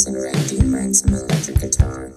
Bryce 0.00 0.06
and 0.06 0.22
Randy 0.22 0.56
learn 0.62 0.94
some 0.94 1.12
electric 1.12 1.60
guitar. 1.60 2.06
In. 2.06 2.14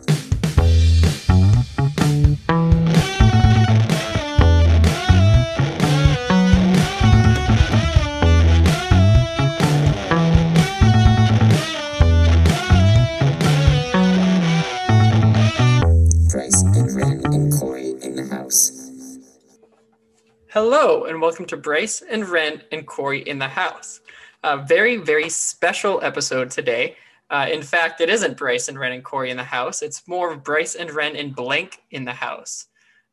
Hello, 20.48 21.04
and 21.04 21.22
welcome 21.22 21.46
to 21.48 21.58
Bryce 21.58 22.02
and 22.10 22.30
Ren 22.30 22.62
and 22.72 22.88
Corey 22.88 23.20
in 23.20 23.40
the 23.40 23.50
house. 23.50 24.00
A 24.44 24.58
very, 24.58 24.96
very 24.96 25.28
special 25.28 26.00
episode 26.02 26.50
today. 26.50 26.96
Uh, 27.34 27.48
in 27.52 27.64
fact, 27.64 28.00
it 28.00 28.10
isn't 28.10 28.38
Bryce 28.38 28.68
and 28.68 28.78
Ren 28.78 28.92
and 28.92 29.04
Corey 29.04 29.32
in 29.32 29.38
the 29.38 29.44
house. 29.44 29.82
It's 29.82 30.08
more 30.08 30.36
Bryce 30.38 30.76
and 30.76 30.92
Ren 30.92 31.16
and 31.16 31.36
blank 31.36 31.82
in 31.90 32.06
the 32.06 32.14
house. 32.14 32.68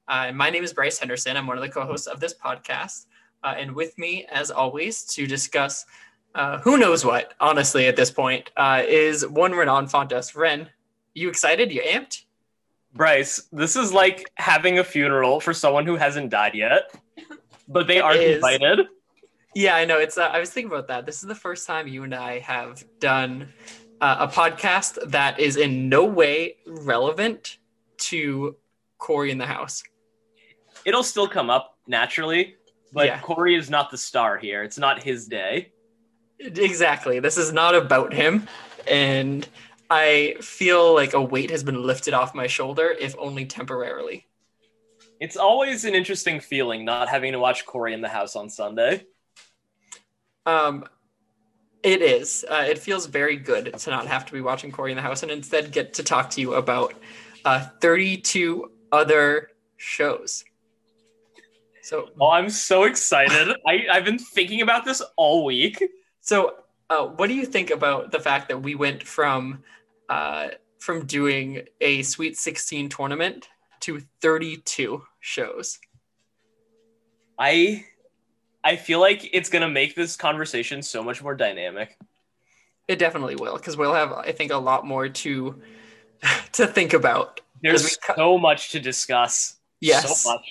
Uh, 0.08 0.30
my 0.30 0.50
name 0.50 0.62
is 0.62 0.74
Bryce 0.74 0.98
Henderson. 0.98 1.38
I'm 1.38 1.46
one 1.46 1.56
of 1.56 1.62
the 1.62 1.70
co-hosts 1.70 2.06
of 2.06 2.20
this 2.20 2.34
podcast, 2.34 3.06
uh, 3.42 3.54
and 3.56 3.74
with 3.74 3.96
me, 3.96 4.26
as 4.30 4.50
always, 4.50 5.04
to 5.14 5.26
discuss 5.26 5.86
uh, 6.34 6.58
who 6.58 6.76
knows 6.76 7.02
what. 7.02 7.32
Honestly, 7.40 7.86
at 7.86 7.96
this 7.96 8.10
point, 8.10 8.50
uh, 8.58 8.82
is 8.86 9.26
one 9.26 9.52
Renan 9.52 9.88
Fontes. 9.88 10.36
Ren, 10.36 10.68
you 11.14 11.30
excited? 11.30 11.72
You 11.72 11.80
amped? 11.80 12.24
Bryce, 12.92 13.48
this 13.52 13.74
is 13.74 13.90
like 13.90 14.30
having 14.34 14.80
a 14.80 14.84
funeral 14.84 15.40
for 15.40 15.54
someone 15.54 15.86
who 15.86 15.96
hasn't 15.96 16.28
died 16.28 16.54
yet, 16.54 16.94
but 17.68 17.86
they 17.86 18.00
aren't 18.00 18.20
invited. 18.20 18.80
Yeah, 19.54 19.76
I 19.76 19.86
know. 19.86 19.98
It's. 19.98 20.18
Uh, 20.18 20.28
I 20.30 20.40
was 20.40 20.50
thinking 20.50 20.70
about 20.70 20.88
that. 20.88 21.06
This 21.06 21.22
is 21.22 21.28
the 21.28 21.34
first 21.34 21.66
time 21.66 21.88
you 21.88 22.02
and 22.02 22.14
I 22.14 22.38
have 22.40 22.84
done 23.00 23.48
uh, 24.00 24.16
a 24.20 24.28
podcast 24.28 24.98
that 25.10 25.38
is 25.38 25.56
in 25.56 25.88
no 25.88 26.04
way 26.04 26.56
relevant 26.66 27.58
to 27.98 28.56
Corey 28.98 29.30
in 29.30 29.38
the 29.38 29.46
house. 29.46 29.82
It'll 30.84 31.02
still 31.02 31.28
come 31.28 31.50
up 31.50 31.76
naturally, 31.86 32.54
but 32.92 33.06
Yeah. 33.06 33.20
Corey 33.20 33.54
is 33.54 33.68
not 33.68 33.90
the 33.90 33.98
star 33.98 34.38
here. 34.38 34.62
It's 34.62 34.78
not 34.78 35.02
his 35.02 35.26
day. 35.26 35.72
Exactly. 36.38 37.20
This 37.20 37.36
is 37.36 37.52
not 37.52 37.74
about 37.74 38.14
him, 38.14 38.48
and 38.86 39.46
I 39.90 40.36
feel 40.40 40.94
like 40.94 41.12
a 41.12 41.20
weight 41.20 41.50
has 41.50 41.62
been 41.62 41.82
lifted 41.82 42.14
off 42.14 42.34
my 42.34 42.46
shoulder, 42.46 42.94
if 42.98 43.14
only 43.18 43.44
temporarily. 43.44 44.26
It's 45.20 45.36
always 45.36 45.84
an 45.84 45.94
interesting 45.94 46.40
feeling 46.40 46.86
not 46.86 47.10
having 47.10 47.32
to 47.32 47.38
watch 47.38 47.66
Corey 47.66 47.92
in 47.92 48.00
the 48.00 48.08
house 48.08 48.36
on 48.36 48.48
Sunday. 48.48 49.04
Um, 50.46 50.86
it 51.82 52.02
is. 52.02 52.44
Uh, 52.48 52.64
it 52.68 52.78
feels 52.78 53.06
very 53.06 53.36
good 53.36 53.72
to 53.78 53.90
not 53.90 54.06
have 54.06 54.26
to 54.26 54.32
be 54.32 54.40
watching 54.40 54.70
Corey 54.70 54.92
in 54.92 54.96
the 54.96 55.02
house 55.02 55.22
and 55.22 55.32
instead 55.32 55.72
get 55.72 55.94
to 55.94 56.02
talk 56.02 56.30
to 56.30 56.40
you 56.40 56.54
about 56.54 56.94
uh, 57.44 57.66
32 57.80 58.70
other 58.92 59.50
shows. 59.76 60.44
So 61.82 62.10
Oh, 62.20 62.30
I'm 62.30 62.50
so 62.50 62.84
excited. 62.84 63.56
I, 63.66 63.86
I've 63.90 64.04
been 64.04 64.18
thinking 64.18 64.62
about 64.62 64.84
this 64.84 65.02
all 65.16 65.44
week. 65.44 65.82
So, 66.20 66.56
uh, 66.90 67.06
what 67.06 67.28
do 67.28 67.34
you 67.34 67.46
think 67.46 67.70
about 67.70 68.10
the 68.10 68.20
fact 68.20 68.48
that 68.48 68.60
we 68.62 68.74
went 68.74 69.02
from 69.02 69.62
uh, 70.08 70.48
from 70.80 71.06
doing 71.06 71.62
a 71.80 72.02
Sweet 72.02 72.36
16 72.36 72.88
tournament 72.88 73.48
to 73.80 74.00
32 74.20 75.02
shows? 75.20 75.78
I 77.38 77.86
I 78.62 78.76
feel 78.76 79.00
like 79.00 79.28
it's 79.32 79.48
gonna 79.48 79.68
make 79.68 79.94
this 79.94 80.16
conversation 80.16 80.82
so 80.82 81.02
much 81.02 81.22
more 81.22 81.34
dynamic. 81.34 81.96
It 82.88 82.98
definitely 82.98 83.36
will, 83.36 83.56
because 83.56 83.76
we'll 83.76 83.94
have, 83.94 84.12
I 84.12 84.32
think, 84.32 84.52
a 84.52 84.56
lot 84.56 84.86
more 84.86 85.08
to 85.08 85.60
to 86.52 86.66
think 86.66 86.92
about. 86.92 87.40
There's 87.62 87.96
cut- 87.96 88.16
so 88.16 88.38
much 88.38 88.70
to 88.72 88.80
discuss. 88.80 89.56
Yes. 89.80 90.22
So 90.22 90.32
much. 90.32 90.46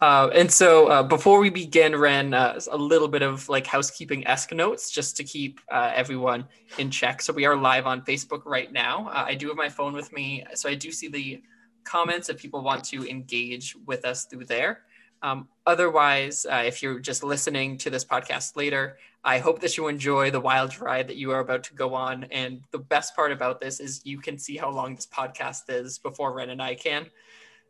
Uh, 0.00 0.28
and 0.34 0.52
so, 0.52 0.88
uh, 0.88 1.02
before 1.02 1.40
we 1.40 1.48
begin, 1.48 1.96
Ren, 1.96 2.34
uh, 2.34 2.60
a 2.70 2.76
little 2.76 3.08
bit 3.08 3.22
of 3.22 3.48
like 3.48 3.66
housekeeping 3.66 4.26
esque 4.26 4.52
notes 4.52 4.90
just 4.90 5.16
to 5.16 5.24
keep 5.24 5.58
uh, 5.72 5.90
everyone 5.94 6.46
in 6.76 6.90
check. 6.90 7.22
So, 7.22 7.32
we 7.32 7.46
are 7.46 7.56
live 7.56 7.86
on 7.86 8.02
Facebook 8.02 8.42
right 8.44 8.70
now. 8.70 9.08
Uh, 9.08 9.24
I 9.26 9.34
do 9.34 9.48
have 9.48 9.56
my 9.56 9.70
phone 9.70 9.94
with 9.94 10.12
me, 10.12 10.44
so 10.54 10.68
I 10.68 10.74
do 10.74 10.92
see 10.92 11.08
the 11.08 11.42
comments 11.84 12.28
if 12.28 12.36
people 12.36 12.62
want 12.62 12.84
to 12.84 13.08
engage 13.08 13.74
with 13.86 14.04
us 14.04 14.26
through 14.26 14.44
there. 14.44 14.82
Um, 15.22 15.48
otherwise, 15.66 16.46
uh, 16.50 16.62
if 16.66 16.82
you're 16.82 17.00
just 17.00 17.24
listening 17.24 17.78
to 17.78 17.90
this 17.90 18.04
podcast 18.04 18.56
later, 18.56 18.98
I 19.24 19.38
hope 19.38 19.60
that 19.60 19.76
you 19.76 19.88
enjoy 19.88 20.30
the 20.30 20.40
wild 20.40 20.78
ride 20.80 21.08
that 21.08 21.16
you 21.16 21.32
are 21.32 21.40
about 21.40 21.64
to 21.64 21.74
go 21.74 21.94
on. 21.94 22.24
And 22.24 22.60
the 22.70 22.78
best 22.78 23.16
part 23.16 23.32
about 23.32 23.60
this 23.60 23.80
is 23.80 24.02
you 24.04 24.18
can 24.18 24.38
see 24.38 24.56
how 24.56 24.70
long 24.70 24.94
this 24.94 25.06
podcast 25.06 25.62
is 25.68 25.98
before 25.98 26.32
Ren 26.32 26.50
and 26.50 26.62
I 26.62 26.74
can. 26.74 27.06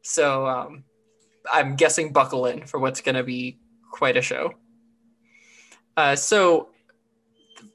So, 0.03 0.47
um, 0.47 0.85
I'm 1.51 1.77
guessing 1.77 2.13
buckle 2.13 2.47
in 2.47 2.67
for 2.67 2.79
what's 2.79 3.01
going 3.01 3.15
to 3.15 3.23
be 3.23 3.59
quite 3.91 4.17
a 4.17 4.23
show. 4.23 4.55
Uh, 5.97 6.15
so, 6.17 6.69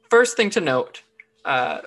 first 0.10 0.38
thing 0.38 0.50
to 0.52 0.62
note, 0.62 1.04
uh, 1.46 1.80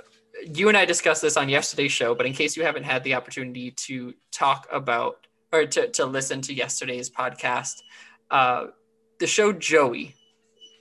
you 0.45 0.69
and 0.69 0.77
I 0.77 0.84
discussed 0.84 1.22
this 1.22 1.37
on 1.37 1.49
yesterday's 1.49 1.93
show, 1.93 2.15
but 2.15 2.27
in 2.27 2.33
case 2.33 2.56
you 2.56 2.65
haven't 2.65 2.84
had 2.84 3.05
the 3.05 3.15
opportunity 3.15 3.71
to 3.71 4.15
talk 4.33 4.66
about 4.72 5.24
or 5.54 5.66
to, 5.66 5.88
to 5.88 6.04
listen 6.06 6.41
to 6.42 6.53
yesterday's 6.54 7.09
podcast, 7.10 7.75
uh, 8.31 8.66
the 9.20 9.26
show 9.26 9.53
Joey 9.53 10.15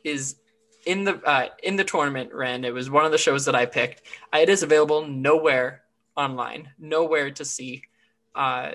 is 0.03 0.35
in 0.85 1.03
the 1.03 1.15
uh, 1.23 1.47
in 1.61 1.75
the 1.75 1.83
tournament. 1.83 2.33
Ren, 2.33 2.65
it 2.65 2.73
was 2.73 2.89
one 2.89 3.05
of 3.05 3.11
the 3.11 3.17
shows 3.17 3.45
that 3.45 3.55
I 3.55 3.65
picked. 3.65 4.01
Uh, 4.33 4.39
It 4.39 4.49
is 4.49 4.63
available 4.63 5.07
nowhere 5.07 5.81
online, 6.17 6.69
nowhere 6.79 7.31
to 7.31 7.45
see. 7.45 7.83
Uh, 8.35 8.71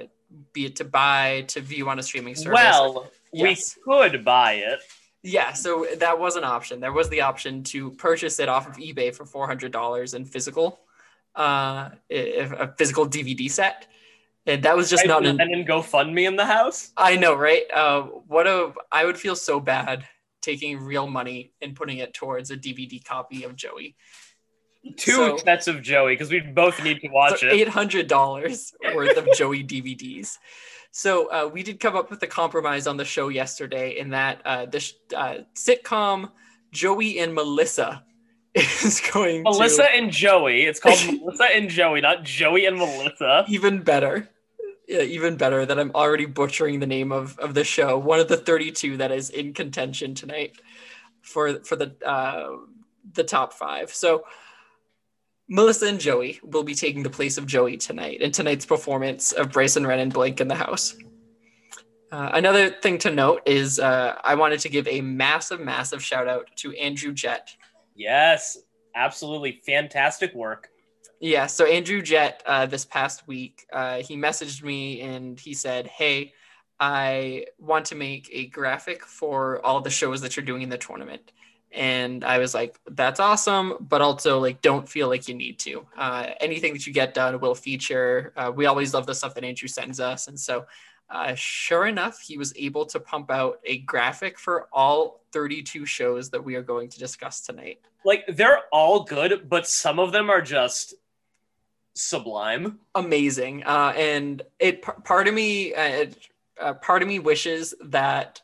be 0.52 0.66
it 0.66 0.76
to 0.76 0.84
buy, 0.84 1.44
to 1.48 1.60
view 1.60 1.88
on 1.88 1.98
a 1.98 2.02
streaming 2.02 2.34
service. 2.34 2.54
Well, 2.54 3.10
Yes. 3.32 3.76
we 3.86 3.92
could 4.10 4.24
buy 4.24 4.52
it. 4.54 4.80
yeah, 5.22 5.52
so 5.52 5.86
that 5.96 6.18
was 6.18 6.36
an 6.36 6.44
option. 6.44 6.80
There 6.80 6.92
was 6.92 7.08
the 7.10 7.22
option 7.22 7.62
to 7.64 7.90
purchase 7.92 8.38
it 8.38 8.48
off 8.48 8.66
of 8.68 8.76
eBay 8.76 9.14
for 9.14 9.24
four 9.26 9.46
hundred 9.46 9.72
dollars 9.72 10.14
in 10.14 10.24
physical, 10.24 10.80
uh, 11.34 11.90
a 12.10 12.68
physical 12.78 13.06
DVD 13.06 13.50
set, 13.50 13.86
and 14.48 14.62
that 14.64 14.76
was 14.76 14.90
just 14.90 15.02
Right, 15.04 15.08
not 15.08 15.26
and 15.26 15.40
an. 15.40 15.50
then 15.50 15.64
GoFundMe 15.64 16.26
in 16.26 16.34
the 16.36 16.44
house. 16.46 16.90
I 16.96 17.16
know, 17.16 17.34
right? 17.34 17.62
Uh, 17.72 18.02
what 18.02 18.46
a! 18.48 18.72
I 18.90 19.04
would 19.04 19.16
feel 19.18 19.36
so 19.36 19.60
bad 19.60 20.04
taking 20.42 20.78
real 20.80 21.06
money 21.06 21.52
and 21.62 21.76
putting 21.76 21.98
it 21.98 22.14
towards 22.14 22.50
a 22.50 22.56
DVD 22.56 23.04
copy 23.04 23.44
of 23.44 23.54
Joey. 23.54 23.94
Two 24.96 25.12
So- 25.12 25.36
sets 25.38 25.66
of 25.68 25.82
Joey 25.82 26.14
because 26.14 26.30
we 26.30 26.40
both 26.40 26.82
need 26.82 27.00
to 27.00 27.08
watch 27.08 27.40
so 27.40 27.46
it. 27.48 27.52
eight 27.52 27.68
hundred 27.68 28.06
dollars 28.06 28.72
worth 28.94 29.16
of 29.16 29.28
Joey 29.36 29.62
DVDs. 29.64 30.38
So 30.90 31.26
uh, 31.30 31.48
we 31.52 31.62
did 31.62 31.80
come 31.80 31.96
up 31.96 32.10
with 32.10 32.22
a 32.22 32.26
compromise 32.26 32.86
on 32.86 32.96
the 32.96 33.04
show 33.04 33.28
yesterday 33.28 33.98
in 33.98 34.10
that 34.10 34.40
uh, 34.46 34.66
the 34.66 34.80
sh- 34.80 34.94
uh, 35.14 35.38
sitcom 35.54 36.30
Joey 36.72 37.18
and 37.18 37.34
Melissa 37.34 38.04
is 38.54 39.02
going 39.12 39.42
Melissa 39.42 39.82
to 39.82 39.90
and 39.90 40.10
Joey. 40.10 40.62
It's 40.62 40.80
called 40.80 40.98
Melissa 41.20 41.44
and 41.54 41.68
Joey, 41.68 42.00
not 42.00 42.22
Joey 42.24 42.64
and 42.66 42.78
Melissa. 42.78 43.44
even 43.48 43.82
better. 43.82 44.28
Even 44.88 45.36
better 45.36 45.66
that 45.66 45.78
I'm 45.78 45.92
already 45.94 46.24
butchering 46.24 46.80
the 46.80 46.86
name 46.86 47.12
of, 47.12 47.38
of 47.38 47.54
the 47.54 47.64
show. 47.64 47.98
One 47.98 48.20
of 48.20 48.28
the 48.28 48.38
32 48.38 48.96
that 48.96 49.12
is 49.12 49.30
in 49.30 49.52
contention 49.52 50.14
tonight 50.14 50.56
for 51.20 51.60
for 51.60 51.76
the 51.76 51.94
uh, 52.04 52.56
the 53.12 53.24
top 53.24 53.52
five. 53.52 53.92
So 53.92 54.24
Melissa 55.48 55.86
and 55.86 56.00
Joey 56.00 56.40
will 56.42 56.62
be 56.62 56.74
taking 56.74 57.02
the 57.02 57.10
place 57.10 57.38
of 57.38 57.46
Joey 57.46 57.76
tonight 57.76 58.20
in 58.20 58.32
tonight's 58.32 58.66
performance 58.66 59.32
of 59.32 59.50
Bryce 59.50 59.76
and 59.76 59.86
Ren 59.86 59.98
and 59.98 60.12
Blake 60.12 60.40
in 60.40 60.48
the 60.48 60.54
house. 60.54 60.96
Uh, 62.10 62.30
another 62.34 62.70
thing 62.70 62.98
to 62.98 63.10
note 63.10 63.42
is 63.46 63.78
uh, 63.78 64.14
I 64.22 64.34
wanted 64.34 64.60
to 64.60 64.68
give 64.68 64.86
a 64.88 65.00
massive, 65.00 65.60
massive 65.60 66.02
shout 66.02 66.26
out 66.26 66.48
to 66.56 66.72
Andrew 66.74 67.12
Jett. 67.12 67.54
Yes, 67.94 68.58
absolutely 68.94 69.60
fantastic 69.64 70.34
work. 70.34 70.68
Yeah, 71.20 71.46
so 71.46 71.66
Andrew 71.66 72.00
Jett 72.00 72.42
uh, 72.46 72.66
this 72.66 72.84
past 72.84 73.26
week, 73.26 73.66
uh, 73.72 73.98
he 73.98 74.16
messaged 74.16 74.62
me 74.62 75.00
and 75.00 75.38
he 75.38 75.52
said, 75.52 75.86
Hey, 75.88 76.32
I 76.78 77.46
want 77.58 77.86
to 77.86 77.96
make 77.96 78.28
a 78.32 78.46
graphic 78.46 79.04
for 79.04 79.64
all 79.66 79.80
the 79.80 79.90
shows 79.90 80.20
that 80.20 80.36
you're 80.36 80.46
doing 80.46 80.62
in 80.62 80.68
the 80.68 80.78
tournament. 80.78 81.32
And 81.72 82.24
I 82.24 82.38
was 82.38 82.54
like, 82.54 82.78
That's 82.86 83.18
awesome, 83.18 83.74
but 83.80 84.00
also 84.00 84.38
like, 84.38 84.62
don't 84.62 84.88
feel 84.88 85.08
like 85.08 85.26
you 85.26 85.34
need 85.34 85.58
to. 85.60 85.86
Uh, 85.96 86.30
anything 86.40 86.72
that 86.72 86.86
you 86.86 86.92
get 86.92 87.14
done 87.14 87.40
will 87.40 87.56
feature. 87.56 88.32
Uh, 88.36 88.52
we 88.54 88.66
always 88.66 88.94
love 88.94 89.06
the 89.06 89.14
stuff 89.14 89.34
that 89.34 89.44
Andrew 89.44 89.68
sends 89.68 89.98
us. 89.98 90.28
And 90.28 90.38
so, 90.38 90.66
uh, 91.10 91.34
sure 91.34 91.86
enough, 91.86 92.20
he 92.20 92.38
was 92.38 92.52
able 92.56 92.86
to 92.86 93.00
pump 93.00 93.30
out 93.30 93.58
a 93.64 93.78
graphic 93.78 94.38
for 94.38 94.68
all 94.72 95.24
32 95.32 95.84
shows 95.84 96.30
that 96.30 96.44
we 96.44 96.54
are 96.54 96.62
going 96.62 96.88
to 96.90 96.98
discuss 96.98 97.40
tonight. 97.40 97.80
Like 98.04 98.24
they're 98.28 98.60
all 98.72 99.02
good, 99.02 99.48
but 99.48 99.66
some 99.66 99.98
of 99.98 100.12
them 100.12 100.30
are 100.30 100.42
just 100.42 100.94
sublime. 101.98 102.78
amazing 102.94 103.62
uh, 103.64 103.92
and 103.96 104.42
it 104.58 104.82
part 104.82 105.26
of 105.28 105.34
me 105.34 105.74
uh, 105.74 106.06
uh, 106.60 106.74
part 106.74 107.02
of 107.02 107.08
me 107.08 107.18
wishes 107.18 107.74
that 107.84 108.40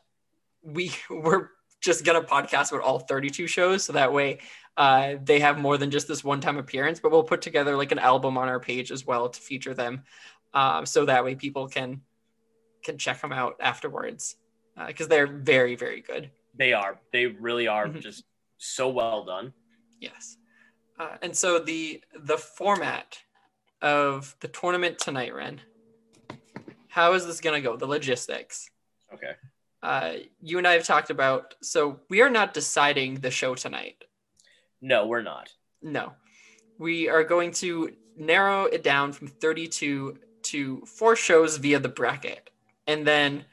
we 0.61 0.91
were 1.09 1.51
just 1.81 2.03
gonna 2.05 2.21
podcast 2.21 2.71
with 2.71 2.81
all 2.81 2.99
32 2.99 3.45
shows, 3.47 3.83
so 3.85 3.93
that 3.93 4.11
way 4.11 4.39
uh, 4.77 5.15
they 5.23 5.39
have 5.39 5.57
more 5.59 5.77
than 5.77 5.91
just 5.91 6.07
this 6.07 6.23
one-time 6.23 6.57
appearance. 6.57 6.99
But 6.99 7.11
we'll 7.11 7.23
put 7.23 7.41
together 7.41 7.75
like 7.77 7.91
an 7.91 7.99
album 7.99 8.37
on 8.37 8.47
our 8.49 8.59
page 8.59 8.91
as 8.91 9.05
well 9.05 9.29
to 9.29 9.39
feature 9.39 9.73
them, 9.75 10.03
um, 10.53 10.85
so 10.87 11.05
that 11.05 11.23
way 11.23 11.35
people 11.35 11.67
can 11.67 12.01
can 12.83 12.97
check 12.97 13.21
them 13.21 13.31
out 13.31 13.55
afterwards 13.59 14.35
because 14.87 15.07
they're 15.07 15.27
very 15.27 15.75
very 15.75 16.01
good. 16.01 16.31
They 16.57 16.73
are. 16.73 16.99
They 17.13 17.27
really 17.27 17.67
are 17.67 17.87
Mhm. 17.87 17.99
just 18.01 18.23
so 18.57 18.89
well 18.89 19.23
done. 19.23 19.53
Yes. 19.99 20.37
Uh, 20.97 21.17
and 21.21 21.35
so 21.35 21.59
the 21.59 22.01
the 22.17 22.37
format 22.37 23.19
of 23.85 24.35
the 24.39 24.47
tournament 24.47 24.97
tonight, 24.97 25.33
Ren. 25.33 25.61
How 26.87 27.13
is 27.13 27.25
this 27.25 27.39
gonna 27.39 27.61
go? 27.61 27.77
The 27.77 27.85
logistics. 27.85 28.71
Okay. 29.13 29.33
Uh, 29.83 30.13
you 30.41 30.57
and 30.57 30.67
I 30.67 30.73
have 30.73 30.83
talked 30.83 31.11
about. 31.11 31.53
So 31.61 31.99
we 32.09 32.21
are 32.21 32.29
not 32.29 32.55
deciding 32.55 33.15
the 33.15 33.29
show 33.29 33.53
tonight. 33.53 34.03
No, 34.81 35.05
we're 35.05 35.21
not. 35.21 35.53
No, 35.83 36.13
we 36.79 37.07
are 37.07 37.23
going 37.23 37.51
to 37.51 37.93
narrow 38.17 38.65
it 38.65 38.83
down 38.83 39.13
from 39.13 39.27
32 39.27 40.17
to 40.41 40.81
four 40.85 41.15
shows 41.15 41.57
via 41.57 41.79
the 41.79 41.89
bracket, 41.89 42.49
and 42.87 43.05
then 43.05 43.45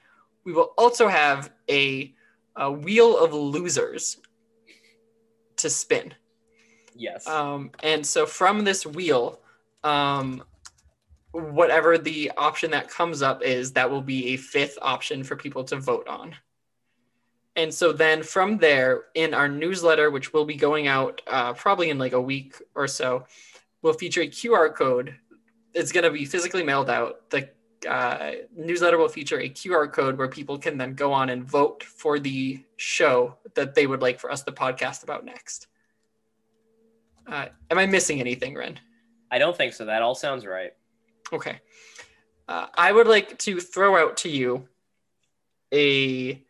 we 0.44 0.52
will 0.52 0.73
also 0.79 1.08
have 1.08 1.50
a, 1.69 2.14
a 2.56 2.73
wheel 2.73 3.19
of 3.19 3.34
losers 3.34 4.17
to 5.56 5.69
spin. 5.69 6.14
Yes. 6.94 7.26
Um, 7.26 7.70
and 7.82 8.06
so 8.06 8.25
from 8.25 8.64
this 8.64 8.87
wheel, 8.87 9.42
um, 9.84 10.43
whatever 11.32 11.99
the 11.99 12.31
option 12.37 12.70
that 12.73 12.88
comes 12.88 13.23
up 13.23 13.43
is, 13.43 13.73
that 13.73 13.90
will 13.90 14.02
be 14.02 14.29
a 14.29 14.37
fifth 14.37 14.79
option 14.82 15.25
for 15.25 15.37
people 15.37 15.64
to 15.64 15.76
vote 15.76 16.06
on. 16.08 16.34
And 17.56 17.73
so 17.73 17.93
then 17.93 18.23
from 18.23 18.58
there, 18.58 19.05
in 19.14 19.34
our 19.34 19.49
newsletter, 19.49 20.11
which 20.11 20.32
will 20.32 20.44
be 20.44 20.55
going 20.55 20.87
out 20.87 21.20
uh, 21.26 21.52
probably 21.52 21.90
in 21.90 21.99
like 21.99 22.12
a 22.12 22.20
week 22.20 22.55
or 22.75 22.87
so, 22.87 23.26
we'll 23.82 23.93
feature 23.93 24.23
a 24.23 24.29
QR 24.29 24.75
code. 24.75 25.14
It's 25.75 25.93
going 25.93 26.05
to 26.05 26.11
be 26.11 26.25
physically 26.25 26.62
mailed 26.62 26.88
out. 26.88 27.29
The 27.31 27.50
uh, 27.88 28.32
newsletter 28.56 28.96
will 28.96 29.08
feature 29.08 29.40
a 29.40 29.50
QR 29.50 29.93
code 29.93 30.17
where 30.17 30.29
people 30.29 30.58
can 30.58 30.79
then 30.79 30.94
go 30.94 31.12
on 31.12 31.31
and 31.31 31.44
vote 31.44 31.82
for 31.82 32.19
the 32.19 32.64
show 32.76 33.37
that 33.55 33.75
they 33.75 33.87
would 33.87 34.00
like 34.00 34.19
for 34.19 34.31
us 34.31 34.43
to 34.44 34.52
podcast 34.52 35.02
about 35.02 35.25
next. 35.25 35.67
Uh, 37.26 37.46
am 37.70 37.79
I 37.79 37.87
missing 37.87 38.20
anything, 38.20 38.55
Ren? 38.55 38.79
I 39.32 39.38
don't 39.38 39.56
think 39.56 39.73
so. 39.73 39.87
That 39.87 40.02
all 40.02 40.14
sounds 40.14 40.44
right. 40.44 40.73
Okay. 41.32 41.58
Uh, 42.46 42.67
I 42.75 42.93
would 42.93 43.06
like 43.06 43.38
to 43.38 43.61
throw 43.61 43.96
out 43.96 44.19
to 44.19 44.29
you 44.29 44.69
a 45.73 46.43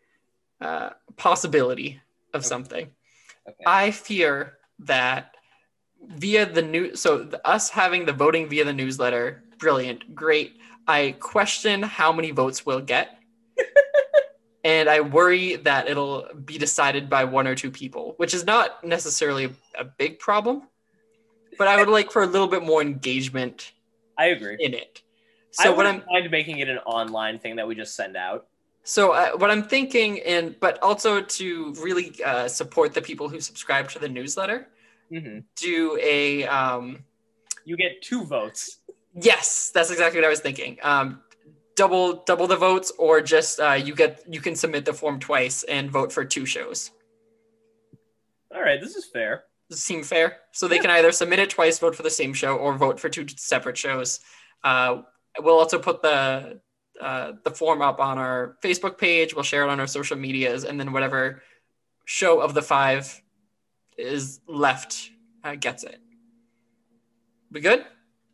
uh, 0.61 0.91
possibility 1.17 2.01
of 2.35 2.41
Okay. 2.41 2.49
something. 2.49 2.91
Okay. 3.49 3.65
I 3.65 3.93
fear 3.93 4.59
that 4.81 5.37
via 6.03 6.45
the 6.45 6.63
new, 6.63 6.97
so 6.97 7.19
the, 7.19 7.47
us 7.47 7.71
having 7.71 8.05
the 8.05 8.13
voting 8.13 8.49
via 8.49 8.65
the 8.65 8.73
newsletter, 8.73 9.45
brilliant, 9.59 10.13
great. 10.15 10.57
I 10.89 11.15
question 11.21 11.83
how 11.83 12.13
many 12.13 12.33
votes 12.33 12.67
we'll 12.67 12.81
get. 12.81 13.17
and 14.65 14.89
I 14.89 15.01
worry 15.01 15.55
that 15.57 15.89
it'll 15.89 16.27
be 16.45 16.59
decided 16.59 17.09
by 17.09 17.25
one 17.25 17.47
or 17.47 17.55
two 17.55 17.71
people, 17.71 18.15
which 18.17 18.35
is 18.35 18.45
not 18.45 18.83
necessarily 18.83 19.55
a 19.79 19.85
big 19.85 20.19
problem. 20.19 20.63
But 21.59 21.69
I 21.69 21.77
would 21.77 21.89
like 21.89 22.11
for 22.11 22.23
a 22.23 22.27
little 22.27 22.49
bit 22.49 22.63
more 22.63 22.81
engagement 22.83 23.73
I 24.19 24.27
agree. 24.27 24.57
in 24.59 24.75
it. 24.75 25.03
I 25.59 25.65
So 25.65 25.71
what 25.75 25.87
wouldn't 25.87 26.05
I'm 26.05 26.13
mind 26.23 26.31
making 26.31 26.59
it 26.59 26.69
an 26.69 26.79
online 26.79 27.39
thing 27.39 27.57
that 27.57 27.67
we 27.69 27.75
just 27.75 27.95
send 27.95 28.17
out. 28.17 28.47
so 28.85 29.13
uh, 29.13 29.33
what 29.37 29.51
I'm 29.51 29.63
thinking, 29.63 30.21
and 30.21 30.59
but 30.61 30.79
also 30.83 31.21
to 31.21 31.75
really 31.81 32.13
uh, 32.25 32.49
support 32.49 32.95
the 32.95 33.03
people 33.03 33.29
who 33.29 33.41
subscribe 33.41 33.89
to 33.91 33.99
the 33.99 34.09
newsletter, 34.09 34.69
hmm 35.11 35.41
do 35.57 35.99
a 36.03 36.47
um, 36.47 37.05
You 37.65 37.77
get 37.77 38.03
two 38.03 38.25
votes. 38.25 38.81
yes, 39.15 39.71
that's 39.75 39.91
exactly 39.91 40.21
what 40.21 40.27
I 40.27 40.31
was 40.31 40.41
thinking. 40.41 40.79
Um, 40.83 41.21
double 41.77 42.23
double 42.25 42.47
the 42.47 42.57
votes, 42.57 42.93
or 42.99 43.21
just 43.21 43.61
uh, 43.61 43.73
you 43.73 43.95
get 43.95 44.25
you 44.29 44.41
can 44.41 44.57
submit 44.57 44.85
the 44.85 44.93
form 44.95 45.21
twice 45.21 45.65
and 45.65 45.91
vote 45.91 46.13
for 46.13 46.25
two 46.25 46.47
shows. 46.47 46.91
All 48.55 48.61
right, 48.63 48.81
this 48.81 48.97
is 48.97 49.07
fair. 49.07 49.45
Seem 49.73 50.03
fair? 50.03 50.39
So 50.53 50.69
they 50.69 50.79
can 50.79 50.91
either 50.91 51.13
submit 51.13 51.39
it 51.39 51.51
twice, 51.51 51.79
vote 51.79 51.95
for 51.95 52.03
the 52.03 52.11
same 52.11 52.35
show, 52.35 52.57
or 52.57 52.77
vote 52.77 53.01
for 53.01 53.09
two 53.09 53.27
separate 53.37 53.77
shows. 53.77 54.21
Uh, 54.63 55.03
we'll 55.39 55.59
also 55.59 55.79
put 55.79 56.03
the 56.03 56.61
uh, 57.01 57.33
the 57.45 57.51
form 57.51 57.83
up 57.83 58.01
on 58.01 58.19
our 58.19 58.57
Facebook 58.63 58.99
page. 58.99 59.35
We'll 59.35 59.45
share 59.45 59.65
it 59.65 59.71
on 59.71 59.81
our 59.81 59.87
social 59.87 60.17
medias, 60.17 60.65
and 60.65 60.79
then 60.79 60.93
whatever 60.93 61.43
show 62.05 62.41
of 62.41 62.55
the 62.55 62.63
five 62.63 63.21
is 63.97 64.41
left 64.47 65.11
uh, 65.45 65.55
gets 65.55 65.85
it. 65.85 66.01
We 67.51 67.61
good? 67.61 67.85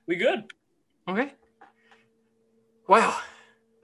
We 0.07 0.17
good. 0.17 0.45
Okay. 1.09 1.33
Wow. 2.89 3.17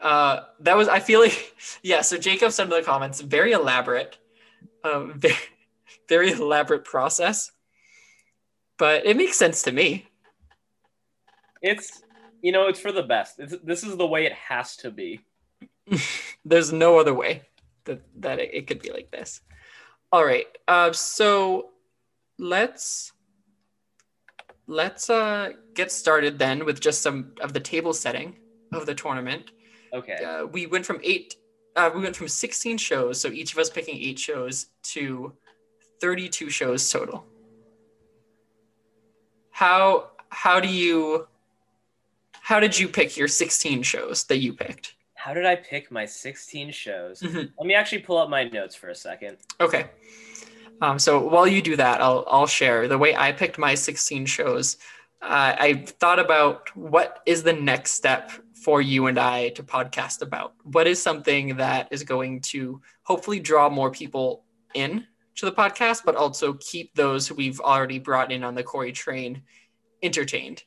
Uh, 0.00 0.40
that 0.60 0.76
was. 0.76 0.88
I 0.88 1.00
feel 1.00 1.20
like 1.20 1.54
yeah. 1.82 2.02
So 2.02 2.18
Jacob 2.18 2.52
said 2.52 2.64
in 2.64 2.70
the 2.70 2.82
comments, 2.82 3.20
very 3.20 3.52
elaborate, 3.52 4.18
um, 4.82 5.14
very, 5.16 5.34
very 6.08 6.32
elaborate 6.32 6.84
process, 6.84 7.50
but 8.78 9.06
it 9.06 9.16
makes 9.16 9.38
sense 9.38 9.62
to 9.62 9.72
me. 9.72 10.06
It's 11.62 12.02
you 12.42 12.52
know 12.52 12.68
it's 12.68 12.80
for 12.80 12.92
the 12.92 13.02
best. 13.02 13.38
It's, 13.38 13.54
this 13.64 13.84
is 13.84 13.96
the 13.96 14.06
way 14.06 14.26
it 14.26 14.32
has 14.32 14.76
to 14.78 14.90
be. 14.90 15.20
There's 16.44 16.72
no 16.72 16.98
other 16.98 17.14
way 17.14 17.42
that 17.84 18.02
that 18.20 18.38
it, 18.38 18.50
it 18.52 18.66
could 18.66 18.82
be 18.82 18.90
like 18.90 19.10
this. 19.10 19.40
All 20.12 20.24
right. 20.24 20.46
Uh, 20.68 20.92
so 20.92 21.70
let's 22.38 23.12
let's 24.66 25.10
uh, 25.10 25.50
get 25.74 25.90
started 25.90 26.38
then 26.38 26.64
with 26.64 26.80
just 26.80 27.02
some 27.02 27.32
of 27.40 27.52
the 27.52 27.60
table 27.60 27.92
setting 27.92 28.36
of 28.72 28.86
the 28.86 28.94
tournament. 28.94 29.50
Okay. 29.92 30.24
uh, 30.24 30.44
we 30.46 30.66
went 30.66 30.84
from 30.84 31.00
eight 31.04 31.36
uh, 31.76 31.90
we 31.94 32.00
went 32.00 32.16
from 32.16 32.26
16 32.26 32.78
shows 32.78 33.20
so 33.20 33.28
each 33.28 33.52
of 33.52 33.58
us 33.58 33.70
picking 33.70 33.96
eight 33.96 34.18
shows 34.18 34.66
to 34.82 35.32
32 36.04 36.50
shows 36.50 36.90
total 36.92 37.24
how 39.50 40.10
how 40.28 40.60
do 40.60 40.68
you 40.68 41.26
how 42.42 42.60
did 42.60 42.78
you 42.78 42.88
pick 42.88 43.16
your 43.16 43.26
16 43.26 43.82
shows 43.82 44.24
that 44.24 44.36
you 44.36 44.52
picked 44.52 44.96
How 45.14 45.32
did 45.32 45.46
I 45.46 45.56
pick 45.56 45.90
my 45.90 46.04
16 46.04 46.70
shows? 46.72 47.22
Mhm. 47.22 47.50
Let 47.58 47.66
me 47.66 47.74
actually 47.74 48.02
pull 48.02 48.18
up 48.18 48.28
my 48.28 48.44
notes 48.44 48.74
for 48.74 48.88
a 48.90 48.94
second. 48.94 49.38
okay 49.66 49.84
um, 50.82 50.98
so 50.98 51.12
while 51.26 51.46
you 51.46 51.62
do 51.62 51.76
that 51.76 52.02
I'll, 52.02 52.24
I'll 52.34 52.46
share 52.60 52.86
the 52.86 52.98
way 52.98 53.16
i 53.16 53.32
picked 53.32 53.56
my 53.56 53.74
16 53.74 54.26
shows 54.26 54.76
uh, 55.22 55.52
i 55.66 55.68
thought 56.00 56.18
about 56.18 56.68
what 56.76 57.22
is 57.24 57.42
the 57.42 57.56
next 57.70 57.92
step 57.92 58.30
for 58.64 58.82
you 58.82 59.06
and 59.06 59.18
i 59.18 59.48
to 59.56 59.62
podcast 59.62 60.20
about 60.20 60.52
what 60.64 60.86
is 60.86 61.00
something 61.08 61.56
that 61.56 61.88
is 61.90 62.02
going 62.02 62.42
to 62.52 62.82
hopefully 63.04 63.40
draw 63.40 63.70
more 63.70 63.90
people 63.90 64.44
in 64.74 65.06
to 65.36 65.46
the 65.46 65.52
podcast 65.52 66.02
but 66.04 66.16
also 66.16 66.54
keep 66.54 66.94
those 66.94 67.26
who 67.26 67.34
we've 67.34 67.60
already 67.60 67.98
brought 67.98 68.30
in 68.32 68.44
on 68.44 68.54
the 68.54 68.62
corey 68.62 68.92
train 68.92 69.42
entertained 70.02 70.62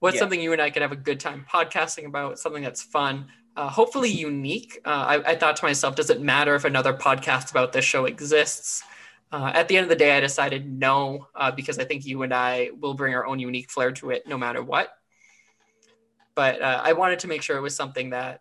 what's 0.00 0.14
Yeah. 0.14 0.20
something 0.20 0.40
you 0.40 0.52
and 0.52 0.62
i 0.62 0.70
could 0.70 0.82
have 0.82 0.92
a 0.92 0.96
good 0.96 1.20
time 1.20 1.44
podcasting 1.50 2.06
about 2.06 2.38
something 2.38 2.62
that's 2.62 2.82
fun 2.82 3.26
uh, 3.56 3.68
hopefully 3.68 4.08
unique 4.10 4.80
uh, 4.84 4.88
I, 4.88 5.32
I 5.32 5.34
thought 5.36 5.56
to 5.56 5.64
myself 5.64 5.96
does 5.96 6.10
it 6.10 6.20
matter 6.20 6.54
if 6.54 6.64
another 6.64 6.94
podcast 6.94 7.50
about 7.50 7.72
this 7.72 7.84
show 7.84 8.04
exists 8.06 8.82
uh, 9.32 9.52
at 9.54 9.68
the 9.68 9.76
end 9.76 9.84
of 9.84 9.88
the 9.88 9.96
day, 9.96 10.16
I 10.16 10.20
decided 10.20 10.68
no, 10.68 11.28
uh, 11.36 11.52
because 11.52 11.78
I 11.78 11.84
think 11.84 12.04
you 12.04 12.22
and 12.22 12.34
I 12.34 12.70
will 12.76 12.94
bring 12.94 13.14
our 13.14 13.24
own 13.24 13.38
unique 13.38 13.70
flair 13.70 13.92
to 13.92 14.10
it 14.10 14.26
no 14.26 14.36
matter 14.36 14.60
what. 14.62 14.88
But 16.34 16.60
uh, 16.60 16.80
I 16.82 16.94
wanted 16.94 17.20
to 17.20 17.28
make 17.28 17.42
sure 17.42 17.56
it 17.56 17.60
was 17.60 17.76
something 17.76 18.10
that 18.10 18.40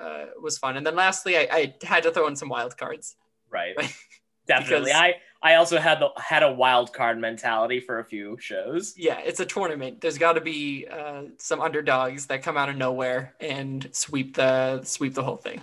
uh, 0.00 0.26
was 0.40 0.56
fun. 0.56 0.76
And 0.78 0.86
then 0.86 0.94
lastly, 0.94 1.36
I, 1.36 1.48
I 1.52 1.74
had 1.82 2.04
to 2.04 2.10
throw 2.10 2.26
in 2.26 2.36
some 2.36 2.48
wild 2.48 2.76
cards. 2.78 3.16
Right. 3.50 3.74
Definitely. 4.48 4.86
Because- 4.86 5.00
I 5.00 5.14
I 5.40 5.54
also 5.54 5.78
had 5.78 6.00
the 6.00 6.08
had 6.20 6.42
a 6.42 6.50
wild 6.52 6.92
card 6.92 7.16
mentality 7.20 7.78
for 7.78 8.00
a 8.00 8.04
few 8.04 8.36
shows. 8.40 8.94
Yeah, 8.96 9.20
it's 9.20 9.38
a 9.38 9.46
tournament. 9.46 10.00
There's 10.00 10.18
got 10.18 10.32
to 10.32 10.40
be 10.40 10.86
uh, 10.90 11.24
some 11.38 11.60
underdogs 11.60 12.26
that 12.26 12.42
come 12.42 12.56
out 12.56 12.68
of 12.68 12.76
nowhere 12.76 13.34
and 13.38 13.88
sweep 13.92 14.34
the 14.34 14.82
sweep 14.82 15.14
the 15.14 15.22
whole 15.22 15.36
thing. 15.36 15.60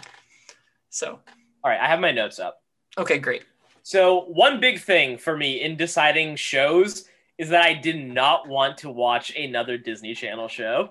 So, 0.89 1.19
All 1.61 1.69
right, 1.71 1.79
I 1.81 1.87
have 1.87 1.99
my 1.99 2.11
notes 2.11 2.39
up. 2.39 2.63
okay, 2.97 3.17
great. 3.19 3.43
So, 3.83 4.21
one 4.27 4.61
big 4.61 4.79
thing 4.79 5.17
for 5.17 5.35
me 5.35 5.61
in 5.61 5.75
deciding 5.75 6.37
shows 6.37 7.09
is 7.37 7.49
that 7.49 7.63
I 7.65 7.73
did 7.73 7.97
not 7.97 8.47
want 8.47 8.77
to 8.77 8.89
watch 8.89 9.35
another 9.35 9.77
Disney 9.77 10.15
Channel 10.15 10.47
show. 10.47 10.89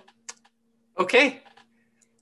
Okay, 0.98 1.40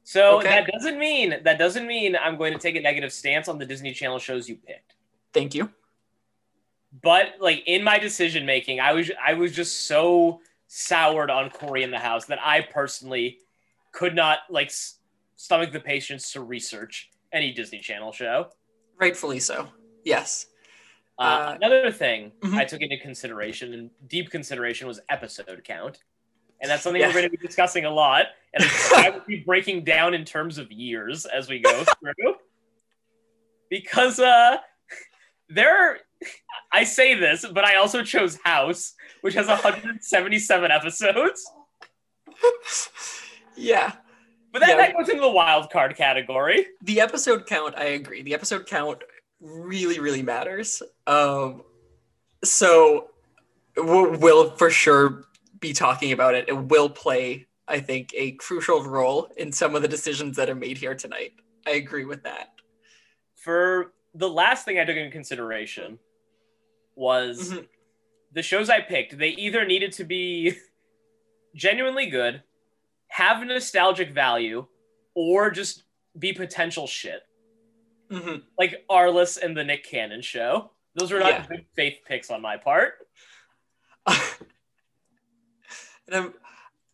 So 0.04 0.38
Okay. 0.38 0.48
that 0.48 0.66
doesn't 0.72 0.96
mean 0.98 1.40
that 1.42 1.58
doesn't 1.58 1.86
mean 1.88 2.14
I'm 2.16 2.36
going 2.38 2.52
to 2.52 2.58
take 2.60 2.76
a 2.76 2.80
negative 2.80 3.12
stance 3.12 3.48
on 3.48 3.58
the 3.58 3.66
Disney 3.66 3.92
Channel 3.92 4.20
shows 4.20 4.48
you 4.48 4.54
picked. 4.56 4.91
Thank 5.32 5.54
you. 5.54 5.70
But 7.02 7.34
like 7.40 7.62
in 7.66 7.82
my 7.82 7.98
decision 7.98 8.44
making, 8.44 8.80
I 8.80 8.92
was 8.92 9.10
I 9.24 9.34
was 9.34 9.52
just 9.52 9.86
so 9.86 10.40
soured 10.66 11.30
on 11.30 11.50
Corey 11.50 11.82
in 11.82 11.90
the 11.90 11.98
House 11.98 12.26
that 12.26 12.38
I 12.42 12.60
personally 12.62 13.38
could 13.92 14.14
not 14.14 14.40
like 14.50 14.70
stomach 15.36 15.72
the 15.72 15.80
patience 15.80 16.32
to 16.32 16.40
research 16.42 17.10
any 17.32 17.52
Disney 17.52 17.78
Channel 17.78 18.12
show. 18.12 18.48
Rightfully 18.98 19.38
so. 19.40 19.68
Yes. 20.04 20.46
Uh, 21.18 21.22
Uh, 21.22 21.52
another 21.56 21.90
thing 21.90 22.32
mhm. 22.40 22.54
I 22.54 22.64
took 22.64 22.80
into 22.80 22.98
consideration 22.98 23.74
and 23.74 23.90
deep 24.06 24.30
consideration 24.30 24.86
was 24.86 25.00
episode 25.08 25.62
count. 25.64 25.98
And 26.60 26.70
that's 26.70 26.82
something 26.82 27.00
Yeah. 27.00 27.08
we're 27.08 27.14
going 27.14 27.24
to 27.24 27.30
be 27.30 27.44
discussing 27.46 27.86
a 27.86 27.90
lot. 27.90 28.26
And 28.54 28.64
I 28.96 29.10
will 29.10 29.22
be 29.26 29.40
breaking 29.40 29.84
down 29.84 30.14
in 30.14 30.24
terms 30.24 30.58
of 30.58 30.70
years 30.70 31.26
as 31.26 31.48
we 31.48 31.58
go 31.58 31.84
through. 32.00 32.34
Because 33.68 34.20
uh, 34.20 34.58
there, 35.48 35.98
I 36.72 36.84
say 36.84 37.14
this, 37.14 37.44
but 37.44 37.64
I 37.64 37.76
also 37.76 38.02
chose 38.02 38.38
House, 38.44 38.94
which 39.22 39.34
has 39.34 39.48
177 39.48 40.70
episodes. 40.70 41.50
yeah. 43.56 43.92
But 44.52 44.60
that, 44.60 44.70
Yeah. 44.70 44.76
that 44.76 44.96
goes 44.96 45.08
into 45.08 45.22
the 45.22 45.30
wild 45.30 45.70
card 45.70 45.96
category. 45.96 46.66
The 46.82 47.00
episode 47.00 47.46
count, 47.46 47.74
I 47.76 47.84
agree. 47.84 48.22
The 48.22 48.34
episode 48.34 48.66
count 48.66 49.02
really, 49.40 49.98
really 49.98 50.22
matters. 50.22 50.82
Um, 51.06 51.62
so 52.44 53.08
we'll, 53.76 54.16
we'll 54.18 54.50
for 54.50 54.70
sure 54.70 55.24
be 55.60 55.72
talking 55.72 56.12
about 56.12 56.34
it. 56.34 56.48
It 56.48 56.52
will 56.66 56.90
play, 56.90 57.46
I 57.66 57.80
think, 57.80 58.10
a 58.14 58.32
crucial 58.32 58.82
role 58.82 59.32
in 59.36 59.52
some 59.52 59.74
of 59.74 59.82
the 59.82 59.88
decisions 59.88 60.36
that 60.36 60.50
are 60.50 60.54
made 60.54 60.76
here 60.76 60.94
tonight. 60.94 61.32
I 61.66 61.70
agree 61.72 62.04
with 62.04 62.24
that. 62.24 62.48
For 63.36 63.92
the 64.14 64.28
last 64.28 64.64
thing 64.64 64.78
I 64.78 64.84
took 64.84 64.96
into 64.96 65.10
consideration 65.10 65.98
was 66.94 67.52
Mhm. 67.52 67.68
the 68.32 68.42
shows 68.42 68.70
I 68.70 68.80
picked, 68.80 69.18
they 69.18 69.30
either 69.30 69.64
needed 69.64 69.92
to 69.92 70.04
be 70.04 70.56
genuinely 71.54 72.06
good, 72.06 72.42
have 73.08 73.44
nostalgic 73.46 74.10
value, 74.10 74.66
or 75.14 75.50
just 75.50 75.84
be 76.18 76.32
potential 76.32 76.86
shit. 76.86 77.22
Mhm. 78.10 78.42
Like 78.58 78.84
Arliss 78.90 79.40
and 79.42 79.56
the 79.56 79.64
Nick 79.64 79.84
Cannon 79.84 80.20
show. 80.22 80.72
Those 80.94 81.10
were 81.10 81.20
not 81.20 81.30
Yeah. 81.32 81.46
good 81.46 81.66
faith 81.74 82.00
picks 82.06 82.30
on 82.30 82.42
my 82.42 82.58
part. 82.58 82.94
and 84.06 84.18
I'm, 86.14 86.34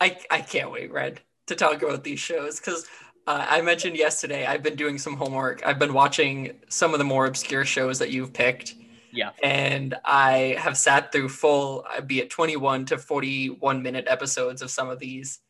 I, 0.01 0.17
I 0.31 0.41
can't 0.43 0.71
wait, 0.71 0.93
Ren, 0.93 1.19
to 1.47 1.57
talk 1.57 1.83
about 1.83 2.05
these 2.05 2.21
shows 2.21 2.61
because 2.61 2.87
uh, 3.29 3.47
I 3.47 3.61
mentioned 3.61 3.95
yesterday 3.95 4.47
I've 4.47 4.63
been 4.63 4.75
doing 4.75 4.97
some 4.97 5.15
homework. 5.15 5.61
I've 5.67 5.79
been 5.79 5.93
watching 5.93 6.53
some 6.69 6.95
of 6.95 6.99
the 6.99 7.05
more 7.05 7.27
obscure 7.27 7.67
shows 7.67 7.99
that 7.99 8.11
you've 8.11 8.33
picked. 8.33 8.75
Yeah. 9.13 9.33
And 9.43 9.95
I 10.03 10.57
have 10.59 10.79
sat 10.79 11.13
through 11.13 11.29
full, 11.29 11.85
be 12.07 12.21
it 12.21 12.31
21 12.31 12.87
to 12.87 12.97
41 12.97 13.83
minute 13.83 14.07
episodes 14.09 14.63
of 14.63 14.71
some 14.71 14.89
of 14.89 14.99
these. 14.99 15.41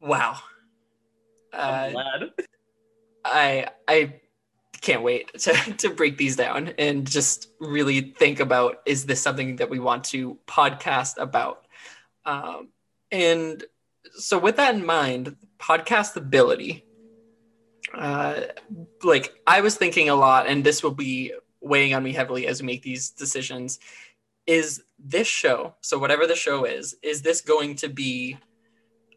Wow. 0.00 0.38
I'm 1.52 1.60
Uh, 1.60 1.90
glad. 1.90 2.30
I 3.26 3.66
I 3.86 4.20
can't 4.80 5.02
wait 5.02 5.38
to, 5.40 5.52
to 5.78 5.90
break 5.90 6.16
these 6.16 6.36
down 6.36 6.68
and 6.78 7.06
just 7.06 7.48
really 7.60 8.00
think 8.00 8.40
about 8.40 8.76
is 8.86 9.04
this 9.04 9.20
something 9.20 9.56
that 9.56 9.68
we 9.68 9.78
want 9.78 10.04
to 10.04 10.38
podcast 10.46 11.18
about 11.18 11.66
um, 12.24 12.68
and 13.10 13.64
so 14.16 14.38
with 14.38 14.56
that 14.56 14.74
in 14.74 14.84
mind 14.84 15.36
podcast 15.64 16.16
ability 16.16 16.84
uh, 17.94 18.40
like 19.02 19.26
i 19.46 19.60
was 19.60 19.76
thinking 19.76 20.08
a 20.08 20.14
lot 20.14 20.46
and 20.46 20.64
this 20.64 20.82
will 20.82 20.96
be 21.06 21.32
weighing 21.60 21.94
on 21.94 22.02
me 22.02 22.12
heavily 22.12 22.46
as 22.46 22.60
we 22.60 22.66
make 22.66 22.82
these 22.82 23.10
decisions 23.10 23.78
is 24.46 24.82
this 24.98 25.26
show 25.26 25.74
so 25.80 25.98
whatever 25.98 26.26
the 26.26 26.36
show 26.46 26.64
is 26.64 26.96
is 27.02 27.22
this 27.22 27.40
going 27.40 27.74
to 27.74 27.88
be 27.88 28.36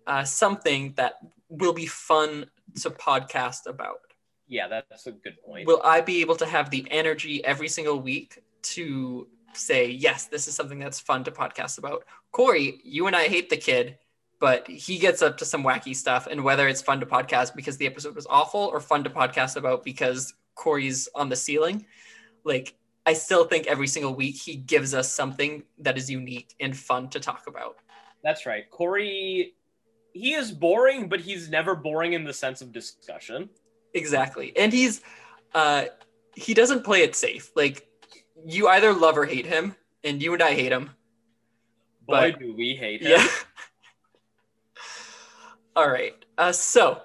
uh, 0.07 0.23
something 0.23 0.93
that 0.95 1.15
will 1.49 1.73
be 1.73 1.85
fun 1.85 2.45
to 2.81 2.89
podcast 2.89 3.67
about 3.67 3.99
Yeah, 4.47 4.67
that's 4.69 5.07
a 5.07 5.11
good 5.11 5.35
point. 5.45 5.67
will 5.67 5.81
I 5.83 5.99
be 6.01 6.21
able 6.21 6.37
to 6.37 6.45
have 6.45 6.69
the 6.69 6.87
energy 6.89 7.43
every 7.43 7.67
single 7.67 7.99
week 7.99 8.41
to 8.75 9.27
say, 9.53 9.89
yes, 9.89 10.27
this 10.27 10.47
is 10.47 10.55
something 10.55 10.79
that's 10.79 10.99
fun 10.99 11.23
to 11.25 11.31
podcast 11.31 11.77
about? 11.77 12.05
Corey, 12.31 12.79
you 12.83 13.07
and 13.07 13.15
I 13.15 13.27
hate 13.27 13.49
the 13.49 13.57
kid, 13.57 13.97
but 14.39 14.67
he 14.67 14.97
gets 14.97 15.21
up 15.21 15.37
to 15.37 15.45
some 15.45 15.63
wacky 15.63 15.95
stuff. 15.95 16.27
And 16.27 16.43
whether 16.43 16.67
it's 16.67 16.81
fun 16.81 16.99
to 16.99 17.05
podcast 17.05 17.55
because 17.55 17.77
the 17.77 17.87
episode 17.87 18.15
was 18.15 18.27
awful 18.29 18.61
or 18.61 18.79
fun 18.79 19.03
to 19.03 19.09
podcast 19.09 19.55
about 19.55 19.83
because 19.83 20.33
Corey's 20.55 21.07
on 21.15 21.29
the 21.29 21.35
ceiling, 21.35 21.85
like, 22.43 22.75
I 23.05 23.13
still 23.13 23.45
think 23.45 23.67
every 23.67 23.87
single 23.87 24.13
week 24.13 24.35
he 24.35 24.55
gives 24.55 24.93
us 24.93 25.11
something 25.11 25.63
that 25.79 25.97
is 25.97 26.09
unique 26.09 26.53
and 26.59 26.75
fun 26.75 27.09
to 27.09 27.19
talk 27.19 27.47
about. 27.47 27.77
That's 28.23 28.45
right. 28.45 28.69
Corey, 28.69 29.53
he 30.11 30.33
is 30.33 30.51
boring, 30.51 31.07
but 31.07 31.21
he's 31.21 31.49
never 31.49 31.73
boring 31.73 32.13
in 32.13 32.25
the 32.25 32.33
sense 32.33 32.61
of 32.61 32.73
discussion. 32.73 33.49
Exactly. 33.93 34.51
And 34.57 34.73
he's 34.73 35.01
uh 35.53 35.85
he 36.35 36.53
doesn't 36.53 36.83
play 36.83 37.01
it 37.01 37.15
safe. 37.15 37.51
Like 37.55 37.87
you 38.45 38.67
either 38.67 38.93
love 38.93 39.17
or 39.17 39.25
hate 39.25 39.45
him, 39.45 39.75
and 40.03 40.21
you 40.21 40.33
and 40.33 40.43
I 40.43 40.53
hate 40.53 40.71
him. 40.71 40.91
Boy, 42.05 42.31
But- 42.31 42.39
do 42.39 42.53
we 42.55 42.75
hate 42.75 43.01
him. 43.01 43.11
Yeah. 43.11 43.27
All 45.77 45.87
right. 45.87 46.15
Uh 46.39 46.51
so 46.51 47.01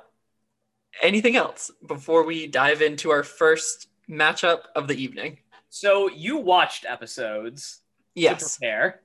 anything 1.03 1.37
else 1.37 1.71
before 1.87 2.25
we 2.25 2.47
dive 2.47 2.81
into 2.81 3.11
our 3.11 3.23
first 3.23 3.89
matchup 4.09 4.61
of 4.75 4.89
the 4.89 4.95
evening? 4.95 5.39
So 5.69 6.09
you 6.09 6.39
watched 6.39 6.87
episodes 6.89 7.83
to 8.17 8.21
Yes. 8.23 8.57
prepare. 8.57 9.03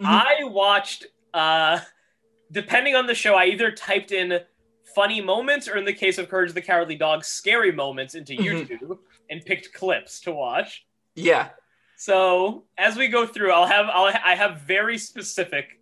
Mhm. 0.00 0.04
I 0.06 0.44
watched, 0.44 1.06
uh, 1.32 1.78
depending 2.50 2.96
on 2.96 3.06
the 3.06 3.14
show, 3.14 3.36
I 3.36 3.46
either 3.46 3.70
typed 3.70 4.10
in 4.10 4.40
funny 4.96 5.20
moments 5.20 5.68
or, 5.68 5.76
in 5.76 5.84
the 5.84 5.92
case 5.92 6.18
of 6.18 6.28
Courage 6.28 6.52
the 6.52 6.60
Cowardly 6.60 6.96
Dog, 6.96 7.24
scary 7.24 7.70
moments 7.70 8.16
into 8.16 8.32
Mhm. 8.34 8.66
YouTube 8.68 8.98
and 9.30 9.44
picked 9.46 9.72
clips 9.72 10.20
to 10.22 10.32
watch. 10.32 10.84
Yeah. 11.14 11.50
So 11.96 12.66
as 12.78 12.96
we 12.96 13.06
go 13.06 13.28
through, 13.28 13.52
I'll 13.52 13.66
have 13.68 13.86
I'll, 13.90 14.12
I 14.24 14.34
have 14.34 14.62
very 14.62 14.98
specific 14.98 15.80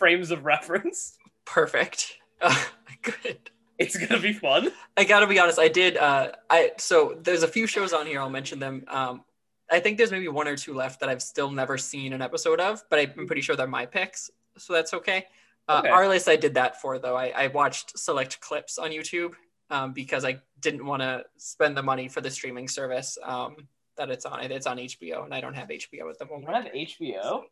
frames 0.00 0.32
of 0.32 0.44
reference. 0.44 1.16
Perfect. 1.44 2.18
Good. 3.02 3.50
It's 3.78 3.96
gonna 3.96 4.20
be 4.20 4.32
fun. 4.32 4.70
I 4.96 5.04
gotta 5.04 5.26
be 5.26 5.38
honest. 5.38 5.58
I 5.58 5.68
did. 5.68 5.96
Uh, 5.96 6.32
I 6.48 6.72
so 6.78 7.18
there's 7.22 7.42
a 7.42 7.48
few 7.48 7.66
shows 7.66 7.92
on 7.92 8.06
here. 8.06 8.20
I'll 8.20 8.30
mention 8.30 8.58
them. 8.58 8.84
Um, 8.88 9.24
I 9.70 9.80
think 9.80 9.98
there's 9.98 10.12
maybe 10.12 10.28
one 10.28 10.46
or 10.46 10.56
two 10.56 10.74
left 10.74 11.00
that 11.00 11.08
I've 11.08 11.22
still 11.22 11.50
never 11.50 11.76
seen 11.78 12.12
an 12.12 12.22
episode 12.22 12.60
of, 12.60 12.82
but 12.90 12.98
I'm 12.98 13.26
pretty 13.26 13.42
sure 13.42 13.56
they're 13.56 13.66
my 13.66 13.86
picks, 13.86 14.30
so 14.58 14.72
that's 14.72 14.94
okay. 14.94 15.26
Uh, 15.66 15.80
Okay. 15.80 15.88
Arliss, 15.90 16.28
I 16.28 16.36
did 16.36 16.54
that 16.54 16.80
for 16.80 16.98
though. 16.98 17.16
I, 17.16 17.32
I 17.34 17.46
watched 17.48 17.98
select 17.98 18.40
clips 18.40 18.78
on 18.78 18.90
YouTube 18.90 19.32
um, 19.70 19.92
because 19.92 20.24
I 20.24 20.40
didn't 20.60 20.84
want 20.84 21.02
to 21.02 21.24
spend 21.38 21.76
the 21.76 21.82
money 21.82 22.08
for 22.08 22.20
the 22.20 22.30
streaming 22.30 22.68
service 22.68 23.16
um, 23.24 23.56
that 23.96 24.10
it's 24.10 24.26
on. 24.26 24.40
It's 24.50 24.66
on 24.66 24.76
HBO, 24.76 25.24
and 25.24 25.34
I 25.34 25.40
don't 25.40 25.54
have 25.54 25.68
HBO 25.68 26.10
at 26.10 26.18
the 26.18 26.26
You 26.26 26.30
moment. 26.30 26.46
don't 26.46 26.62
have 26.64 26.72
HBO? 26.72 27.42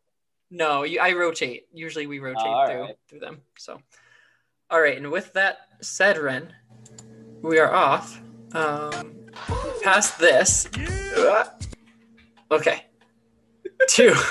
No, 0.51 0.83
you, 0.83 0.99
I 0.99 1.13
rotate. 1.13 1.65
Usually 1.73 2.05
we 2.05 2.19
rotate 2.19 2.45
all 2.45 2.67
through 2.67 2.81
right. 2.81 2.95
through 3.09 3.19
them. 3.19 3.41
So, 3.57 3.81
all 4.73 4.81
right. 4.81 4.97
And 4.97 5.11
with 5.11 5.31
that 5.33 5.59
said, 5.81 6.17
Ren, 6.17 6.51
we 7.43 7.59
are 7.59 7.71
off. 7.71 8.19
Um, 8.53 9.29
past 9.83 10.17
this. 10.17 10.67
Okay. 12.51 12.85
Two. 13.87 14.15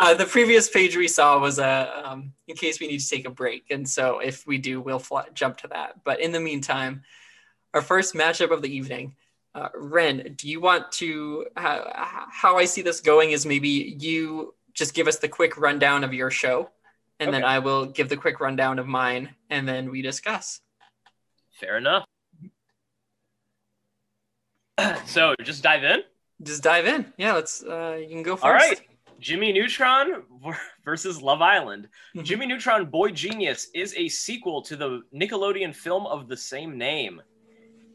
Uh, 0.00 0.14
the 0.14 0.24
previous 0.24 0.70
page 0.70 0.96
we 0.96 1.08
saw 1.08 1.36
was 1.40 1.58
uh, 1.58 2.04
um, 2.04 2.32
in 2.46 2.54
case 2.54 2.78
we 2.78 2.86
need 2.86 3.00
to 3.00 3.08
take 3.08 3.26
a 3.26 3.30
break, 3.30 3.64
and 3.70 3.88
so 3.88 4.20
if 4.20 4.46
we 4.46 4.56
do, 4.56 4.80
we'll 4.80 5.00
fly, 5.00 5.24
jump 5.34 5.56
to 5.56 5.66
that. 5.66 5.94
But 6.04 6.20
in 6.20 6.30
the 6.30 6.38
meantime, 6.38 7.02
our 7.74 7.82
first 7.82 8.14
matchup 8.14 8.52
of 8.52 8.62
the 8.62 8.68
evening. 8.68 9.16
Uh, 9.56 9.70
Ren, 9.74 10.34
do 10.36 10.48
you 10.48 10.60
want 10.60 10.92
to? 10.92 11.46
How, 11.56 11.90
how 12.30 12.56
I 12.56 12.66
see 12.66 12.82
this 12.82 13.00
going 13.00 13.32
is 13.32 13.44
maybe 13.44 13.96
you 13.98 14.54
just 14.74 14.94
give 14.94 15.08
us 15.08 15.18
the 15.18 15.28
quick 15.28 15.58
rundown 15.58 16.04
of 16.04 16.14
your 16.14 16.30
show, 16.30 16.70
and 17.18 17.34
then 17.34 17.42
I 17.42 17.58
will 17.58 17.86
give 17.86 18.08
the 18.08 18.16
quick 18.16 18.38
rundown 18.38 18.78
of 18.78 18.86
mine, 18.86 19.34
and 19.50 19.66
then 19.68 19.90
we 19.90 20.02
discuss. 20.02 20.60
Fair 21.60 21.78
enough. 21.78 22.04
so 25.06 25.34
just 25.42 25.62
dive 25.62 25.84
in. 25.84 26.02
Just 26.42 26.62
dive 26.62 26.86
in. 26.86 27.12
Yeah, 27.16 27.34
let's. 27.34 27.62
Uh, 27.62 27.98
you 28.00 28.08
can 28.08 28.22
go 28.22 28.36
first. 28.36 28.44
All 28.44 28.52
right. 28.52 28.80
Jimmy 29.20 29.52
Neutron 29.52 30.22
versus 30.84 31.20
Love 31.20 31.42
Island. 31.42 31.88
Mhm. 32.14 32.24
Jimmy 32.24 32.46
Neutron 32.46 32.86
Boy 32.86 33.10
Genius 33.10 33.68
is 33.74 33.92
a 33.96 34.08
sequel 34.08 34.62
to 34.62 34.76
the 34.76 35.02
Nickelodeon 35.12 35.74
film 35.74 36.06
of 36.06 36.28
the 36.28 36.36
same 36.36 36.78
name. 36.78 37.20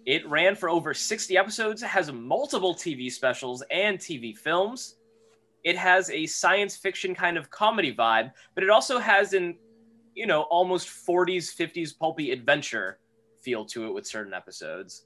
It 0.05 0.27
ran 0.27 0.55
for 0.55 0.69
over 0.69 0.93
60 0.93 1.37
episodes, 1.37 1.81
has 1.81 2.11
multiple 2.11 2.75
TV 2.75 3.09
specials 3.09 3.63
and 3.71 3.97
TV 3.97 4.37
films. 4.37 4.97
It 5.63 5.77
has 5.77 6.09
a 6.09 6.25
science 6.25 6.75
fiction 6.75 7.15
kind 7.15 7.37
of 7.37 7.49
comedy 7.49 7.95
vibe, 7.95 8.33
but 8.53 8.65
it 8.65 8.69
also 8.69 8.99
has 8.99 9.31
an, 9.31 9.57
you 10.15 10.25
know, 10.27 10.41
almost 10.43 10.87
40s, 10.87 11.55
50s 11.55 11.97
pulpy 11.97 12.31
adventure 12.31 12.99
feel 13.41 13.65
to 13.65 13.87
it 13.87 13.93
with 13.93 14.05
certain 14.07 14.33
episodes. 14.33 15.05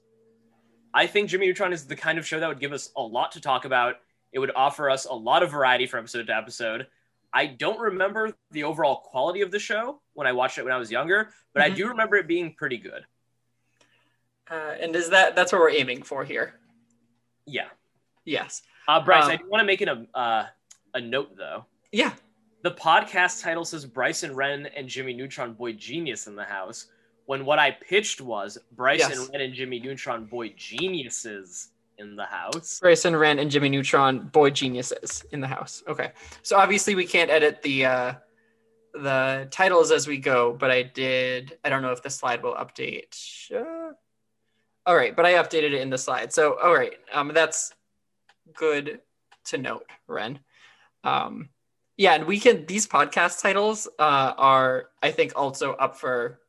I 0.94 1.06
think 1.06 1.28
Jimmy 1.28 1.46
Neutron 1.46 1.72
is 1.72 1.86
the 1.86 1.96
kind 1.96 2.18
of 2.18 2.26
show 2.26 2.40
that 2.40 2.48
would 2.48 2.60
give 2.60 2.72
us 2.72 2.90
a 2.96 3.02
lot 3.02 3.32
to 3.32 3.40
talk 3.40 3.64
about. 3.64 3.96
It 4.32 4.38
would 4.38 4.52
offer 4.54 4.88
us 4.90 5.04
a 5.06 5.12
lot 5.14 5.42
of 5.42 5.50
variety 5.50 5.86
from 5.86 6.00
episode 6.00 6.26
to 6.28 6.36
episode. 6.36 6.86
I 7.32 7.46
don't 7.46 7.78
remember 7.78 8.34
the 8.52 8.64
overall 8.64 8.96
quality 8.96 9.42
of 9.42 9.50
the 9.50 9.58
show 9.58 10.00
when 10.14 10.26
I 10.26 10.32
watched 10.32 10.56
it 10.58 10.64
when 10.64 10.72
I 10.72 10.78
was 10.78 10.90
younger, 10.90 11.30
but 11.52 11.62
I 11.62 11.70
Mhm. 11.70 11.76
do 11.76 11.88
remember 11.88 12.16
it 12.16 12.26
being 12.26 12.54
pretty 12.54 12.78
good. 12.78 13.06
Uh, 14.50 14.76
and 14.80 14.96
is 14.96 15.10
that 15.10 15.36
that's 15.36 15.52
what 15.52 15.60
we're 15.60 15.70
aiming 15.70 16.02
for 16.02 16.24
here? 16.24 16.58
Yeah. 17.46 17.68
Yes. 18.24 18.62
Uh, 18.86 19.04
Bryce, 19.04 19.24
Um, 19.24 19.30
I 19.32 19.36
do 19.36 19.48
want 19.48 19.60
to 19.60 19.66
make 19.66 19.82
it 19.82 19.88
a 19.88 20.06
uh, 20.14 20.46
a 20.94 21.00
note 21.00 21.36
though. 21.36 21.66
Yeah. 21.92 22.14
The 22.62 22.72
podcast 22.72 23.42
title 23.42 23.64
says 23.64 23.86
Bryce 23.86 24.22
and 24.22 24.36
Ren 24.36 24.66
and 24.76 24.88
Jimmy 24.88 25.14
Neutron 25.14 25.52
Boy 25.52 25.72
Genius 25.72 26.26
in 26.26 26.34
the 26.34 26.44
house. 26.44 26.86
When 27.26 27.44
what 27.44 27.58
I 27.58 27.70
pitched 27.72 28.20
was 28.20 28.58
Bryson 28.72 29.10
Yes. 29.10 29.28
Wren 29.30 29.40
and 29.42 29.54
Jimmy 29.54 29.78
Neutron 29.80 30.24
Boy 30.24 30.48
Geniuses 30.56 31.70
in 31.98 32.16
the 32.16 32.24
house. 32.24 32.80
Bryce 32.80 33.04
and 33.04 33.18
Ren 33.18 33.38
and 33.38 33.50
Jimmy 33.50 33.68
Neutron, 33.68 34.28
boy 34.28 34.50
geniuses 34.50 35.24
in 35.32 35.40
the 35.40 35.46
house. 35.46 35.82
Okay. 35.88 36.12
So 36.42 36.56
obviously 36.56 36.94
we 36.94 37.04
can't 37.06 37.30
edit 37.30 37.60
the 37.62 37.86
uh 37.86 38.14
the 38.94 39.46
titles 39.50 39.90
as 39.90 40.06
we 40.06 40.18
go, 40.18 40.52
but 40.52 40.70
I 40.70 40.82
did 40.84 41.58
I 41.64 41.68
don't 41.68 41.82
know 41.82 41.92
if 41.92 42.02
the 42.02 42.10
slide 42.10 42.42
will 42.42 42.54
update. 42.54 43.50
Uh, 43.52 43.92
all 44.86 44.96
right, 44.96 45.14
but 45.14 45.26
I 45.26 45.34
updated 45.34 45.72
it 45.72 45.80
in 45.80 45.90
the 45.90 45.98
slide. 45.98 46.32
So 46.32 46.58
all 46.62 46.74
right. 46.74 46.94
Um 47.12 47.32
that's 47.34 47.72
good 48.54 49.00
to 49.46 49.58
note, 49.58 49.86
Ren. 50.06 50.38
Um 51.04 51.48
yeah, 51.98 52.14
and 52.14 52.24
we 52.24 52.40
can 52.40 52.64
these 52.64 52.86
podcast 52.86 53.42
titles 53.42 53.86
uh 53.98 54.32
are 54.38 54.88
I 55.02 55.10
think 55.10 55.32
also 55.36 55.72
up 55.72 55.96
for 55.96 56.40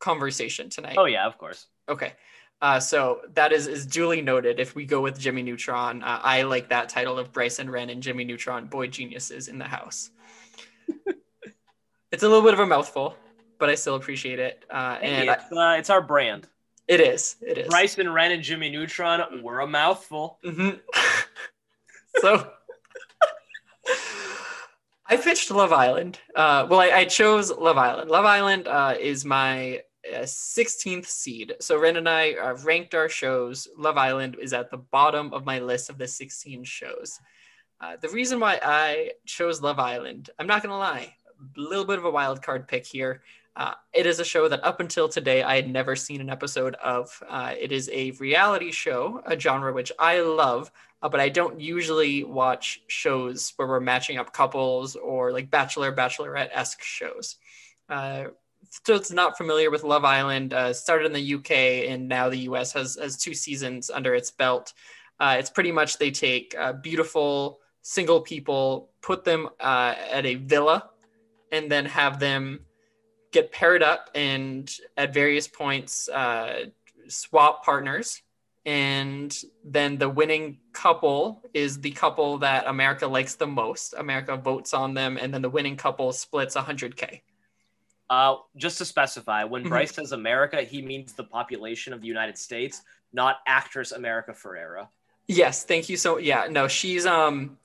conversation 0.00 0.70
tonight. 0.70 0.96
Oh 0.98 1.04
yeah, 1.04 1.26
of 1.26 1.38
course. 1.38 1.66
Okay. 1.88 2.14
Uh, 2.60 2.80
so 2.80 3.20
that 3.34 3.52
is 3.52 3.68
is 3.68 3.86
duly 3.86 4.20
noted. 4.20 4.58
If 4.58 4.74
we 4.74 4.84
go 4.84 5.00
with 5.00 5.16
Jimmy 5.16 5.42
Neutron, 5.42 6.02
uh, 6.02 6.18
I 6.22 6.42
like 6.42 6.70
that 6.70 6.88
title 6.88 7.16
of 7.16 7.32
Bryce 7.32 7.60
and 7.60 7.70
Ren 7.70 7.90
and 7.90 8.02
Jimmy 8.02 8.24
Neutron, 8.24 8.66
boy 8.66 8.88
geniuses 8.88 9.46
in 9.46 9.58
the 9.58 9.64
house. 9.64 10.10
it's 12.10 12.24
a 12.24 12.28
little 12.28 12.42
bit 12.42 12.54
of 12.54 12.60
a 12.60 12.66
mouthful, 12.66 13.14
but 13.58 13.68
I 13.68 13.76
still 13.76 13.94
appreciate 13.94 14.40
it. 14.40 14.64
Uh, 14.68 14.98
and 15.00 15.28
it's, 15.30 15.52
uh, 15.52 15.76
it's 15.78 15.90
our 15.90 16.02
brand. 16.02 16.48
it 16.88 17.00
is, 17.00 17.36
it 17.42 17.58
is. 17.58 17.68
Bryce 17.68 17.96
and 17.98 18.12
Ren 18.12 18.32
and 18.32 18.42
Jimmy 18.42 18.70
Neutron 18.70 19.40
were 19.42 19.60
a 19.60 19.66
mouthful. 19.66 20.40
Mhm. 20.44 20.80
so 22.20 22.50
I 25.10 25.16
pitched 25.16 25.50
Love 25.50 25.72
Island. 25.72 26.20
Uh, 26.34 26.66
well, 26.68 26.80
I, 26.80 26.90
I 26.90 27.04
chose 27.06 27.50
Love 27.50 27.78
Island. 27.78 28.10
Love 28.10 28.26
Island 28.26 28.68
uh, 28.68 28.94
is 29.00 29.24
my 29.24 29.80
uh, 30.14 30.20
16th 30.20 31.06
seed. 31.06 31.54
So 31.60 31.78
Ren 31.78 31.96
and 31.96 32.06
I 32.06 32.34
uh, 32.34 32.58
ranked 32.62 32.94
our 32.94 33.08
shows. 33.08 33.68
Love 33.78 33.96
Island 33.96 34.36
is 34.40 34.52
at 34.52 34.70
the 34.70 34.76
bottom 34.76 35.32
of 35.32 35.46
my 35.46 35.60
list 35.60 35.88
of 35.88 35.96
the 35.96 36.06
16 36.06 36.62
shows. 36.64 37.18
Uh, 37.80 37.96
the 38.02 38.10
reason 38.10 38.38
why 38.38 38.60
I 38.62 39.12
chose 39.24 39.62
Love 39.62 39.78
Island, 39.78 40.28
I'm 40.38 40.46
not 40.46 40.62
going 40.62 40.72
to 40.72 40.76
lie, 40.76 41.14
a 41.56 41.60
little 41.60 41.86
bit 41.86 41.98
of 41.98 42.04
a 42.04 42.10
wild 42.10 42.42
card 42.42 42.68
pick 42.68 42.84
here. 42.84 43.22
Uh, 43.56 43.72
it 43.94 44.04
is 44.04 44.20
a 44.20 44.24
show 44.24 44.46
that 44.48 44.62
up 44.62 44.78
until 44.80 45.08
today 45.08 45.42
I 45.42 45.56
had 45.56 45.70
never 45.70 45.96
seen 45.96 46.20
an 46.20 46.28
episode 46.28 46.74
of. 46.76 47.22
It 47.58 47.72
is 47.72 47.88
a 47.92 48.10
reality 48.12 48.72
show, 48.72 49.22
a 49.24 49.40
genre 49.40 49.72
which 49.72 49.90
I 49.98 50.20
love, 50.20 50.70
uh, 51.02 51.08
but 51.08 51.20
I 51.20 51.28
don't 51.28 51.60
usually 51.60 52.24
watch 52.24 52.82
shows 52.88 53.52
where 53.56 53.68
we're 53.68 53.80
matching 53.80 54.18
up 54.18 54.32
couples 54.32 54.96
or 54.96 55.32
like 55.32 55.50
Bachelor, 55.50 55.94
Bachelorette 55.94 56.50
esque 56.52 56.82
shows. 56.82 57.36
Uh, 57.88 58.24
so 58.84 58.94
it's 58.94 59.12
not 59.12 59.38
familiar 59.38 59.70
with 59.70 59.84
Love 59.84 60.04
Island. 60.04 60.52
Uh, 60.52 60.72
started 60.72 61.06
in 61.06 61.12
the 61.12 61.34
UK 61.34 61.90
and 61.90 62.08
now 62.08 62.28
the 62.28 62.38
US 62.50 62.72
has 62.72 62.96
has 63.00 63.16
two 63.16 63.34
seasons 63.34 63.90
under 63.90 64.14
its 64.14 64.30
belt. 64.30 64.72
Uh, 65.20 65.36
it's 65.38 65.50
pretty 65.50 65.72
much 65.72 65.98
they 65.98 66.10
take 66.10 66.54
uh, 66.58 66.72
beautiful 66.72 67.60
single 67.82 68.20
people, 68.20 68.90
put 69.00 69.24
them 69.24 69.48
uh, 69.60 69.94
at 70.10 70.26
a 70.26 70.34
villa, 70.34 70.90
and 71.52 71.70
then 71.70 71.86
have 71.86 72.20
them 72.20 72.60
get 73.32 73.52
paired 73.52 73.82
up 73.82 74.10
and 74.14 74.74
at 74.96 75.14
various 75.14 75.46
points 75.46 76.08
uh, 76.08 76.64
swap 77.08 77.64
partners 77.64 78.22
and 78.68 79.34
then 79.64 79.96
the 79.96 80.10
winning 80.10 80.58
couple 80.74 81.42
is 81.54 81.80
the 81.80 81.90
couple 81.92 82.36
that 82.36 82.66
America 82.66 83.06
likes 83.06 83.34
the 83.34 83.46
most. 83.46 83.94
America 83.96 84.36
votes 84.36 84.74
on 84.74 84.92
them, 84.92 85.16
and 85.16 85.32
then 85.32 85.40
the 85.40 85.48
winning 85.48 85.74
couple 85.74 86.12
splits 86.12 86.54
100k. 86.54 87.22
Uh, 88.10 88.36
just 88.56 88.76
to 88.76 88.84
specify, 88.84 89.42
when 89.44 89.64
Mhm. 89.64 89.70
Bryce 89.70 89.94
says 89.94 90.12
America, 90.12 90.62
he 90.62 90.82
means 90.82 91.14
the 91.14 91.24
population 91.24 91.94
of 91.94 92.02
the 92.02 92.08
United 92.08 92.36
States, 92.36 92.82
not 93.10 93.38
actress 93.46 93.92
America 93.92 94.32
Ferrera. 94.32 94.88
Yes, 95.26 95.64
thank 95.64 95.88
you 95.88 95.96
so. 95.96 96.18
Yeah, 96.18 96.46
no, 96.50 96.68
she's 96.68 97.06
um 97.06 97.58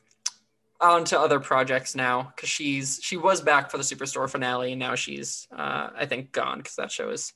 on 0.80 1.04
to 1.06 1.20
other 1.20 1.42
projects 1.42 1.96
now 1.96 2.32
because 2.34 2.48
she's 2.48 3.02
she 3.04 3.18
was 3.18 3.42
back 3.42 3.70
for 3.70 3.78
the 3.78 3.84
Superstore 3.84 4.30
finale, 4.30 4.72
and 4.72 4.80
now 4.80 4.96
she's 4.96 5.50
uh, 5.52 5.90
I 5.94 6.06
think 6.06 6.32
gone 6.32 6.60
because 6.60 6.78
that 6.78 6.94
show 6.94 7.10
is 7.10 7.34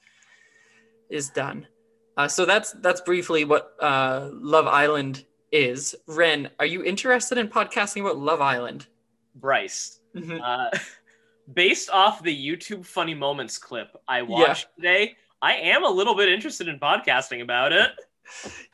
is 1.10 1.30
done. 1.30 1.68
Uh, 2.17 2.27
so 2.27 2.45
that's 2.45 2.71
that's 2.73 3.01
briefly 3.01 3.45
what 3.45 3.73
uh, 3.80 4.30
Love 4.34 4.67
Island 4.67 5.23
is. 5.51 5.95
Ren, 6.08 6.49
are 6.60 6.65
you 6.65 6.84
interested 6.84 7.38
in 7.38 7.47
podcasting 7.47 8.01
about 8.01 8.17
Love 8.17 8.41
Island? 8.41 8.88
Bryce, 9.36 9.99
Mhm. 10.15 10.41
uh, 10.43 10.75
based 11.53 11.89
off 11.91 12.23
the 12.23 12.36
YouTube 12.36 12.86
Funny 12.86 13.13
Moments 13.13 13.58
clip 13.58 13.95
I 14.08 14.23
watched 14.23 14.67
today, 14.75 15.15
I 15.41 15.53
am 15.53 15.84
a 15.86 15.89
little 15.89 16.15
bit 16.15 16.27
interested 16.30 16.67
in 16.67 16.80
podcasting 16.80 17.41
about 17.41 17.71
it. 17.71 17.91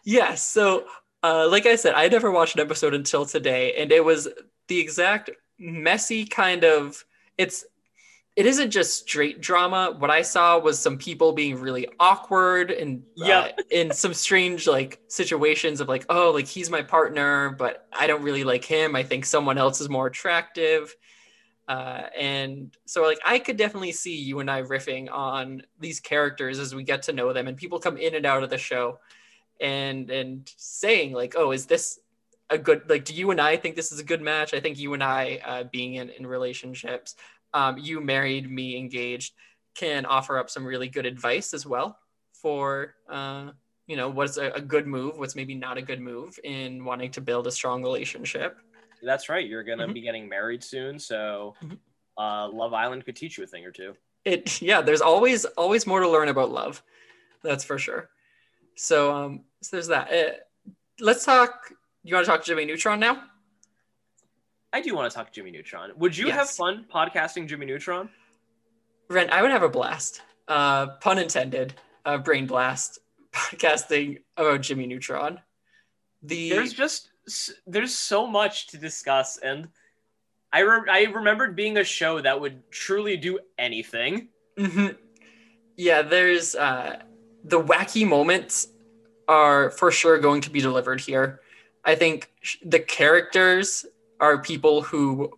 Yes. 0.03 0.41
So, 0.41 0.87
uh, 1.21 1.47
like 1.47 1.67
I 1.67 1.75
said, 1.75 1.93
I 1.93 2.07
never 2.07 2.31
watched 2.31 2.55
an 2.55 2.61
episode 2.61 2.95
until 2.95 3.23
today, 3.23 3.75
and 3.75 3.91
it 3.91 4.03
was 4.03 4.27
the 4.67 4.79
exact 4.79 5.29
messy 5.59 6.25
kind 6.25 6.63
of. 6.63 7.05
It's. 7.37 7.63
It 8.35 8.47
isn't 8.47 8.71
just 8.71 9.01
straight 9.01 9.41
drama. 9.41 9.95
What 9.97 10.09
I 10.09 10.23
saw 10.23 10.57
was 10.57 10.79
some 10.79 10.97
people 10.97 11.33
being 11.33 11.59
really 11.59 11.87
awkward 11.99 12.71
and 12.71 13.03
uh, 13.23 13.49
in 13.71 13.91
some 13.91 14.13
strange 14.13 14.67
like 14.67 14.99
situations 15.07 15.81
of 15.81 15.87
like, 15.87 16.05
oh, 16.09 16.31
like 16.31 16.47
he's 16.47 16.69
my 16.69 16.81
partner, 16.81 17.51
but 17.51 17.87
I 17.93 18.07
don't 18.07 18.23
really 18.23 18.43
like 18.43 18.65
him. 18.65 18.95
I 18.95 19.03
think 19.03 19.25
someone 19.25 19.57
else 19.57 19.81
is 19.81 19.89
more 19.89 20.07
attractive. 20.07 20.95
Uh, 21.67 22.03
and 22.17 22.75
so 22.85 23.03
like 23.03 23.19
I 23.25 23.39
could 23.39 23.55
definitely 23.55 23.93
see 23.93 24.15
you 24.17 24.39
and 24.39 24.49
I 24.49 24.63
riffing 24.63 25.11
on 25.11 25.61
these 25.79 25.99
characters 25.99 26.59
as 26.59 26.73
we 26.75 26.83
get 26.83 27.03
to 27.03 27.13
know 27.13 27.31
them, 27.33 27.47
and 27.47 27.55
people 27.55 27.79
come 27.79 27.97
in 27.97 28.15
and 28.15 28.25
out 28.25 28.43
of 28.43 28.49
the 28.49 28.57
show 28.57 28.99
and 29.61 30.09
and 30.09 30.51
saying 30.57 31.13
like 31.13 31.35
oh 31.37 31.51
is 31.51 31.65
this 31.65 31.99
a 32.49 32.57
good 32.57 32.81
like 32.89 33.05
do 33.05 33.13
you 33.13 33.31
and 33.31 33.39
i 33.39 33.55
think 33.55 33.75
this 33.75 33.91
is 33.91 33.99
a 33.99 34.03
good 34.03 34.21
match 34.21 34.53
i 34.53 34.59
think 34.59 34.77
you 34.77 34.93
and 34.93 35.03
i 35.03 35.39
uh, 35.45 35.63
being 35.71 35.95
in, 35.95 36.09
in 36.09 36.27
relationships 36.27 37.15
um, 37.53 37.77
you 37.77 38.01
married 38.01 38.49
me 38.49 38.77
engaged 38.77 39.33
can 39.75 40.05
offer 40.05 40.37
up 40.37 40.49
some 40.49 40.65
really 40.65 40.87
good 40.87 41.05
advice 41.05 41.53
as 41.53 41.65
well 41.65 41.97
for 42.33 42.95
uh, 43.09 43.49
you 43.87 43.95
know 43.95 44.09
what's 44.09 44.37
a, 44.37 44.51
a 44.51 44.61
good 44.61 44.85
move 44.87 45.17
what's 45.17 45.35
maybe 45.35 45.55
not 45.55 45.77
a 45.77 45.81
good 45.81 45.99
move 46.01 46.37
in 46.43 46.83
wanting 46.85 47.11
to 47.11 47.21
build 47.21 47.47
a 47.47 47.51
strong 47.51 47.81
relationship 47.83 48.57
That's 49.05 49.27
right. 49.27 49.45
You're 49.45 49.63
gonna 49.63 49.87
Mhm. 49.87 49.93
be 49.93 50.01
getting 50.01 50.29
married 50.29 50.63
soon, 50.63 50.97
so 50.97 51.55
Mhm. 51.63 51.77
uh, 52.17 52.47
Love 52.49 52.73
Island 52.73 53.03
could 53.05 53.15
teach 53.17 53.37
you 53.37 53.43
a 53.43 53.47
thing 53.47 53.65
or 53.65 53.71
two. 53.71 53.95
it 54.25 54.61
yeah 54.61 54.79
there's 54.81 55.01
always 55.01 55.43
always 55.57 55.85
more 55.85 55.99
to 55.99 56.07
learn 56.09 56.29
about 56.29 56.49
love 56.49 56.81
that's 57.43 57.65
for 57.65 57.77
sure 57.77 58.09
so 58.75 59.13
um 59.13 59.43
so 59.61 59.75
there's 59.75 59.87
that 59.89 60.07
uh, 60.13 60.31
let's 61.01 61.25
talk 61.25 61.73
you 62.03 62.15
want 62.15 62.25
to 62.25 62.31
talk 62.31 62.39
to 62.41 62.45
jimmy 62.45 62.63
neutron 62.63 62.99
now 63.01 63.21
I 64.73 64.81
do 64.81 64.95
want 64.95 65.09
to 65.09 65.15
talk 65.15 65.31
Jimmy 65.31 65.51
Neutron. 65.51 65.91
Would 65.97 66.17
you 66.17 66.31
have 66.31 66.49
fun 66.49 66.85
podcasting 66.91 67.47
Jimmy 67.47 67.67
Neutron? 67.67 68.09
Ren, 69.07 69.29
I 69.29 69.43
would 69.43 69.51
have 69.51 69.61
a 69.61 69.69
blast. 69.69 70.21
Uh, 70.47 70.87
pun 70.99 71.19
intended. 71.19 71.75
Uh, 72.03 72.17
brain 72.17 72.47
blast. 72.47 72.99
Podcasting 73.33 74.19
about 74.35 74.61
Jimmy 74.61 74.85
Neutron. 74.87 75.39
The 76.23 76.49
There's 76.49 76.73
just 76.73 77.09
there's 77.65 77.95
so 77.95 78.27
much 78.27 78.67
to 78.67 78.77
discuss, 78.77 79.37
and 79.37 79.69
I 80.51 80.59
re- 80.59 80.89
I 80.89 81.03
remembered 81.11 81.55
being 81.55 81.77
a 81.77 81.83
show 81.83 82.19
that 82.21 82.39
would 82.39 82.69
truly 82.71 83.15
do 83.15 83.39
anything. 83.57 84.29
Mhm. 84.57 84.97
yeah, 85.77 86.01
there's 86.01 86.55
uh, 86.55 86.97
the 87.43 87.61
wacky 87.61 88.07
moments 88.07 88.67
are 89.27 89.71
for 89.71 89.89
sure 89.89 90.19
going 90.19 90.41
to 90.41 90.49
be 90.49 90.61
delivered 90.61 90.99
here. 90.99 91.39
I 91.85 91.95
think 91.95 92.29
the 92.63 92.79
characters 92.79 93.85
are 94.23 94.37
people 94.41 94.81
who 94.81 95.31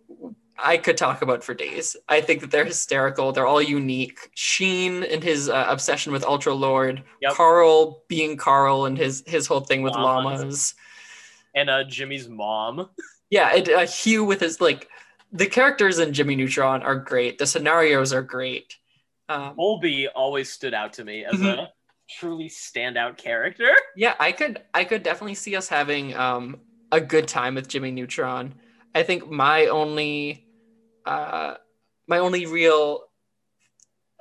I 0.58 0.76
could 0.78 0.96
talk 0.96 1.20
about 1.22 1.44
for 1.44 1.52
days. 1.54 1.96
I 2.08 2.20
think 2.20 2.40
that 2.40 2.50
they're 2.50 2.64
hysterical. 2.64 3.32
They're 3.32 3.46
all 3.46 3.60
unique. 3.60 4.30
Sheen 4.34 5.02
and 5.02 5.22
his 5.22 5.48
uh, 5.48 5.66
obsession 5.68 6.12
with 6.12 6.24
Ultra 6.24 6.54
Lord. 6.54 7.02
Yep. 7.20 7.32
Carl 7.34 8.02
being 8.08 8.36
Carl 8.36 8.86
and 8.86 8.96
his 8.96 9.22
his 9.26 9.46
whole 9.46 9.60
thing 9.60 9.82
with 9.82 9.94
Llamas. 9.94 10.40
llamas. 10.40 10.74
And 11.54 11.68
uh, 11.68 11.84
Jimmy's 11.84 12.28
mom. 12.28 12.88
Yeah, 13.28 13.54
it, 13.54 13.68
uh, 13.68 13.86
Hugh 13.86 14.24
with 14.24 14.40
his 14.40 14.60
like 14.60 14.88
the 15.32 15.46
characters 15.46 15.98
in 15.98 16.12
Jimmy 16.12 16.36
Neutron 16.36 16.82
are 16.82 16.94
great. 16.96 17.38
The 17.38 17.46
scenarios 17.46 18.12
are 18.12 18.22
great. 18.22 18.76
Um, 19.28 19.56
Colby 19.56 20.06
always 20.08 20.52
stood 20.52 20.72
out 20.74 20.92
to 20.94 21.04
me 21.04 21.24
as 21.24 21.34
Mhm. 21.34 21.58
a 21.58 21.72
truly 22.08 22.48
standout 22.48 23.16
character. 23.18 23.70
yeah, 23.96 24.14
I 24.20 24.30
could 24.32 24.62
I 24.72 24.84
could 24.84 25.02
definitely 25.02 25.34
see 25.34 25.56
us 25.56 25.68
having 25.68 26.14
um, 26.16 26.60
a 26.92 27.00
good 27.00 27.26
time 27.26 27.56
with 27.56 27.66
Jimmy 27.68 27.90
Neutron. 27.90 28.54
I 28.96 29.02
think 29.02 29.30
my 29.30 29.66
only 29.66 30.46
uh, 31.04 31.56
my 32.06 32.18
only 32.18 32.46
real 32.46 33.02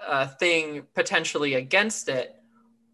uh, 0.05 0.27
thing 0.27 0.83
potentially 0.93 1.53
against 1.53 2.09
it 2.09 2.35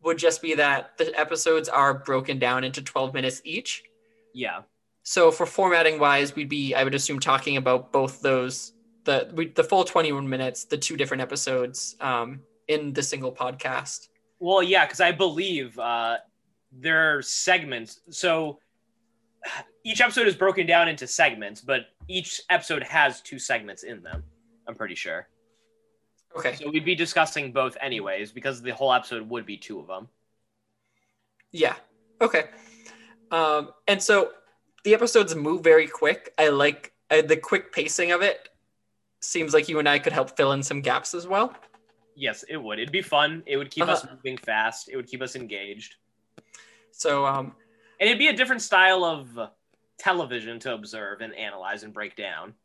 would 0.04 0.20
just 0.20 0.44
be 0.44 0.54
that 0.54 0.96
the 1.00 1.20
episodes 1.20 1.70
are 1.70 1.96
broken 1.96 2.38
down 2.38 2.63
into 2.63 2.84
12 2.84 3.15
minutes 3.15 3.41
each. 3.44 3.84
Yeah. 4.34 4.62
so 5.02 5.32
for 5.32 5.48
formatting 5.48 5.98
wise, 6.00 6.36
we'd 6.36 6.50
be 6.50 6.76
I 6.76 6.84
would 6.84 6.94
assume 6.94 7.20
talking 7.20 7.58
about 7.58 7.91
both 7.91 8.22
those 8.22 8.74
the 9.06 9.32
we, 9.34 9.48
the 9.48 9.63
full 9.63 9.84
21 9.84 10.30
minutes, 10.30 10.65
the 10.65 10.78
two 10.78 10.96
different 10.96 11.22
episodes 11.22 11.96
um, 12.00 12.41
in 12.67 12.94
the 12.94 13.02
single 13.02 13.32
podcast. 13.32 14.10
Well, 14.39 14.62
yeah, 14.62 14.86
because 14.86 15.02
I 15.02 15.13
believe 15.13 15.80
uh, 15.80 16.17
there 16.72 17.17
are 17.17 17.24
segments. 17.24 18.02
So 18.12 18.60
each 19.84 20.01
episode 20.01 20.27
is 20.27 20.36
broken 20.36 20.65
down 20.67 20.88
into 20.88 21.08
segments, 21.08 21.62
but 21.62 21.88
each 22.08 22.41
episode 22.49 22.84
has 22.84 23.21
two 23.21 23.39
segments 23.39 23.84
in 23.84 24.01
them. 24.04 24.23
I'm 24.67 24.75
pretty 24.75 24.95
sure. 24.95 25.27
Okay. 26.38 26.56
So 26.56 26.69
we'd 26.69 26.86
be 26.86 26.95
discussing 26.95 27.51
both 27.51 27.75
anyways, 27.82 28.32
because 28.32 28.62
the 28.62 28.71
whole 28.71 28.93
episode 28.93 29.27
would 29.30 29.45
be 29.45 29.58
two 29.58 29.80
of 29.80 29.88
them. 29.88 30.08
Yeah. 31.51 31.75
Okay. 32.21 32.45
Um, 33.32 33.71
and 33.88 34.01
so 34.01 34.32
the 34.84 34.93
episodes 34.93 35.36
move 35.36 35.63
very 35.63 35.88
quick. 35.88 36.34
I 36.38 36.49
like 36.49 36.93
uh, 37.10 37.21
the 37.23 37.38
quick 37.38 37.73
pacing 37.73 38.12
of 38.12 38.21
it. 38.21 38.49
Seems 39.19 39.54
like 39.54 39.67
you 39.69 39.80
and 39.80 39.88
I 39.89 39.99
could 39.99 40.13
help 40.13 40.36
fill 40.38 40.54
in 40.54 40.63
some 40.63 40.82
gaps 40.82 41.13
as 41.13 41.27
well. 41.27 41.54
Yes, 42.15 42.43
it 42.49 42.58
would. 42.58 42.80
It'd 42.80 42.91
be 42.91 43.01
fun. 43.01 43.43
It 43.45 43.58
would 43.58 43.71
keep 43.71 43.88
us 43.88 44.04
Uh-huh. 44.04 44.15
moving 44.15 44.38
fast. 44.38 44.89
It 44.89 44.95
would 44.95 45.08
keep 45.08 45.21
us 45.21 45.36
engaged. 45.36 45.95
So 46.91 47.25
um, 47.25 47.56
And 48.02 48.10
it'd 48.10 48.20
be 48.20 48.30
a 48.30 48.36
different 48.36 48.64
style 48.64 49.06
of 49.06 49.30
television 50.00 50.60
to 50.62 50.74
observe 50.74 51.22
and 51.22 51.36
analyze 51.36 51.84
and 51.84 51.94
break 51.94 52.16
down. 52.16 52.56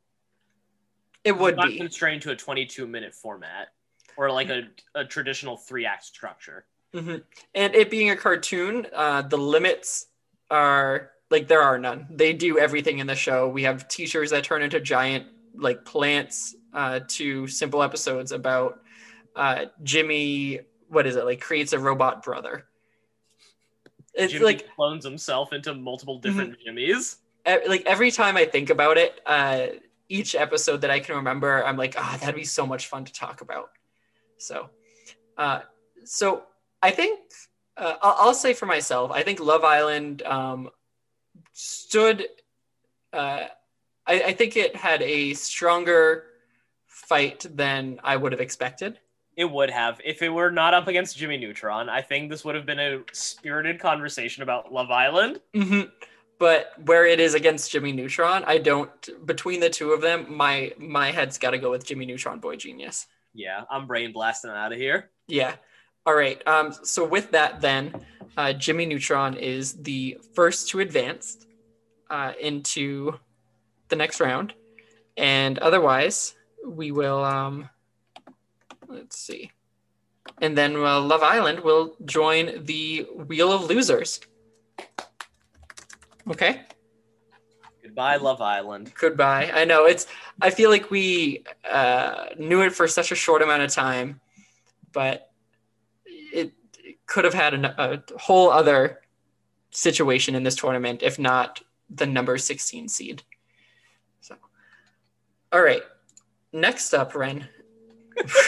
it 1.24 1.36
would 1.36 1.56
not 1.56 1.68
be. 1.68 1.76
constrained 1.76 2.22
to 2.22 2.30
a 2.30 2.36
22 2.36 2.86
minute 2.86 3.12
format 3.14 3.68
or 4.16 4.30
like 4.30 4.48
a, 4.48 4.62
a 4.94 5.04
traditional 5.04 5.56
three 5.56 5.84
act 5.84 6.04
structure. 6.04 6.64
Mhm. 6.94 7.22
And 7.54 7.74
it 7.74 7.90
being 7.90 8.10
a 8.10 8.16
cartoon, 8.16 8.86
uh, 8.94 9.22
the 9.22 9.36
limits 9.36 10.06
are 10.50 11.10
like 11.30 11.48
there 11.48 11.60
are 11.60 11.78
none. 11.78 12.06
They 12.10 12.32
do 12.32 12.58
everything 12.58 13.00
in 13.00 13.06
the 13.06 13.16
show. 13.16 13.48
We 13.48 13.64
have 13.64 13.88
teachers 13.88 14.30
that 14.30 14.44
turn 14.44 14.62
into 14.62 14.80
giant 14.80 15.26
like 15.54 15.84
plants 15.84 16.54
uh, 16.72 17.00
to 17.08 17.46
simple 17.48 17.82
episodes 17.82 18.32
about 18.32 18.80
uh, 19.34 19.66
Jimmy. 19.82 20.60
What 20.88 21.06
is 21.06 21.16
it 21.16 21.24
like? 21.24 21.40
Creates 21.40 21.72
a 21.74 21.78
robot 21.78 22.22
brother. 22.22 22.66
It's 24.16 24.32
Jimmy 24.32 24.44
like 24.44 24.74
clones 24.74 25.04
himself 25.04 25.52
into 25.52 25.74
multiple 25.74 26.18
different 26.18 26.56
Jimmys. 26.66 27.16
e- 27.46 27.68
like 27.68 27.84
every 27.86 28.10
time 28.10 28.36
I 28.36 28.46
think 28.46 28.70
about 28.70 28.98
it, 28.98 29.20
uh, 29.26 29.66
each 30.08 30.34
episode 30.34 30.80
that 30.82 30.90
I 30.90 31.00
can 31.00 31.16
remember, 31.16 31.64
I'm 31.64 31.76
like, 31.76 31.94
ah, 31.98 32.16
that'd 32.20 32.34
be 32.34 32.44
so 32.44 32.66
much 32.66 32.86
fun 32.86 33.04
to 33.04 33.12
talk 33.12 33.40
about. 33.40 33.70
So, 34.38 34.70
uh, 35.36 35.60
so 36.04 36.44
I 36.82 36.90
think 36.92 37.20
uh, 37.76 37.96
I'll, 38.00 38.16
I'll 38.28 38.34
say 38.34 38.54
for 38.54 38.66
myself, 38.66 39.10
I 39.10 39.22
think 39.22 39.40
Love 39.40 39.64
Island 39.64 40.22
um, 40.22 40.70
stood. 41.52 42.26
Uh, 43.12 43.46
I, 44.06 44.22
I 44.22 44.32
think 44.32 44.56
it 44.56 44.76
had 44.76 45.02
a 45.02 45.34
stronger 45.34 46.24
fight 46.86 47.44
than 47.50 48.00
I 48.02 48.16
would 48.16 48.32
have 48.32 48.40
expected. 48.40 48.98
It 49.36 49.44
would 49.44 49.70
have. 49.70 50.00
If 50.04 50.22
it 50.22 50.30
were 50.30 50.50
not 50.50 50.72
up 50.72 50.88
against 50.88 51.16
Jimmy 51.16 51.36
Neutron, 51.36 51.88
I 51.90 52.00
think 52.00 52.30
this 52.30 52.44
would 52.44 52.54
have 52.54 52.64
been 52.64 52.78
a 52.78 53.00
spirited 53.12 53.78
conversation 53.78 54.42
about 54.42 54.72
Love 54.72 54.90
Island. 54.90 55.40
hmm 55.54 55.82
But 56.38 56.72
where 56.84 57.06
it 57.06 57.20
is 57.20 57.34
against 57.34 57.70
Jimmy 57.70 57.92
Neutron, 57.92 58.44
I 58.46 58.58
don't. 58.58 58.90
Between 59.26 59.60
the 59.60 59.70
two 59.70 59.92
of 59.92 60.00
them, 60.00 60.34
my 60.34 60.72
my 60.78 61.10
head's 61.10 61.38
got 61.38 61.50
to 61.50 61.58
go 61.58 61.70
with 61.70 61.84
Jimmy 61.84 62.06
Neutron, 62.06 62.40
Boy 62.40 62.56
Genius. 62.56 63.06
Yeah, 63.34 63.64
I'm 63.70 63.86
brain 63.86 64.12
blasting 64.12 64.50
out 64.50 64.72
of 64.72 64.78
here. 64.78 65.10
Yeah. 65.28 65.56
All 66.06 66.14
right. 66.14 66.40
Um, 66.46 66.72
so 66.72 67.04
with 67.04 67.32
that, 67.32 67.60
then 67.60 67.92
uh, 68.36 68.52
Jimmy 68.54 68.86
Neutron 68.86 69.34
is 69.34 69.74
the 69.74 70.18
first 70.34 70.68
to 70.70 70.80
advance 70.80 71.44
uh, 72.08 72.32
into 72.40 73.18
the 73.88 73.96
next 73.96 74.20
round, 74.20 74.54
and 75.16 75.58
otherwise 75.58 76.34
we 76.64 76.90
will. 76.92 77.22
Um, 77.22 77.68
let's 78.88 79.18
see, 79.18 79.50
and 80.40 80.56
then 80.56 80.76
uh, 80.76 81.00
Love 81.00 81.22
Island 81.22 81.60
will 81.60 81.96
join 82.04 82.64
the 82.64 83.06
Wheel 83.14 83.52
of 83.52 83.64
Losers. 83.64 84.20
Okay. 86.28 86.62
Goodbye, 87.82 88.16
Love 88.16 88.42
Island. 88.42 88.92
Goodbye. 88.98 89.50
I 89.54 89.64
know 89.64 89.86
it's. 89.86 90.06
I 90.42 90.50
feel 90.50 90.70
like 90.70 90.90
we 90.90 91.44
uh, 91.70 92.26
knew 92.38 92.62
it 92.62 92.72
for 92.72 92.88
such 92.88 93.12
a 93.12 93.14
short 93.14 93.42
amount 93.42 93.62
of 93.62 93.70
time, 93.70 94.20
but 94.92 95.30
it, 96.04 96.52
it 96.78 97.06
could 97.06 97.24
have 97.24 97.34
had 97.34 97.54
an, 97.54 97.64
a 97.64 98.02
whole 98.18 98.50
other 98.50 99.00
situation 99.70 100.34
in 100.34 100.42
this 100.42 100.56
tournament 100.56 101.02
if 101.02 101.18
not 101.18 101.62
the 101.90 102.06
number 102.06 102.36
16 102.38 102.88
seed. 102.88 103.22
So, 104.20 104.36
all 105.52 105.62
right. 105.62 105.82
Next 106.52 106.92
up, 106.94 107.14
Ren, 107.14 107.48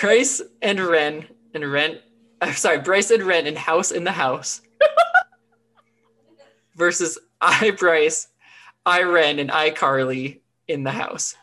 Bryce 0.01 0.41
and 0.63 0.81
Ren 0.81 1.27
and 1.55 1.71
Ren. 1.71 1.99
I'm 2.41 2.55
sorry, 2.55 2.79
Bryce 2.81 3.11
and 3.11 3.23
Ren 3.23 3.47
in 3.47 3.57
House 3.57 3.91
in 3.93 4.05
the 4.05 4.13
House 4.13 4.61
versus 6.77 7.19
I 7.41 7.71
Bryce, 7.73 8.29
I 8.87 9.03
Ren, 9.03 9.39
and 9.39 9.51
I 9.51 9.71
Carly 9.71 10.43
in 10.69 10.85
the 10.85 10.91
house. 10.91 11.35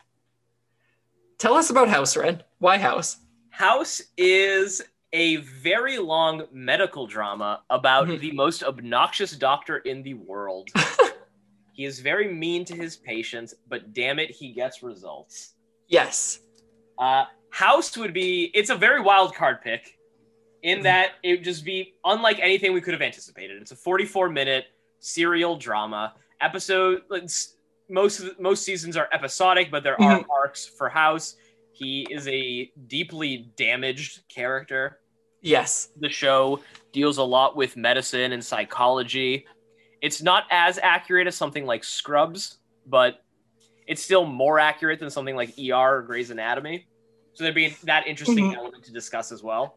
Tell 1.38 1.54
us 1.54 1.70
about 1.70 1.88
House, 1.88 2.16
Ren. 2.16 2.42
Why 2.58 2.78
House? 2.78 3.18
House 3.50 4.02
is 4.16 4.82
a 5.12 5.36
very 5.36 5.98
long 5.98 6.44
medical 6.52 7.06
drama 7.06 7.62
about 7.70 8.06
Mhm. 8.08 8.20
the 8.20 8.32
most 8.32 8.62
obnoxious 8.64 9.32
doctor 9.32 9.78
in 9.78 10.02
the 10.02 10.14
world. 10.14 10.68
he 11.72 11.84
is 11.84 12.00
very 12.00 12.32
mean 12.32 12.64
to 12.66 12.74
his 12.74 12.96
patients, 12.96 13.54
but 13.68 13.92
damn 13.92 14.18
it, 14.18 14.30
he 14.30 14.52
gets 14.52 14.82
results. 14.82 15.54
Yes. 15.88 16.40
Uh, 16.98 17.26
House 17.50 17.96
would 17.96 18.12
be, 18.12 18.50
it's 18.54 18.70
a 18.70 18.74
very 18.76 19.00
wild 19.00 19.34
card 19.34 19.62
pick 19.62 19.98
in 20.62 20.80
Mhm. 20.80 20.82
that 20.84 21.12
it 21.22 21.30
would 21.36 21.44
just 21.44 21.64
be 21.64 21.94
unlike 22.04 22.38
anything 22.40 22.72
we 22.72 22.80
could 22.80 22.92
have 22.94 23.02
anticipated. 23.02 23.60
It's 23.62 23.72
a 23.72 23.76
44 23.76 24.28
minute 24.28 24.66
serial 24.98 25.56
drama 25.56 26.14
episode. 26.40 27.02
it's- 27.10 27.52
Most 27.88 28.18
the, 28.18 28.34
most 28.40 28.64
seasons 28.64 28.96
are 28.96 29.08
episodic, 29.12 29.70
but 29.70 29.84
there 29.84 30.00
are 30.02 30.24
arcs 30.28 30.66
for 30.66 30.88
House. 30.88 31.36
He 31.72 32.04
is 32.10 32.26
a 32.26 32.66
deeply 32.88 33.52
damaged 33.56 34.26
character. 34.28 34.98
Yes. 35.40 35.90
The 36.00 36.08
show 36.08 36.60
deals 36.92 37.18
a 37.18 37.22
lot 37.22 37.54
with 37.54 37.76
medicine 37.76 38.32
and 38.32 38.44
psychology. 38.44 39.46
It's 40.02 40.20
not 40.20 40.46
as 40.50 40.80
accurate 40.82 41.28
as 41.28 41.36
something 41.36 41.64
like 41.64 41.84
Scrubs, 41.84 42.58
but 42.86 43.22
it's 43.86 44.02
still 44.02 44.24
more 44.26 44.58
accurate 44.58 44.98
than 44.98 45.08
something 45.10 45.36
like 45.36 45.56
ER 45.56 45.98
or 45.98 46.02
Grey's 46.02 46.30
Anatomy. 46.30 46.88
So 47.36 47.44
there'd 47.44 47.54
be 47.54 47.76
that 47.84 48.06
interesting 48.06 48.50
Mhm. 48.50 48.56
element 48.56 48.82
to 48.84 48.92
discuss 48.92 49.30
as 49.30 49.42
well. 49.42 49.76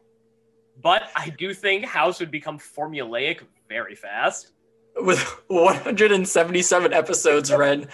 But 0.82 1.10
I 1.14 1.28
do 1.28 1.52
think 1.52 1.84
House 1.84 2.18
would 2.18 2.30
become 2.30 2.58
formulaic 2.58 3.42
very 3.68 3.94
fast. 3.94 4.52
With 4.96 5.20
177 5.48 6.94
episodes, 6.94 7.52
Ren, 7.52 7.86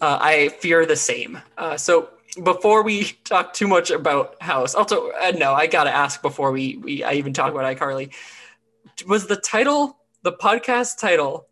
uh, 0.00 0.18
I 0.20 0.50
fear 0.60 0.86
the 0.86 0.94
same. 0.94 1.42
Uh, 1.58 1.76
so 1.76 2.10
before 2.44 2.84
we 2.84 3.18
talk 3.24 3.52
too 3.52 3.66
much 3.66 3.90
about 3.90 4.40
House, 4.40 4.76
also 4.76 5.10
uh, 5.10 5.32
no, 5.36 5.54
I 5.54 5.66
gotta 5.66 5.90
ask 5.90 6.22
before 6.22 6.52
we 6.52 6.76
we 6.76 7.02
I 7.02 7.14
even 7.14 7.32
talk 7.32 7.50
about 7.52 7.64
iCarly. 7.76 8.14
Was 9.08 9.26
the 9.26 9.36
title, 9.36 9.98
the 10.22 10.32
podcast 10.34 10.98
title, 10.98 11.48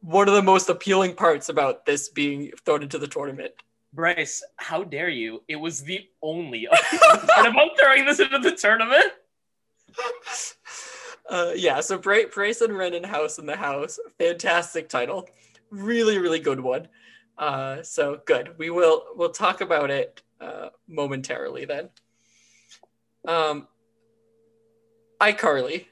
one 0.00 0.28
of 0.28 0.34
the 0.34 0.42
most 0.42 0.70
appealing 0.70 1.14
parts 1.14 1.50
about 1.50 1.84
this 1.84 2.08
being 2.08 2.52
thrown 2.64 2.82
into 2.82 2.98
the 2.98 3.06
tournament? 3.06 3.52
Bryce, 3.94 4.42
how 4.56 4.82
dare 4.82 5.08
you? 5.08 5.42
It 5.46 5.56
was 5.56 5.82
the 5.82 6.00
only 6.20 6.66
part 7.00 7.46
about 7.46 7.78
throwing 7.78 8.04
this 8.04 8.18
into 8.18 8.38
the 8.38 8.52
tournament. 8.52 9.12
Uh, 11.30 11.52
yeah, 11.54 11.80
so 11.80 11.96
Bryce 11.96 12.60
and 12.60 12.76
Ren 12.76 12.94
and 12.94 13.06
House 13.06 13.38
in 13.38 13.46
the 13.46 13.56
House, 13.56 13.98
fantastic 14.18 14.88
title, 14.88 15.28
really 15.70 16.18
really 16.18 16.40
good 16.40 16.60
one. 16.60 16.88
Uh, 17.38 17.82
so 17.82 18.20
good. 18.26 18.58
We 18.58 18.70
will 18.70 19.04
we'll 19.14 19.30
talk 19.30 19.60
about 19.60 19.90
it 19.90 20.22
uh, 20.40 20.70
momentarily 20.88 21.64
then. 21.64 21.88
Um, 23.26 23.68
iCarly. 25.20 25.86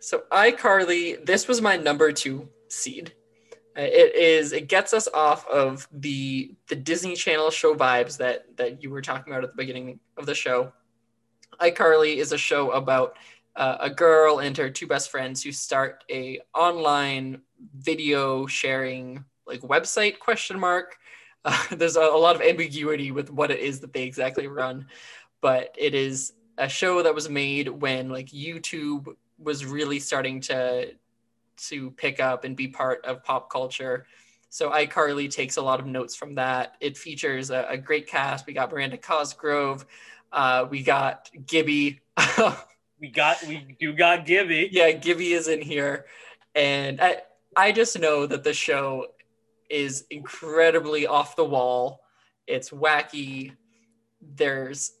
So 0.00 0.24
iCarly, 0.32 1.24
this 1.24 1.46
was 1.46 1.60
my 1.60 1.76
number 1.76 2.12
two 2.12 2.48
seed. 2.68 3.12
It 3.74 4.14
is 4.14 4.52
it 4.52 4.68
gets 4.68 4.92
us 4.92 5.08
off 5.14 5.46
of 5.48 5.88
the 5.92 6.54
the 6.68 6.76
Disney 6.76 7.16
Channel 7.16 7.50
show 7.50 7.74
vibes 7.74 8.18
that 8.18 8.56
that 8.56 8.82
you 8.82 8.90
were 8.90 9.00
talking 9.02 9.32
about 9.32 9.44
at 9.44 9.50
the 9.50 9.56
beginning 9.56 9.98
of 10.16 10.26
the 10.26 10.34
show. 10.34 10.72
iCarly 11.60 12.16
is 12.16 12.32
a 12.32 12.38
show 12.38 12.70
about 12.72 13.16
uh, 13.56 13.76
a 13.80 13.90
girl 13.90 14.38
and 14.40 14.56
her 14.56 14.70
two 14.70 14.86
best 14.86 15.10
friends 15.10 15.42
who 15.42 15.52
start 15.52 16.04
a 16.10 16.40
online 16.54 17.40
video 17.76 18.46
sharing 18.46 19.24
like 19.46 19.60
website 19.60 20.18
question 20.18 20.58
mark 20.58 20.96
uh, 21.44 21.64
there's 21.76 21.96
a, 21.96 22.00
a 22.00 22.16
lot 22.18 22.34
of 22.34 22.42
ambiguity 22.42 23.10
with 23.12 23.30
what 23.30 23.50
it 23.50 23.60
is 23.60 23.80
that 23.80 23.92
they 23.92 24.04
exactly 24.04 24.46
run 24.46 24.86
but 25.40 25.74
it 25.78 25.94
is 25.94 26.32
a 26.58 26.68
show 26.68 27.02
that 27.02 27.14
was 27.14 27.28
made 27.28 27.68
when 27.68 28.08
like 28.08 28.28
youtube 28.28 29.06
was 29.38 29.64
really 29.64 29.98
starting 29.98 30.40
to 30.40 30.90
to 31.56 31.90
pick 31.92 32.20
up 32.20 32.44
and 32.44 32.56
be 32.56 32.68
part 32.68 33.04
of 33.04 33.22
pop 33.24 33.50
culture 33.50 34.06
So 34.50 34.70
iCarly 34.70 35.30
takes 35.30 35.56
a 35.56 35.62
lot 35.62 35.80
of 35.80 35.86
notes 35.86 36.14
from 36.14 36.34
that. 36.36 36.74
It 36.80 36.96
features 36.98 37.50
a, 37.50 37.66
a 37.70 37.76
great 37.78 38.06
cast. 38.06 38.46
We 38.46 38.52
got 38.52 38.70
Miranda 38.70 38.98
Cosgrove. 38.98 39.86
Uh, 40.30 40.66
we 40.70 40.82
got 40.82 41.30
Gibby. 41.46 42.00
We 43.00 43.08
got 43.08 43.42
we 43.48 43.76
do 43.80 43.92
got 43.94 44.24
Gibby. 44.26 44.68
yeah, 44.70 44.92
Gibby 44.92 45.32
is 45.32 45.48
in 45.48 45.60
here. 45.60 46.06
And 46.54 47.00
I, 47.00 47.22
I 47.56 47.72
just 47.72 47.98
know 47.98 48.26
that 48.26 48.44
the 48.44 48.52
show 48.52 49.08
is 49.68 50.04
incredibly 50.10 51.06
off 51.08 51.34
the 51.34 51.44
wall. 51.44 52.02
It's 52.46 52.70
wacky. 52.70 53.52
There's, 54.20 54.92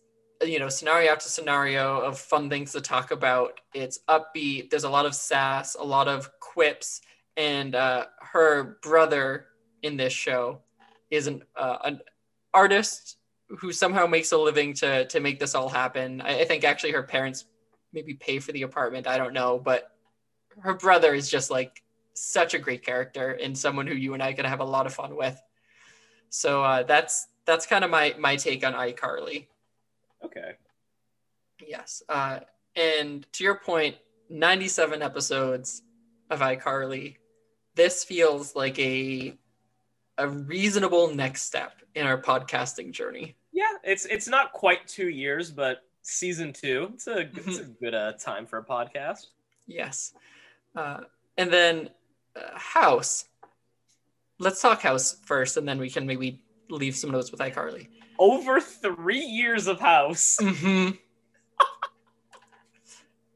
you 0.44 0.58
know, 0.58 0.68
scenario 0.68 1.10
after 1.12 1.28
scenario 1.28 2.00
of 2.00 2.18
fun 2.18 2.48
things 2.48 2.72
to 2.72 2.80
talk 2.80 3.10
about. 3.10 3.60
It's 3.74 4.00
upbeat. 4.08 4.70
There's 4.70 4.84
a 4.84 4.90
lot 4.90 5.06
of 5.06 5.14
sass, 5.14 5.74
a 5.74 5.84
lot 5.84 6.08
of 6.08 6.30
quips. 6.40 7.00
And 7.36 7.74
uh, 7.74 8.06
her 8.20 8.78
brother 8.82 9.46
in 9.82 9.96
this 9.96 10.12
show 10.12 10.60
is 11.10 11.26
an, 11.26 11.42
uh, 11.56 11.78
an 11.84 12.00
artist 12.54 13.16
who 13.48 13.72
somehow 13.72 14.06
makes 14.06 14.32
a 14.32 14.38
living 14.38 14.74
to, 14.74 15.06
to 15.06 15.20
make 15.20 15.38
this 15.38 15.54
all 15.54 15.68
happen. 15.68 16.20
I, 16.20 16.40
I 16.40 16.44
think 16.44 16.64
actually 16.64 16.92
her 16.92 17.02
parents 17.02 17.46
maybe 17.92 18.14
pay 18.14 18.38
for 18.38 18.52
the 18.52 18.62
apartment. 18.62 19.06
I 19.06 19.18
don't 19.18 19.34
know. 19.34 19.58
But 19.58 19.90
her 20.60 20.74
brother 20.74 21.14
is 21.14 21.30
just 21.30 21.50
like 21.50 21.82
such 22.14 22.54
a 22.54 22.58
great 22.58 22.84
character 22.84 23.32
and 23.42 23.56
someone 23.56 23.86
who 23.86 23.94
you 23.94 24.14
and 24.14 24.22
I 24.22 24.32
could 24.32 24.46
have 24.46 24.60
a 24.60 24.64
lot 24.64 24.86
of 24.86 24.94
fun 24.94 25.16
with. 25.16 25.40
So 26.28 26.62
uh, 26.62 26.82
that's 26.84 27.28
that's 27.44 27.66
kind 27.66 27.84
of 27.84 27.90
my 27.90 28.14
my 28.18 28.36
take 28.36 28.64
on 28.64 28.74
iCarly. 28.74 29.46
Okay. 30.24 30.52
Yes. 31.66 32.02
Uh, 32.08 32.40
and 32.76 33.26
to 33.32 33.44
your 33.44 33.56
point, 33.56 33.96
97 34.28 35.02
episodes 35.02 35.82
of 36.30 36.40
iCarly. 36.40 37.16
This 37.74 38.04
feels 38.04 38.54
like 38.54 38.78
a 38.78 39.36
a 40.18 40.28
reasonable 40.28 41.14
next 41.14 41.42
step 41.42 41.80
in 41.94 42.06
our 42.06 42.20
podcasting 42.20 42.92
journey. 42.92 43.36
Yeah, 43.52 43.72
it's 43.82 44.06
it's 44.06 44.28
not 44.28 44.52
quite 44.52 44.86
two 44.86 45.08
years, 45.08 45.50
but 45.50 45.84
season 46.02 46.52
two. 46.52 46.90
It's 46.94 47.06
a 47.06 47.20
it's 47.20 47.58
a 47.58 47.64
good 47.64 47.94
uh, 47.94 48.12
time 48.12 48.46
for 48.46 48.58
a 48.58 48.64
podcast. 48.64 49.26
Yes. 49.66 50.12
Uh, 50.74 51.00
and 51.36 51.50
then 51.52 51.90
uh, 52.36 52.56
House. 52.58 53.26
Let's 54.38 54.60
talk 54.60 54.82
House 54.82 55.18
first, 55.24 55.56
and 55.56 55.68
then 55.68 55.78
we 55.78 55.90
can 55.90 56.06
maybe 56.06 56.40
leave 56.68 56.96
some 56.96 57.10
notes 57.10 57.30
with 57.30 57.40
iCarly. 57.40 57.88
Over 58.18 58.60
three 58.60 59.20
years 59.20 59.66
of 59.66 59.80
House. 59.80 60.36
hmm 60.40 60.90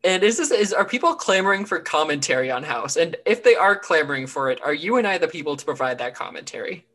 and 0.04 0.22
is 0.22 0.36
this 0.36 0.50
is 0.50 0.72
are 0.72 0.84
people 0.84 1.14
clamoring 1.14 1.64
for 1.64 1.80
commentary 1.80 2.50
on 2.50 2.62
House? 2.62 2.96
And 2.96 3.16
if 3.26 3.42
they 3.42 3.54
are 3.54 3.76
clamoring 3.76 4.26
for 4.26 4.50
it, 4.50 4.60
are 4.62 4.74
you 4.74 4.96
and 4.96 5.06
I 5.06 5.18
the 5.18 5.28
people 5.28 5.56
to 5.56 5.64
provide 5.64 5.98
that 5.98 6.14
commentary? 6.14 6.86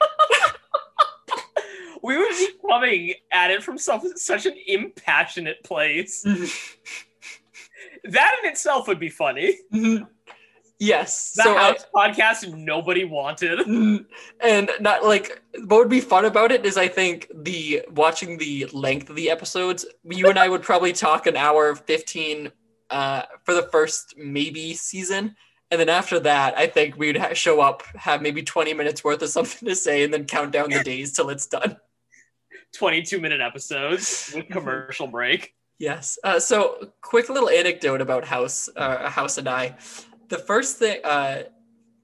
we 2.02 2.16
would 2.16 2.30
be 2.30 2.48
coming 2.68 3.14
at 3.30 3.50
it 3.50 3.62
from 3.62 3.78
some, 3.78 4.00
such 4.16 4.46
an 4.46 4.54
impassionate 4.66 5.62
place. 5.64 6.24
That 8.04 8.36
in 8.42 8.50
itself 8.50 8.88
would 8.88 8.98
be 8.98 9.08
funny. 9.08 9.58
Yes. 10.86 11.32
The 11.36 11.42
so 11.44 11.56
I- 11.56 11.62
House 11.62 11.86
podcast 11.94 12.54
nobody 12.54 13.04
wanted. 13.04 13.60
And 14.40 14.70
not 14.80 15.04
like 15.04 15.40
what 15.66 15.78
would 15.78 15.88
be 15.88 16.00
fun 16.00 16.24
about 16.24 16.50
it 16.50 16.66
is 16.66 16.76
I 16.76 16.88
think 16.88 17.30
the 17.34 17.82
watching 17.90 18.38
the 18.38 18.66
length 18.72 19.08
of 19.08 19.16
the 19.16 19.30
episodes, 19.30 19.86
you 20.04 20.28
and 20.28 20.38
I 20.38 20.48
would 20.48 20.62
probably 20.62 20.92
talk 20.92 21.26
an 21.26 21.36
hour 21.36 21.74
15 21.76 22.50
uh, 22.90 23.22
for 23.44 23.54
the 23.54 23.62
first 23.62 24.14
maybe 24.16 24.74
season. 24.74 25.36
And 25.70 25.80
then 25.80 25.88
after 25.88 26.20
that, 26.20 26.58
I 26.58 26.66
think 26.66 26.98
we 26.98 27.06
would 27.06 27.16
ha- 27.16 27.32
show 27.32 27.60
up, 27.60 27.82
have 27.94 28.20
maybe 28.20 28.42
20 28.42 28.74
minutes 28.74 29.02
worth 29.02 29.22
of 29.22 29.30
something 29.30 29.66
to 29.66 29.74
say, 29.74 30.02
and 30.04 30.12
then 30.12 30.26
count 30.26 30.52
down 30.52 30.68
the 30.68 30.82
days 30.84 31.12
till 31.14 31.30
it's 31.30 31.46
done. 31.46 31.78
22 32.74 33.20
minute 33.20 33.40
episodes 33.40 34.32
with 34.34 34.48
commercial 34.48 35.06
break. 35.06 35.54
Yes. 35.78 36.18
Uh, 36.22 36.38
so, 36.38 36.92
quick 37.00 37.28
little 37.28 37.48
anecdote 37.48 38.00
about 38.00 38.24
House, 38.24 38.68
uh, 38.76 39.08
House 39.08 39.38
and 39.38 39.48
I. 39.48 39.76
The 40.32 40.38
first 40.38 40.78
thing, 40.78 40.98
uh, 41.04 41.42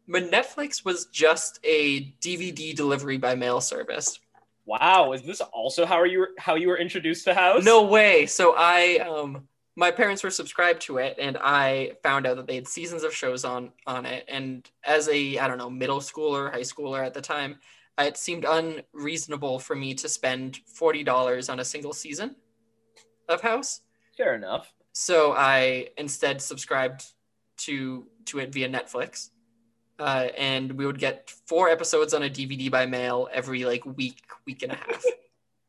when 0.05 0.29
Netflix 0.29 0.85
was 0.85 1.07
just 1.07 1.61
a 1.65 2.13
DVD 2.21 2.77
delivery 2.77 3.17
by 3.17 3.35
mail 3.35 3.59
service. 3.59 4.21
Wow, 4.67 5.15
is 5.15 5.23
this 5.23 5.41
also 5.41 5.87
how 5.87 6.05
you 6.05 6.27
how 6.37 6.55
you 6.55 6.69
were 6.69 6.77
introduced 6.77 7.25
to 7.25 7.33
House? 7.33 7.65
No 7.65 7.85
way. 7.85 8.27
So 8.27 8.55
I, 8.55 8.99
um, 8.99 9.49
my 9.77 9.91
parents 9.91 10.23
were 10.23 10.31
subscribed 10.31 10.83
to 10.83 10.99
it, 10.99 11.17
and 11.19 11.39
I 11.41 11.93
found 12.03 12.27
out 12.27 12.37
that 12.37 12.47
they 12.47 12.57
had 12.57 12.69
seasons 12.69 13.03
of 13.03 13.15
shows 13.15 13.47
on 13.47 13.73
on 13.87 14.05
it. 14.05 14.27
And 14.29 14.71
as 14.85 15.09
a, 15.09 15.39
I 15.39 15.49
don't 15.49 15.57
know, 15.57 15.71
middle 15.71 16.01
schooler, 16.01 16.53
high 16.53 16.61
schooler 16.61 17.03
at 17.03 17.15
the 17.15 17.23
time, 17.23 17.57
it 17.97 18.19
seemed 18.19 18.45
unreasonable 18.47 19.59
for 19.59 19.75
me 19.75 19.95
to 19.95 20.07
spend 20.07 20.59
forty 20.67 21.03
dollars 21.03 21.49
on 21.49 21.61
a 21.61 21.65
single 21.65 21.95
season 21.95 22.37
of 23.27 23.41
House. 23.41 23.81
Fair 24.19 24.35
enough. 24.35 24.75
So 24.93 25.33
I 25.33 25.89
instead 25.97 26.43
subscribed 26.43 27.07
to 27.59 28.07
to 28.29 28.39
it 28.39 28.53
via 28.53 28.69
Netflix. 28.69 29.31
Uh, 29.99 30.29
and 30.39 30.73
we 30.73 30.87
would 30.87 30.99
get 30.99 31.29
four 31.47 31.69
episodes 31.69 32.15
on 32.15 32.23
a 32.23 32.31
DVD 32.31 32.71
by 32.71 32.87
mail 32.87 33.29
every 33.33 33.65
like 33.65 33.85
week, 33.85 34.23
week 34.47 34.63
and 34.63 34.73
a 34.73 34.77
half. 34.77 35.03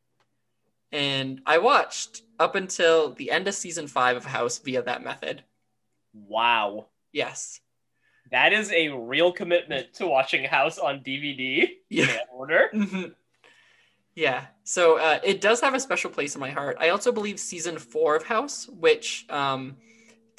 and 0.92 1.42
I 1.46 1.58
watched 1.58 2.22
up 2.40 2.56
until 2.56 3.14
the 3.14 3.32
end 3.32 3.48
of 3.48 3.56
season 3.56 3.88
five 3.88 4.18
of 4.18 4.26
House 4.26 4.60
via 4.60 4.82
that 4.84 5.04
method. 5.04 5.44
Wow. 6.14 6.88
Yes. 7.12 7.60
That 8.32 8.54
is 8.54 8.72
a 8.72 8.90
real 8.90 9.32
commitment 9.32 9.94
to 9.96 10.08
watching 10.08 10.44
House 10.44 10.78
on 10.78 11.00
DVD 11.00 11.68
Yeah. 11.90 12.12
in 12.14 12.20
order. 12.32 12.70
Mhm. 12.74 13.16
Yeah. 14.16 14.46
So 14.64 14.98
uh, 14.98 15.20
it 15.24 15.42
does 15.42 15.62
have 15.62 15.74
a 15.74 15.80
special 15.80 16.12
place 16.12 16.36
in 16.36 16.42
my 16.42 16.52
heart. 16.52 16.78
I 16.80 16.90
also 16.90 17.12
believe 17.12 17.40
season 17.40 17.80
four 17.80 18.16
of 18.16 18.24
House, 18.24 18.68
which 18.68 19.26
um, 19.30 19.78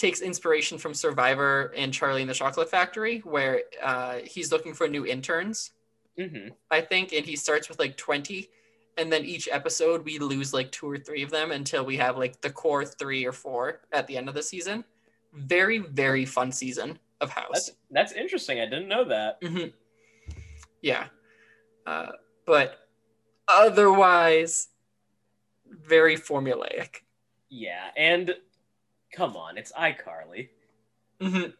takes 0.00 0.22
inspiration 0.22 0.78
from 0.78 0.94
Survivor 0.94 1.72
and 1.76 1.92
Charlie 1.92 2.22
and 2.22 2.30
the 2.30 2.34
Chocolate 2.34 2.70
Factory, 2.70 3.18
where 3.18 3.62
uh, 3.82 4.18
he's 4.24 4.50
looking 4.50 4.72
for 4.72 4.88
new 4.88 5.04
interns, 5.04 5.72
hmm 6.18 6.48
I 6.70 6.80
think, 6.80 7.12
and 7.12 7.24
he 7.24 7.36
starts 7.36 7.68
with 7.68 7.78
like 7.78 7.96
20. 7.96 8.48
And 8.96 9.12
then 9.12 9.24
each 9.24 9.48
episode, 9.50 10.04
we 10.04 10.18
lose 10.18 10.52
like 10.52 10.72
two 10.72 10.90
or 10.90 10.98
three 10.98 11.22
of 11.22 11.30
them 11.30 11.52
until 11.52 11.84
we 11.84 11.96
have 11.98 12.16
like 12.16 12.40
the 12.40 12.50
core 12.50 12.84
three 12.84 13.24
or 13.24 13.32
four 13.32 13.80
at 13.92 14.06
the 14.06 14.16
end 14.16 14.28
of 14.28 14.34
the 14.34 14.42
season. 14.42 14.84
Very, 15.34 15.78
very 15.78 16.24
fun 16.24 16.50
season 16.50 16.98
of 17.20 17.30
House. 17.30 17.48
That's 17.52 17.70
that's 17.90 18.12
interesting. 18.12 18.60
I 18.60 18.64
didn't 18.64 18.88
know 18.88 19.04
that. 19.04 19.38
hmm 19.42 19.66
Yeah. 20.80 21.06
Uh, 21.86 22.12
but 22.46 22.78
otherwise, 23.48 24.68
very 25.70 26.16
formulaic. 26.16 27.02
Yeah, 27.48 27.90
and 27.96 28.34
come 29.12 29.36
on, 29.36 29.58
it's 29.58 29.72
iCarly. 29.72 30.48
hmm 31.20 31.50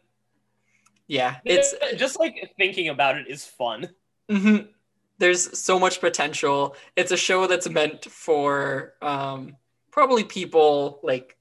Yeah, 1.07 1.37
it's 1.45 1.73
just 1.97 2.19
like 2.19 2.53
thinking 2.57 2.89
about 2.89 3.17
it 3.17 3.27
is 3.27 3.45
fun. 3.45 3.89
mhm. 4.29 4.69
there's 5.19 5.57
so 5.59 5.77
much 5.77 5.99
potential. 6.01 6.75
It's 6.95 7.11
a 7.11 7.17
show 7.17 7.45
that's 7.47 7.69
meant 7.69 8.05
for 8.05 8.93
um, 9.01 9.55
probably 9.91 10.23
people 10.23 10.99
like 11.03 11.37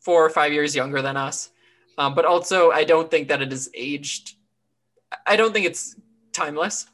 four 0.00 0.24
or 0.24 0.30
five 0.30 0.52
years 0.52 0.76
younger 0.76 1.02
than 1.02 1.16
us. 1.16 1.50
Um, 1.96 2.14
but 2.14 2.24
also, 2.24 2.70
I 2.70 2.84
don't 2.84 3.10
think 3.10 3.26
that 3.28 3.42
it 3.42 3.52
is 3.52 3.68
aged. 3.74 4.36
I 5.26 5.34
don't 5.36 5.52
think 5.52 5.66
it's 5.66 5.96
timeless. 6.32 6.86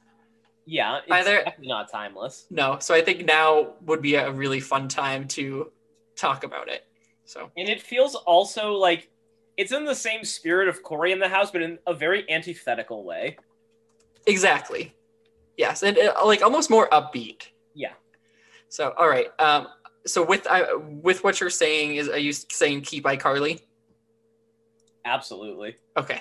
Yeah, 0.67 1.01
it's 1.05 1.13
Either- 1.13 1.43
definitely 1.45 1.67
not 1.69 1.91
timeless. 1.91 2.47
No, 2.51 2.79
so 2.81 2.95
I 2.95 3.03
think 3.03 3.27
now 3.27 3.75
would 3.83 4.01
be 4.01 4.15
a 4.15 4.31
really 4.33 4.61
fun 4.61 4.89
time 4.89 5.29
to 5.29 5.71
talk 6.17 6.43
about 6.45 6.69
it. 6.71 6.87
So 7.25 7.51
And 7.57 7.69
it 7.69 7.81
feels 7.81 8.15
also 8.15 8.73
like 8.73 9.11
it's 9.57 9.73
in 9.73 9.85
the 9.85 9.95
same 9.95 10.25
spirit 10.25 10.69
of 10.69 10.83
Corey 10.83 11.13
in 11.13 11.19
the 11.19 11.29
House, 11.29 11.51
but 11.51 11.63
in 11.63 11.79
a 11.87 11.95
very 11.95 12.29
antithetical 12.31 13.05
way. 13.05 13.37
exactly, 14.27 14.95
yes, 15.57 15.83
and 15.83 15.97
uh, 15.99 16.15
like 16.25 16.43
almost 16.43 16.71
more 16.71 16.89
upbeat. 16.91 17.49
Yeah. 17.75 17.93
So 18.69 18.95
all 18.99 19.09
right, 19.09 19.29
um, 19.39 19.69
so 20.07 20.25
with 20.25 20.47
I 20.49 20.75
with 20.75 21.25
what 21.25 21.41
you're 21.41 21.51
saying 21.51 21.97
is, 21.97 22.09
are 22.09 22.19
you 22.19 22.33
saying 22.33 22.83
keep 22.83 23.05
iCarly? 23.05 23.61
Absolutely. 25.05 25.77
Okay, 25.97 26.21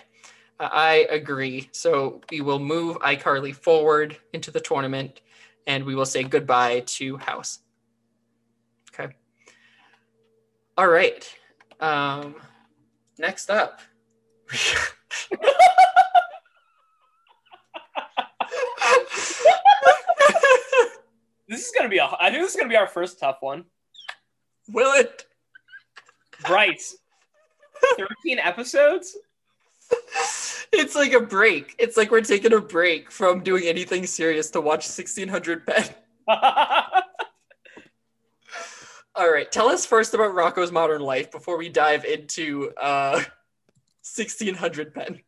uh, 0.60 0.70
I 0.72 1.08
agree. 1.10 1.70
So 1.72 2.22
we 2.30 2.42
will 2.42 2.60
move 2.60 2.98
iCarly 3.00 3.56
forward 3.56 4.18
into 4.34 4.52
the 4.52 4.60
tournament, 4.60 5.22
and 5.66 5.84
we 5.84 5.96
will 5.96 6.06
say 6.06 6.24
goodbye 6.24 6.82
to 6.82 7.18
House. 7.18 7.60
Okay. 8.94 9.14
All 10.78 10.88
right. 10.88 11.28
Um, 11.80 12.36
next 13.18 13.50
up. 13.50 13.80
This 21.48 21.68
is 21.68 21.74
gonna 21.78 21.90
be 21.90 22.00
a. 22.00 22.06
I 22.06 22.32
think 22.32 22.42
this 22.42 22.52
is 22.52 22.58
gonna 22.58 22.70
be 22.70 22.76
our 22.76 22.88
first 22.88 23.20
tough 23.20 23.38
one. 23.42 23.66
will 24.70 24.94
it? 24.94 25.26
Right. 26.50 26.82
Thirteen 27.96 28.40
episodes. 28.40 29.16
It's 30.72 30.96
like 30.96 31.14
a 31.14 31.20
break. 31.20 31.76
It's 31.78 31.96
like 31.96 32.10
we're 32.10 32.22
taking 32.22 32.54
a 32.54 32.60
break 32.60 33.12
from 33.12 33.44
doing 33.44 33.66
anything 33.66 34.08
serious 34.08 34.50
to 34.52 34.62
watch 34.62 34.88
1600 34.88 35.68
Penn. 35.68 35.90
All 39.16 39.32
right, 39.32 39.52
tell 39.52 39.68
us 39.68 39.86
first 39.86 40.16
about 40.16 40.34
Rocko's 40.34 40.72
Modern 40.72 41.04
Life 41.04 41.30
before 41.30 41.56
we 41.56 41.70
dive 41.70 42.04
into 42.04 42.72
uh, 42.82 43.22
1600 44.02 44.92
Penn. 44.92 45.20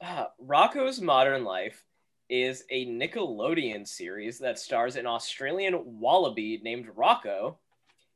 Uh, 0.00 0.26
Rocko's 0.42 0.98
Modern 0.98 1.44
Life 1.44 1.84
is 2.30 2.64
a 2.70 2.86
Nickelodeon 2.86 3.86
series 3.86 4.38
that 4.38 4.58
stars 4.58 4.96
an 4.96 5.06
Australian 5.06 6.00
wallaby 6.00 6.58
named 6.64 6.88
Rocko 6.96 7.56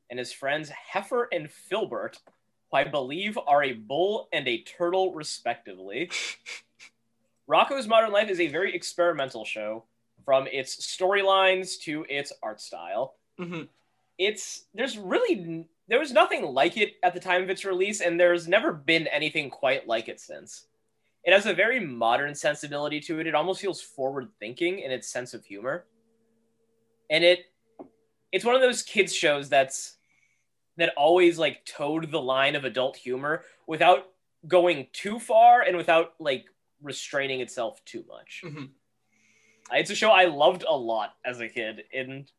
and 0.08 0.18
his 0.18 0.32
friends 0.32 0.70
Heifer 0.70 1.28
and 1.30 1.50
Filbert, 1.50 2.18
who 2.70 2.78
I 2.78 2.84
believe 2.84 3.38
are 3.46 3.64
a 3.64 3.74
bull 3.74 4.30
and 4.32 4.48
a 4.48 4.62
turtle, 4.62 5.12
respectively. 5.12 6.10
Rocko's 7.50 7.86
Modern 7.86 8.12
Life 8.12 8.30
is 8.30 8.40
a 8.40 8.48
very 8.48 8.74
experimental 8.74 9.44
show 9.44 9.84
from 10.24 10.46
its 10.46 10.74
storylines 10.76 11.78
to 11.80 12.06
its 12.08 12.32
art 12.42 12.62
style. 12.62 13.16
hmm 13.38 13.64
It's 14.18 14.64
there's 14.74 14.98
really 14.98 15.66
there 15.88 15.98
was 15.98 16.12
nothing 16.12 16.44
like 16.44 16.76
it 16.76 16.94
at 17.02 17.14
the 17.14 17.20
time 17.20 17.42
of 17.42 17.50
its 17.50 17.64
release, 17.64 18.00
and 18.00 18.18
there's 18.18 18.48
never 18.48 18.72
been 18.72 19.06
anything 19.06 19.48
quite 19.50 19.86
like 19.86 20.08
it 20.08 20.20
since. 20.20 20.66
It 21.24 21.32
has 21.32 21.46
a 21.46 21.54
very 21.54 21.80
modern 21.80 22.34
sensibility 22.34 23.00
to 23.00 23.20
it. 23.20 23.26
It 23.26 23.34
almost 23.34 23.60
feels 23.60 23.80
forward 23.80 24.28
thinking 24.38 24.80
in 24.80 24.90
its 24.90 25.08
sense 25.08 25.34
of 25.34 25.44
humor. 25.44 25.86
And 27.10 27.24
it 27.24 27.46
it's 28.32 28.44
one 28.44 28.54
of 28.54 28.60
those 28.60 28.82
kids 28.82 29.14
shows 29.14 29.48
that's 29.48 29.96
that 30.76 30.92
always 30.96 31.38
like 31.38 31.64
toed 31.64 32.10
the 32.10 32.20
line 32.20 32.54
of 32.54 32.64
adult 32.64 32.96
humor 32.96 33.44
without 33.66 34.10
going 34.46 34.86
too 34.92 35.18
far 35.18 35.62
and 35.62 35.76
without 35.76 36.14
like 36.20 36.46
restraining 36.82 37.40
itself 37.40 37.84
too 37.84 38.04
much. 38.08 38.42
hmm 38.44 38.66
It's 39.72 39.90
a 39.90 39.94
show 39.94 40.10
I 40.10 40.26
loved 40.26 40.64
a 40.68 40.76
lot 40.76 41.16
as 41.24 41.40
a 41.40 41.48
kid, 41.48 41.84
and 41.92 42.30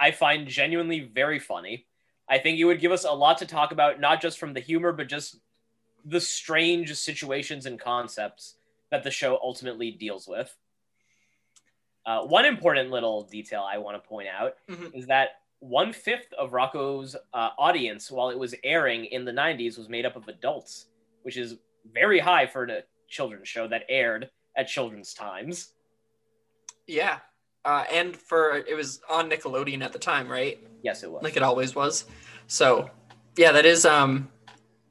I 0.00 0.10
find 0.12 0.48
genuinely 0.48 1.00
very 1.00 1.38
funny. 1.38 1.86
I 2.28 2.38
think 2.38 2.58
it 2.58 2.64
would 2.64 2.80
give 2.80 2.92
us 2.92 3.04
a 3.04 3.12
lot 3.12 3.38
to 3.38 3.46
talk 3.46 3.70
about, 3.72 4.00
not 4.00 4.22
just 4.22 4.38
from 4.38 4.54
the 4.54 4.60
humor, 4.60 4.92
but 4.92 5.08
just 5.08 5.36
the 6.04 6.20
strange 6.20 6.94
situations 6.94 7.66
and 7.66 7.78
concepts 7.78 8.56
that 8.90 9.02
the 9.02 9.10
show 9.10 9.38
ultimately 9.42 9.90
deals 9.90 10.26
with. 10.26 10.56
Uh, 12.06 12.22
one 12.24 12.46
important 12.46 12.90
little 12.90 13.24
detail 13.24 13.62
I 13.62 13.78
want 13.78 14.02
to 14.02 14.08
point 14.08 14.28
out 14.28 14.56
Mhm. 14.68 14.94
is 14.94 15.06
that 15.08 15.42
one 15.58 15.92
fifth 15.92 16.32
of 16.32 16.52
Rocko's 16.52 17.14
uh, 17.34 17.50
audience, 17.58 18.10
while 18.10 18.30
it 18.30 18.38
was 18.38 18.54
airing 18.64 19.04
in 19.04 19.26
the 19.26 19.32
90s, 19.32 19.76
was 19.76 19.90
made 19.90 20.06
up 20.06 20.16
of 20.16 20.26
adults, 20.28 20.86
which 21.22 21.36
is 21.36 21.58
very 21.84 22.18
high 22.18 22.46
for 22.46 22.64
a 22.64 22.82
children's 23.08 23.48
show 23.48 23.68
that 23.68 23.84
aired 23.90 24.30
at 24.56 24.66
children's 24.68 25.12
times. 25.12 25.74
Yeah. 26.86 27.20
Uh, 27.64 27.84
and 27.92 28.16
for 28.16 28.56
it 28.56 28.74
was 28.74 29.00
on 29.08 29.30
Nickelodeon 29.30 29.82
at 29.82 29.92
the 29.92 29.98
time, 29.98 30.28
right? 30.28 30.58
Yes, 30.82 31.02
it 31.02 31.10
was. 31.10 31.22
Like 31.22 31.36
it 31.36 31.42
always 31.42 31.74
was. 31.74 32.06
So, 32.46 32.90
yeah, 33.36 33.52
that 33.52 33.66
is 33.66 33.84
um 33.84 34.28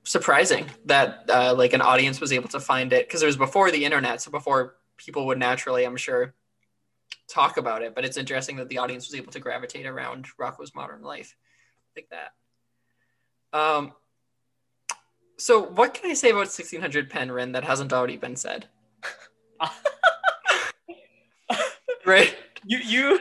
surprising 0.03 0.65
that 0.85 1.25
uh, 1.29 1.53
like 1.55 1.73
an 1.73 1.81
audience 1.81 2.21
was 2.21 2.31
able 2.31 2.49
to 2.49 2.59
find 2.59 2.93
it 2.93 3.07
because 3.07 3.23
it 3.23 3.25
was 3.25 3.37
before 3.37 3.71
the 3.71 3.83
internet, 3.85 4.21
so 4.21 4.31
before 4.31 4.75
people 4.97 5.25
would 5.27 5.37
naturally, 5.39 5.83
I'm 5.83 5.97
sure, 5.97 6.33
talk 7.27 7.57
about 7.57 7.81
it. 7.81 7.95
But 7.95 8.05
it's 8.05 8.17
interesting 8.17 8.57
that 8.57 8.69
the 8.69 8.77
audience 8.77 9.07
was 9.07 9.15
able 9.15 9.31
to 9.31 9.39
gravitate 9.39 9.85
around 9.85 10.27
Rocko's 10.39 10.75
Modern 10.75 11.01
Life 11.01 11.35
like 11.95 12.09
that. 12.11 13.57
Um. 13.57 13.93
So, 15.37 15.61
what 15.63 15.93
can 15.93 16.11
I 16.11 16.15
say 16.15 16.31
about 16.31 16.49
1600 16.49 17.09
Penryn 17.09 17.53
that 17.53 17.63
hasn't 17.63 17.93
already 17.93 18.17
been 18.17 18.35
said? 18.35 18.67
right. 22.05 22.35
You 22.69 22.77
you 22.77 23.19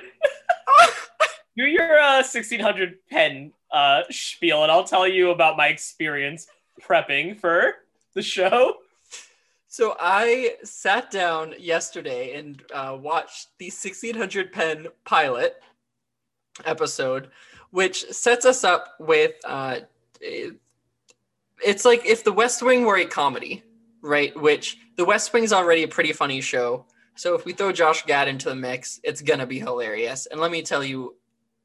do 1.57 1.65
your 1.65 1.99
uh, 1.99 2.17
1600 2.17 2.99
Penn 3.11 3.53
uh, 3.73 4.03
spiel, 4.11 4.63
and 4.63 4.71
I'll 4.71 4.85
tell 4.85 5.09
you 5.09 5.31
about 5.31 5.57
my 5.57 5.69
experience 5.69 6.49
prepping 6.83 7.41
for 7.41 7.77
the 8.13 8.21
show. 8.21 8.75
So 9.67 9.97
I 9.99 10.57
sat 10.65 11.11
down 11.11 11.55
yesterday 11.59 12.35
and 12.35 12.63
uh, 12.75 12.99
watched 13.01 13.49
the 13.59 13.69
1600 13.69 14.53
Penn 14.53 14.89
pilot 15.07 15.57
episode, 16.67 17.31
which 17.71 18.05
sets 18.11 18.45
us 18.45 18.65
up 18.65 18.97
with 19.01 19.33
uh, 19.47 19.77
it's 20.21 21.87
like 21.87 22.05
if 22.05 22.23
the 22.23 22.33
West 22.33 22.63
Wing 22.63 22.85
were 22.85 22.99
a 22.99 23.07
comedy, 23.07 23.63
right? 24.03 24.39
Which 24.39 24.77
the 24.97 25.07
West 25.07 25.33
Wing's 25.33 25.55
already 25.55 25.85
a 25.85 25.89
pretty 25.89 26.13
funny 26.13 26.43
show. 26.43 26.85
So 27.18 27.35
if 27.35 27.44
we 27.44 27.52
throw 27.52 27.72
Josh 27.72 28.07
Gad 28.07 28.28
into 28.28 28.48
the 28.48 28.54
mix, 28.54 29.00
it's 29.02 29.22
gonna 29.22 29.44
be 29.44 29.59
hilarious. 29.59 30.26
And 30.26 30.40
let 30.40 30.52
me 30.52 30.62
tell 30.62 30.85
you, 30.85 31.16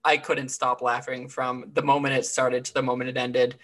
I 0.04 0.18
couldn't 0.18 0.50
stop 0.50 0.82
laughing 0.82 1.30
from 1.30 1.66
the 1.74 1.84
moment 1.84 2.16
it 2.16 2.26
started 2.26 2.66
to 2.66 2.74
the 2.74 2.82
moment 2.82 3.12
it 3.12 3.18
ended. 3.18 3.58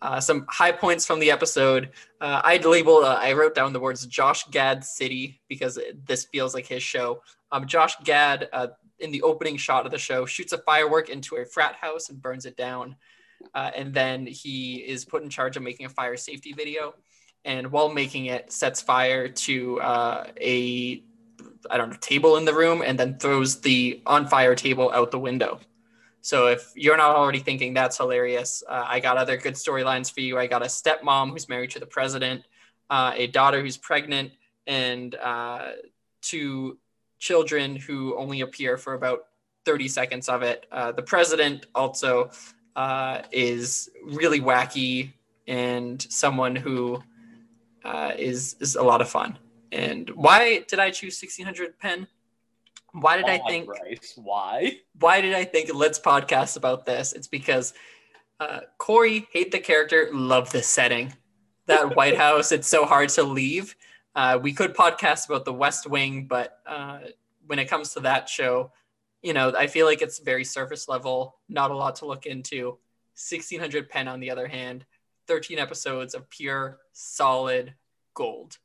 Uh, 0.00 0.18
some 0.18 0.46
high 0.48 0.72
points 0.72 1.04
from 1.04 1.20
the 1.20 1.30
episode. 1.30 1.90
Uh, 2.22 2.40
I'd 2.42 2.64
label, 2.64 3.04
uh, 3.04 3.18
I 3.20 3.34
wrote 3.34 3.54
down 3.54 3.74
the 3.74 3.80
words 3.80 4.06
Josh 4.06 4.48
Gad 4.48 4.82
City 4.82 5.42
because 5.46 5.78
this 6.06 6.24
feels 6.24 6.54
like 6.54 6.66
his 6.66 6.82
show. 6.82 7.20
Um, 7.52 7.66
Josh 7.66 7.96
Gad, 8.02 8.48
uh, 8.54 8.68
in 9.00 9.10
the 9.10 9.20
opening 9.20 9.58
shot 9.58 9.84
of 9.84 9.92
the 9.92 9.98
show, 9.98 10.24
shoots 10.24 10.54
a 10.54 10.58
firework 10.58 11.10
into 11.10 11.36
a 11.36 11.44
frat 11.44 11.74
house 11.74 12.08
and 12.08 12.20
burns 12.20 12.46
it 12.46 12.56
down. 12.56 12.96
Uh, 13.54 13.70
and 13.76 13.92
then 13.92 14.26
he 14.26 14.76
is 14.76 15.04
put 15.04 15.22
in 15.22 15.28
charge 15.28 15.58
of 15.58 15.62
making 15.62 15.84
a 15.84 15.90
fire 15.90 16.16
safety 16.16 16.54
video. 16.54 16.94
And 17.44 17.70
while 17.70 17.90
making 17.90 18.26
it, 18.26 18.50
sets 18.50 18.80
fire 18.80 19.28
to 19.28 19.80
uh, 19.82 20.30
a, 20.40 21.02
I 21.70 21.76
don't 21.76 21.90
know, 21.90 21.96
table 22.00 22.36
in 22.36 22.44
the 22.44 22.54
room 22.54 22.82
and 22.84 22.98
then 22.98 23.18
throws 23.18 23.60
the 23.60 24.02
on 24.06 24.26
fire 24.26 24.54
table 24.54 24.90
out 24.92 25.10
the 25.10 25.18
window. 25.18 25.60
So 26.20 26.48
if 26.48 26.72
you're 26.74 26.96
not 26.96 27.14
already 27.14 27.38
thinking 27.38 27.72
that's 27.72 27.98
hilarious, 27.98 28.62
uh, 28.68 28.84
I 28.86 28.98
got 28.98 29.16
other 29.16 29.36
good 29.36 29.54
storylines 29.54 30.12
for 30.12 30.20
you. 30.20 30.38
I 30.38 30.48
got 30.48 30.62
a 30.62 30.66
stepmom 30.66 31.30
who's 31.30 31.48
married 31.48 31.70
to 31.70 31.78
the 31.78 31.86
president, 31.86 32.42
uh, 32.90 33.12
a 33.14 33.28
daughter 33.28 33.62
who's 33.62 33.76
pregnant, 33.76 34.32
and 34.66 35.14
uh, 35.14 35.70
two 36.22 36.78
children 37.20 37.76
who 37.76 38.16
only 38.16 38.40
appear 38.40 38.76
for 38.76 38.94
about 38.94 39.26
30 39.64 39.88
seconds 39.88 40.28
of 40.28 40.42
it. 40.42 40.66
Uh, 40.72 40.92
the 40.92 41.02
president 41.02 41.66
also 41.74 42.30
uh, 42.74 43.22
is 43.30 43.88
really 44.04 44.40
wacky 44.40 45.12
and 45.46 46.02
someone 46.10 46.56
who 46.56 47.02
uh, 47.84 48.12
is 48.16 48.56
is 48.60 48.74
a 48.74 48.82
lot 48.82 49.00
of 49.00 49.08
fun. 49.08 49.38
And 49.72 50.08
why 50.10 50.64
did 50.68 50.78
I 50.78 50.90
choose 50.90 51.20
1600 51.20 51.78
Penn? 51.78 52.06
Why 52.92 53.16
did 53.16 53.26
I 53.26 53.38
think? 53.38 53.66
Bryce? 53.66 54.14
Why? 54.16 54.78
why 54.98 55.20
did 55.20 55.34
I 55.34 55.44
think 55.44 55.74
let's 55.74 55.98
podcast 55.98 56.56
about 56.56 56.86
this? 56.86 57.12
It's 57.12 57.26
because 57.26 57.74
uh, 58.40 58.60
Cory 58.78 59.28
hate 59.32 59.52
the 59.52 59.58
character, 59.58 60.08
love 60.12 60.50
the 60.50 60.62
setting. 60.62 61.12
That 61.66 61.96
White 61.96 62.16
House, 62.16 62.52
it's 62.52 62.68
so 62.68 62.84
hard 62.84 63.08
to 63.10 63.22
leave. 63.22 63.74
Uh, 64.14 64.38
we 64.40 64.52
could 64.52 64.74
podcast 64.74 65.28
about 65.28 65.44
the 65.44 65.52
West 65.52 65.86
Wing, 65.86 66.26
but 66.26 66.60
uh, 66.66 67.00
when 67.46 67.58
it 67.58 67.66
comes 67.66 67.92
to 67.94 68.00
that 68.00 68.28
show, 68.28 68.72
you 69.22 69.34
know, 69.34 69.52
I 69.56 69.66
feel 69.66 69.86
like 69.86 70.00
it's 70.00 70.20
very 70.20 70.44
surface 70.44 70.88
level, 70.88 71.36
not 71.48 71.70
a 71.70 71.76
lot 71.76 71.96
to 71.96 72.06
look 72.06 72.26
into. 72.26 72.78
1600 73.14 73.88
Penn, 73.88 74.08
on 74.08 74.20
the 74.20 74.30
other 74.30 74.46
hand, 74.46 74.86
13 75.26 75.58
episodes 75.58 76.14
of 76.14 76.30
pure, 76.30 76.78
solid 76.92 77.74
gold. 78.14 78.58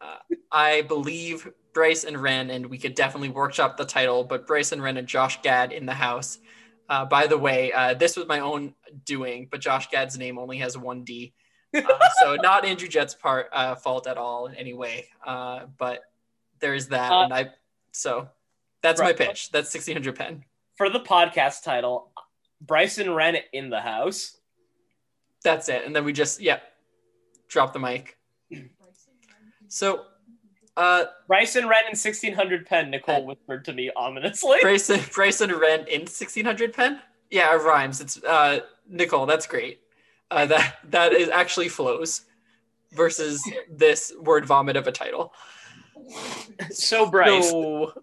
Uh, 0.00 0.16
I 0.52 0.82
believe 0.82 1.48
Bryce 1.72 2.04
and 2.04 2.20
Ren, 2.20 2.50
and 2.50 2.66
we 2.66 2.78
could 2.78 2.94
definitely 2.94 3.28
workshop 3.28 3.76
the 3.76 3.84
title, 3.84 4.24
but 4.24 4.46
Bryce 4.46 4.72
and 4.72 4.82
Ren 4.82 4.96
and 4.96 5.06
Josh 5.06 5.40
Gad 5.42 5.72
in 5.72 5.86
the 5.86 5.94
house. 5.94 6.38
Uh, 6.88 7.04
by 7.04 7.26
the 7.26 7.36
way, 7.36 7.72
uh, 7.72 7.94
this 7.94 8.16
was 8.16 8.26
my 8.26 8.40
own 8.40 8.74
doing, 9.04 9.48
but 9.50 9.60
Josh 9.60 9.90
Gad's 9.90 10.16
name 10.16 10.38
only 10.38 10.58
has 10.58 10.78
one 10.78 11.04
D. 11.04 11.34
Uh, 11.74 11.82
so 12.20 12.36
not 12.36 12.64
Andrew 12.64 12.88
Jett's 12.88 13.14
part 13.14 13.48
uh, 13.52 13.74
fault 13.74 14.06
at 14.06 14.16
all 14.16 14.46
in 14.46 14.54
any 14.54 14.72
way. 14.72 15.08
Uh, 15.24 15.66
but 15.78 16.00
there's 16.60 16.88
that, 16.88 17.12
and 17.12 17.34
I 17.34 17.50
so 17.92 18.28
that's 18.82 19.00
right. 19.00 19.18
my 19.18 19.26
pitch. 19.26 19.50
That's 19.50 19.72
1600 19.74 20.14
Penn. 20.16 20.44
For 20.76 20.88
the 20.88 21.00
podcast 21.00 21.62
title, 21.62 22.12
Bryce 22.60 22.98
and 22.98 23.14
Ren 23.14 23.36
in 23.52 23.70
the 23.70 23.80
house. 23.80 24.38
That's 25.42 25.68
it, 25.68 25.84
and 25.84 25.94
then 25.94 26.04
we 26.04 26.12
just 26.12 26.40
yeah, 26.40 26.60
drop 27.48 27.72
the 27.72 27.78
mic. 27.78 28.15
So, 29.76 30.06
uh, 30.78 31.04
Bryce 31.28 31.54
and 31.56 31.68
Ren 31.68 31.82
in 31.84 31.88
1600 31.98 32.64
Penn, 32.64 32.90
Nicole 32.90 33.16
Pen. 33.16 33.26
whispered 33.26 33.66
to 33.66 33.74
me 33.74 33.90
ominously. 33.94 34.56
Bryson 34.62 35.00
Bryson 35.12 35.52
Ren 35.52 35.80
in 35.80 36.00
1600 36.06 36.72
Penn. 36.72 36.98
Yeah, 37.30 37.54
it 37.54 37.58
rhymes. 37.62 38.00
It's 38.00 38.16
uh, 38.24 38.60
Nicole. 38.88 39.26
That's 39.26 39.46
great. 39.46 39.80
Uh, 40.30 40.46
that 40.46 40.76
that 40.84 41.12
is 41.12 41.28
actually 41.28 41.68
flows 41.68 42.22
versus 42.94 43.46
this 43.70 44.14
word 44.18 44.46
vomit 44.46 44.76
of 44.76 44.86
a 44.86 44.92
title. 44.92 45.34
So, 46.70 47.10
Bryce, 47.10 47.50
So, 47.50 48.02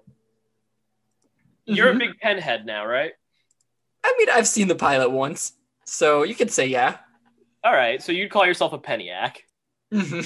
you're 1.65 1.89
a 1.89 1.95
Mhm. 1.95 1.99
big 1.99 2.19
pen 2.19 2.37
head 2.37 2.67
now, 2.67 2.85
right? 2.85 3.13
I 4.03 4.13
mean, 4.19 4.29
I've 4.29 4.47
seen 4.47 4.67
the 4.67 4.75
pilot 4.75 5.09
once, 5.09 5.53
so 5.85 6.21
you 6.21 6.35
could 6.35 6.51
say 6.51 6.67
yeah. 6.67 6.97
All 7.63 7.73
right, 7.73 7.99
so 7.99 8.11
you'd 8.11 8.29
call 8.29 8.45
yourself 8.45 8.73
a 8.73 8.77
penniac. 8.77 9.43
hmm 9.91 10.21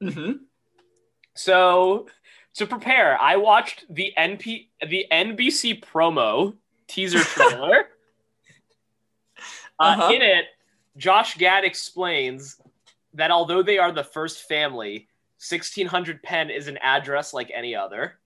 hmm 0.00 0.32
So 1.34 2.06
to 2.54 2.66
prepare, 2.66 3.20
I 3.20 3.36
watched 3.36 3.84
the 3.90 4.12
NP 4.16 4.68
the 4.88 5.06
NBC 5.10 5.84
promo 5.84 6.54
teaser 6.88 7.18
trailer. 7.24 7.86
Uh-huh. 9.78 10.06
uh, 10.06 10.12
in 10.12 10.22
it, 10.22 10.44
Josh 10.96 11.36
Gad 11.36 11.64
explains 11.64 12.60
that 13.14 13.30
although 13.30 13.62
they 13.62 13.78
are 13.78 13.90
the 13.90 14.04
first 14.04 14.48
family, 14.48 15.08
1600 15.38 16.22
Penn 16.22 16.50
is 16.50 16.68
an 16.68 16.78
address 16.78 17.34
like 17.34 17.50
any 17.52 17.74
other. 17.74 18.18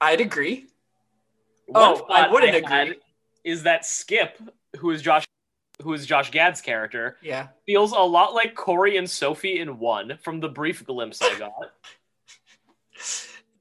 I'd 0.00 0.20
agree. 0.20 0.66
One 1.66 1.82
Oh, 1.82 2.06
I 2.10 2.28
wouldn't 2.30 2.52
had 2.52 2.88
agree. 2.88 2.98
Is 3.44 3.62
that 3.62 3.86
Skip, 3.86 4.38
who 4.78 4.90
is 4.90 5.00
Josh, 5.02 5.24
who 5.82 5.92
is 5.94 6.06
Josh 6.06 6.30
Gad's 6.30 6.60
character, 6.60 7.16
Yeah. 7.22 7.48
feels 7.66 7.92
a 7.92 7.98
lot 7.98 8.34
like 8.34 8.54
Cory 8.54 8.96
and 8.96 9.08
Sophie 9.08 9.60
in 9.60 9.78
one 9.78 10.18
from 10.22 10.40
the 10.40 10.48
brief 10.48 10.84
glimpse 10.84 11.20
I 11.22 11.38
got. 11.38 11.52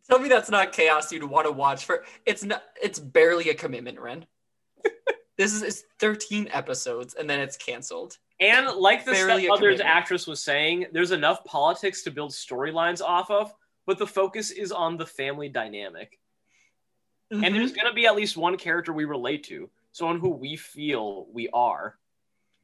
Tell 0.09 0.19
me 0.19 0.27
that's 0.27 0.49
not 0.49 0.71
chaos 0.71 1.11
you'd 1.11 1.23
want 1.23 1.45
to 1.45 1.51
watch 1.51 1.85
for 1.85 2.03
it's 2.25 2.43
not 2.43 2.63
it's 2.81 2.99
barely 2.99 3.49
a 3.49 3.53
commitment, 3.53 3.99
Ren. 3.99 4.25
this 5.37 5.53
is 5.53 5.61
it's 5.61 5.83
13 5.99 6.49
episodes 6.51 7.13
and 7.13 7.29
then 7.29 7.39
it's 7.39 7.57
canceled. 7.57 8.17
And 8.39 8.67
like 8.67 9.05
the 9.05 9.11
Stepmothers 9.11 9.81
actress 9.81 10.25
was 10.25 10.41
saying, 10.41 10.87
there's 10.93 11.11
enough 11.11 11.43
politics 11.43 12.03
to 12.03 12.11
build 12.11 12.31
storylines 12.31 13.01
off 13.01 13.29
of, 13.29 13.53
but 13.85 13.97
the 13.97 14.07
focus 14.07 14.49
is 14.51 14.71
on 14.71 14.97
the 14.97 15.05
family 15.05 15.49
dynamic. 15.49 16.19
Mm-hmm. 17.31 17.43
And 17.43 17.55
there's 17.55 17.73
going 17.73 17.87
to 17.87 17.93
be 17.93 18.07
at 18.07 18.15
least 18.15 18.37
one 18.37 18.57
character 18.57 18.93
we 18.93 19.05
relate 19.05 19.43
to, 19.45 19.69
someone 19.91 20.19
who 20.19 20.29
we 20.29 20.55
feel 20.55 21.27
we 21.31 21.49
are. 21.49 21.99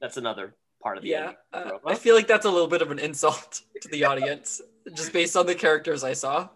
That's 0.02 0.18
another 0.18 0.56
part 0.82 0.98
of 0.98 1.04
the 1.04 1.10
yeah, 1.10 1.32
uh. 1.54 1.72
I 1.86 1.96
feel 1.96 2.16
like 2.16 2.28
that's 2.28 2.46
a 2.46 2.50
little 2.50 2.68
bit 2.68 2.82
of 2.82 2.92
an 2.92 3.00
insult 3.00 3.62
to 3.82 3.88
the 3.90 4.04
audience 4.06 4.62
just 4.94 5.14
based 5.14 5.36
on 5.36 5.46
the 5.46 5.56
characters 5.56 6.04
I 6.04 6.14
saw. 6.14 6.50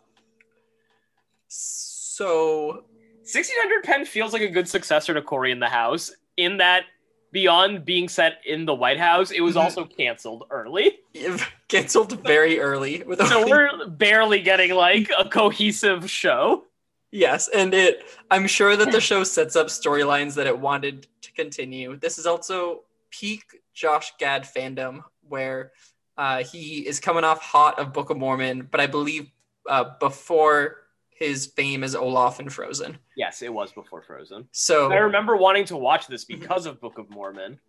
So, 1.47 2.83
1600 3.21 3.83
Penn 3.83 4.05
feels 4.05 4.33
like 4.33 4.41
a 4.41 4.47
good 4.49 4.67
successor 4.67 5.13
to 5.13 5.21
Cory 5.21 5.51
in 5.51 5.59
the 5.59 5.67
House, 5.69 6.11
in 6.37 6.57
that 6.57 6.83
beyond 7.31 7.85
being 7.85 8.07
set 8.09 8.39
in 8.45 8.65
the 8.65 8.73
White 8.73 8.99
House, 8.99 9.31
it 9.31 9.41
was 9.41 9.55
Mhm. 9.55 9.63
also 9.63 9.85
canceled 9.85 10.45
early. 10.49 10.99
canceled 11.67 12.23
very 12.23 12.59
early 12.59 13.03
with 13.03 13.19
So 13.27 13.39
only- 13.41 13.51
we're 13.51 13.87
barely 13.87 14.41
getting 14.41 14.71
like 14.73 15.09
a 15.17 15.27
cohesive 15.29 16.09
show. 16.09 16.65
Yes, 17.11 17.47
and 17.47 17.73
it 17.73 18.03
I'm 18.29 18.45
sure 18.47 18.75
that 18.75 18.91
the 18.91 19.01
show 19.01 19.23
sets 19.23 19.55
up 19.55 19.67
storylines 19.67 20.35
that 20.35 20.45
it 20.47 20.57
wanted 20.59 21.07
to 21.21 21.31
continue. 21.33 21.95
This 21.97 22.19
is 22.19 22.25
also 22.27 22.83
peak 23.11 23.43
Josh 23.73 24.13
Gad 24.19 24.43
fandom 24.43 25.01
where 25.21 25.71
uh, 26.17 26.43
he 26.43 26.85
is 26.85 26.99
coming 26.99 27.23
off 27.23 27.41
hot 27.41 27.79
of 27.79 27.93
Book 27.93 28.09
of 28.09 28.17
Mormon, 28.17 28.67
but 28.69 28.81
I 28.81 28.87
believe 28.87 29.31
uh, 29.69 29.91
before 29.99 30.77
his 31.11 31.47
fame 31.47 31.83
as 31.83 31.95
Olaf 31.95 32.39
in 32.39 32.49
Frozen. 32.49 32.97
Yes, 33.15 33.41
it 33.41 33.53
was 33.53 33.71
before 33.71 34.01
Frozen. 34.01 34.47
So 34.51 34.91
I 34.91 34.97
remember 34.97 35.37
wanting 35.37 35.65
to 35.65 35.77
watch 35.77 36.07
this 36.07 36.25
because 36.25 36.65
of 36.65 36.81
Book 36.81 36.97
of 36.97 37.09
Mormon, 37.09 37.59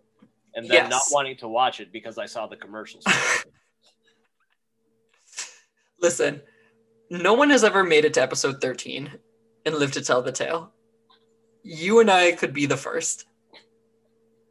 and 0.55 0.65
then 0.67 0.73
Yes. 0.73 0.91
not 0.91 1.03
wanting 1.11 1.37
to 1.39 1.49
watch 1.49 1.81
it 1.81 1.93
because 1.93 2.19
I 2.19 2.27
saw 2.27 2.47
the 2.47 2.57
commercials. 2.57 3.05
listen, 6.01 6.41
no 7.11 7.35
one 7.35 7.51
has 7.51 7.65
ever 7.65 7.85
made 7.85 8.05
it 8.05 8.15
to 8.15 8.23
episode 8.23 8.61
13 8.61 9.11
and 9.67 9.75
lived 9.75 9.95
to 9.95 10.03
tell 10.03 10.23
the 10.23 10.33
tale. 10.33 10.73
You 11.63 12.01
and 12.01 12.11
I 12.11 12.33
could 12.33 12.53
be 12.55 12.67
the 12.67 12.77
first 12.77 13.27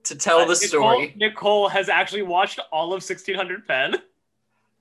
to 0.10 0.16
tell 0.16 0.39
the 0.39 0.53
Uh, 0.53 0.57
Nicole- 0.62 0.68
story. 0.68 1.14
Nicole 1.18 1.70
has 1.70 1.89
actually 1.89 2.22
watched 2.24 2.60
all 2.72 2.93
of 2.93 3.01
1600 3.03 3.68
Penn. 3.68 3.95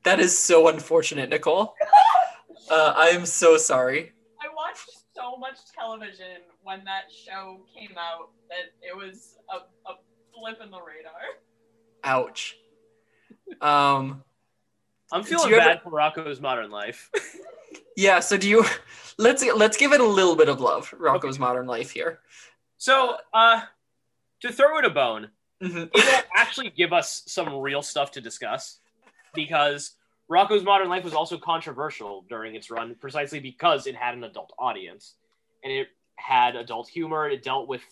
That 0.04 0.20
is 0.20 0.36
so 0.38 0.68
unfortunate, 0.68 1.30
Nicole. 1.30 1.74
Uh, 2.70 2.92
I 2.94 3.06
am 3.08 3.24
so 3.24 3.56
sorry. 3.56 4.12
I 4.42 4.54
watched 4.54 4.90
so 5.16 5.38
much 5.38 5.56
television 5.74 6.42
when 6.62 6.84
that 6.84 7.04
show 7.10 7.60
came 7.74 7.96
out 7.96 8.28
that 8.50 8.74
it 8.86 8.94
was 8.94 9.38
a, 9.48 9.56
a 9.90 9.94
blip 10.38 10.60
in 10.60 10.70
the 10.70 10.76
radar. 10.78 11.12
Ouch. 12.04 12.58
Um, 13.62 14.22
I'm 15.10 15.22
feeling 15.24 15.48
you 15.48 15.56
ever- 15.56 15.64
bad 15.64 15.82
for 15.82 15.90
Rocko's 15.90 16.42
Modern 16.42 16.70
Life. 16.70 17.10
yeah. 17.96 18.20
So 18.20 18.36
do 18.36 18.46
you? 18.46 18.66
Let's 19.16 19.42
let's 19.56 19.78
give 19.78 19.92
it 19.92 20.00
a 20.02 20.04
little 20.06 20.36
bit 20.36 20.50
of 20.50 20.60
love. 20.60 20.90
Rocko's 20.90 21.38
Modern 21.38 21.66
Life 21.66 21.90
here. 21.90 22.20
So, 22.76 23.16
uh, 23.32 23.62
to 24.40 24.52
throw 24.52 24.78
it 24.78 24.84
a 24.84 24.90
bone, 24.90 25.30
Mhm. 25.60 25.90
it'll 25.94 26.30
actually 26.36 26.70
give 26.70 26.92
us 26.92 27.22
some 27.26 27.52
real 27.56 27.82
stuff 27.82 28.10
to 28.12 28.20
discuss 28.20 28.80
because 29.34 29.96
Rocko's 30.30 30.62
Modern 30.62 30.88
Life 30.88 31.04
was 31.04 31.14
also 31.14 31.38
controversial 31.38 32.22
during 32.28 32.54
its 32.54 32.70
run 32.70 32.94
precisely 32.94 33.40
because 33.40 33.86
it 33.86 33.94
had 33.96 34.14
an 34.14 34.24
adult 34.24 34.52
audience 34.58 35.16
and 35.64 35.72
it 35.72 35.88
had 36.16 36.54
adult 36.54 36.88
humor. 36.88 37.28
It 37.28 37.42
dealt 37.42 37.66
with 37.66 37.82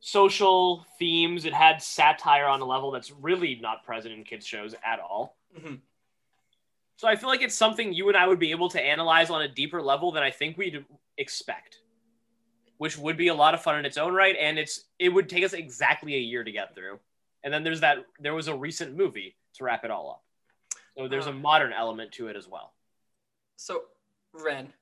social 0.00 0.84
themes. 0.98 1.44
It 1.44 1.54
had 1.54 1.82
satire 1.82 2.46
on 2.46 2.60
a 2.60 2.64
level 2.64 2.90
that's 2.90 3.10
really 3.10 3.56
not 3.56 3.84
present 3.84 4.14
in 4.14 4.24
kids' 4.24 4.46
shows 4.46 4.74
at 4.84 5.00
all. 5.00 5.36
Mhm. 5.56 5.80
So 6.96 7.08
I 7.08 7.16
feel 7.16 7.28
like 7.28 7.42
it's 7.42 7.54
something 7.54 7.92
you 7.92 8.08
and 8.08 8.16
I 8.16 8.26
would 8.26 8.38
be 8.38 8.50
able 8.50 8.68
to 8.70 8.80
analyze 8.82 9.30
on 9.30 9.42
a 9.42 9.48
deeper 9.48 9.80
level 9.82 10.12
than 10.12 10.22
I 10.22 10.30
think 10.30 10.56
we'd 10.58 10.84
expect, 11.16 11.80
which 12.78 12.96
would 12.98 13.16
be 13.16 13.28
a 13.28 13.34
lot 13.34 13.54
of 13.54 13.62
fun 13.62 13.78
in 13.78 13.84
its 13.84 13.96
own 13.98 14.14
right, 14.14 14.34
and 14.40 14.58
it's 14.58 14.84
it 14.98 15.10
would 15.10 15.28
take 15.28 15.44
us 15.44 15.52
exactly 15.52 16.14
a 16.14 16.18
year 16.18 16.42
to 16.42 16.50
get 16.52 16.74
through. 16.74 16.98
And 17.44 17.52
then 17.54 17.62
there's 17.62 17.80
that 17.80 17.98
there 18.18 18.34
was 18.34 18.48
a 18.48 18.54
recent 18.54 18.96
movie 18.96 19.36
to 19.54 19.64
wrap 19.64 19.84
it 19.84 19.90
all 19.90 20.10
up, 20.10 20.22
so 20.96 21.06
there's 21.08 21.26
a 21.26 21.32
modern 21.32 21.72
element 21.72 22.12
to 22.12 22.28
it 22.28 22.36
as 22.36 22.48
well. 22.48 22.72
So, 23.56 23.82
Ren. 24.32 24.72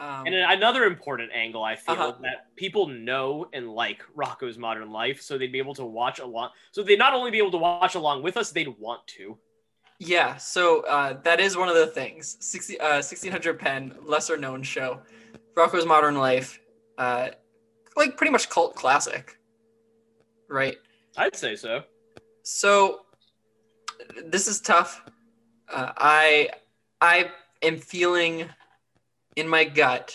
Um, 0.00 0.26
And 0.26 0.34
another 0.34 0.84
important 0.84 1.32
angle 1.32 1.64
I 1.64 1.74
feel 1.74 1.94
Uh-huh. 1.94 2.12
that 2.22 2.54
people 2.54 2.86
know 2.86 3.48
and 3.52 3.68
like 3.74 4.04
Rocko's 4.16 4.56
Modern 4.56 4.92
Life, 4.92 5.20
so 5.20 5.36
they'd 5.36 5.50
be 5.50 5.58
able 5.58 5.74
to 5.74 5.84
watch 5.84 6.20
along. 6.20 6.50
So 6.70 6.84
they'd 6.84 6.98
not 7.00 7.14
only 7.14 7.32
be 7.32 7.38
able 7.38 7.50
to 7.50 7.58
watch 7.58 7.96
along 7.96 8.22
with 8.22 8.36
us, 8.36 8.52
they'd 8.52 8.68
want 8.78 9.04
to. 9.18 9.36
Yeah, 9.98 10.36
so 10.36 10.82
uh, 10.82 11.20
that 11.22 11.40
is 11.40 11.56
one 11.56 11.68
of 11.68 11.74
the 11.74 11.88
things. 11.88 12.36
60, 12.38 12.78
uh, 12.78 13.02
1600 13.02 13.58
Penn, 13.58 13.96
lesser 14.04 14.36
known 14.36 14.62
show. 14.62 15.02
Rocko's 15.56 15.84
Modern 15.84 16.16
Life, 16.16 16.60
uh, 16.98 17.28
like 17.96 18.16
pretty 18.16 18.32
much 18.32 18.50
cult 18.50 18.74
classic, 18.74 19.38
right? 20.48 20.76
I'd 21.16 21.36
say 21.36 21.56
so. 21.56 21.84
So 22.42 23.00
this 24.24 24.46
is 24.48 24.60
tough. 24.60 25.02
Uh, 25.72 25.92
I 25.96 26.50
I 27.00 27.30
am 27.62 27.78
feeling 27.78 28.48
in 29.36 29.48
my 29.48 29.64
gut 29.64 30.14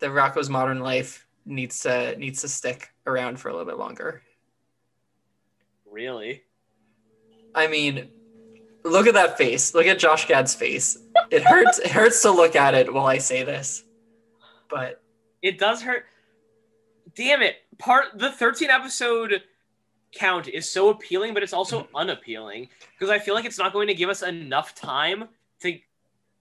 that 0.00 0.10
Rocko's 0.10 0.50
Modern 0.50 0.80
Life 0.80 1.26
needs 1.46 1.80
to 1.80 2.16
needs 2.16 2.40
to 2.42 2.48
stick 2.48 2.90
around 3.06 3.38
for 3.38 3.48
a 3.48 3.52
little 3.52 3.66
bit 3.66 3.78
longer. 3.78 4.22
Really? 5.90 6.42
I 7.54 7.66
mean, 7.66 8.08
look 8.84 9.06
at 9.06 9.14
that 9.14 9.36
face. 9.36 9.74
Look 9.74 9.86
at 9.86 9.98
Josh 9.98 10.26
Gad's 10.26 10.54
face. 10.54 10.98
It 11.30 11.42
hurts. 11.42 11.78
it 11.78 11.90
hurts 11.90 12.22
to 12.22 12.30
look 12.30 12.56
at 12.56 12.74
it 12.74 12.92
while 12.92 13.06
I 13.06 13.18
say 13.18 13.42
this, 13.42 13.84
but 14.68 15.02
It 15.42 15.58
does 15.58 15.82
hurt. 15.82 16.04
Damn 17.14 17.42
it. 17.42 17.56
Part 17.78 18.18
the 18.18 18.30
13 18.30 18.70
episode 18.70 19.42
count 20.12 20.48
is 20.48 20.70
so 20.70 20.88
appealing, 20.90 21.34
but 21.34 21.42
it's 21.42 21.52
also 21.52 21.88
unappealing 21.94 22.68
because 22.98 23.10
I 23.10 23.18
feel 23.18 23.34
like 23.34 23.44
it's 23.44 23.58
not 23.58 23.72
going 23.72 23.88
to 23.88 23.94
give 23.94 24.10
us 24.10 24.22
enough 24.22 24.74
time 24.74 25.28
to 25.62 25.78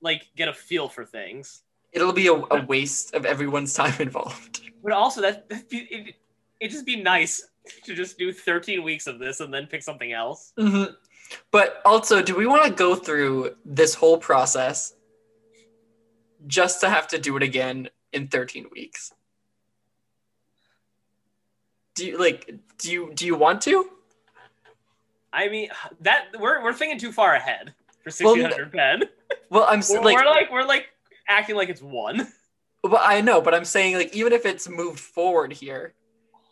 like 0.02 0.28
get 0.36 0.48
a 0.48 0.54
feel 0.54 0.88
for 0.90 1.06
things. 1.06 1.62
it'll 1.92 2.14
be 2.14 2.28
a, 2.28 2.34
a 2.34 2.66
waste 2.66 3.14
of 3.14 3.26
everyone's 3.26 3.74
time 3.74 3.94
involved. 4.00 4.62
But 4.84 4.92
also 4.94 5.22
that 5.22 5.46
it 5.50 6.16
it 6.60 6.70
just 6.70 6.86
be 6.86 6.96
nice 7.02 7.48
to 7.86 7.96
just 7.96 8.18
do 8.18 8.34
13 8.34 8.84
weeks 8.84 9.08
of 9.08 9.18
this 9.20 9.40
and 9.40 9.54
then 9.54 9.66
pick 9.68 9.82
something 9.84 10.12
else. 10.14 10.54
Mhm. 10.58 10.96
But 11.52 11.82
also, 11.86 12.24
do 12.24 12.36
we 12.36 12.48
want 12.48 12.64
to 12.66 12.72
go 12.72 12.96
through 12.96 13.56
this 13.64 13.94
whole 13.94 14.18
process 14.18 14.96
just 16.48 16.82
to 16.82 16.90
have 16.90 17.08
to 17.10 17.20
do 17.20 17.38
it 17.38 17.44
again 17.44 17.90
in 18.14 18.28
13 18.28 18.68
weeks? 18.72 19.14
Do 21.96 22.06
you 22.06 22.18
like 22.18 22.54
do 22.78 22.92
you 22.92 23.12
do 23.14 23.26
you 23.26 23.36
want 23.36 23.62
to? 23.64 23.90
I 25.34 25.50
mean 25.50 25.70
that 26.02 26.28
we're 26.40 26.64
we're 26.64 26.74
thinking 26.74 26.98
too 26.98 27.12
far 27.12 27.36
ahead 27.36 27.74
for 28.04 28.12
Well, 28.24 28.36
1600 28.36 28.72
Penn. 28.72 29.04
Well, 29.50 29.66
I'm 29.68 29.82
We're, 29.90 30.02
like, 30.02 30.16
we're 30.16 30.26
like 30.26 30.52
we're 30.52 30.64
like 30.66 30.88
acting 31.28 31.56
like 31.56 31.70
it's 31.70 31.82
one. 31.82 32.28
well, 32.84 33.02
I 33.04 33.22
know, 33.22 33.42
but 33.42 33.54
I'm 33.54 33.66
saying 33.66 33.96
like 33.96 34.16
even 34.16 34.34
if 34.34 34.46
it's 34.46 34.70
moved 34.70 35.00
forward 35.00 35.52
here, 35.54 35.94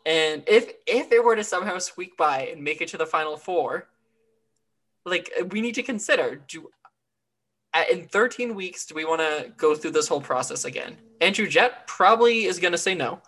and 0.06 0.44
if 0.48 0.72
if 0.86 1.12
it 1.12 1.24
were 1.24 1.36
to 1.36 1.44
somehow 1.44 1.78
squeak 1.80 2.18
by 2.18 2.48
and 2.48 2.64
make 2.64 2.82
it 2.82 2.90
to 2.90 2.98
the 2.98 3.06
final 3.06 3.38
four, 3.38 3.88
like 5.06 5.32
we 5.52 5.62
need 5.62 5.76
to 5.76 5.84
consider 5.84 6.42
do 6.48 6.70
in 7.92 8.06
13 8.06 8.56
weeks 8.56 8.86
do 8.86 8.96
we 8.96 9.06
want 9.06 9.22
to 9.22 9.52
go 9.58 9.76
through 9.76 9.92
this 9.92 10.08
whole 10.08 10.22
process 10.22 10.66
again? 10.66 10.98
Andrew 11.22 11.48
Jett 11.48 11.88
probably 11.88 12.46
is 12.46 12.60
going 12.60 12.72
to 12.72 12.78
say 12.78 12.96
no, 12.96 13.22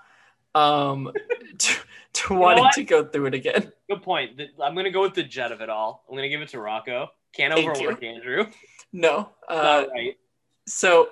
um, 0.55 1.11
to, 1.57 1.75
to 2.13 2.33
wanting 2.33 2.63
what? 2.63 2.73
to 2.73 2.83
go 2.83 3.05
through 3.05 3.27
it 3.27 3.33
again. 3.33 3.71
Good 3.89 4.01
point. 4.01 4.41
I'm 4.61 4.75
gonna 4.75 4.91
go 4.91 5.01
with 5.01 5.13
the 5.13 5.23
jet 5.23 5.51
of 5.51 5.61
it 5.61 5.69
all. 5.69 6.03
I'm 6.09 6.15
gonna 6.15 6.29
give 6.29 6.41
it 6.41 6.49
to 6.49 6.57
Rocko. 6.57 7.07
Can't 7.33 7.53
Thank 7.53 7.69
overwork 7.69 8.03
Andrew. 8.03 8.45
No. 8.91 9.29
Uh, 9.47 9.85
right. 9.91 10.17
So, 10.65 11.09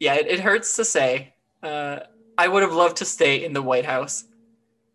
yeah, 0.00 0.14
it, 0.14 0.26
it 0.26 0.40
hurts 0.40 0.76
to 0.76 0.84
say. 0.84 1.34
Uh, 1.62 2.00
I 2.38 2.48
would 2.48 2.62
have 2.62 2.72
loved 2.72 2.96
to 2.98 3.04
stay 3.04 3.44
in 3.44 3.52
the 3.52 3.62
White 3.62 3.84
House 3.84 4.24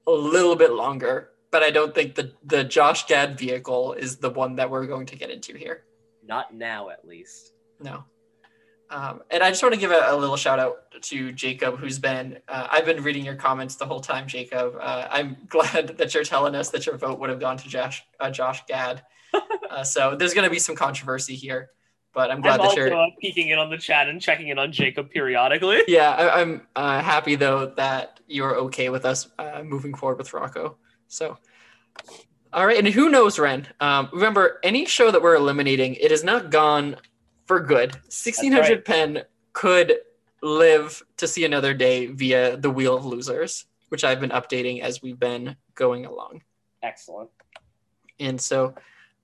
a 0.07 0.11
little 0.11 0.55
bit 0.55 0.73
longer, 0.73 1.29
but 1.51 1.61
I 1.63 1.69
don't 1.69 1.93
think 1.93 2.15
the 2.15 2.33
the 2.43 2.63
Josh 2.63 3.05
Gad 3.05 3.37
vehicle 3.37 3.93
is 3.93 4.17
the 4.17 4.29
one 4.29 4.55
that 4.55 4.69
we're 4.69 4.87
going 4.87 5.05
to 5.07 5.15
get 5.15 5.29
into 5.29 5.55
here. 5.55 5.83
Not 6.25 6.53
now, 6.53 6.89
at 6.89 7.07
least. 7.07 7.53
No. 7.79 8.03
Um, 8.89 9.21
and 9.29 9.43
I 9.43 9.49
just 9.49 9.61
want 9.61 9.73
to 9.73 9.79
give 9.79 9.91
a, 9.91 10.05
a 10.07 10.15
little 10.15 10.37
shout 10.37 10.59
out 10.59 10.91
to 11.01 11.31
Jacob, 11.31 11.77
who's 11.77 11.99
been, 11.99 12.39
uh, 12.47 12.67
I've 12.71 12.85
been 12.85 13.03
reading 13.03 13.25
your 13.25 13.35
comments 13.35 13.75
the 13.75 13.85
whole 13.85 13.99
time, 13.99 14.27
Jacob. 14.27 14.75
Uh, 14.79 15.07
I'm 15.09 15.37
glad 15.49 15.97
that 15.97 16.13
you're 16.13 16.23
telling 16.23 16.55
us 16.55 16.69
that 16.69 16.85
your 16.85 16.97
vote 16.97 17.19
would 17.19 17.29
have 17.29 17.39
gone 17.39 17.57
to 17.57 17.67
Josh, 17.67 18.03
uh, 18.19 18.31
Josh 18.31 18.65
Gad. 18.65 19.03
Uh, 19.69 19.83
so 19.83 20.15
there's 20.15 20.33
going 20.33 20.45
to 20.45 20.49
be 20.49 20.57
some 20.57 20.75
controversy 20.75 21.35
here, 21.35 21.69
but 22.13 22.31
I'm 22.31 22.39
glad 22.39 22.61
I'm 22.61 22.67
that 22.67 22.77
you're. 22.77 22.95
uh, 22.95 23.07
peeking 23.21 23.49
in 23.49 23.59
on 23.59 23.69
the 23.69 23.77
chat 23.77 24.07
and 24.07 24.19
checking 24.19 24.47
in 24.47 24.57
on 24.57 24.71
Jacob 24.71 25.09
periodically. 25.09 25.81
Yeah, 25.89 26.09
I, 26.11 26.41
I'm 26.41 26.65
uh, 26.73 27.01
happy 27.01 27.35
though 27.35 27.73
that 27.75 28.21
you're 28.27 28.55
okay 28.55 28.89
with 28.89 29.05
us 29.05 29.27
uh, 29.37 29.61
moving 29.63 29.93
forward 29.93 30.19
with 30.19 30.31
Rocko. 30.31 30.75
So, 31.09 31.37
all 32.53 32.65
right, 32.65 32.79
and 32.79 32.87
who 32.87 33.09
knows, 33.09 33.37
Ren? 33.37 33.67
Um, 33.81 34.09
remember, 34.13 34.59
any 34.63 34.85
show 34.85 35.11
that 35.11 35.21
we're 35.21 35.35
eliminating, 35.35 35.95
it 35.95 36.13
is 36.13 36.23
not 36.23 36.49
gone 36.49 36.95
for 37.47 37.59
good. 37.59 37.93
1600 37.93 38.61
right. 38.61 38.85
Penn 38.85 39.23
could 39.53 39.93
live 40.41 41.01
to 41.17 41.27
see 41.27 41.45
another 41.45 41.73
day 41.73 42.07
via 42.07 42.57
the 42.57 42.69
Wheel 42.69 42.95
of 42.95 43.05
Losers, 43.05 43.65
which 43.89 44.03
I've 44.03 44.19
been 44.19 44.29
updating 44.29 44.81
as 44.81 45.01
we've 45.01 45.19
been 45.19 45.55
going 45.75 46.05
along. 46.05 46.43
Excellent. 46.83 47.29
And 48.19 48.39
so, 48.39 48.75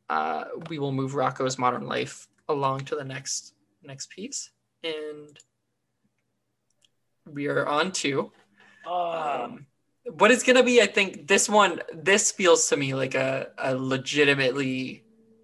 uh, 0.10 0.46
we 0.70 0.80
will 0.80 0.92
move 0.92 1.14
Rocko's 1.14 1.58
Modern 1.58 1.88
Life 1.88 2.28
along 2.50 2.82
to 2.82 2.96
the 2.96 3.04
next 3.04 3.54
next 3.84 4.10
piece, 4.10 4.50
and 4.84 5.38
we 7.32 7.48
are 7.48 7.66
on 7.66 7.92
to 7.92 8.32
um, 8.86 9.66
what 10.06 10.32
is 10.32 10.44
going 10.44 10.56
to 10.56 10.64
be 10.64 10.82
i 10.82 10.86
think 10.86 11.28
this 11.28 11.48
one 11.48 11.80
this 11.94 12.32
feels 12.32 12.68
to 12.68 12.76
me 12.78 12.94
like 12.94 13.16
a, 13.16 13.48
a 13.58 13.76
legitimately 13.76 15.04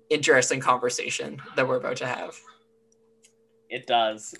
interesting 0.09 0.59
conversation 0.59 1.41
that 1.55 1.67
we're 1.67 1.77
about 1.77 1.97
to 1.97 2.05
have 2.05 2.35
it 3.69 3.87
does. 3.87 4.35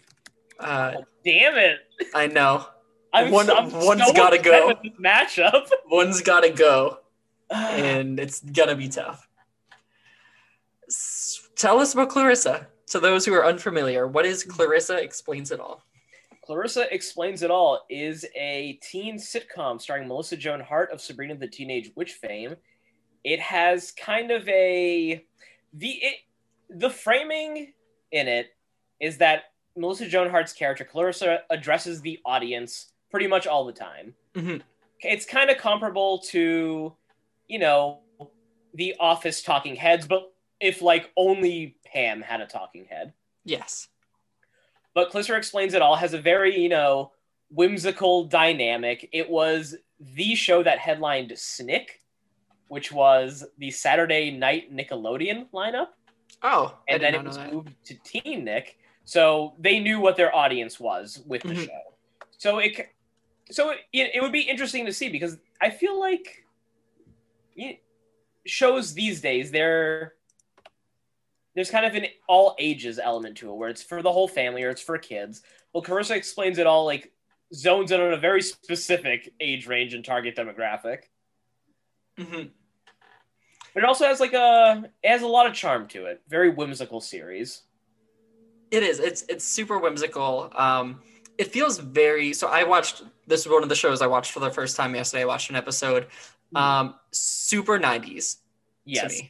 uh, 0.60 0.94
Damn 1.24 1.58
it! 1.58 1.80
i 2.16 2.28
know 2.28 2.66
I'm, 3.14 3.32
One- 3.32 3.50
I'm 3.50 3.72
one's 3.72 4.06
so 4.06 4.14
gotta 4.14 4.38
go. 4.38 4.68
with 4.68 4.78
this 4.84 4.94
matchup. 5.04 5.68
one's 5.90 6.22
got 6.22 6.42
to 6.42 6.50
go 6.52 7.00
and 7.50 8.20
it's 8.20 8.40
gonna 8.42 8.76
be 8.76 8.88
tough 8.88 9.28
S- 10.88 11.50
tell 11.56 11.80
us 11.80 11.94
about 11.94 12.10
clarissa 12.10 12.68
to 12.88 13.00
those 13.00 13.26
who 13.26 13.34
are 13.34 13.46
unfamiliar 13.46 14.08
what 14.08 14.26
is 14.26 14.44
clarissa 14.44 14.96
explains 15.02 15.52
it 15.52 15.60
all 15.60 15.84
Clarissa 16.46 16.92
Explains 16.92 17.44
It 17.44 17.52
All 17.52 17.86
is 17.92 18.26
a 18.36 18.80
teen 18.82 19.18
sitcom 19.20 19.80
starring 19.80 20.08
Melissa 20.08 20.36
Joan 20.36 20.60
Hart 20.60 20.92
of 20.92 21.00
Sabrina 21.00 21.36
the 21.36 21.48
Teenage 21.48 21.92
Witch 21.96 22.14
fame. 22.14 22.56
It 23.24 23.40
has 23.40 23.92
kind 23.92 24.32
of 24.32 24.50
a 24.50 25.24
the 25.76 25.88
it, 25.90 26.16
the 26.72 26.90
framing 26.90 27.74
in 28.12 28.28
it 28.28 28.48
is 29.00 29.18
that 29.18 29.46
Melissa 29.76 30.08
Joan 30.08 30.30
Hart's 30.30 30.54
character 30.54 30.84
Clarissa 30.84 31.44
addresses 31.50 32.02
the 32.02 32.20
audience 32.26 32.92
pretty 33.12 33.28
much 33.28 33.48
all 33.48 33.66
the 33.66 33.74
time. 33.74 34.16
Mhm. 34.34 34.62
It's 35.02 35.26
kind 35.26 35.50
of 35.50 35.58
comparable 35.58 36.20
to, 36.30 36.96
you 37.48 37.60
know, 37.60 38.02
the 38.74 38.96
Office 39.00 39.42
talking 39.42 39.76
heads, 39.76 40.06
but 40.08 40.32
if 40.60 40.82
like 40.82 41.12
only 41.16 41.78
Pam 41.86 42.22
had 42.22 42.42
a 42.42 42.46
talking 42.46 42.86
head 42.86 43.14
yes 43.46 43.88
but 44.94 45.10
Clarissa 45.12 45.36
Explains 45.36 45.74
It 45.74 45.82
All 45.82 45.96
has 45.96 46.14
a 46.14 46.20
very, 46.20 46.60
you 46.60 46.68
know, 46.68 47.14
whimsical 47.50 48.26
dynamic. 48.26 49.08
It 49.14 49.30
was 49.30 49.76
the 50.00 50.36
show 50.36 50.62
that 50.64 50.80
headlined 50.80 51.32
Snick, 51.38 52.02
which 52.68 52.92
was 52.92 53.46
the 53.60 53.72
Saturday 53.72 54.32
night 54.32 54.76
Nickelodeon 54.76 55.50
lineup, 55.52 55.90
oh 56.44 56.78
and 56.88 57.02
then 57.02 57.16
it 57.16 57.24
was 57.24 57.38
that. 57.38 57.54
moved 57.54 57.74
to 57.86 57.96
Teen 58.04 58.44
Nick. 58.44 58.78
So 59.10 59.56
they 59.58 59.80
knew 59.80 60.00
what 60.00 60.18
their 60.18 60.36
audience 60.36 60.80
was 60.80 61.24
with 61.26 61.42
the 61.42 61.56
Mhm. 61.56 61.66
show. 61.66 61.82
So 62.38 62.60
it, 62.60 62.90
so 63.50 63.72
it, 63.72 63.80
it 63.92 64.22
would 64.22 64.32
be 64.32 64.42
interesting 64.42 64.86
to 64.86 64.94
see 64.94 65.10
because 65.10 65.40
I 65.60 65.72
feel 65.72 66.00
like 66.00 66.46
shows 68.46 68.94
these 68.94 69.20
days 69.20 69.50
they're 69.50 70.14
there's 71.56 71.72
kind 71.72 71.88
of 71.88 71.96
an 71.96 72.06
all 72.28 72.56
ages 72.60 73.00
element 73.00 73.38
to 73.38 73.50
it 73.50 73.56
where 73.56 73.70
it's 73.70 73.82
for 73.82 74.04
the 74.04 74.12
whole 74.12 74.28
family 74.28 74.62
or 74.62 74.70
it's 74.70 74.80
for 74.84 75.00
kids. 75.00 75.42
Well, 75.74 75.82
Clarissa 75.82 76.16
explains 76.16 76.60
it 76.60 76.68
all 76.68 76.86
like 76.86 77.12
zones 77.52 77.92
in 77.92 78.00
on 78.00 78.14
a 78.14 78.18
very 78.18 78.44
specific 78.44 79.34
age 79.40 79.66
range 79.66 79.96
and 79.96 80.06
target 80.06 80.36
demographic. 80.36 81.06
Mhm. 82.16 82.52
But 83.74 83.84
it 83.84 83.86
also 83.88 84.06
has 84.06 84.20
like 84.20 84.34
a 84.34 84.92
it 85.02 85.10
has 85.10 85.24
a 85.24 85.28
lot 85.28 85.48
of 85.48 85.56
charm 85.56 85.88
to 85.88 86.06
it. 86.06 86.22
Very 86.28 86.52
whimsical 86.52 87.02
series. 87.02 87.64
It 88.72 88.84
is. 88.84 89.00
It's 89.00 89.24
it's 89.30 89.46
super 89.46 89.80
whimsical. 89.80 90.52
Um, 90.56 91.02
it 91.38 91.52
feels 91.52 91.78
very. 91.80 92.34
So 92.34 92.48
I 92.48 92.64
watched. 92.64 93.04
This 93.28 93.42
is 93.42 93.48
one 93.48 93.64
of 93.64 93.70
the 93.70 93.76
shows 93.76 94.02
I 94.02 94.08
watched 94.08 94.32
for 94.32 94.40
the 94.40 94.52
first 94.52 94.76
time 94.76 94.96
yesterday. 94.96 95.24
I 95.24 95.26
watched 95.26 95.50
an 95.50 95.56
episode. 95.56 96.08
Um, 96.56 96.96
super 97.12 97.78
nineties 97.78 98.38
Yes, 98.86 99.22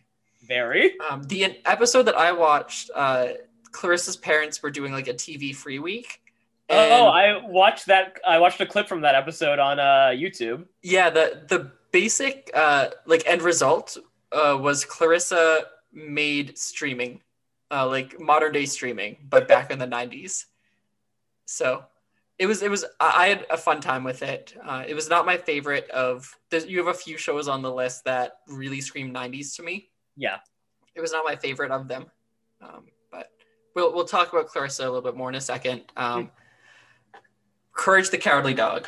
very. 0.48 0.96
Um, 1.10 1.24
the 1.24 1.58
episode 1.66 2.04
that 2.04 2.16
I 2.16 2.32
watched, 2.32 2.90
uh, 2.96 3.30
Clarissa's 3.72 4.18
parents 4.18 4.64
were 4.64 4.72
doing 4.72 4.92
like 4.94 5.08
a 5.08 5.14
TV 5.14 5.56
free 5.56 5.80
week. 5.80 6.22
oh, 6.70 7.08
I 7.08 7.46
watched 7.46 7.88
that. 7.88 8.20
I 8.28 8.40
watched 8.40 8.62
a 8.62 8.66
clip 8.66 8.88
from 8.88 9.02
that 9.02 9.16
episode 9.16 9.60
on 9.60 9.80
uh, 9.80 10.12
YouTube. 10.14 10.66
yeah. 10.82 11.10
The 11.10 11.44
the 11.48 11.72
basic 11.92 12.50
uh, 12.54 12.90
like 13.06 13.24
end 13.26 13.42
result 13.42 13.98
uh, 14.32 14.58
was 14.60 14.86
Clarissa 14.86 15.66
made 15.92 16.58
streaming, 16.58 17.22
uh, 17.72 17.88
like 17.88 18.20
modern 18.20 18.54
day 18.54 18.66
streaming, 18.66 19.18
but 19.30 19.48
back 19.48 19.72
in 19.72 19.80
the 19.80 19.88
nineties. 19.88 20.48
So 21.46 21.84
it 22.38 22.46
was 22.46 22.62
it 22.62 22.72
was 22.72 22.86
I 23.00 23.28
had 23.28 23.46
a 23.50 23.58
fun 23.58 23.82
time 23.82 24.04
with 24.04 24.24
it. 24.24 24.56
Uh, 24.66 24.84
it 24.88 24.94
was 24.94 25.10
not 25.10 25.26
my 25.26 25.38
favorite 25.38 25.90
of. 25.90 26.34
You 26.52 26.78
have 26.78 26.88
a 26.88 26.98
few 26.98 27.18
shows 27.18 27.48
on 27.48 27.62
the 27.62 27.72
list 27.72 28.06
that 28.06 28.40
really 28.48 28.82
scream 28.82 29.14
'90s 29.14 29.56
to 29.58 29.64
me. 29.64 29.90
Yeah, 30.16 30.38
It 30.96 31.02
was 31.02 31.12
not 31.12 31.24
my 31.26 31.36
favorite 31.36 31.72
of 31.72 31.88
them, 31.88 32.06
um, 32.62 32.86
but 33.12 33.30
we'll 33.76 33.94
we'll 33.94 34.06
talk 34.06 34.32
about 34.32 34.48
Clarissa 34.48 34.84
a 34.84 34.86
little 34.86 35.02
bit 35.02 35.16
more 35.16 35.30
in 35.30 35.36
a 35.36 35.42
second. 35.42 35.84
Um, 35.96 36.32
Courage 37.74 38.10
the 38.10 38.18
Cowardly 38.18 38.54
Dog. 38.54 38.88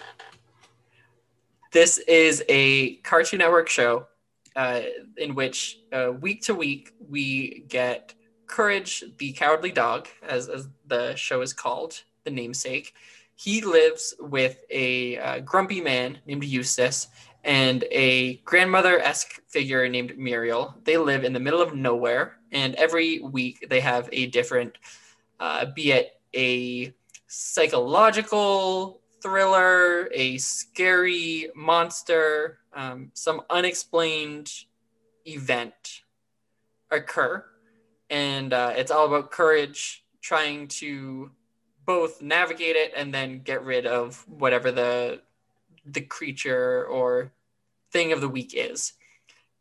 This 1.71 1.97
is 1.99 2.43
a 2.49 2.95
Cartoon 2.97 3.39
Network 3.39 3.69
show 3.69 4.07
uh, 4.55 4.82
in 5.17 5.36
which 5.36 5.79
uh, 5.93 6.11
week 6.19 6.41
to 6.43 6.55
week 6.55 6.93
we 7.09 7.63
get 7.69 8.13
Courage 8.52 9.04
the 9.18 9.32
Cowardly 9.32 9.72
Dog, 9.72 10.08
as, 10.22 10.49
as 10.49 10.68
the 10.86 11.16
show 11.16 11.41
is 11.41 11.54
called, 11.54 12.04
the 12.26 12.30
namesake. 12.30 12.93
He 13.36 13.62
lives 13.62 14.14
with 14.20 14.64
a 14.70 15.18
uh, 15.18 15.39
grumpy 15.39 15.82
man 15.82 16.20
named 16.28 16.43
Eustace 16.43 17.08
and 17.43 17.84
a 17.89 18.36
grandmother 18.45 18.99
esque 18.99 19.41
figure 19.47 19.88
named 19.89 20.18
Muriel. 20.18 20.76
They 20.84 20.97
live 20.97 21.24
in 21.24 21.34
the 21.34 21.39
middle 21.39 21.62
of 21.62 21.74
nowhere, 21.74 22.38
and 22.52 22.76
every 22.76 23.20
week 23.20 23.66
they 23.70 23.80
have 23.80 24.08
a 24.12 24.28
different, 24.28 24.78
uh, 25.39 25.66
be 25.74 25.93
it 25.93 26.20
a 26.36 26.93
psychological 27.28 29.02
thriller, 29.22 30.10
a 30.14 30.38
scary 30.38 31.49
monster, 31.56 32.60
um, 32.74 33.12
some 33.14 33.41
unexplained 33.49 34.52
event 35.26 36.02
occur. 36.91 37.43
And 38.12 38.53
uh, 38.53 38.74
it's 38.76 38.91
all 38.91 39.07
about 39.07 39.32
courage, 39.32 40.03
trying 40.22 40.68
to 40.68 41.32
both 41.86 42.22
navigate 42.22 42.76
it 42.76 42.93
and 42.95 43.12
then 43.12 43.41
get 43.41 43.64
rid 43.64 43.88
of 43.88 44.24
whatever 44.28 44.72
the 44.72 45.22
the 45.86 46.01
creature 46.01 46.86
or 46.86 47.32
thing 47.91 48.12
of 48.12 48.22
the 48.22 48.30
week 48.30 48.53
is. 48.53 48.93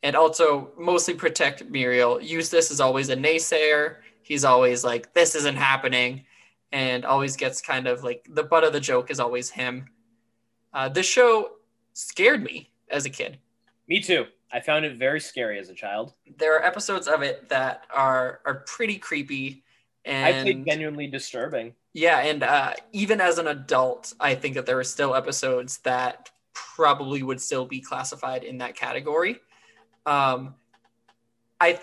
And 0.03 0.14
also 0.14 0.72
mostly 0.78 1.14
protect 1.14 1.64
Muriel. 1.70 2.20
Eustace 2.20 2.70
is 2.70 2.80
always 2.80 3.09
a 3.09 3.16
naysayer. 3.16 3.96
He's 4.22 4.44
always 4.44 4.84
like, 4.84 5.14
this 5.14 5.34
isn't 5.34 5.57
happening. 5.57 6.24
And 6.72 7.05
always 7.05 7.36
gets 7.36 7.61
kind 7.62 7.86
of 7.86 8.05
like 8.05 8.26
the 8.30 8.42
butt 8.42 8.64
of 8.64 8.72
the 8.72 8.80
joke 8.80 9.11
is 9.11 9.20
always 9.20 9.51
him. 9.51 9.86
Uh, 10.72 10.88
this 10.88 11.07
show 11.07 11.53
scared 11.94 12.42
me 12.42 12.70
as 12.90 13.07
a 13.07 13.11
kid. 13.11 13.38
me 13.88 14.01
too. 14.01 14.26
I 14.53 14.61
found 14.61 14.84
it 14.84 14.96
very 14.96 15.20
scary 15.20 15.59
as 15.59 15.68
a 15.68 15.74
child. 15.74 16.14
There 16.38 16.57
are 16.57 16.64
episodes 16.64 17.09
of 17.09 17.22
it 17.22 17.48
that 17.48 17.84
are 17.94 18.40
are 18.44 18.64
pretty 18.66 18.98
creepy. 18.98 19.64
And 20.05 20.34
I 20.34 20.42
think 20.42 20.66
genuinely 20.66 21.07
disturbing. 21.07 21.74
Yeah, 21.92 22.18
and 22.20 22.42
uh, 22.42 22.74
even 22.92 23.20
as 23.20 23.38
an 23.38 23.48
adult, 23.48 24.14
I 24.20 24.34
think 24.34 24.55
that 24.55 24.64
there 24.64 24.78
are 24.78 24.84
still 24.84 25.14
episodes 25.14 25.78
that 25.78 26.30
probably 26.55 27.22
would 27.22 27.40
still 27.40 27.66
be 27.66 27.80
classified 27.80 28.44
in 28.44 28.59
that 28.59 28.76
category. 28.76 29.40
Um, 30.07 30.55
I 31.61 31.78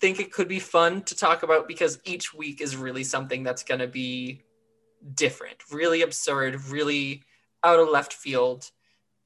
think 0.00 0.20
it 0.20 0.32
could 0.32 0.48
be 0.48 0.58
fun 0.58 1.02
to 1.02 1.16
talk 1.16 1.42
about 1.44 1.68
because 1.68 1.98
each 2.04 2.34
week 2.34 2.60
is 2.60 2.76
really 2.76 3.04
something 3.04 3.42
that's 3.42 3.62
going 3.62 3.80
to 3.80 3.86
be 3.86 4.42
different, 5.14 5.56
really 5.70 6.02
absurd, 6.02 6.60
really 6.66 7.22
out 7.64 7.78
of 7.78 7.88
left 7.88 8.12
field. 8.12 8.70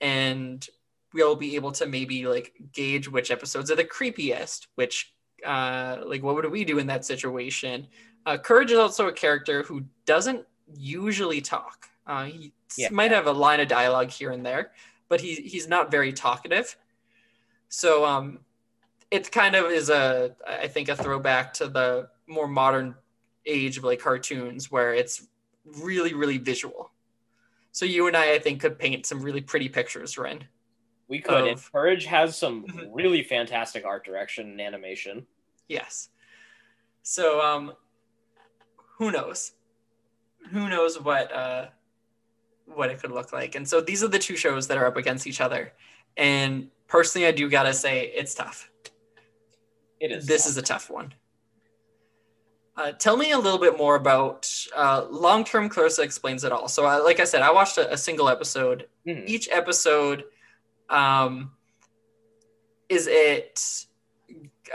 And 0.01 0.67
we'll 1.17 1.35
be 1.35 1.57
able 1.57 1.73
to 1.73 1.87
maybe 1.87 2.27
like 2.27 2.53
gauge 2.73 3.09
which 3.09 3.31
episodes 3.31 3.71
are 3.71 3.77
the 3.77 3.85
creepiest, 3.85 4.67
which, 4.75 5.15
uh, 5.45 5.97
like, 6.05 6.23
what 6.23 6.35
would 6.35 6.51
we 6.51 6.65
do 6.65 6.79
in 6.79 6.87
that 6.87 7.05
situation? 7.05 7.87
Uh, 8.27 8.37
Courage 8.37 8.71
is 8.71 8.79
also 8.79 9.09
a 9.09 9.13
character 9.13 9.63
who 9.63 9.83
doesn't 10.05 10.45
usually 10.77 11.41
talk. 11.41 11.89
Uh, 12.07 12.25
he 12.25 12.53
Yeah. 12.77 12.91
might 12.91 13.13
have 13.13 13.27
a 13.27 13.33
line 13.33 13.61
of 13.61 13.69
dialogue 13.69 14.11
here 14.11 14.31
and 14.31 14.45
there, 14.45 14.73
but 15.09 15.21
he, 15.21 15.35
he's 15.37 15.67
not 15.67 15.91
very 15.91 16.13
talkative. 16.13 16.77
So 17.69 18.05
um, 18.05 18.41
it 19.11 19.33
kind 19.33 19.55
of 19.57 19.71
is 19.71 19.89
a, 19.89 20.37
I 20.47 20.69
think, 20.69 20.89
a 20.89 20.97
throwback 20.97 21.55
to 21.55 21.69
the 21.69 22.09
more 22.27 22.49
modern 22.49 22.95
age 23.47 23.79
of 23.79 23.85
like 23.85 24.01
cartoons 24.01 24.71
where 24.71 24.93
it's 24.93 25.29
really, 25.65 26.13
really 26.15 26.39
visual. 26.39 26.91
So 27.73 27.85
you 27.85 28.07
and 28.09 28.17
I, 28.17 28.35
I 28.35 28.39
think, 28.39 28.61
could 28.61 28.79
paint 28.79 29.07
some 29.07 29.23
really 29.23 29.41
pretty 29.41 29.69
pictures, 29.69 30.19
Ren. 30.19 30.45
We 31.09 31.21
could. 31.21 31.43
and 31.45 31.49
Of- 31.51 31.71
Courage 31.73 32.05
has 32.07 32.37
some 32.37 32.65
Mhm. 32.67 32.89
really 32.93 33.23
fantastic 33.23 33.85
art 33.85 34.05
direction 34.05 34.51
and 34.51 34.61
animation. 34.61 35.27
Yes. 35.69 36.09
So 37.03 37.41
um, 37.41 37.75
who 38.99 39.11
knows? 39.13 39.53
Who 40.51 40.69
knows 40.69 41.01
what 41.01 41.31
uh, 41.33 41.69
what 42.67 42.91
it 42.91 43.01
could 43.01 43.13
look 43.13 43.33
like? 43.33 43.55
And 43.55 43.69
so 43.69 43.81
these 43.81 44.03
are 44.03 44.09
the 44.09 44.19
two 44.19 44.37
shows 44.37 44.67
that 44.69 44.79
are 44.79 44.87
up 44.87 44.97
against 44.97 45.27
each 45.27 45.41
other. 45.41 45.73
And 46.17 46.71
personally, 46.89 47.27
I 47.27 47.33
do 47.33 47.49
gotta 47.49 47.73
say 47.73 48.07
it's 48.15 48.35
tough. 48.35 48.71
It 50.01 50.13
is. 50.13 50.27
this 50.27 50.47
is 50.47 50.57
a 50.57 50.63
tough 50.63 50.91
one. 50.91 51.15
Uh, 52.77 52.93
tell 52.93 53.17
me 53.17 53.31
a 53.31 53.39
little 53.39 53.59
bit 53.59 53.79
more 53.79 53.95
about 53.97 54.53
uh, 54.75 55.07
long 55.11 55.43
term 55.45 55.69
Clarissa 55.69 56.03
explains 56.03 56.45
it 56.45 56.53
all. 56.53 56.69
So, 56.69 56.85
uh, 56.87 57.01
like 57.03 57.21
I 57.21 57.25
said, 57.25 57.41
I 57.43 57.51
watched 57.51 57.79
a, 57.79 57.91
a 57.93 57.97
single 57.97 58.29
episode. 58.29 58.89
Mhm. 59.07 59.27
Each 59.27 59.49
episode, 59.51 60.25
um, 60.91 61.53
is 62.89 63.07
it 63.07 63.87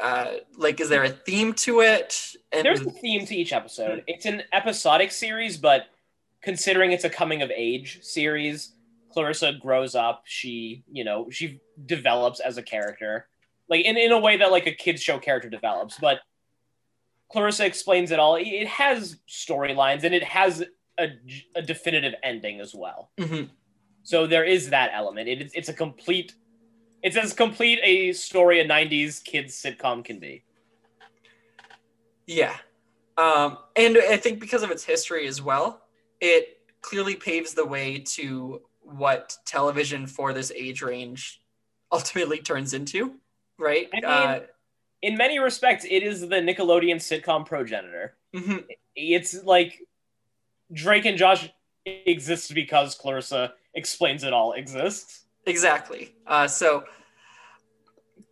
uh, 0.02 0.34
like 0.58 0.80
is 0.80 0.90
there 0.90 1.04
a 1.04 1.10
theme 1.10 1.54
to 1.54 1.82
it? 1.82 2.36
And 2.52 2.66
There's 2.66 2.82
a 2.82 2.92
theme 2.92 3.26
to 3.26 3.36
each 3.36 3.54
episode. 3.54 4.04
It's 4.08 4.26
an 4.26 4.44
episodic 4.54 5.12
series, 5.12 5.58
but 5.58 5.88
considering 6.42 6.92
it's 6.92 7.04
a 7.04 7.10
coming 7.10 7.42
of 7.42 7.52
age 7.52 8.00
series, 8.02 8.74
Clarissa 9.12 9.54
grows 9.54 9.96
up. 9.96 10.24
She, 10.26 10.84
you 10.92 11.04
know, 11.04 11.30
she 11.30 11.62
develops 11.86 12.40
as 12.40 12.58
a 12.58 12.64
character, 12.64 13.28
like 13.70 13.86
in, 13.86 13.98
in 13.98 14.12
a 14.12 14.20
way 14.20 14.38
that 14.38 14.52
like 14.52 14.68
a 14.68 14.74
kids 14.74 15.02
show 15.02 15.20
character 15.20 15.50
develops. 15.50 15.98
But 16.00 16.20
Clarissa 17.32 17.66
explains 17.66 18.12
it 18.12 18.20
all. 18.20 18.36
It 18.36 18.68
has 18.68 19.18
storylines 19.30 20.04
and 20.04 20.14
it 20.14 20.24
has 20.24 20.64
a, 21.00 21.08
a 21.56 21.62
definitive 21.62 22.14
ending 22.24 22.60
as 22.60 22.76
well. 22.76 23.12
Mhm. 23.18 23.50
So 24.04 24.26
there 24.28 24.44
is 24.44 24.70
that 24.72 24.92
element. 24.94 25.28
It, 25.30 25.42
it's- 25.42 25.70
a 25.70 25.74
complete. 25.74 26.36
It's 27.04 27.18
as 27.18 27.34
complete 27.34 27.80
a 27.84 28.14
story 28.14 28.60
a 28.60 28.66
'90s 28.66 29.24
kids 29.24 29.60
sitcom 29.60 30.04
can 30.06 30.20
be. 30.20 30.44
Yeah. 32.28 32.56
Um, 33.18 33.58
and 33.76 33.98
I 33.98 34.18
think 34.18 34.40
because 34.40 34.64
of 34.64 34.72
its 34.72 34.84
history 34.84 35.28
as 35.28 35.42
well, 35.42 35.82
it 36.20 36.60
clearly 36.82 37.16
paves 37.16 37.54
the 37.54 37.66
way 37.66 38.00
to 38.00 38.62
what 38.82 39.36
television 39.46 40.08
for 40.08 40.34
this 40.34 40.52
age 40.56 40.82
range 40.82 41.42
ultimately 41.92 42.40
turns 42.40 42.74
into, 42.74 43.16
right? 43.60 43.90
I 43.94 43.96
mean- 43.96 44.06
uh, 44.06 44.40
in 45.02 45.18
many 45.18 45.40
respects, 45.40 45.84
it 45.90 46.04
is 46.04 46.22
the 46.22 46.36
Nickelodeon 46.36 46.98
sitcom 46.98 47.46
progenitor. 47.46 48.16
mhm. 48.36 48.64
It's 48.96 49.44
like 49.44 49.80
Drake 50.72 51.06
and 51.06 51.18
Josh 51.18 51.50
exist 51.86 52.54
because 52.54 52.94
Clarissa 52.94 53.54
explains 53.74 54.24
it 54.24 54.34
all 54.34 54.54
exists. 54.54 55.26
Exactly. 55.46 56.16
Uh, 56.28 56.48
so 56.48 56.84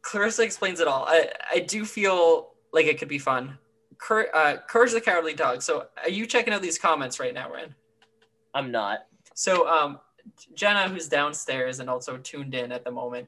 Clarissa 0.01 0.43
explains 0.43 0.79
it 0.79 0.87
all. 0.87 1.05
I, 1.07 1.31
I 1.53 1.59
do 1.59 1.85
feel 1.85 2.51
like 2.71 2.85
it 2.85 2.99
could 2.99 3.07
be 3.07 3.19
fun. 3.19 3.57
Cur- 3.97 4.29
uh, 4.33 4.57
Courage 4.67 4.91
the 4.91 5.01
Cowardly 5.01 5.33
Dog. 5.33 5.61
So 5.61 5.87
are 6.03 6.09
you 6.09 6.25
checking 6.25 6.53
out 6.53 6.61
these 6.61 6.77
comments 6.77 7.19
right 7.19 7.33
now, 7.33 7.51
Ren? 7.51 7.73
I'm 8.53 8.71
not. 8.71 9.05
So 9.33 9.67
um, 9.67 9.99
Jenna, 10.55 10.87
who's 10.89 11.07
downstairs 11.07 11.79
and 11.79 11.89
also 11.89 12.17
tuned 12.17 12.55
in 12.55 12.71
at 12.71 12.83
the 12.83 12.91
moment, 12.91 13.27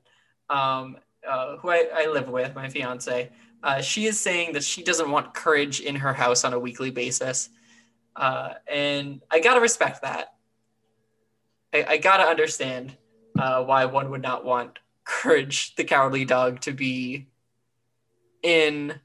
um, 0.50 0.98
uh, 1.28 1.58
who 1.58 1.70
I, 1.70 1.88
I 1.94 2.06
live 2.08 2.30
with, 2.30 2.56
my 2.56 2.70
fiance, 2.70 3.30
uh, 3.64 3.82
she 3.82 4.06
is 4.06 4.20
saying 4.20 4.54
that 4.54 4.64
she 4.64 4.84
doesn't 4.84 5.10
want 5.10 5.34
courage 5.34 5.82
in 5.82 5.96
her 5.96 6.14
house 6.14 6.44
on 6.44 6.54
a 6.54 6.60
weekly 6.60 6.90
basis. 6.90 7.50
Uh, 8.16 8.56
and 8.68 9.22
I 9.30 9.40
gotta 9.40 9.62
respect 9.62 10.02
that. 10.02 10.34
I, 11.74 11.86
I 11.90 11.98
gotta 11.98 12.24
understand 12.24 12.98
uh, 13.38 13.64
why 13.64 13.86
one 13.86 14.10
would 14.12 14.22
not 14.22 14.46
want 14.46 14.80
courage, 15.04 15.76
the 15.76 15.84
cowardly 15.84 16.26
dog, 16.26 16.62
to 16.62 16.72
be 16.72 17.28
in 18.44 19.00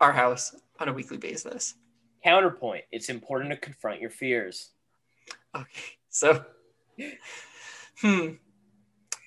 our 0.00 0.12
house 0.12 0.54
on 0.78 0.88
a 0.88 0.92
weekly 0.92 1.16
basis. 1.16 1.74
Counterpoint: 2.24 2.84
It's 2.90 3.08
important 3.08 3.50
to 3.50 3.56
confront 3.56 4.00
your 4.00 4.10
fears. 4.10 4.70
Okay, 5.54 5.96
so, 6.08 6.44
hmm, 8.00 8.28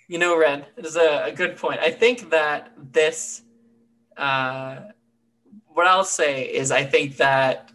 you 0.07 0.17
know, 0.17 0.37
Ren, 0.37 0.65
it 0.77 0.85
is 0.85 0.95
a, 0.95 1.25
a 1.25 1.31
good 1.31 1.57
point. 1.57 1.79
I 1.79 1.91
think 1.91 2.31
that 2.31 2.73
this, 2.91 3.43
uh, 4.17 4.77
what 5.67 5.87
I'll 5.87 6.03
say 6.03 6.43
is, 6.43 6.71
I 6.71 6.83
think 6.83 7.17
that 7.17 7.71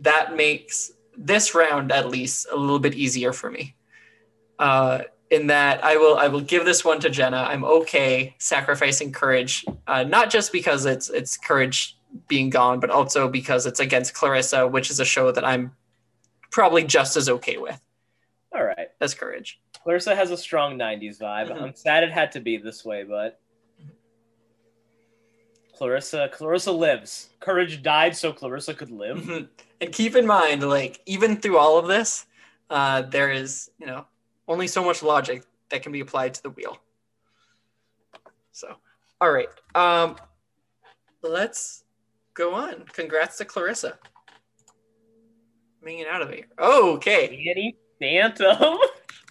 that 0.00 0.36
makes 0.36 0.92
this 1.16 1.54
round 1.54 1.90
at 1.90 2.08
least 2.08 2.46
a 2.52 2.56
little 2.56 2.78
bit 2.78 2.94
easier 2.94 3.32
for 3.32 3.50
me. 3.50 3.74
Uh, 4.58 5.02
in 5.30 5.46
that 5.48 5.84
I 5.84 5.96
will, 5.96 6.16
I 6.16 6.28
will 6.28 6.40
give 6.40 6.64
this 6.64 6.84
one 6.84 7.00
to 7.00 7.10
Jenna. 7.10 7.36
I'm 7.36 7.64
okay 7.64 8.34
sacrificing 8.38 9.12
courage, 9.12 9.64
uh, 9.86 10.02
not 10.04 10.30
just 10.30 10.52
because 10.52 10.86
it's 10.86 11.10
it's 11.10 11.36
courage 11.36 11.96
being 12.28 12.48
gone, 12.50 12.80
but 12.80 12.88
also 12.90 13.28
because 13.28 13.66
it's 13.66 13.80
against 13.80 14.14
Clarissa, 14.14 14.66
which 14.66 14.90
is 14.90 15.00
a 15.00 15.04
show 15.04 15.30
that 15.32 15.44
I'm 15.44 15.72
probably 16.50 16.82
just 16.82 17.16
as 17.16 17.28
okay 17.28 17.58
with 17.58 17.78
All 18.54 18.64
right. 18.64 18.88
as 19.02 19.12
courage. 19.12 19.60
Clarissa 19.82 20.16
has 20.16 20.30
a 20.30 20.36
strong 20.36 20.78
'90s 20.78 21.18
vibe. 21.18 21.50
Mhm. 21.50 21.62
I'm 21.62 21.74
sad 21.74 22.02
it 22.04 22.10
had 22.10 22.32
to 22.32 22.40
be 22.40 22.56
this 22.56 22.84
way, 22.84 23.04
but 23.04 23.38
Clarissa, 25.76 26.28
Clarissa 26.32 26.72
lives. 26.72 27.28
Courage 27.40 27.82
died 27.82 28.16
so 28.16 28.32
Clarissa 28.32 28.74
could 28.74 28.90
live. 28.90 29.18
Mhm. 29.18 29.48
And 29.80 29.92
keep 29.92 30.16
in 30.16 30.26
mind, 30.26 30.68
like 30.68 31.00
even 31.06 31.36
through 31.36 31.58
all 31.58 31.78
of 31.78 31.86
this, 31.86 32.26
uh, 32.70 33.02
there 33.02 33.30
is 33.30 33.70
you 33.78 33.86
know 33.86 34.06
only 34.48 34.66
so 34.66 34.82
much 34.82 35.02
logic 35.02 35.44
that 35.70 35.82
can 35.82 35.92
be 35.92 36.00
applied 36.00 36.34
to 36.34 36.42
the 36.42 36.50
wheel. 36.50 36.78
So, 38.52 38.74
all 39.20 39.30
right, 39.30 39.48
um, 39.74 40.16
let's 41.22 41.84
go 42.34 42.54
on. 42.54 42.84
Congrats 42.92 43.38
to 43.38 43.44
Clarissa. 43.44 43.98
It 45.86 46.06
out 46.06 46.20
of 46.20 46.30
here. 46.30 46.44
Oh, 46.58 46.96
okay. 46.96 47.28
Danny 47.46 47.76
Phantom. 47.98 48.78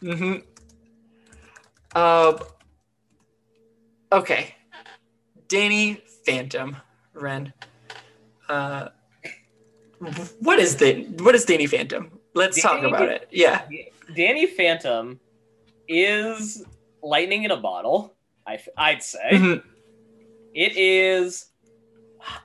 Mm-hmm. 0.01 0.38
Um. 1.95 2.39
Okay. 4.11 4.55
Danny 5.47 6.01
Phantom, 6.26 6.78
Ren. 7.13 7.53
Uh, 8.49 8.89
what 10.39 10.59
is 10.59 10.78
the 10.78 11.03
what 11.20 11.36
is 11.36 11.45
Danny 11.45 11.68
Phantom? 11.68 12.11
Let's 12.34 12.61
talk 12.61 12.84
about 12.84 13.09
it. 13.09 13.28
Yeah. 13.32 13.68
Danny 14.15 14.45
Phantom 14.45 15.19
is 15.87 16.63
lightning 17.01 17.43
in 17.43 17.51
a 17.51 17.57
bottle. 17.57 18.15
I, 18.45 18.59
I'd 18.77 19.03
say 19.03 19.19
Mhm. 19.31 19.63
it 20.53 20.77
is. 20.77 21.49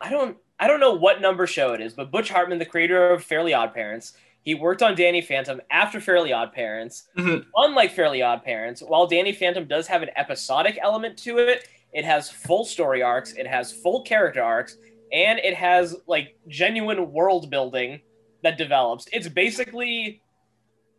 I 0.00 0.10
don't. 0.10 0.36
I 0.60 0.68
don't 0.68 0.78
know 0.80 0.94
what 0.94 1.20
number 1.20 1.46
show 1.48 1.72
it 1.72 1.80
is, 1.80 1.92
but 1.92 2.12
Butch 2.12 2.30
Hartman, 2.30 2.58
the 2.60 2.64
creator 2.66 3.10
of 3.10 3.24
Fairly 3.24 3.52
Odd 3.52 3.74
Parents, 3.74 4.12
he 4.42 4.54
worked 4.54 4.80
on 4.80 4.94
Danny 4.94 5.20
Phantom 5.20 5.60
after 5.72 6.00
Fairly 6.00 6.32
Odd 6.32 6.52
Parents. 6.52 7.08
Mhm. 7.16 7.46
Unlike 7.56 7.90
Fairly 7.92 8.22
Odd 8.22 8.44
Parents, 8.44 8.80
while 8.80 9.06
Danny 9.08 9.32
Phantom 9.32 9.66
does 9.66 9.88
have 9.88 10.02
an 10.02 10.10
episodic 10.14 10.78
element 10.80 11.18
to 11.20 11.38
it, 11.38 11.66
it 11.92 12.04
has 12.04 12.30
full 12.30 12.64
story 12.64 13.02
arcs, 13.02 13.32
it 13.32 13.46
has 13.46 13.72
full 13.72 14.02
character 14.02 14.40
arcs, 14.42 14.76
and 15.12 15.40
it 15.40 15.54
has 15.54 15.96
like 16.06 16.36
genuine 16.46 17.12
world 17.12 17.50
building 17.50 18.00
that 18.42 18.56
develops. 18.56 19.08
It's 19.12 19.28
basically 19.28 20.21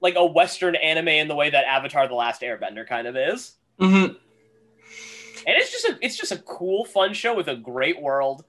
like 0.03 0.15
a 0.15 0.25
Western 0.25 0.75
anime 0.75 1.07
in 1.07 1.27
the 1.27 1.35
way 1.35 1.49
that 1.49 1.65
Avatar: 1.65 2.07
The 2.07 2.13
Last 2.13 2.41
Airbender 2.41 2.87
kind 2.87 3.07
of 3.07 3.15
is. 3.17 3.53
Mhm. 3.79 4.17
And 5.45 5.57
it's 5.57 5.71
just 5.71 5.85
a 5.85 5.97
it's 6.01 6.17
just 6.17 6.31
a 6.31 6.37
cool, 6.37 6.85
fun 6.85 7.13
show 7.13 7.33
with 7.35 7.47
a 7.47 7.55
great 7.55 7.99
world, 8.01 8.45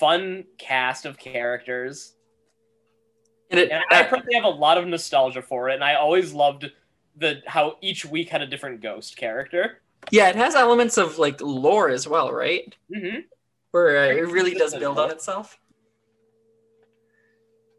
fun 0.00 0.44
cast 0.58 1.06
of 1.06 1.16
characters. 1.18 2.14
And 3.50 3.60
it, 3.60 3.70
And 3.70 3.84
I 3.90 4.02
uh, 4.02 4.08
personally 4.08 4.34
have 4.34 4.44
a 4.44 4.48
lot 4.48 4.78
of 4.78 4.86
nostalgia 4.86 5.42
for 5.42 5.68
it, 5.68 5.74
and 5.74 5.84
I 5.84 5.94
always 5.94 6.32
loved 6.32 6.70
the 7.16 7.40
how 7.46 7.76
each 7.80 8.04
week 8.04 8.28
had 8.30 8.42
a 8.42 8.46
different 8.46 8.80
ghost 8.82 9.16
character. 9.16 9.82
yeah, 10.10 10.28
it 10.28 10.36
has 10.36 10.54
elements 10.54 10.98
of 10.98 11.18
like 11.18 11.40
lore 11.40 11.88
as 11.90 12.08
well, 12.08 12.32
right? 12.32 12.74
hmm 12.92 13.20
where 13.70 13.98
uh, 14.04 14.06
it 14.16 14.28
really 14.28 14.54
does 14.54 14.72
build 14.74 14.98
on 14.98 15.10
itself. 15.10 15.58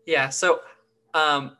Yeah. 0.05 0.30
So, 0.30 0.59
um, 1.13 1.55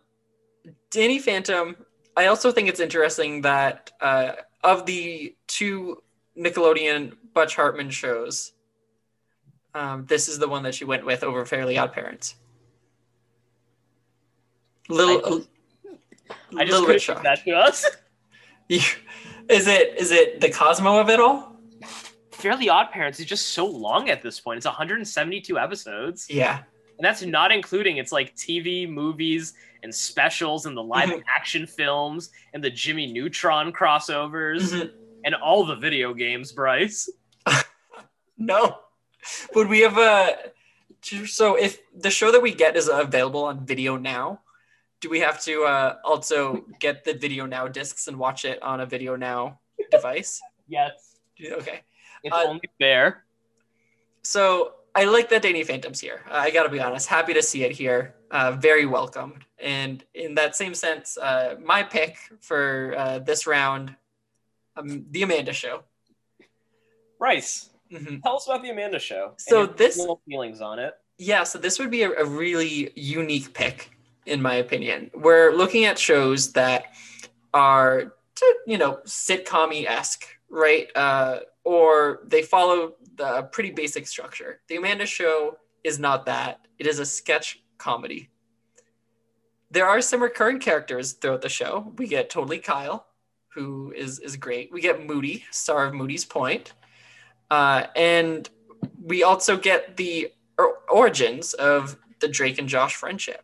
Danny 0.96 1.20
Phantom. 1.20 1.76
I 2.18 2.28
also 2.28 2.52
think 2.52 2.70
it's 2.70 2.80
interesting 2.80 3.42
that 3.42 3.92
uh, 4.02 4.32
of 4.64 4.86
the 4.86 5.36
two 5.48 6.02
Nickelodeon 6.38 7.14
Butch 7.34 7.56
Hartman 7.56 7.90
shows, 7.90 8.54
um, 9.74 10.06
this 10.06 10.28
is 10.30 10.40
the 10.40 10.48
one 10.48 10.64
that 10.64 10.74
she 10.74 10.86
went 10.86 11.06
with 11.06 11.24
over 11.24 11.46
Fairly 11.46 11.78
Odd 11.78 11.92
Parents. 11.94 12.36
Little, 14.88 15.42
I 16.58 16.64
just 16.64 16.72
little 16.72 16.80
couldn't 16.82 16.88
bit 16.88 17.02
shocked. 17.02 17.24
that 17.24 17.44
to 17.44 17.52
us. 17.52 17.86
Is 19.48 19.68
it 19.68 20.00
is 20.00 20.10
it 20.12 20.42
the 20.42 20.50
Cosmo 20.50 21.00
of 21.00 21.08
it 21.12 21.20
all? 21.20 21.56
Fairly 22.32 22.68
Odd 22.68 22.90
Parents 22.90 23.20
is 23.20 23.28
just 23.28 23.50
so 23.50 23.68
long 23.68 24.10
at 24.10 24.24
this 24.24 24.40
point. 24.40 24.58
It's 24.58 24.66
172 24.66 25.60
episodes, 25.60 26.28
Yeah. 26.32 26.64
And 26.98 27.06
that's 27.06 27.24
not 27.24 27.52
including 27.52 27.98
its 27.98 28.12
like 28.12 28.36
TV, 28.36 28.88
movies, 28.90 29.54
and 29.84 29.94
specials, 29.94 30.66
and 30.66 30.76
the 30.76 30.84
live 30.84 31.10
Mhm. 31.10 31.24
action 31.28 31.68
films, 31.68 32.32
and 32.54 32.64
the 32.64 32.70
Jimmy 32.70 33.12
Neutron 33.12 33.72
crossovers, 33.72 34.72
Mhm. 34.74 34.92
and 35.26 35.36
all 35.36 35.66
the 35.66 35.76
video 35.76 36.14
games. 36.14 36.52
Bryce, 36.52 37.10
No. 38.38 38.80
Would 39.56 39.70
we 39.70 39.80
have 39.82 39.98
a 39.98 40.52
so 41.26 41.56
if 41.56 41.80
the 41.96 42.10
show 42.10 42.32
that 42.32 42.42
we 42.42 42.52
get 42.54 42.76
is 42.76 42.88
available 42.88 43.44
on 43.44 43.66
video 43.66 43.96
now, 43.98 44.42
do 45.02 45.10
we 45.10 45.20
have 45.20 45.40
to 45.44 45.64
uh, 45.66 45.98
also 46.04 46.66
get 46.80 47.04
the 47.04 47.14
video 47.14 47.46
now 47.46 47.68
discs 47.68 48.08
and 48.08 48.18
watch 48.18 48.44
it 48.46 48.62
on 48.64 48.82
a 48.82 48.86
video 48.86 49.16
now 49.16 49.60
device? 49.92 50.42
yes, 50.68 51.18
Okay. 51.40 51.82
it's 52.24 52.36
Uh, 52.36 52.44
only 52.48 52.70
fair. 52.80 53.26
So 54.24 54.75
I 54.98 55.04
like 55.04 55.30
that 55.30 55.42
Danny 55.42 55.64
Phantom's 55.66 56.00
here. 56.00 56.22
I 56.32 56.52
got 56.52 56.64
to 56.64 56.70
be 56.70 56.80
honest, 56.80 57.08
happy 57.08 57.34
to 57.34 57.42
see 57.42 57.64
it 57.64 57.74
here. 57.74 58.16
Uh, 58.32 58.54
very 58.54 58.86
welcomed. 58.86 59.44
And 59.60 60.04
in 60.14 60.36
that 60.36 60.56
same 60.56 60.74
sense, 60.74 61.18
uh, 61.18 61.56
my 61.64 61.84
pick 61.84 62.18
for 62.40 62.96
uh, 62.98 63.20
this 63.20 63.46
round, 63.46 63.94
um, 64.78 65.06
the 65.12 65.24
Amanda 65.24 65.52
Show. 65.54 65.84
Bryce, 67.20 67.70
Mhm. 67.92 68.22
tell 68.24 68.38
us 68.38 68.48
about 68.48 68.62
the 68.64 68.70
Amanda 68.70 69.00
Show. 69.00 69.34
So 69.38 69.66
this- 69.66 70.06
feelings 70.28 70.62
on 70.62 70.80
it. 70.80 70.94
Yeah, 71.18 71.44
so 71.44 71.60
this 71.60 71.78
would 71.80 71.92
be 71.92 72.04
a, 72.04 72.12
a 72.12 72.26
really 72.26 72.92
unique 72.96 73.54
pick, 73.54 73.92
in 74.26 74.42
my 74.42 74.56
opinion. 74.56 75.12
We're 75.14 75.52
looking 75.52 75.86
at 75.86 75.98
shows 76.00 76.52
that 76.54 76.94
are, 77.54 78.16
you 78.66 78.78
know, 78.78 79.00
sitcom 79.06 79.86
esque, 79.86 80.26
right? 80.50 80.90
Uh, 80.96 81.40
or 81.64 82.22
they 82.26 82.42
follow 82.44 82.96
the 83.16 83.44
pretty 83.52 83.72
basic 83.72 84.08
structure. 84.08 84.62
The 84.68 84.78
Amanda 84.78 85.06
Show 85.06 85.58
is 85.84 86.00
not 86.00 86.26
that, 86.26 86.68
it 86.80 86.88
is 86.88 87.00
a 87.00 87.06
sketch 87.06 87.62
comedy. 87.78 88.30
There 89.72 89.88
are 89.88 90.02
some 90.02 90.22
recurring 90.22 90.60
characters 90.60 91.14
throughout 91.14 91.42
the 91.42 91.50
show. 91.50 91.94
We 91.98 92.08
get 92.08 92.30
Totally 92.30 92.60
Kyle, 92.60 93.08
who 93.54 93.94
is, 93.96 94.20
is 94.20 94.38
great. 94.38 94.72
We 94.72 94.82
get 94.82 95.06
Moody, 95.06 95.44
star 95.52 95.86
of 95.86 95.94
Moody's 95.94 96.26
Point. 96.26 96.74
Uh, 97.50 97.88
and 97.96 98.50
we 99.04 99.24
also 99.24 99.58
get 99.58 99.98
the 99.98 100.32
origins 100.90 101.54
of 101.54 101.98
the 102.20 102.28
Drake 102.28 102.60
and 102.60 102.68
Josh 102.68 102.96
friendship. 102.96 103.44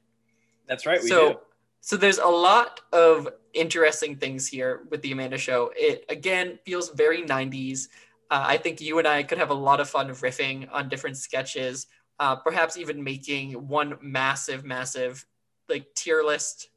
That's 0.68 0.86
right, 0.86 1.02
we 1.02 1.10
so, 1.10 1.34
do. 1.34 1.40
so 1.82 1.98
there's 1.98 2.20
a 2.20 2.28
lot 2.28 2.82
of 2.94 3.28
interesting 3.54 4.16
things 4.16 4.48
here 4.48 4.84
with 4.90 5.02
the 5.02 5.12
Amanda 5.12 5.38
Show. 5.38 5.72
It 5.76 6.06
again 6.10 6.60
feels 6.66 6.90
very 6.92 7.24
90s. 7.24 7.88
Uh, 8.32 8.46
I 8.48 8.58
think 8.58 8.80
you 8.80 8.98
and 8.98 9.08
I 9.08 9.24
could 9.24 9.38
have 9.38 9.50
a 9.50 9.54
lot 9.54 9.82
of 9.82 9.90
fun 9.90 10.08
riffing 10.08 10.70
on 10.72 10.88
different 10.88 11.18
sketches, 11.18 11.88
uh, 12.18 12.38
perhaps 12.38 12.78
even 12.78 13.04
making 13.04 13.68
one 13.68 13.98
massive, 14.02 14.64
massive 14.64 15.26
like 15.68 15.94
tier 15.96 16.24
list 16.24 16.70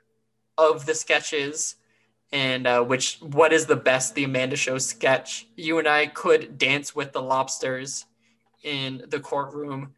of 0.59 0.84
the 0.84 0.94
sketches 0.94 1.76
and 2.32 2.66
uh, 2.66 2.82
which 2.82 3.18
what 3.20 3.52
is 3.52 3.66
the 3.66 3.76
best 3.76 4.16
the 4.16 4.24
Amanda 4.24 4.57
Show 4.57 4.78
sketch. 4.78 5.46
You 5.55 5.78
and 5.78 5.86
I 5.86 6.07
could 6.07 6.59
dance 6.59 6.94
with 6.94 7.12
the 7.12 7.22
lobsters 7.22 8.05
in 8.64 9.05
the 9.09 9.20
courtroom, 9.20 9.94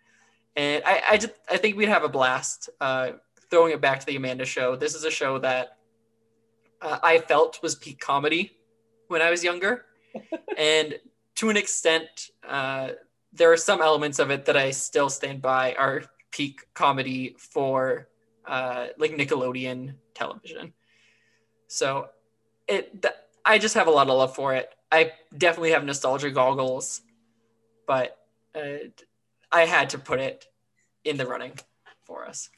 and 0.57 0.83
I 0.85 1.03
I, 1.11 1.17
just, 1.17 1.33
I 1.49 1.57
think 1.57 1.77
we'd 1.77 1.89
have 1.89 2.05
a 2.05 2.09
blast 2.09 2.69
uh, 2.83 3.13
throwing 3.51 3.73
it 3.73 3.81
back 3.81 4.01
to 4.01 4.07
the 4.07 4.17
Amanda 4.17 4.45
Show. 4.45 4.77
This 4.77 4.95
is 4.95 5.05
a 5.05 5.11
show 5.11 5.39
that 5.39 5.79
uh, 6.83 6.99
I 7.03 7.19
felt 7.19 7.63
was 7.63 7.75
peak 7.75 8.01
comedy 8.01 8.53
when 9.09 9.23
I 9.23 9.31
was 9.31 9.43
younger, 9.43 9.87
and 10.59 10.97
to 11.37 11.51
an 11.51 11.57
extent, 11.57 12.31
uh, 12.47 12.91
there 13.33 13.53
are 13.53 13.57
some 13.57 13.81
elements 13.81 14.19
of 14.19 14.31
it 14.31 14.47
that 14.47 14.57
I 14.57 14.71
still 14.71 15.11
stand 15.11 15.43
by 15.43 15.75
are 15.75 16.03
peak 16.31 16.67
comedy 16.75 17.37
for 17.39 18.09
uh, 18.47 18.89
like 18.99 19.13
Nickelodeon 19.13 19.95
television. 20.15 20.73
So 21.69 22.09
it, 22.67 23.03
th- 23.03 23.15
I 23.45 23.59
just 23.59 23.75
have 23.75 23.87
a 23.87 23.91
lot 23.91 24.09
of 24.09 24.17
love 24.17 24.35
for 24.35 24.55
it. 24.55 24.75
I 24.91 25.13
definitely 25.37 25.73
have 25.73 25.85
nostalgia 25.85 26.31
goggles, 26.31 27.03
but 27.87 28.17
uh, 28.55 28.89
I 29.53 29.67
had 29.67 29.91
to 29.91 29.99
put 29.99 30.21
it 30.21 30.47
in 31.05 31.17
the 31.17 31.27
running 31.27 31.53
for 32.05 32.27
us. 32.27 32.49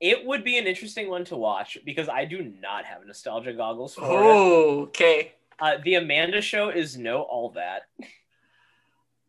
It 0.00 0.24
would 0.26 0.44
be 0.44 0.58
an 0.58 0.66
interesting 0.66 1.08
one 1.08 1.24
to 1.26 1.36
watch 1.36 1.78
because 1.84 2.08
I 2.08 2.24
do 2.24 2.52
not 2.60 2.84
have 2.84 3.06
nostalgia 3.06 3.52
goggles 3.52 3.94
for 3.94 4.02
it. 4.02 4.08
Oh, 4.10 4.80
okay. 4.82 5.32
Uh, 5.60 5.76
the 5.84 5.94
Amanda 5.94 6.40
Show 6.40 6.68
is 6.70 6.98
no 6.98 7.22
all 7.22 7.50
that. 7.50 7.82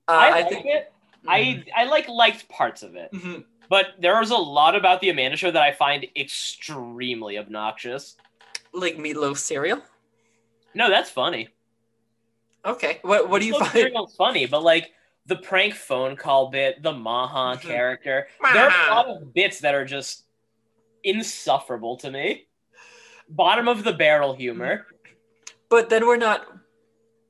Uh, 0.08 0.12
I, 0.12 0.28
I, 0.28 0.32
like 0.42 0.50
think 0.50 0.66
it. 0.68 0.94
I 1.28 1.64
I 1.76 1.84
like 1.86 2.08
liked 2.08 2.48
parts 2.50 2.84
of 2.84 2.96
it, 2.96 3.12
Mhm. 3.12 3.46
but 3.70 3.96
there 4.00 4.22
is 4.22 4.30
a 4.32 4.36
lot 4.38 4.76
about 4.76 5.02
the 5.02 5.10
Amanda 5.10 5.36
Show 5.38 5.50
that 5.52 5.64
I 5.64 5.72
find 5.72 6.06
extremely 6.16 7.38
obnoxious. 7.38 8.18
like 8.74 8.98
meatloaf 8.98 9.38
cereal. 9.38 9.82
No, 10.74 10.90
that's 10.90 11.10
funny. 11.10 11.48
Okay, 12.66 13.00
what 13.04 13.30
what 13.30 13.40
do 13.42 13.48
you 13.48 13.54
Meatloaf 13.54 13.60
find? 13.60 13.72
Cereal's 13.72 14.16
funny, 14.16 14.46
but 14.46 14.64
like 14.64 14.92
the 15.28 15.38
prank 15.38 15.74
phone 15.74 16.16
call 16.18 16.50
bit, 16.50 16.84
the 16.84 16.92
Maha 16.92 17.58
Mhm. 17.58 17.62
character, 17.62 18.28
there 18.54 18.70
are 18.70 18.90
a 18.90 18.94
lot 18.94 19.08
of 19.08 19.34
bits 19.34 19.60
that 19.62 19.74
are 19.74 19.86
just 19.86 20.26
insufferable 21.04 21.96
to 21.98 22.12
me. 22.12 22.48
Bottom 23.30 23.68
of 23.68 23.84
the 23.84 23.94
barrel 23.94 24.34
humor. 24.36 24.86
But 25.70 25.90
then 25.90 26.06
we're 26.06 26.18
not 26.18 26.46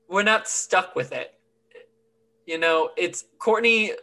we're 0.10 0.24
not 0.24 0.48
stuck 0.48 0.96
with 0.96 1.12
it. 1.14 1.35
You 2.46 2.60
know, 2.60 2.92
it's 2.96 3.26
Courtney 3.40 3.94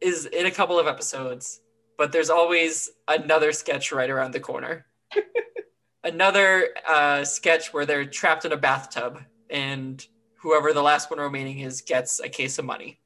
is 0.00 0.26
in 0.26 0.46
a 0.46 0.50
couple 0.50 0.78
of 0.78 0.86
episodes, 0.86 1.60
but 1.98 2.12
there's 2.12 2.30
always 2.30 2.90
another 3.08 3.52
sketch 3.52 3.92
right 3.92 4.10
around 4.10 4.32
the 4.32 4.40
corner. 4.40 4.86
another 6.04 6.68
uh, 6.88 7.24
sketch 7.24 7.72
where 7.72 7.86
they're 7.86 8.04
trapped 8.04 8.44
in 8.44 8.52
a 8.52 8.56
bathtub 8.56 9.20
and 9.50 10.06
whoever 10.40 10.72
the 10.72 10.82
last 10.82 11.10
one 11.10 11.18
remaining 11.18 11.60
is 11.60 11.80
gets 11.80 12.20
a 12.20 12.28
case 12.28 12.58
of 12.58 12.64
money. 12.64 13.00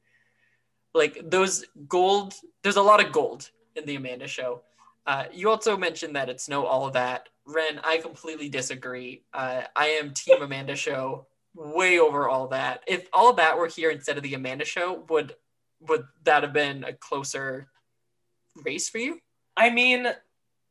Like 0.93 1.19
those 1.23 1.65
gold, 1.87 2.33
there's 2.63 2.75
a 2.75 2.81
lot 2.81 3.03
of 3.03 3.11
gold 3.11 3.49
in 3.75 3.85
the 3.85 3.95
Amanda 3.95 4.27
show. 4.27 4.61
Uh, 5.07 5.25
you 5.33 5.49
also 5.49 5.75
mentioned 5.77 6.15
that 6.15 6.29
it's 6.29 6.47
no 6.47 6.65
all 6.65 6.85
of 6.85 6.93
that. 6.93 7.29
Ren, 7.45 7.79
I 7.83 7.97
completely 7.97 8.49
disagree. 8.49 9.23
Uh, 9.33 9.63
I 9.75 9.87
am 9.87 10.13
Team 10.13 10.41
Amanda 10.41 10.75
show 10.75 11.27
way 11.55 11.99
over 11.99 12.29
all 12.29 12.47
that. 12.47 12.83
If 12.87 13.07
all 13.13 13.33
that 13.33 13.57
were 13.57 13.67
here 13.67 13.91
instead 13.91 14.17
of 14.17 14.23
the 14.23 14.33
Amanda 14.33 14.65
show, 14.65 15.05
would 15.09 15.35
would 15.81 16.05
that 16.23 16.43
have 16.43 16.53
been 16.53 16.83
a 16.83 16.93
closer 16.93 17.67
race 18.63 18.89
for 18.89 18.99
you? 18.99 19.19
I 19.57 19.69
mean, 19.69 20.07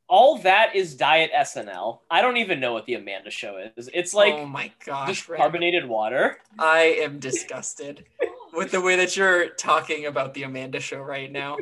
all 0.09 0.39
that 0.39 0.74
is 0.74 0.97
Diet 0.97 1.31
SNL. 1.35 2.01
I 2.11 2.20
don't 2.20 2.37
even 2.39 2.61
know 2.61 2.72
what 2.72 2.87
the 2.87 2.95
Amanda 2.95 3.31
Show 3.31 3.70
is. 3.76 3.89
It's 3.95 4.12
like 4.12 4.35
oh 4.35 4.47
my 4.47 4.72
gosh, 4.85 5.26
carbonated 5.26 5.87
water. 5.87 6.39
I 6.59 6.97
am 7.01 7.20
disgusted 7.20 8.05
with 8.53 8.72
the 8.72 8.81
way 8.81 8.97
that 8.97 9.16
you're 9.16 9.51
talking 9.51 10.07
about 10.07 10.35
the 10.35 10.43
Amanda 10.43 10.81
show 10.81 11.01
right 11.01 11.31
now. 11.31 11.59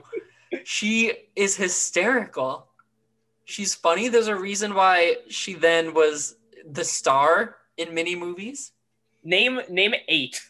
She 0.64 1.12
is 1.36 1.56
hysterical. 1.56 2.66
She's 3.44 3.74
funny. 3.74 4.08
There's 4.08 4.28
a 4.28 4.36
reason 4.36 4.74
why 4.74 5.16
she 5.28 5.54
then 5.54 5.94
was 5.94 6.36
the 6.66 6.84
star 6.84 7.56
in 7.76 7.94
many 7.94 8.14
movies. 8.14 8.72
Name 9.24 9.60
name 9.68 9.94
eight. 10.08 10.42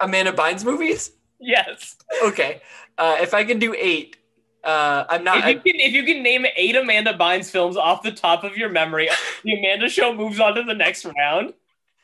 Amanda 0.00 0.32
Bynes 0.32 0.64
movies? 0.64 1.12
Yes. 1.38 1.96
Okay. 2.22 2.60
Uh, 2.98 3.16
if 3.20 3.34
I 3.34 3.44
can 3.44 3.58
do 3.58 3.74
eight, 3.74 4.16
uh, 4.64 5.04
I'm 5.08 5.24
not. 5.24 5.38
If 5.38 5.64
you 5.64 5.72
can 5.72 5.80
if 5.80 5.92
you 5.92 6.04
can 6.04 6.22
name 6.22 6.46
eight 6.56 6.76
Amanda 6.76 7.14
Bynes 7.14 7.50
films 7.50 7.76
off 7.76 8.02
the 8.02 8.12
top 8.12 8.44
of 8.44 8.56
your 8.56 8.68
memory, 8.68 9.08
the 9.44 9.54
Amanda 9.54 9.88
Show 9.88 10.14
moves 10.14 10.40
on 10.40 10.54
to 10.54 10.62
the 10.62 10.74
next 10.74 11.06
round. 11.18 11.54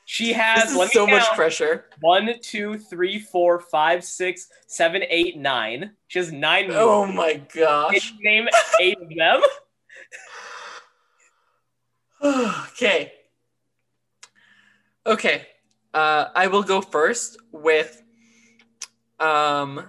She 0.09 0.33
has 0.33 0.63
this 0.63 0.73
is 0.73 0.79
me 0.79 0.87
so 0.87 1.07
much 1.07 1.27
pressure. 1.35 1.87
one, 2.01 2.31
two, 2.41 2.79
three, 2.79 3.19
four, 3.19 3.59
five, 3.59 4.05
six, 4.05 4.49
seven, 4.69 5.03
eight, 5.09 5.37
nine. 5.37 5.93
She 6.07 6.21
has 6.21 6.33
nine 6.33 6.69
movies. 6.69 6.81
Oh 6.81 7.07
my 7.07 7.43
gosh. 7.53 8.15
name 8.21 8.49
eight 8.81 8.97
of 9.01 9.09
them? 9.09 9.41
okay. 12.73 13.13
Okay. 15.05 15.47
Uh, 15.97 16.29
I 16.35 16.47
will 16.49 16.63
go 16.63 16.83
first 16.83 17.39
with 17.53 18.03
um 19.19 19.89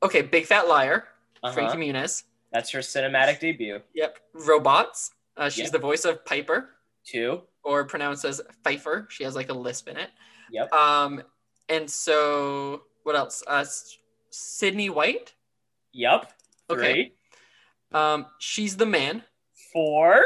Okay, 0.00 0.22
Big 0.22 0.46
Fat 0.46 0.68
Liar, 0.68 1.08
Frankie 1.52 1.62
Uh-huh. 1.62 1.76
Muniz. 1.76 2.22
That's 2.52 2.70
her 2.70 2.78
cinematic 2.78 3.40
debut. 3.40 3.80
Yep. 3.94 4.18
Robots. 4.32 5.10
Uh, 5.36 5.50
she's 5.50 5.64
Yep. 5.64 5.72
the 5.72 5.78
voice 5.80 6.04
of 6.04 6.24
Piper, 6.24 6.70
Two. 7.04 7.42
or 7.64 7.84
pronounced 7.84 8.24
as 8.24 8.40
Pfeiffer. 8.62 9.08
She 9.10 9.24
has 9.24 9.34
like 9.34 9.48
a 9.48 9.52
lisp 9.52 9.88
in 9.88 9.96
it. 9.96 10.10
Yep. 10.52 10.72
Um, 10.72 11.22
and 11.68 11.90
so 11.90 12.84
what 13.02 13.16
else? 13.16 13.42
Uh, 13.48 13.64
Sydney 14.30 14.90
White. 14.90 15.34
Yep. 15.92 16.32
Okay. 16.70 17.12
Um, 17.90 18.26
she's 18.38 18.76
the 18.76 18.86
man. 18.86 19.24
Four. 19.72 20.22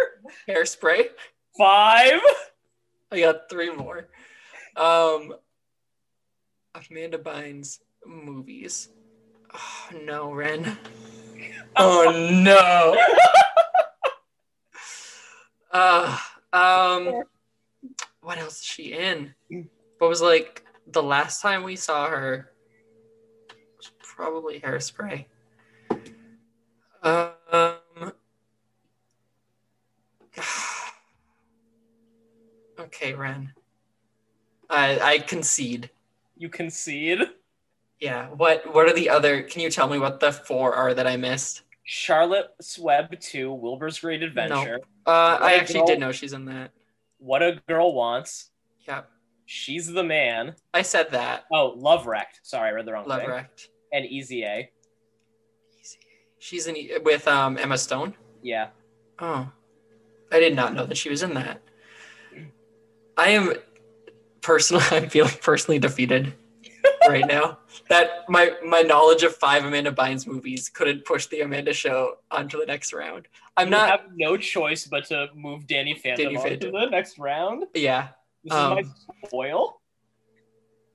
Hairspray. 0.46 1.06
Five. 1.56 2.20
I 3.10 3.20
got 3.20 3.48
three 3.48 3.70
more. 3.74 4.08
Um, 4.76 5.34
Amanda 6.74 7.18
Bynes 7.18 7.80
movies. 8.06 8.88
Oh, 9.54 9.98
no, 10.06 10.32
Ren. 10.32 10.78
Oh 11.76 12.10
no. 12.42 12.96
Uh, 15.70 16.16
um, 16.52 17.22
what 18.22 18.38
else 18.38 18.60
is 18.60 18.64
she 18.64 18.94
in? 18.94 19.34
What 19.98 20.08
was 20.08 20.22
like 20.22 20.64
the 20.86 21.02
last 21.02 21.42
time 21.42 21.64
we 21.64 21.76
saw 21.76 22.08
her? 22.08 22.50
Was 23.76 23.90
probably 24.02 24.60
Hairspray. 24.60 25.26
Um. 27.02 28.12
Okay, 32.78 33.12
Ren. 33.14 33.52
I 34.72 34.98
I 35.00 35.18
concede. 35.18 35.90
You 36.36 36.48
concede. 36.48 37.20
Yeah. 38.00 38.28
What 38.30 38.74
What 38.74 38.86
are 38.88 38.92
the 38.94 39.08
other? 39.08 39.42
Can 39.42 39.60
you 39.60 39.70
tell 39.70 39.88
me 39.88 39.98
what 39.98 40.18
the 40.18 40.32
four 40.32 40.74
are 40.74 40.92
that 40.94 41.06
I 41.06 41.16
missed? 41.16 41.62
Charlotte's 41.84 42.78
Web 42.78 43.18
2, 43.20 43.52
Wilbur's 43.52 43.98
Great 43.98 44.22
Adventure. 44.22 44.80
Uh, 45.06 45.36
I 45.40 45.54
actually 45.54 45.80
girl. 45.80 45.86
did 45.88 46.00
know 46.00 46.12
she's 46.12 46.32
in 46.32 46.44
that. 46.46 46.70
What 47.18 47.42
a 47.42 47.60
Girl 47.68 47.92
Wants. 47.92 48.50
Yeah, 48.86 49.02
She's 49.46 49.88
the 49.88 50.02
Man. 50.04 50.54
I 50.72 50.82
said 50.82 51.10
that. 51.10 51.44
Oh, 51.52 51.74
Love 51.76 52.06
Wrecked. 52.06 52.40
Sorry, 52.44 52.68
I 52.68 52.72
read 52.72 52.86
the 52.86 52.92
wrong 52.92 53.06
Love 53.06 53.20
thing. 53.20 53.30
wrecked. 53.30 53.68
And 53.92 54.06
Easy 54.06 54.44
A. 54.44 54.70
She's 56.38 56.66
in 56.66 56.76
with 57.04 57.28
um 57.28 57.58
Emma 57.58 57.76
Stone. 57.78 58.14
Yeah. 58.42 58.68
Oh, 59.18 59.48
I 60.30 60.40
did 60.40 60.56
not 60.56 60.74
know 60.74 60.86
that 60.86 60.96
she 60.96 61.10
was 61.10 61.22
in 61.22 61.34
that. 61.34 61.60
I 63.16 63.28
am 63.30 63.52
personally, 64.42 64.84
I'm 64.90 65.08
feeling 65.08 65.32
personally 65.40 65.78
defeated 65.78 66.32
right 67.08 67.26
now. 67.26 67.58
That 67.88 68.28
my 68.28 68.52
my 68.64 68.82
knowledge 68.82 69.22
of 69.22 69.34
five 69.36 69.64
Amanda 69.64 69.92
Bynes 69.92 70.26
movies 70.26 70.68
couldn't 70.68 71.04
push 71.04 71.26
the 71.26 71.40
Amanda 71.40 71.72
Show 71.72 72.16
onto 72.30 72.58
the 72.58 72.66
next 72.66 72.92
round. 72.92 73.28
I'm 73.56 73.68
you 73.68 73.72
not. 73.72 73.88
have 73.90 74.00
no 74.14 74.36
choice 74.36 74.86
but 74.86 75.04
to 75.06 75.28
move 75.34 75.66
Danny 75.66 75.94
Phantom 75.94 76.34
Danny 76.34 76.36
on 76.36 76.58
to 76.60 76.70
the 76.70 76.86
next 76.90 77.18
round. 77.18 77.64
yeah. 77.74 78.08
This 78.44 78.52
is 78.52 78.58
my 78.58 78.80
Um, 78.80 78.94
spoil. 79.26 79.80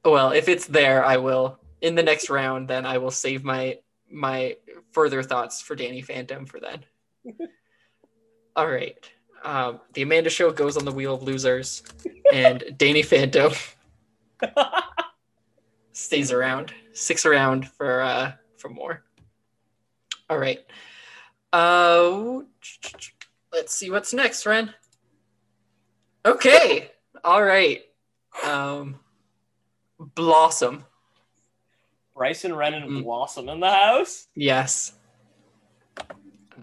Well, 0.04 0.32
if 0.32 0.50
it's 0.50 0.66
there, 0.66 1.04
I 1.06 1.18
will. 1.18 1.60
In 1.82 1.96
the 1.96 2.04
next 2.04 2.30
round, 2.30 2.68
then 2.68 2.86
I 2.86 2.98
will 2.98 3.12
save 3.12 3.44
my 3.44 3.78
my 4.10 4.56
further 4.92 5.22
thoughts 5.22 5.62
for 5.62 5.76
Danny 5.76 6.02
Phantom 6.02 6.46
for 6.46 6.60
then. 6.60 6.84
All 8.56 8.68
right. 8.68 8.98
Um, 9.44 9.80
the 9.94 10.02
Amanda 10.02 10.30
Show 10.30 10.52
goes 10.52 10.78
on 10.78 10.86
the 10.86 10.92
wheel 10.92 11.16
of 11.16 11.24
losers, 11.24 11.84
and 12.34 12.64
Danny 12.78 13.02
Phantom 13.02 13.52
stays 15.94 16.32
around, 16.32 16.74
sticks 16.94 17.26
around 17.26 17.68
for 17.70 18.02
uh, 18.02 18.32
for 18.58 18.70
more. 18.70 19.04
All 20.30 20.38
right. 20.38 20.60
Uh, 21.54 22.42
let's 23.54 23.74
see 23.74 23.90
what's 23.90 24.14
next, 24.14 24.46
Ren. 24.46 24.74
Okay. 26.26 26.92
All 27.24 27.44
right. 27.44 27.84
Um, 28.44 29.00
Blossom. 30.00 30.84
Bryce 32.16 32.44
and 32.46 32.58
Ren 32.58 32.74
and 32.74 32.90
Mm. 32.92 33.04
Blossom 33.04 33.48
in 33.48 33.60
the 33.60 33.70
house. 33.72 34.28
Yes. 34.36 34.94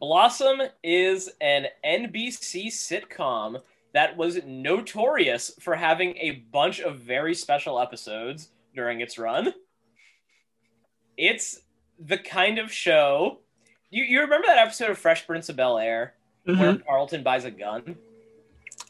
Blossom 0.05 0.61
is 0.83 1.31
an 1.41 1.65
NBC 1.83 2.67
sitcom 2.67 3.63
that 3.95 4.15
was 4.19 4.39
notorious 4.45 5.53
for 5.61 5.75
having 5.75 6.15
a 6.19 6.45
bunch 6.53 6.81
of 6.81 6.99
very 6.99 7.35
special 7.35 7.81
episodes 7.81 8.51
during 8.75 9.01
its 9.01 9.17
run. 9.17 9.55
It's 11.17 11.63
the 11.99 12.19
kind 12.19 12.59
of 12.59 12.71
show. 12.71 13.39
You, 13.89 14.05
you 14.05 14.21
remember 14.21 14.47
that 14.47 14.59
episode 14.59 14.91
of 14.91 14.99
Fresh 14.99 15.27
Prince 15.27 15.49
of 15.49 15.57
Bel 15.57 15.79
Air 15.79 16.13
where 16.45 16.77
Carlton 16.87 17.23
buys 17.23 17.47
a 17.47 17.51
gun? 17.51 17.97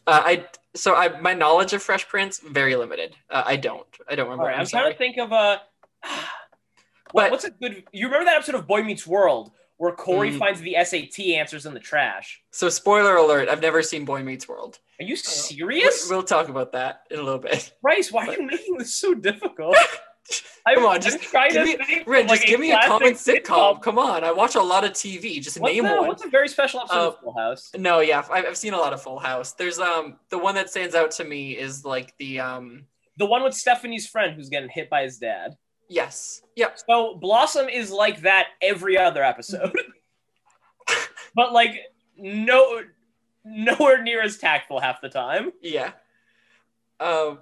Uh, 0.08 0.20
I 0.24 0.46
so 0.74 0.96
I 0.96 1.20
my 1.20 1.32
knowledge 1.32 1.74
of 1.74 1.82
Fresh 1.84 2.08
Prince 2.08 2.40
very 2.40 2.74
limited. 2.74 3.14
Uh, 3.30 3.44
I 3.46 3.54
don't. 3.54 3.86
I 4.10 4.16
don't 4.16 4.26
remember. 4.26 4.46
Right, 4.46 4.54
I'm, 4.54 4.62
I'm, 4.62 4.66
trying 4.66 4.90
to 4.90 4.98
think 4.98 5.18
of 5.18 5.30
a. 5.30 5.62
What, 7.12 7.26
But- 7.26 7.30
what's 7.30 7.44
a 7.44 7.50
good? 7.50 7.84
You 7.92 8.06
remember 8.06 8.24
that 8.24 8.34
episode 8.34 8.56
of 8.56 8.66
Boy 8.66 8.82
Meets 8.82 9.06
World 9.06 9.52
where 9.76 9.92
Corey 9.92 10.30
Mm. 10.32 10.38
finds 10.38 10.60
the 10.60 10.76
SAT 10.76 11.34
answers 11.36 11.66
in 11.66 11.74
the 11.74 11.80
trash? 11.80 12.40
So 12.52 12.68
spoiler 12.68 13.16
alert: 13.16 13.48
I've 13.48 13.62
never 13.62 13.82
seen 13.82 14.04
Boy 14.04 14.22
Meets 14.22 14.48
World. 14.48 14.78
Are 15.00 15.04
you 15.04 15.12
We- 15.14 15.16
serious? 15.16 16.08
We'll 16.08 16.22
talk 16.22 16.48
about 16.48 16.72
that 16.72 17.02
in 17.10 17.18
a 17.18 17.22
little 17.22 17.38
bit. 17.40 17.72
Bryce, 17.82 18.12
why 18.12 18.26
are 18.28 18.32
you 18.34 18.42
making 18.46 18.78
this 18.78 18.94
so 18.94 19.14
difficult? 19.14 19.76
Come 20.74 20.86
on, 20.86 21.02
just 21.02 21.20
give 21.20 21.30
to 21.30 21.64
me- 21.64 21.76
think 21.76 22.06
Ren, 22.08 22.22
of, 22.24 22.30
like, 22.30 22.38
just 22.40 22.48
give 22.48 22.58
me 22.58 22.72
a 22.72 22.80
common 22.86 23.12
sitcom. 23.12 23.82
Come 23.82 23.98
on, 23.98 24.24
I 24.24 24.32
watch 24.32 24.54
a 24.54 24.62
lot 24.62 24.82
of 24.82 24.92
TV. 24.92 25.38
Just 25.42 25.60
What's, 25.60 25.74
name 25.74 25.84
the- 25.84 25.90
one. 25.94 26.06
what's 26.08 26.24
a 26.24 26.28
very 26.28 26.48
special 26.48 26.80
episode 26.80 26.96
Uh, 26.98 27.08
of 27.08 27.18
Full 27.20 27.36
House? 27.36 27.70
No, 27.76 28.00
yeah, 28.00 28.20
I've, 28.30 28.46
I've 28.46 28.56
seen 28.56 28.72
a 28.72 28.78
lot 28.78 28.94
of 28.94 29.02
Full 29.02 29.18
House. 29.18 29.52
There's 29.52 29.78
um 29.78 30.18
the 30.30 30.38
one 30.38 30.54
that 30.54 30.70
stands 30.70 30.94
out 30.94 31.10
to 31.12 31.24
me 31.24 31.58
is 31.58 31.84
like 31.84 32.14
the 32.18 32.40
um 32.40 32.86
The 33.18 33.26
one 33.26 33.42
with 33.42 33.52
Stephanie's 33.54 34.06
friend 34.08 34.34
who's 34.34 34.48
getting 34.48 34.70
hit 34.70 34.88
by 34.88 35.02
his 35.02 35.18
dad. 35.18 35.56
Yes, 35.88 36.42
yep, 36.56 36.78
So 36.88 37.16
Blossom 37.16 37.68
is 37.68 37.90
like 37.90 38.22
that 38.22 38.48
every 38.62 38.96
other 38.98 39.22
episode, 39.22 39.74
but 41.34 41.52
like 41.52 41.80
no, 42.16 42.82
nowhere 43.44 44.02
near 44.02 44.22
as 44.22 44.38
tactful 44.38 44.80
half 44.80 45.00
the 45.00 45.08
time. 45.08 45.52
yeah. 45.62 45.92
Um, 47.00 47.40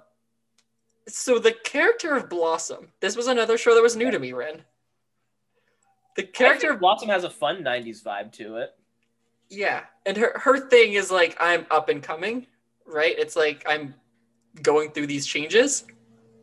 so 1.07 1.37
the 1.37 1.51
character 1.63 2.15
of 2.15 2.29
Blossom. 2.29 2.89
This 2.99 3.15
was 3.15 3.27
another 3.27 3.57
show 3.57 3.75
that 3.75 3.83
was 3.83 3.95
new 3.95 4.09
to 4.11 4.19
me, 4.19 4.33
Ren. 4.33 4.63
The 6.15 6.23
Character 6.23 6.71
of 6.71 6.79
Blossom 6.79 7.09
has 7.09 7.23
a 7.23 7.29
fun 7.29 7.63
'90s 7.63 8.03
vibe 8.03 8.31
to 8.33 8.57
it. 8.57 8.71
Yeah, 9.49 9.83
and 10.05 10.15
her 10.17 10.33
her 10.39 10.69
thing 10.69 10.93
is 10.93 11.11
like 11.11 11.35
I'm 11.39 11.65
up 11.71 11.89
and 11.89 12.03
coming, 12.03 12.47
right? 12.85 13.17
It's 13.17 13.35
like 13.35 13.63
I'm 13.67 13.95
going 14.61 14.91
through 14.91 15.07
these 15.07 15.25
changes. 15.25 15.85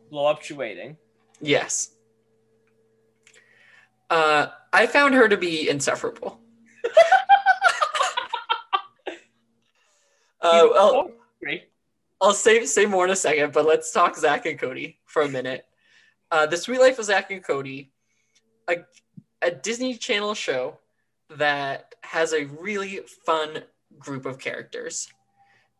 Blow 0.09 0.25
up 0.25 0.41
waiting. 0.51 0.97
Yes. 1.41 1.91
Uh, 4.09 4.47
I 4.73 4.87
found 4.87 5.13
her 5.15 5.27
to 5.27 5.37
be 5.37 5.69
insufferable. 5.69 6.39
uh, 10.41 10.69
I'll, 10.75 11.11
I'll 12.21 12.33
say 12.33 12.65
say 12.65 12.85
more 12.85 13.05
in 13.05 13.11
a 13.11 13.15
second, 13.15 13.53
but 13.53 13.65
let's 13.65 13.91
talk 13.91 14.15
Zack 14.17 14.45
and 14.45 14.59
Cody 14.59 14.99
for 15.05 15.23
a 15.23 15.29
minute. 15.29 15.65
Uh, 16.29 16.45
the 16.45 16.57
Suite 16.57 16.79
Life 16.79 16.99
of 16.99 17.05
Zack 17.05 17.31
and 17.31 17.43
Cody, 17.43 17.91
a, 18.67 18.77
a 19.41 19.51
Disney 19.51 19.95
Channel 19.95 20.33
show 20.35 20.77
that 21.29 21.95
has 22.03 22.33
a 22.33 22.45
really 22.45 22.99
fun 23.25 23.63
group 23.97 24.25
of 24.25 24.39
characters. 24.39 25.09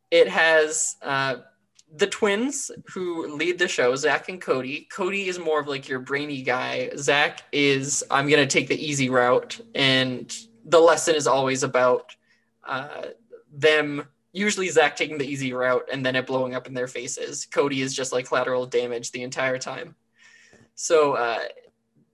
It 0.10 0.28
has 0.28 0.98
uh, 1.02 1.38
the 1.98 2.08
twins 2.08 2.72
who 2.94 3.28
lead 3.36 3.60
the 3.60 3.68
show, 3.68 3.96
Zack 3.96 4.30
and 4.30 4.40
Cody. 4.42 4.88
Cody 4.92 5.28
is 5.28 5.38
more 5.38 5.60
of 5.60 5.68
like 5.68 5.90
your 5.90 6.00
brainy 6.00 6.42
guy. 6.42 6.90
Zack 6.98 7.44
is 7.52 8.04
I'm 8.10 8.30
gonna 8.30 8.48
take 8.48 8.68
the 8.68 8.82
easy 8.82 9.10
route, 9.10 9.60
and 9.76 10.34
the 10.66 10.80
lesson 10.80 11.16
is 11.16 11.28
always 11.28 11.64
about 11.64 12.16
uh, 12.66 13.08
them. 13.54 14.08
Usually 14.34 14.70
Zack 14.70 14.96
taking 14.96 15.18
the 15.18 15.28
easy 15.28 15.52
route 15.52 15.90
and 15.92 16.06
then 16.06 16.16
it 16.16 16.26
blowing 16.26 16.56
up 16.56 16.66
in 16.66 16.74
their 16.74 16.88
faces. 16.88 17.46
Cody 17.46 17.82
is 17.82 17.94
just 17.94 18.14
like 18.14 18.28
collateral 18.28 18.66
damage 18.66 19.12
the 19.12 19.24
entire 19.24 19.58
time. 19.58 19.94
So 20.76 21.14
uh, 21.14 21.40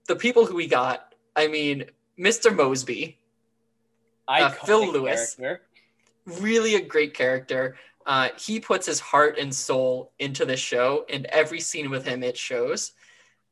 the 0.08 0.16
people 0.16 0.44
who 0.44 0.56
we 0.56 0.66
got, 0.66 1.14
I 1.36 1.46
mean, 1.46 1.84
Mr. 2.18 2.50
Moseby, 2.50 3.14
Uh, 4.26 4.50
Phil 4.50 4.90
Lewis. 4.90 5.36
character. 5.36 5.62
really 6.40 6.74
a 6.74 6.80
great 6.80 7.14
character. 7.14 7.76
Uh, 8.08 8.30
he 8.40 8.58
puts 8.58 8.86
his 8.86 8.98
heart 8.98 9.38
and 9.38 9.54
soul 9.54 10.12
into 10.18 10.46
the 10.46 10.56
show, 10.56 11.04
and 11.10 11.26
every 11.26 11.60
scene 11.60 11.90
with 11.90 12.06
him 12.06 12.22
it 12.22 12.38
shows. 12.38 12.92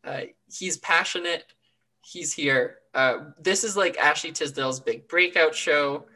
Uh, 0.03 0.23
he's 0.51 0.79
passionate. 0.79 1.45
He's 2.01 2.33
here. 2.33 2.79
Uh, 2.95 3.33
this 3.39 3.65
is 3.65 3.77
like 3.77 3.99
Ashley 3.99 4.33
Tisdale's 4.33 4.81
big 4.81 5.07
breakout 5.09 5.55
show. 5.55 6.07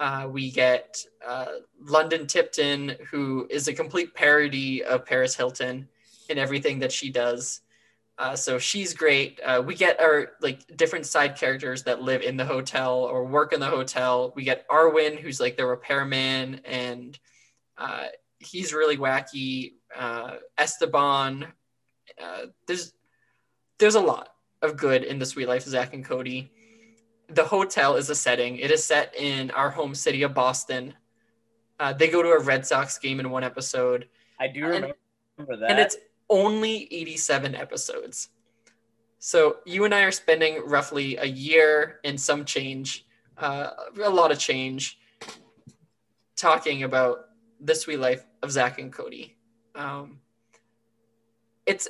Uh, 0.00 0.26
we 0.28 0.50
get 0.50 0.98
uh, 1.24 1.46
London 1.80 2.26
Tipton, 2.26 2.96
who 3.08 3.46
is 3.50 3.68
a 3.68 3.72
complete 3.72 4.12
parody 4.14 4.82
of 4.82 5.06
Paris 5.06 5.36
Hilton 5.36 5.88
in 6.28 6.38
everything 6.38 6.80
that 6.80 6.90
she 6.90 7.08
does. 7.08 7.60
Uh, 8.18 8.34
so 8.34 8.58
she's 8.58 8.94
great. 8.94 9.40
We 9.64 9.76
get 9.76 10.00
our 10.00 10.32
like 10.40 10.76
different 10.76 11.06
side 11.06 11.36
characters 11.36 11.84
that 11.84 12.02
live 12.02 12.22
in 12.22 12.36
the 12.36 12.46
hotel 12.46 13.04
or 13.04 13.24
work 13.24 13.52
in 13.52 13.60
the 13.60 13.66
hotel. 13.66 14.32
We 14.34 14.42
get 14.42 14.66
Arwin, 14.68 15.20
who's 15.20 15.38
like 15.38 15.56
the 15.56 15.66
repairman, 15.66 16.62
and 16.64 17.16
uh, 17.78 18.06
he's 18.38 18.72
really 18.72 18.96
wacky. 18.96 19.72
Uh, 19.94 20.36
Esteban. 20.58 21.46
Uh, 22.22 22.46
there's 22.66 22.92
there's 23.78 23.94
a 23.94 24.00
lot 24.00 24.30
of 24.62 24.76
good 24.76 25.04
in 25.04 25.18
the 25.18 25.26
Suite 25.26 25.48
Life 25.48 25.64
of 25.66 25.72
Zack 25.72 25.92
and 25.94 26.04
Cody. 26.04 26.50
The 27.28 27.44
hotel 27.44 27.96
is 27.96 28.08
a 28.10 28.14
setting. 28.14 28.56
It 28.58 28.70
is 28.70 28.84
set 28.84 29.14
in 29.16 29.50
our 29.50 29.70
home 29.70 29.94
city 29.94 30.22
of 30.22 30.32
Boston. 30.34 30.94
Uh, 31.78 31.92
they 31.92 32.08
go 32.08 32.22
to 32.22 32.30
a 32.30 32.40
Red 32.40 32.64
Sox 32.66 32.98
game 32.98 33.20
in 33.20 33.28
one 33.30 33.44
episode, 33.44 34.08
I 34.40 34.46
do 34.48 34.64
And- 34.72 34.94
remember 35.36 35.56
that. 35.56 35.70
and 35.70 35.78
it's 35.78 35.96
only 36.30 36.88
87 36.92 37.54
episodes. 37.54 38.28
So 39.18 39.58
you 39.66 39.84
and 39.84 39.94
I 39.94 40.02
are 40.02 40.12
spending 40.12 40.64
roughly 40.66 41.16
a 41.16 41.24
year 41.26 42.00
and 42.04 42.18
some 42.18 42.44
change, 42.44 43.04
uh, 43.36 43.70
a 44.02 44.08
lot 44.08 44.30
of 44.32 44.38
change, 44.38 44.98
talking 46.36 46.82
about 46.84 47.25
the 47.60 47.74
Suite 47.74 48.00
life 48.00 48.24
of 48.42 48.50
Zack 48.50 48.78
and 48.78 48.92
Cody. 48.92 49.36
Um, 49.74 50.18
it's, 51.66 51.88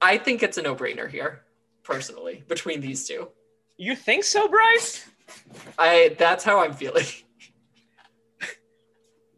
I 0.00 0.18
think 0.18 0.42
it's 0.42 0.58
a 0.58 0.62
no-brainer 0.62 1.08
here, 1.10 1.42
personally, 1.82 2.42
between 2.48 2.80
these 2.80 3.06
two. 3.06 3.28
you 3.76 3.94
think 3.96 4.24
so, 4.24 4.48
Bryce? 4.48 5.06
I 5.78 6.14
that's 6.18 6.44
how 6.44 6.60
I'm 6.60 6.72
feeling. 6.72 7.04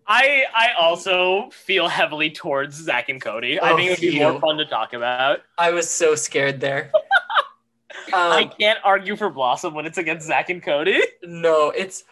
I 0.07 0.45
I 0.55 0.69
also 0.79 1.51
feel 1.51 1.89
heavily 1.89 2.31
towards 2.31 2.77
Zack 2.77 3.09
and 3.11 3.21
Cody. 3.21 3.59
I 3.61 3.73
Oh, 3.73 3.77
think 3.77 3.91
it 3.91 4.01
would 4.01 4.11
be 4.13 4.19
more 4.21 4.41
fun 4.41 4.57
to 4.57 4.65
talk 4.65 4.95
about. 4.95 5.41
I 5.59 5.71
was 5.71 5.89
so 5.89 6.15
scared 6.15 6.61
there. 6.61 6.91
I 8.15 8.45
Um, 8.45 8.53
can't 8.59 8.79
argue 8.85 9.17
for 9.17 9.29
Blossom 9.29 9.75
when 9.75 9.85
it's 9.85 9.99
against 9.99 10.27
Zack 10.27 10.49
and 10.49 10.63
Cody. 10.63 11.01
no, 11.23 11.71
it's 11.71 12.05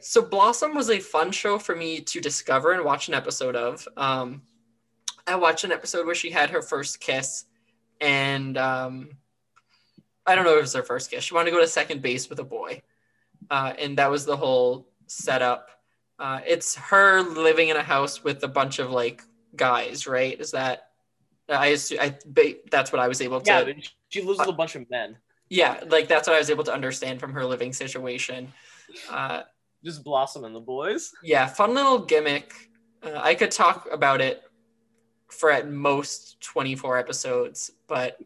so 0.00 0.22
Blossom 0.22 0.74
was 0.74 0.90
a 0.90 0.98
fun 0.98 1.30
show 1.32 1.58
for 1.58 1.74
me 1.74 2.00
to 2.00 2.20
discover 2.20 2.72
and 2.72 2.84
watch 2.84 3.08
an 3.08 3.14
episode 3.14 3.56
of. 3.56 3.86
Um, 3.96 4.42
I 5.26 5.36
watched 5.36 5.64
an 5.64 5.72
episode 5.72 6.06
where 6.06 6.14
she 6.14 6.30
had 6.30 6.50
her 6.50 6.62
first 6.62 7.00
kiss, 7.00 7.44
and 8.00 8.58
um, 8.58 9.10
I 10.26 10.34
don't 10.34 10.44
know 10.44 10.52
if 10.52 10.58
it 10.58 10.62
was 10.62 10.74
her 10.74 10.82
first 10.82 11.10
kiss. 11.10 11.24
She 11.24 11.34
wanted 11.34 11.50
to 11.50 11.56
go 11.56 11.60
to 11.60 11.68
second 11.68 12.02
base 12.02 12.28
with 12.28 12.38
a 12.40 12.44
boy, 12.44 12.82
uh, 13.50 13.72
and 13.78 13.98
that 13.98 14.10
was 14.10 14.24
the 14.24 14.36
whole 14.36 14.88
setup. 15.06 15.68
Uh, 16.18 16.40
it's 16.46 16.74
her 16.76 17.22
living 17.22 17.68
in 17.68 17.76
a 17.76 17.82
house 17.82 18.22
with 18.22 18.42
a 18.44 18.48
bunch 18.48 18.78
of 18.78 18.90
like 18.90 19.22
guys, 19.56 20.06
right? 20.06 20.38
Is 20.40 20.50
that 20.52 20.88
I 21.48 21.68
assume 21.68 21.98
I 22.00 22.16
that's 22.70 22.92
what 22.92 23.00
I 23.00 23.08
was 23.08 23.20
able 23.20 23.40
to 23.40 23.50
Yeah, 23.50 23.72
she 24.08 24.22
lives 24.22 24.38
with 24.40 24.48
a 24.48 24.52
bunch 24.52 24.74
of 24.76 24.88
men. 24.90 25.16
yeah 25.48 25.80
like 25.88 26.08
that's 26.08 26.26
what 26.26 26.34
i 26.34 26.38
was 26.38 26.48
able 26.48 26.64
to 26.64 26.72
understand 26.72 27.20
from 27.20 27.32
her 27.32 27.44
living 27.44 27.72
situation 27.72 28.50
uh, 29.10 29.42
Just 29.84 30.04
Blossom 30.04 30.44
and 30.44 30.54
the 30.54 30.60
boys. 30.60 31.12
yeah 31.22 31.46
fun 31.46 31.74
little 31.74 31.98
gimmick. 31.98 32.70
Uh, 33.02 33.18
i 33.22 33.34
could 33.34 33.50
talk 33.50 33.88
about 33.92 34.20
it 34.20 34.42
for 35.28 35.50
at 35.50 35.68
most 35.70 36.40
24 36.40 36.98
episodes 36.98 37.70
but 37.88 38.18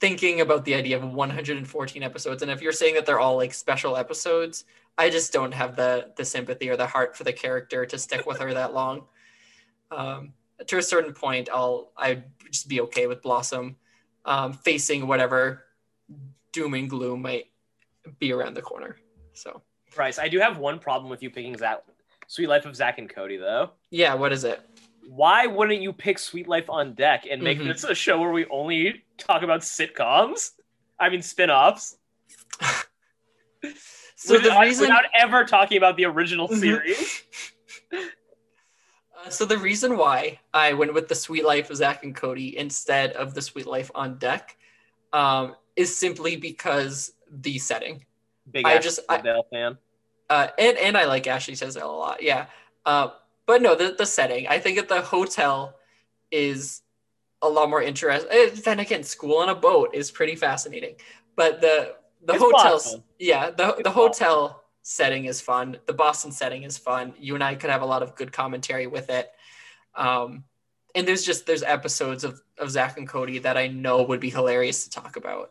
thinking 0.00 0.40
about 0.40 0.64
the 0.64 0.74
idea 0.74 0.96
of 0.96 1.04
114 1.04 2.02
episodes 2.02 2.42
and 2.42 2.50
if 2.50 2.60
you're 2.62 2.72
saying 2.72 2.94
that 2.94 3.04
they're 3.06 3.20
all 3.20 3.36
like 3.36 3.52
special 3.54 3.96
episodes 3.96 4.64
i 4.98 5.08
just 5.10 5.32
don't 5.32 5.52
have 5.52 5.76
the 5.76 6.10
the 6.16 6.24
sympathy 6.24 6.68
or 6.68 6.76
the 6.76 6.86
heart 6.86 7.16
for 7.16 7.24
the 7.24 7.32
character 7.32 7.84
to 7.86 7.98
stick 7.98 8.26
with 8.26 8.38
her 8.38 8.52
that 8.54 8.72
long. 8.74 9.02
Um, 9.90 10.32
to 10.66 10.78
a 10.78 10.82
certain 10.82 11.12
point 11.12 11.48
i'll 11.52 11.92
i'd 11.98 12.24
just 12.50 12.68
be 12.68 12.80
okay 12.80 13.06
with 13.06 13.22
blossom 13.22 13.76
um, 14.24 14.52
facing 14.52 15.06
whatever 15.06 15.64
doom 16.52 16.74
and 16.74 16.90
gloom 16.90 17.22
might 17.22 17.46
be 18.18 18.32
around 18.32 18.54
the 18.54 18.62
corner 18.62 18.96
so 19.34 19.62
Bryce, 19.94 20.18
I 20.18 20.28
do 20.28 20.38
have 20.40 20.58
one 20.58 20.78
problem 20.78 21.10
with 21.10 21.22
you 21.22 21.30
picking 21.30 21.56
Zack, 21.56 21.82
Suite 22.28 22.48
Life 22.48 22.64
of 22.66 22.76
Zack 22.76 22.98
and 22.98 23.08
Cody, 23.08 23.36
though. 23.36 23.70
yeah 23.90 24.14
what 24.14 24.32
is 24.32 24.44
it 24.44 24.60
Why 25.08 25.46
wouldn't 25.46 25.82
you 25.82 25.92
pick 25.92 26.18
Suite 26.18 26.46
Life 26.48 26.70
on 26.70 26.94
Deck 26.94 27.24
and 27.30 27.42
make 27.42 27.58
Mhm. 27.58 27.66
this 27.66 27.84
a 27.84 27.94
show 27.94 28.20
where 28.20 28.30
we 28.30 28.46
only 28.46 29.04
talk 29.18 29.42
about 29.42 29.60
sitcoms? 29.62 30.52
I 31.00 31.08
mean, 31.08 31.22
spin-offs. 31.22 31.96
so 34.16 34.34
the 34.34 34.42
without, 34.44 34.60
reason 34.60 34.82
without 34.82 35.04
ever 35.14 35.44
talking 35.44 35.78
about 35.78 35.96
the 35.96 36.04
original 36.04 36.48
Mhm. 36.48 36.60
series. 36.60 37.22
Uh, 37.92 39.28
so 39.28 39.44
the 39.44 39.58
reason 39.58 39.98
why 39.98 40.38
I 40.54 40.72
went 40.72 40.94
with 40.94 41.06
the 41.08 41.14
Suite 41.14 41.44
Life 41.44 41.68
of 41.68 41.76
Zack 41.76 42.04
and 42.04 42.16
Cody 42.16 42.56
instead 42.56 43.12
of 43.12 43.34
the 43.34 43.42
Suite 43.42 43.66
Life 43.66 43.90
on 43.94 44.16
Deck 44.16 44.56
um, 45.12 45.54
is 45.76 45.94
simply 45.94 46.36
because 46.36 47.12
the 47.30 47.58
setting. 47.58 48.06
Big 48.52 48.66
I 48.66 48.72
Ashley 48.74 48.82
just- 48.82 49.00
I- 49.08 49.16
Tisdale 49.16 49.46
fan. 49.50 49.78
Uh, 50.28 50.48
and 50.58 50.78
and 50.78 50.96
I 50.96 51.06
like 51.06 51.26
Ashley 51.26 51.56
Tisdale 51.56 51.90
a 51.90 51.96
lot. 51.96 52.22
Yeah. 52.22 52.46
Uh, 52.86 53.08
but 53.46 53.62
no, 53.62 53.74
the 53.74 53.94
the 53.98 54.06
setting. 54.06 54.46
I 54.46 54.58
think 54.60 54.76
that 54.76 54.88
the 54.88 55.00
hotel 55.02 55.76
is 56.30 56.82
a 57.42 57.48
lot 57.48 57.68
more 57.68 57.82
interesting. 57.82 58.30
Then 58.64 58.78
again, 58.80 59.02
school 59.02 59.38
on 59.38 59.48
a 59.48 59.54
boat 59.54 59.90
is 59.94 60.10
pretty 60.10 60.36
fascinating. 60.36 60.96
But 61.34 61.60
the 61.60 61.96
the 62.22 62.34
It's 62.34 62.42
hotels, 62.42 62.84
Boston. 62.84 63.02
yeah, 63.18 63.50
the 63.50 63.70
It's 63.70 63.82
the 63.82 63.90
hotel 63.90 64.62
setting 64.82 65.24
is 65.24 65.40
fun. 65.40 65.78
The 65.86 65.92
Boston 65.94 66.30
setting 66.32 66.62
is 66.62 66.78
fun. 66.78 67.12
You 67.18 67.34
and 67.34 67.42
I 67.42 67.54
could 67.56 67.70
have 67.70 67.82
a 67.82 67.86
lot 67.86 68.02
of 68.02 68.14
good 68.14 68.30
commentary 68.32 68.86
with 68.86 69.10
it. 69.10 69.30
Um, 69.96 70.44
and 70.94 71.08
there's 71.08 71.24
just 71.24 71.44
there's 71.46 71.62
episodes 71.64 72.22
of 72.24 72.40
of 72.58 72.70
Zack 72.70 72.98
and 72.98 73.08
Cody 73.08 73.38
that 73.40 73.56
I 73.56 73.66
know 73.66 74.02
would 74.02 74.20
be 74.20 74.30
hilarious 74.30 74.84
to 74.84 74.90
talk 74.90 75.16
about. 75.16 75.50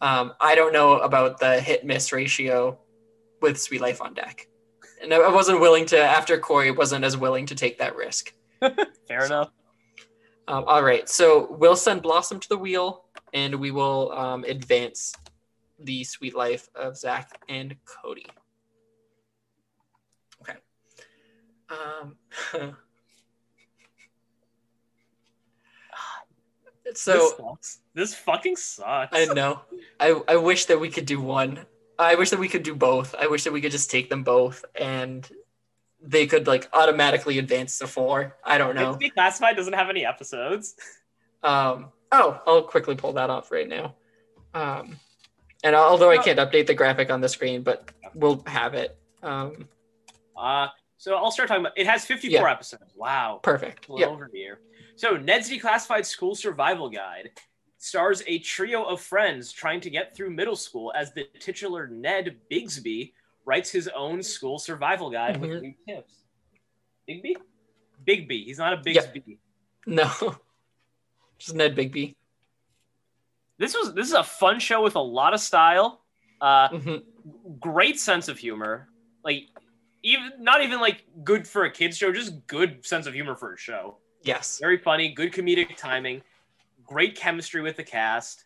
Um, 0.00 0.32
I 0.40 0.54
don't 0.54 0.72
know 0.72 0.98
about 1.00 1.38
the 1.40 1.60
hit 1.60 1.84
miss 1.84 2.12
ratio 2.12 2.78
with 3.42 3.60
Suite 3.60 3.80
Life 3.80 4.00
on 4.00 4.14
Deck, 4.14 4.48
and 5.02 5.12
I 5.12 5.28
wasn't 5.28 5.60
willing 5.60 5.86
to 5.86 5.98
after 5.98 6.38
Cory 6.38 6.70
wasn't 6.70 7.04
as 7.04 7.16
willing 7.16 7.46
to 7.46 7.54
take 7.54 7.78
that 7.78 7.96
risk. 7.96 8.32
Fair 9.08 9.24
enough. 9.24 9.50
Um, 10.48 10.64
all 10.66 10.82
right, 10.82 11.08
so 11.08 11.52
we'll 11.52 11.76
send 11.76 12.02
Blossom 12.02 12.40
to 12.40 12.48
the 12.48 12.58
wheel, 12.58 13.04
and 13.32 13.54
we 13.54 13.70
will 13.70 14.12
um, 14.12 14.44
advance 14.44 15.14
the 15.78 16.02
Suite 16.04 16.34
Life 16.34 16.68
of 16.74 16.96
Zack 16.96 17.40
and 17.48 17.76
Cody. 17.84 18.26
Okay. 20.42 20.58
so 26.96 27.12
this, 27.12 27.36
sucks. 27.36 27.78
this 27.94 28.14
fucking 28.14 28.56
sucks. 28.56 29.16
I 29.16 29.26
know. 29.26 29.60
I 29.98 30.20
I 30.28 30.36
wish 30.36 30.66
that 30.66 30.78
we 30.80 30.90
could 30.90 31.06
do 31.06 31.20
one. 31.20 31.60
I 31.98 32.14
wish 32.14 32.30
that 32.30 32.38
we 32.38 32.48
could 32.48 32.62
do 32.62 32.74
both. 32.74 33.14
I 33.18 33.26
wish 33.26 33.44
that 33.44 33.52
we 33.52 33.60
could 33.60 33.72
just 33.72 33.90
take 33.90 34.08
them 34.08 34.22
both 34.24 34.64
and 34.74 35.28
they 36.02 36.26
could 36.26 36.46
like 36.46 36.68
automatically 36.72 37.38
advance 37.38 37.78
to 37.78 37.86
four. 37.86 38.36
I 38.44 38.56
don't 38.58 38.74
know. 38.74 38.96
It's 38.98 39.12
Declassified 39.14 39.56
doesn't 39.56 39.74
have 39.74 39.90
any 39.90 40.06
episodes. 40.06 40.74
Um, 41.42 41.88
oh, 42.10 42.40
I'll 42.46 42.62
quickly 42.62 42.94
pull 42.94 43.12
that 43.14 43.28
off 43.30 43.50
right 43.50 43.68
now. 43.68 43.94
Um, 44.54 44.96
and 45.62 45.76
although 45.76 46.10
I 46.10 46.18
can't 46.18 46.38
update 46.38 46.66
the 46.66 46.74
graphic 46.74 47.10
on 47.10 47.20
the 47.20 47.28
screen, 47.28 47.62
but 47.62 47.90
we'll 48.14 48.42
have 48.46 48.74
it. 48.74 48.96
Um, 49.22 49.68
Uh, 50.36 50.68
so 50.96 51.16
I'll 51.16 51.30
start 51.30 51.48
talking 51.48 51.62
about. 51.64 51.76
It 51.78 51.86
has 51.86 52.04
54 52.06 52.40
Yeah. 52.46 52.50
episodes. 52.52 52.92
Wow. 52.96 53.40
perfect. 53.42 53.86
Yeah. 53.94 54.06
over 54.06 54.30
here. 54.32 54.60
So 55.00 55.16
Ned's 55.16 55.48
Declassified 55.48 56.04
School 56.04 56.34
Survival 56.34 56.90
Guide 56.90 57.30
stars 57.78 58.22
a 58.26 58.38
trio 58.40 58.84
of 58.84 59.00
friends 59.00 59.50
trying 59.50 59.80
to 59.80 59.88
get 59.88 60.14
through 60.14 60.28
middle 60.28 60.56
school 60.56 60.92
as 60.94 61.14
the 61.14 61.24
titular 61.38 61.86
Ned 61.86 62.36
Bigsby 62.52 63.14
writes 63.46 63.70
his 63.70 63.88
own 63.96 64.22
school 64.22 64.58
survival 64.58 65.08
guide 65.08 65.36
Mhm. 65.36 65.40
with 65.40 65.62
new 65.62 65.74
tips. 65.88 66.24
Bigby? 67.08 67.34
Bigby. 68.06 68.44
He's 68.44 68.58
not 68.58 68.74
a. 68.74 68.76
Bigsby. 68.76 69.38
No, 69.86 70.04
just 71.38 71.54
Ned 71.54 71.74
Bigby. 71.74 72.14
This 73.56 73.74
was 73.74 73.94
this 73.94 74.06
is 74.06 74.12
a 74.12 74.22
fun 74.22 74.60
show 74.60 74.82
with 74.82 74.96
a 74.96 75.00
lot 75.00 75.32
of 75.32 75.40
style. 75.40 76.04
Uh, 76.42 76.68
Mhm. 76.68 77.04
great 77.58 77.98
sense 77.98 78.28
of 78.28 78.38
humor. 78.38 78.90
Like 79.24 79.48
even 80.02 80.32
not 80.40 80.62
even 80.62 80.78
like 80.78 81.06
good 81.24 81.48
for 81.48 81.64
a 81.64 81.70
kids 81.70 81.96
show, 81.96 82.12
just 82.12 82.46
good 82.46 82.84
sense 82.84 83.06
of 83.06 83.14
humor 83.14 83.34
for 83.34 83.54
a 83.54 83.56
show. 83.56 83.96
Yes. 84.22 84.58
Very 84.58 84.78
funny, 84.78 85.12
good 85.12 85.32
comedic 85.32 85.76
timing, 85.76 86.22
great 86.84 87.16
chemistry 87.16 87.62
with 87.62 87.76
the 87.76 87.84
cast. 87.84 88.44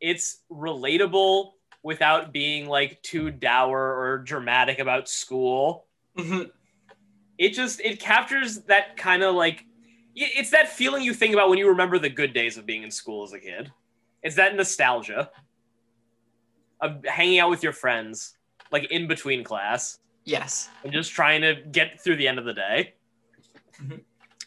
It's 0.00 0.42
relatable 0.50 1.52
without 1.82 2.32
being 2.32 2.66
like 2.68 3.00
too 3.02 3.30
dour 3.30 3.78
or 3.78 4.18
dramatic 4.18 4.78
about 4.78 5.08
school. 5.08 5.86
Mhm. 6.16 6.50
It 7.38 7.50
just 7.50 7.80
it 7.80 8.00
captures 8.00 8.62
that 8.62 8.96
kind 8.96 9.22
of 9.22 9.34
like 9.34 9.64
it's 10.14 10.50
that 10.50 10.68
feeling 10.68 11.04
you 11.04 11.14
think 11.14 11.32
about 11.32 11.48
when 11.48 11.58
you 11.58 11.68
remember 11.68 11.98
the 11.98 12.08
good 12.10 12.32
days 12.32 12.56
of 12.58 12.66
being 12.66 12.82
in 12.82 12.90
school 12.90 13.22
as 13.24 13.32
a 13.32 13.38
kid. 13.38 13.72
It's 14.22 14.34
that 14.36 14.56
nostalgia 14.56 15.30
of 16.80 17.04
hanging 17.04 17.38
out 17.38 17.50
with 17.50 17.62
your 17.62 17.72
friends 17.72 18.36
like 18.70 18.90
in 18.90 19.06
between 19.06 19.44
class 19.44 20.00
Yes. 20.24 20.68
and 20.82 20.92
just 20.92 21.12
trying 21.12 21.40
to 21.42 21.54
get 21.72 22.00
through 22.00 22.16
the 22.16 22.26
end 22.28 22.38
of 22.38 22.44
the 22.44 22.54
day. 22.54 22.94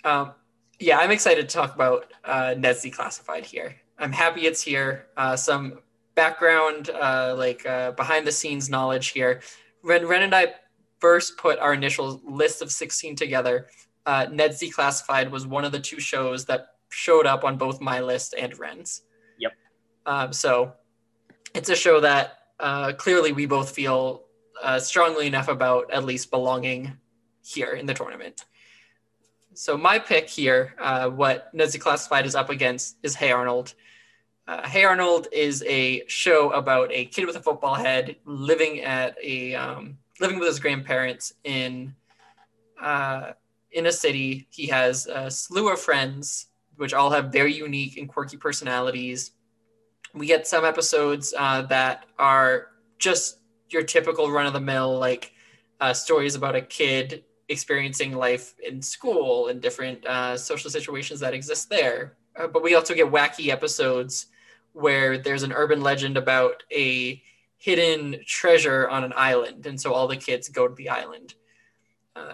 Um, 0.04 0.34
yeah, 0.82 0.98
I'm 0.98 1.12
excited 1.12 1.48
to 1.48 1.54
talk 1.54 1.76
about 1.76 2.12
uh, 2.26 2.56
Ned's 2.58 2.84
Declassified 2.84 3.46
here. 3.46 3.76
I'm 4.00 4.12
happy 4.12 4.48
it's 4.48 4.62
here. 4.62 5.08
Uh, 5.16 5.36
some 5.36 5.80
background, 6.16 6.90
uh, 6.90 7.36
like 7.38 7.66
uh, 7.66 7.92
behind 7.92 8.26
the 8.26 8.32
scenes 8.32 8.70
knowledge 8.70 9.10
here. 9.10 9.42
When 9.84 10.08
Ren 10.08 10.24
and 10.24 10.36
I 10.36 10.56
first 11.00 11.38
put 11.38 11.60
our 11.60 11.74
initial 11.74 12.20
list 12.26 12.62
of 12.62 12.72
16 12.72 13.16
together, 13.16 13.68
uh, 14.08 14.28
Ned's 14.32 14.60
Declassified 14.60 15.30
was 15.30 15.46
one 15.46 15.64
of 15.64 15.72
the 15.72 15.80
two 15.80 16.00
shows 16.00 16.46
that 16.46 16.76
showed 16.90 17.28
up 17.28 17.44
on 17.44 17.58
both 17.58 17.80
my 17.80 18.00
list 18.00 18.34
and 18.38 18.58
Ren's. 18.58 19.04
Yep. 19.40 19.54
Um, 20.08 20.34
so 20.34 20.74
it's 21.54 21.70
a 21.70 21.76
show 21.76 22.00
that 22.00 22.40
uh, 22.60 22.94
clearly 22.94 23.32
we 23.32 23.46
both 23.46 23.72
feel 23.72 24.24
uh, 24.62 24.80
strongly 24.80 25.28
enough 25.28 25.48
about 25.48 25.92
at 25.92 26.06
least 26.06 26.32
belonging 26.32 26.98
here 27.44 27.74
in 27.74 27.86
the 27.86 27.94
tournament. 27.94 28.46
So 29.62 29.78
my 29.78 30.00
pick 30.00 30.28
here, 30.28 30.74
uh, 30.80 31.08
what 31.12 31.54
Ned's 31.54 31.78
Classified 31.78 32.26
is 32.26 32.34
up 32.34 32.50
against, 32.50 32.98
is 33.04 33.14
Hey 33.14 33.32
Arnold. 33.32 33.76
Uh, 34.48 34.68
hey 34.68 34.84
Arnold 34.86 35.28
is 35.32 35.64
a 35.68 36.02
show 36.08 36.50
about 36.50 36.92
a 36.92 37.06
kid 37.06 37.28
with 37.28 37.36
a 37.36 37.44
football 37.44 37.76
head 37.76 38.16
living 38.26 38.82
at 38.82 39.16
a 39.24 39.54
um, 39.54 40.00
living 40.20 40.40
with 40.40 40.48
his 40.48 40.60
grandparents 40.60 41.34
in 41.44 41.94
uh, 42.82 43.34
in 43.72 43.86
a 43.86 43.92
city. 43.92 44.48
He 44.50 44.66
has 44.66 45.06
a 45.06 45.30
slew 45.30 45.72
of 45.72 45.80
friends, 45.80 46.48
which 46.78 46.96
all 46.96 47.12
have 47.12 47.32
very 47.32 47.54
unique 47.54 47.98
and 47.98 48.10
quirky 48.10 48.38
personalities. 48.38 49.30
We 50.16 50.26
get 50.26 50.48
some 50.48 50.66
episodes 50.66 51.36
uh, 51.38 51.62
that 51.68 52.08
are 52.18 52.70
just 52.98 53.42
your 53.70 53.84
typical 53.84 54.32
run 54.32 54.48
of 54.48 54.54
the 54.54 54.60
mill, 54.60 54.98
like 54.98 55.34
uh, 55.80 55.94
stories 55.94 56.34
about 56.34 56.56
a 56.56 56.62
kid 56.62 57.26
experiencing 57.52 58.14
life 58.14 58.56
in 58.68 58.82
school 58.82 59.48
and 59.48 59.62
different 59.62 60.06
uh, 60.06 60.38
social 60.38 60.70
situations 60.70 61.20
that 61.20 61.34
exist 61.34 61.70
there. 61.70 62.18
Uh, 62.36 62.48
but 62.48 62.64
we 62.64 62.76
also 62.76 62.94
get 62.94 63.12
wacky 63.12 63.50
episodes 63.50 64.28
where 64.74 65.18
there's 65.18 65.44
an 65.44 65.52
urban 65.52 65.82
legend 65.82 66.18
about 66.18 66.64
a 66.72 67.22
hidden 67.58 68.20
treasure 68.26 68.90
on 68.90 69.04
an 69.04 69.14
island, 69.16 69.66
and 69.66 69.80
so 69.80 69.94
all 69.94 70.08
the 70.08 70.16
kids 70.16 70.50
go 70.50 70.68
to 70.68 70.74
the 70.76 70.90
island. 70.90 71.36
Uh, 72.16 72.34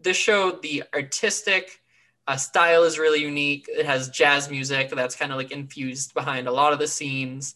this 0.00 0.16
show, 0.16 0.58
the 0.62 0.82
artistic 0.92 1.80
uh, 2.26 2.36
style 2.36 2.82
is 2.82 2.98
really 2.98 3.20
unique. 3.20 3.66
It 3.68 3.86
has 3.86 4.10
jazz 4.10 4.50
music 4.50 4.90
that's 4.90 5.16
kind 5.16 5.32
of 5.32 5.38
like 5.38 5.52
infused 5.52 6.14
behind 6.14 6.48
a 6.48 6.52
lot 6.52 6.72
of 6.72 6.78
the 6.78 6.86
scenes, 6.86 7.54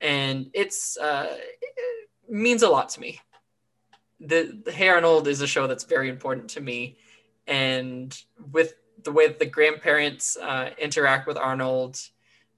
and 0.00 0.50
it's 0.52 0.96
uh, 0.98 1.28
it 1.30 2.30
means 2.30 2.62
a 2.62 2.68
lot 2.68 2.90
to 2.90 3.00
me. 3.00 3.20
The, 4.20 4.58
the 4.64 4.72
Hey 4.72 4.88
Arnold 4.88 5.28
is 5.28 5.40
a 5.40 5.46
show 5.46 5.66
that's 5.66 5.84
very 5.84 6.08
important 6.08 6.48
to 6.50 6.60
me, 6.60 6.96
and 7.46 8.18
with 8.52 8.74
the 9.04 9.12
way 9.12 9.26
that 9.28 9.38
the 9.38 9.46
grandparents 9.46 10.36
uh, 10.36 10.70
interact 10.78 11.26
with 11.26 11.36
Arnold, 11.36 12.00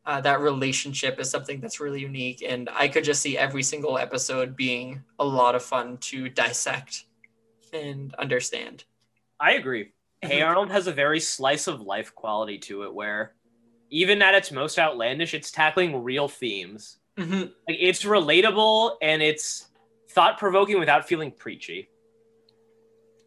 uh, 0.07 0.21
that 0.21 0.41
relationship 0.41 1.19
is 1.19 1.29
something 1.29 1.61
that's 1.61 1.81
really 1.81 2.01
unique, 2.01 2.45
and 2.47 2.69
I 2.73 2.89
could 2.89 3.05
just 3.05 3.21
see 3.21 3.37
every 3.37 3.63
single 3.63 3.99
episode 3.99 4.57
being 4.57 5.03
a 5.19 5.25
lot 5.25 5.55
of 5.55 5.63
fun 5.63 5.99
to 5.99 6.29
dissect 6.29 7.07
and 7.73 8.15
understand. 8.15 8.85
I 9.41 9.53
agree. 9.53 9.93
Hey 10.23 10.41
Mhm. 10.41 10.47
Arnold 10.47 10.71
has 10.71 10.87
a 10.87 10.93
very 10.93 11.21
slice 11.21 11.67
of 11.67 11.81
life 11.81 12.15
quality 12.15 12.59
to 12.59 12.85
it 12.85 12.95
where 12.95 13.35
even 13.91 14.21
at 14.23 14.35
its 14.35 14.51
most 14.53 14.79
outlandish, 14.79 15.35
it's 15.35 15.51
tackling 15.51 16.03
real 16.03 16.29
themes. 16.29 16.99
Mhm. 17.17 17.53
Like 17.69 17.79
it's 17.81 18.05
relatable 18.05 18.97
and 19.03 19.23
it's 19.23 19.68
thought 20.11 20.39
provoking 20.39 20.79
without 20.79 21.07
feeling 21.07 21.31
preachy. 21.31 21.89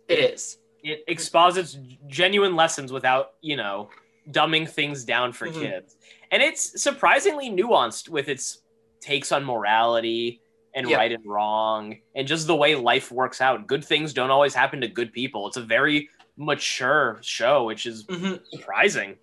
It 0.08 0.20
is. 0.20 0.58
It 0.84 1.04
exposits 1.08 1.78
genuine 2.08 2.56
lessons 2.56 2.92
without, 2.92 3.34
you 3.42 3.56
know, 3.56 3.90
dumbing 4.30 4.70
things 4.70 5.06
down 5.06 5.32
for 5.32 5.48
Mhm. 5.48 5.54
kids. 5.62 5.98
And 6.32 6.42
it's 6.42 6.82
surprisingly 6.82 7.50
nuanced 7.50 8.10
with 8.10 8.30
its 8.30 8.64
takes 9.00 9.32
on 9.32 9.44
morality 9.44 10.42
and 10.74 10.90
Yeah. 10.90 10.98
right 10.98 11.12
and 11.12 11.26
wrong 11.26 12.00
and 12.16 12.28
just 12.28 12.48
the 12.48 12.56
way 12.56 12.76
life 12.76 13.12
works 13.12 13.42
out. 13.42 13.68
Good 13.68 13.84
things 13.84 14.14
don't 14.14 14.32
always 14.32 14.54
happen 14.54 14.82
to 14.82 14.88
good 14.88 15.12
people. 15.12 15.48
It's 15.48 15.58
a 15.58 15.62
very 15.62 16.10
mature 16.38 17.20
show, 17.22 17.66
which 17.66 17.86
is 17.86 18.06
Mhm. 18.08 18.42
surprising 18.52 19.18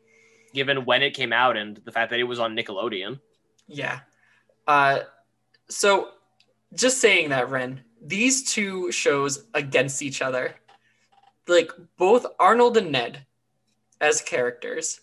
given 0.54 0.84
when 0.84 1.02
it 1.02 1.12
came 1.14 1.32
out 1.32 1.56
and 1.56 1.76
the 1.78 1.92
fact 1.92 2.10
that 2.10 2.18
it 2.20 2.24
was 2.24 2.38
on 2.38 2.56
Nickelodeon. 2.56 3.20
Yeah. 3.66 4.00
Uh, 4.66 5.00
so, 5.68 6.12
just 6.74 6.98
saying 6.98 7.30
that, 7.30 7.50
Ren, 7.50 7.80
these 8.00 8.52
two 8.52 8.92
shows 8.92 9.44
against 9.54 10.02
each 10.02 10.22
other, 10.22 10.54
like 11.46 11.70
both 11.96 12.26
Arnold 12.38 12.76
and 12.76 12.92
Ned 12.92 13.26
as 14.00 14.20
characters, 14.20 15.00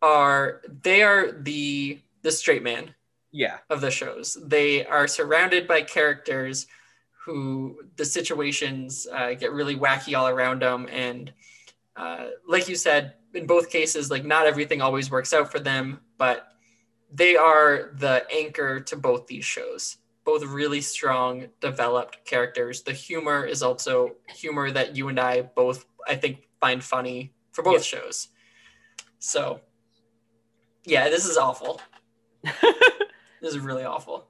are 0.00 0.62
they 0.82 1.02
are 1.02 1.32
the 1.32 2.00
the 2.22 2.30
straight 2.32 2.62
man 2.62 2.94
Yeah. 3.32 3.58
of 3.68 3.80
the 3.80 3.90
shows. 3.90 4.36
They 4.44 4.84
are 4.86 5.06
surrounded 5.08 5.66
by 5.68 5.82
characters 5.82 6.66
who 7.24 7.80
the 7.96 8.04
situations 8.04 9.06
uh, 9.12 9.34
get 9.34 9.52
really 9.52 9.76
wacky 9.76 10.16
all 10.16 10.28
around 10.28 10.62
them, 10.62 10.88
and 10.90 11.32
uh, 11.96 12.28
like 12.46 12.68
you 12.68 12.76
said, 12.76 13.14
in 13.34 13.46
both 13.46 13.70
cases, 13.70 14.10
like 14.10 14.24
not 14.24 14.46
everything 14.46 14.80
always 14.80 15.10
works 15.10 15.32
out 15.34 15.50
for 15.52 15.58
them, 15.58 16.00
but 16.16 16.48
they 17.12 17.36
are 17.36 17.90
the 17.96 18.24
anchor 18.32 18.80
to 18.80 18.96
both 18.96 19.26
these 19.26 19.44
shows. 19.44 19.97
Both 20.28 20.44
really 20.44 20.82
strong, 20.82 21.46
developed 21.62 22.22
characters. 22.26 22.82
The 22.82 22.92
humor 22.92 23.46
is 23.46 23.62
also 23.62 24.16
humor 24.28 24.70
that 24.70 24.94
you 24.94 25.08
and 25.08 25.18
I 25.18 25.40
both, 25.40 25.86
I 26.06 26.16
think, 26.16 26.46
find 26.60 26.84
funny 26.84 27.32
for 27.52 27.62
both 27.62 27.82
shows. 27.82 28.28
So, 29.20 29.62
yeah, 30.84 31.08
this 31.08 31.24
is 31.24 31.38
awful. 31.38 31.80
this 32.42 33.54
is 33.54 33.58
really 33.58 33.84
awful. 33.84 34.28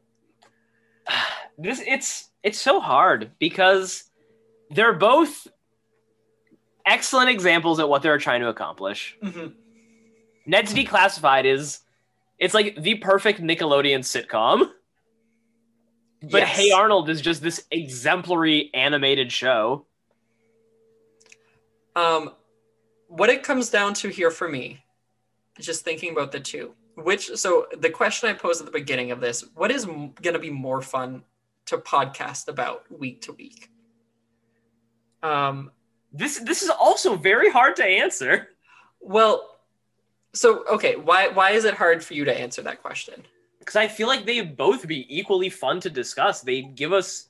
this 1.58 1.82
it's 1.84 2.28
it's 2.44 2.60
so 2.60 2.78
hard 2.78 3.32
because 3.40 4.04
they're 4.70 4.94
both 4.94 5.48
excellent 6.86 7.28
examples 7.28 7.80
at 7.80 7.88
what 7.88 8.02
they're 8.02 8.18
trying 8.18 8.42
to 8.42 8.48
accomplish. 8.48 9.16
Mhm. 9.20 9.52
Ned's 10.46 10.72
Declassified 10.72 11.44
is 11.44 11.80
it's 12.38 12.54
like 12.54 12.80
the 12.80 12.94
perfect 12.94 13.40
Nickelodeon 13.42 14.04
sitcom. 14.04 14.70
But 16.22 16.40
Yes. 16.40 16.56
Hey 16.56 16.70
Arnold 16.70 17.08
is 17.08 17.20
just 17.20 17.42
this 17.42 17.64
exemplary 17.70 18.70
animated 18.74 19.30
show. 19.30 19.86
Um, 21.94 22.32
what 23.08 23.30
it 23.30 23.42
comes 23.42 23.70
down 23.70 23.94
to 23.94 24.08
here 24.08 24.30
for 24.30 24.48
me, 24.48 24.84
just 25.58 25.84
thinking 25.84 26.12
about 26.12 26.32
the 26.32 26.40
two, 26.40 26.74
which 26.96 27.28
so 27.36 27.66
the 27.78 27.90
question 27.90 28.28
I 28.28 28.32
posed 28.32 28.60
at 28.60 28.66
the 28.66 28.72
beginning 28.72 29.10
of 29.10 29.20
this, 29.20 29.44
what 29.54 29.70
is 29.70 29.84
going 29.84 30.34
to 30.34 30.38
be 30.38 30.50
more 30.50 30.82
fun 30.82 31.22
to 31.66 31.78
podcast 31.78 32.48
about 32.48 32.84
week 32.96 33.22
to 33.22 33.32
week? 33.32 33.70
Um, 35.22 35.70
This 36.12 36.38
this 36.40 36.62
is 36.62 36.70
also 36.70 37.16
very 37.16 37.50
hard 37.50 37.76
to 37.76 37.84
answer. 37.84 38.48
well, 39.00 39.60
so 40.34 40.64
okay, 40.66 40.96
why 40.96 41.28
why 41.28 41.50
is 41.52 41.64
it 41.64 41.74
hard 41.74 42.04
for 42.04 42.14
you 42.14 42.24
to 42.24 42.40
answer 42.40 42.62
that 42.62 42.82
question? 42.82 43.24
Because 43.68 43.76
I 43.76 43.86
feel 43.86 44.06
like 44.08 44.24
they 44.24 44.40
both 44.40 44.88
be 44.88 45.04
equally 45.14 45.50
fun 45.50 45.78
to 45.80 45.90
discuss. 45.90 46.40
They 46.40 46.62
give 46.62 46.94
us 46.94 47.28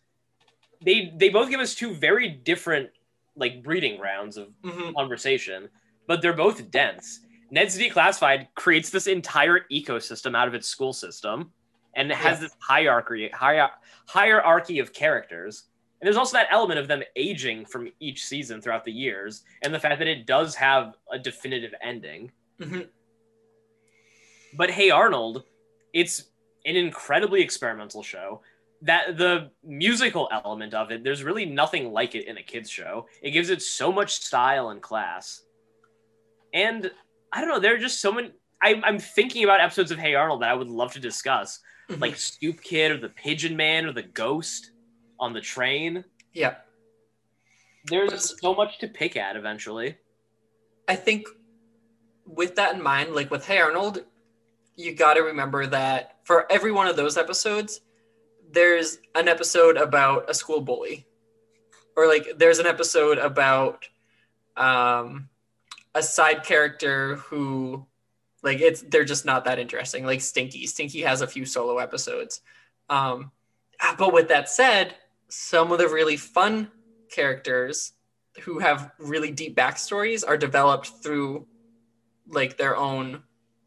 they 0.80 1.12
they 1.16 1.30
both 1.30 1.50
give 1.50 1.58
us 1.58 1.74
two 1.74 1.92
very 1.94 2.28
different 2.28 2.90
like 3.34 3.60
breeding 3.64 3.98
grounds 3.98 4.36
of 4.36 4.50
Mhm. 4.62 4.94
conversation, 4.94 5.68
but 6.06 6.22
they're 6.22 6.32
both 6.32 6.70
dense. 6.70 7.26
Ned's 7.50 7.76
Declassified 7.76 8.46
creates 8.54 8.88
this 8.88 9.08
entire 9.08 9.66
ecosystem 9.72 10.36
out 10.36 10.46
of 10.46 10.54
its 10.54 10.68
school 10.68 10.92
system, 10.92 11.52
and 11.96 12.08
it 12.12 12.16
has 12.16 12.38
Yeah. 12.38 12.42
this 12.46 12.56
hierarchy 12.60 13.28
hier- 13.36 13.72
hierarchy 14.06 14.78
of 14.78 14.92
characters. 14.92 15.64
And 16.00 16.06
there's 16.06 16.16
also 16.16 16.36
that 16.36 16.46
element 16.52 16.78
of 16.78 16.86
them 16.86 17.02
aging 17.16 17.64
from 17.66 17.90
each 17.98 18.24
season 18.24 18.62
throughout 18.62 18.84
the 18.84 18.92
years, 18.92 19.42
and 19.62 19.74
the 19.74 19.80
fact 19.80 19.98
that 19.98 20.06
it 20.06 20.24
does 20.24 20.54
have 20.54 20.94
a 21.10 21.18
definitive 21.18 21.74
ending. 21.80 22.30
Mhm. 22.60 22.88
But 24.54 24.70
Hey 24.70 24.90
Arnold, 24.90 25.44
it's 25.92 26.24
an 26.64 26.76
incredibly 26.76 27.40
experimental 27.42 28.02
show. 28.02 28.42
That 28.82 29.16
the 29.18 29.50
musical 29.64 30.28
element 30.30 30.72
of 30.72 30.92
it, 30.92 31.02
there's 31.02 31.24
really 31.24 31.44
nothing 31.44 31.92
like 31.92 32.14
it 32.14 32.26
in 32.28 32.36
a 32.38 32.42
kids 32.42 32.70
show. 32.70 33.08
It 33.22 33.32
gives 33.32 33.50
it 33.50 33.60
so 33.60 33.90
much 33.90 34.12
style 34.14 34.70
and 34.70 34.80
class. 34.80 35.42
And 36.54 36.90
I 37.32 37.40
don't 37.40 37.48
know, 37.50 37.58
there 37.58 37.74
are 37.74 37.78
just 37.78 38.00
so 38.00 38.12
many. 38.12 38.30
I, 38.62 38.80
I'm 38.84 38.98
thinking 39.00 39.42
about 39.44 39.60
episodes 39.60 39.90
of 39.90 39.98
Hey 39.98 40.14
Arnold 40.14 40.42
that 40.42 40.50
I 40.50 40.54
would 40.54 40.68
love 40.68 40.92
to 40.92 41.00
discuss, 41.00 41.60
Mhm. 41.88 42.00
like 42.00 42.16
Stoop 42.16 42.60
Kid 42.62 42.92
or 42.92 42.98
the 42.98 43.08
Pigeon 43.08 43.56
Man 43.56 43.84
or 43.86 43.92
the 43.92 44.02
Ghost 44.02 44.70
on 45.18 45.32
the 45.32 45.40
train. 45.40 46.04
yeah, 46.32 46.56
There's 47.86 48.38
so 48.40 48.54
much 48.54 48.78
to 48.78 48.88
pick 48.88 49.16
at 49.16 49.34
eventually. 49.36 49.96
I 50.86 50.94
think 50.96 51.26
with 52.26 52.54
that 52.56 52.74
in 52.76 52.82
mind, 52.82 53.14
like 53.14 53.30
with 53.30 53.44
Hey 53.46 53.58
Arnold, 53.58 54.04
you 54.78 54.94
got 54.94 55.14
to 55.14 55.22
remember 55.22 55.66
that 55.66 56.18
for 56.24 56.50
every 56.50 56.70
one 56.72 56.86
of 56.86 56.96
those 56.96 57.18
episodes, 57.18 57.80
there's 58.52 58.98
an 59.16 59.26
episode 59.28 59.76
about 59.76 60.30
a 60.30 60.34
school 60.34 60.60
bully, 60.60 61.04
or 61.96 62.06
like 62.06 62.38
there's 62.38 62.60
an 62.60 62.66
episode 62.66 63.18
about 63.18 63.88
um, 64.56 65.28
a 65.94 66.02
side 66.02 66.44
character 66.44 67.16
who 67.16 67.84
Like 68.42 68.60
it's 68.60 68.82
they're 68.82 69.04
just 69.04 69.24
not 69.24 69.44
that 69.44 69.58
interesting. 69.58 70.06
Like 70.06 70.20
Stinky, 70.20 70.66
Stinky 70.66 71.02
has 71.02 71.22
a 71.22 71.26
few 71.26 71.44
solo 71.44 71.78
episodes. 71.78 72.40
Um, 72.88 73.32
ah, 73.82 73.96
but 73.98 74.12
with 74.12 74.28
that 74.28 74.48
said, 74.48 74.94
some 75.28 75.72
of 75.72 75.78
the 75.78 75.88
really 75.88 76.16
fun 76.16 76.70
characters 77.10 77.92
who 78.42 78.60
have 78.60 78.92
really 78.98 79.32
deep 79.32 79.56
backstories 79.56 80.24
are 80.26 80.36
developed 80.36 80.92
through 81.02 81.46
like 82.28 82.56
their 82.56 82.76
own 82.76 83.22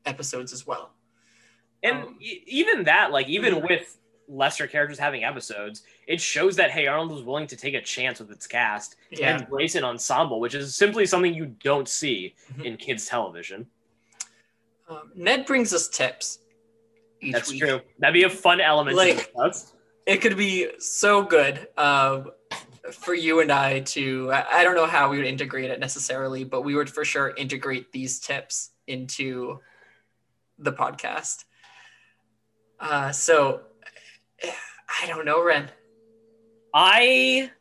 episodes 0.05 0.53
as 0.53 0.65
well. 0.65 0.93
And 1.83 2.03
Um, 2.03 2.17
e- 2.21 2.43
even 2.47 2.83
that, 2.83 3.11
like 3.11 3.27
even 3.27 3.55
Mhm. 3.55 3.67
with 3.69 3.97
lesser 4.27 4.67
characters 4.67 4.97
having 4.99 5.23
episodes, 5.23 5.83
it 6.07 6.21
shows 6.21 6.55
that 6.55 6.71
Hey 6.71 6.87
Arnold 6.87 7.11
was 7.11 7.23
willing 7.23 7.47
to 7.47 7.55
take 7.57 7.73
a 7.73 7.81
chance 7.81 8.19
with 8.19 8.31
its 8.31 8.47
cast 8.47 8.95
Yeah. 9.09 9.33
and 9.33 9.41
embrace 9.43 9.75
an 9.75 9.83
ensemble, 9.83 10.39
which 10.39 10.53
is 10.55 10.75
simply 10.75 11.05
something 11.05 11.33
you 11.33 11.47
don't 11.47 11.89
see 11.89 12.35
Mhm. 12.53 12.65
in 12.65 12.77
kids 12.77 13.07
television. 13.07 13.69
Um, 14.87 15.11
Ned 15.15 15.45
brings 15.45 15.73
us 15.73 15.87
tips. 15.87 16.39
That's 17.31 17.51
week. 17.51 17.61
true. 17.61 17.81
That'd 17.99 18.13
be 18.13 18.23
a 18.23 18.29
fun 18.29 18.61
element 18.61 18.97
Like- 18.97 19.31
it 20.05 20.17
could 20.21 20.37
be 20.37 20.69
so 20.79 21.21
good 21.23 21.67
um, 21.77 22.31
for 22.91 23.13
you 23.13 23.41
and 23.41 23.51
I 23.51 23.81
to. 23.81 24.31
I 24.33 24.63
don't 24.63 24.75
know 24.75 24.87
how 24.87 25.09
we 25.09 25.17
would 25.17 25.27
integrate 25.27 25.69
it 25.69 25.79
necessarily, 25.79 26.43
but 26.43 26.61
we 26.61 26.75
would 26.75 26.89
for 26.89 27.05
sure 27.05 27.29
integrate 27.35 27.91
these 27.91 28.19
tips 28.19 28.71
into 28.87 29.59
the 30.57 30.73
podcast. 30.73 31.45
Uh, 32.81 33.11
so 33.11 33.61
I 34.43 35.07
don't 35.07 35.23
know, 35.25 35.43
Ren. 35.43 35.69
I 36.73 37.51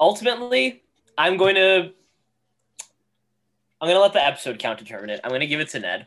ultimately, 0.00 0.82
I'm 1.16 1.36
going 1.36 1.54
to, 1.54 1.92
I'm 3.80 3.88
going 3.88 3.94
to 3.94 4.00
let 4.00 4.12
the 4.12 4.24
episode 4.24 4.58
count 4.58 4.78
determine 4.78 5.10
it. 5.10 5.20
I'm 5.22 5.30
going 5.30 5.40
to 5.40 5.46
give 5.46 5.60
it 5.60 5.68
to 5.70 5.80
Ned. 5.80 6.06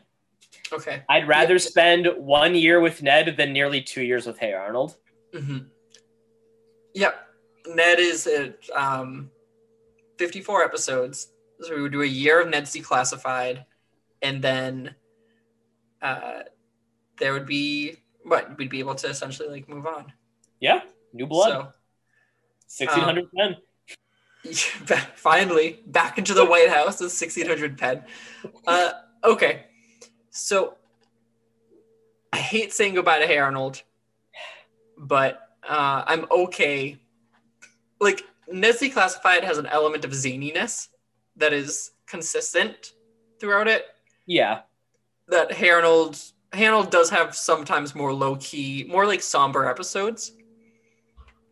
Okay. 0.72 1.02
I'd 1.08 1.28
rather 1.28 1.58
spend 1.58 2.08
one 2.16 2.54
year 2.54 2.80
with 2.80 3.02
Ned 3.02 3.36
than 3.36 3.52
nearly 3.52 3.80
two 3.80 4.02
years 4.02 4.26
with 4.26 4.38
Hey 4.38 4.52
Arnold. 4.52 4.96
hmm 5.32 5.58
Yep. 6.94 7.14
Ned 7.68 7.98
is 7.98 8.26
at 8.26 8.58
um, 8.74 9.30
54 10.18 10.64
episodes. 10.64 11.32
So 11.60 11.74
we 11.74 11.82
would 11.82 11.92
do 11.92 12.02
a 12.02 12.06
year 12.06 12.40
of 12.40 12.48
Ned's 12.48 12.74
Declassified, 12.74 13.64
and 14.22 14.42
then 14.42 14.94
uh, 16.02 16.40
there 17.18 17.32
would 17.32 17.46
be 17.46 17.96
what 18.26 18.58
we'd 18.58 18.70
be 18.70 18.80
able 18.80 18.94
to 18.96 19.08
essentially 19.08 19.48
like 19.48 19.68
move 19.68 19.86
on. 19.86 20.12
Yeah, 20.60 20.80
new 21.12 21.26
blood, 21.26 21.72
So 22.66 22.84
1600 22.84 23.30
Penn. 23.32 23.56
back, 24.86 25.16
finally 25.16 25.80
back 25.86 26.18
into 26.18 26.34
the 26.34 26.44
White 26.44 26.68
House 26.68 27.00
with 27.00 27.12
1600 27.12 27.78
Penn. 27.78 28.04
Uh, 28.66 28.90
okay, 29.24 29.66
so 30.30 30.74
I 32.32 32.38
hate 32.38 32.72
saying 32.72 32.94
goodbye 32.94 33.20
to 33.20 33.26
Hey 33.26 33.38
Arnold, 33.38 33.82
but 34.98 35.40
uh, 35.68 36.04
I'm 36.06 36.26
okay. 36.30 36.98
Like 38.00 38.22
Ned's 38.50 38.80
Declassified 38.80 39.42
has 39.44 39.58
an 39.58 39.66
element 39.66 40.04
of 40.04 40.10
zaniness 40.12 40.88
that 41.36 41.52
is 41.52 41.92
consistent 42.06 42.92
throughout 43.40 43.68
it. 43.68 43.84
Yeah, 44.26 44.60
That 45.28 45.52
Hey 45.52 45.70
Arnold, 45.70 46.18
Arnold 46.52 46.90
does 46.90 47.10
have 47.10 47.34
sometimes 47.34 47.94
more 47.94 48.12
low 48.12 48.36
key, 48.36 48.86
more 48.88 49.06
like 49.06 49.22
somber 49.22 49.68
episodes. 49.68 50.32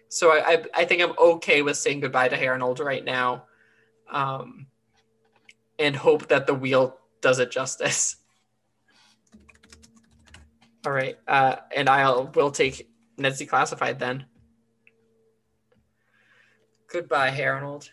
So 0.09 0.31
I, 0.31 0.53
I, 0.53 0.65
I 0.75 0.85
think 0.85 1.03
I'm 1.03 1.15
okay 1.19 1.63
with 1.63 1.77
saying 1.77 2.01
goodbye 2.01 2.29
to 2.29 2.37
Hey 2.37 2.47
Arnold 2.47 2.81
right 2.81 3.05
now, 3.05 3.45
um, 4.11 4.67
and 5.79 5.97
hope 5.97 6.29
that 6.29 6.47
the 6.47 6.55
wheel 6.55 6.99
does 7.21 7.39
it 7.41 7.51
justice. 7.51 8.17
All 10.87 10.93
right, 10.93 11.19
uh, 11.27 11.57
and 11.75 11.89
I'll 11.89 12.31
will 12.35 12.51
take 12.51 12.89
Ned's 13.17 13.43
Classified 13.43 13.99
then. 13.99 14.27
Goodbye, 16.87 17.31
Hey 17.31 17.47
Arnold. 17.47 17.91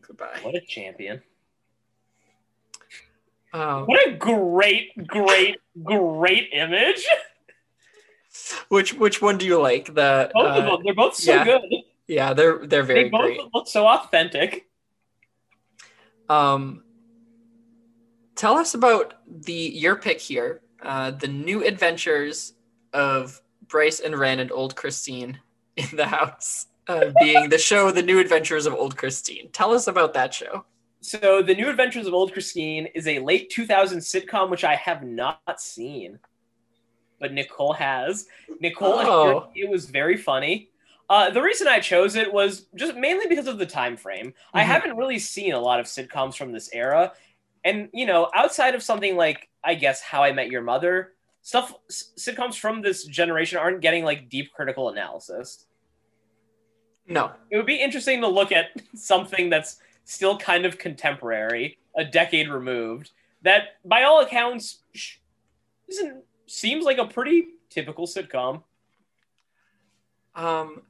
Goodbye. 0.00 0.38
what 0.42 0.54
a 0.54 0.60
champion. 0.60 1.22
Um, 3.52 3.84
What 3.86 4.06
a 4.08 4.12
great, 4.12 5.06
great, 5.06 5.56
great 5.82 6.48
image. 6.52 7.04
which 8.68 8.94
which 8.94 9.20
one 9.20 9.36
do 9.38 9.44
you 9.46 9.60
like? 9.60 9.86
The 9.94 10.30
Both 10.32 10.46
uh, 10.46 10.48
of 10.60 10.64
them, 10.64 10.80
they're 10.84 10.94
both 10.94 11.14
so 11.14 11.32
yeah, 11.34 11.44
good. 11.44 11.62
yeah, 12.06 12.32
they're 12.32 12.66
they're 12.66 12.82
very 12.82 13.04
They 13.04 13.08
both 13.10 13.20
great. 13.22 13.40
look 13.54 13.68
so 13.68 13.86
authentic. 13.86 14.66
Um, 16.28 16.82
tell 18.36 18.56
us 18.56 18.74
about 18.74 19.14
the 19.28 19.52
your 19.52 19.96
pick 19.96 20.20
here, 20.20 20.62
uh, 20.82 21.10
the 21.10 21.28
new 21.28 21.62
adventures 21.64 22.54
of 22.94 23.40
Bryce 23.68 24.00
and 24.00 24.18
Ren 24.18 24.38
and 24.40 24.50
Old 24.50 24.76
Christine 24.76 25.38
in 25.76 25.88
the 25.94 26.06
house, 26.06 26.66
uh, 26.88 27.10
being 27.20 27.48
the 27.50 27.58
show 27.58 27.90
The 27.90 28.02
New 28.02 28.18
Adventures 28.18 28.66
of 28.66 28.74
Old 28.74 28.96
Christine. 28.96 29.50
Tell 29.52 29.72
us 29.72 29.86
about 29.86 30.14
that 30.14 30.32
show. 30.34 30.64
So, 31.02 31.42
The 31.42 31.54
New 31.56 31.68
Adventures 31.68 32.06
of 32.06 32.14
Old 32.14 32.32
Christine 32.32 32.86
is 32.94 33.08
a 33.08 33.18
late 33.18 33.50
2000 33.50 33.98
sitcom 33.98 34.48
which 34.50 34.62
I 34.62 34.76
have 34.76 35.02
not 35.02 35.60
seen, 35.60 36.20
but 37.18 37.32
Nicole 37.32 37.72
has. 37.72 38.28
Nicole, 38.60 39.00
Oh. 39.00 39.50
it 39.56 39.68
was 39.68 39.86
very 39.90 40.16
funny. 40.16 40.70
Uh, 41.10 41.28
the 41.30 41.42
reason 41.42 41.66
I 41.66 41.80
chose 41.80 42.14
it 42.14 42.32
was 42.32 42.66
just 42.76 42.94
mainly 42.94 43.26
because 43.26 43.48
of 43.48 43.58
the 43.58 43.66
time 43.66 43.96
frame. 43.96 44.32
I 44.54 44.62
Mhm. 44.62 44.66
haven't 44.66 44.96
really 44.96 45.18
seen 45.18 45.54
a 45.54 45.60
lot 45.60 45.80
of 45.80 45.86
sitcoms 45.86 46.36
from 46.36 46.52
this 46.52 46.70
era, 46.72 47.12
and 47.64 47.90
you 47.92 48.06
know, 48.06 48.30
outside 48.32 48.76
of 48.76 48.82
something 48.82 49.16
like 49.16 49.48
I 49.64 49.74
guess 49.74 50.00
How 50.00 50.22
I 50.22 50.30
Met 50.32 50.50
Your 50.50 50.62
Mother, 50.62 51.14
stuff 51.42 51.74
s- 51.90 52.12
sitcoms 52.16 52.54
from 52.56 52.80
this 52.80 53.04
generation 53.04 53.58
aren't 53.58 53.80
getting 53.80 54.04
like 54.04 54.28
deep 54.28 54.52
critical 54.52 54.88
analysis. 54.88 55.66
No, 57.08 57.32
It 57.50 57.56
would 57.56 57.66
be 57.66 57.80
interesting 57.80 58.20
to 58.20 58.28
look 58.28 58.52
at 58.52 58.68
something 58.94 59.50
that's 59.50 59.80
still 60.04 60.38
kind 60.38 60.66
of 60.66 60.78
contemporary, 60.78 61.78
a 61.96 62.04
decade 62.04 62.48
removed, 62.48 63.10
that 63.42 63.76
by 63.84 64.02
all 64.02 64.20
accounts 64.20 64.78
isn't 65.88 66.24
seems 66.46 66.84
like 66.84 66.98
a 66.98 67.06
pretty 67.06 67.46
typical 67.70 68.06
sitcom. 68.06 68.62
Um, 70.34 70.82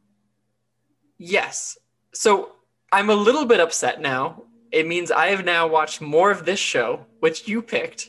yes. 1.18 1.78
So 2.12 2.52
I'm 2.90 3.10
a 3.10 3.14
little 3.14 3.44
bit 3.44 3.60
upset 3.60 4.01
now. 4.01 4.44
It 4.70 4.86
means 4.86 5.10
I 5.10 5.28
have 5.28 5.44
now 5.44 5.66
watched 5.66 6.01
more 6.01 6.30
of 6.30 6.44
this 6.44 6.59
show, 6.59 7.06
which 7.20 7.47
you 7.47 7.62
picked, 7.62 8.09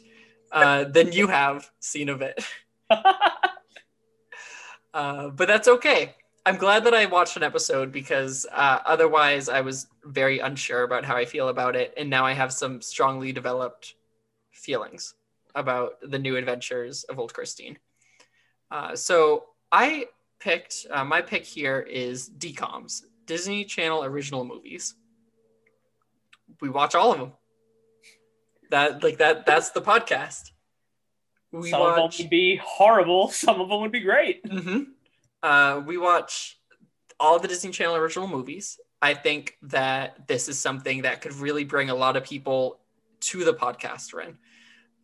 uh, 0.51 0.85
than 0.85 1.11
you 1.11 1.27
have 1.27 1.69
seen 1.79 2.09
of 2.09 2.21
it. 2.21 2.43
Uh, 4.93 5.29
but 5.29 5.47
that's 5.47 5.67
okay. 5.67 6.15
I'm 6.45 6.57
glad 6.57 6.83
that 6.83 6.93
I 6.93 7.05
watched 7.05 7.37
an 7.37 7.43
episode 7.43 7.91
because 7.91 8.45
uh, 8.51 8.79
otherwise 8.85 9.47
I 9.47 9.61
was 9.61 9.87
very 10.03 10.39
unsure 10.39 10.83
about 10.83 11.05
how 11.05 11.15
I 11.15 11.23
feel 11.25 11.47
about 11.47 11.75
it, 11.75 11.93
and 11.95 12.09
now 12.09 12.25
I 12.25 12.33
have 12.33 12.51
some 12.51 12.81
strongly 12.81 13.31
developed 13.31 13.95
feelings 14.51 15.13
about 15.55 15.93
the 16.01 16.19
new 16.19 16.35
adventures 16.35 17.05
of 17.05 17.17
Old 17.17 17.33
Christine. 17.33 17.77
Uh, 18.69 18.95
so 18.95 19.45
I 19.71 20.07
picked 20.39 20.85
uh, 20.91 21.05
my 21.05 21.21
pick 21.21 21.45
here 21.45 21.79
is 21.79 22.29
DComs, 22.29 23.03
Disney 23.25 23.63
Channel 23.63 24.03
original 24.03 24.43
movies. 24.43 24.95
We 26.59 26.69
watch 26.69 26.93
all 26.93 27.13
of 27.13 27.19
them. 27.19 27.31
That 28.69 29.01
like 29.03 29.19
that 29.19 29.45
that's 29.45 29.69
the 29.69 29.81
podcast. 29.81 30.51
We 31.51 31.69
some 31.69 31.81
of 31.83 31.95
them 31.95 32.09
would 32.17 32.29
be 32.29 32.59
horrible, 32.61 33.27
some 33.31 33.61
of 33.61 33.69
them 33.69 33.79
would 33.81 33.91
be 33.91 34.01
great. 34.01 34.41
hmm 34.45 34.83
Uh, 35.43 35.81
we 35.85 35.97
watch 35.97 36.57
all 37.19 37.37
the 37.37 37.47
Disney 37.47 37.71
Channel 37.71 37.97
original 37.97 38.27
movies. 38.27 38.79
I 39.01 39.13
think 39.13 39.57
that 39.63 40.27
this 40.27 40.47
is 40.47 40.57
something 40.57 41.01
that 41.01 41.21
could 41.21 41.33
really 41.33 41.65
bring 41.65 41.89
a 41.89 41.95
lot 41.95 42.15
of 42.15 42.23
people 42.23 42.79
to 43.19 43.43
the 43.43 43.53
podcast, 43.53 44.13
Ren. 44.13 44.37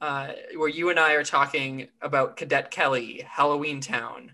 Uh, 0.02 0.32
where 0.56 0.70
you 0.70 0.90
and 0.90 0.98
I 0.98 1.14
are 1.16 1.26
talking 1.26 1.90
about 2.02 2.38
Cadet 2.38 2.72
Kelly, 2.72 3.26
Halloween 3.28 3.82
Town, 3.82 4.32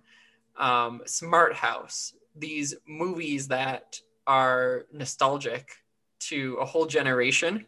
um, 0.58 1.02
Smart 1.08 1.56
House, 1.56 2.14
these 2.36 2.76
movies 2.88 3.48
that 3.48 4.00
are 4.28 4.86
nostalgic 4.94 5.72
to 6.20 6.58
a 6.62 6.66
whole 6.66 6.86
generation. 6.86 7.66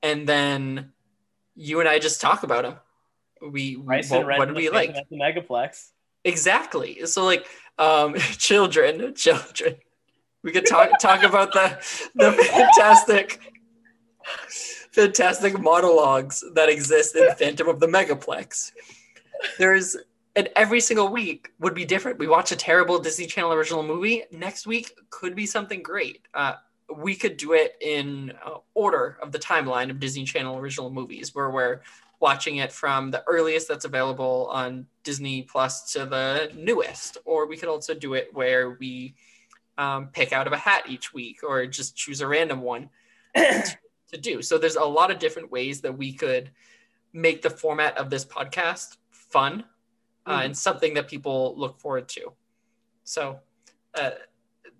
And 0.00 0.28
then 0.28 0.92
you 1.56 1.80
and 1.80 1.88
I 1.88 1.98
just 1.98 2.20
talk 2.20 2.44
about 2.44 2.62
them. 2.62 2.76
We, 3.50 3.76
Bryce 3.76 4.10
what, 4.10 4.26
what 4.26 4.48
do 4.48 4.54
we 4.54 4.70
like? 4.70 4.90
at 4.90 5.10
the 5.10 5.16
Megaplex. 5.16 5.90
Exactly. 6.24 7.04
So 7.06 7.24
like 7.24 7.46
um 7.78 8.14
children, 8.38 9.14
children. 9.14 9.76
We 10.42 10.52
could 10.52 10.66
talk 10.66 10.90
talk 11.00 11.22
about 11.22 11.52
the 11.52 11.78
the 12.14 12.32
fantastic 12.32 13.40
fantastic 14.92 15.58
monologues 15.60 16.44
that 16.54 16.68
exist 16.68 17.16
in 17.16 17.34
Phantom 17.34 17.68
of 17.68 17.80
the 17.80 17.86
Megaplex. 17.86 18.72
There's 19.58 19.96
and 20.36 20.48
every 20.56 20.80
single 20.80 21.08
week 21.08 21.52
would 21.60 21.74
be 21.74 21.84
different. 21.84 22.18
We 22.18 22.26
watch 22.26 22.52
a 22.52 22.56
terrible 22.56 22.98
Disney 22.98 23.26
Channel 23.26 23.52
original 23.52 23.82
movie. 23.82 24.24
Next 24.32 24.66
week 24.66 24.92
could 25.10 25.34
be 25.34 25.46
something 25.46 25.82
great. 25.82 26.26
Uh, 26.34 26.54
we 26.96 27.14
could 27.14 27.36
do 27.36 27.52
it 27.52 27.76
in 27.80 28.32
uh, 28.44 28.58
order 28.74 29.16
of 29.22 29.32
the 29.32 29.38
timeline 29.38 29.90
of 29.90 30.00
Disney 30.00 30.24
Channel 30.24 30.58
original 30.58 30.90
movies, 30.90 31.34
where 31.34 31.50
we're 31.50 31.80
watching 32.20 32.56
it 32.56 32.72
from 32.72 33.10
the 33.10 33.22
earliest 33.26 33.68
that's 33.68 33.84
available 33.84 34.48
on 34.52 34.86
Disney 35.02 35.42
Plus 35.42 35.92
to 35.92 36.06
the 36.06 36.50
newest, 36.54 37.18
or 37.24 37.46
we 37.46 37.56
could 37.56 37.68
also 37.68 37.94
do 37.94 38.14
it 38.14 38.28
where 38.32 38.70
we 38.80 39.14
um, 39.76 40.08
pick 40.08 40.32
out 40.32 40.46
of 40.46 40.52
a 40.52 40.56
hat 40.56 40.84
each 40.88 41.12
week, 41.12 41.40
or 41.42 41.66
just 41.66 41.96
choose 41.96 42.20
a 42.20 42.26
random 42.26 42.60
one 42.62 42.88
to 43.34 44.18
do. 44.20 44.40
So 44.42 44.56
there's 44.58 44.76
a 44.76 44.84
lot 44.84 45.10
of 45.10 45.18
different 45.18 45.50
ways 45.50 45.80
that 45.82 45.96
we 45.96 46.12
could 46.12 46.50
make 47.12 47.42
the 47.42 47.50
format 47.50 47.96
of 47.98 48.10
this 48.10 48.24
podcast 48.24 48.96
fun 49.10 49.64
uh, 50.26 50.38
Mhm. 50.40 50.44
and 50.46 50.56
something 50.58 50.94
that 50.94 51.08
people 51.08 51.54
look 51.56 51.78
forward 51.80 52.08
to. 52.10 52.32
So 53.04 53.40
uh, 53.94 54.12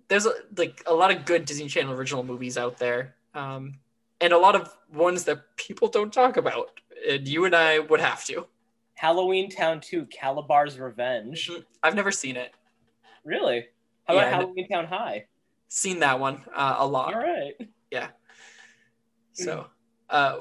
there's 0.07 0.25
a, 0.25 0.33
like 0.57 0.81
a 0.87 0.93
lot 0.93 1.11
of 1.11 1.25
good 1.25 1.45
Disney 1.45 1.67
Channel 1.67 1.93
original 1.93 2.23
movies 2.23 2.57
out 2.57 2.77
there, 2.77 3.15
um, 3.33 3.79
and 4.21 4.33
a 4.33 4.37
lot 4.37 4.55
of 4.55 4.75
ones 4.93 5.25
that 5.25 5.55
people 5.57 5.87
don't 5.87 6.11
talk 6.13 6.37
about. 6.37 6.79
And 7.07 7.27
you 7.27 7.45
and 7.45 7.55
I 7.55 7.79
would 7.79 7.99
have 7.99 8.25
to. 8.25 8.47
Halloween 8.95 9.49
Town 9.49 9.81
2, 9.81 10.05
Kalabar's 10.05 10.79
Revenge. 10.79 11.51
I've 11.83 11.95
never 11.95 12.11
seen 12.11 12.37
it. 12.37 12.51
Really? 13.23 13.65
How 14.05 14.15
about 14.15 14.27
I 14.27 14.29
Halloween 14.29 14.67
Town 14.69 14.85
High? 14.85 15.25
Seen 15.67 15.99
that 15.99 16.19
one 16.19 16.43
uh, 16.55 16.75
a 16.79 16.87
lot. 16.87 17.13
All 17.13 17.19
right. 17.19 17.53
Yeah. 17.91 18.07
So, 19.33 19.67
uh, 20.09 20.39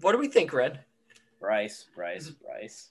what 0.00 0.12
do 0.12 0.18
we 0.18 0.28
think, 0.28 0.52
Red? 0.52 0.80
Bryce, 1.40 1.86
Bryce, 1.94 2.30
Bryce. 2.30 2.90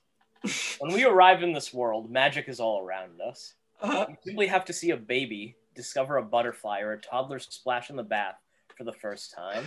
When 0.79 0.91
we 0.93 1.05
arrive 1.05 1.41
in 1.41 1.53
this 1.53 1.73
world, 1.73 2.11
magic 2.11 2.49
is 2.49 2.59
all 2.59 2.85
around 2.85 3.21
us. 3.21 3.53
Uh, 3.81 4.05
You 4.09 4.17
simply 4.23 4.47
have 4.47 4.65
to 4.65 4.73
see 4.73 4.91
a 4.91 4.97
baby 4.97 5.55
discover 5.73 6.17
a 6.17 6.23
butterfly 6.23 6.81
or 6.81 6.91
a 6.93 6.99
toddler 6.99 7.39
splash 7.39 7.89
in 7.89 7.95
the 7.95 8.03
bath 8.03 8.35
for 8.77 8.83
the 8.83 8.93
first 8.93 9.33
time. 9.33 9.63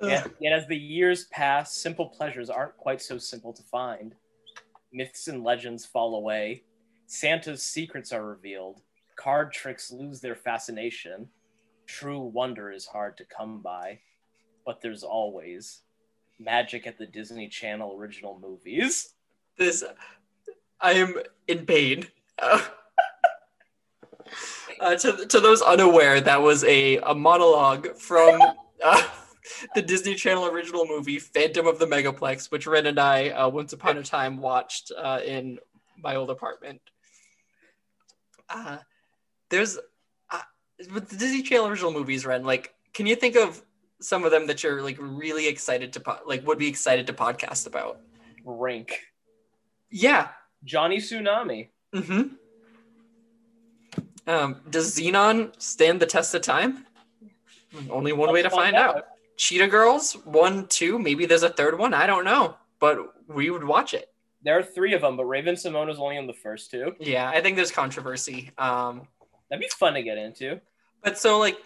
Yet, 0.00 0.30
yet 0.40 0.52
as 0.52 0.66
the 0.68 0.76
years 0.76 1.24
pass, 1.26 1.74
simple 1.74 2.06
pleasures 2.06 2.50
aren't 2.50 2.76
quite 2.76 3.02
so 3.02 3.18
simple 3.18 3.52
to 3.52 3.62
find. 3.62 4.14
Myths 4.92 5.28
and 5.28 5.42
legends 5.42 5.84
fall 5.84 6.14
away. 6.14 6.62
Santa's 7.06 7.62
secrets 7.62 8.12
are 8.12 8.24
revealed. 8.24 8.80
Card 9.16 9.52
tricks 9.52 9.90
lose 9.90 10.20
their 10.20 10.36
fascination. 10.36 11.28
True 11.86 12.20
wonder 12.20 12.70
is 12.70 12.86
hard 12.86 13.16
to 13.16 13.24
come 13.24 13.60
by. 13.60 13.98
But 14.64 14.80
there's 14.80 15.02
always 15.02 15.80
magic 16.38 16.86
at 16.86 16.98
the 16.98 17.06
Disney 17.06 17.48
Channel 17.48 17.96
original 17.98 18.38
movies. 18.40 19.14
this, 19.56 19.82
I 20.80 20.92
am 20.92 21.14
in 21.48 21.66
pain. 21.66 22.06
Uh, 24.80 24.94
to, 24.94 25.26
to 25.26 25.40
those 25.40 25.60
unaware, 25.62 26.20
that 26.20 26.40
was 26.40 26.62
a, 26.62 26.98
a 26.98 27.12
monologue 27.12 27.96
from 27.96 28.40
uh, 28.84 29.02
the 29.74 29.82
Disney 29.82 30.14
Channel 30.14 30.46
original 30.46 30.86
movie 30.86 31.18
Phantom 31.18 31.66
of 31.66 31.78
the 31.78 31.86
Megaplex, 31.86 32.50
which 32.50 32.66
Ren 32.66 32.86
and 32.86 32.98
I 32.98 33.30
uh, 33.30 33.48
once 33.48 33.72
upon 33.72 33.98
a 33.98 34.02
time 34.02 34.38
watched 34.38 34.92
uh, 34.96 35.20
in 35.24 35.58
my 36.02 36.16
old 36.16 36.30
apartment. 36.30 36.80
Uh, 38.48 38.78
there's 39.50 39.78
uh, 40.30 40.40
with 40.92 41.08
the 41.08 41.16
Disney 41.16 41.42
Channel 41.42 41.66
original 41.66 41.92
movies, 41.92 42.24
Ren. 42.24 42.44
Like, 42.44 42.74
can 42.94 43.06
you 43.06 43.16
think 43.16 43.36
of 43.36 43.62
some 44.00 44.24
of 44.24 44.30
them 44.30 44.46
that 44.46 44.62
you're 44.62 44.82
like 44.82 44.96
really 45.00 45.48
excited 45.48 45.92
to 45.94 46.00
po- 46.00 46.20
like 46.26 46.46
would 46.46 46.58
be 46.58 46.68
excited 46.68 47.06
to 47.06 47.12
podcast 47.12 47.66
about? 47.66 48.00
Brink. 48.44 49.00
Yeah. 49.90 50.28
Johnny 50.64 50.98
Tsunami. 50.98 51.68
Mm-hmm. 51.94 52.34
Um, 54.26 54.56
does 54.68 54.98
Zenon 54.98 55.52
stand 55.60 56.00
the 56.00 56.06
test 56.06 56.34
of 56.34 56.42
time? 56.42 56.84
Only 57.90 58.12
one 58.12 58.32
way 58.32 58.42
to 58.42 58.48
Let's 58.48 58.56
find 58.56 58.76
out. 58.76 59.06
Cheetah 59.38 59.68
Girls, 59.68 60.12
one, 60.24 60.66
two, 60.66 60.98
maybe 60.98 61.24
there's 61.24 61.44
a 61.44 61.48
third 61.48 61.78
one. 61.78 61.94
I 61.94 62.06
don't 62.06 62.24
know, 62.24 62.56
but 62.80 62.98
we 63.28 63.50
would 63.50 63.64
watch 63.64 63.94
it. 63.94 64.12
There 64.42 64.58
are 64.58 64.62
three 64.62 64.94
of 64.94 65.00
them, 65.00 65.16
but 65.16 65.24
Raven-Symoné 65.24 65.86
was 65.86 65.98
only 65.98 66.16
in 66.16 66.26
the 66.26 66.32
first 66.32 66.70
two. 66.70 66.94
Yeah, 67.00 67.28
I 67.28 67.40
think 67.40 67.56
there's 67.56 67.70
controversy. 67.70 68.50
Um, 68.58 69.08
That'd 69.48 69.62
be 69.62 69.68
fun 69.68 69.94
to 69.94 70.02
get 70.02 70.18
into. 70.18 70.60
but 71.02 71.16
so 71.18 71.38
like, 71.38 71.56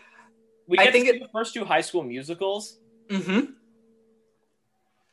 We 0.68 0.78
I 0.78 0.90
think 0.90 1.08
see 1.08 1.18
the 1.18 1.28
first 1.32 1.54
two 1.54 1.64
high 1.64 1.80
school 1.80 2.02
musicals. 2.02 2.78
mm-hmm. 3.08 3.52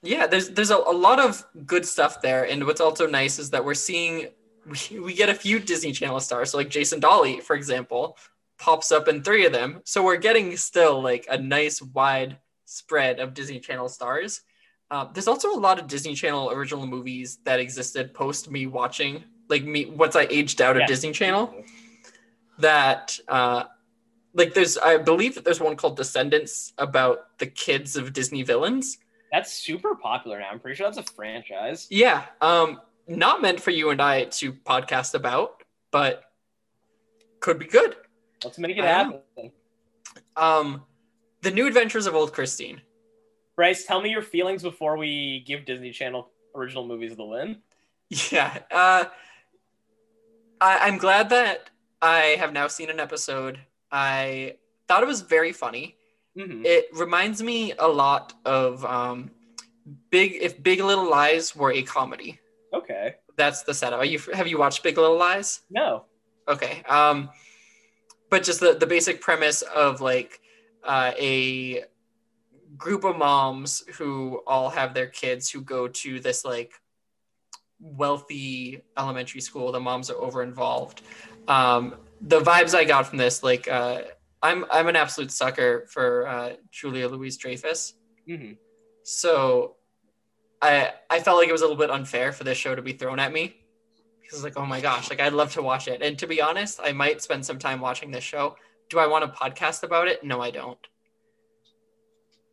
Yeah, 0.01 0.27
there's 0.27 0.49
there's 0.49 0.71
a, 0.71 0.77
a 0.77 0.95
lot 0.95 1.19
of 1.19 1.43
good 1.65 1.85
stuff 1.85 2.21
there, 2.21 2.45
and 2.45 2.65
what's 2.65 2.79
also 2.79 3.05
nice 3.07 3.37
is 3.39 3.49
that 3.49 3.65
we're 3.65 3.73
seeing 3.73 4.29
we, 4.65 4.99
we 4.99 5.13
get 5.13 5.27
a 5.29 5.33
few 5.33 5.59
Disney 5.59 5.91
Channel 5.91 6.21
stars. 6.21 6.51
So 6.51 6.57
like 6.57 6.69
Jason 6.69 6.99
Dolley, 7.01 7.41
for 7.41 7.55
example, 7.55 8.17
pops 8.57 8.91
up 8.93 9.07
in 9.09 9.21
three 9.23 9.45
of 9.45 9.51
them. 9.51 9.81
So 9.83 10.01
we're 10.03 10.17
getting 10.17 10.55
still 10.55 11.01
like 11.01 11.25
a 11.29 11.37
nice 11.37 11.81
wide 11.81 12.37
spread 12.69 13.19
of 13.19 13.33
Disney 13.33 13.59
Channel 13.59 13.89
stars. 13.89 14.41
Uh, 14.91 15.05
there's 15.13 15.27
also 15.27 15.51
a 15.53 15.59
lot 15.59 15.79
of 15.79 15.87
Disney 15.87 16.13
Channel 16.15 16.51
original 16.51 16.85
movies 16.85 17.39
that 17.43 17.59
existed 17.59 18.13
post 18.13 18.49
me 18.49 18.67
watching, 18.67 19.23
like 19.49 19.63
me 19.63 19.85
once 19.85 20.15
I 20.15 20.27
aged 20.29 20.61
out 20.61 20.75
of 20.75 20.81
Yeah. 20.81 20.87
Disney 20.87 21.11
Channel. 21.11 21.63
That 22.59 23.17
uh, 23.27 23.63
like 24.33 24.53
there's 24.53 24.77
I 24.77 24.97
believe 24.97 25.35
that 25.35 25.45
there's 25.45 25.59
one 25.59 25.75
called 25.75 25.95
Descendants 25.97 26.73
about 26.77 27.37
the 27.39 27.47
kids 27.47 27.95
of 27.95 28.13
Disney 28.13 28.43
villains. 28.43 28.97
That's 29.31 29.53
super 29.53 29.95
popular 29.95 30.39
now. 30.39 30.49
I'm 30.51 30.59
pretty 30.59 30.75
sure 30.75 30.87
that's 30.87 30.97
a 30.97 31.13
franchise. 31.13 31.87
Yeah, 31.89 32.25
um, 32.41 32.81
not 33.07 33.41
meant 33.41 33.61
for 33.61 33.71
you 33.71 33.91
and 33.91 34.01
I 34.01 34.25
to 34.25 34.53
podcast 34.53 35.13
about, 35.13 35.63
but 35.91 36.23
could 37.39 37.59
be 37.59 37.65
good. 37.65 37.95
Let's 38.43 38.57
make 38.57 38.77
it 38.77 38.83
happen. 38.83 39.21
Um, 40.35 40.83
the 41.41 41.51
New 41.51 41.67
Adventures 41.67 42.05
of 42.07 42.15
Old 42.15 42.33
Christine. 42.33 42.81
Bryce, 43.55 43.85
tell 43.85 44.01
me 44.01 44.09
your 44.09 44.21
feelings 44.21 44.63
before 44.63 44.97
we 44.97 45.43
give 45.45 45.65
Disney 45.65 45.91
Channel 45.91 46.29
original 46.55 46.85
movies 46.85 47.15
the 47.15 47.25
win. 47.25 47.57
Yeah, 48.31 48.57
uh, 48.71 49.05
I, 50.61 50.77
I'm 50.87 50.97
glad 50.97 51.29
that 51.29 51.69
I 52.01 52.35
have 52.39 52.53
now 52.53 52.67
seen 52.67 52.89
an 52.89 52.99
episode. 52.99 53.59
I 53.91 54.55
thought 54.87 55.03
it 55.03 55.07
was 55.07 55.21
very 55.21 55.51
funny. 55.51 55.95
hmm 56.35 56.63
It 56.65 56.85
reminds 56.93 57.41
me 57.43 57.73
a 57.77 57.87
lot 57.87 58.33
of 58.45 58.83
um, 58.85 59.31
Big. 60.09 60.37
If 60.41 60.61
Big 60.61 60.81
Little 60.81 61.09
Lies 61.09 61.55
were 61.55 61.71
a 61.71 61.81
comedy, 61.83 62.39
Okay. 62.73 63.15
that's 63.37 63.63
the 63.63 63.73
setup. 63.73 63.99
Are 63.99 64.05
you 64.05 64.19
have 64.33 64.47
you 64.47 64.57
watched 64.57 64.83
Big 64.83 64.97
Little 64.97 65.17
Lies? 65.17 65.61
No. 65.69 66.05
Okay. 66.47 66.83
Um, 66.89 67.29
but 68.29 68.43
just 68.43 68.59
the, 68.59 68.73
the 68.73 68.85
basic 68.87 69.21
premise 69.21 69.61
of 69.61 70.01
like 70.01 70.38
uh, 70.83 71.11
a 71.19 71.83
group 72.77 73.03
of 73.03 73.17
moms 73.17 73.83
who 73.97 74.41
all 74.47 74.69
have 74.69 74.93
their 74.93 75.07
kids 75.07 75.49
who 75.49 75.61
go 75.61 75.87
to 75.87 76.19
this 76.19 76.45
like 76.45 76.73
wealthy 77.79 78.81
elementary 78.97 79.41
school. 79.41 79.71
The 79.71 79.79
moms 79.79 80.09
are 80.09 80.17
over 80.17 80.43
involved. 80.43 81.01
Um, 81.47 81.95
the 82.21 82.39
vibes 82.41 82.75
I 82.75 82.83
got 82.83 83.07
from 83.07 83.17
this, 83.17 83.43
like, 83.43 83.67
uh, 83.67 84.01
I'm 84.41 84.65
I'm 84.71 84.87
an 84.87 84.95
absolute 84.95 85.31
sucker 85.31 85.87
for 85.89 86.27
uh, 86.27 86.53
Julia 86.71 87.07
Louis-Dreyfus. 87.09 87.93
hmm 88.25 88.53
So 89.03 89.75
I 90.61 90.93
I 91.09 91.19
felt 91.19 91.37
like 91.37 91.49
it 91.49 91.51
was 91.51 91.61
a 91.61 91.65
little 91.65 91.77
bit 91.77 91.89
unfair 91.89 92.31
for 92.31 92.43
this 92.43 92.57
show 92.57 92.75
to 92.75 92.81
be 92.81 92.93
thrown 92.93 93.19
at 93.19 93.33
me. 93.33 93.55
Because 94.21 94.43
like, 94.43 94.57
oh 94.57 94.65
my 94.65 94.79
gosh, 94.79 95.09
like 95.09 95.19
I'd 95.19 95.33
love 95.33 95.51
to 95.53 95.61
watch 95.61 95.87
it. 95.87 96.01
And 96.01 96.17
to 96.19 96.27
be 96.27 96.41
honest, 96.41 96.79
I 96.83 96.93
might 96.93 97.21
spend 97.21 97.45
some 97.45 97.57
time 97.57 97.81
watching 97.81 98.11
this 98.11 98.23
show. 98.23 98.55
Do 98.89 98.99
I 98.99 99.07
want 99.07 99.23
a 99.23 99.27
podcast 99.27 99.83
about 99.83 100.07
it? 100.07 100.23
No, 100.23 100.41
I 100.41 100.51
don't. 100.51 100.79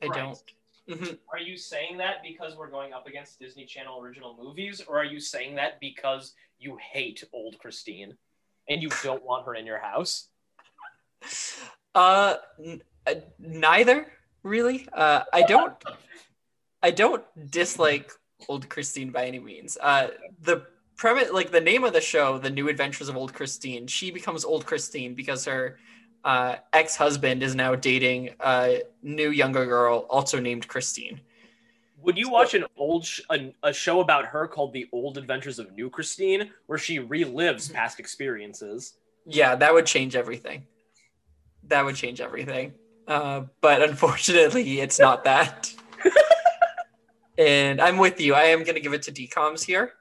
I 0.02 0.06
Right. 0.06 0.14
don't. 0.14 0.42
Mhm. 0.88 1.18
Are 1.32 1.38
you 1.40 1.56
saying 1.56 1.96
that 1.96 2.22
because 2.22 2.54
we're 2.54 2.70
going 2.70 2.92
up 2.92 3.06
against 3.06 3.40
Disney 3.40 3.66
Channel 3.66 3.98
original 4.00 4.36
movies, 4.36 4.80
or 4.82 4.98
are 4.98 5.04
you 5.04 5.18
saying 5.18 5.56
that 5.56 5.80
because 5.80 6.34
you 6.58 6.76
hate 6.76 7.24
old 7.32 7.58
Christine 7.58 8.16
and 8.68 8.82
you 8.82 8.90
don't 9.02 9.22
want 9.24 9.46
her 9.46 9.54
in 9.54 9.66
your 9.66 9.78
house? 9.80 10.28
Uh, 11.94 12.36
n- 12.62 12.82
uh, 13.06 13.14
neither 13.38 14.12
really. 14.42 14.86
Uh, 14.92 15.22
I 15.32 15.40
don't. 15.44 15.82
I 16.82 16.90
don't 16.90 17.24
dislike 17.50 18.12
old 18.50 18.68
Christine 18.68 19.10
by 19.10 19.24
any 19.24 19.38
means. 19.38 19.78
Uh, 19.80 20.08
the 20.42 20.66
premise, 20.98 21.30
like 21.32 21.50
the 21.50 21.60
name 21.62 21.84
of 21.84 21.94
the 21.94 22.02
show, 22.02 22.36
"The 22.36 22.50
New 22.50 22.68
Adventures 22.68 23.08
of 23.08 23.16
Old 23.16 23.32
Christine," 23.32 23.86
she 23.86 24.10
becomes 24.10 24.44
old 24.44 24.66
Christine 24.66 25.14
because 25.14 25.46
her 25.46 25.78
uh, 26.24 26.56
ex-husband 26.72 27.42
is 27.42 27.54
now 27.54 27.74
dating 27.74 28.30
a 28.40 28.82
new 29.02 29.30
younger 29.30 29.66
girl, 29.66 30.06
also 30.10 30.40
named 30.40 30.66
Christine. 30.68 31.20
Would 32.02 32.18
you 32.18 32.28
watch 32.30 32.54
an 32.54 32.64
old 32.76 33.04
sh- 33.04 33.20
a, 33.30 33.52
a 33.62 33.72
show 33.72 34.00
about 34.00 34.26
her 34.26 34.46
called 34.46 34.72
The 34.72 34.88
Old 34.92 35.18
Adventures 35.18 35.58
of 35.58 35.72
New 35.72 35.90
Christine, 35.90 36.50
where 36.66 36.78
she 36.78 36.98
relives 36.98 37.72
past 37.72 37.98
experiences? 37.98 38.94
Yeah, 39.26 39.56
that 39.56 39.72
would 39.74 39.86
change 39.86 40.14
everything. 40.14 40.66
That 41.64 41.84
would 41.84 41.96
change 41.96 42.20
everything. 42.20 42.74
Uh, 43.08 43.42
but 43.60 43.82
unfortunately, 43.82 44.80
it's 44.80 44.98
not 45.00 45.24
that. 45.24 45.72
and 47.38 47.80
I'm 47.80 47.98
with 47.98 48.20
you. 48.20 48.34
I 48.34 48.44
am 48.44 48.62
going 48.62 48.74
to 48.74 48.80
give 48.80 48.92
it 48.92 49.02
to 49.02 49.12
DComs 49.12 49.64
here. 49.64 49.92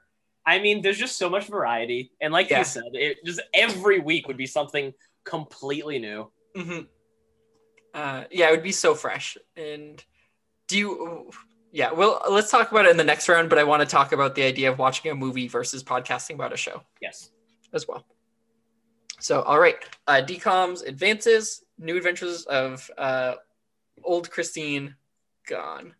I 0.44 0.60
mean, 0.60 0.80
there's 0.80 0.98
just 0.98 1.18
so 1.18 1.28
much 1.28 1.48
variety, 1.48 2.12
and 2.20 2.32
like 2.32 2.50
Yeah. 2.50 2.58
you 2.60 2.64
said, 2.64 2.84
it 2.92 3.18
just 3.24 3.40
every 3.52 3.98
week 3.98 4.28
would 4.28 4.36
be 4.36 4.46
something 4.46 4.94
completely 5.26 5.98
new. 5.98 6.30
hmm 6.54 6.80
Uh, 7.92 8.24
yeah, 8.30 8.48
it 8.48 8.52
would 8.52 8.62
be 8.62 8.72
so 8.72 8.94
fresh. 8.94 9.36
And 9.56 10.02
do 10.68 10.78
you 10.78 11.30
Yeah, 11.72 11.92
well, 11.92 12.22
let's 12.30 12.50
talk 12.50 12.70
about 12.70 12.86
it 12.86 12.90
in 12.90 12.96
the 12.96 13.04
next 13.04 13.28
round, 13.28 13.50
but 13.50 13.58
I 13.58 13.64
want 13.64 13.82
to 13.82 13.86
talk 13.86 14.12
about 14.12 14.34
the 14.34 14.42
idea 14.44 14.70
of 14.70 14.78
watching 14.78 15.10
a 15.10 15.14
movie 15.14 15.48
versus 15.48 15.82
podcasting 15.84 16.34
about 16.36 16.52
a 16.52 16.56
show 16.56 16.82
Yes. 17.02 17.30
as 17.74 17.86
well. 17.86 18.06
So, 19.18 19.42
all 19.42 19.58
right, 19.58 19.76
uh, 20.06 20.22
DCOM's 20.26 20.82
advances, 20.82 21.64
new 21.78 21.96
adventures 21.96 22.44
of 22.46 22.90
uh, 22.96 23.34
old 24.04 24.30
Christine 24.30 24.94
gone. 25.48 25.94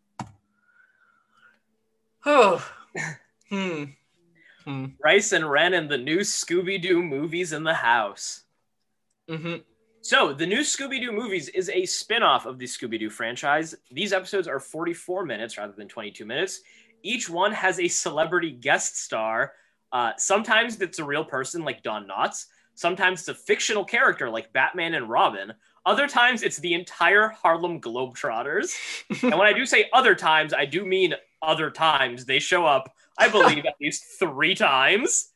Oh, 2.25 2.67
hmm. 3.51 3.85
Hmm. 4.65 4.87
Bryce 5.01 5.33
and 5.33 5.49
Ren 5.51 5.75
and 5.75 5.89
the 5.91 5.99
new 5.99 6.21
Scooby 6.21 6.81
Doo 6.81 7.03
movies 7.03 7.53
in 7.53 7.65
the 7.65 7.75
house. 7.75 8.46
Hmm 9.29 9.57
So, 10.03 10.33
the 10.33 10.47
new 10.47 10.61
Scooby 10.61 11.01
Doo 11.01 11.13
movies 11.13 11.49
is 11.49 11.69
a 11.71 11.85
spin 11.87 12.23
off 12.23 12.47
of 12.47 12.59
the 12.59 12.67
Scooby 12.67 12.99
Doo 12.99 13.11
franchise. 13.11 13.75
These 13.91 14.13
episodes 14.13 14.49
are 14.49 14.61
44 14.61 15.25
minutes 15.25 15.59
rather 15.59 15.73
than 15.77 15.89
22 15.89 16.25
minutes. 16.25 16.61
Each 17.03 17.29
one 17.29 17.53
has 17.53 17.79
a 17.81 17.89
celebrity 17.89 18.51
guest 18.51 18.99
star. 19.03 19.53
Uh, 19.93 20.13
sometimes 20.19 20.81
it's 20.81 20.99
a 20.99 21.05
real 21.05 21.25
person 21.25 21.65
like 21.65 21.83
Don 21.83 22.09
Knotts. 22.09 22.47
Sometimes 22.75 23.21
it's 23.21 23.29
a 23.29 23.35
fictional 23.35 23.85
character 23.85 24.29
like 24.29 24.53
Batman 24.53 24.95
and 24.95 25.09
Robin. 25.09 25.53
Other 25.87 26.09
times 26.09 26.43
it's 26.43 26.59
the 26.59 26.75
entire 26.75 27.29
Harlem 27.29 27.81
Globetrotters. 27.81 28.75
and 29.23 29.33
when 29.39 29.47
I 29.47 29.53
do 29.53 29.65
say 29.65 29.89
other 29.93 30.15
times, 30.15 30.53
I 30.53 30.67
do 30.67 30.85
mean 30.85 31.15
other 31.43 31.71
times. 31.71 32.25
They 32.25 32.39
show 32.39 32.67
up, 32.67 32.93
I 33.19 33.29
believe, 33.29 33.65
at 33.65 33.75
least 33.81 34.05
three 34.19 34.55
times. 34.55 35.31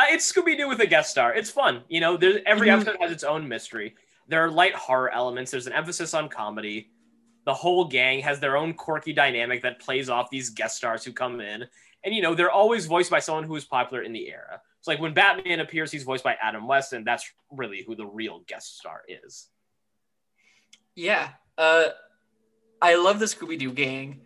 It's 0.00 0.30
Scooby 0.32 0.56
Doo 0.56 0.68
with 0.68 0.80
a 0.80 0.86
guest 0.86 1.10
star. 1.10 1.34
It's 1.34 1.50
fun. 1.50 1.82
You 1.88 2.00
know, 2.00 2.16
there's, 2.16 2.40
every 2.46 2.68
Mhm. 2.68 2.74
episode 2.80 2.96
has 3.00 3.10
its 3.12 3.24
own 3.24 3.46
mystery. 3.48 3.94
There 4.28 4.44
are 4.44 4.50
light 4.50 4.74
horror 4.74 5.10
elements. 5.10 5.50
There's 5.50 5.66
an 5.66 5.72
emphasis 5.72 6.14
on 6.14 6.28
comedy. 6.28 6.90
The 7.44 7.54
whole 7.54 7.84
gang 7.86 8.20
has 8.20 8.40
their 8.40 8.56
own 8.56 8.74
quirky 8.74 9.12
dynamic 9.12 9.62
that 9.62 9.80
plays 9.80 10.08
off 10.10 10.30
these 10.30 10.50
guest 10.50 10.76
stars 10.76 11.04
who 11.04 11.12
come 11.12 11.40
in. 11.40 11.66
And, 12.04 12.14
you 12.14 12.22
know, 12.22 12.34
they're 12.34 12.50
always 12.50 12.86
voiced 12.86 13.10
by 13.10 13.18
someone 13.20 13.44
who 13.44 13.56
is 13.56 13.64
popular 13.64 14.02
in 14.02 14.12
the 14.12 14.28
era. 14.28 14.60
It's 14.78 14.86
like 14.86 15.00
when 15.00 15.14
Batman 15.14 15.60
appears, 15.60 15.90
he's 15.90 16.04
voiced 16.04 16.22
by 16.22 16.36
Adam 16.40 16.66
West, 16.68 16.92
and 16.92 17.04
that's 17.06 17.28
really 17.50 17.82
who 17.82 17.96
the 17.96 18.06
real 18.06 18.40
guest 18.46 18.78
star 18.78 19.02
is. 19.08 19.48
Yeah. 20.94 21.30
Uh, 21.56 21.88
I 22.80 22.94
love 22.94 23.18
the 23.18 23.24
Scooby 23.26 23.58
Doo 23.58 23.72
gang. 23.72 24.20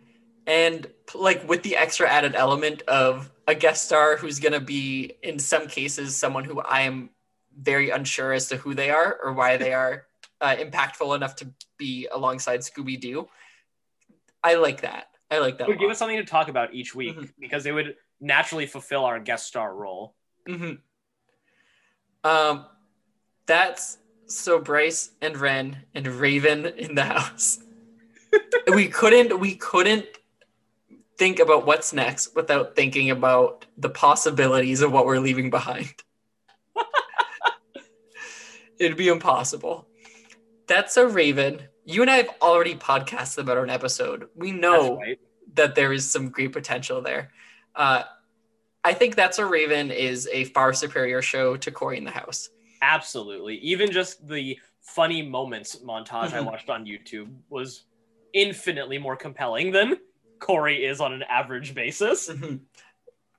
And 0.45 0.87
like 1.15 1.47
with 1.47 1.63
the 1.63 1.75
extra 1.77 2.09
added 2.09 2.35
element 2.35 2.81
of 2.83 3.31
a 3.47 3.55
guest 3.55 3.85
star 3.85 4.17
who's 4.17 4.39
going 4.39 4.53
to 4.53 4.59
be, 4.59 5.13
in 5.23 5.39
some 5.39 5.67
cases, 5.67 6.15
someone 6.15 6.43
who 6.43 6.59
I 6.61 6.81
am 6.81 7.09
very 7.57 7.89
unsure 7.91 8.33
as 8.33 8.47
to 8.49 8.57
who 8.57 8.73
they 8.73 8.89
are 8.89 9.17
or 9.23 9.33
why 9.33 9.57
they 9.57 9.73
are 9.83 10.05
uh, 10.41 10.55
impactful 10.57 11.15
enough 11.15 11.35
to 11.37 11.47
be 11.77 12.07
alongside 12.11 12.59
Scooby 12.61 12.99
Doo. 12.99 13.27
I 14.43 14.55
like 14.55 14.81
that. 14.81 15.07
I 15.31 15.39
like 15.39 15.57
that. 15.59 15.65
It 15.65 15.69
would 15.69 15.79
give 15.79 15.89
us 15.89 15.97
something 15.97 16.17
to 16.17 16.25
talk 16.25 16.49
about 16.49 16.73
each 16.73 16.93
week 16.93 17.15
Mhm. 17.17 17.29
because 17.39 17.65
it 17.65 17.71
would 17.71 17.95
naturally 18.19 18.65
fulfill 18.65 19.05
our 19.05 19.19
guest 19.19 19.47
star 19.47 19.73
role. 19.73 20.15
hmm 20.47 20.73
Um, 22.23 22.65
that's 23.45 23.97
so 24.27 24.59
Bryce 24.59 25.11
and 25.21 25.37
Ren 25.37 25.83
and 25.93 26.07
Raven 26.07 26.65
in 26.65 26.95
the 26.95 27.03
house. 27.15 27.59
we 28.73 28.87
couldn't. 28.87 29.39
We 29.39 29.55
couldn't 29.55 30.05
think 31.17 31.39
about 31.39 31.65
what's 31.65 31.93
next 31.93 32.35
without 32.35 32.75
thinking 32.75 33.11
about 33.11 33.65
the 33.77 33.89
possibilities 33.89 34.81
of 34.81 34.91
what 34.91 35.05
we're 35.05 35.19
leaving 35.19 35.49
behind. 35.49 35.93
It'd 38.79 38.97
be 38.97 39.07
impossible. 39.07 39.87
That's 40.67 40.93
So 40.93 41.05
Raven. 41.05 41.61
You 41.85 42.01
and 42.01 42.09
I 42.09 42.17
have 42.17 42.29
already 42.41 42.75
podcasted 42.75 43.39
about 43.39 43.57
an 43.57 43.69
episode. 43.69 44.29
We 44.35 44.51
know 44.51 44.97
right. 44.97 45.19
that 45.55 45.75
there 45.75 45.91
is 45.91 46.09
some 46.09 46.29
great 46.29 46.53
potential 46.53 47.01
there. 47.01 47.31
Uh, 47.75 48.03
I 48.83 48.93
think 48.93 49.15
That's 49.15 49.37
So 49.37 49.47
Raven 49.47 49.91
is 49.91 50.27
a 50.31 50.45
far 50.45 50.73
superior 50.73 51.21
show 51.21 51.57
to 51.57 51.71
Cory 51.71 51.97
in 51.97 52.03
the 52.03 52.11
House. 52.11 52.49
Absolutely. 52.81 53.55
Even 53.57 53.91
just 53.91 54.27
the 54.27 54.59
funny 54.81 55.21
moments 55.21 55.77
montage 55.77 56.33
I 56.33 56.41
watched 56.41 56.69
on 56.69 56.85
YouTube 56.85 57.33
was 57.49 57.83
infinitely 58.33 58.97
more 58.97 59.15
compelling 59.15 59.71
than 59.71 59.97
Cory 60.43 60.85
is 60.85 60.99
on 60.99 61.13
an 61.13 61.23
average 61.23 61.73
basis. 61.73 62.29
Mhm. 62.29 62.59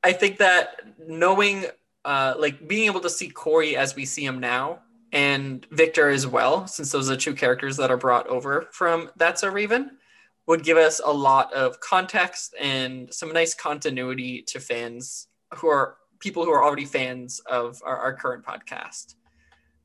I 0.03 0.13
think 0.13 0.39
that 0.39 0.81
knowing, 1.07 1.67
uh, 2.05 2.35
like 2.39 2.67
being 2.67 2.87
able 2.87 3.01
to 3.01 3.11
see 3.11 3.29
Cory 3.29 3.77
as 3.77 3.95
we 3.95 4.05
see 4.05 4.25
him 4.25 4.41
now, 4.41 4.81
and 5.13 5.67
Victor 5.71 6.09
as 6.09 6.27
well, 6.27 6.67
since 6.67 6.91
those 6.91 7.11
are 7.11 7.17
two 7.17 7.35
characters 7.35 7.77
that 7.77 7.91
are 7.91 7.97
brought 7.97 8.27
over 8.27 8.69
from 8.73 9.11
That's 9.17 9.43
So 9.43 9.49
Raven, 9.49 9.99
would 10.47 10.65
give 10.65 10.77
us 10.77 11.01
a 11.05 11.13
lot 11.13 11.53
of 11.53 11.81
context 11.81 12.55
and 12.61 13.13
some 13.13 13.33
nice 13.33 13.55
continuity 13.55 14.43
to 14.43 14.61
fans 14.61 15.29
who 15.55 15.69
are 15.69 15.97
people 16.19 16.45
who 16.45 16.51
are 16.51 16.65
already 16.65 16.85
fans 16.85 17.41
of 17.47 17.81
our, 17.85 17.97
our 17.97 18.15
current 18.15 18.45
podcast. 18.45 19.15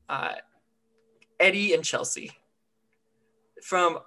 Uh, 0.08 0.34
Eddie 1.38 1.74
and 1.74 1.84
Chelsea. 1.84 2.32
From 3.62 4.00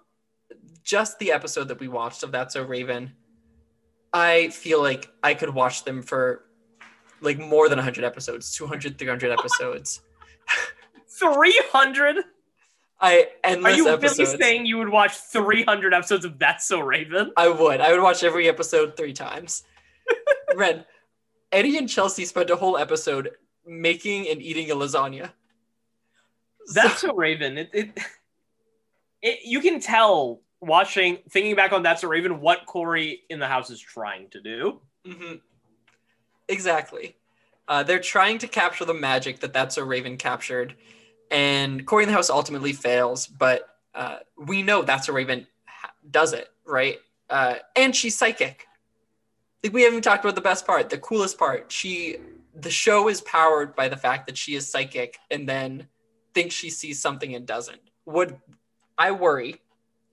just 0.84 1.20
the 1.20 1.32
episode 1.32 1.68
that 1.70 1.80
we 1.80 1.88
watched 1.88 2.24
of 2.24 2.32
That's 2.32 2.54
So 2.54 2.64
Raven, 2.64 3.14
I 4.14 4.50
feel 4.50 4.82
like 4.82 5.10
I 5.24 5.34
could 5.34 5.50
watch 5.50 5.84
them 5.86 6.02
for 6.02 6.46
like 7.22 7.40
more 7.40 7.70
than 7.70 7.78
100 7.78 8.04
episodes, 8.04 8.54
200, 8.56 8.98
300 8.98 9.32
episodes. 9.32 10.02
300? 11.20 12.18
I 13.02 13.28
Are 13.44 13.72
you 13.72 13.90
episodes. 13.90 14.20
really 14.20 14.38
saying 14.42 14.66
you 14.66 14.78
would 14.78 14.90
watch 14.90 15.12
300 15.18 15.94
episodes 15.94 16.26
of 16.26 16.40
That's 16.40 16.66
So 16.66 16.80
Raven? 16.80 17.32
I 17.36 17.50
would. 17.50 17.82
I 17.82 17.92
would 17.92 18.02
watch 18.02 18.24
every 18.24 18.48
episode 18.48 18.96
three 18.96 19.14
times. 19.14 19.64
Ren, 20.56 20.86
Eddie 21.52 21.78
and 21.78 21.90
Chelsea 21.90 22.26
spent 22.26 22.50
a 22.50 22.56
whole 22.56 22.78
episode 22.78 23.32
making 23.66 24.28
and 24.30 24.42
eating 24.42 24.72
a 24.72 24.76
lasagna. 24.76 25.32
So- 26.66 26.74
That's 26.82 27.02
So 27.02 27.14
Raven. 27.14 27.58
It, 27.58 27.70
it, 27.74 28.00
it, 29.22 29.40
you 29.44 29.60
can 29.60 29.80
tell 29.80 30.42
watching, 30.65 31.18
thinking 31.30 31.56
back 31.56 31.72
on 31.73 31.84
That's 31.84 32.02
So 32.02 32.07
Raven, 32.07 32.40
what 32.40 32.65
Cory 32.65 33.22
in 33.30 33.40
the 33.40 33.48
house 33.48 33.69
is 33.69 33.80
trying 33.80 34.30
to 34.30 34.41
do. 34.41 34.81
Mhm. 35.06 35.41
Exactly. 36.48 37.15
Uh, 37.68 37.84
they're 37.84 37.99
trying 37.99 38.38
to 38.40 38.48
capture 38.48 38.85
the 38.85 38.94
magic 38.94 39.40
that 39.40 39.53
That's 39.53 39.76
So 39.76 39.84
Raven 39.84 40.18
captured, 40.18 40.76
and 41.31 41.85
Cory 41.85 42.03
in 42.03 42.10
the 42.10 42.14
House 42.14 42.30
ultimately 42.30 42.73
fails. 42.73 43.27
But 43.27 43.68
uh, 43.95 44.19
we 44.38 44.64
know 44.64 44.81
That's 44.81 45.07
So 45.07 45.14
Raven 45.14 45.48
ha- 45.65 45.94
does 46.10 46.34
it 46.34 46.49
right, 46.65 46.99
uh, 47.30 47.56
and 47.76 47.95
she's 47.95 48.18
psychic. 48.18 48.68
Like 49.64 49.73
we 49.73 49.84
haven't 49.84 50.02
talked 50.02 50.26
about 50.26 50.35
the 50.35 50.41
best 50.41 50.65
part, 50.68 50.90
the 50.90 50.98
coolest 50.98 51.38
part. 51.38 51.72
She, 51.72 52.18
the 52.53 52.69
show 52.69 53.07
is 53.07 53.22
powered 53.22 53.76
by 53.76 53.88
the 53.88 53.95
fact 53.98 54.27
that 54.27 54.38
she 54.38 54.56
is 54.56 54.69
psychic, 54.69 55.18
and 55.31 55.48
then 55.48 55.88
thinks 56.34 56.53
she 56.53 56.69
sees 56.69 57.02
something 57.02 57.34
and 57.34 57.45
doesn't. 57.45 57.81
Would 58.06 58.38
I 58.98 59.11
worry 59.11 59.61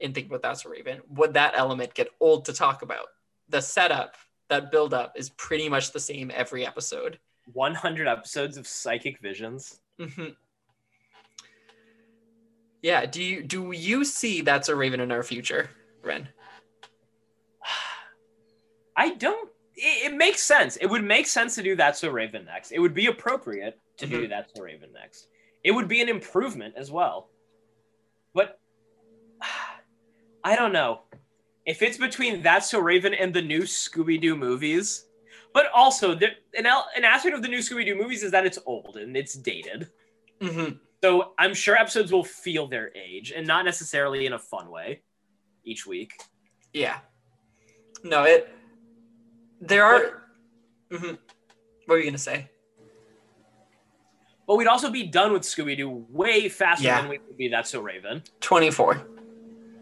and 0.01 0.15
think 0.15 0.29
about 0.29 0.43
That's 0.43 0.63
So 0.63 0.71
Raven? 0.71 1.01
Would 1.11 1.35
that 1.35 1.55
element 1.57 1.95
get 1.95 2.09
old 2.21 2.45
to 2.47 2.53
talk 2.53 2.83
about? 2.83 3.07
The 3.49 3.61
setup 3.61 4.17
that 4.49 4.71
build 4.71 4.95
up 4.95 5.13
is 5.17 5.31
pretty 5.31 5.69
much 5.69 5.93
the 5.93 6.01
same 6.01 6.31
every 6.35 6.67
episode. 6.67 7.19
100 7.53 8.07
episodes 8.09 8.57
of 8.57 8.67
psychic 8.67 9.19
visions. 9.21 9.81
hmm 9.99 10.29
Yeah. 12.83 13.07
Do 13.07 13.23
you 13.23 13.43
do 13.43 13.73
you 13.73 14.05
see 14.05 14.41
That's 14.41 14.67
So 14.69 14.75
Raven 14.75 15.01
in 15.01 15.11
our 15.13 15.23
future, 15.23 15.71
Ren? 16.03 16.29
I 18.97 19.15
don't. 19.15 19.51
It, 19.77 20.13
it 20.13 20.17
makes 20.17 20.43
sense. 20.43 20.77
It 20.77 20.87
would 20.87 21.05
make 21.05 21.27
sense 21.27 21.55
to 21.57 21.63
do 21.63 21.75
that 21.77 21.97
so 21.97 22.09
Raven 22.11 22.45
next. 22.45 22.71
It 22.73 22.79
would 22.81 22.95
be 22.95 23.07
appropriate 23.07 23.79
to 23.99 24.07
do 24.07 24.27
Mhm. 24.27 24.31
that 24.31 24.51
so 24.55 24.63
Raven 24.63 24.93
next. 24.93 25.29
It 25.65 25.73
would 25.73 25.89
be 25.89 26.01
an 26.01 26.09
improvement 26.09 26.75
as 26.77 26.91
well. 26.91 27.31
But 28.35 28.59
I 30.45 30.57
don't 30.57 30.73
know 30.73 31.01
if 31.67 31.83
it's 31.83 31.97
between 31.99 32.43
that 32.43 32.65
so 32.65 32.79
Raven 32.81 33.15
and 33.15 33.33
the 33.35 33.43
new 33.43 33.63
Scooby 33.63 34.21
Doo 34.21 34.37
movies. 34.37 35.07
But 35.53 35.67
also, 35.75 36.15
there, 36.15 36.31
an, 36.57 36.65
an 36.67 37.05
aspect 37.05 37.35
of 37.35 37.43
the 37.43 37.49
new 37.49 37.59
Scooby 37.59 37.85
Doo 37.85 37.97
movies 37.97 38.23
is 38.23 38.31
that 38.31 38.47
it's 38.47 38.59
old 38.67 38.97
and 38.97 39.17
it's 39.17 39.35
dated. 39.35 39.89
hmm 40.41 40.71
So 41.03 41.33
I'm 41.39 41.55
sure 41.55 41.77
episodes 41.77 42.13
will 42.13 42.23
feel 42.25 42.69
their 42.69 42.93
age 42.97 43.33
and 43.37 43.47
not 43.47 43.65
necessarily 43.65 44.27
in 44.27 44.33
a 44.35 44.39
fun 44.39 44.71
way 44.71 45.03
each 45.65 45.87
week. 45.87 46.13
Yeah. 46.73 46.99
No, 48.05 48.25
it. 48.25 48.49
There 49.61 49.85
are. 49.85 50.23
Mhm. 50.91 51.19
What 51.87 51.89
were 51.89 51.99
you 51.99 52.05
gonna 52.05 52.17
say? 52.19 52.49
But 54.47 54.57
we'd 54.57 54.67
also 54.69 54.91
be 54.91 55.05
done 55.05 55.33
with 55.33 55.43
Scooby 55.43 55.77
Doo 55.77 56.07
way 56.11 56.49
faster 56.49 56.85
Yeah. 56.85 57.01
than 57.01 57.11
we 57.11 57.19
would 57.19 57.37
be 57.37 57.49
That's 57.49 57.71
So 57.71 57.81
Raven. 57.81 58.23
24. 58.41 59.05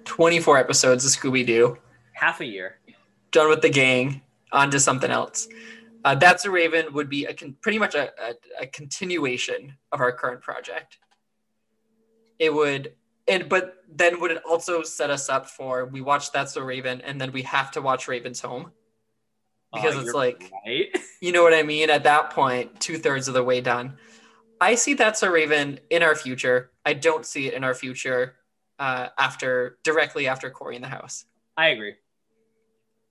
24 0.08 0.58
episodes 0.58 1.04
of 1.04 1.12
Scooby 1.12 1.46
Doo. 1.46 1.78
Half 2.12 2.40
a 2.40 2.44
year. 2.44 2.78
Done 3.30 3.48
with 3.50 3.62
the 3.62 3.68
gang. 3.68 4.22
On 4.50 4.70
to 4.70 4.80
something 4.80 5.10
else. 5.10 5.46
Uh, 6.04 6.14
That's 6.14 6.42
So 6.42 6.50
Raven 6.50 6.92
would 6.94 7.10
be 7.10 7.26
a 7.26 7.34
con- 7.34 7.54
pretty 7.60 7.78
much 7.78 7.94
a, 7.94 8.10
a, 8.20 8.34
a 8.62 8.66
continuation 8.66 9.74
of 9.92 10.00
our 10.00 10.10
current 10.10 10.40
project. 10.40 10.98
It 12.38 12.52
would 12.52 12.94
and 13.28 13.46
but 13.48 13.84
then 13.94 14.18
would 14.20 14.30
it 14.30 14.42
also 14.48 14.82
set 14.82 15.10
us 15.10 15.28
up 15.28 15.50
for 15.50 15.84
we 15.84 16.00
watch 16.00 16.32
That's 16.32 16.54
So 16.54 16.62
Raven 16.62 17.02
and 17.02 17.20
then 17.20 17.30
we 17.32 17.42
have 17.42 17.70
to 17.72 17.82
watch 17.82 18.08
Raven's 18.08 18.40
Home? 18.40 18.72
Because 19.74 19.96
Uh, 19.96 20.00
it's 20.00 20.14
like 20.14 20.50
right. 20.66 20.86
you 21.20 21.32
know 21.32 21.42
what 21.42 21.52
I 21.52 21.62
mean? 21.62 21.90
At 21.90 22.04
that 22.04 22.30
point, 22.30 22.80
two 22.80 22.96
thirds 22.96 23.28
of 23.28 23.34
the 23.34 23.44
way 23.44 23.60
done. 23.60 23.98
I 24.62 24.74
see 24.74 24.94
That's 24.94 25.20
So 25.20 25.28
Raven 25.28 25.78
in 25.90 26.02
our 26.02 26.14
future. 26.14 26.70
I 26.86 26.94
don't 26.94 27.26
see 27.26 27.48
it 27.48 27.54
in 27.54 27.62
our 27.62 27.74
future 27.74 28.36
uh, 28.78 29.08
after 29.18 29.78
directly 29.84 30.28
after 30.28 30.50
Cory 30.50 30.76
in 30.76 30.82
the 30.82 30.88
house. 30.88 31.24
I 31.56 31.68
agree. 31.68 31.94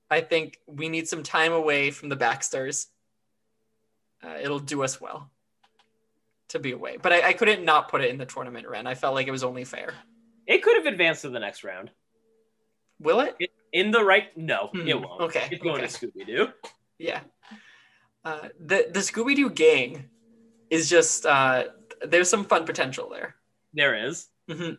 I 0.10 0.22
think 0.22 0.60
we 0.68 0.88
need 0.90 1.08
some 1.08 1.24
time 1.24 1.52
away 1.54 1.92
from 1.92 2.10
the 2.10 2.16
Baxters. 2.16 2.88
Uh, 4.24 4.36
it'll 4.42 4.60
do 4.60 4.84
us 4.84 5.00
well 5.02 5.30
to 6.50 6.60
be 6.60 6.72
away. 6.72 6.98
But 7.02 7.12
I, 7.12 7.30
I 7.30 7.34
couldn't 7.34 7.66
not 7.66 7.90
put 7.90 8.02
it 8.02 8.10
in 8.10 8.18
the 8.18 8.26
tournament, 8.26 8.68
Ren. 8.68 8.88
I 8.88 8.96
felt 8.96 9.14
like 9.16 9.28
it 9.28 9.32
was 9.32 9.44
only 9.44 9.66
fair. 9.66 9.94
It 10.46 10.64
could 10.64 10.78
have 10.78 10.86
advanced 10.86 11.24
to 11.24 11.30
the 11.30 11.40
next 11.40 11.64
round. 11.66 11.92
Will 13.00 13.20
it? 13.20 13.36
In 13.74 13.92
the 13.92 14.04
right, 14.04 14.36
no, 14.38 14.70
Hmm, 14.72 14.88
it 14.88 15.00
won't. 15.00 15.22
okay, 15.24 15.48
it's 15.52 15.62
going 15.62 15.84
okay. 15.84 15.88
to 15.88 16.08
Scooby 16.08 16.26
Doo. 16.26 16.48
Yeah. 16.98 17.20
Uh, 18.24 18.48
the 18.60 18.88
the 18.92 19.02
Scooby 19.02 19.36
Doo 19.36 19.50
gang 19.50 20.06
is 20.70 20.90
just 20.90 21.26
uh, 21.26 21.66
there's 22.02 22.30
some 22.30 22.44
fun 22.46 22.66
potential 22.66 23.10
there. 23.10 23.36
There 23.74 24.08
is. 24.08 24.30
hmm 24.50 24.72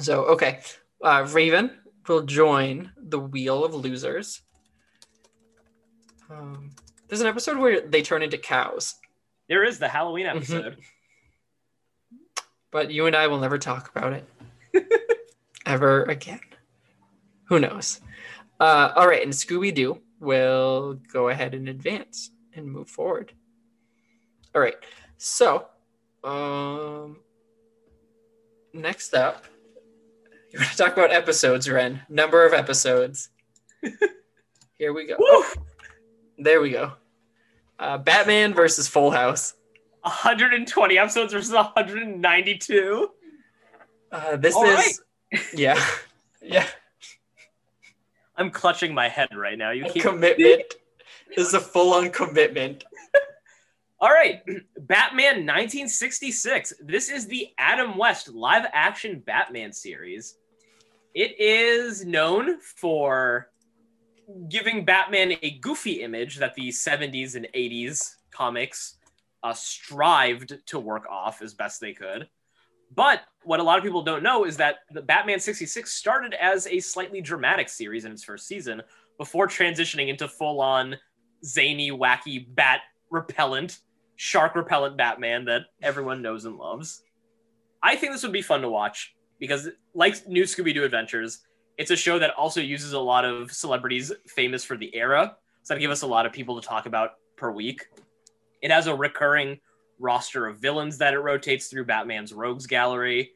So 0.00 0.24
okay, 0.26 0.60
uh, 1.02 1.26
Raven 1.32 1.70
will 2.08 2.22
join 2.22 2.90
the 2.96 3.18
Wheel 3.18 3.64
of 3.64 3.74
Losers. 3.74 4.42
Um, 6.30 6.70
there's 7.08 7.20
an 7.20 7.26
episode 7.26 7.58
where 7.58 7.80
they 7.80 8.02
turn 8.02 8.22
into 8.22 8.38
cows, 8.38 8.94
There 9.48 9.64
is 9.64 9.78
the 9.78 9.88
Halloween 9.88 10.26
Mm-hmm. 10.26 10.36
episode. 10.36 10.78
but 12.70 12.90
you 12.90 13.06
and 13.06 13.14
I 13.14 13.26
will 13.28 13.38
never 13.38 13.58
talk 13.58 13.94
about 13.94 14.12
it 14.14 14.28
ever 15.66 16.02
again. 16.04 16.40
Who 17.48 17.60
knows? 17.60 18.00
Uh, 18.58 18.92
all 18.96 19.06
right, 19.06 19.22
and 19.22 19.32
Scooby 19.32 19.72
Doo 19.74 20.00
will 20.18 20.94
go 21.12 21.28
ahead 21.28 21.54
and 21.54 21.68
advance 21.68 22.30
and 22.54 22.66
move 22.66 22.88
forward. 22.88 23.32
All 24.54 24.60
right, 24.62 24.76
so 25.18 25.66
um, 26.24 27.18
next 28.72 29.14
up, 29.14 29.44
you're 30.54 30.60
going 30.60 30.70
to 30.70 30.76
talk 30.76 30.92
about 30.92 31.12
episodes, 31.12 31.68
Ren. 31.68 32.02
Number 32.08 32.46
of 32.46 32.52
episodes. 32.52 33.30
Here 34.78 34.92
we 34.92 35.04
go. 35.04 35.16
Woo! 35.18 35.42
There 36.38 36.60
we 36.60 36.70
go. 36.70 36.92
Uh, 37.76 37.98
Batman 37.98 38.54
versus 38.54 38.86
Full 38.86 39.10
House. 39.10 39.54
120 40.02 40.96
episodes 40.96 41.32
versus 41.32 41.52
192. 41.52 43.10
Uh, 44.12 44.36
this 44.36 44.54
All 44.54 44.64
is, 44.64 45.02
yeah, 45.52 45.84
yeah. 46.42 46.68
I'm 48.36 48.52
clutching 48.52 48.94
my 48.94 49.08
head 49.08 49.30
right 49.34 49.58
now. 49.58 49.72
You 49.72 49.86
A 49.86 49.90
keep 49.90 50.04
commitment. 50.04 50.62
This 51.34 51.48
is 51.48 51.54
a 51.54 51.60
full-on 51.60 52.10
commitment. 52.10 52.84
All 54.00 54.10
right, 54.10 54.40
Batman 54.78 55.46
1966. 55.46 56.74
This 56.80 57.08
is 57.10 57.26
the 57.26 57.48
Adam 57.58 57.98
West 57.98 58.28
live 58.28 58.66
action 58.72 59.18
Batman 59.18 59.72
series. 59.72 60.36
It 61.14 61.38
is 61.38 62.04
known 62.04 62.58
for 62.60 63.50
giving 64.48 64.84
Batman 64.84 65.34
a 65.42 65.58
goofy 65.58 66.02
image 66.02 66.38
that 66.38 66.54
the 66.54 66.70
70s 66.70 67.36
and 67.36 67.46
80s 67.54 68.16
comics 68.32 68.96
uh, 69.44 69.52
strived 69.52 70.58
to 70.66 70.80
work 70.80 71.06
off 71.08 71.40
as 71.40 71.54
best 71.54 71.80
they 71.80 71.92
could. 71.92 72.28
But 72.94 73.20
what 73.44 73.60
a 73.60 73.62
lot 73.62 73.78
of 73.78 73.84
people 73.84 74.02
don't 74.02 74.22
know 74.22 74.44
is 74.44 74.56
that 74.56 74.78
the 74.90 75.02
Batman 75.02 75.38
66 75.38 75.92
started 75.92 76.34
as 76.34 76.66
a 76.66 76.80
slightly 76.80 77.20
dramatic 77.20 77.68
series 77.68 78.04
in 78.04 78.12
its 78.12 78.24
first 78.24 78.48
season 78.48 78.82
before 79.18 79.46
transitioning 79.46 80.08
into 80.08 80.26
full 80.26 80.60
on 80.60 80.96
zany, 81.44 81.90
wacky, 81.90 82.44
bat 82.54 82.80
repellent, 83.10 83.78
shark 84.16 84.56
repellent 84.56 84.96
Batman 84.96 85.44
that 85.44 85.62
everyone 85.82 86.22
knows 86.22 86.44
and 86.44 86.56
loves. 86.56 87.02
I 87.82 87.94
think 87.96 88.12
this 88.12 88.22
would 88.22 88.32
be 88.32 88.42
fun 88.42 88.62
to 88.62 88.68
watch 88.68 89.14
because, 89.44 89.68
like 89.94 90.26
New 90.26 90.44
Scooby 90.44 90.72
Doo 90.72 90.84
Adventures, 90.84 91.40
it's 91.76 91.90
a 91.90 91.96
show 91.96 92.18
that 92.18 92.30
also 92.30 92.60
uses 92.60 92.94
a 92.94 92.98
lot 92.98 93.24
of 93.24 93.52
celebrities 93.52 94.10
famous 94.26 94.64
for 94.64 94.76
the 94.76 94.94
era. 94.94 95.36
So 95.62 95.74
that 95.74 95.80
give 95.80 95.90
us 95.90 96.02
a 96.02 96.06
lot 96.06 96.24
of 96.24 96.32
people 96.32 96.60
to 96.60 96.66
talk 96.66 96.86
about 96.86 97.12
per 97.36 97.50
week. 97.50 97.86
It 98.62 98.70
has 98.70 98.86
a 98.86 98.94
recurring 98.94 99.60
roster 99.98 100.46
of 100.46 100.58
villains 100.58 100.98
that 100.98 101.14
it 101.14 101.18
rotates 101.18 101.66
through 101.66 101.84
Batman's 101.84 102.32
Rogues 102.32 102.66
Gallery. 102.66 103.32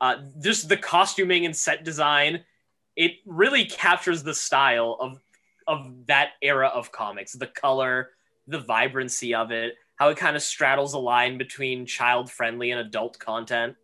Uh, 0.00 0.16
just 0.40 0.68
the 0.68 0.76
costuming 0.76 1.44
and 1.44 1.56
set 1.56 1.84
design, 1.84 2.44
it 2.94 3.12
really 3.26 3.64
captures 3.64 4.22
the 4.22 4.34
style 4.34 4.96
of 5.00 5.20
of 5.66 6.06
that 6.06 6.30
era 6.40 6.68
of 6.68 6.92
comics. 6.92 7.32
The 7.32 7.48
color, 7.48 8.10
the 8.46 8.60
vibrancy 8.60 9.34
of 9.34 9.50
it, 9.50 9.74
how 9.96 10.08
it 10.08 10.16
kind 10.16 10.36
of 10.36 10.42
straddles 10.42 10.94
a 10.94 10.98
line 10.98 11.36
between 11.36 11.84
child 11.84 12.30
friendly 12.30 12.70
and 12.70 12.80
adult 12.80 13.18
content. 13.18 13.76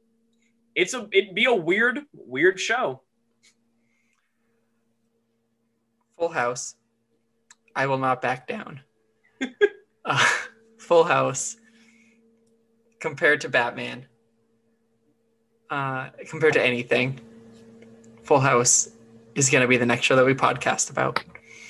It's 0.74 0.94
a 0.94 1.08
it'd 1.12 1.34
be 1.34 1.44
a 1.44 1.54
weird 1.54 2.00
weird 2.12 2.58
show. 2.58 3.02
Full 6.18 6.28
House. 6.28 6.76
I 7.76 7.86
will 7.86 7.98
not 7.98 8.22
back 8.22 8.46
down. 8.46 8.80
uh, 10.04 10.28
Full 10.78 11.04
House 11.04 11.56
compared 13.00 13.40
to 13.42 13.48
Batman. 13.48 14.06
Uh, 15.70 16.10
compared 16.28 16.52
to 16.52 16.62
anything, 16.62 17.20
Full 18.22 18.40
House 18.40 18.90
is 19.34 19.50
going 19.50 19.62
to 19.62 19.68
be 19.68 19.76
the 19.76 19.86
next 19.86 20.06
show 20.06 20.14
that 20.16 20.24
we 20.24 20.34
podcast 20.34 20.90
about. 20.90 21.22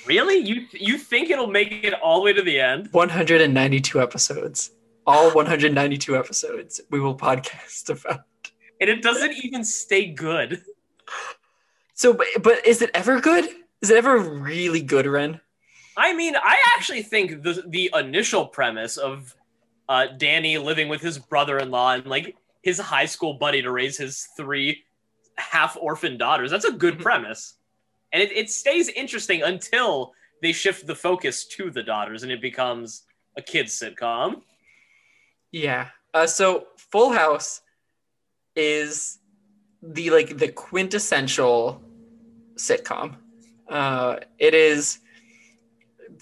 Really? 0.05 0.37
You 0.37 0.67
you 0.71 0.97
think 0.97 1.29
it'll 1.29 1.47
make 1.47 1.71
it 1.83 1.93
all 1.93 2.19
the 2.19 2.25
way 2.25 2.33
to 2.33 2.41
the 2.41 2.59
end? 2.59 2.89
192 2.91 4.01
episodes. 4.01 4.71
All 5.07 5.31
192 5.31 6.15
episodes 6.15 6.81
we 6.89 6.99
will 6.99 7.17
podcast 7.17 7.89
about. 8.05 8.21
And 8.81 8.89
it 8.89 9.01
doesn't 9.01 9.33
even 9.43 9.63
stay 9.63 10.07
good. 10.07 10.63
So, 11.97 12.11
but, 12.13 12.27
but 12.43 12.67
is 12.67 12.81
it 12.81 12.91
ever 12.93 13.21
good? 13.21 13.45
Is 13.81 13.89
it 13.89 13.95
ever 13.95 14.17
really 14.19 14.81
good, 14.81 15.05
Ren? 15.07 15.39
I 15.95 16.13
mean, 16.13 16.35
I 16.35 16.57
actually 16.75 17.03
think 17.03 17.41
the 17.41 17.63
the 17.67 17.89
initial 17.93 18.47
premise 18.47 18.97
of 18.97 19.33
uh, 19.87 20.07
Danny 20.17 20.57
living 20.57 20.89
with 20.89 20.99
his 20.99 21.17
brother-in-law 21.17 21.93
and 21.93 22.05
like 22.05 22.35
his 22.63 22.79
high 22.79 23.05
school 23.05 23.35
buddy 23.35 23.61
to 23.61 23.71
raise 23.71 23.97
his 23.97 24.27
three 24.35 24.83
half 25.37 25.77
orphan 25.79 26.17
daughters. 26.17 26.51
That's 26.51 26.65
a 26.65 26.71
good 26.73 26.97
Mhm. 26.97 27.01
premise, 27.01 27.53
and 28.11 28.21
it, 28.21 28.33
it 28.33 28.49
stays 28.49 28.89
interesting 28.89 29.43
until 29.43 30.11
they 30.41 30.51
shift 30.51 30.85
the 30.87 30.95
focus 30.95 31.45
to 31.45 31.71
the 31.71 31.81
daughters 31.81 32.23
and 32.23 32.31
it 32.31 32.41
becomes 32.41 33.03
a 33.37 33.41
kids 33.41 33.79
sitcom. 33.79 34.41
Yeah. 35.53 35.91
Uh, 36.13 36.27
so 36.27 36.67
Full 36.91 37.13
House 37.13 37.61
is 38.55 39.19
the 39.81 40.09
like 40.09 40.37
the 40.37 40.49
quintessential 40.49 41.81
sitcom. 42.55 43.15
Uh, 43.69 44.17
it 44.37 44.53
is 44.53 44.99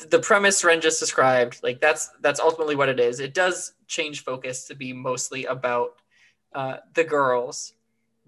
the 0.10 0.20
premise 0.20 0.64
Ren 0.64 0.82
just 0.82 1.00
described. 1.00 1.60
Like 1.64 1.80
that's 1.80 2.10
that's 2.22 2.40
ultimately 2.40 2.76
what 2.76 2.90
it 2.90 3.00
is. 3.00 3.20
It 3.20 3.34
does 3.34 3.74
change 3.88 4.24
focus 4.24 4.66
to 4.68 4.76
be 4.76 4.94
mostly 4.94 5.46
about 5.46 5.94
uh, 6.54 6.78
the 6.94 7.04
girls, 7.04 7.74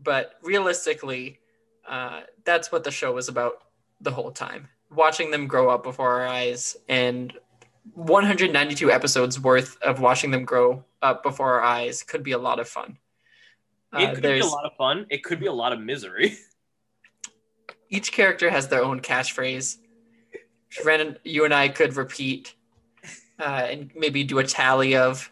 but 0.02 0.34
realistically, 0.44 1.40
uh, 1.88 2.22
that's 2.44 2.72
what 2.72 2.84
the 2.84 2.91
show 2.91 3.14
was 3.14 3.30
about 3.30 3.64
the 4.02 4.11
whole 4.11 4.32
time. 4.32 4.68
Watching 4.91 5.32
them 5.32 5.48
grow 5.48 5.69
up 5.69 5.84
before 5.84 6.22
our 6.22 6.27
eyes 6.27 6.77
and 6.88 7.34
192 7.94 8.91
episodes 8.91 9.40
worth 9.40 9.82
of 9.82 9.99
watching 9.99 10.32
them 10.32 10.44
grow 10.45 10.84
up 11.02 11.23
before 11.23 11.53
our 11.53 11.61
eyes 11.61 12.02
could 12.03 12.23
be 12.23 12.32
a 12.32 12.38
lot 12.38 12.60
of 12.60 12.68
fun. 12.68 12.98
It 13.97 14.09
Uh, 14.09 14.13
could 14.15 14.23
be 14.23 14.39
a 14.39 14.45
lot 14.45 14.65
of 14.65 14.76
fun. 14.76 15.05
It 15.09 15.23
could 15.23 15.39
be 15.39 15.47
a 15.47 15.53
lot 15.53 15.72
of 15.72 15.80
misery. 15.80 16.38
each 17.89 18.11
character 18.11 18.49
has 18.49 18.67
their 18.67 18.84
own 18.84 18.99
catchphrase. 18.99 19.77
Ren, 20.84 21.17
you 21.23 21.45
and 21.45 21.53
I 21.53 21.69
could 21.69 21.95
repeat 21.95 22.55
uh, 23.39 23.67
and 23.69 23.91
maybe 23.95 24.23
do 24.23 24.39
a 24.39 24.43
tally 24.43 24.95
of. 24.95 25.31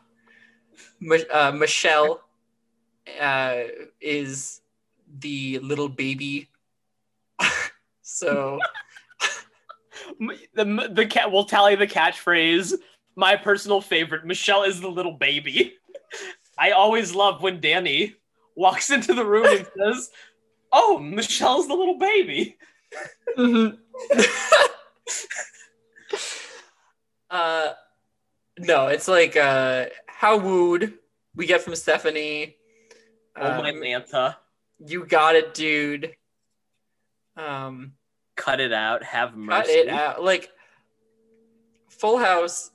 Uh, 1.32 1.52
Michelle 1.52 2.22
uh, 3.20 3.64
is 4.00 4.62
the 5.20 5.60
little 5.60 5.90
baby. 5.90 6.50
so 8.02 8.60
the 10.56 10.90
the 10.92 11.06
cat 11.06 11.30
will 11.32 11.44
tally 11.44 11.76
the 11.76 11.88
catchphrase. 11.88 12.74
My 13.16 13.36
personal 13.36 13.82
favorite: 13.82 14.26
Michelle 14.26 14.64
is 14.64 14.80
the 14.80 14.88
little 14.90 15.18
baby. 15.18 15.74
I 16.58 16.72
always 16.72 17.14
love 17.14 17.42
when 17.42 17.60
Danny 17.60 18.16
walks 18.56 18.90
into 18.90 19.14
the 19.14 19.26
room 19.26 19.46
and 19.46 19.68
says, 19.78 20.10
"Oh, 20.72 21.00
Michelle's 21.00 21.68
the 21.68 21.74
little 21.76 21.98
baby." 21.98 22.58
Mhm. 23.38 23.78
uh, 27.30 27.74
no, 28.60 28.88
it's 28.88 29.08
like 29.08 29.36
uh, 29.36 29.86
how 30.08 30.38
wooed 30.38 30.94
we 31.36 31.46
get 31.46 31.62
from 31.62 31.76
Stephanie. 31.76 32.56
oh 33.36 33.62
my 33.62 33.72
Um, 33.72 33.80
Manta. 33.80 34.38
You 34.86 35.06
got 35.06 35.36
it, 35.36 35.54
dude. 35.54 36.16
Um, 37.38 37.94
Cut 38.36 38.60
it 38.60 38.74
out. 38.74 39.04
Have 39.04 39.36
mercy. 39.36 39.68
cut 39.68 39.70
it 39.70 39.90
out. 39.90 40.24
Like 40.24 40.50
Full 41.90 42.18
House. 42.18 42.72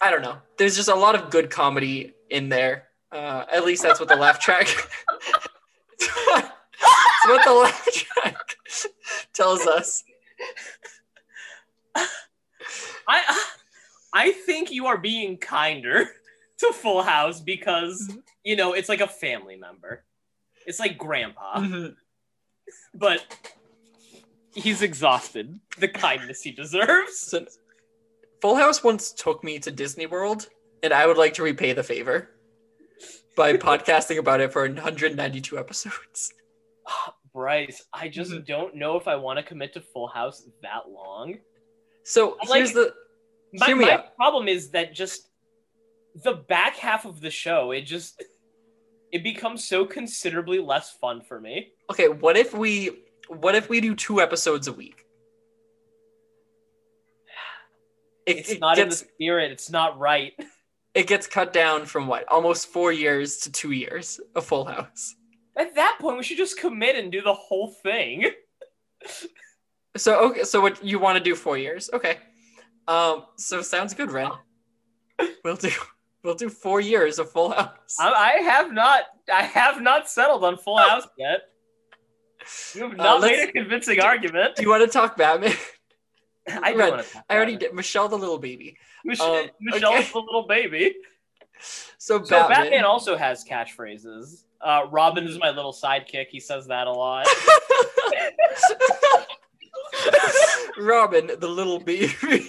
I 0.00 0.10
don't 0.10 0.22
know. 0.22 0.38
There's 0.58 0.76
just 0.76 0.88
a 0.88 0.94
lot 0.94 1.14
of 1.14 1.30
good 1.30 1.50
comedy 1.50 2.14
in 2.30 2.48
there. 2.48 2.88
Uh, 3.12 3.44
at 3.52 3.64
least 3.64 3.82
that's 3.82 3.98
what 4.00 4.08
the 4.08 4.16
laugh 4.16 4.38
track. 4.38 4.68
it's 5.98 6.08
what 7.26 7.44
the 7.44 7.52
laugh 7.52 7.86
track 7.92 8.56
tells 9.34 9.66
us. 9.66 10.04
I 13.08 13.44
I 14.12 14.30
think 14.32 14.70
you 14.70 14.86
are 14.86 14.98
being 14.98 15.36
kinder 15.38 16.06
to 16.58 16.72
Full 16.72 17.02
House 17.02 17.40
because 17.40 18.12
you 18.44 18.56
know 18.56 18.72
it's 18.74 18.88
like 18.88 19.00
a 19.00 19.06
family 19.08 19.56
member. 19.56 20.04
It's 20.66 20.78
like 20.78 20.96
grandpa, 20.98 21.56
Mm-hmm. 21.58 21.88
but 22.94 23.24
he's 24.54 24.82
exhausted. 24.82 25.58
The 25.78 25.88
kindness 25.88 26.42
he 26.42 26.52
deserves. 26.52 27.18
So, 27.18 27.46
Full 28.40 28.54
House 28.56 28.84
once 28.84 29.12
took 29.12 29.42
me 29.42 29.58
to 29.60 29.70
Disney 29.70 30.06
World, 30.06 30.48
and 30.82 30.92
I 30.92 31.06
would 31.06 31.16
like 31.18 31.34
to 31.34 31.42
repay 31.42 31.72
the 31.72 31.82
favor 31.82 32.30
by 33.40 33.54
podcasting 33.54 34.18
about 34.18 34.40
it 34.42 34.52
for 34.52 34.62
192 34.62 35.58
episodes. 35.58 36.34
Bryce, 37.32 37.82
I 37.92 38.08
just 38.08 38.32
Mhm. 38.32 38.44
don't 38.46 38.74
know 38.74 38.96
if 38.98 39.08
I 39.08 39.16
want 39.16 39.38
to 39.38 39.42
commit 39.42 39.72
to 39.74 39.80
Full 39.80 40.08
House 40.08 40.46
that 40.62 40.90
long. 40.90 41.38
So 42.04 42.36
like- 42.48 42.58
here's 42.58 42.72
the 42.74 42.94
My, 43.54 43.72
my 43.72 43.92
out. 43.92 44.14
problem 44.16 44.46
is 44.46 44.70
that 44.72 44.92
just 44.92 45.30
the 46.16 46.34
back 46.34 46.76
half 46.76 47.06
of 47.06 47.20
the 47.20 47.30
show, 47.30 47.70
it 47.70 47.82
just 47.82 48.22
it 49.10 49.22
becomes 49.24 49.66
so 49.66 49.84
considerably 49.86 50.58
less 50.60 50.90
fun 50.92 51.22
for 51.22 51.40
me. 51.40 51.72
okay. 51.90 52.08
What 52.08 52.36
if 52.36 52.52
we 52.52 53.04
what 53.28 53.54
if 53.54 53.68
we 53.70 53.80
do 53.80 53.94
two 53.94 54.20
episodes 54.20 54.68
a 54.68 54.72
week? 54.72 55.04
It, 58.26 58.36
It's 58.38 58.50
it 58.50 58.60
not 58.60 58.78
in 58.78 58.90
the 58.90 58.94
spirit. 58.96 59.50
It's 59.50 59.70
not 59.70 59.98
right. 59.98 60.34
it 60.94 61.06
gets 61.06 61.26
cut 61.26 61.52
down 61.52 61.86
from 61.86 62.06
what 62.06 62.24
almost 62.28 62.68
four 62.68 62.92
years 62.92 63.38
to 63.38 63.52
two 63.52 63.70
years. 63.72 64.20
A 64.34 64.40
Full 64.40 64.64
House. 64.64 65.14
At 65.56 65.74
that 65.74 65.98
point, 66.00 66.16
we 66.16 66.22
should 66.22 66.36
just 66.38 66.58
commit 66.58 66.96
and 66.96 67.10
do 67.12 67.22
the 67.22 67.34
whole 67.34 67.68
thing. 67.82 68.30
So 69.96 70.20
okay. 70.30 70.44
So 70.44 70.60
what 70.60 70.84
you 70.84 71.00
want 71.00 71.18
to 71.18 71.24
do 71.24 71.34
four 71.34 71.58
years? 71.58 71.90
Okay. 71.92 72.18
Um. 72.86 73.24
So 73.36 73.60
sounds 73.60 73.92
good, 73.92 74.10
Ren. 74.12 74.30
We'll 75.44 75.56
do 75.56 75.70
we'll 76.22 76.34
do 76.36 76.48
four 76.48 76.80
years 76.80 77.18
of 77.18 77.30
Full 77.32 77.50
House. 77.50 77.96
I, 77.98 78.10
I 78.12 78.42
have 78.42 78.72
not. 78.72 79.02
I 79.32 79.42
have 79.42 79.82
not 79.82 80.08
settled 80.08 80.44
on 80.44 80.56
Full 80.58 80.76
House 80.88 81.08
yet. 81.18 81.40
You 82.74 82.82
have 82.88 82.92
Uh, 82.92 83.02
not 83.02 83.20
made 83.22 83.48
a 83.48 83.52
convincing 83.52 84.00
argument. 84.00 84.54
Do 84.56 84.62
you 84.62 84.70
want 84.70 84.82
to 84.82 84.88
talk 84.88 85.16
Batman? 85.16 85.54
I 86.48 86.72
do 86.72 86.78
Ren, 86.78 86.90
want 86.90 87.06
to. 87.06 87.24
I 87.28 87.36
already 87.36 87.56
did. 87.56 87.74
Michelle 87.74 88.08
the 88.08 88.16
little 88.16 88.38
baby. 88.38 88.76
Michelle, 89.04 89.34
um, 89.36 89.50
Michelle's 89.60 90.00
okay. 90.00 90.10
the 90.12 90.18
little 90.18 90.46
baby. 90.46 90.96
So 91.98 92.22
So 92.24 92.40
Batman, 92.40 92.62
Batman. 92.62 92.84
also 92.84 93.16
has 93.16 93.44
catchphrases. 93.44 94.44
Uh, 94.60 94.86
Robin 94.90 95.26
is 95.26 95.38
my 95.38 95.50
little 95.50 95.72
sidekick. 95.72 96.26
He 96.28 96.40
says 96.40 96.66
that 96.66 96.86
a 96.86 96.92
lot. 96.92 97.26
Robin 100.78 101.30
the 101.38 101.48
little 101.48 101.78
baby. 101.78 102.12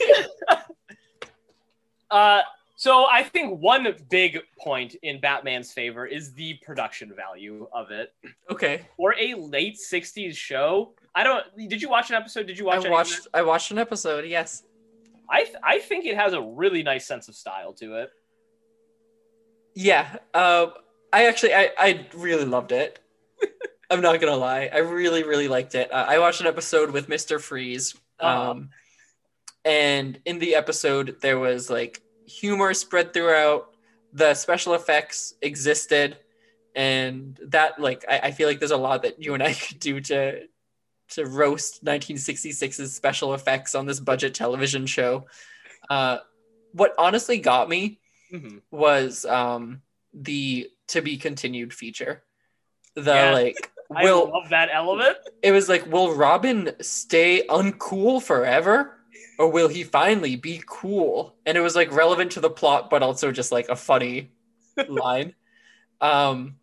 Uh, 2.10 2.42
so 2.82 3.06
I 3.06 3.22
think 3.22 3.62
one 3.62 3.94
big 4.10 4.40
point 4.60 4.96
in 5.04 5.22
Batman's 5.22 5.72
favor 5.72 6.08
is 6.08 6.34
the 6.34 6.56
production 6.64 7.14
value 7.16 7.68
of 7.72 7.92
it. 7.92 8.12
okay. 8.50 8.88
For 8.98 9.14
a 9.20 9.36
late 9.36 9.78
'60s 9.78 10.36
show, 10.36 10.96
I 11.14 11.24
don't. 11.24 11.46
Did 11.70 11.80
you 11.80 11.90
watch 11.90 12.10
an 12.10 12.16
episode? 12.16 12.48
Did 12.48 12.58
you 12.58 12.66
watch? 12.66 12.84
I 12.84 12.90
watched? 12.90 13.28
I 13.36 13.44
watched 13.44 13.70
an 13.70 13.78
episode. 13.78 14.26
Yes. 14.26 14.64
I 15.30 15.44
th- 15.44 15.58
I 15.64 15.78
think 15.78 16.08
it 16.08 16.18
has 16.18 16.34
a 16.34 16.42
really 16.42 16.82
nice 16.82 17.06
sense 17.06 17.28
of 17.28 17.36
style 17.36 17.72
to 17.74 17.98
it. 17.98 18.10
Yeah. 19.76 20.16
Um. 20.34 20.74
I 21.14 21.28
actually 21.28 21.54
I 21.54 21.70
I 21.78 22.08
really 22.16 22.46
loved 22.46 22.72
it. 22.72 23.00
I'm 23.92 24.02
not 24.02 24.20
gonna 24.20 24.36
lie. 24.36 24.72
I 24.74 24.80
really 24.80 25.22
really 25.22 25.48
liked 25.48 25.76
it. 25.76 25.94
Uh, 25.94 26.06
I 26.08 26.18
watched 26.18 26.42
an 26.42 26.48
episode 26.48 26.90
with 26.90 27.08
Mister 27.08 27.38
Freeze. 27.38 27.94
Uh-huh. 28.20 28.52
Um. 28.54 28.70
And 29.66 30.20
in 30.26 30.40
the 30.40 30.56
episode, 30.56 31.18
there 31.22 31.38
was 31.38 31.70
like 31.70 32.02
humor 32.40 32.74
spread 32.74 33.14
throughout. 33.14 33.68
The 34.14 34.34
special 34.34 34.74
effects 34.74 35.34
existed, 35.42 36.18
and 36.76 37.40
that 37.48 37.80
like 37.80 38.04
I, 38.10 38.20
I 38.20 38.32
feel 38.32 38.48
like 38.48 38.60
there's 38.60 38.72
a 38.72 38.78
lot 38.78 39.04
that 39.04 39.22
you 39.22 39.34
and 39.34 39.44
I 39.44 39.54
could 39.66 39.80
do 39.80 40.02
to 40.02 40.42
to 41.10 41.26
roast 41.26 41.84
1966's 41.84 42.94
special 42.96 43.34
effects 43.34 43.76
on 43.76 43.86
this 43.86 44.00
budget 44.00 44.34
television 44.34 44.86
show. 44.86 45.28
Uh, 45.90 46.18
what 46.74 46.94
honestly 46.98 47.38
got 47.40 47.68
me 47.70 48.00
Mhm. 48.34 48.62
was 48.72 49.26
um 49.26 49.82
the 50.14 50.70
to 50.88 51.02
be 51.02 51.18
continued 51.18 51.74
feature. 51.74 52.24
The 52.96 53.12
Yeah. 53.14 53.32
like 53.32 53.72
I 53.96 54.04
will 54.04 54.32
love 54.32 54.50
that 54.52 54.70
element. 54.72 55.18
it 55.42 55.52
was 55.52 55.68
like 55.68 55.86
will 55.86 56.14
Robin 56.16 56.72
stay 56.82 57.46
uncool 57.50 58.22
forever 58.22 58.98
or 59.42 59.52
will 59.52 59.68
he 59.68 59.84
finally 59.84 60.36
be 60.36 60.62
cool? 60.68 61.36
And 61.46 61.58
it 61.58 61.62
was 61.62 61.76
like 61.76 61.92
relevant 61.92 62.34
to 62.34 62.40
the 62.40 62.50
plot 62.50 62.90
but 62.90 63.02
also 63.02 63.32
just 63.32 63.52
like 63.52 63.70
a 63.70 63.76
funny 63.76 64.32
line. 64.88 65.34
Um 66.00 66.58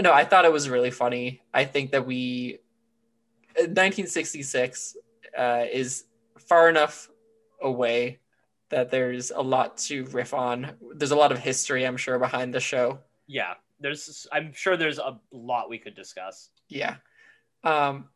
no, 0.00 0.12
I 0.12 0.24
thought 0.24 0.44
it 0.44 0.52
was 0.52 0.68
really 0.68 0.90
funny. 0.90 1.40
I 1.52 1.64
think 1.64 1.92
that 1.92 2.04
we 2.04 2.58
1966 3.54 4.96
uh, 5.38 5.64
is 5.70 6.04
far 6.36 6.68
enough 6.68 7.08
away 7.62 8.18
that 8.70 8.90
there's 8.90 9.30
a 9.30 9.40
lot 9.40 9.76
to 9.76 10.04
riff 10.06 10.34
on. 10.34 10.72
There's 10.96 11.12
a 11.12 11.16
lot 11.16 11.30
of 11.30 11.38
history, 11.38 11.86
I'm 11.86 11.96
sure, 11.96 12.18
behind 12.18 12.52
the 12.52 12.58
show. 12.58 12.98
Yeah, 13.28 13.54
there's. 13.78 14.26
I'm 14.32 14.52
sure 14.52 14.76
there's 14.76 14.98
a 14.98 15.20
lot 15.30 15.70
we 15.70 15.78
could 15.78 15.94
discuss. 15.94 16.50
Yeah. 16.68 16.96
Um, 17.62 18.08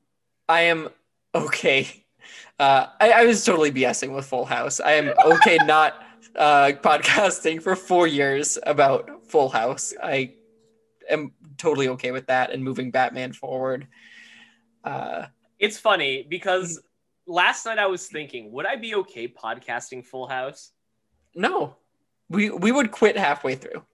I 0.49 0.63
am 0.63 0.89
okay. 1.33 2.05
Uh, 2.59 2.87
I, 3.01 3.13
I 3.13 3.25
was 3.25 3.45
totally 3.45 3.71
BSing 3.73 4.15
with 4.15 4.27
Full 4.27 4.45
House. 4.45 4.81
I 4.81 4.93
am 4.93 5.13
okay 5.25 5.57
not 5.65 6.03
uh, 6.37 6.73
podcasting 6.83 7.63
for 7.63 7.77
four 7.77 8.07
years 8.07 8.59
about 8.65 9.27
Full 9.27 9.49
House. 9.49 9.95
I 10.03 10.35
am 11.09 11.33
totally 11.57 11.89
okay 11.89 12.11
with 12.13 12.27
that 12.27 12.51
and 12.51 12.63
moving 12.63 12.91
Batman 12.91 13.33
forward. 13.33 13.87
Uh, 14.85 15.27
It's 15.59 15.79
funny 15.79 16.27
because 16.29 16.81
last 17.27 17.67
night 17.67 17.79
I 17.79 17.87
was 17.87 18.07
thinking, 18.07 18.53
would 18.53 18.67
I 18.67 18.77
be 18.77 18.95
okay 18.97 19.29
podcasting 19.29 20.05
Full 20.05 20.29
House? 20.29 20.73
no, 21.35 21.77
we 22.31 22.51
we 22.51 22.73
would 22.73 22.91
quit 22.91 23.17
halfway 23.17 23.55
through. 23.55 23.85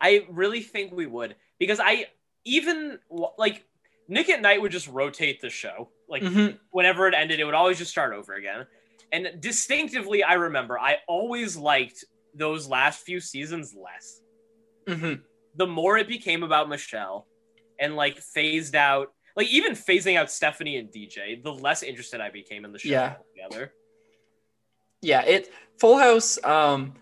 I 0.00 0.26
really 0.30 0.60
think 0.60 0.92
we 0.92 1.06
would 1.06 1.36
because 1.58 1.80
I 1.82 2.06
even 2.44 2.98
like 3.36 3.64
Nick 4.08 4.28
at 4.30 4.40
Night 4.40 4.60
would 4.60 4.72
just 4.72 4.88
rotate 4.88 5.40
the 5.40 5.50
show. 5.50 5.90
Like 6.08 6.22
Mhm. 6.22 6.58
whenever 6.70 7.08
it 7.08 7.14
ended, 7.14 7.40
it 7.40 7.44
would 7.44 7.54
always 7.54 7.78
just 7.78 7.90
start 7.90 8.12
over 8.14 8.34
again. 8.34 8.66
And 9.12 9.40
distinctively, 9.40 10.22
I 10.22 10.34
remember 10.34 10.78
I 10.78 10.98
always 11.06 11.56
liked 11.56 12.04
those 12.34 12.68
last 12.68 13.04
few 13.04 13.20
seasons 13.20 13.74
less. 13.74 14.20
Mhm. 14.86 15.22
The 15.54 15.66
more 15.66 15.96
it 15.98 16.06
became 16.08 16.42
about 16.42 16.68
Michelle 16.68 17.26
and 17.80 17.96
like 17.96 18.18
phased 18.18 18.74
out, 18.74 19.12
like 19.36 19.48
even 19.48 19.72
phasing 19.72 20.16
out 20.16 20.30
Stephanie 20.30 20.76
and 20.76 20.90
DJ, 20.92 21.36
the 21.42 21.52
less 21.52 21.82
interested 21.82 22.20
I 22.20 22.30
became 22.30 22.64
in 22.64 22.72
the 22.72 22.78
show 22.78 22.90
Yeah. 22.90 23.16
altogether. 23.18 23.72
Yeah, 25.02 25.22
it 25.22 25.52
Full 25.78 25.98
House. 25.98 26.42
Um, 26.44 26.94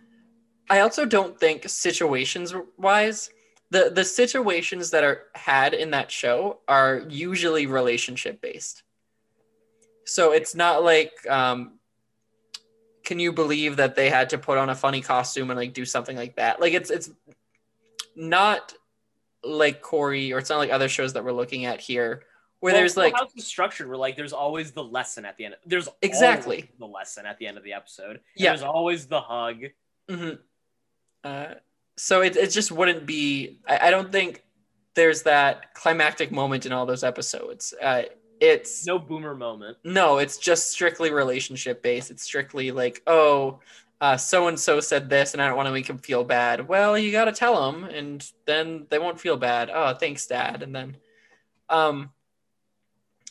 I 0.71 0.81
also 0.81 1.05
don't 1.05 1.39
think 1.39 1.69
situations 1.69 2.55
wise, 2.77 3.31
the 3.71 3.91
the 3.91 4.05
situations 4.05 4.91
that 4.91 5.05
are 5.05 5.27
had 5.35 5.75
in 5.75 5.91
that 5.91 6.11
show 6.11 6.61
are 6.69 7.05
usually 7.09 7.67
relationship 7.67 8.41
based. 8.41 8.84
So 10.07 10.33
it's 10.33 10.55
not 10.55 10.85
like, 10.85 11.13
um, 11.29 11.79
can 13.05 13.19
you 13.19 13.33
believe 13.33 13.77
that 13.77 13.97
they 13.97 14.09
had 14.11 14.31
to 14.31 14.39
put 14.39 14.59
on 14.59 14.71
a 14.71 14.75
funny 14.75 15.01
costume 15.01 15.51
and 15.51 15.59
like 15.59 15.73
do 15.75 15.85
something 15.85 16.17
like 16.17 16.37
that? 16.37 16.61
Like 16.61 16.73
it's 16.73 16.91
it's 16.91 17.11
not 18.17 18.73
like 19.43 19.83
Cory, 19.83 20.33
or 20.33 20.39
it's 20.39 20.51
not 20.51 20.59
like 20.59 20.71
other 20.71 20.89
shows 20.89 21.13
that 21.13 21.25
we're 21.25 21.33
looking 21.33 21.67
at 21.67 21.81
here, 21.81 22.23
where 22.61 22.73
Well, 22.73 22.81
there's 22.81 22.97
like 22.97 23.15
House 23.15 23.33
is 23.37 23.47
structured 23.47 23.89
where 23.89 23.99
like 23.99 24.17
there's 24.17 24.33
always 24.33 24.73
the 24.73 24.85
lesson 24.85 25.25
at 25.27 25.37
the 25.37 25.47
end. 25.47 25.57
There's 25.67 25.89
Exactly. 26.01 26.71
the 26.79 26.87
lesson 26.87 27.27
at 27.27 27.39
the 27.39 27.47
end 27.47 27.59
of 27.59 27.65
the 27.65 27.75
episode. 27.75 28.21
Yeah. 28.37 28.51
There's 28.51 28.63
always 28.63 29.07
the 29.07 29.21
hug. 29.21 29.57
hmm 30.09 30.31
Uh, 31.23 31.55
so 31.97 32.23
it, 32.23 32.37
it 32.37 32.51
just 32.51 32.73
wouldn't 32.73 33.07
be. 33.07 33.61
I, 33.69 33.89
I 33.89 33.91
don't 33.91 34.11
think 34.11 34.43
there's 34.95 35.23
that 35.25 35.75
climactic 35.75 36.33
moment 36.33 36.67
in 36.67 36.73
all 36.73 36.87
those 36.87 37.05
episodes. 37.05 37.75
Uh, 37.83 38.03
it's 38.51 38.87
no. 38.87 38.99
Boomer 38.99 39.35
moment. 39.35 39.79
No, 39.85 40.19
it's 40.19 40.39
just 40.39 40.71
strictly 40.71 41.11
relationship 41.11 41.83
based. 41.83 42.11
It's 42.11 42.23
strictly 42.23 42.71
like, 42.71 43.03
oh, 43.07 43.61
uh, 44.01 44.17
so 44.17 44.49
and 44.49 44.59
so 44.59 44.81
said 44.81 45.09
this, 45.09 45.33
and 45.33 45.43
I 45.43 45.47
don't 45.47 45.57
want 45.57 45.67
to 45.67 45.73
make 45.73 45.89
him 45.89 45.99
feel 45.99 46.25
bad. 46.25 46.69
Well, 46.69 46.99
you 46.99 47.13
got 47.13 47.27
to 47.27 47.33
tell 47.33 47.71
him, 47.71 47.85
and 47.85 48.29
then 48.45 48.87
they 48.91 48.99
won't 48.99 49.21
feel 49.21 49.37
bad. 49.37 49.71
Oh, 49.73 49.95
thanks, 49.95 50.27
Dad. 50.27 50.63
And 50.63 50.75
then, 50.75 50.97
um, 51.69 52.11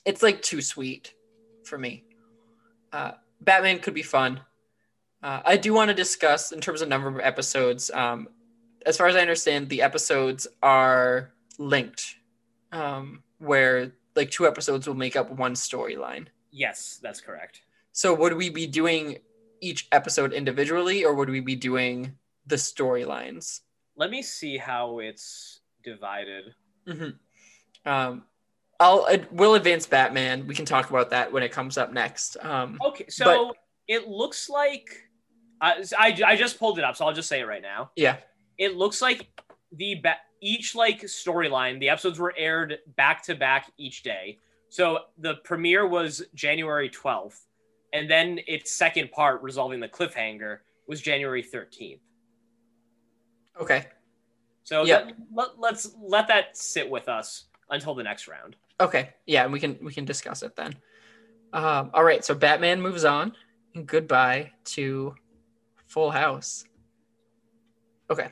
it's 0.05 0.23
like 0.23 0.41
too 0.41 0.61
sweet 0.61 1.13
for 1.63 1.77
me. 1.77 2.05
Uh, 2.91 3.11
Batman 3.41 3.79
could 3.79 3.93
be 3.93 4.03
fun. 4.03 4.39
Uh, 5.21 5.41
I 5.45 5.57
do 5.57 5.73
want 5.73 5.89
to 5.89 5.93
discuss 5.93 6.51
in 6.51 6.59
terms 6.59 6.81
of 6.81 6.89
number 6.89 7.07
of 7.07 7.19
episodes. 7.19 7.91
Um, 7.91 8.27
as 8.85 8.97
far 8.97 9.07
as 9.07 9.15
I 9.15 9.21
understand, 9.21 9.69
the 9.69 9.81
episodes 9.81 10.47
are 10.61 11.31
linked, 11.57 12.15
um, 12.71 13.23
where 13.37 13.93
like 14.15 14.31
two 14.31 14.47
episodes 14.47 14.87
will 14.87 14.95
make 14.95 15.15
up 15.15 15.31
one 15.31 15.53
storyline. 15.53 16.27
Yes, 16.51 16.99
that's 17.01 17.19
correct. 17.21 17.61
So 17.91 18.13
would 18.13 18.33
we 18.33 18.49
be 18.49 18.67
doing 18.67 19.17
each 19.61 19.87
episode 19.91 20.33
individually, 20.33 21.05
or 21.05 21.13
would 21.13 21.29
we 21.29 21.39
be 21.39 21.55
doing 21.55 22.15
the 22.47 22.55
storylines? 22.55 23.61
Let 23.95 24.09
me 24.09 24.21
see 24.21 24.57
how 24.57 24.99
it's 24.99 25.61
divided. 25.83 26.53
Mm-hmm. 26.87 27.89
Um, 27.89 28.23
I'll 28.79 29.05
uh, 29.09 29.17
we'll 29.31 29.55
advance 29.55 29.85
Batman. 29.85 30.47
We 30.47 30.55
can 30.55 30.65
talk 30.65 30.89
about 30.89 31.11
that 31.11 31.31
when 31.31 31.43
it 31.43 31.51
comes 31.51 31.77
up 31.77 31.93
next. 31.93 32.37
Um, 32.41 32.77
Okay, 32.83 33.05
so 33.09 33.53
it 33.87 34.07
looks 34.07 34.49
like 34.49 34.87
I, 35.61 35.83
I 35.97 36.19
I 36.25 36.35
just 36.35 36.59
pulled 36.59 36.77
it 36.79 36.83
up, 36.83 36.95
so 36.95 37.05
I'll 37.05 37.13
just 37.13 37.29
say 37.29 37.39
it 37.41 37.45
right 37.45 37.61
now. 37.61 37.91
yeah. 37.95 38.17
It 38.57 38.75
looks 38.75 39.01
like 39.01 39.27
the 39.71 39.95
ba- 39.95 40.17
each 40.43 40.75
like 40.75 41.01
storyline, 41.03 41.79
the 41.79 41.89
episodes 41.89 42.19
were 42.19 42.33
aired 42.37 42.79
back 42.97 43.23
to 43.23 43.33
back 43.35 43.71
each 43.77 44.03
day. 44.03 44.39
So 44.69 44.99
the 45.17 45.35
premiere 45.45 45.87
was 45.87 46.21
January 46.35 46.89
12th, 46.89 47.39
and 47.93 48.09
then 48.09 48.39
its 48.47 48.71
second 48.73 49.11
part, 49.11 49.41
resolving 49.41 49.79
the 49.79 49.87
cliffhanger, 49.87 50.57
was 50.87 50.99
January 50.99 51.41
13th. 51.43 51.99
Okay. 53.61 53.85
So 54.63 54.83
Yeah. 54.83 55.05
that- 55.05 55.15
let, 55.33 55.59
let's 55.59 55.95
let 56.01 56.27
that 56.27 56.57
sit 56.57 56.89
with 56.89 57.07
us 57.07 57.45
until 57.69 57.95
the 57.95 58.03
next 58.03 58.27
round. 58.27 58.55
Okay. 58.81 59.11
Yeah, 59.25 59.43
and 59.43 59.53
we 59.53 59.59
can 59.59 59.77
we 59.81 59.93
can 59.93 60.03
discuss 60.03 60.43
it 60.43 60.55
then. 60.55 60.75
Um, 61.53 61.91
all 61.93 62.03
right. 62.03 62.25
So 62.25 62.33
Batman 62.35 62.81
moves 62.81 63.05
on. 63.05 63.35
And 63.75 63.87
Goodbye 63.87 64.51
to 64.65 65.15
Full 65.87 66.11
House. 66.11 66.65
Okay. 68.09 68.31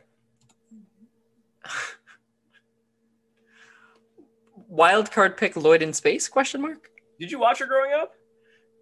Wild 4.72 5.11
card 5.11 5.35
pick 5.35 5.57
Lloyd 5.57 5.81
in 5.81 5.91
space? 5.91 6.30
Question 6.30 6.61
mark. 6.61 6.89
Did 7.19 7.30
you 7.30 7.39
watch 7.39 7.60
it 7.60 7.68
growing 7.68 7.91
up? 7.91 8.14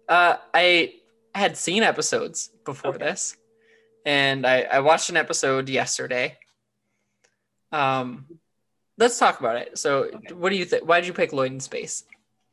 Uh, 0.08 0.36
I 0.54 0.94
had 1.34 1.56
seen 1.56 1.82
episodes 1.82 2.50
before 2.64 2.94
Okay. 2.94 3.04
this, 3.06 3.36
and 4.06 4.46
I, 4.46 4.62
I 4.62 4.78
watched 4.80 5.10
an 5.10 5.16
episode 5.16 5.68
yesterday. 5.68 6.38
Um, 7.72 8.26
let's 8.98 9.18
talk 9.18 9.40
about 9.40 9.56
it. 9.56 9.78
So, 9.78 10.04
Okay. 10.04 10.32
what 10.34 10.50
do 10.50 10.56
you 10.56 10.64
think? 10.64 10.86
Why 10.86 11.00
did 11.00 11.08
you 11.08 11.12
pick 11.12 11.32
Lloyd 11.32 11.50
in 11.52 11.58
space? 11.60 12.04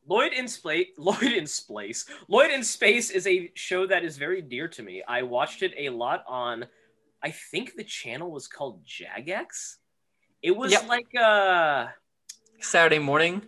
Lloyd 0.10 0.34
in 0.34 0.48
Space. 0.48 0.88
Lloyd 0.98 1.34
in 1.34 1.46
Space. 1.46 2.06
Lloyd 2.28 2.50
in 2.50 2.64
Space 2.64 3.12
is 3.12 3.28
a 3.28 3.52
show 3.54 3.86
that 3.86 4.04
is 4.04 4.18
very 4.18 4.42
dear 4.42 4.68
to 4.70 4.82
me. 4.82 5.04
I 5.08 5.22
watched 5.22 5.62
it 5.62 5.74
a 5.78 5.90
lot 5.90 6.24
on. 6.28 6.66
I 7.22 7.30
think 7.32 7.76
the 7.76 7.84
channel 7.84 8.32
was 8.32 8.48
called 8.48 8.84
Jetix. 8.86 9.76
It 10.42 10.52
was 10.56 10.72
Yep. 10.72 10.88
like 10.88 11.14
uh 11.16 11.88
Saturday 12.60 13.00
morning 13.00 13.42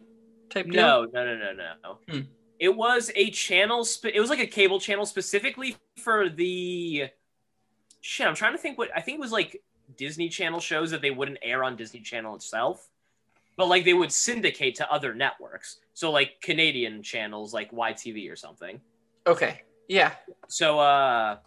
type 0.50 0.70
deal. 0.70 0.82
no 0.82 1.08
no 1.14 1.26
no 1.26 1.54
no 1.54 1.74
no. 1.84 1.98
Hmm. 2.10 2.22
It 2.60 2.76
was 2.76 3.12
a 3.16 3.30
channel. 3.30 3.86
Spe- 3.86 4.14
it 4.14 4.20
was 4.20 4.30
like 4.30 4.40
a 4.40 4.48
cable 4.48 4.80
channel 4.80 5.06
specifically 5.06 5.78
for 5.98 6.30
the. 6.30 7.08
Shit, 8.02 8.28
I'm 8.28 8.36
trying 8.36 8.54
to 8.54 8.58
think 8.58 8.78
what 8.78 8.90
I 8.96 9.02
think 9.02 9.16
it 9.18 9.22
was 9.22 9.32
like 9.32 9.62
Disney 9.98 10.30
Channel 10.30 10.60
shows 10.60 10.92
that 10.92 11.02
they 11.02 11.12
wouldn't 11.12 11.40
air 11.42 11.64
on 11.64 11.76
Disney 11.76 12.02
Channel 12.02 12.36
itself, 12.36 12.90
but 13.58 13.68
like 13.68 13.86
they 13.86 13.94
would 13.94 14.12
syndicate 14.12 14.76
to 14.76 14.92
other 14.92 15.14
networks. 15.14 15.80
So 15.94 16.12
like 16.12 16.42
Canadian 16.42 17.04
channels 17.04 17.54
like 17.54 17.72
YTV 17.72 18.32
or 18.32 18.36
something. 18.36 18.80
Okay. 19.28 19.64
Yeah. 19.88 20.14
So 20.48 20.80
uh 20.80 21.38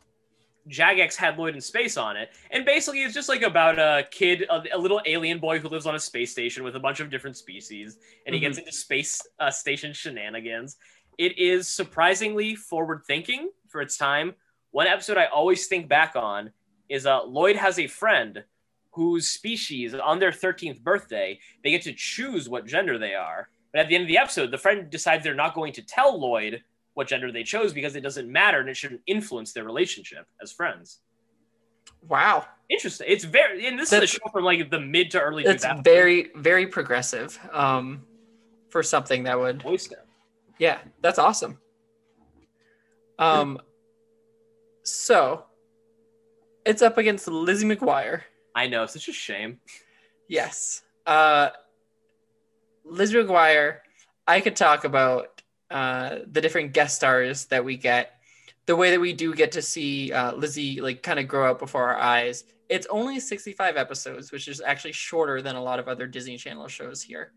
Jetix 0.69 1.17
had 1.17 1.39
Lloyd 1.39 1.55
in 1.55 1.61
Space 1.61 1.97
on 1.97 2.17
it, 2.17 2.31
and 2.51 2.65
basically 2.65 3.03
it's 3.03 3.15
just 3.15 3.29
like 3.29 3.43
about 3.43 3.79
a 3.79 4.07
kid, 4.11 4.45
a, 4.49 4.63
a 4.75 4.79
little 4.79 5.01
alien 5.07 5.39
boy 5.39 5.59
who 5.59 5.69
lives 5.69 5.87
on 5.87 5.95
a 5.95 5.99
space 5.99 6.31
station 6.31 6.63
with 6.63 6.77
a 6.77 6.81
bunch 6.81 7.01
of 7.01 7.11
different 7.11 7.37
species, 7.37 7.99
and 8.27 8.35
he 8.35 8.41
gets 8.41 8.59
into 8.59 8.73
space 8.73 9.21
uh, 9.41 9.51
station 9.51 9.93
shenanigans. 9.93 10.77
It 11.19 11.39
is 11.39 11.69
surprisingly 11.69 12.55
forward 12.55 13.03
thinking 13.07 13.51
for 13.69 13.81
its 13.81 13.97
time. 13.97 14.35
One 14.71 14.87
episode 14.87 15.19
I 15.19 15.27
always 15.27 15.67
think 15.67 15.89
back 15.89 16.17
on 16.17 16.53
is 16.89 17.07
uh, 17.07 17.25
Lloyd 17.25 17.57
has 17.57 17.79
a 17.79 17.87
friend 17.87 18.45
whose 18.93 19.29
species 19.29 19.95
on 19.95 20.19
their 20.19 20.31
13th 20.31 20.83
birthday 20.83 21.39
they 21.65 21.71
get 21.71 21.83
to 21.83 21.93
choose 21.93 22.49
what 22.49 22.67
gender 22.67 22.99
they 22.99 23.15
are. 23.15 23.49
But 23.73 23.81
at 23.81 23.89
the 23.89 23.95
end 23.95 24.03
of 24.03 24.09
the 24.09 24.19
episode, 24.19 24.51
the 24.51 24.59
friend 24.59 24.91
decides 24.91 25.25
they're 25.25 25.35
not 25.35 25.55
going 25.55 25.73
to 25.75 25.83
tell 25.83 26.19
Lloyd 26.19 26.63
what 26.95 27.09
gender 27.09 27.33
they 27.33 27.43
chose 27.43 27.73
because 27.73 27.97
it 27.97 28.03
doesn't 28.03 28.31
matter 28.31 28.61
and 28.61 28.69
it 28.69 28.77
shouldn't 28.77 29.01
influence 29.07 29.53
their 29.53 29.65
relationship 29.65 30.27
as 30.43 30.53
friends. 30.53 31.01
Wow. 32.07 32.47
Interesting. 32.69 33.07
It's 33.11 33.25
very 33.25 33.67
and 33.67 33.79
this 33.79 33.91
That's- 33.91 34.11
is 34.11 34.17
a 34.17 34.21
show 34.21 34.31
from 34.31 34.45
like 34.45 34.71
the 34.71 34.81
mid 34.81 35.11
to 35.13 35.21
early 35.21 35.45
It's 35.45 35.65
very 35.83 36.31
very 36.35 36.67
progressive. 36.67 37.39
Um, 37.53 38.05
for 38.71 38.83
something 38.83 39.25
that 39.25 39.39
would 39.39 39.63
Yeah, 40.59 40.79
that's 41.03 41.19
awesome. 41.19 41.59
Um, 43.19 43.61
so 44.83 45.45
it's 46.65 46.81
up 46.83 46.97
against 46.99 47.29
Lizzie 47.29 47.67
McGuire. 47.67 48.23
I 48.55 48.67
know, 48.69 48.87
such 48.87 49.09
a 49.09 49.13
shame. 49.13 49.61
Yes. 50.29 50.83
Uh, 51.07 51.51
Lizzie 52.85 53.17
McGuire. 53.17 53.79
I 54.27 54.41
could 54.41 54.57
talk 54.57 54.85
about 54.85 55.32
uh, 55.73 56.19
the 56.31 56.41
different 56.41 56.73
guest 56.73 56.97
stars 56.97 57.47
that 57.47 57.65
we 57.65 57.77
get, 57.77 58.21
the 58.67 58.77
way 58.77 58.91
that 58.91 59.01
we 59.01 59.13
do 59.13 59.35
get 59.35 59.53
to 59.53 59.63
see 59.63 60.13
uh, 60.13 60.33
Lizzie 60.35 60.81
like 60.81 61.03
kind 61.03 61.19
of 61.19 61.27
grow 61.27 61.51
up 61.51 61.59
before 61.59 61.85
our 61.85 61.97
eyes. 61.97 62.45
It's 62.69 62.87
only 62.89 63.21
65 63.21 63.77
episodes, 63.77 64.33
which 64.33 64.49
is 64.49 64.61
actually 64.61 64.93
shorter 64.93 65.43
than 65.43 65.57
a 65.57 65.63
lot 65.63 65.79
of 65.79 65.89
other 65.89 66.07
Disney 66.07 66.37
Channel 66.37 66.69
shows 66.69 67.03
here. 67.03 67.33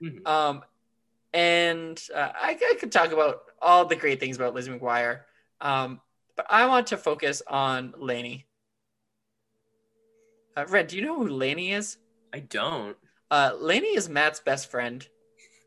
Mhm. 0.00 0.26
Um, 0.26 0.62
and 1.32 2.00
uh, 2.14 2.30
I, 2.34 2.50
I 2.50 2.76
could 2.78 2.92
talk 2.92 3.12
about 3.12 3.42
all 3.60 3.84
the 3.84 3.96
great 3.96 4.20
things 4.20 4.36
about 4.36 4.54
Lizzie 4.54 4.70
McGuire, 4.70 5.20
um, 5.60 6.00
but 6.36 6.46
I 6.48 6.66
want 6.66 6.88
to 6.88 6.96
focus 6.96 7.42
on 7.46 7.94
Lanny. 7.96 8.46
Uh, 10.56 10.66
Ren, 10.68 10.86
do 10.86 10.96
you 10.96 11.02
know 11.02 11.16
who 11.16 11.28
Lanny 11.28 11.72
is? 11.72 11.96
I 12.32 12.40
don't. 12.40 12.96
Uh, 13.30 13.52
Lanny 13.58 13.96
is 13.96 14.08
Matt's 14.08 14.40
best 14.40 14.70
friend 14.70 15.06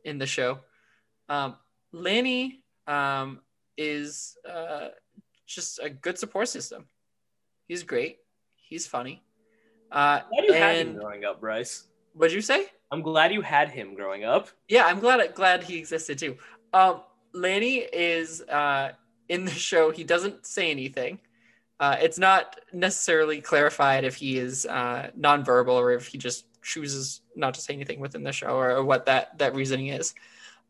in 0.04 0.18
the 0.18 0.28
show. 0.28 0.60
Um, 1.30 1.56
Lanny 1.96 2.62
um, 2.88 3.40
is 3.78 4.38
uh, 4.50 4.90
just 5.48 5.80
a 5.82 5.90
good 5.90 6.20
support 6.20 6.50
system. 6.50 6.86
He's 7.68 7.84
great. 7.84 8.18
He's 8.56 8.86
funny. 8.86 9.24
Uh, 9.92 10.20
Glad 10.30 10.44
you 10.46 10.54
had 10.54 10.76
him 10.88 10.98
growing 10.98 11.24
up, 11.24 11.40
Bryce. 11.40 11.86
what'd 12.14 12.36
you 12.36 12.42
say? 12.42 12.68
I'm 12.92 13.02
glad 13.02 13.32
you 13.32 13.42
had 13.42 13.70
him 13.70 13.96
growing 13.96 14.26
up. 14.26 14.50
Yeah, 14.68 14.86
I'm 14.86 15.00
glad 15.00 15.34
glad 15.36 15.64
he 15.64 15.78
existed 15.78 16.20
too. 16.20 16.38
Um, 16.74 17.02
Lanny 17.34 17.78
is 17.78 18.42
uh, 18.42 18.92
in 19.30 19.46
the 19.46 19.52
show. 19.52 19.92
He 19.92 20.04
doesn't 20.04 20.46
say 20.46 20.72
anything. 20.72 21.20
Uh, 21.80 21.98
it's 22.00 22.18
not 22.20 22.58
necessarily 22.74 23.42
clarified 23.42 24.04
if 24.04 24.16
he 24.16 24.38
is 24.38 24.66
uh, 24.66 25.12
nonverbal 25.20 25.74
or 25.74 25.92
if 25.92 26.08
he 26.08 26.18
just 26.18 26.46
chooses 26.62 27.22
not 27.36 27.54
to 27.54 27.62
say 27.62 27.74
anything 27.74 28.00
within 28.00 28.24
the 28.24 28.32
show 28.32 28.56
or, 28.56 28.72
or 28.72 28.84
what 28.84 29.06
that 29.06 29.38
that 29.38 29.56
reasoning 29.56 29.88
is. 29.88 30.14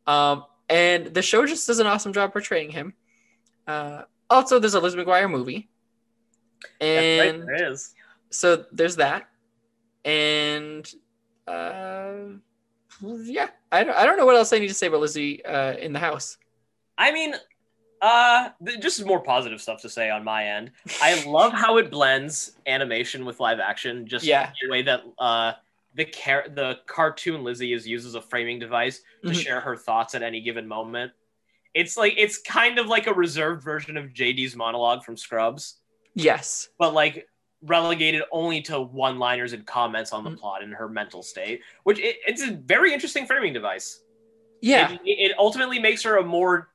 Um, 0.08 0.46
and 0.70 1.08
the 1.08 1.22
show 1.22 1.46
just 1.46 1.68
does 1.68 1.80
an 1.80 1.88
awesome 1.88 2.14
job 2.14 2.32
portraying 2.34 2.72
him. 2.72 2.94
Uh, 3.68 4.04
also, 4.30 4.60
there's 4.60 4.74
a 4.74 4.80
Liz 4.80 4.96
McGuire 4.96 5.30
movie, 5.30 5.70
and 6.82 7.38
right, 7.40 7.46
there 7.60 7.72
is. 7.72 7.94
so 8.32 8.66
there's 8.72 8.96
that 8.98 9.28
and 10.04 10.92
uh 11.48 12.14
yeah 13.24 13.48
I 13.72 13.84
don't, 13.84 13.96
I 13.98 14.06
don't 14.06 14.18
know 14.18 14.26
what 14.26 14.36
else 14.36 14.54
i 14.54 14.60
need 14.60 14.68
to 14.68 14.74
say 14.74 14.88
about 14.88 15.02
lizzie 15.02 15.44
uh 15.46 15.74
in 15.74 15.94
the 15.94 16.00
house 16.00 16.38
I 16.98 17.12
mean, 17.12 17.36
uh, 18.02 18.50
just 18.80 19.06
more 19.06 19.20
positive 19.20 19.60
stuff 19.62 19.82
to 19.82 19.90
say 19.90 20.10
on 20.10 20.24
my 20.24 20.46
end. 20.48 20.72
I 21.02 21.22
love 21.26 21.52
how 21.52 21.78
it 21.78 21.92
blends 21.92 22.54
animation 22.66 23.26
with 23.26 23.42
live 23.42 23.60
action. 23.60 24.08
Just 24.08 24.24
Yeah. 24.24 24.52
the 24.64 24.70
way 24.70 24.82
that 24.84 25.02
uh, 25.20 25.54
the 25.96 26.06
car- 26.06 26.48
the 26.50 26.80
cartoon 26.86 27.44
Lizzie 27.44 27.74
is 27.74 27.88
used 27.88 28.06
as 28.06 28.16
a 28.16 28.22
framing 28.22 28.60
device 28.60 29.02
to 29.24 29.30
Mhm. 29.30 29.42
share 29.44 29.60
her 29.62 29.76
thoughts 29.76 30.14
at 30.16 30.22
any 30.22 30.42
given 30.42 30.68
moment. 30.68 31.12
It's 31.74 31.98
like 31.98 32.14
it's 32.18 32.38
kind 32.38 32.78
of 32.80 32.88
like 32.88 33.08
a 33.08 33.14
reserved 33.14 33.64
version 33.64 33.98
of 33.98 34.14
JD's 34.14 34.56
monologue 34.56 35.04
from 35.04 35.18
Scrubs, 35.18 35.80
yes 36.14 36.70
but 36.78 36.94
like 36.94 37.28
relegated 37.62 38.22
only 38.32 38.62
to 38.62 38.80
one-liners 38.80 39.54
and 39.54 39.66
comments 39.66 40.14
on 40.14 40.24
the 40.24 40.30
Mhm. 40.30 40.38
plot 40.38 40.64
and 40.64 40.74
her 40.74 40.88
mental 40.88 41.24
state. 41.24 41.62
Which 41.84 41.98
it, 42.00 42.18
it's 42.28 42.42
a 42.44 42.52
very 42.52 42.94
interesting 42.94 43.26
framing 43.26 43.54
device. 43.54 44.02
yeah 44.62 44.92
It, 44.94 45.00
it 45.04 45.32
ultimately 45.38 45.80
makes 45.80 46.04
her 46.04 46.18
a 46.18 46.24
more 46.24 46.70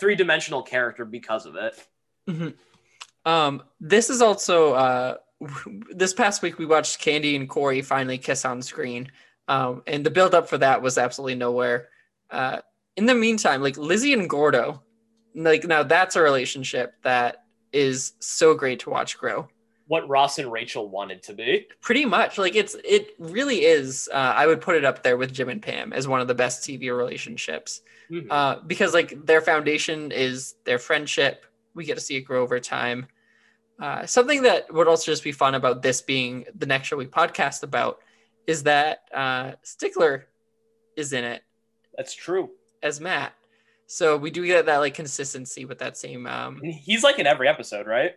three-dimensional 0.00 0.62
character 0.62 1.04
because 1.04 1.46
of 1.46 1.54
it. 1.56 1.86
Mhm. 2.28 2.54
Um, 3.24 3.62
this 3.80 4.10
is 4.10 4.20
also 4.20 4.74
uh, 4.74 5.16
this 5.90 6.14
past 6.14 6.42
week 6.42 6.58
we 6.58 6.66
watched 6.66 7.00
Candy 7.00 7.36
and 7.36 7.48
Cory 7.48 7.82
finally 7.82 8.18
kiss 8.18 8.44
on 8.44 8.62
screen, 8.62 9.10
um, 9.48 9.82
and 9.86 10.04
the 10.04 10.10
build 10.10 10.34
up 10.34 10.48
for 10.48 10.58
that 10.58 10.82
was 10.82 10.98
absolutely 10.98 11.34
nowhere. 11.36 11.88
Uh, 12.30 12.58
in 12.96 13.06
the 13.06 13.14
meantime, 13.14 13.62
like 13.62 13.76
Lizzie 13.76 14.12
and 14.12 14.28
Gordo, 14.28 14.82
like 15.34 15.64
now 15.64 15.82
that's 15.82 16.16
a 16.16 16.22
relationship 16.22 16.94
that 17.02 17.44
is 17.72 18.12
so 18.20 18.54
great 18.54 18.80
to 18.80 18.90
watch 18.90 19.18
grow. 19.18 19.48
What 19.86 20.08
Ross 20.08 20.38
and 20.38 20.50
Rachel 20.50 20.88
wanted 20.88 21.22
to 21.24 21.34
be. 21.34 21.66
Pretty 21.82 22.06
much, 22.06 22.38
like 22.38 22.54
it's 22.54 22.74
it 22.84 23.14
really 23.18 23.64
is. 23.66 24.08
Uh, 24.12 24.16
I 24.16 24.46
would 24.46 24.60
put 24.62 24.76
it 24.76 24.84
up 24.84 25.02
there 25.02 25.16
with 25.18 25.32
Jim 25.32 25.48
and 25.50 25.60
Pam 25.60 25.92
as 25.92 26.08
one 26.08 26.20
of 26.22 26.28
the 26.28 26.34
best 26.34 26.62
TV 26.66 26.90
relationships 26.96 27.82
Mhm. 28.10 28.26
uh, 28.30 28.60
because 28.66 28.94
like 28.94 29.26
their 29.26 29.40
foundation 29.42 30.10
is 30.10 30.54
their 30.64 30.78
friendship. 30.78 31.44
We 31.74 31.84
get 31.84 31.96
to 31.96 32.00
see 32.00 32.16
it 32.16 32.22
grow 32.22 32.42
over 32.42 32.60
time. 32.60 33.06
Uh, 33.80 34.06
something 34.06 34.42
that 34.42 34.72
would 34.72 34.86
also 34.86 35.10
just 35.10 35.24
be 35.24 35.32
fun 35.32 35.54
about 35.54 35.82
this 35.82 36.00
being 36.00 36.44
the 36.54 36.66
next 36.66 36.88
show 36.88 36.96
we 36.96 37.06
podcast 37.06 37.62
about 37.64 37.98
is 38.46 38.62
that 38.62 39.08
uh, 39.12 39.52
Stickler 39.62 40.26
is 40.96 41.12
in 41.12 41.24
it 41.24 41.42
That's 41.96 42.14
true. 42.14 42.50
as 42.82 43.00
Matt. 43.00 43.32
So 43.86 44.16
we 44.16 44.30
do 44.30 44.46
get 44.46 44.66
that 44.66 44.78
like 44.78 44.94
consistency 44.94 45.64
with 45.64 45.78
that 45.80 45.96
same. 45.96 46.26
Um, 46.26 46.60
he's 46.62 47.02
like 47.02 47.18
in 47.18 47.26
every 47.26 47.48
episode, 47.48 47.86
right? 47.86 48.12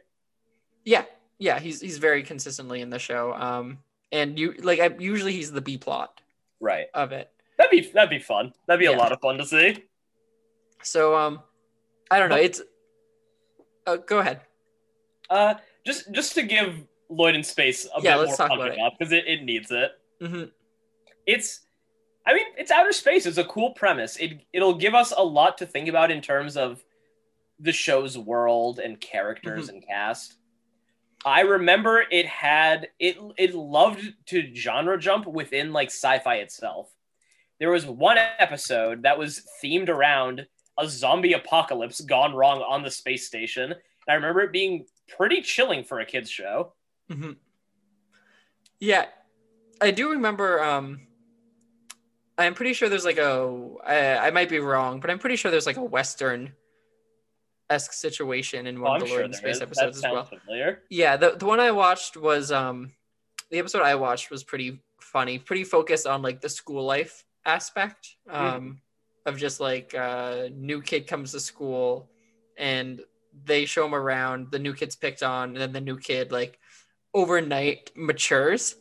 yeah, 0.86 1.04
yeah, 1.40 1.60
he's 1.60 1.82
he's 1.82 1.98
very 1.98 2.24
consistently 2.24 2.82
in 2.82 2.90
the 2.90 3.00
show. 3.00 3.34
Um, 3.34 3.80
and 4.12 4.40
you 4.40 4.54
like 4.64 4.80
I, 4.80 4.90
usually 5.00 5.34
he's 5.34 5.52
the 5.52 5.62
B 5.62 5.78
plot 5.78 6.22
Right. 6.60 6.88
of 6.94 7.12
it. 7.12 7.30
That'd 7.58 7.72
be 7.72 7.92
that'd 7.92 8.10
be 8.10 8.20
fun. 8.20 8.54
That'd 8.68 8.80
be 8.80 8.86
Yeah. 8.86 8.96
a 8.96 8.98
lot 8.98 9.12
of 9.12 9.20
fun 9.20 9.38
to 9.40 9.46
see. 9.46 9.84
So 10.84 11.16
um, 11.16 11.42
I 12.10 12.20
don't 12.20 12.30
know. 12.30 12.38
It's 12.38 12.62
uh, 13.86 13.98
go 13.98 14.20
ahead. 14.20 14.42
Uh, 15.30 15.56
just 15.86 16.12
just 16.14 16.34
to 16.36 16.44
give 16.44 16.84
Lloyd 17.10 17.36
in 17.36 17.44
Space 17.44 17.86
a 17.96 18.02
Yeah, 18.02 18.18
bit 18.18 18.28
more 18.28 18.36
talk 18.36 18.52
it 18.60 18.74
it. 18.74 18.80
up 18.80 18.94
because 18.98 19.12
it, 19.14 19.26
it 19.28 19.44
needs 19.44 19.72
it. 19.72 19.92
hmm 20.22 20.44
It's, 21.26 21.62
I 22.26 22.34
mean, 22.34 22.46
it's 22.58 22.72
outer 22.72 22.92
space. 22.92 23.26
It's 23.26 23.38
a 23.38 23.44
cool 23.46 23.72
premise. 23.72 24.18
It 24.18 24.42
it'll 24.54 24.76
give 24.76 24.94
us 24.96 25.14
a 25.16 25.24
lot 25.24 25.58
to 25.60 25.66
think 25.66 25.88
about 25.88 26.12
in 26.12 26.22
terms 26.22 26.58
of 26.58 26.84
the 27.60 27.72
show's 27.72 28.18
world 28.18 28.80
and 28.80 29.00
characters 29.00 29.68
Mm-hmm. 29.68 29.76
and 29.78 29.86
cast. 29.88 30.36
I 31.26 31.42
remember 31.42 32.04
it 32.12 32.26
had 32.28 32.90
it 33.00 33.18
it 33.38 33.56
loved 33.56 34.14
to 34.28 34.54
genre 34.54 34.98
jump 35.00 35.26
within 35.26 35.74
like 35.74 35.88
sci-fi 35.88 36.36
itself. 36.36 36.90
There 37.60 37.72
was 37.72 37.86
one 37.88 38.20
episode 38.20 39.02
that 39.04 39.18
was 39.18 39.42
themed 39.64 39.90
around 39.90 40.46
a 40.78 40.88
zombie 40.88 41.34
apocalypse 41.34 42.02
gone 42.02 42.36
wrong 42.36 42.62
on 42.62 42.84
the 42.84 42.92
space 42.92 43.26
station. 43.26 43.72
And 43.72 43.80
I 44.08 44.14
remember 44.14 44.42
it 44.42 44.52
being 44.52 44.86
pretty 45.08 45.42
chilling 45.42 45.84
for 45.84 46.00
a 46.00 46.06
kids 46.06 46.30
show. 46.30 46.74
hmm 47.10 47.32
Yeah, 48.80 49.06
I 49.82 49.92
do 49.92 50.12
remember. 50.12 50.62
Um, 50.64 51.02
I'm 52.38 52.54
pretty 52.54 52.74
sure 52.74 52.90
there's 52.90 53.06
like 53.06 53.18
a. 53.18 53.76
I, 53.86 54.28
I 54.28 54.32
might 54.32 54.50
be 54.50 54.60
wrong, 54.60 55.00
but 55.00 55.10
I'm 55.10 55.20
pretty 55.20 55.36
sure 55.36 55.50
there's 55.52 55.66
like 55.66 55.78
a 55.78 55.84
Western 55.84 56.54
esque 57.70 57.94
situation 57.94 58.68
in 58.68 58.78
Oh, 58.80 58.84
one 58.84 58.92
I'm 58.92 58.96
of 58.98 59.02
the 59.02 59.08
sure 59.08 59.16
Lord 59.16 59.26
in 59.26 59.32
there 59.32 59.40
Space 59.40 59.56
is. 59.56 59.60
That 59.60 59.66
episodes 59.68 59.98
as 59.98 60.04
well. 60.04 60.26
familiar. 60.26 60.84
Yeah, 60.90 61.18
the 61.18 61.32
the 61.32 61.46
one 61.46 61.60
I 61.60 61.72
watched 61.72 62.16
was 62.18 62.52
um, 62.52 62.94
the 63.50 63.58
episode 63.60 63.82
I 63.82 63.96
watched 63.96 64.30
was 64.30 64.44
pretty 64.44 64.82
funny, 65.02 65.40
pretty 65.40 65.64
focused 65.64 66.06
on 66.06 66.22
like 66.22 66.42
the 66.42 66.50
school 66.50 66.84
life 66.86 67.26
aspect. 67.46 68.16
Um, 68.30 68.82
of 69.26 69.38
just 69.38 69.60
like 69.60 69.94
uh, 69.94 70.48
new 70.54 70.82
kid 70.82 71.06
comes 71.08 71.32
to 71.34 71.40
school, 71.40 72.10
and 72.58 73.02
they 73.46 73.66
show 73.66 73.86
him 73.86 73.96
around. 73.96 74.52
The 74.52 74.60
new 74.60 74.74
kid's 74.74 74.96
picked 74.96 75.24
on, 75.24 75.50
and 75.50 75.58
then 75.58 75.72
the 75.74 75.82
new 75.82 75.98
kid 75.98 76.32
like 76.32 76.60
overnight 77.14 77.92
matures 77.96 78.76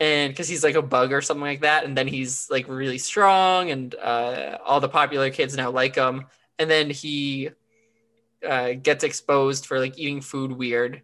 and 0.00 0.32
because 0.32 0.48
he's 0.48 0.64
like 0.64 0.74
a 0.74 0.82
bug 0.82 1.12
or 1.12 1.22
something 1.22 1.42
like 1.42 1.60
that 1.60 1.84
and 1.84 1.96
then 1.96 2.06
he's 2.06 2.48
like 2.50 2.68
really 2.68 2.98
strong 2.98 3.70
and 3.70 3.94
uh, 3.94 4.58
all 4.64 4.80
the 4.80 4.88
popular 4.88 5.30
kids 5.30 5.56
now 5.56 5.70
like 5.70 5.94
him 5.94 6.26
and 6.58 6.70
then 6.70 6.90
he 6.90 7.50
uh, 8.46 8.72
gets 8.72 9.04
exposed 9.04 9.66
for 9.66 9.78
like 9.78 9.98
eating 9.98 10.20
food 10.20 10.52
weird 10.52 11.02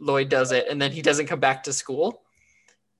lloyd 0.00 0.28
does 0.28 0.52
it 0.52 0.66
and 0.68 0.80
then 0.80 0.92
he 0.92 1.02
doesn't 1.02 1.26
come 1.26 1.40
back 1.40 1.64
to 1.64 1.72
school 1.72 2.22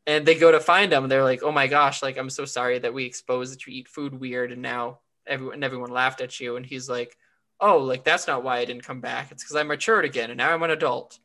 and 0.07 0.25
they 0.25 0.35
go 0.35 0.51
to 0.51 0.61
find 0.61 0.93
him 0.93 1.09
they're 1.09 1.23
like 1.23 1.43
oh 1.43 1.53
my 1.53 1.67
gosh 1.67 2.03
like 2.03 2.17
i'm 2.17 2.31
so 2.31 2.45
sorry 2.45 2.79
that 2.79 2.95
we 2.95 3.05
exposed 3.05 3.53
that 3.53 3.67
you 3.67 3.73
eat 3.73 3.89
food 3.89 4.19
weird 4.19 4.51
and 4.51 4.63
now 4.63 4.99
everyone 5.27 5.63
everyone 5.63 5.91
laughed 5.91 6.23
at 6.23 6.41
you 6.41 6.57
and 6.57 6.65
he's 6.65 6.89
like 6.89 7.17
oh 7.61 7.79
like 7.79 8.05
that's 8.05 8.27
not 8.27 8.43
why 8.43 8.59
i 8.59 8.65
didn't 8.65 8.85
come 8.85 9.01
back. 9.01 9.31
It's 9.31 9.43
because 9.43 9.57
i 9.57 9.63
matured 9.63 10.05
again 10.05 10.31
and 10.31 10.39
now 10.39 10.53
i'm 10.53 10.63
an 10.63 10.71
adult. 10.71 11.19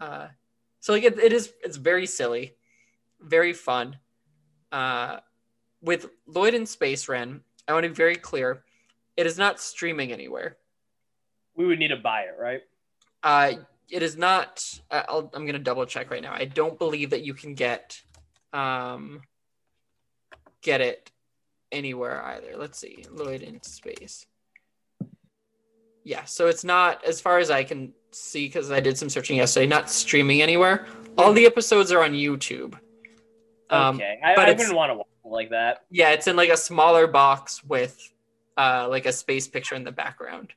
Uh, 0.00 0.28
so 0.80 0.92
like 0.92 1.04
it, 1.04 1.18
it 1.18 1.32
is 1.32 1.52
it's 1.62 1.76
very 1.76 2.06
silly 2.06 2.54
very 3.20 3.52
fun. 3.52 3.96
Uh, 4.72 5.20
with 5.80 6.06
lloyd 6.26 6.54
in 6.54 6.66
space 6.66 7.08
ren 7.08 7.40
i 7.68 7.72
want 7.72 7.84
to 7.84 7.88
be 7.90 7.94
very 7.94 8.16
clear. 8.16 8.64
It 9.16 9.26
is 9.26 9.38
not 9.38 9.60
streaming 9.60 10.12
anywhere. 10.12 10.56
We 11.56 11.66
would 11.66 11.78
need 11.78 11.88
to 11.88 11.96
buy 11.96 12.22
it, 12.22 12.34
right? 12.38 12.62
uh, 13.22 13.52
it 13.90 14.02
is 14.02 14.16
not 14.16 14.64
I- 14.90 15.04
I'll, 15.08 15.30
i'm 15.34 15.42
going 15.44 15.52
to 15.54 15.58
double 15.58 15.86
check 15.86 16.10
right 16.10 16.22
now. 16.22 16.32
I 16.32 16.46
don't 16.46 16.78
believe 16.78 17.10
that 17.10 17.22
you 17.22 17.34
can 17.34 17.54
get 17.54 18.00
um, 18.52 19.22
get 20.62 20.80
it 20.80 21.10
anywhere 21.72 22.22
either. 22.24 22.56
Let's 22.56 22.78
see 22.78 23.04
lloyd 23.10 23.42
in 23.42 23.62
space 23.62 24.26
yeah 26.04 26.24
so 26.24 26.46
it's 26.46 26.64
not 26.64 27.04
as 27.04 27.20
far 27.20 27.38
as 27.38 27.50
i 27.50 27.64
can 27.64 27.92
see 28.12 28.46
because 28.46 28.70
i 28.70 28.80
did 28.80 28.96
some 28.96 29.08
searching 29.08 29.36
yesterday 29.36 29.66
not 29.66 29.90
streaming 29.90 30.40
anywhere 30.40 30.86
all 31.18 31.32
the 31.32 31.46
episodes 31.46 31.90
are 31.90 32.02
on 32.02 32.12
youtube 32.12 32.78
um, 33.70 33.96
okay, 33.96 34.20
I, 34.22 34.34
but 34.34 34.48
I 34.48 34.52
wouldn't 34.52 34.74
want 34.74 34.90
to 34.92 34.96
watch 34.96 35.06
like 35.24 35.50
that. 35.50 35.84
Yeah, 35.90 36.10
it's 36.10 36.26
in 36.26 36.36
like 36.36 36.50
a 36.50 36.56
smaller 36.56 37.06
box 37.06 37.64
with 37.64 38.12
uh 38.56 38.86
like 38.88 39.06
a 39.06 39.12
space 39.12 39.48
picture 39.48 39.74
in 39.74 39.84
the 39.84 39.92
background. 39.92 40.52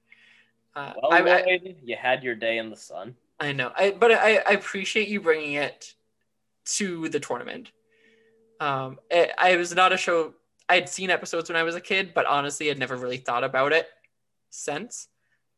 Uh, 0.76 0.94
Well, 1.02 1.12
I, 1.12 1.22
I, 1.22 1.76
you 1.84 1.96
had 1.96 2.24
your 2.24 2.36
day 2.36 2.60
in 2.60 2.70
the 2.70 2.76
sun. 2.76 3.16
I 3.40 3.52
know, 3.52 3.72
I, 3.76 3.92
but 3.92 4.12
I, 4.12 4.38
I 4.38 4.52
appreciate 4.52 5.08
you 5.08 5.22
bringing 5.22 5.54
it 5.54 5.94
to 6.66 7.10
the 7.10 7.20
tournament. 7.20 7.72
Um, 8.60 9.00
it, 9.10 9.32
I 9.38 9.56
was 9.56 9.74
not 9.74 9.94
a 9.94 9.98
show. 9.98 10.34
I 10.70 10.76
had 10.76 10.90
seen 10.90 11.10
episodes 11.10 11.50
when 11.50 11.56
I 11.56 11.64
was 11.64 11.76
a 11.76 11.82
kid, 11.82 12.12
but 12.14 12.26
honestly, 12.26 12.70
I'd 12.70 12.78
never 12.78 12.96
really 12.96 13.18
thought 13.18 13.44
about 13.44 13.74
it 13.74 13.88
since. 14.50 15.08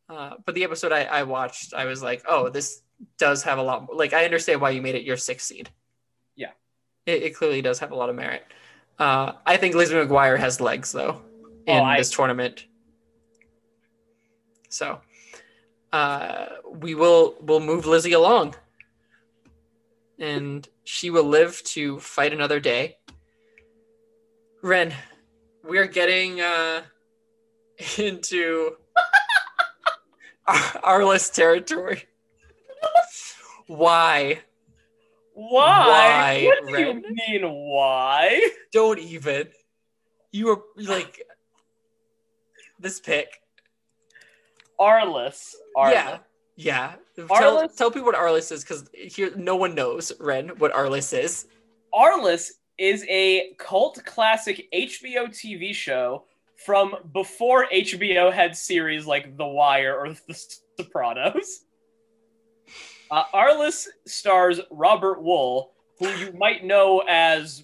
Uh, 0.10 0.34
but 0.46 0.56
the 0.56 0.64
episode 0.64 0.92
I, 0.92 1.04
I 1.04 1.24
watched, 1.24 1.74
I 1.74 1.86
was 1.86 2.02
like, 2.02 2.24
oh, 2.28 2.50
this 2.50 2.82
does 3.18 3.44
have 3.44 3.60
a 3.60 3.62
lot. 3.62 3.86
More, 3.86 3.96
like, 3.96 4.12
I 4.14 4.26
understand 4.26 4.60
why 4.60 4.72
you 4.72 4.82
made 4.82 4.96
it 4.96 5.04
your 5.04 5.18
sixth 5.18 5.46
seed. 5.48 5.70
Yeah. 6.36 6.52
it, 7.06 7.24
it 7.24 7.36
clearly 7.36 7.62
does 7.62 7.80
have 7.80 7.92
a 7.92 7.96
lot 7.96 8.10
of 8.10 8.16
merit. 8.16 8.44
Uh, 8.98 9.34
I 9.46 9.58
think 9.58 9.76
Lizzie 9.76 9.94
McGuire 9.96 10.38
has 10.40 10.60
legs 10.60 10.92
though 10.92 11.22
in 11.68 11.78
Oh, 11.80 11.84
I- 11.84 11.98
this 12.00 12.12
tournament. 12.12 12.66
So, 14.70 15.00
uh, 15.94 16.46
we 16.70 16.94
will 16.96 17.36
will 17.42 17.60
move 17.60 17.86
Lizzie 17.88 18.14
along, 18.14 18.56
and 20.20 20.68
she 20.84 21.10
will 21.10 21.24
live 21.24 21.62
to 21.64 22.00
fight 22.00 22.34
another 22.34 22.60
day. 22.60 22.98
Ren, 24.62 24.94
we 25.68 25.78
are 25.80 25.88
getting 25.88 26.42
uh, 26.42 26.82
into 27.98 28.76
list 31.06 31.36
territory. 31.36 32.06
Why? 33.68 34.40
Why? 35.34 35.88
Why, 35.88 36.46
what 36.46 36.68
do 36.68 36.74
Ren? 36.74 37.04
you 37.04 37.40
mean 37.42 37.52
why? 37.52 38.50
Don't 38.72 39.00
even. 39.00 39.48
You 40.32 40.48
were 40.48 40.62
like 40.76 41.22
this 42.80 43.00
pick. 43.00 43.42
Arliss. 44.80 45.56
Arliss. 45.78 45.92
Yeah. 45.92 46.18
Yeah. 46.56 46.94
Tell, 47.16 47.68
tell 47.70 47.92
people 47.92 48.06
what 48.08 48.16
Arliss 48.16 48.52
is 48.52 48.64
because 48.64 48.90
here 48.94 49.32
no 49.36 49.56
one 49.56 49.76
knows, 49.76 50.12
Ren, 50.20 50.50
what 50.58 50.74
Arliss 50.74 51.18
is. 51.18 51.48
Arliss 51.94 52.52
is 52.78 53.06
a 53.10 53.54
cult 53.58 54.04
classic 54.06 54.68
HBO 54.74 55.28
TV 55.28 55.74
show 55.74 56.26
from 56.66 56.96
before 57.14 57.68
HBO 57.74 58.32
had 58.34 58.56
series 58.56 59.06
like 59.06 59.38
The 59.38 59.46
Wire 59.46 59.98
or 59.98 60.14
The 60.28 60.58
Sopranos. 60.78 61.62
Uh, 63.12 63.24
Arliss 63.34 63.88
stars 64.06 64.60
Robert 64.70 65.20
Wuhl, 65.20 65.70
who 65.98 66.08
you 66.10 66.32
might 66.34 66.64
know 66.64 67.04
as 67.08 67.64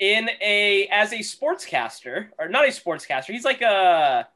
in 0.00 0.28
a 0.40 0.86
as 0.90 1.12
a 1.12 1.18
sportscaster 1.18 2.28
or 2.38 2.48
not 2.48 2.64
a 2.64 2.68
sportscaster. 2.68 3.26
He's 3.32 3.44
like 3.44 3.62
a 3.62 4.26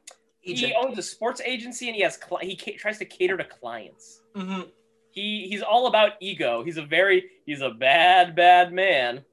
he 0.41 0.73
owns 0.75 0.97
a 0.97 1.01
sports 1.01 1.41
agency 1.41 1.87
and 1.87 1.95
he 1.95 2.01
has 2.03 2.17
cli- 2.17 2.45
he 2.45 2.55
ca- 2.55 2.77
tries 2.77 2.97
to 2.99 3.05
cater 3.05 3.37
to 3.37 3.43
clients. 3.45 4.21
Mhm. 4.35 4.69
he 5.11 5.47
he's 5.49 5.61
all 5.61 5.87
about 5.87 6.13
ego. 6.21 6.63
He's 6.63 6.77
a 6.77 6.85
very 6.85 7.29
he's 7.45 7.61
a 7.61 7.69
bad 7.69 8.35
bad 8.35 8.71
man. 8.73 9.23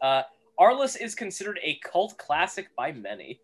Uh, 0.00 0.22
Arliss 0.58 1.00
is 1.00 1.14
considered 1.14 1.58
a 1.62 1.78
cult 1.82 2.16
classic 2.18 2.68
by 2.76 2.92
many. 2.92 3.40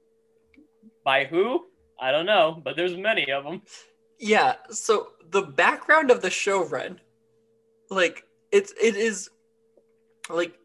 By 1.05 1.24
who? 1.24 1.66
I 2.01 2.10
don't 2.10 2.26
know, 2.26 2.60
but 2.62 2.76
there's 2.76 2.97
many 2.97 3.30
of 3.32 3.44
them. 3.44 3.62
Yeah, 4.18 4.56
so 4.70 5.09
the 5.30 5.43
background 5.43 6.10
of 6.10 6.22
the 6.22 6.30
show, 6.30 6.64
Ren, 6.64 7.01
like 7.90 8.24
it's 8.52 8.72
it 8.80 8.97
is 8.97 9.30
like 10.28 10.59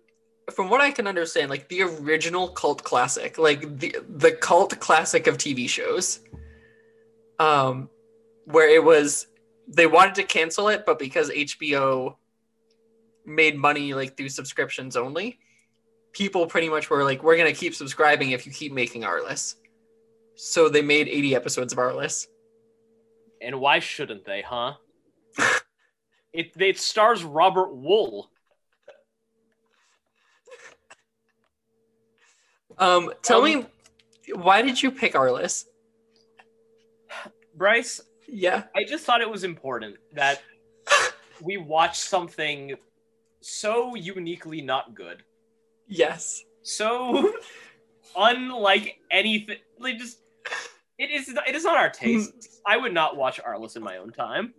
from 0.52 0.70
what 0.70 0.82
I 0.82 0.92
can 0.92 1.08
understand, 1.08 1.50
like 1.50 1.70
the 1.70 1.84
original 1.84 2.50
cult 2.50 2.84
classic, 2.84 3.38
like 3.38 3.80
the 3.80 3.96
the 4.10 4.32
cult 4.32 4.80
classic 4.80 5.28
of 5.28 5.38
TV 5.38 5.68
shows. 5.70 6.20
Um 7.40 7.90
where 8.46 8.70
it 8.70 8.84
was 8.84 9.28
they 9.68 9.88
wanted 9.88 10.16
to 10.16 10.24
cancel 10.24 10.68
it, 10.68 10.86
but 10.86 11.00
because 11.00 11.30
HBO 11.30 12.16
made 13.26 13.58
money 13.58 13.94
like 13.94 14.18
through 14.18 14.30
subscriptions 14.30 14.98
only, 14.98 15.40
people 16.14 16.46
pretty 16.48 16.70
much 16.70 16.90
were 16.90 17.04
like, 17.04 17.24
We're 17.24 17.38
gonna 17.38 17.54
keep 17.54 17.76
subscribing 17.76 18.32
if 18.32 18.46
you 18.46 18.52
keep 18.52 18.72
making 18.72 19.02
Arliss. 19.02 19.56
So 20.36 20.70
they 20.70 20.82
made 20.82 21.08
80 21.08 21.36
episodes 21.36 21.74
of 21.74 21.80
Arliss. 21.80 22.28
And 23.42 23.60
why 23.60 23.80
shouldn't 23.80 24.26
they, 24.26 24.42
huh? 24.42 24.76
it 26.34 26.52
it 26.58 26.80
stars 26.80 27.24
Robert 27.24 27.70
Wuhl. 27.70 28.26
Um, 32.78 33.14
tell 33.22 33.40
Um, 33.40 33.44
me, 33.46 33.66
why 34.34 34.62
did 34.62 34.82
you 34.82 34.90
pick 34.92 35.14
Arliss? 35.14 35.66
Bryce, 37.56 38.02
Yeah. 38.28 38.64
I 38.76 38.84
just 38.84 39.06
thought 39.06 39.22
it 39.22 39.30
was 39.30 39.44
important 39.44 39.98
that 40.14 40.42
we 41.42 41.58
watch 41.58 42.00
something 42.00 42.76
so 43.42 43.94
uniquely 43.94 44.62
not 44.62 44.96
good. 44.96 45.24
Yes. 45.88 46.44
So 46.64 47.34
unlike 48.18 49.00
anything 49.12 49.58
like 49.80 49.98
just 49.98 50.20
it 50.98 51.10
is 51.10 51.30
it 51.30 51.56
is 51.56 51.64
not 51.64 51.78
our 51.78 51.90
taste. 51.90 52.32
Hmm. 52.32 52.72
I 52.74 52.78
would 52.78 52.94
not 52.94 53.18
watch 53.18 53.40
Arliss 53.42 53.76
in 53.76 53.84
my 53.84 53.98
own 53.98 54.12
time. 54.12 54.54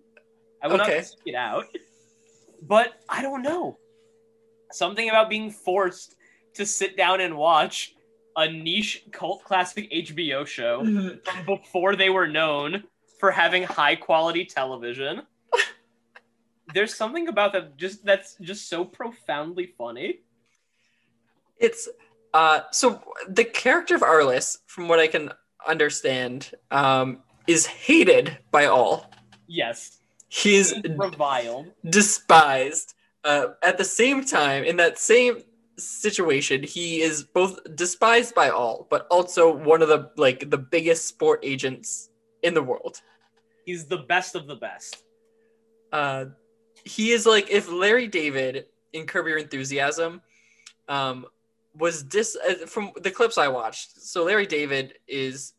I 0.62 0.68
would 0.68 0.80
Okay. 0.80 0.96
not 0.96 1.04
seek 1.06 1.18
it 1.26 1.34
out. 1.34 1.66
But 2.62 2.94
I 3.08 3.22
don't 3.22 3.42
know. 3.42 3.78
Something 4.72 5.08
about 5.10 5.28
being 5.30 5.50
forced 5.50 6.16
to 6.54 6.64
sit 6.66 6.96
down 6.96 7.20
and 7.20 7.36
watch 7.36 7.94
a 8.36 8.50
niche 8.50 9.04
cult 9.12 9.44
classic 9.44 9.90
HBO 9.92 10.46
show 10.46 10.82
from 10.84 11.20
before 11.46 11.94
they 11.96 12.10
were 12.10 12.26
known 12.26 12.82
for 13.20 13.30
having 13.30 13.62
high 13.62 13.94
quality 13.94 14.44
television. 14.44 15.22
There's 16.74 16.94
something 16.94 17.28
about 17.28 17.52
that 17.52 17.76
just 17.76 18.04
that's 18.04 18.36
just 18.40 18.68
so 18.68 18.84
profoundly 18.84 19.66
funny. 19.78 20.20
It's 21.58 21.88
uh 22.32 22.60
so 22.72 23.02
the 23.28 23.44
character 23.44 23.94
of 23.94 24.02
Arliss, 24.02 24.58
from 24.66 24.88
what 24.88 24.98
I 24.98 25.06
can 25.06 25.30
understand, 25.66 26.50
um, 26.70 27.22
is 27.46 27.66
hated 27.66 28.38
by 28.50 28.66
all. 28.66 29.10
Yes, 29.46 30.00
He's 30.28 30.74
reviled. 30.98 31.66
despised. 31.88 32.94
Uh, 33.22 33.48
at 33.62 33.78
the 33.78 33.84
same 33.84 34.24
time, 34.24 34.64
in 34.64 34.76
that 34.76 34.98
same 34.98 35.42
situation, 35.78 36.62
he 36.62 37.00
is 37.02 37.22
both 37.24 37.58
despised 37.74 38.34
by 38.34 38.50
all, 38.50 38.86
but 38.90 39.06
also 39.10 39.50
one 39.54 39.80
of 39.82 39.88
the 39.88 40.10
like 40.16 40.50
the 40.50 40.58
biggest 40.58 41.06
sport 41.06 41.40
agents 41.42 42.10
in 42.42 42.52
the 42.54 42.62
world. 42.62 43.00
He's 43.64 43.86
the 43.86 43.98
best 43.98 44.34
of 44.34 44.46
the 44.46 44.56
best. 44.56 45.04
uh, 45.92 46.26
he 46.84 47.12
is 47.12 47.24
like 47.24 47.48
if 47.50 47.70
Larry 47.72 48.08
David 48.08 48.66
in 48.92 49.06
Curb 49.06 49.26
Your 49.26 49.38
Enthusiasm 49.38 50.20
um, 50.88 51.24
was 51.76 52.02
dis 52.02 52.36
uh, 52.36 52.66
from 52.66 52.92
the 53.00 53.10
clips 53.10 53.38
I 53.38 53.48
watched. 53.48 54.00
So 54.00 54.24
Larry 54.24 54.46
David 54.46 54.94
is 55.08 55.54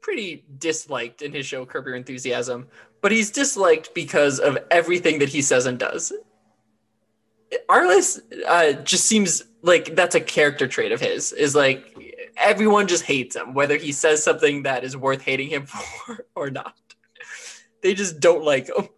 pretty 0.00 0.44
disliked 0.58 1.22
in 1.22 1.32
his 1.32 1.46
show 1.46 1.66
Curb 1.66 1.86
Your 1.86 1.96
Enthusiasm, 1.96 2.66
but 3.00 3.12
he's 3.12 3.30
disliked 3.30 3.94
because 3.94 4.38
of 4.38 4.58
everything 4.70 5.18
that 5.18 5.28
he 5.28 5.42
says 5.42 5.66
and 5.66 5.78
does. 5.78 6.12
Arliss 7.68 8.20
uh, 8.46 8.72
just 8.82 9.06
seems 9.06 9.44
like 9.62 9.94
that's 9.94 10.14
a 10.14 10.20
character 10.20 10.66
trait 10.66 10.92
of 10.92 11.00
his. 11.00 11.32
Is 11.32 11.54
like 11.54 11.96
everyone 12.36 12.86
just 12.86 13.04
hates 13.04 13.36
him, 13.36 13.54
whether 13.54 13.76
he 13.76 13.92
says 13.92 14.22
something 14.22 14.62
that 14.62 14.84
is 14.84 14.96
worth 14.96 15.22
hating 15.22 15.48
him 15.48 15.66
for 15.66 16.26
or 16.34 16.50
not. 16.50 16.74
They 17.82 17.94
just 17.94 18.20
don't 18.20 18.44
like 18.44 18.68
him. 18.68 18.88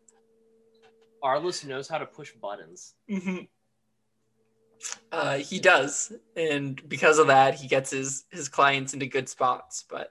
Arliss 1.23 1.67
knows 1.67 1.89
how 1.89 1.99
to 1.99 2.07
push 2.07 2.33
buttons. 2.33 2.95
hmm 3.09 3.41
Uh, 5.13 5.37
he 5.39 5.59
does, 5.61 6.13
and 6.37 6.87
because 6.89 7.19
of 7.19 7.27
that, 7.27 7.55
he 7.55 7.69
gets 7.69 7.91
his 7.91 8.25
his 8.31 8.49
clients 8.49 8.95
into 8.95 9.07
good 9.07 9.29
spots. 9.29 9.85
But 9.89 10.11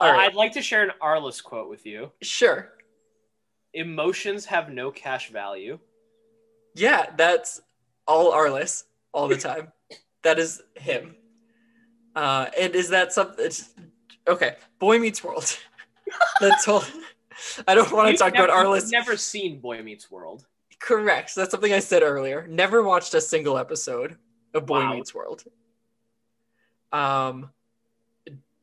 Uh, 0.00 0.06
right, 0.12 0.28
I'd 0.28 0.34
like 0.34 0.52
to 0.52 0.62
share 0.62 0.82
an 0.82 0.92
Arliss 1.02 1.42
quote 1.42 1.68
with 1.68 1.84
you. 1.86 2.10
sure, 2.22 2.72
Emotions 3.74 4.44
have 4.46 4.70
no 4.70 4.90
cash 4.90 5.30
value. 5.30 5.78
yeah, 6.74 7.10
that's 7.16 7.60
all 8.06 8.32
Arliss 8.32 8.84
all 9.12 9.28
the 9.28 9.36
time. 9.50 9.72
that 10.22 10.38
is 10.38 10.62
him. 10.76 11.16
Uh, 12.16 12.46
and 12.58 12.74
is 12.74 12.88
that 12.90 13.12
something? 13.12 13.50
Okay, 14.28 14.56
Boy 14.78 14.98
Meets 14.98 15.22
World. 15.24 15.58
that's 16.40 16.66
all. 16.68 16.84
I 17.68 17.74
don't 17.74 17.90
want 17.92 18.10
to 18.10 18.16
talk 18.16 18.32
never, 18.34 18.46
about 18.46 18.64
Arliss. 18.66 18.90
Never 18.92 19.16
seen 19.16 19.58
Boy 19.60 19.82
Meets 19.82 20.10
World. 20.10 20.46
Correct. 20.80 21.34
That's 21.34 21.50
something 21.50 21.72
I 21.72 21.78
said 21.80 22.02
earlier. 22.02 22.46
Never 22.48 22.82
watched 22.82 23.14
a 23.14 23.20
single 23.20 23.56
episode 23.58 24.16
of 24.52 24.66
Boy 24.66 24.80
Wow. 24.80 24.94
Meets 24.94 25.14
World. 25.14 25.44
Um, 26.92 27.50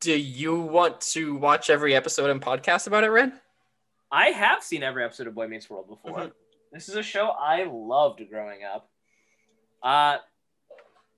do 0.00 0.16
you 0.18 0.60
want 0.60 1.00
to 1.12 1.34
watch 1.36 1.70
every 1.70 1.94
episode 1.94 2.30
and 2.30 2.40
podcast 2.40 2.86
about 2.86 3.04
it, 3.04 3.10
Ren? 3.10 3.38
I 4.10 4.26
have 4.26 4.62
seen 4.62 4.82
every 4.82 5.04
episode 5.04 5.26
of 5.26 5.34
Boy 5.34 5.48
Meets 5.48 5.68
World 5.70 5.88
before. 5.88 6.18
Mhm. 6.18 6.32
This 6.72 6.88
is 6.88 6.96
a 6.96 7.02
show 7.02 7.28
I 7.28 7.64
loved 7.64 8.22
growing 8.30 8.64
up. 8.64 8.88
Uh, 9.82 10.18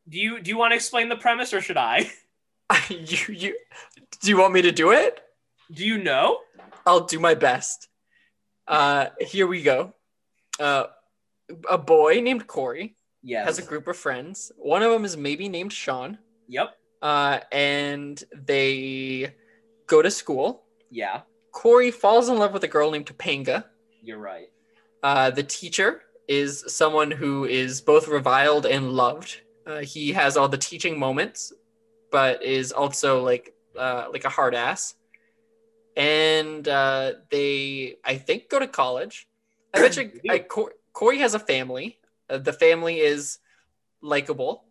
do 0.09 0.19
you 0.19 0.41
do 0.41 0.51
you 0.51 0.57
want 0.57 0.73
to 0.73 0.77
explain 0.77 1.09
the 1.09 1.17
premise 1.17 1.53
or 1.53 1.61
should 1.61 1.77
I? 1.77 2.11
you, 2.89 3.35
you, 3.35 3.57
do 4.21 4.31
you 4.31 4.39
want 4.39 4.53
me 4.53 4.63
to 4.63 4.73
do 4.73 4.91
it? 4.91 5.21
Do 5.71 5.85
you 5.85 5.99
know? 5.99 6.41
I'll 6.87 7.05
do 7.07 7.21
my 7.21 7.35
best. 7.35 7.89
Uh, 8.67 9.07
here 9.21 9.47
we 9.47 9.63
go. 9.63 9.95
Uh, 10.61 10.85
a 11.69 11.79
boy 11.79 12.21
named 12.21 12.47
Cory 12.47 12.97
Yes. 13.23 13.47
has 13.47 13.59
a 13.59 13.63
group 13.63 13.89
of 13.89 13.97
friends. 13.97 14.53
One 14.57 14.83
of 14.83 14.91
them 14.93 15.05
is 15.05 15.17
maybe 15.17 15.49
named 15.49 15.73
Sean. 15.73 16.19
Yep. 16.49 16.77
Uh, 17.01 17.41
and 17.53 18.23
they 18.35 19.35
go 19.87 20.03
to 20.03 20.11
school. 20.11 20.65
Yeah. 20.91 21.23
Cory 21.53 21.91
falls 21.91 22.29
in 22.29 22.39
love 22.39 22.53
with 22.53 22.65
a 22.65 22.69
girl 22.69 22.91
named 22.91 23.07
Topanga. 23.07 23.65
You're 24.03 24.19
right. 24.19 24.49
Uh, 25.03 25.31
the 25.31 25.43
teacher 25.43 26.03
is 26.29 26.65
someone 26.67 27.11
who 27.11 27.45
is 27.45 27.81
both 27.81 28.09
reviled 28.09 28.67
and 28.67 28.93
loved. 28.93 29.41
Uh, 29.67 29.81
he 29.81 30.13
has 30.13 30.37
all 30.37 30.49
the 30.49 30.59
teaching 30.59 30.99
moments, 30.99 31.53
but 32.11 32.43
is 32.43 32.73
also 32.73 33.23
like 33.23 33.55
uh, 33.79 34.07
like 34.13 34.25
a 34.25 34.29
hard 34.31 34.55
ass. 34.55 34.95
And 35.97 36.67
uh, 36.69 37.13
they, 37.31 37.97
I 38.05 38.17
think, 38.17 38.49
go 38.49 38.59
to 38.59 38.67
college. 38.67 39.27
I 39.75 39.81
bet 39.81 39.97
you, 39.97 40.11
I, 40.31 40.45
Cory 40.93 41.19
has 41.19 41.35
a 41.35 41.39
family. 41.39 41.99
Uh, 42.31 42.39
the 42.39 42.53
family 42.53 43.01
is 43.01 43.39
likable. 44.01 44.65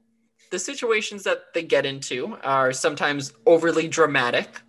The 0.51 0.59
situations 0.59 1.23
that 1.23 1.53
they 1.53 1.63
get 1.63 1.85
into 1.85 2.37
are 2.43 2.71
sometimes 2.71 3.33
overly 3.45 3.87
dramatic, 3.87 4.61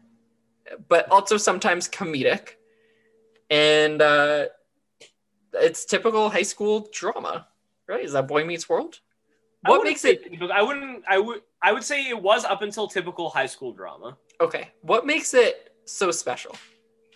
but 0.89 1.11
also 1.11 1.37
sometimes 1.37 1.89
comedic. 1.89 2.57
And 3.51 4.01
uh, 4.01 4.47
it's 5.53 5.85
typical 5.85 6.31
high 6.31 6.43
school 6.43 6.89
drama, 6.93 7.49
right? 7.87 8.05
Is 8.05 8.13
that 8.13 8.27
Boy 8.27 8.45
Meets 8.45 8.69
World? 8.69 9.01
What 9.67 9.85
makes 9.85 10.05
it 10.05 10.23
I 10.53 10.63
wouldn't. 10.63 11.05
I 11.09 11.19
would. 11.19 11.41
I 11.63 11.73
would 11.73 11.85
say 11.85 12.09
it 12.09 12.21
was 12.21 12.45
up 12.45 12.61
until 12.63 12.87
typical 12.87 13.31
high 13.31 13.47
school 13.47 13.73
drama. 13.73 14.17
okay? 14.41 14.69
What 14.83 15.07
makes 15.07 15.33
it 15.33 15.75
so 15.87 16.11
special, 16.11 16.57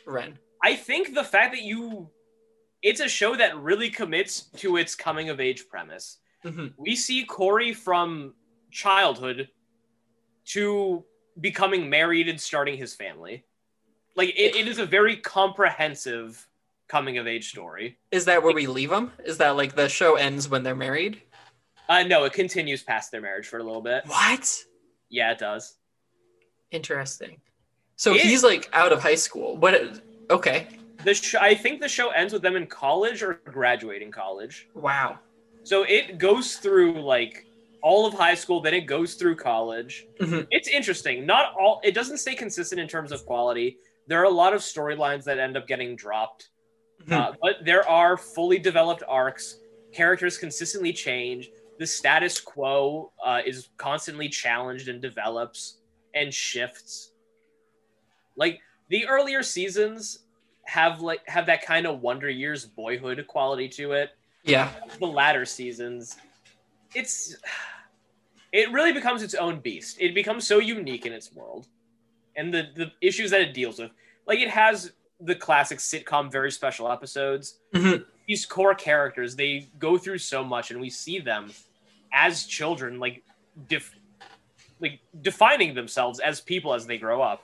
Ren? 0.06 0.38
I 0.62 0.74
think 0.74 1.14
the 1.14 1.24
fact 1.24 1.52
that 1.54 1.62
you, 1.62 2.08
it's 2.82 3.00
a 3.00 3.08
show 3.08 3.34
that 3.36 3.56
really 3.58 3.90
commits 3.90 4.42
to 4.56 4.76
its 4.76 4.94
coming 4.94 5.28
of 5.30 5.40
age 5.40 5.68
premise. 5.68 6.18
Mhm. 6.44 6.74
We 6.76 6.94
see 6.94 7.24
Cory 7.24 7.72
from 7.72 8.34
childhood 8.70 9.48
to 10.46 11.04
becoming 11.40 11.88
married 11.90 12.28
and 12.28 12.40
starting 12.40 12.76
his 12.76 12.94
family. 12.94 13.44
Like 14.16 14.30
it, 14.30 14.56
it 14.56 14.68
is 14.68 14.78
a 14.78 14.86
very 14.86 15.16
comprehensive 15.16 16.46
coming 16.88 17.18
of 17.18 17.26
age 17.26 17.50
story. 17.50 17.98
Is 18.10 18.24
that 18.26 18.42
where 18.42 18.54
we 18.54 18.66
leave 18.66 18.90
them? 18.90 19.12
Is 19.24 19.38
that 19.38 19.56
like 19.56 19.74
the 19.74 19.88
show 19.88 20.14
ends 20.16 20.48
when 20.48 20.62
they're 20.62 20.74
married? 20.74 21.22
Uh, 21.88 22.02
no, 22.02 22.24
it 22.24 22.32
continues 22.32 22.82
past 22.82 23.10
their 23.10 23.20
marriage 23.20 23.46
for 23.46 23.58
a 23.58 23.62
little 23.62 23.80
bit. 23.82 24.04
What? 24.06 24.64
Yeah, 25.08 25.32
it 25.32 25.38
does. 25.38 25.76
Interesting. 26.70 27.40
So 27.96 28.14
It- 28.14 28.20
he's 28.22 28.42
like 28.44 28.68
out 28.72 28.92
of 28.92 29.02
high 29.02 29.14
school. 29.16 29.56
What? 29.56 30.00
Okay. 30.30 30.68
The 31.04 31.14
sh- 31.14 31.34
I 31.36 31.54
think 31.54 31.80
the 31.80 31.88
show 31.88 32.10
ends 32.10 32.32
with 32.32 32.42
them 32.42 32.56
in 32.56 32.66
college 32.66 33.22
or 33.22 33.34
graduating 33.44 34.10
college. 34.10 34.68
Wow. 34.74 35.18
So 35.62 35.84
it 35.84 36.18
goes 36.18 36.56
through 36.56 37.00
like 37.02 37.46
all 37.82 38.06
of 38.06 38.14
high 38.14 38.34
school, 38.34 38.60
then 38.60 38.74
it 38.74 38.82
goes 38.86 39.14
through 39.14 39.36
college. 39.36 40.06
Mhm. 40.18 40.46
It's 40.50 40.68
interesting. 40.68 41.24
Not 41.24 41.54
all. 41.58 41.80
It 41.84 41.94
doesn't 41.94 42.18
stay 42.18 42.34
consistent 42.34 42.80
in 42.80 42.88
terms 42.88 43.12
of 43.12 43.24
quality. 43.26 43.78
There 44.08 44.20
are 44.20 44.24
a 44.24 44.30
lot 44.30 44.52
of 44.54 44.60
storylines 44.60 45.24
that 45.24 45.38
end 45.38 45.56
up 45.56 45.66
getting 45.68 45.94
dropped, 45.94 46.48
Mhm. 47.04 47.12
uh, 47.12 47.32
but 47.40 47.64
there 47.64 47.88
are 47.88 48.16
fully 48.16 48.58
developed 48.58 49.02
arcs. 49.06 49.60
Characters 49.92 50.36
consistently 50.38 50.92
change. 50.92 51.50
The 51.78 51.86
status 51.86 52.40
quo 52.40 53.12
uh, 53.24 53.42
is 53.46 53.68
constantly 53.76 54.28
challenged 54.28 54.88
and 54.88 55.00
develops 55.00 55.78
and 56.14 56.34
shifts. 56.34 57.12
Like 58.36 58.60
the 58.88 59.06
earlier 59.06 59.42
seasons 59.44 60.24
have 60.68 61.00
like 61.00 61.26
have 61.26 61.46
that 61.46 61.64
kind 61.64 61.86
of 61.86 62.02
Wonder 62.02 62.28
Years 62.28 62.66
boyhood 62.66 63.26
quality 63.26 63.68
to 63.70 63.92
it. 63.92 64.10
yeah. 64.44 64.70
The 65.00 65.06
latter 65.06 65.46
seasons, 65.46 66.16
it's 66.94 67.36
it 68.52 68.70
really 68.70 68.92
becomes 68.92 69.22
its 69.22 69.34
own 69.34 69.60
beast. 69.60 69.96
It 69.98 70.14
becomes 70.14 70.46
so 70.46 70.58
unique 70.58 71.06
in 71.06 71.12
its 71.14 71.32
world, 71.32 71.66
and 72.36 72.52
the 72.52 72.68
the 72.74 72.92
issues 73.00 73.30
that 73.30 73.40
it 73.40 73.54
deals 73.54 73.78
with. 73.78 73.90
Like 74.26 74.40
it 74.40 74.50
has 74.50 74.92
the 75.20 75.34
classic 75.34 75.78
sitcom, 75.78 76.30
very 76.30 76.50
special 76.52 76.92
episodes. 76.92 77.60
Mhm. 77.72 78.04
These 78.26 78.44
core 78.44 78.74
characters, 78.74 79.34
they 79.34 79.68
go 79.78 79.96
through 79.96 80.18
so 80.18 80.44
much, 80.44 80.70
and 80.70 80.80
we 80.82 80.90
see 80.90 81.18
them 81.18 81.50
as 82.12 82.44
children, 82.44 83.00
like 83.00 83.24
def- 83.68 83.96
like 84.80 85.00
defining 85.22 85.74
themselves 85.74 86.20
as 86.20 86.42
people 86.42 86.74
as 86.74 86.86
they 86.86 86.98
grow 86.98 87.22
up. 87.22 87.42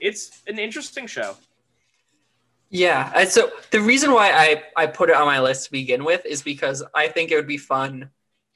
It's 0.00 0.42
an 0.46 0.60
interesting 0.60 1.08
show. 1.08 1.36
Yeah, 2.74 3.24
so 3.24 3.50
the 3.70 3.82
reason 3.82 4.12
why 4.12 4.32
I 4.32 4.62
I 4.76 4.86
put 4.86 5.10
it 5.10 5.14
on 5.16 5.26
my 5.26 5.40
list 5.40 5.66
to 5.66 5.70
begin 5.72 6.04
with 6.04 6.24
is 6.24 6.42
because 6.42 6.82
I 6.94 7.06
think 7.06 7.30
it 7.30 7.36
would 7.36 7.46
be 7.46 7.58
fun 7.58 8.08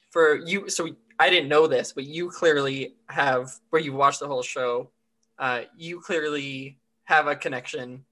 for 0.09 0.37
you. 0.37 0.69
So 0.69 0.89
I 1.19 1.29
didn't 1.29 1.49
know 1.49 1.67
this, 1.67 1.93
but 1.93 2.03
you 2.03 2.31
clearly 2.31 2.95
have 3.09 3.51
where 3.69 3.79
you 3.81 3.93
watched 3.93 4.19
the 4.19 4.27
whole 4.27 4.41
show. 4.41 4.89
Uh, 5.37 5.61
you 5.77 5.99
clearly 5.99 6.79
have 7.03 7.27
a 7.27 7.35
connection. 7.35 8.05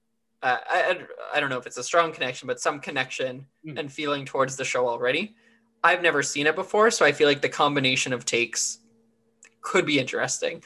Uh, 0.44 0.58
I 0.70 1.06
I- 1.34 1.40
don't 1.40 1.50
know 1.50 1.58
if 1.58 1.66
it's 1.66 1.76
a 1.76 1.82
strong 1.82 2.12
connection, 2.12 2.46
but 2.46 2.60
some 2.60 2.78
connection 2.78 3.44
Mhm. 3.66 3.76
and 3.76 3.92
feeling 3.92 4.24
towards 4.24 4.56
the 4.56 4.64
show 4.64 4.86
already. 4.88 5.34
I've 5.82 6.02
never 6.02 6.22
seen 6.22 6.46
it 6.46 6.54
before, 6.54 6.92
so 6.92 7.04
I 7.04 7.10
feel 7.10 7.26
like 7.26 7.42
the 7.42 7.48
combination 7.48 8.12
of 8.12 8.24
takes 8.24 8.78
could 9.60 9.86
be 9.86 9.98
interesting. 9.98 10.62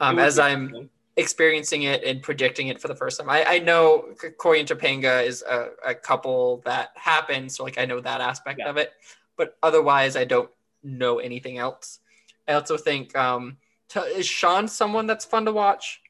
Um, 0.00 0.18
as 0.18 0.38
I'm. 0.38 0.90
Experiencing 1.16 1.82
it 1.82 2.02
and 2.04 2.22
predicting 2.22 2.68
it 2.68 2.80
for 2.80 2.88
the 2.88 2.94
first 2.94 3.20
time. 3.20 3.28
I, 3.28 3.44
I 3.44 3.58
know 3.58 4.14
Cory 4.38 4.60
and 4.60 4.68
Topanga 4.68 5.24
is 5.24 5.42
a, 5.42 5.68
a 5.86 5.94
couple 5.94 6.62
that 6.64 6.90
happened, 6.94 7.52
so 7.52 7.64
like 7.64 7.78
I 7.78 7.84
know 7.84 8.00
that 8.00 8.20
aspect 8.22 8.60
Yeah. 8.60 8.70
of 8.70 8.76
it, 8.78 8.92
but 9.36 9.58
otherwise 9.62 10.16
I 10.16 10.24
don't 10.24 10.50
know 10.82 11.18
anything 11.18 11.58
else. 11.58 12.00
I 12.48 12.54
also 12.54 12.76
think 12.78 13.14
um, 13.14 13.58
t- 13.88 14.00
is 14.00 14.26
Sean 14.26 14.66
someone 14.68 15.06
that's 15.06 15.24
fun 15.24 15.44
to 15.44 15.52
watch? 15.52 16.00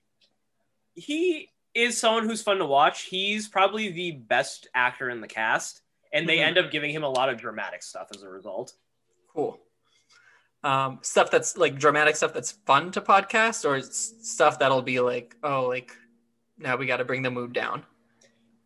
he 0.95 1.49
is 1.75 1.97
someone 1.99 2.27
who's 2.27 2.43
fun 2.43 2.59
to 2.59 2.67
watch. 2.67 3.05
He's 3.05 3.49
probably 3.49 3.91
the 3.91 4.13
best 4.13 4.69
actor 4.75 5.09
in 5.09 5.21
the 5.23 5.27
cast, 5.27 5.81
and 6.13 6.29
they 6.29 6.37
Mhm. 6.39 6.47
end 6.49 6.59
up 6.59 6.71
giving 6.71 6.91
him 6.91 7.03
a 7.03 7.09
lot 7.09 7.29
of 7.31 7.39
dramatic 7.39 7.83
stuff 7.83 8.09
as 8.15 8.23
a 8.23 8.29
result. 8.29 8.75
Cool. 9.33 9.59
Um, 10.65 11.01
stuff 11.03 11.31
that's 11.31 11.57
like 11.57 11.79
dramatic 11.79 12.15
stuff 12.15 12.33
that's 12.33 12.53
fun 12.53 12.93
to 12.93 13.01
podcast, 13.01 13.65
or 13.69 13.81
stuff 13.83 14.59
that'll 14.61 14.83
be 14.83 15.01
like, 15.01 15.37
oh, 15.43 15.67
like 15.67 15.93
now 16.59 16.77
we 16.77 16.87
got 16.87 16.99
to 16.99 17.05
bring 17.05 17.23
the 17.23 17.31
mood 17.31 17.53
down. 17.53 17.83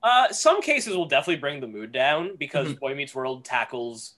Uh, 0.02 0.28
some 0.30 0.60
cases 0.60 0.94
will 0.94 1.06
definitely 1.08 1.40
bring 1.40 1.60
the 1.60 1.66
mood 1.66 1.92
down 1.92 2.36
because 2.36 2.68
Mhm. 2.68 2.78
Boy 2.80 2.94
Meets 2.94 3.14
World 3.14 3.44
tackles 3.44 4.16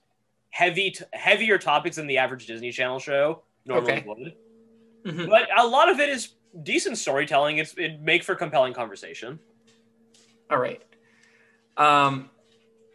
heavy, 0.51 0.91
t- 0.91 1.05
heavier 1.13 1.57
topics 1.57 1.97
than 1.97 2.07
the 2.09 2.19
average 2.19 2.47
Disney 2.47 2.73
Channel 2.73 2.99
show 2.99 3.43
normally 3.65 3.93
Okay. 3.93 4.05
would. 4.07 4.35
Mhm. 5.05 5.29
But 5.31 5.49
a 5.57 5.65
lot 5.67 5.89
of 5.89 6.01
it 6.01 6.09
is 6.09 6.35
decent 6.65 6.99
storytelling. 6.99 7.59
It's 7.59 7.75
it 7.79 8.01
make 8.01 8.25
for 8.25 8.35
compelling 8.35 8.75
conversation. 8.75 9.39
All 10.51 10.59
right. 10.59 10.83
Um, 11.77 12.29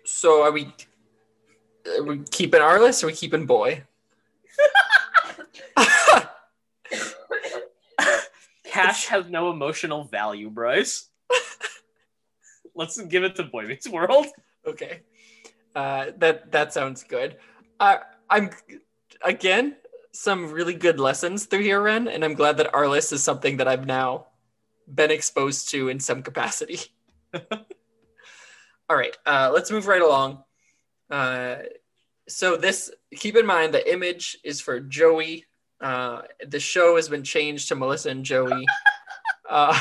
so 0.04 0.44
are 0.44 0.52
we? 0.52 0.74
Are 1.88 2.04
we 2.04 2.20
keeping 2.32 2.60
Arliss? 2.60 3.02
Or 3.02 3.06
are 3.06 3.10
we 3.10 3.16
keeping 3.16 3.46
boy? 3.46 3.84
Cash 8.66 9.08
has 9.08 9.30
no 9.30 9.52
emotional 9.52 10.06
value, 10.06 10.50
Bryce. 10.50 11.10
Let's 12.76 13.00
give 13.02 13.24
it 13.24 13.36
to 13.36 13.44
Boy 13.44 13.68
Meets 13.68 13.88
World. 13.88 14.26
okay. 14.66 15.02
Uh, 15.76 16.08
that 16.18 16.52
that 16.52 16.74
sounds 16.74 17.04
good. 17.04 17.38
Uh, 17.80 17.98
I'm 18.30 18.50
again 19.24 19.76
some 20.12 20.52
really 20.52 20.74
good 20.76 21.00
lessons 21.00 21.46
through 21.46 21.62
here, 21.62 21.82
Ren, 21.82 22.08
and 22.08 22.24
I'm 22.24 22.36
glad 22.36 22.58
that 22.58 22.72
Arliss 22.72 23.12
is 23.12 23.24
something 23.24 23.58
that 23.58 23.68
I've 23.68 23.88
now 23.88 24.28
been 24.94 25.12
exposed 25.12 25.70
to 25.72 25.90
in 25.90 26.00
some 26.00 26.22
capacity. 26.22 26.80
All 28.90 28.98
right, 28.98 29.18
uh, 29.26 29.52
let's 29.54 29.72
move 29.72 29.88
right 29.88 30.02
along. 30.02 30.44
Uh, 31.10 31.56
so 32.28 32.58
this, 32.58 32.92
keep 33.16 33.36
in 33.36 33.46
mind, 33.46 33.74
the 33.74 33.92
image 33.92 34.38
is 34.44 34.62
for 34.62 34.80
Joey. 34.80 35.46
Uh, 35.82 36.22
the 36.48 36.60
show 36.60 36.96
has 36.96 37.10
been 37.10 37.24
changed 37.24 37.68
to 37.68 37.76
Melissa 37.76 38.10
and 38.10 38.26
Joey. 38.26 38.66
Uh, 39.50 39.78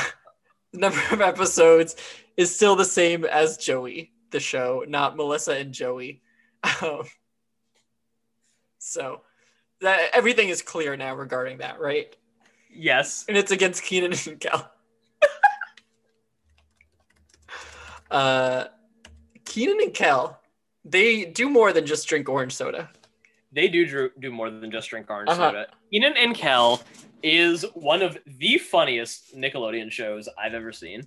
the 0.73 0.79
number 0.79 0.99
of 1.11 1.21
episodes 1.21 1.95
is 2.37 2.53
still 2.53 2.75
the 2.75 2.85
same 2.85 3.25
as 3.25 3.57
Joey, 3.57 4.11
the 4.31 4.39
show, 4.39 4.83
not 4.87 5.15
Melissa 5.15 5.53
and 5.53 5.73
Joey. 5.73 6.21
Um, 6.81 7.03
so 8.77 9.21
that 9.81 10.09
everything 10.13 10.49
is 10.49 10.61
clear 10.61 10.97
now 10.97 11.15
regarding 11.15 11.59
that, 11.59 11.79
right? 11.79 12.15
Yes. 12.69 13.25
And 13.27 13.37
it's 13.37 13.51
against 13.51 13.83
Kenan 13.83 14.13
and 14.27 14.39
Kel. 14.39 14.71
uh, 18.11 18.65
Kenan 19.45 19.79
and 19.81 19.93
Kel, 19.93 20.39
they 20.85 21.25
do 21.25 21.49
more 21.49 21.71
than 21.73 21.85
just 21.85 22.07
drink 22.07 22.27
orange 22.29 22.53
soda. 22.53 22.89
They 23.51 23.67
do 23.67 24.09
do 24.19 24.31
more 24.31 24.49
than 24.49 24.71
just 24.71 24.89
drink 24.89 25.09
orange 25.09 25.29
Uh-huh. 25.29 25.49
soda. 25.51 25.67
Kenan 25.91 26.17
and 26.17 26.35
Kel 26.35 26.81
is 27.21 27.63
one 27.73 28.01
of 28.01 28.17
the 28.25 28.57
funniest 28.57 29.35
Nickelodeon 29.35 29.91
shows 29.91 30.27
I've 30.37 30.53
ever 30.53 30.71
seen. 30.71 31.03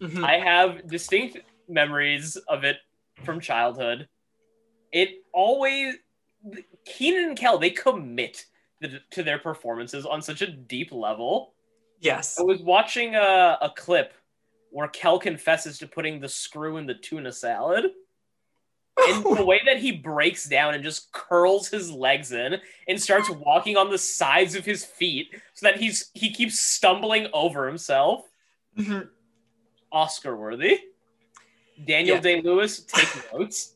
Mhm. 0.00 0.24
I 0.24 0.38
have 0.38 0.86
distinct 0.88 1.38
memories 1.68 2.36
of 2.48 2.64
it 2.64 2.76
from 3.24 3.40
childhood. 3.40 4.08
It 4.92 5.22
always 5.32 5.96
Kenan 6.84 7.30
and 7.30 7.38
Kel 7.38 7.58
they 7.58 7.70
commit 7.70 8.44
th- 8.82 9.02
to 9.10 9.22
their 9.22 9.38
performances 9.38 10.06
on 10.06 10.22
such 10.22 10.42
a 10.42 10.46
deep 10.46 10.92
level. 10.92 11.54
yes. 12.00 12.38
I 12.38 12.42
was 12.42 12.60
watching 12.62 13.16
a, 13.16 13.58
a 13.60 13.72
clip 13.76 14.12
where 14.70 14.86
Kel 14.88 15.18
confesses 15.18 15.78
to 15.78 15.86
putting 15.88 16.20
the 16.20 16.28
screw 16.28 16.76
in 16.76 16.86
the 16.86 16.94
tuna 16.94 17.32
salad. 17.32 17.86
And 19.06 19.24
the 19.36 19.44
way 19.44 19.60
that 19.64 19.78
he 19.78 19.92
breaks 19.92 20.48
down 20.48 20.74
and 20.74 20.82
just 20.82 21.12
curls 21.12 21.68
his 21.68 21.90
legs 21.90 22.32
in 22.32 22.56
and 22.88 23.00
starts 23.00 23.30
walking 23.30 23.76
on 23.76 23.90
the 23.90 23.98
sides 23.98 24.54
of 24.54 24.64
his 24.64 24.84
feet 24.84 25.28
so 25.54 25.66
that 25.66 25.78
he's 25.78 26.10
he 26.14 26.32
keeps 26.32 26.58
stumbling 26.58 27.28
over 27.32 27.66
himself. 27.66 28.28
Mhm. 28.76 29.08
Oscar 29.92 30.36
worthy. 30.36 30.80
Daniel 31.86 32.16
Yeah. 32.16 32.22
Day 32.22 32.40
Lewis, 32.42 32.80
take 32.80 33.08
notes. 33.32 33.74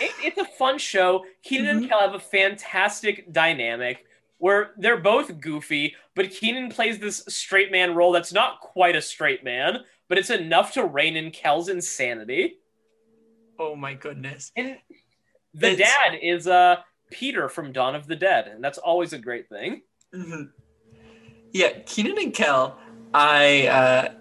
It, 0.00 0.12
it's 0.22 0.38
a 0.38 0.44
fun 0.44 0.78
show. 0.78 1.24
Kenan 1.44 1.66
Mhm. 1.76 1.80
and 1.82 1.88
Kel 1.88 2.00
have 2.00 2.14
a 2.14 2.18
fantastic 2.20 3.32
dynamic 3.32 4.04
where 4.38 4.72
they're 4.76 4.96
both 4.96 5.40
goofy, 5.40 5.94
but 6.16 6.30
Kenan 6.32 6.68
plays 6.70 6.98
this 6.98 7.24
straight 7.28 7.70
man 7.70 7.94
role 7.94 8.10
that's 8.10 8.32
not 8.32 8.58
quite 8.60 8.96
a 8.96 9.02
straight 9.02 9.44
man, 9.44 9.84
but 10.08 10.18
it's 10.18 10.30
enough 10.30 10.72
to 10.72 10.84
rein 10.84 11.16
in 11.16 11.30
Kel's 11.30 11.68
insanity. 11.68 12.58
Oh 13.58 13.76
my 13.76 13.94
goodness. 13.94 14.52
And 14.56 14.78
the 15.54 15.72
It's- 15.72 15.78
dad 15.78 16.18
is 16.22 16.46
uh 16.46 16.76
Peter 17.10 17.48
from 17.48 17.72
Dawn 17.72 17.94
of 17.94 18.06
the 18.06 18.16
Dead, 18.16 18.46
and 18.48 18.64
that's 18.64 18.78
always 18.78 19.12
a 19.12 19.18
great 19.18 19.48
thing. 19.48 19.82
Mhm. 20.14 20.50
Yeah, 21.52 21.80
Kenan 21.84 22.16
and 22.18 22.32
Kel, 22.34 22.78
I 23.12 23.66
uh, 23.66 24.14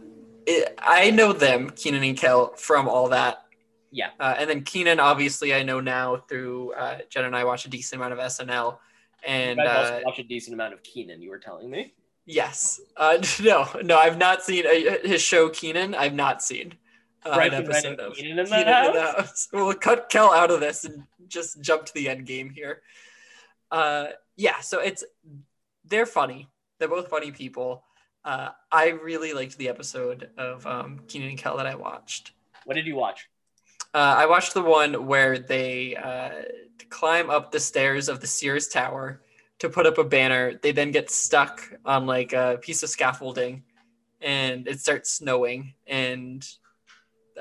it, 0.46 0.76
I 0.78 1.12
know 1.12 1.32
them, 1.32 1.70
Kenan 1.70 2.04
and 2.04 2.18
Kel, 2.18 2.54
from 2.58 2.90
all 2.90 3.08
that. 3.10 3.46
Yeah. 3.92 4.10
Uh, 4.20 4.36
and 4.38 4.50
then 4.50 4.64
Kenan, 4.64 5.00
obviously, 5.00 5.54
I 5.54 5.64
know 5.64 5.80
now 5.80 6.18
through 6.18 6.74
uh, 6.74 7.00
Jen 7.10 7.26
and 7.26 7.36
I 7.36 7.44
watch 7.46 7.66
a 7.66 7.70
decent 7.70 8.02
amount 8.02 8.14
of 8.14 8.20
SNL. 8.20 8.78
And 9.24 9.62
I've 9.62 9.68
uh, 9.68 9.80
also 9.94 10.02
watched 10.06 10.20
a 10.20 10.24
decent 10.24 10.54
amount 10.54 10.74
of 10.74 10.82
Kenan. 10.84 11.22
You 11.22 11.30
were 11.30 11.40
telling 11.40 11.70
me. 11.70 11.94
yes, 12.26 12.82
uh, 12.98 13.18
no, 13.42 13.68
no, 13.84 13.98
I've 13.98 14.18
not 14.18 14.44
seen 14.44 14.66
uh, 14.66 14.98
his 15.08 15.22
show 15.22 15.48
Kenan. 15.50 15.96
I've 15.96 16.14
not 16.16 16.42
seen 16.44 16.74
uh, 17.26 17.36
Right, 17.38 17.54
an 17.54 17.64
episode 17.64 18.00
of 18.00 18.16
Kenan 18.16 18.40
in 18.40 18.46
that 18.46 18.50
Kenan 18.66 18.96
in 18.96 19.02
house? 19.02 19.16
House. 19.16 19.48
We'll 19.54 19.74
cut 19.74 20.10
Kel 20.10 20.32
out 20.32 20.52
of 20.52 20.60
this 20.60 20.86
and 20.86 21.04
just 21.28 21.62
jump 21.62 21.86
to 21.86 21.94
the 21.94 22.10
end 22.10 22.26
game 22.26 22.50
here. 22.50 22.82
Uh, 23.70 24.08
yeah, 24.36 24.60
so 24.62 24.80
it's 24.80 25.04
they're 25.86 26.06
funny. 26.06 26.48
They're 26.80 26.88
both 26.88 27.10
funny 27.10 27.32
people. 27.32 27.84
Uh, 28.24 28.50
I 28.72 28.90
really 28.90 29.34
liked 29.34 29.58
the 29.58 29.70
episode 29.70 30.30
of 30.38 30.66
um, 30.68 31.00
Kenan 31.08 31.30
and 31.30 31.38
Kel 31.38 31.58
that 31.58 31.68
I 31.68 31.76
watched. 31.76 32.34
What 32.66 32.76
did 32.76 32.86
you 32.86 32.96
watch? 32.96 33.28
Uh, 33.94 34.16
I 34.18 34.26
watched 34.26 34.54
the 34.54 34.62
one 34.62 35.06
where 35.08 35.38
they 35.40 35.96
uh, 35.96 36.44
climb 36.90 37.30
up 37.30 37.52
the 37.52 37.60
stairs 37.60 38.08
of 38.10 38.20
the 38.20 38.28
Sears 38.28 38.68
Tower 38.68 39.22
to 39.60 39.70
put 39.70 39.86
up 39.86 39.98
a 39.98 40.04
banner. 40.04 40.56
They 40.62 40.72
then 40.72 40.92
get 40.92 41.12
stuck 41.12 41.62
on 41.86 42.06
like 42.06 42.34
a 42.34 42.60
piece 42.62 42.84
of 42.84 42.90
scaffolding, 42.90 43.64
and 44.22 44.68
it 44.68 44.80
starts 44.80 45.12
snowing, 45.12 45.74
and 45.88 46.48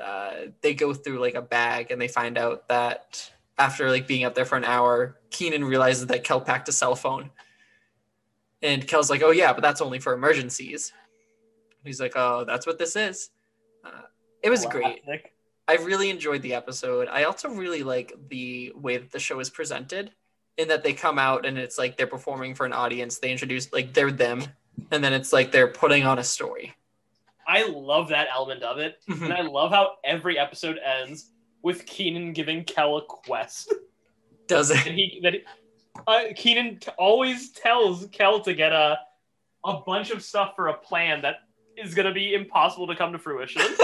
uh, 0.01 0.51
they 0.61 0.73
go 0.73 0.93
through 0.93 1.19
like 1.19 1.35
a 1.35 1.41
bag, 1.41 1.91
and 1.91 2.01
they 2.01 2.07
find 2.07 2.37
out 2.37 2.67
that 2.67 3.31
after 3.57 3.89
like 3.89 4.07
being 4.07 4.25
up 4.25 4.35
there 4.35 4.45
for 4.45 4.57
an 4.57 4.65
hour, 4.65 5.17
Kenan 5.29 5.63
realizes 5.63 6.07
that 6.07 6.23
Kel 6.23 6.41
packed 6.41 6.69
a 6.69 6.71
cell 6.71 6.95
phone, 6.95 7.29
and 8.61 8.87
Kel's 8.87 9.09
like, 9.09 9.21
"Oh 9.21 9.31
yeah, 9.31 9.53
but 9.53 9.61
that's 9.61 9.81
only 9.81 9.99
for 9.99 10.13
emergencies." 10.13 10.93
He's 11.83 12.01
like, 12.01 12.13
"Oh, 12.15 12.43
that's 12.45 12.65
what 12.65 12.77
this 12.77 12.95
is." 12.95 13.29
Uh, 13.83 14.01
it 14.43 14.49
was 14.49 14.65
great. 14.65 15.01
I 15.67 15.75
really 15.75 16.09
enjoyed 16.09 16.41
the 16.41 16.53
episode. 16.53 17.07
I 17.09 17.23
also 17.23 17.49
really 17.49 17.83
like 17.83 18.13
the 18.29 18.73
way 18.75 18.97
that 18.97 19.11
the 19.11 19.19
show 19.19 19.39
is 19.39 19.49
presented, 19.49 20.11
in 20.57 20.67
that 20.67 20.83
they 20.83 20.93
come 20.93 21.17
out 21.17 21.45
and 21.45 21.57
it's 21.57 21.77
like 21.77 21.97
they're 21.97 22.07
performing 22.07 22.55
for 22.55 22.65
an 22.65 22.73
audience. 22.73 23.19
They 23.19 23.31
introduce 23.31 23.71
like 23.71 23.93
they're 23.93 24.11
them, 24.11 24.43
and 24.91 25.03
then 25.03 25.13
it's 25.13 25.31
like 25.31 25.51
they're 25.51 25.67
putting 25.67 26.03
on 26.05 26.19
a 26.19 26.23
story. 26.23 26.73
I 27.47 27.67
love 27.67 28.09
that 28.09 28.27
element 28.33 28.63
of 28.63 28.77
it, 28.77 29.03
and 29.07 29.33
I 29.33 29.41
love 29.41 29.71
how 29.71 29.93
every 30.03 30.37
episode 30.37 30.77
ends 30.77 31.31
with 31.61 31.85
Kenan 31.85 32.33
giving 32.33 32.63
Kel 32.63 32.97
a 32.97 33.01
quest. 33.01 33.73
Does 34.47 34.71
and 34.71 34.79
it? 34.87 34.93
he 34.93 35.19
that 35.23 35.35
uh, 36.07 36.33
Kenan 36.35 36.79
t- 36.79 36.91
always 36.97 37.51
tells 37.51 38.07
Kel 38.07 38.41
to 38.41 38.53
get 38.53 38.71
a 38.71 38.97
a 39.63 39.79
bunch 39.85 40.11
of 40.11 40.23
stuff 40.23 40.53
for 40.55 40.67
a 40.67 40.73
plan 40.73 41.21
that 41.21 41.35
is 41.77 41.93
going 41.93 42.07
to 42.07 42.13
be 42.13 42.33
impossible 42.33 42.87
to 42.87 42.95
come 42.95 43.11
to 43.11 43.19
fruition. 43.19 43.61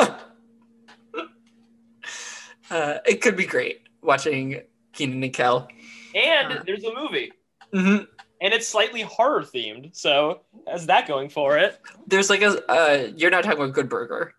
uh, 2.70 2.98
it 3.06 3.22
could 3.22 3.36
be 3.36 3.46
great 3.46 3.82
watching 4.02 4.62
Kenan 4.94 5.24
and 5.24 5.34
Kel. 5.34 5.68
and 6.16 6.62
there's 6.66 6.84
a 6.84 6.94
movie, 6.94 7.32
hmm 7.74 7.98
and 8.42 8.54
it's 8.54 8.68
slightly 8.68 9.02
horror 9.02 9.42
themed, 9.44 9.96
so 9.96 10.42
has 10.68 10.86
that 10.88 11.08
going 11.08 11.30
for 11.30 11.58
it. 11.58 11.80
There's 12.08 12.30
like 12.30 12.42
a. 12.42 12.64
Uh, 12.72 13.12
you're 13.16 13.32
not 13.32 13.44
talking 13.44 13.60
about 13.62 13.74
Good 13.74 13.90
Burger. 13.90 14.34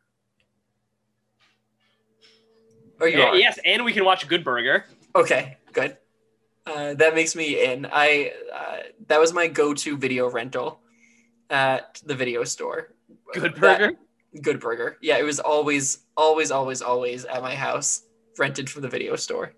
Or 3.00 3.08
you 3.08 3.18
Yeah, 3.18 3.26
are? 3.26 3.36
yes, 3.36 3.58
and 3.64 3.84
we 3.84 3.92
can 3.92 4.04
watch 4.04 4.26
Good 4.28 4.44
Burger. 4.44 4.84
Okay, 5.14 5.56
good. 5.72 5.96
Uh, 6.66 6.94
that 6.94 7.14
makes 7.14 7.34
me 7.34 7.64
in. 7.64 7.86
I 7.90 8.32
uh, 8.54 8.76
that 9.06 9.20
was 9.20 9.32
my 9.32 9.46
go-to 9.46 9.96
video 9.96 10.28
rental 10.30 10.80
at 11.48 12.00
the 12.04 12.14
video 12.14 12.44
store. 12.44 12.92
Good 13.32 13.54
That- 13.54 13.78
Burger. 13.78 13.92
Good 14.42 14.60
Burger. 14.60 14.98
Yeah, 15.00 15.16
it 15.16 15.22
was 15.24 15.40
always, 15.40 16.00
always, 16.16 16.50
always, 16.50 16.82
always 16.82 17.24
at 17.24 17.40
my 17.40 17.54
house, 17.54 18.02
rented 18.36 18.68
from 18.68 18.82
the 18.82 18.88
video 18.88 19.16
store. 19.16 19.52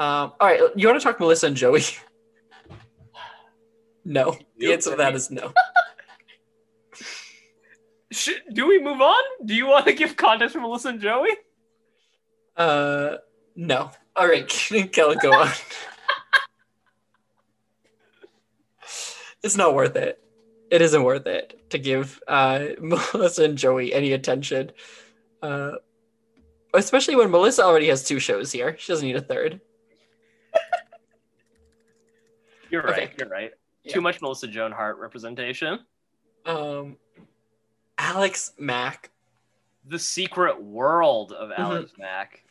Um, 0.00 0.32
all 0.40 0.48
right, 0.48 0.60
you 0.74 0.88
want 0.88 0.98
to 1.00 1.04
talk 1.04 1.20
Melissa 1.20 1.46
and 1.46 1.56
Joey? 1.56 1.82
No. 4.04 4.36
The 4.58 4.72
answer 4.72 4.90
to 4.90 4.96
that 4.96 5.14
is 5.14 5.30
no. 5.30 5.52
Sh- 8.12 8.40
do 8.52 8.66
we 8.66 8.82
move 8.82 9.00
on? 9.00 9.22
Do 9.44 9.54
you 9.54 9.66
want 9.66 9.86
to 9.86 9.94
give 9.94 10.16
context 10.16 10.54
for 10.54 10.60
Melissa 10.60 10.88
and 10.88 11.00
Joey? 11.00 11.30
Uh, 12.56 13.16
no. 13.56 13.90
All 14.14 14.28
right, 14.28 14.46
Kelly, 14.92 15.16
go 15.16 15.32
on. 15.32 15.48
it's 19.42 19.56
not 19.56 19.74
worth 19.74 19.96
it. 19.96 20.22
It 20.70 20.82
isn't 20.82 21.02
worth 21.02 21.26
it 21.26 21.70
to 21.70 21.78
give 21.78 22.20
uh, 22.28 22.66
Melissa 22.80 23.44
and 23.44 23.56
Joey 23.56 23.94
any 23.94 24.12
attention. 24.12 24.72
Uh, 25.42 25.72
especially 26.74 27.16
when 27.16 27.30
Melissa 27.30 27.64
already 27.64 27.88
has 27.88 28.04
two 28.04 28.18
shows 28.18 28.52
here. 28.52 28.76
She 28.78 28.92
doesn't 28.92 29.06
need 29.06 29.16
a 29.16 29.22
third. 29.22 29.60
You're 32.70 32.82
right. 32.82 33.02
Okay. 33.02 33.12
You're 33.18 33.28
right. 33.28 33.52
Yeah. 33.84 33.94
Too 33.94 34.00
much 34.00 34.20
Melissa 34.22 34.46
Joan 34.46 34.72
Hart 34.72 34.98
representation. 34.98 35.80
Um, 36.46 36.96
Alex 37.98 38.52
Mack, 38.58 39.10
The 39.86 39.98
Secret 39.98 40.62
World 40.62 41.32
of 41.32 41.50
Mm-hmm. 41.50 41.60
Alex 41.62 41.92
Mack. 41.98 42.44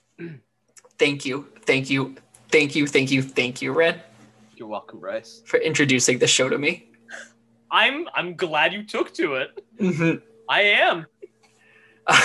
thank 0.99 1.25
you, 1.25 1.47
thank 1.65 1.89
you, 1.89 2.15
thank 2.49 2.75
you, 2.75 2.85
thank 2.87 3.11
you, 3.11 3.21
thank 3.21 3.61
you, 3.61 3.71
Ren, 3.73 3.99
You're 4.55 4.67
welcome, 4.67 4.99
Bryce. 4.99 5.41
for 5.45 5.57
introducing 5.59 6.19
the 6.19 6.27
show 6.27 6.49
to 6.49 6.57
me. 6.57 6.87
I'm 7.71 8.07
I'm 8.13 8.35
glad 8.35 8.73
you 8.73 8.83
took 8.83 9.13
to 9.13 9.35
it. 9.35 9.63
hmm 9.79 10.15
I 10.49 10.61
am. 10.63 11.05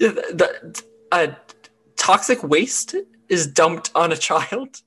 Yeah, 0.00 0.10
the, 0.12 0.32
the 0.70 0.82
uh, 1.10 1.34
toxic 1.96 2.40
waste 2.44 2.94
is 3.28 3.48
dumped 3.48 3.90
on 3.96 4.12
a 4.12 4.16
child, 4.16 4.80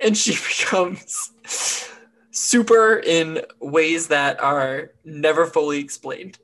and 0.00 0.16
she 0.16 0.32
becomes 0.58 1.32
super 2.30 2.98
in 2.98 3.40
ways 3.60 4.08
that 4.08 4.40
are 4.40 4.90
never 5.04 5.46
fully 5.46 5.78
explained. 5.80 6.38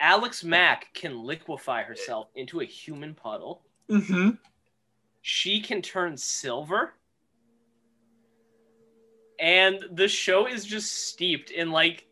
Alex 0.00 0.44
Mack 0.44 0.92
can 0.94 1.22
liquefy 1.22 1.82
herself 1.82 2.28
into 2.34 2.60
a 2.60 2.64
human 2.64 3.14
puddle. 3.14 3.62
hmm 3.88 4.30
She 5.22 5.60
can 5.60 5.82
turn 5.82 6.16
silver. 6.16 6.94
And 9.40 9.84
the 9.92 10.08
show 10.08 10.46
is 10.46 10.64
just 10.64 11.08
steeped 11.08 11.50
in 11.50 11.70
like 11.70 12.06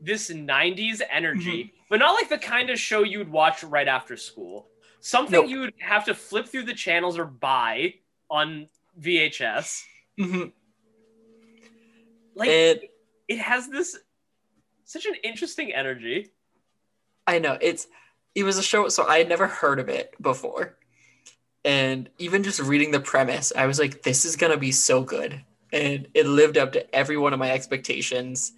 this 0.00 0.30
90s 0.30 1.02
energy, 1.10 1.72
but 1.88 1.98
not 1.98 2.12
like 2.12 2.28
the 2.28 2.38
kind 2.38 2.70
of 2.70 2.78
show 2.78 3.02
you'd 3.02 3.30
watch 3.30 3.62
right 3.64 3.88
after 3.88 4.16
school. 4.16 4.68
Something 5.00 5.40
Nope. 5.42 5.48
you'd 5.50 5.74
have 5.80 6.04
to 6.06 6.14
flip 6.14 6.46
through 6.46 6.64
the 6.64 6.74
channels 6.74 7.18
or 7.18 7.24
buy 7.24 7.94
on 8.30 8.68
VHS. 8.98 9.84
hmm 10.18 10.44
Like 12.34 12.48
and 12.48 12.80
it 13.28 13.38
has 13.38 13.68
this 13.68 13.98
such 14.84 15.06
an 15.06 15.14
interesting 15.22 15.72
energy. 15.72 16.30
I 17.26 17.38
know 17.38 17.58
it's 17.60 17.86
it 18.34 18.44
was 18.44 18.58
a 18.58 18.62
show, 18.62 18.88
so 18.88 19.06
I 19.06 19.18
had 19.18 19.28
never 19.28 19.46
heard 19.46 19.78
of 19.80 19.88
it 19.88 20.14
before, 20.20 20.76
and 21.64 22.08
even 22.18 22.42
just 22.42 22.60
reading 22.60 22.90
the 22.90 23.00
premise, 23.00 23.52
I 23.56 23.66
was 23.66 23.78
like, 23.78 24.02
"This 24.02 24.24
is 24.24 24.36
gonna 24.36 24.56
be 24.56 24.72
so 24.72 25.02
good," 25.02 25.44
and 25.72 26.08
it 26.14 26.26
lived 26.26 26.58
up 26.58 26.72
to 26.72 26.94
every 26.94 27.16
one 27.16 27.32
of 27.32 27.38
my 27.38 27.50
expectations. 27.50 28.52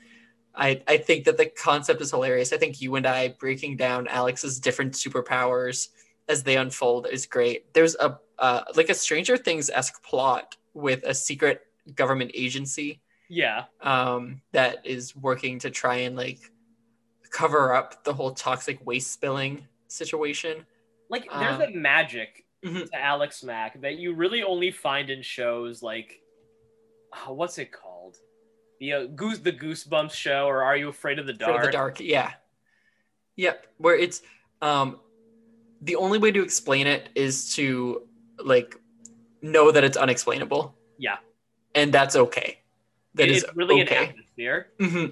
I 0.54 0.82
I 0.88 0.98
think 0.98 1.24
that 1.24 1.36
the 1.38 1.46
concept 1.46 2.00
is 2.02 2.10
hilarious. 2.10 2.52
I 2.52 2.58
think 2.58 2.80
you 2.80 2.94
and 2.96 3.06
I 3.06 3.28
breaking 3.28 3.76
down 3.76 4.08
Alex's 4.08 4.60
different 4.60 4.94
superpowers 4.94 5.88
as 6.28 6.42
they 6.42 6.56
unfold 6.56 7.06
is 7.10 7.26
great. 7.26 7.72
There's 7.74 7.94
a 7.96 8.18
uh, 8.38 8.64
like 8.76 8.88
a 8.88 8.94
Stranger 8.94 9.36
Things 9.36 9.70
esque 9.70 10.02
plot 10.02 10.56
with 10.74 11.04
a 11.04 11.14
secret 11.14 11.62
government 11.94 12.30
agency 12.34 13.00
Yeah. 13.28 13.64
um, 13.80 14.40
that 14.52 14.84
is 14.84 15.14
working 15.14 15.58
to 15.60 15.70
try 15.70 15.96
and 15.96 16.16
like 16.16 16.40
cover 17.30 17.74
up 17.74 18.02
the 18.04 18.12
whole 18.12 18.32
toxic 18.32 18.84
waste 18.84 19.12
spilling 19.12 19.66
situation. 19.88 20.66
Like 21.08 21.24
there's 21.30 21.56
Um, 21.56 21.62
a 21.62 21.70
magic 21.70 22.44
Mhm. 22.64 22.90
to 22.90 22.96
Alex 22.98 23.42
Mack 23.42 23.80
that 23.80 23.96
you 23.98 24.14
really 24.14 24.42
only 24.42 24.70
find 24.70 25.10
in 25.10 25.22
shows 25.22 25.82
like 25.82 26.20
oh, 27.26 27.32
what's 27.34 27.58
it 27.58 27.70
called? 27.70 28.16
The 28.80 28.92
uh, 28.92 29.04
Goose 29.06 29.38
the 29.38 29.52
Goosebumps 29.52 30.12
show 30.12 30.46
or 30.46 30.62
Are 30.64 30.76
You 30.76 30.88
Afraid 30.88 31.18
of 31.18 31.26
the 31.26 31.32
Dark? 31.34 31.62
the 31.64 31.70
dark, 31.70 32.00
yeah, 32.00 32.32
yep. 33.36 33.66
Where 33.78 33.96
it's 33.96 34.22
um, 34.62 34.98
the 35.82 35.96
only 35.96 36.18
way 36.18 36.30
to 36.30 36.42
explain 36.42 36.86
it 36.86 37.08
is 37.14 37.54
to 37.56 38.06
like 38.42 38.76
know 39.42 39.70
that 39.70 39.84
it's 39.84 39.96
unexplainable. 39.96 40.74
Yeah. 40.98 41.16
and 41.74 41.92
that's 41.92 42.14
okay. 42.16 42.58
That 43.14 43.24
It 43.28 43.32
is 43.32 43.46
really 43.54 43.82
okay. 43.82 43.96
an 44.04 44.08
atmosphere. 44.10 44.68
hmm 44.80 45.06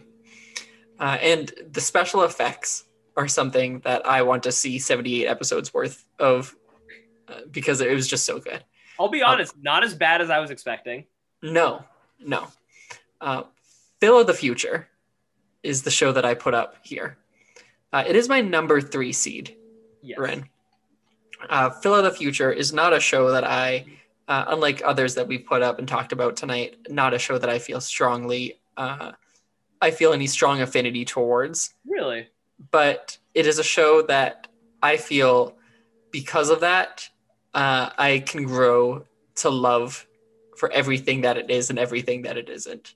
Uh, 0.99 1.19
and 1.21 1.53
the 1.73 1.81
special 1.81 2.23
effects 2.23 2.85
are 3.17 3.27
something 3.29 3.81
that 3.81 4.07
I 4.07 4.23
want 4.23 4.43
to 4.45 4.53
see 4.53 4.79
78 4.79 5.27
episodes 5.27 5.75
worth 5.75 6.05
of 6.19 6.55
uh, 7.29 7.41
because 7.51 7.81
it 7.81 7.93
was 7.93 8.07
just 8.07 8.25
so 8.25 8.39
good. 8.39 8.63
I'll 8.99 9.09
be 9.09 9.23
Um, 9.23 9.31
honest, 9.33 9.55
not 9.61 9.83
as 9.83 9.95
bad 9.95 10.21
as 10.21 10.31
I 10.31 10.39
was 10.39 10.51
expecting. 10.51 11.07
No, 11.43 11.85
no. 12.21 12.47
Uh, 13.21 13.43
Phil 14.01 14.19
of 14.21 14.27
the 14.27 14.35
Future 14.35 14.89
is 15.63 15.83
the 15.83 15.91
show 15.91 16.13
that 16.13 16.25
I 16.25 16.35
put 16.35 16.55
up 16.55 16.77
here. 16.85 17.19
Uh, 17.93 18.05
it 18.07 18.15
is 18.17 18.29
my 18.29 18.41
number 18.41 18.81
three 18.81 19.13
seed, 19.13 19.57
Yes. 20.03 20.19
Ren. 20.19 20.49
Uh, 21.49 21.71
Phil 21.71 21.95
of 21.95 22.05
the 22.05 22.11
Future 22.11 22.53
is 22.53 22.73
not 22.73 22.93
a 22.93 23.01
show 23.01 23.31
that 23.31 23.45
I, 23.45 23.87
uh, 24.29 24.45
unlike 24.49 24.83
others 24.85 25.15
that 25.15 25.27
we've 25.27 25.45
put 25.45 25.63
up 25.63 25.79
and 25.79 25.89
talked 25.89 26.13
about 26.13 26.37
tonight, 26.37 26.77
not 26.89 27.15
a 27.15 27.19
show 27.19 27.39
that 27.39 27.51
I 27.51 27.59
feel 27.59 27.81
strongly, 27.81 28.61
uh, 28.77 29.13
I 29.81 29.91
feel 29.91 30.13
any 30.13 30.27
strong 30.27 30.61
affinity 30.61 31.05
towards. 31.05 31.75
Really? 31.87 32.29
But 32.71 33.19
it 33.35 33.47
is 33.47 33.59
a 33.59 33.65
show 33.65 34.03
that 34.03 34.49
I 34.83 34.97
feel 34.97 35.57
because 36.11 36.51
of 36.51 36.61
that, 36.61 37.09
uh, 37.55 37.91
I 37.97 38.23
can 38.27 38.45
grow 38.45 39.05
to 39.37 39.51
love 39.51 40.07
for 40.57 40.71
everything 40.71 41.23
that 41.23 41.39
it 41.39 41.51
is 41.51 41.71
and 41.71 41.79
everything 41.79 42.23
that 42.23 42.37
it 42.37 42.49
isn't. 42.51 42.95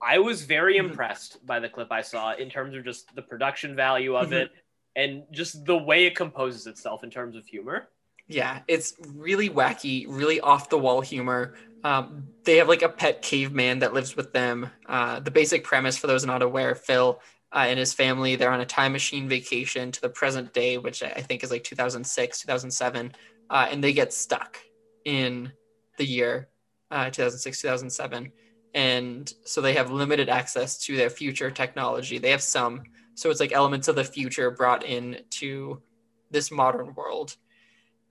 I 0.00 0.18
was 0.18 0.44
very 0.44 0.76
Mhm. 0.76 0.90
impressed 0.90 1.44
by 1.44 1.58
the 1.58 1.68
clip 1.68 1.90
I 1.90 2.02
saw 2.02 2.32
in 2.34 2.48
terms 2.48 2.76
of 2.76 2.84
just 2.84 3.12
the 3.16 3.22
production 3.22 3.74
value 3.74 4.16
of 4.16 4.28
Mhm. 4.28 4.42
it 4.42 4.50
and 4.98 5.22
just 5.30 5.64
the 5.64 5.76
way 5.76 6.06
it 6.06 6.16
composes 6.16 6.66
itself 6.66 7.04
in 7.04 7.10
terms 7.10 7.36
of 7.36 7.46
humor. 7.46 7.88
Yeah, 8.26 8.60
it's 8.66 8.94
really 9.14 9.48
wacky, 9.48 10.04
really 10.08 10.40
off 10.40 10.68
the 10.68 10.76
wall 10.76 11.00
humor. 11.00 11.54
Um, 11.84 12.24
they 12.44 12.56
have 12.56 12.68
like 12.68 12.82
a 12.82 12.88
pet 12.88 13.22
caveman 13.22 13.78
that 13.78 13.94
lives 13.94 14.16
with 14.16 14.32
them. 14.32 14.68
Uh, 14.86 15.20
the 15.20 15.30
basic 15.30 15.62
premise, 15.62 15.96
for 15.96 16.08
those 16.08 16.26
not 16.26 16.42
aware, 16.42 16.74
Phil 16.74 17.20
uh, 17.54 17.66
and 17.68 17.78
his 17.78 17.94
family, 17.94 18.34
they're 18.34 18.50
on 18.50 18.60
a 18.60 18.66
time 18.66 18.92
machine 18.92 19.28
vacation 19.28 19.92
to 19.92 20.00
the 20.00 20.08
present 20.08 20.52
day, 20.52 20.76
which 20.78 21.02
I 21.02 21.22
think 21.22 21.44
is 21.44 21.52
like 21.52 21.62
2006, 21.62 22.40
2007, 22.40 23.12
uh, 23.48 23.68
and 23.70 23.82
they 23.82 23.92
get 23.92 24.12
stuck 24.12 24.58
in 25.04 25.52
the 25.96 26.04
year 26.04 26.48
uh, 26.90 27.08
2006, 27.10 27.62
2007. 27.62 28.32
And 28.74 29.32
so 29.44 29.60
they 29.60 29.74
have 29.74 29.90
limited 29.90 30.28
access 30.28 30.76
to 30.84 30.96
their 30.96 31.08
future 31.08 31.50
technology. 31.50 32.18
They 32.18 32.30
have 32.30 32.42
some, 32.42 32.82
so 33.18 33.30
it's 33.30 33.40
like 33.40 33.50
elements 33.52 33.88
of 33.88 33.96
the 33.96 34.04
future 34.04 34.48
brought 34.48 34.84
in 34.84 35.18
to 35.30 35.82
this 36.30 36.52
modern 36.52 36.94
world. 36.94 37.36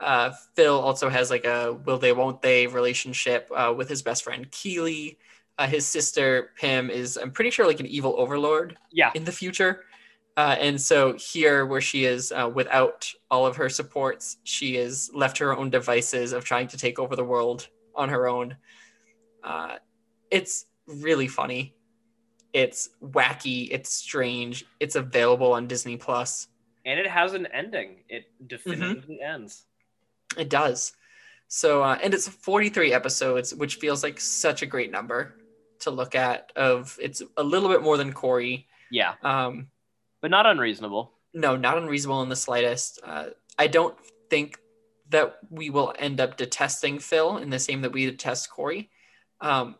Uh, 0.01 0.31
Phil 0.53 0.77
also 0.77 1.07
has 1.07 1.29
like 1.29 1.45
a 1.45 1.73
will 1.85 1.97
they 1.97 2.11
won't 2.11 2.41
they 2.41 2.67
relationship 2.67 3.49
uh, 3.55 3.73
with 3.75 3.87
his 3.87 4.01
best 4.01 4.25
friend 4.25 4.51
Keely. 4.51 5.17
Uh, 5.57 5.65
his 5.65 5.87
sister 5.87 6.49
Pim 6.59 6.89
is 6.89 7.15
I'm 7.15 7.31
pretty 7.31 7.51
sure 7.51 7.65
like 7.65 7.79
an 7.79 7.85
evil 7.85 8.15
overlord 8.17 8.77
Yeah. 8.91 9.11
in 9.15 9.23
the 9.23 9.31
future. 9.31 9.85
Uh, 10.35 10.57
and 10.59 10.79
so 10.79 11.13
here, 11.13 11.65
where 11.65 11.81
she 11.81 12.03
is 12.03 12.33
uh, 12.33 12.51
without 12.53 13.09
all 13.31 13.47
of 13.47 13.55
her 13.55 13.69
supports, 13.69 14.37
she 14.43 14.75
is 14.75 15.09
left 15.13 15.37
to 15.37 15.45
her 15.45 15.57
own 15.57 15.69
devices 15.69 16.33
of 16.33 16.43
trying 16.43 16.67
to 16.67 16.77
take 16.77 16.99
over 16.99 17.15
the 17.15 17.23
world 17.23 17.69
on 17.95 18.09
her 18.09 18.27
own. 18.27 18.57
Uh, 19.41 19.77
it's 20.29 20.65
really 20.85 21.29
funny. 21.29 21.76
It's 22.57 22.89
wacky. 23.03 23.67
It's 23.69 23.93
strange. 23.93 24.65
It's 24.79 24.95
available 24.95 25.53
on 25.53 25.67
Disney 25.67 25.95
Plus. 25.95 26.47
And 26.87 26.99
it 26.99 27.05
has 27.05 27.33
an 27.35 27.45
ending. 27.53 27.97
It 28.09 28.25
definitively 28.47 29.19
ends. 29.21 29.65
It 30.35 30.49
does. 30.49 30.93
So, 31.49 31.83
uh, 31.83 31.99
and 32.01 32.15
it's 32.15 32.27
43 32.27 32.93
episodes, 32.93 33.53
which 33.53 33.75
feels 33.75 34.01
like 34.01 34.19
such 34.19 34.63
a 34.63 34.65
great 34.65 34.91
number 34.91 35.35
to 35.81 35.91
look 35.91 36.15
at. 36.15 36.51
Of 36.55 36.97
it's 36.99 37.21
a 37.37 37.43
little 37.43 37.69
bit 37.69 37.83
more 37.83 37.95
than 37.95 38.11
Cory. 38.11 38.65
Yeah. 38.89 39.13
Um, 39.21 39.67
But 40.21 40.31
not 40.31 40.47
unreasonable. 40.47 41.13
no, 41.35 41.55
not 41.55 41.77
unreasonable 41.77 42.23
in 42.23 42.29
the 42.29 42.35
slightest. 42.35 42.99
Uh, 43.03 43.27
I 43.59 43.67
don't 43.67 43.95
think 44.31 44.57
that 45.09 45.37
we 45.51 45.69
will 45.69 45.93
end 45.99 46.19
up 46.19 46.37
detesting 46.37 46.97
Phil 46.97 47.37
in 47.37 47.51
the 47.51 47.59
same 47.59 47.81
that 47.81 47.91
we 47.91 48.07
detest 48.07 48.49
Cory. 48.49 48.89
Um, 49.41 49.75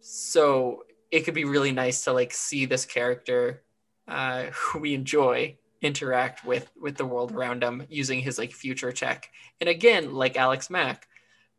so 0.00 0.82
it 1.10 1.20
could 1.20 1.34
be 1.34 1.44
really 1.44 1.72
nice 1.72 2.04
to 2.04 2.12
like 2.12 2.32
see 2.32 2.66
this 2.66 2.84
character 2.84 3.62
uh, 4.08 4.44
who 4.52 4.80
we 4.80 4.94
enjoy 4.94 5.56
interact 5.82 6.44
with 6.44 6.70
with 6.80 6.96
the 6.96 7.04
world 7.04 7.32
around 7.32 7.62
him 7.62 7.86
using 7.88 8.20
his 8.20 8.38
like 8.38 8.52
future 8.52 8.92
tech. 8.92 9.30
And 9.60 9.68
again, 9.68 10.14
like 10.14 10.36
Alex 10.36 10.70
Mack, 10.70 11.06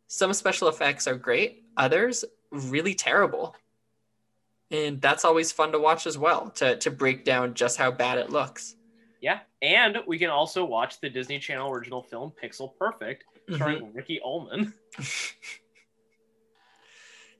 some 0.07 0.34
special 0.34 0.68
effects 0.68 1.07
are 1.07 1.15
great, 1.15 1.64
others 1.76 2.26
really 2.52 2.94
terrible. 2.94 3.56
And 4.69 5.02
that's 5.02 5.24
always 5.24 5.52
fun 5.52 5.72
to 5.72 5.80
watch 5.80 6.07
as 6.07 6.18
well, 6.18 6.49
to 6.52 6.78
to 6.78 6.91
break 6.91 7.24
down 7.24 7.53
just 7.53 7.78
how 7.78 7.91
bad 7.91 8.18
it 8.18 8.30
looks. 8.30 8.76
Yeah. 9.22 9.40
And 9.61 9.99
we 10.06 10.19
can 10.19 10.30
also 10.30 10.64
watch 10.64 10.99
the 10.99 11.10
Disney 11.10 11.40
Channel 11.40 11.72
original 11.72 12.03
film 12.03 12.32
Pixel 12.41 12.78
Perfect, 12.78 13.24
starring 13.56 13.94
Ricky 13.94 14.19
Ullman. 14.24 14.74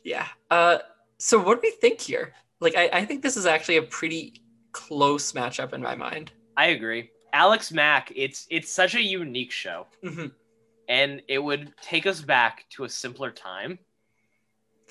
Yeah. 0.08 0.26
Uh, 0.50 0.78
so 1.18 1.40
what 1.42 1.62
do 1.62 1.68
we 1.68 1.72
think 1.72 2.00
here? 2.02 2.34
Like, 2.60 2.76
I, 2.76 2.90
I 2.94 3.06
think 3.06 3.22
this 3.22 3.38
is 3.38 3.46
actually 3.46 3.78
a 3.78 3.84
pretty 3.84 4.42
close 4.72 5.32
matchup 5.34 5.74
in 5.74 5.82
my 5.82 5.96
mind. 5.96 6.32
I 6.56 6.68
agree. 6.68 7.10
Alex 7.34 7.72
Mack, 7.72 8.12
it's 8.16 8.48
it's 8.50 8.72
such 8.72 8.96
a 8.96 9.02
unique 9.02 9.52
show. 9.52 9.88
Mhm. 10.04 10.32
and 10.90 11.22
it 11.28 11.40
would 11.40 11.74
take 11.82 12.06
us 12.08 12.22
back 12.22 12.66
to 12.70 12.86
a 12.86 12.90
simpler 12.90 13.30
time. 13.30 13.78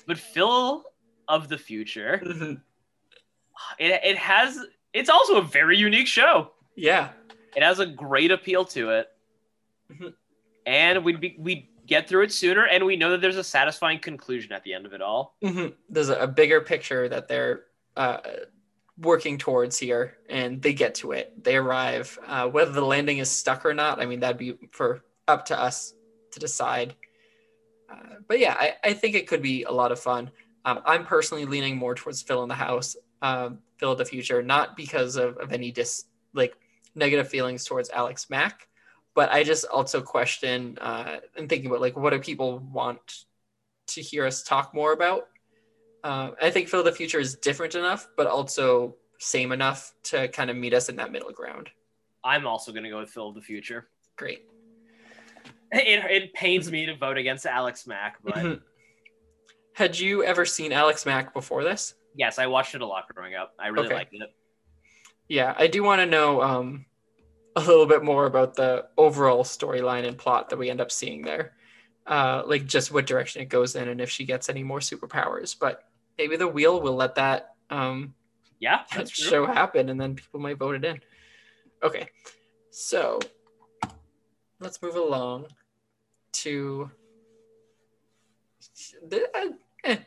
But 0.05 0.17
Phil 0.19 0.83
of 1.27 1.49
the 1.49 1.57
future, 1.57 2.21
Mhm. 2.23 2.61
it, 3.79 4.01
it 4.03 4.17
has 4.17 4.59
it's 4.93 5.09
also 5.09 5.37
a 5.37 5.41
very 5.41 5.77
unique 5.77 6.07
show. 6.07 6.51
Yeah. 6.75 7.09
It 7.55 7.63
has 7.63 7.79
a 7.79 7.85
great 7.85 8.31
appeal 8.31 8.63
to 8.65 8.91
it. 8.91 9.07
Mhm. 9.91 10.13
And 10.65 11.03
we'd 11.03 11.19
be 11.19 11.35
we 11.39 11.69
get 11.87 12.07
through 12.07 12.23
it 12.23 12.31
sooner 12.31 12.67
and 12.67 12.85
we 12.85 12.95
know 12.95 13.11
that 13.11 13.21
there's 13.21 13.37
a 13.37 13.43
satisfying 13.43 13.99
conclusion 13.99 14.51
at 14.51 14.63
the 14.63 14.73
end 14.73 14.85
of 14.85 14.93
it 14.93 15.01
all. 15.01 15.35
Mhm. 15.43 15.73
There's 15.89 16.09
a, 16.09 16.27
bigger 16.27 16.61
picture 16.61 17.07
that 17.09 17.27
they're 17.27 17.63
uh, 17.95 18.19
working 18.99 19.37
towards 19.37 19.77
here, 19.77 20.17
and 20.29 20.61
they 20.61 20.73
get 20.73 20.95
to 20.95 21.11
it. 21.11 21.43
They 21.43 21.55
arrive. 21.55 22.17
Uh, 22.25 22.47
whether 22.47 22.71
the 22.71 22.85
landing 22.85 23.19
is 23.19 23.29
stuck 23.29 23.65
or 23.65 23.73
not, 23.73 24.01
I 24.01 24.05
mean, 24.05 24.19
that'd 24.19 24.37
be 24.37 24.57
for 24.71 25.03
up 25.27 25.45
to 25.45 25.59
us 25.59 25.93
to 26.31 26.39
decide. 26.39 26.95
Uh, 27.89 28.15
but 28.27 28.39
yeah, 28.39 28.55
I, 28.59 28.75
I 28.83 28.93
think 28.93 29.15
it 29.15 29.27
could 29.27 29.41
be 29.41 29.63
a 29.63 29.71
lot 29.71 29.91
of 29.91 29.99
fun. 29.99 30.31
Um, 30.65 30.81
I'm 30.85 31.05
personally 31.05 31.45
leaning 31.45 31.77
more 31.77 31.95
towards 31.95 32.21
Phil 32.21 32.43
in 32.43 32.49
the 32.49 32.55
house, 32.55 32.97
um, 33.21 33.59
Phil 33.77 33.91
of 33.91 33.97
the 33.97 34.05
future, 34.05 34.41
not 34.43 34.75
because 34.75 35.15
of, 35.15 35.37
of 35.37 35.53
any 35.53 35.71
dis 35.71 36.05
like 36.33 36.57
negative 36.95 37.29
feelings 37.29 37.63
towards 37.63 37.89
Alex 37.89 38.29
Mack, 38.29 38.67
but 39.17 39.31
I 39.31 39.43
just 39.43 39.65
also 39.65 39.99
question 39.99 40.77
uh, 40.79 41.17
and 41.35 41.49
thinking 41.49 41.71
about 41.71 41.81
like 41.81 41.97
what 41.97 42.11
do 42.11 42.19
people 42.19 42.59
want 42.59 43.25
to 43.87 43.99
hear 43.99 44.27
us 44.27 44.43
talk 44.43 44.75
more 44.75 44.93
about. 44.93 45.23
Uh, 46.03 46.31
I 46.39 46.51
think 46.51 46.67
Phil 46.67 46.81
of 46.81 46.85
the 46.85 46.91
future 46.91 47.19
is 47.19 47.33
different 47.33 47.73
enough, 47.73 48.07
but 48.15 48.27
also 48.27 48.95
same 49.17 49.51
enough 49.51 49.95
to 50.03 50.27
kind 50.27 50.51
of 50.51 50.55
meet 50.55 50.75
us 50.75 50.87
in 50.87 50.97
that 50.97 51.11
middle 51.11 51.31
ground. 51.31 51.71
I'm 52.23 52.45
also 52.45 52.71
going 52.71 52.83
to 52.83 52.91
go 52.91 52.99
with 52.99 53.09
Phil 53.09 53.29
of 53.29 53.33
the 53.33 53.41
future. 53.41 53.89
Great. 54.17 54.45
It, 55.71 56.05
it 56.11 56.33
pains 56.35 56.71
me 56.71 56.85
to 56.85 56.95
vote 56.95 57.17
against 57.17 57.47
Alex 57.47 57.87
Mack, 57.87 58.17
but 58.23 58.35
Mhm. 58.35 58.61
Had 59.73 59.97
you 59.97 60.23
ever 60.23 60.45
seen 60.45 60.71
Alex 60.71 61.07
Mack 61.07 61.33
before 61.33 61.63
this? 61.63 61.95
yes, 62.13 62.37
I 62.37 62.45
watched 62.45 62.75
it 62.75 62.81
a 62.81 62.85
lot 62.85 63.05
growing 63.13 63.33
up. 63.33 63.53
I 63.57 63.69
really 63.69 63.87
Okay. 63.87 63.95
liked 63.95 64.13
it. 64.13 64.29
Yeah, 65.27 65.55
I 65.57 65.65
do 65.67 65.81
want 65.81 66.01
to 66.01 66.05
know 66.05 66.41
um, 66.41 66.85
a 67.57 67.59
little 67.67 67.87
bit 67.87 68.03
more 68.03 68.27
about 68.27 68.53
the 68.55 68.85
overall 68.97 69.43
storyline 69.43 70.07
and 70.07 70.17
plot 70.17 70.49
that 70.49 70.57
we 70.57 70.69
end 70.69 70.79
up 70.79 70.91
seeing 70.91 71.23
there. 71.23 71.53
Uh, 72.05 72.43
like 72.45 72.65
just 72.65 72.91
what 72.93 73.05
direction 73.07 73.41
it 73.41 73.49
goes 73.49 73.75
in 73.75 73.89
and 73.89 73.99
if 73.99 74.09
she 74.09 74.23
gets 74.25 74.47
any 74.47 74.63
more 74.63 74.79
superpowers. 74.79 75.55
But 75.59 75.83
maybe 76.17 76.35
the 76.37 76.47
wheel 76.47 76.79
will 76.79 76.95
let 76.95 77.15
that 77.15 77.55
um, 77.69 78.13
Yeah, 78.59 78.83
true. 78.91 79.05
show 79.07 79.45
happen 79.45 79.89
and 79.89 79.99
then 79.99 80.15
people 80.15 80.39
might 80.39 80.57
vote 80.57 80.75
it 80.75 80.85
in. 80.85 81.01
Okay, 81.83 82.07
so 82.69 83.19
let's 84.59 84.81
move 84.81 84.95
along 84.95 85.47
to. 86.33 86.89
the- 89.09 89.29
uh, 89.35 89.49
eh, 89.83 89.97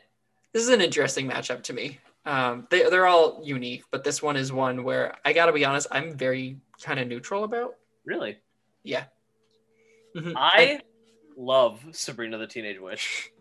This 0.53 0.63
is 0.63 0.69
an 0.69 0.81
interesting 0.81 1.29
matchup 1.29 1.63
to 1.63 1.73
me. 1.73 1.99
Um, 2.25 2.67
they, 2.69 2.89
they're 2.89 3.07
all 3.07 3.41
unique, 3.43 3.83
but 3.91 4.03
this 4.03 4.21
one 4.21 4.37
is 4.37 4.51
one 4.53 4.83
where 4.83 5.15
I 5.25 5.33
gotta 5.33 5.53
be 5.53 5.65
honest, 5.65 5.87
I'm 5.91 6.15
very 6.17 6.57
kind 6.83 6.99
of 6.99 7.07
neutral 7.07 7.43
about. 7.43 7.75
Really? 8.05 8.37
Yeah. 8.83 9.05
Mhm. 10.15 10.33
I 10.35 10.81
love 11.37 11.81
Sabrina 11.91 12.37
the 12.37 12.47
Teenage 12.47 12.79
Witch. 12.79 13.31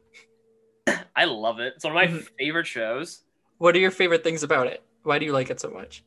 I 1.16 1.24
love 1.24 1.60
it. 1.60 1.74
It's 1.76 1.84
one 1.84 1.96
of 1.96 1.96
my 1.96 2.06
Mhm. 2.06 2.28
favorite 2.38 2.66
shows. 2.66 3.24
what 3.58 3.76
are 3.76 3.78
your 3.78 3.90
favorite 3.90 4.22
things 4.24 4.42
about 4.42 4.66
it? 4.68 4.82
Why 5.02 5.18
do 5.18 5.26
you 5.26 5.32
like 5.32 5.50
it 5.50 5.60
so 5.60 5.68
much? 5.70 6.02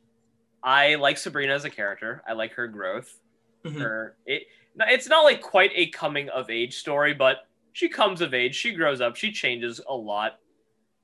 I 0.64 0.96
like 0.96 1.18
Sabrina 1.20 1.54
as 1.54 1.66
a 1.66 1.70
character. 1.70 2.24
I 2.28 2.34
like 2.34 2.54
her 2.54 2.68
growth. 2.68 3.20
Mhm. 3.64 3.80
Her 3.80 4.18
it 4.26 4.48
it's 4.80 5.08
not 5.08 5.24
like 5.24 5.40
quite 5.42 5.72
a 5.76 5.88
coming 5.90 6.30
of 6.30 6.50
age 6.50 6.78
story, 6.78 7.14
but 7.14 7.48
she 7.74 7.90
comes 7.90 8.22
of 8.22 8.34
age, 8.34 8.56
she 8.56 8.74
grows 8.74 9.02
up, 9.02 9.16
she 9.16 9.32
changes 9.32 9.80
a 9.88 9.94
lot. 9.96 10.40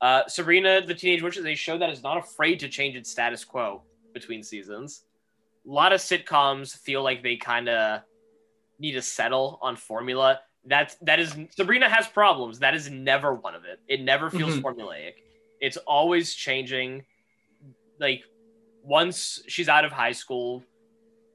Uh, 0.01 0.25
Sabrina 0.27 0.81
the 0.81 0.95
Teenage 0.95 1.21
Witch 1.21 1.37
is 1.37 1.45
a 1.45 1.53
show 1.55 1.77
that 1.77 1.89
is 1.91 2.01
not 2.01 2.17
afraid 2.17 2.59
to 2.61 2.69
change 2.69 2.95
its 2.95 3.11
status 3.11 3.43
quo 3.45 3.83
between 4.13 4.41
seasons. 4.41 5.03
A 5.67 5.69
lot 5.71 5.93
of 5.93 5.99
sitcoms 5.99 6.77
feel 6.77 7.03
like 7.03 7.21
they 7.23 7.35
kind 7.35 7.69
of 7.69 8.01
need 8.79 8.93
to 8.93 9.01
settle 9.01 9.59
on 9.61 9.75
formula. 9.75 10.39
That's 10.65 10.95
that 11.01 11.19
is 11.19 11.35
Sabrina 11.51 11.89
has 11.89 12.07
problems. 12.07 12.59
That 12.59 12.75
is 12.75 12.89
never 12.89 13.33
one 13.33 13.55
of 13.55 13.65
it. 13.65 13.79
It 13.87 14.01
never 14.01 14.29
feels 14.29 14.55
Mhm. 14.55 14.61
formulaic. 14.61 15.13
It's 15.61 15.77
always 15.77 16.33
changing. 16.33 17.05
Like 17.99 18.23
once 18.83 19.41
she's 19.47 19.69
out 19.69 19.85
of 19.85 19.91
high 19.91 20.13
school, 20.13 20.63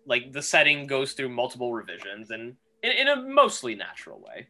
like 0.07 0.33
the 0.33 0.43
setting 0.43 0.87
goes 0.87 1.13
through 1.13 1.29
multiple 1.31 1.73
revisions 1.73 2.31
and 2.31 2.57
in, 2.83 2.93
in 2.93 3.09
a 3.09 3.17
mostly 3.17 3.75
natural 3.75 4.21
way. 4.21 4.47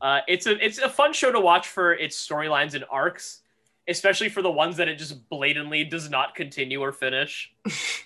Uh, 0.00 0.20
it's 0.28 0.46
a 0.46 0.64
it's 0.64 0.78
a 0.78 0.88
fun 0.88 1.12
show 1.12 1.32
to 1.32 1.40
watch 1.40 1.68
for 1.68 1.94
its 1.94 2.16
storylines 2.24 2.74
and 2.74 2.84
arcs, 2.90 3.42
especially 3.88 4.28
for 4.28 4.42
the 4.42 4.50
ones 4.50 4.76
that 4.76 4.88
it 4.88 4.96
just 4.96 5.28
blatantly 5.28 5.84
does 5.84 6.10
not 6.10 6.34
continue 6.34 6.80
or 6.80 6.92
finish. 6.92 7.52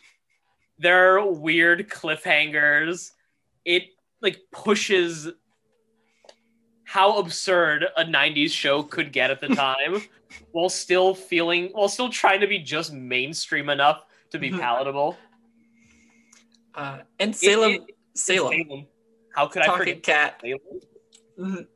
there 0.81 1.19
are 1.19 1.31
weird 1.31 1.89
cliffhangers. 1.91 3.13
It 3.65 3.85
like 4.21 4.39
pushes 4.51 5.29
how 6.85 7.19
absurd 7.19 7.87
a 7.97 8.05
90s 8.05 8.51
show 8.51 8.83
could 8.83 9.13
get 9.13 9.31
at 9.31 9.41
the 9.41 9.49
time 9.55 10.03
while 10.53 10.69
still 10.69 11.15
feeling 11.15 11.69
while 11.73 11.89
still 11.89 12.09
trying 12.09 12.41
to 12.41 12.47
be 12.47 12.59
just 12.59 12.93
mainstream 12.93 13.69
enough 13.69 14.05
to 14.31 14.39
be 14.39 14.51
Mhm. 14.51 14.59
palatable. 14.61 15.17
Uh, 16.75 16.99
and 17.19 17.35
Salem, 17.37 17.73
it- 17.73 17.97
Salem, 18.15 18.53
Salem. 18.67 18.87
How 19.35 19.47
could 19.47 19.63
I 19.63 19.67
Talking 19.67 19.81
forget 19.81 20.03
cat. 20.03 20.41
Salem? 20.41 20.81
Mhm. 21.39 21.67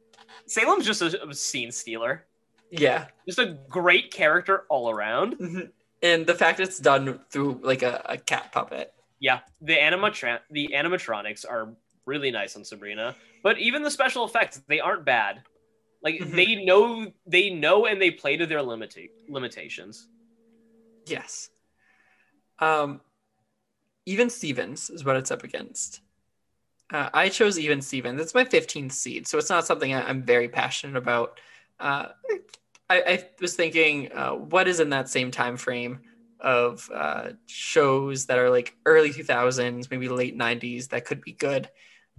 Salem's 0.46 0.86
just 0.86 1.02
a, 1.02 1.28
a 1.28 1.34
scene 1.34 1.70
stealer. 1.72 2.26
Yeah. 2.70 3.06
Just 3.26 3.38
a 3.38 3.58
great 3.68 4.10
character 4.12 4.64
all 4.68 4.90
around. 4.90 5.38
Mhm. 5.38 5.70
And 6.02 6.26
the 6.26 6.34
fact 6.34 6.58
it's 6.60 6.78
done 6.78 7.20
through 7.30 7.60
like 7.62 7.82
a, 7.82 8.02
a 8.06 8.18
cat 8.18 8.50
puppet. 8.52 8.93
Yeah, 9.24 9.40
the 9.62 9.74
animatron 9.74 10.40
the 10.50 10.68
animatronics 10.74 11.46
are 11.48 11.74
really 12.04 12.30
nice 12.30 12.56
on 12.56 12.62
Sabrina, 12.64 13.16
but 13.42 13.58
even 13.58 13.82
the 13.82 13.90
special 13.90 14.26
effects 14.26 14.60
they 14.68 14.80
aren't 14.80 15.06
bad. 15.06 15.40
Like 16.02 16.16
Mhm. 16.16 16.36
they 16.36 16.54
know 16.66 17.10
they 17.24 17.48
know 17.48 17.86
and 17.86 17.98
they 18.02 18.10
play 18.10 18.36
to 18.36 18.44
their 18.44 18.58
limita- 18.58 19.08
limitations. 19.26 20.06
Yes. 21.06 21.48
Um, 22.58 23.00
even 24.04 24.28
Stevens 24.28 24.90
is 24.90 25.06
what 25.06 25.16
it's 25.16 25.30
up 25.30 25.42
against. 25.42 26.02
Uh, 26.92 27.08
I 27.14 27.30
chose 27.30 27.58
even 27.58 27.80
Stevens. 27.80 28.20
It's 28.20 28.34
my 28.34 28.44
15th 28.44 28.92
seed, 28.92 29.26
so 29.26 29.38
it's 29.38 29.48
not 29.48 29.66
something 29.66 29.94
I, 29.94 30.06
I'm 30.06 30.22
very 30.22 30.50
passionate 30.50 30.98
about. 30.98 31.40
Uh, 31.80 32.08
I, 32.90 33.00
I 33.00 33.28
was 33.40 33.56
thinking, 33.56 34.12
uh, 34.12 34.32
what 34.32 34.68
is 34.68 34.80
in 34.80 34.90
that 34.90 35.08
same 35.08 35.30
time 35.30 35.56
frame 35.56 36.00
of 36.44 36.88
uh, 36.94 37.30
shows 37.46 38.26
that 38.26 38.38
are 38.38 38.50
like 38.50 38.76
early 38.86 39.12
2000s, 39.12 39.90
maybe 39.90 40.08
late 40.08 40.36
90s 40.36 40.88
that 40.88 41.06
could 41.06 41.22
be 41.22 41.32
good? 41.32 41.68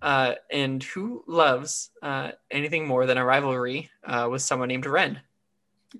Uh, 0.01 0.35
and 0.51 0.83
who 0.83 1.23
loves 1.27 1.91
uh, 2.01 2.31
anything 2.51 2.87
more 2.87 3.05
than 3.05 3.17
a 3.17 3.25
rivalry 3.25 3.89
uh, 4.03 4.27
with 4.29 4.41
someone 4.41 4.67
named 4.67 4.85
Ren? 4.85 5.21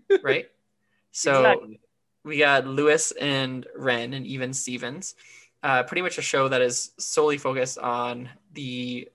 Right? 0.21 0.47
So 1.11 1.51
Exactly. 1.51 1.79
we 2.23 2.39
got 2.39 2.67
Louis 2.67 3.11
and 3.13 3.67
Ren 3.75 4.13
and 4.13 4.25
even 4.25 4.53
Stevens. 4.53 5.15
Uh, 5.63 5.83
pretty 5.83 6.01
much 6.01 6.17
a 6.17 6.21
show 6.21 6.47
that 6.49 6.61
is 6.61 6.91
solely 6.97 7.37
focused 7.37 7.77
on 7.79 8.29
the 8.53 9.09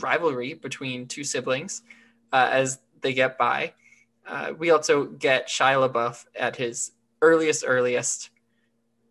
rivalry 0.00 0.54
between 0.54 1.06
two 1.06 1.24
siblings 1.24 1.82
uh, 2.32 2.48
as 2.52 2.80
they 3.00 3.12
get 3.12 3.38
by. 3.38 3.74
Uh, 4.26 4.52
we 4.58 4.70
also 4.70 5.06
get 5.06 5.48
Shia 5.48 5.88
LaBeouf 5.90 6.26
at 6.34 6.56
his 6.56 6.92
earliest, 7.22 7.64
earliest 7.66 8.30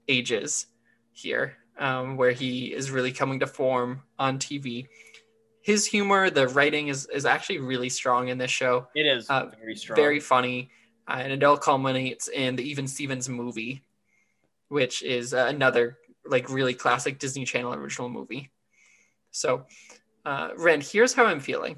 ages 0.08 0.68
here, 1.12 1.58
um, 1.78 2.18
where 2.18 2.32
he 2.32 2.74
is 2.74 2.92
really 2.92 3.12
coming 3.12 3.40
to 3.40 3.48
form 3.48 4.02
on 4.18 4.40
TV. 4.40 4.88
His 5.62 5.86
humor, 5.86 6.30
the 6.30 6.48
writing 6.48 6.88
is, 6.88 7.08
is 7.14 7.26
actually 7.26 7.60
really 7.60 7.90
strong 7.90 8.30
in 8.30 8.38
this 8.38 8.52
show 8.52 8.88
it 8.96 9.06
is 9.06 9.30
uh, 9.30 9.48
very 9.60 9.76
strong. 9.76 9.96
very 9.96 10.20
funny, 10.20 10.70
uh, 11.08 11.20
and 11.20 11.32
it 11.34 11.44
all 11.44 11.58
culminates 11.58 12.28
in 12.28 12.56
the 12.56 12.64
Even 12.64 12.88
Stevens 12.88 13.30
movie, 13.30 13.84
which 14.70 15.04
is 15.04 15.34
uh, 15.34 15.48
another 15.50 15.98
like 16.26 16.50
really 16.50 16.74
classic 16.74 17.20
Disney 17.20 17.46
Channel 17.46 17.74
original 17.74 18.10
movie. 18.10 18.52
So, 19.32 19.66
uh, 20.26 20.50
Ren, 20.58 20.82
here's 20.82 21.14
how 21.14 21.26
I'm 21.26 21.40
feeling 21.40 21.78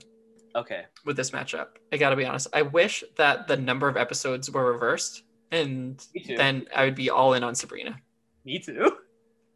okay. 0.55 0.85
with 1.05 1.17
this 1.17 1.31
matchup. 1.31 1.67
I 1.91 1.97
gotta 1.97 2.15
be 2.15 2.25
honest. 2.25 2.47
I 2.53 2.61
wish 2.61 3.03
that 3.17 3.47
the 3.47 3.57
number 3.57 3.87
of 3.87 3.97
episodes 3.97 4.49
were 4.49 4.71
reversed, 4.71 5.23
and 5.51 6.05
then 6.37 6.67
I 6.75 6.85
would 6.85 6.95
be 6.95 7.09
all 7.09 7.33
in 7.33 7.43
on 7.43 7.55
Sabrina. 7.55 7.99
Me 8.45 8.59
too. 8.59 8.97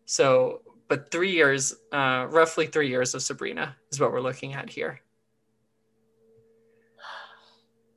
So, 0.08 0.62
but 0.88 1.10
three 1.10 1.32
years, 1.32 1.74
uh, 1.92 2.28
roughly 2.30 2.68
three 2.68 2.90
years 2.90 3.16
of 3.16 3.24
Sabrina 3.24 3.76
is 3.92 4.00
what 4.00 4.12
we're 4.12 4.22
looking 4.22 4.54
at 4.54 4.70
here. 4.70 5.02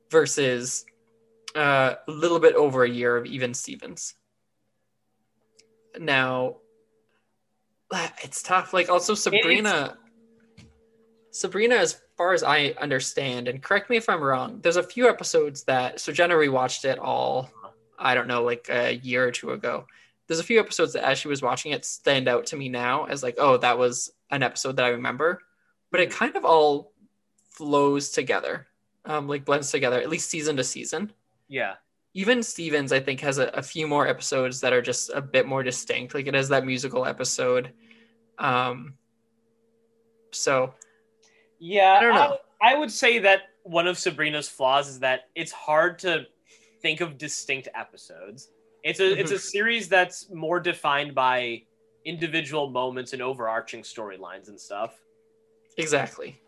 Versus 0.09 0.85
uh, 1.55 1.93
a 2.07 2.11
little 2.11 2.39
bit 2.39 2.55
over 2.55 2.83
a 2.83 2.89
year 2.89 3.15
of 3.15 3.27
even 3.27 3.53
Stevens. 3.53 4.15
Now, 5.99 6.55
it's 8.23 8.41
tough. 8.41 8.73
Like, 8.73 8.89
also, 8.89 9.13
Sabrina. 9.13 9.97
Sabrina, 11.31 11.75
as 11.75 12.01
far 12.17 12.33
as 12.33 12.43
I 12.43 12.73
understand, 12.81 13.47
and 13.47 13.61
correct 13.61 13.91
me 13.91 13.97
if 13.97 14.09
I'm 14.09 14.21
wrong, 14.21 14.59
there's 14.61 14.77
a 14.77 14.83
few 14.83 15.07
episodes 15.07 15.63
that. 15.65 15.99
So, 15.99 16.11
Jenna 16.11 16.33
rewatched 16.33 16.85
it 16.85 16.97
all, 16.97 17.51
I 17.99 18.15
don't 18.15 18.27
know, 18.27 18.43
like 18.43 18.67
a 18.69 18.95
year 18.95 19.27
or 19.27 19.31
two 19.31 19.51
ago 19.51 19.85
there's 20.29 20.39
a 20.39 20.43
few 20.43 20.59
episodes 20.59 20.93
that 20.93 21.03
as 21.03 21.17
she 21.17 21.27
was 21.27 21.41
watching 21.41 21.71
it 21.71 21.83
stand 21.83 22.27
out 22.27 22.45
to 22.45 22.55
me 22.55 22.69
now 22.69 23.05
as 23.05 23.23
like 23.23 23.35
oh 23.39 23.57
that 23.57 23.79
was 23.79 24.11
an 24.29 24.43
episode 24.43 24.75
that 24.75 24.85
i 24.85 24.89
remember 24.89 25.41
but 25.91 25.99
it 25.99 26.11
kind 26.11 26.35
of 26.35 26.45
all 26.45 26.93
flows 27.49 28.11
together 28.11 28.67
um, 29.05 29.27
like 29.27 29.43
blends 29.43 29.71
together 29.71 29.99
at 29.99 30.07
least 30.07 30.29
season 30.29 30.55
to 30.55 30.63
season 30.63 31.11
Yeah. 31.47 31.73
even 32.13 32.43
stevens 32.43 32.93
i 32.93 32.99
think 32.99 33.21
has 33.21 33.39
a, 33.39 33.47
a 33.47 33.63
few 33.63 33.87
more 33.87 34.07
episodes 34.07 34.61
that 34.61 34.71
are 34.71 34.83
just 34.83 35.09
a 35.09 35.21
bit 35.21 35.47
more 35.47 35.63
distinct 35.63 36.13
like 36.13 36.27
it 36.27 36.35
has 36.35 36.49
that 36.49 36.63
musical 36.63 37.07
episode 37.07 37.71
um, 38.37 38.93
so 40.31 40.73
Yeah. 41.57 41.97
I 41.99 42.01
don't 42.03 42.13
know. 42.15 42.37
I, 42.61 42.73
I 42.73 42.77
would 42.77 42.91
say 42.91 43.19
that 43.19 43.41
one 43.63 43.87
of 43.87 43.97
Sabrina's 43.97 44.47
flaws 44.47 44.87
is 44.87 44.99
that 44.99 45.21
it's 45.35 45.51
hard 45.51 45.99
to 45.99 46.25
think 46.81 47.01
of 47.01 47.17
distinct 47.17 47.67
episodes. 47.75 48.49
It's 48.83 48.99
a 48.99 49.19
it's 49.19 49.31
a 49.31 49.39
series 49.39 49.89
that's 49.89 50.29
more 50.29 50.59
defined 50.59 51.13
by 51.13 51.63
individual 52.05 52.69
moments 52.69 53.13
and 53.13 53.21
overarching 53.21 53.81
storylines 53.83 54.47
and 54.47 54.59
stuff. 54.59 54.93
exactly 55.77 56.41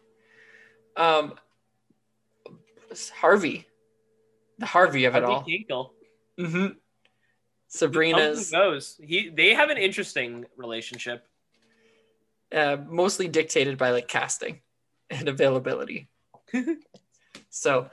um, 0.97 1.33
harvey 3.13 3.65
the 4.59 4.65
harvey 4.65 5.05
of 5.05 5.15
it 5.15 5.23
all 5.23 5.41
Harvey 5.41 5.65
Kinkle. 5.69 5.89
hmm 6.37 6.67
sabrina's 7.67 8.51
and 8.51 8.61
goes. 8.61 8.99
He 9.01 9.29
they 9.29 9.53
have 9.53 9.69
an 9.69 9.77
interesting 9.77 10.45
relationship. 10.57 11.25
uh, 12.53 12.77
mostly 12.87 13.27
dictated 13.27 13.77
by 13.77 13.91
like 13.91 14.07
casting 14.07 14.61
and 15.09 15.27
availability. 15.29 16.09
so, 17.49 17.89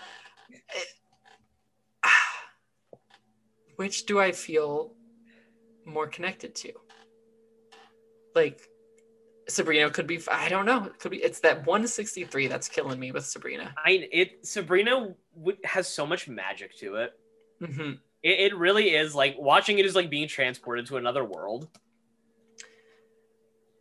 which 3.78 4.06
do 4.06 4.18
I 4.18 4.32
feel 4.32 4.92
more 5.84 6.08
connected 6.08 6.54
to? 6.56 6.72
Like 8.34 8.68
Sabrina 9.48 9.88
could 9.90 10.08
be. 10.08 10.20
I 10.30 10.48
don't 10.48 10.66
know. 10.66 10.86
It 10.86 10.98
could 10.98 11.12
be. 11.12 11.18
It's 11.18 11.38
that 11.40 11.58
163 11.64 12.48
that's 12.48 12.68
killing 12.68 12.98
me 12.98 13.12
with 13.12 13.24
Sabrina. 13.24 13.72
I 13.82 14.08
it 14.12 14.44
Sabrina 14.46 15.14
w- 15.36 15.56
has 15.64 15.86
so 15.86 16.04
much 16.04 16.28
magic 16.28 16.76
to 16.80 16.96
it. 16.96 17.12
hmm 17.64 17.92
it. 18.22 18.52
It 18.52 18.56
really 18.56 18.94
is 18.96 19.14
like 19.14 19.36
watching 19.38 19.78
it 19.78 19.86
is 19.86 19.94
like 19.94 20.10
being 20.10 20.26
transported 20.26 20.86
to 20.86 20.96
another 20.96 21.24
world. 21.24 21.68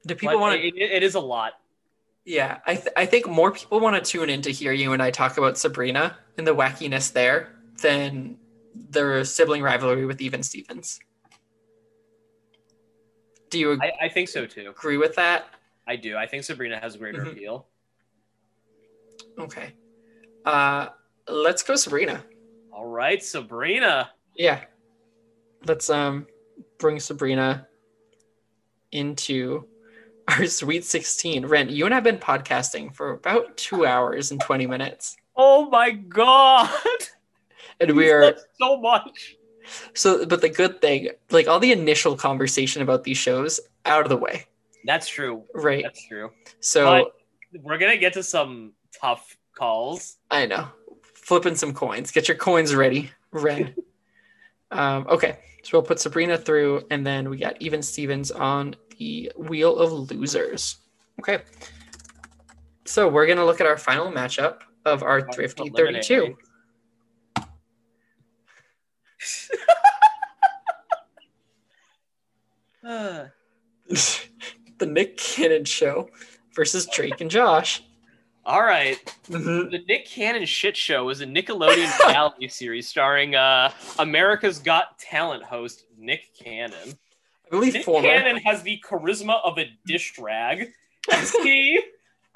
Do 0.06 0.14
people 0.14 0.40
want 0.40 0.60
to? 0.62 0.66
it, 0.68 0.76
it- 0.78 0.92
it 0.92 1.04
is 1.04 1.16
a 1.16 1.20
lot. 1.20 1.54
Yeah, 2.24 2.60
I 2.68 2.76
th- 2.76 2.94
I 2.96 3.06
think 3.08 3.28
more 3.28 3.52
people 3.52 3.80
want 3.80 3.96
to 4.04 4.12
tune 4.12 4.30
in 4.30 4.44
to 4.44 4.52
hear 4.52 4.74
you 4.74 4.94
and 4.94 5.02
I 5.02 5.10
talk 5.10 5.38
about 5.40 5.58
Sabrina 5.58 6.18
and 6.38 6.46
the 6.46 6.54
wackiness 6.54 7.12
there 7.12 7.56
than 7.82 8.38
their 8.90 9.24
sibling 9.24 9.62
rivalry 9.62 10.06
with 10.06 10.22
Even 10.22 10.44
Stevens. 10.44 11.00
Do 13.50 13.60
you 13.60 13.80
I, 13.82 13.92
I 14.06 14.10
think 14.10 14.30
so 14.30 14.46
too. 14.46 14.70
agree 14.70 14.98
with 14.98 15.16
that? 15.16 15.46
I 15.88 15.96
do. 15.96 16.18
I 16.18 16.28
think 16.28 16.44
Sabrina 16.44 16.80
has 16.80 16.98
greater 16.98 17.24
Mhm. 17.24 17.32
appeal. 17.32 17.68
Okay. 19.40 19.74
Uh, 20.46 20.90
let's 21.28 21.64
go 21.64 21.76
Sabrina. 21.76 22.24
All 22.74 22.86
right, 22.88 23.24
Sabrina. 23.24 24.12
Yeah. 24.36 24.64
Let's 25.66 25.90
um 25.90 26.28
bring 26.78 27.00
Sabrina 27.00 27.68
into 28.92 29.66
our 30.28 30.46
Sweet 30.48 30.84
16. 30.86 31.46
Ren, 31.46 31.70
you 31.70 31.86
and 31.86 31.94
I 31.94 31.98
have 31.98 32.04
been 32.04 32.18
podcasting 32.18 32.94
for 32.94 33.12
about 33.12 33.56
two 33.58 33.86
hours 33.86 34.32
and 34.32 34.42
20 34.42 34.68
minutes. 34.68 35.16
Oh 35.36 35.70
my 35.70 35.92
god! 35.92 36.70
And 37.80 37.96
we 37.96 38.10
are 38.12 38.36
so 38.60 38.80
much. 38.80 39.36
so 39.94 40.26
but 40.26 40.42
the 40.42 40.50
good 40.50 40.82
thing, 40.82 41.10
like 41.32 41.48
all 41.48 41.60
the 41.60 41.72
initial 41.72 42.16
conversation 42.16 42.82
about 42.82 43.04
these 43.04 43.18
shows 43.18 43.60
out 43.86 44.04
of 44.04 44.10
the 44.10 44.18
way. 44.18 44.46
That's 44.86 45.08
true. 45.08 45.44
Right. 45.54 45.84
That's 45.84 46.06
true. 46.08 46.32
So 46.60 46.86
But- 46.86 47.62
We're 47.64 47.78
gonna 47.78 47.98
get 47.98 48.14
to 48.14 48.24
some 48.24 48.74
tough 49.00 49.38
calls. 49.54 50.18
I 50.32 50.46
know. 50.46 50.68
Flipping 51.14 51.56
some 51.56 51.74
coins. 51.74 52.12
Get 52.12 52.28
your 52.28 52.38
coins 52.38 52.74
ready, 52.76 53.12
Ren. 53.32 53.76
um, 54.72 55.06
okay. 55.10 55.40
So 55.64 55.72
we'll 55.74 55.84
put 55.84 56.00
Sabrina 56.00 56.38
through, 56.38 56.86
and 56.92 57.06
then 57.06 57.30
we 57.30 57.38
got 57.38 57.62
Even 57.62 57.82
Stevens 57.82 58.32
on 58.32 58.76
the 58.98 59.30
Wheel 59.36 59.76
of 59.78 60.10
Losers. 60.10 60.78
Okay. 61.20 61.40
So 62.86 63.10
we're 63.10 63.26
going 63.26 63.38
to 63.38 63.44
look 63.44 63.60
at 63.60 63.68
our 63.68 63.76
final 63.76 64.10
matchup 64.10 64.60
of 64.86 65.04
our 65.04 65.30
Thrifty 65.34 65.70
preliminary. 65.70 66.04
32. 66.04 66.38
Uh, 72.86 73.26
the 74.78 74.86
Nick 74.86 75.18
Cannon 75.18 75.66
Show 75.66 76.10
versus 76.56 76.86
Drake 76.86 77.20
and 77.22 77.30
Josh. 77.30 77.84
All 78.46 78.64
right. 78.64 78.98
Mhm. 79.28 79.72
The 79.72 79.80
Nick 79.90 80.06
Cannon 80.06 80.46
Shit 80.46 80.78
Show 80.78 81.10
is 81.10 81.20
a 81.20 81.26
Nickelodeon 81.26 82.00
reality 82.08 82.48
series 82.48 82.88
starring 82.88 83.36
uh, 83.36 83.72
America's 84.00 84.60
Got 84.60 84.98
Talent 85.00 85.44
host 85.44 85.84
Nick 85.98 86.34
Cannon. 86.42 86.98
I 87.46 87.50
believe 87.50 87.74
Nick 87.74 87.84
former. 87.84 88.08
Cannon 88.08 88.38
has 88.38 88.62
the 88.64 88.82
charisma 88.88 89.42
of 89.44 89.58
a 89.58 89.66
dish 89.86 90.18
rag 90.18 90.70
he 91.44 91.82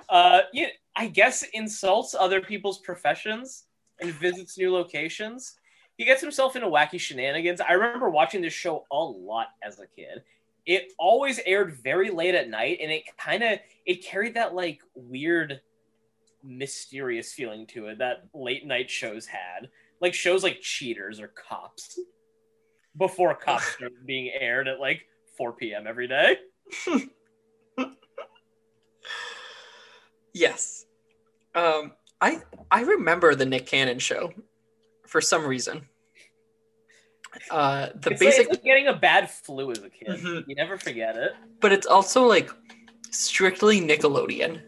Uh, 0.10 0.42
yeah, 0.52 0.68
I 0.98 1.08
guess 1.08 1.44
insults 1.54 2.14
other 2.14 2.42
people's 2.42 2.80
professions 2.80 3.66
and 4.02 4.12
visits 4.12 4.58
new 4.58 4.74
locations. 4.74 5.56
He 6.02 6.06
gets 6.06 6.20
himself 6.20 6.56
into 6.56 6.68
wacky 6.68 7.00
shenanigans. 7.00 7.62
I 7.62 7.74
remember 7.74 8.10
watching 8.10 8.42
this 8.42 8.54
show 8.54 8.88
a 8.92 8.98
lot 8.98 9.50
as 9.62 9.78
a 9.78 9.86
kid. 9.86 10.24
It 10.66 10.92
always 10.98 11.40
aired 11.46 11.76
very 11.76 12.10
late 12.10 12.34
at 12.34 12.50
night, 12.50 12.80
and 12.82 12.92
it 12.92 13.04
kind 13.20 13.44
of 13.44 13.60
it 13.86 14.04
carried 14.04 14.34
that 14.34 14.56
like 14.56 14.80
weird, 14.96 15.62
mysterious 16.44 17.34
feeling 17.34 17.68
to 17.68 17.86
it 17.86 18.00
that 18.00 18.24
late 18.34 18.66
night 18.66 18.90
shows 18.90 19.28
had, 19.28 19.70
like 20.00 20.16
shows 20.16 20.42
like 20.42 20.60
Cheaters 20.60 21.20
or 21.20 21.28
Cops. 21.28 22.00
Before 22.98 23.36
Cops 23.36 23.66
started 23.74 24.04
being 24.08 24.32
aired 24.34 24.68
at 24.68 24.80
like 24.80 25.04
4 25.38 25.54
p.m. 25.54 25.86
every 25.86 26.08
day. 26.08 26.38
Yes. 30.34 30.86
Um, 31.54 31.92
I 32.22 32.42
I 32.72 32.84
remember 32.84 33.36
the 33.36 33.46
Nick 33.46 33.66
Cannon 33.66 34.00
show 34.00 34.32
for 35.06 35.20
some 35.20 35.46
reason. 35.46 35.90
Uh, 37.50 37.90
the 37.96 38.12
it's 38.12 38.20
basic, 38.20 38.40
like, 38.50 38.58
like 38.58 38.64
getting 38.64 38.88
a 38.88 38.94
bad 38.96 39.30
flu 39.30 39.72
as 39.72 39.80
a 39.80 39.90
kid. 39.90 40.08
Mhm. 40.10 40.44
You 40.48 40.56
never 40.56 40.78
forget 40.78 41.16
it. 41.18 41.32
but 41.62 41.72
it's 41.72 41.88
also 41.88 42.26
like 42.26 42.50
strictly 43.10 43.80
Nickelodeon, 43.82 44.62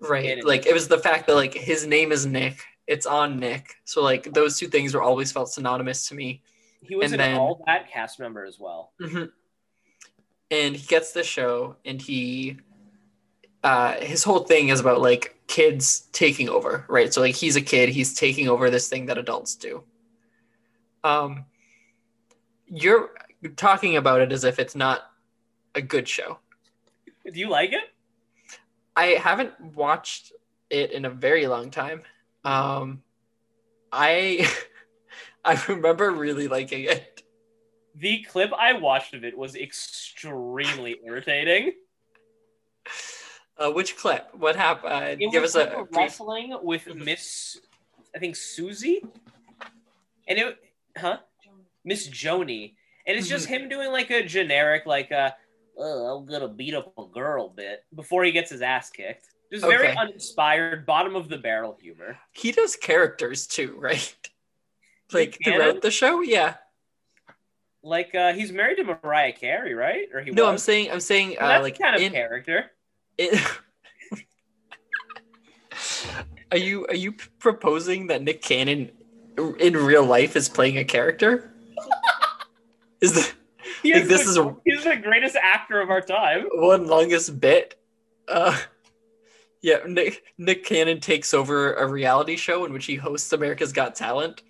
right? 0.00 0.24
It 0.38 0.44
like 0.44 0.66
it 0.66 0.72
was 0.74 0.88
the 0.88 0.98
fact 0.98 1.26
that 1.26 1.34
like 1.34 1.54
his 1.54 1.86
name 1.86 2.12
is 2.12 2.24
Nick. 2.26 2.62
It's 2.86 3.06
on 3.06 3.38
Nick, 3.40 3.74
so 3.84 4.02
like 4.02 4.32
those 4.32 4.58
two 4.58 4.68
things 4.68 4.94
were 4.94 5.02
always 5.02 5.32
felt 5.32 5.48
synonymous 5.50 6.06
to 6.08 6.14
me. 6.14 6.42
He 6.82 6.94
was 6.94 7.10
And 7.12 7.20
an 7.20 7.32
then- 7.32 7.40
all 7.40 7.62
that 7.66 7.90
cast 7.90 8.20
member 8.20 8.44
as 8.44 8.58
well. 8.60 8.92
Mhm. 9.00 9.30
And 10.52 10.76
he 10.76 10.86
gets 10.86 11.10
the 11.10 11.24
show, 11.24 11.74
and 11.84 12.00
he, 12.00 12.58
uh, 13.64 13.94
his 13.94 14.22
whole 14.22 14.44
thing 14.44 14.68
is 14.68 14.78
about 14.78 15.00
like 15.00 15.34
kids 15.48 16.02
taking 16.12 16.48
over, 16.48 16.84
right? 16.88 17.12
So 17.12 17.20
like 17.20 17.34
he's 17.34 17.56
a 17.56 17.60
kid, 17.60 17.88
he's 17.88 18.14
taking 18.14 18.48
over 18.48 18.70
this 18.70 18.88
thing 18.88 19.06
that 19.06 19.18
adults 19.18 19.56
do. 19.56 19.82
Um, 21.02 21.46
you're 22.68 23.10
talking 23.56 23.96
about 23.96 24.20
it 24.20 24.32
as 24.32 24.44
if 24.44 24.58
it's 24.58 24.74
not 24.74 25.02
a 25.74 25.82
good 25.82 26.08
show. 26.08 26.38
Do 27.24 27.38
you 27.38 27.48
like 27.48 27.72
it? 27.72 27.84
I 28.94 29.06
haven't 29.08 29.52
watched 29.74 30.32
it 30.70 30.92
in 30.92 31.04
a 31.04 31.10
very 31.10 31.46
long 31.46 31.70
time. 31.70 32.02
Um, 32.44 33.02
I 33.92 34.48
I 35.44 35.60
remember 35.68 36.10
really 36.10 36.48
liking 36.48 36.84
it. 36.84 37.22
The 37.94 38.22
clip 38.24 38.52
I 38.52 38.74
watched 38.74 39.14
of 39.14 39.24
it 39.24 39.36
was 39.36 39.54
extremely 39.54 40.96
irritating. 41.04 41.72
Uh, 43.58 43.70
which 43.70 43.96
clip? 43.96 44.28
What 44.36 44.54
happened? 44.54 44.92
Uh, 44.92 45.14
give 45.30 45.42
was 45.42 45.56
us 45.56 45.66
a 45.66 45.78
a 45.78 45.84
wrestling 45.84 46.56
with 46.62 46.94
Miss, 46.94 47.58
I 48.14 48.18
think 48.18 48.36
Susie, 48.36 49.02
and 50.28 50.38
it, 50.38 50.58
huh? 50.96 51.18
Miss 51.86 52.08
Joni, 52.08 52.74
and 53.06 53.16
it's 53.16 53.28
just 53.28 53.46
him 53.46 53.70
doing 53.70 53.90
like 53.90 54.10
a 54.10 54.22
generic 54.22 54.84
like 54.84 55.12
a, 55.12 55.34
oh, 55.78 56.18
I'm 56.18 56.26
gonna 56.26 56.48
beat 56.48 56.74
up 56.74 56.92
a 56.98 57.06
girl 57.06 57.48
bit 57.48 57.84
before 57.94 58.24
he 58.24 58.32
gets 58.32 58.50
his 58.50 58.60
ass 58.60 58.90
kicked. 58.90 59.28
Just 59.50 59.64
very 59.64 59.96
uninspired, 59.96 60.84
bottom 60.84 61.14
of 61.14 61.28
the 61.28 61.38
barrel 61.38 61.78
humor. 61.80 62.18
He 62.32 62.50
does 62.50 62.74
characters 62.74 63.46
too, 63.46 63.76
right? 63.78 64.14
Like 65.12 65.38
throughout 65.42 65.82
the 65.82 65.92
show, 65.92 66.20
yeah. 66.20 66.54
Like 67.84 68.12
uh, 68.16 68.32
he's 68.32 68.50
married 68.50 68.78
to 68.78 68.98
Mariah 69.04 69.32
Carey, 69.32 69.74
right? 69.74 70.08
Or 70.12 70.20
he 70.20 70.32
No, 70.32 70.48
I'm 70.48 70.58
saying, 70.58 70.90
I'm 70.90 70.98
saying, 70.98 71.36
uh, 71.38 71.46
that's 71.46 71.62
like 71.62 71.78
kind 71.78 71.94
of 71.94 72.02
in, 72.02 72.10
character. 72.10 72.72
are 76.50 76.58
you 76.58 76.84
are 76.88 76.96
you 76.96 77.12
proposing 77.38 78.08
that 78.08 78.22
Nick 78.22 78.42
Cannon 78.42 78.90
in 79.60 79.76
real 79.76 80.04
life 80.04 80.34
is 80.34 80.48
playing 80.48 80.78
a 80.78 80.84
character? 80.84 81.52
Is 83.00 83.12
the 83.14 83.32
He 83.82 83.92
Like, 83.92 84.02
is 84.04 84.08
this 84.08 84.24
the, 84.24 84.30
is 84.30 84.36
a- 84.38 84.56
he's 84.64 84.84
the 84.84 84.96
greatest 84.96 85.36
actor 85.36 85.80
of 85.80 85.90
our 85.90 86.00
time. 86.00 86.46
one 86.54 86.86
longest 86.86 87.38
bit? 87.40 87.74
Uh, 88.28 88.56
yeah, 89.62 89.78
Nick 89.86 90.22
Nick 90.38 90.64
Cannon 90.64 91.00
takes 91.00 91.34
over 91.34 91.74
a 91.74 91.86
reality 91.86 92.36
show 92.36 92.64
in 92.64 92.72
which 92.72 92.86
he 92.86 92.94
hosts 92.96 93.32
America's 93.32 93.72
Got 93.72 93.94
Talent. 93.94 94.42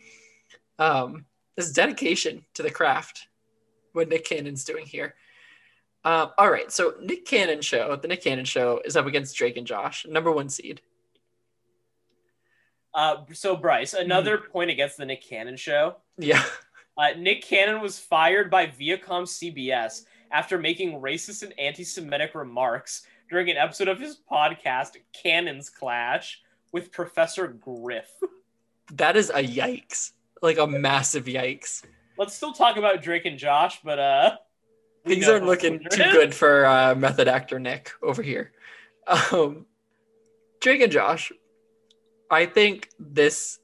Um, 0.78 1.24
this 1.56 1.72
dedication 1.72 2.44
to 2.54 2.62
the 2.62 2.70
craft, 2.70 3.28
what 3.92 4.08
Nick 4.08 4.24
Cannon's 4.26 4.64
doing 4.64 4.84
here. 4.86 5.14
Um, 6.04 6.30
all 6.38 6.50
right, 6.50 6.70
so 6.70 6.94
Nick 7.02 7.24
Cannon 7.26 7.62
show, 7.62 7.96
the 7.96 8.08
Nick 8.08 8.22
Cannon 8.22 8.44
show 8.44 8.80
is 8.84 8.96
up 8.96 9.06
against 9.06 9.36
Drake 9.36 9.56
and 9.56 9.66
Josh, 9.66 10.06
number 10.08 10.30
one 10.30 10.48
seed. 10.48 10.80
Uh, 12.94 13.24
so 13.32 13.56
Bryce, 13.56 13.92
another 13.92 14.38
point 14.38 14.70
against 14.70 14.96
the 14.96 15.04
Nick 15.04 15.22
Cannon 15.26 15.56
show. 15.56 15.96
Yeah, 16.18 16.42
Uh, 16.96 17.08
Nick 17.18 17.42
Cannon 17.42 17.80
was 17.80 17.98
fired 17.98 18.50
by 18.50 18.66
Viacom 18.66 19.24
CBS 19.24 20.04
after 20.30 20.58
making 20.58 21.00
racist 21.00 21.42
and 21.42 21.52
anti-Semitic 21.58 22.34
remarks 22.34 23.06
during 23.28 23.50
an 23.50 23.56
episode 23.56 23.88
of 23.88 24.00
his 24.00 24.18
podcast 24.30 24.96
Cannon's 25.12 25.68
Clash 25.68 26.40
with 26.72 26.90
Professor 26.92 27.48
Griff. 27.48 28.10
that 28.92 29.16
is 29.16 29.30
a 29.30 29.42
yikes, 29.42 30.12
like 30.42 30.58
a 30.58 30.66
massive 30.66 31.26
yikes. 31.26 31.84
Let's 32.18 32.34
still 32.34 32.52
talk 32.52 32.76
about 32.76 33.02
Drake 33.02 33.26
and 33.26 33.38
Josh, 33.38 33.80
but 33.84 33.98
uh, 33.98 34.36
Things 35.06 35.28
aren't 35.28 35.46
looking 35.46 35.78
too 35.90 36.02
good 36.12 36.34
for 36.34 36.66
uh, 36.66 36.94
method 36.94 37.28
actor 37.28 37.60
Nick 37.60 37.92
over 38.02 38.22
here. 38.22 38.52
Um, 39.30 39.66
Drake 40.60 40.80
and 40.80 40.90
Josh, 40.90 41.30
I 42.28 42.46
think 42.46 42.88
this, 42.98 43.60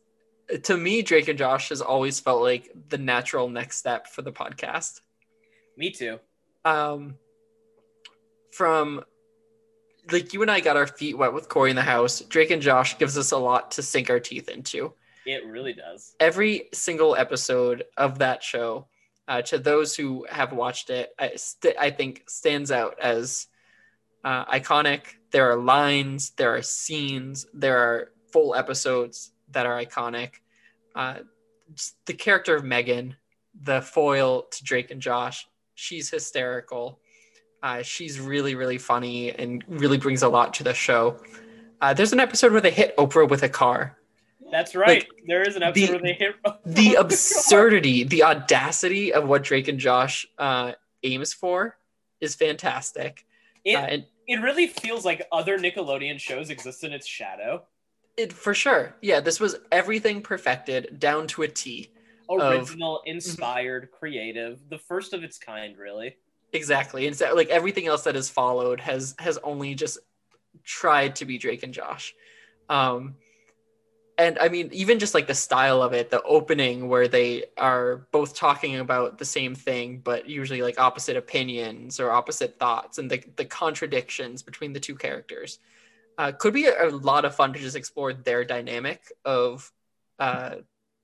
to 0.64 0.76
me, 0.76 1.02
Drake 1.02 1.28
and 1.28 1.38
Josh 1.38 1.70
has 1.70 1.80
always 1.80 2.20
felt 2.20 2.42
like 2.42 2.70
the 2.88 2.98
natural 2.98 3.48
next 3.48 3.78
step 3.78 4.06
for 4.06 4.22
the 4.22 4.32
podcast. 4.32 5.00
Me 5.76 5.90
too. 5.90 6.18
Um, 6.64 7.16
from 8.52 9.02
like 10.10 10.32
you 10.32 10.42
and 10.42 10.50
I 10.50 10.60
got 10.60 10.76
our 10.76 10.86
feet 10.86 11.16
wet 11.16 11.32
with 11.32 11.48
Cory 11.48 11.70
in 11.70 11.76
the 11.76 11.82
house. 11.82 12.20
Drake 12.20 12.50
and 12.50 12.62
Josh 12.62 12.98
gives 12.98 13.16
us 13.16 13.32
a 13.32 13.38
lot 13.38 13.72
to 13.72 13.82
sink 13.82 14.10
our 14.10 14.20
teeth 14.20 14.48
into. 14.48 14.92
It 15.24 15.46
really 15.46 15.72
does. 15.72 16.14
every 16.18 16.68
single 16.72 17.14
episode 17.14 17.84
of 17.96 18.18
that 18.18 18.42
show, 18.42 18.88
uh, 19.28 19.40
to 19.42 19.58
those 19.58 19.94
who 19.94 20.26
have 20.28 20.52
watched 20.52 20.90
it, 20.90 21.14
I, 21.18 21.36
st- 21.36 21.76
I 21.78 21.90
think 21.90 22.24
stands 22.28 22.72
out 22.72 22.98
as 23.00 23.46
uh, 24.24 24.44
iconic. 24.46 25.02
There 25.30 25.50
are 25.52 25.56
lines, 25.56 26.30
there 26.30 26.56
are 26.56 26.62
scenes, 26.62 27.46
there 27.54 27.78
are 27.78 28.12
full 28.32 28.54
episodes 28.54 29.31
that 29.52 29.66
are 29.66 29.82
iconic. 29.82 30.30
Uh, 30.94 31.18
the 32.06 32.14
character 32.14 32.54
of 32.54 32.64
Megan, 32.64 33.16
the 33.62 33.80
foil 33.80 34.42
to 34.50 34.64
Drake 34.64 34.90
and 34.90 35.00
Josh, 35.00 35.46
she's 35.74 36.10
hysterical. 36.10 37.00
Uh, 37.62 37.82
she's 37.82 38.18
really, 38.18 38.54
really 38.54 38.78
funny 38.78 39.30
and 39.30 39.64
really 39.68 39.98
brings 39.98 40.22
a 40.22 40.28
lot 40.28 40.52
to 40.54 40.64
the 40.64 40.74
show. 40.74 41.16
Uh, 41.80 41.94
there's 41.94 42.12
an 42.12 42.20
episode 42.20 42.52
where 42.52 42.60
they 42.60 42.70
hit 42.70 42.96
Oprah 42.96 43.28
with 43.28 43.42
a 43.42 43.48
car. 43.48 43.96
That's 44.50 44.74
right. 44.74 45.00
Like, 45.00 45.08
there 45.26 45.42
is 45.42 45.56
an 45.56 45.62
episode 45.62 45.86
the- 45.86 45.92
where 45.92 46.02
they 46.02 46.12
hit 46.12 46.34
the 46.66 46.94
absurdity, 46.94 48.04
the 48.04 48.22
audacity 48.24 49.12
of 49.14 49.26
what 49.26 49.42
Drake 49.42 49.68
and 49.68 49.78
Josh 49.78 50.26
uh, 50.38 50.72
aims 51.02 51.32
for 51.32 51.78
is 52.20 52.34
fantastic. 52.34 53.24
It, 53.64 53.76
Uh, 53.76 53.80
and 53.80 54.06
it 54.26 54.36
really 54.42 54.66
feels 54.66 55.04
like 55.04 55.26
other 55.32 55.58
Nickelodeon 55.58 56.18
shows 56.18 56.50
exist 56.50 56.84
in 56.84 56.92
its 56.92 57.06
shadow. 57.06 57.64
It 58.16 58.32
for 58.32 58.54
sure, 58.54 58.94
yeah, 59.00 59.20
this 59.20 59.40
was 59.40 59.56
everything 59.70 60.22
perfected 60.22 60.98
down 60.98 61.26
to 61.28 61.42
a 61.42 61.48
T. 61.48 61.90
Original, 62.30 63.02
inspired, 63.04 63.90
creative, 63.90 64.60
the 64.70 64.78
first 64.78 65.12
of 65.12 65.22
its 65.22 65.38
kind, 65.38 65.76
really. 65.76 66.16
Exactly, 66.52 67.06
and 67.06 67.16
so, 67.16 67.34
like 67.34 67.48
everything 67.48 67.86
else 67.86 68.04
that 68.04 68.14
has 68.14 68.28
followed 68.28 68.80
has 68.80 69.14
has 69.18 69.38
only 69.42 69.74
just 69.74 69.98
tried 70.64 71.16
to 71.16 71.24
be 71.24 71.38
Drake 71.38 71.62
and 71.62 71.74
Josh. 71.74 72.14
Um, 72.68 73.16
and 74.18 74.38
I 74.38 74.48
mean, 74.48 74.68
even 74.72 74.98
just 74.98 75.14
like 75.14 75.26
the 75.26 75.34
style 75.34 75.82
of 75.82 75.94
it, 75.94 76.10
the 76.10 76.22
opening 76.22 76.88
where 76.88 77.08
they 77.08 77.44
are 77.56 78.06
both 78.12 78.34
talking 78.34 78.76
about 78.76 79.18
the 79.18 79.24
same 79.24 79.54
thing, 79.54 80.00
but 80.04 80.28
usually 80.28 80.62
like 80.62 80.78
opposite 80.78 81.16
opinions 81.16 81.98
or 81.98 82.10
opposite 82.10 82.58
thoughts, 82.58 82.98
and 82.98 83.10
the, 83.10 83.22
the 83.36 83.44
contradictions 83.44 84.42
between 84.42 84.72
the 84.72 84.80
two 84.80 84.94
characters 84.94 85.58
uh, 86.18 86.32
could 86.32 86.54
be 86.54 86.66
a, 86.66 86.88
a 86.88 86.90
lot 86.90 87.24
of 87.24 87.34
fun 87.34 87.52
to 87.52 87.58
just 87.58 87.76
explore 87.76 88.12
their 88.12 88.44
dynamic 88.44 89.00
of 89.24 89.70
uh, 90.18 90.56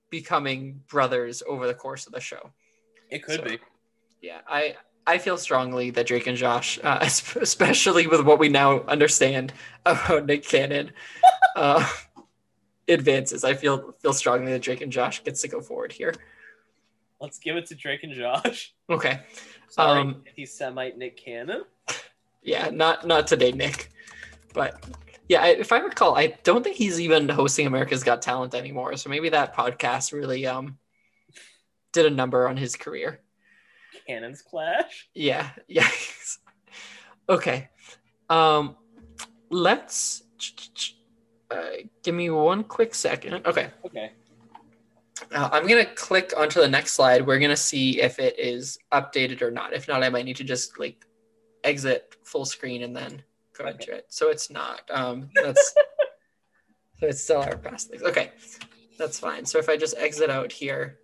becoming 0.09 0.81
brothers 0.87 1.41
over 1.47 1.67
the 1.67 1.73
course 1.73 2.07
of 2.07 2.13
the 2.13 2.19
show. 2.21 2.51
It 3.09 3.23
could 3.23 3.37
So- 3.39 3.43
be. 3.45 3.57
Yeah, 4.21 4.39
I 4.47 4.75
I 5.07 5.17
feel 5.17 5.37
strongly 5.37 5.91
that 5.91 6.05
Drake 6.07 6.27
and 6.27 6.35
Josh, 6.37 6.77
uh, 6.83 6.99
especially 7.01 8.05
with 8.05 8.21
what 8.21 8.37
we 8.37 8.49
now 8.49 8.81
understand 8.81 9.53
about 9.85 10.25
Nick 10.25 10.43
Cannon, 10.43 10.91
uh, 11.55 11.87
advances. 12.87 13.43
I 13.43 13.53
feel 13.53 13.95
feel 14.01 14.13
strongly 14.13 14.51
that 14.51 14.61
Drake 14.61 14.81
and 14.81 14.91
Josh 14.91 15.23
gets 15.23 15.41
to 15.41 15.47
go 15.47 15.61
forward 15.61 15.91
here. 15.93 16.13
Let's 17.21 17.39
give 17.39 17.55
it 17.55 17.65
to 17.67 17.75
Drake 17.75 18.03
and 18.03 18.13
Josh. 18.13 18.73
Okay, 18.89 19.19
Sorry, 19.69 20.01
Um, 20.01 20.23
anti-Semite 20.27 20.97
Nick 20.97 21.17
Cannon. 21.17 21.63
yeah, 22.43 22.69
not 22.69 23.07
not 23.07 23.25
today, 23.27 23.51
Nick, 23.51 23.91
but 24.53 24.83
Yeah, 25.27 25.45
if 25.45 25.71
I 25.71 25.79
recall, 25.79 26.17
I 26.17 26.35
don't 26.43 26.63
think 26.63 26.75
he's 26.75 26.99
even 26.99 27.29
hosting 27.29 27.67
America's 27.67 28.03
Got 28.03 28.21
Talent 28.21 28.55
anymore. 28.55 28.95
So 28.97 29.09
maybe 29.09 29.29
that 29.29 29.55
podcast 29.55 30.11
really 30.11 30.45
um 30.47 30.77
did 31.93 32.05
a 32.05 32.09
number 32.09 32.47
on 32.47 32.57
his 32.57 32.75
career. 32.75 33.21
Cannons 34.07 34.41
clash. 34.41 35.07
Yeah, 35.13 35.49
yeah. 35.67 35.89
okay. 37.29 37.69
Um 38.29 38.75
let's 39.49 40.23
uh, 41.51 41.69
give 42.03 42.15
me 42.15 42.29
one 42.29 42.63
quick 42.63 42.93
second. 42.95 43.45
Okay. 43.45 43.69
Okay. 43.85 44.11
Uh, 45.33 45.49
I'm 45.51 45.67
gonna 45.67 45.85
click 45.85 46.33
onto 46.37 46.61
the 46.61 46.67
next 46.67 46.93
slide. 46.93 47.25
We're 47.25 47.39
gonna 47.39 47.57
see 47.57 48.01
if 48.01 48.19
it 48.19 48.39
is 48.39 48.77
updated 48.91 49.41
or 49.41 49.51
not. 49.51 49.73
If 49.73 49.87
not, 49.87 50.03
I 50.03 50.09
might 50.09 50.25
need 50.25 50.37
to 50.37 50.43
just 50.43 50.79
like 50.79 51.05
exit 51.63 52.15
full 52.23 52.45
screen 52.45 52.83
and 52.83 52.95
then 52.95 53.21
Okay. 53.59 53.71
into 53.71 53.93
it. 53.93 54.05
So 54.09 54.29
it's 54.29 54.49
not. 54.49 54.81
Um, 54.89 55.29
that's 55.35 55.73
so 56.99 57.07
it's 57.07 57.23
still 57.23 57.41
our 57.41 57.57
past 57.57 57.89
things. 57.89 58.03
Okay, 58.03 58.31
that's 58.97 59.19
fine. 59.19 59.45
So 59.45 59.57
if 59.59 59.69
I 59.69 59.77
just 59.77 59.97
exit 59.97 60.29
out 60.29 60.51
here, 60.51 60.99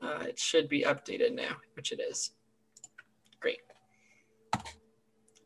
uh, 0.00 0.24
it 0.26 0.38
should 0.38 0.68
be 0.68 0.82
updated 0.82 1.34
now, 1.34 1.56
which 1.74 1.92
it 1.92 2.00
is. 2.00 2.30
Great. 3.40 3.58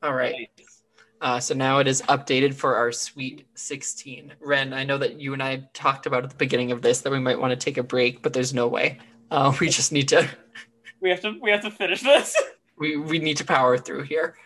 All 0.02 0.14
right. 0.14 0.48
Nice. 0.58 0.82
Uh, 1.20 1.40
so 1.40 1.54
now 1.54 1.78
it 1.78 1.88
is 1.88 2.02
updated 2.02 2.52
for 2.54 2.76
our 2.76 2.92
Sweet 2.92 3.46
16. 3.54 4.34
Ren, 4.40 4.74
I 4.74 4.84
know 4.84 4.98
that 4.98 5.18
you 5.18 5.32
and 5.32 5.42
I 5.42 5.66
talked 5.72 6.04
about 6.04 6.24
at 6.24 6.30
the 6.30 6.36
beginning 6.36 6.72
of 6.72 6.82
this 6.82 7.00
that 7.00 7.10
we 7.10 7.18
might 7.18 7.40
want 7.40 7.52
to 7.52 7.56
take 7.56 7.78
a 7.78 7.82
break, 7.82 8.22
but 8.22 8.34
there's 8.34 8.52
no 8.52 8.68
way. 8.68 8.98
Uh, 9.30 9.54
we 9.60 9.68
just 9.68 9.92
need 9.92 10.08
to 10.08 10.28
We 11.00 11.10
have 11.10 11.20
to 11.20 11.38
we 11.40 11.50
have 11.50 11.62
to 11.62 11.70
finish 11.70 12.02
this. 12.02 12.34
we, 12.78 12.96
we 12.96 13.18
need 13.18 13.36
to 13.38 13.44
power 13.44 13.78
through 13.78 14.02
here 14.02 14.36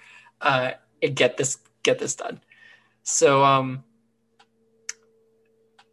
uh, 0.41 0.73
and 1.03 1.15
get 1.15 1.37
this 1.37 1.59
get 1.83 1.99
this 1.99 2.15
done. 2.15 2.41
So 3.03 3.43
um, 3.45 3.85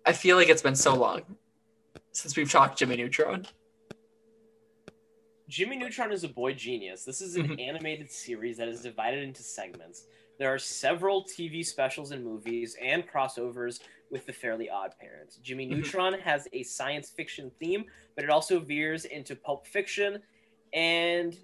I 0.05 0.13
feel 0.13 0.37
like 0.37 0.49
it's 0.49 0.61
been 0.61 0.75
so 0.75 0.95
long 0.95 1.21
since 2.11 2.35
we've 2.35 2.51
talked 2.51 2.79
Jimmy 2.79 2.97
Neutron. 2.97 3.45
Jimmy 5.47 5.77
Neutron 5.77 6.11
is 6.11 6.23
a 6.23 6.27
boy 6.27 6.53
genius. 6.53 7.05
This 7.05 7.21
is 7.21 7.35
an 7.37 7.47
Mhm. 7.49 7.61
animated 7.61 8.11
series 8.11 8.57
that 8.57 8.67
is 8.67 8.81
divided 8.81 9.23
into 9.23 9.41
segments. 9.43 10.05
There 10.39 10.53
are 10.53 10.59
several 10.59 11.23
TV 11.23 11.63
specials 11.63 12.11
and 12.11 12.23
movies 12.23 12.75
and 12.81 13.07
crossovers 13.07 13.79
with 14.11 14.25
the 14.25 14.33
Fairly 14.33 14.69
Odd 14.69 14.93
Parents. 14.99 15.37
Jimmy 15.37 15.67
Mhm. 15.67 15.77
Neutron 15.77 16.19
has 16.19 16.47
a 16.51 16.63
science 16.63 17.09
fiction 17.11 17.49
theme, 17.59 17.85
but 18.15 18.23
it 18.25 18.29
also 18.29 18.59
veers 18.59 19.05
into 19.05 19.35
pulp 19.35 19.65
fiction 19.67 20.21
and 20.73 21.37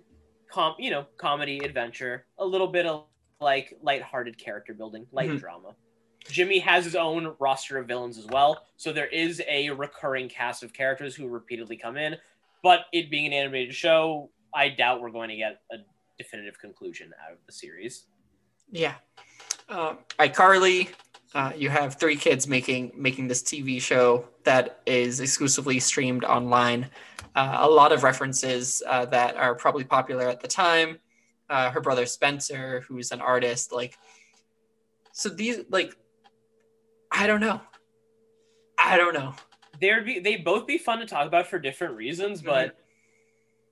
com- 0.51 0.75
you 0.77 0.91
know, 0.91 1.05
comedy, 1.17 1.59
adventure, 1.59 2.25
a 2.37 2.45
little 2.45 2.67
bit 2.67 2.85
of 2.85 3.07
like 3.43 3.77
lighthearted 3.81 4.37
character 4.37 4.73
building, 4.73 5.05
light 5.11 5.29
Mhm. 5.29 5.39
drama. 5.39 5.75
Jimmy 6.29 6.59
has 6.59 6.85
his 6.85 6.95
own 6.95 7.35
roster 7.39 7.77
of 7.77 7.87
villains 7.87 8.17
as 8.17 8.25
well, 8.27 8.65
so 8.77 8.93
there 8.93 9.07
is 9.07 9.41
a 9.47 9.69
recurring 9.71 10.29
cast 10.29 10.63
of 10.63 10.73
characters 10.73 11.15
who 11.15 11.27
repeatedly 11.27 11.75
come 11.75 11.97
in. 11.97 12.17
But 12.61 12.85
it 12.93 13.09
being 13.09 13.25
an 13.25 13.33
animated 13.33 13.75
show, 13.75 14.31
I 14.53 14.69
doubt 14.69 15.01
we're 15.01 15.11
going 15.11 15.29
to 15.29 15.35
get 15.35 15.61
a 15.71 15.77
definitive 16.17 16.57
conclusion 16.59 17.13
out 17.25 17.33
of 17.33 17.39
the 17.45 17.51
series. 17.51 18.05
Yeah. 18.71 18.95
Um, 19.67 19.99
iCarly, 20.19 20.93
uh, 21.33 21.51
you 21.55 21.69
have 21.69 21.95
three 21.95 22.15
kids 22.15 22.47
making 22.47 22.93
making 22.95 23.27
this 23.27 23.41
TV 23.43 23.81
show 23.81 24.29
that 24.43 24.81
is 24.85 25.19
exclusively 25.19 25.79
streamed 25.79 26.23
online. 26.23 26.89
Uh, 27.35 27.57
a 27.61 27.69
lot 27.69 27.91
of 27.91 28.03
references 28.03 28.81
uh, 28.87 29.05
that 29.05 29.35
are 29.35 29.55
probably 29.55 29.83
popular 29.83 30.27
at 30.29 30.39
the 30.39 30.47
time. 30.47 30.99
Uh, 31.53 31.69
her 31.69 31.81
brother 31.81 32.07
Spencer, 32.07 32.83
who's 32.87 33.11
an 33.11 33.21
artist, 33.21 33.71
like 33.71 33.95
so 35.11 35.29
these 35.29 35.59
like 35.69 35.95
I 37.11 37.27
don't 37.27 37.41
know. 37.41 37.61
I 38.79 38.97
don't 38.97 39.13
know. 39.13 39.35
They'd 39.79 40.03
be 40.03 40.19
they 40.19 40.37
both 40.37 40.65
be 40.65 40.79
fun 40.79 40.97
to 40.99 41.05
talk 41.05 41.27
about 41.27 41.45
for 41.45 41.59
different 41.59 41.95
reasons, 41.95 42.41
but 42.41 42.75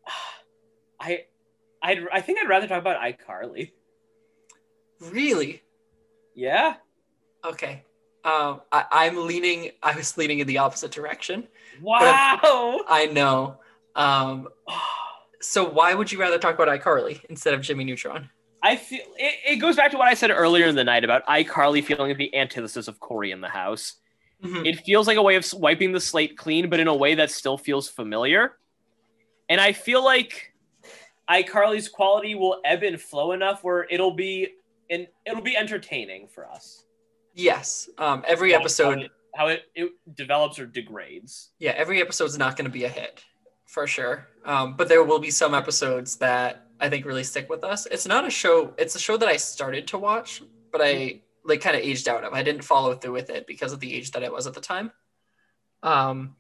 I 1.02 1.26
I'd, 1.82 2.06
I 2.14 2.22
think 2.22 2.38
I'd 2.40 2.48
rather 2.48 2.68
talk 2.68 2.80
about 2.80 3.02
iCarly. 3.02 3.72
Really? 5.00 5.64
Yeah. 6.36 6.76
Okay. 7.44 7.84
Um, 8.24 8.62
I, 8.72 8.86
I'm 8.92 9.26
leaning. 9.26 9.72
I 9.82 9.96
was 9.96 10.16
leaning 10.20 10.38
in 10.38 10.46
the 10.46 10.60
opposite 10.60 10.92
direction. 10.92 11.48
Wow. 11.82 12.82
I 12.88 13.08
know. 13.08 13.58
Um, 13.96 14.50
so 15.42 15.68
why 15.70 15.94
would 15.94 16.12
you 16.12 16.20
rather 16.20 16.38
talk 16.38 16.56
about 16.56 16.68
iCarly 16.68 17.24
instead 17.30 17.54
of 17.54 17.62
Jimmy 17.62 17.84
Neutron? 17.84 18.30
I 18.64 18.76
feel 18.76 19.02
it, 19.18 19.36
it 19.54 19.56
goes 19.58 19.76
back 19.76 19.92
to 19.92 19.98
what 19.98 20.08
I 20.08 20.14
said 20.14 20.30
earlier 20.32 20.68
in 20.68 20.76
the 20.76 20.84
night 20.84 21.04
about 21.04 21.26
iCarly 21.28 21.84
feeling 21.84 22.10
like 22.10 22.18
the 22.18 22.36
antithesis 22.36 22.88
of 22.88 23.00
Cory 23.00 23.32
in 23.32 23.42
the 23.42 23.50
house. 23.50 23.96
Mhm. 24.44 24.66
It 24.68 24.80
feels 24.82 25.08
like 25.08 25.18
a 25.18 25.22
way 25.22 25.36
of 25.36 25.46
wiping 25.54 25.92
the 25.92 26.00
slate 26.00 26.38
clean, 26.38 26.70
but 26.70 26.80
in 26.80 26.88
a 26.88 26.96
way 26.96 27.16
that 27.16 27.32
still 27.32 27.58
feels 27.58 27.90
familiar. 27.90 28.58
And 29.50 29.60
I 29.60 29.72
feel 29.74 30.04
like 30.04 30.54
iCarly's 31.30 31.88
quality 31.90 32.36
will 32.36 32.62
ebb 32.66 32.84
and 32.84 33.00
flow 33.02 33.32
enough 33.32 33.64
where 33.64 33.86
it'll 33.90 34.12
be 34.16 34.50
and 34.90 35.08
it'll 35.26 35.42
be 35.42 35.56
entertaining 35.56 36.28
for 36.28 36.48
us. 36.50 36.86
Yes. 37.34 37.90
Um, 37.98 38.24
every 38.28 38.52
How- 38.52 38.58
how 38.58 38.62
episode. 38.64 39.00
it, 39.04 39.12
how 39.34 39.48
it, 39.48 39.64
it 39.74 39.92
develops 40.16 40.60
or 40.60 40.66
degrades. 40.66 41.52
Yeah, 41.60 41.72
every 41.72 42.02
episode's 42.02 42.38
not 42.38 42.58
going 42.58 42.66
to 42.66 42.72
be 42.72 42.84
a 42.84 42.90
hit 42.90 43.24
for 43.72 43.88
sure. 43.88 44.28
Um, 44.44 44.76
but 44.76 44.90
there 44.90 45.04
will 45.04 45.20
be 45.20 45.32
some 45.32 45.54
episodes 45.54 46.18
that 46.18 46.68
I 46.80 46.90
think 46.90 47.06
really 47.06 47.24
stick 47.24 47.50
with 47.50 47.64
us. 47.64 47.86
It's 47.86 48.06
not 48.06 48.28
a 48.28 48.30
show. 48.30 48.74
It's 48.78 48.96
a 48.96 49.00
show 49.00 49.16
that 49.18 49.30
I 49.30 49.38
started 49.38 49.88
to 49.88 49.98
watch, 49.98 50.42
but 50.72 50.82
I 50.84 51.22
like 51.46 51.62
kind 51.62 51.78
of 51.78 51.82
aged 51.82 52.10
out 52.10 52.26
of. 52.26 52.34
I 52.34 52.44
didn't 52.44 52.64
follow 52.64 52.94
through 52.96 53.14
with 53.14 53.30
it 53.30 53.48
because 53.48 53.72
of 53.72 53.80
the 53.80 53.94
age 53.94 54.12
that 54.12 54.24
I 54.24 54.30
was 54.30 54.46
at 54.46 54.54
the 54.54 54.62
time. 54.62 54.92
Um, 55.84 56.36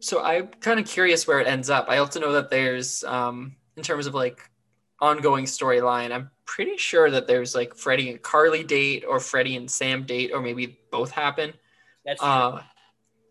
so 0.00 0.22
I'm 0.22 0.48
kind 0.48 0.78
of 0.78 0.86
curious 0.86 1.26
where 1.26 1.40
it 1.40 1.46
ends 1.46 1.70
up. 1.70 1.86
I 1.88 1.98
also 1.98 2.20
know 2.20 2.32
that 2.32 2.50
there's, 2.50 3.04
um, 3.04 3.56
in 3.76 3.82
terms 3.82 4.06
of 4.06 4.14
like 4.14 4.50
ongoing 5.00 5.46
storyline, 5.46 6.12
I'm 6.12 6.30
pretty 6.44 6.76
sure 6.76 7.10
that 7.10 7.26
there's 7.26 7.54
like 7.54 7.74
Freddie 7.74 8.10
and 8.10 8.20
Carly 8.20 8.64
date 8.64 9.04
or 9.08 9.18
Freddie 9.18 9.56
and 9.56 9.70
Sam 9.70 10.02
date, 10.04 10.32
or 10.34 10.42
maybe 10.42 10.78
both 10.90 11.10
happen. 11.10 11.54
That's 12.04 12.20
true. 12.20 12.28
Uh, 12.28 12.62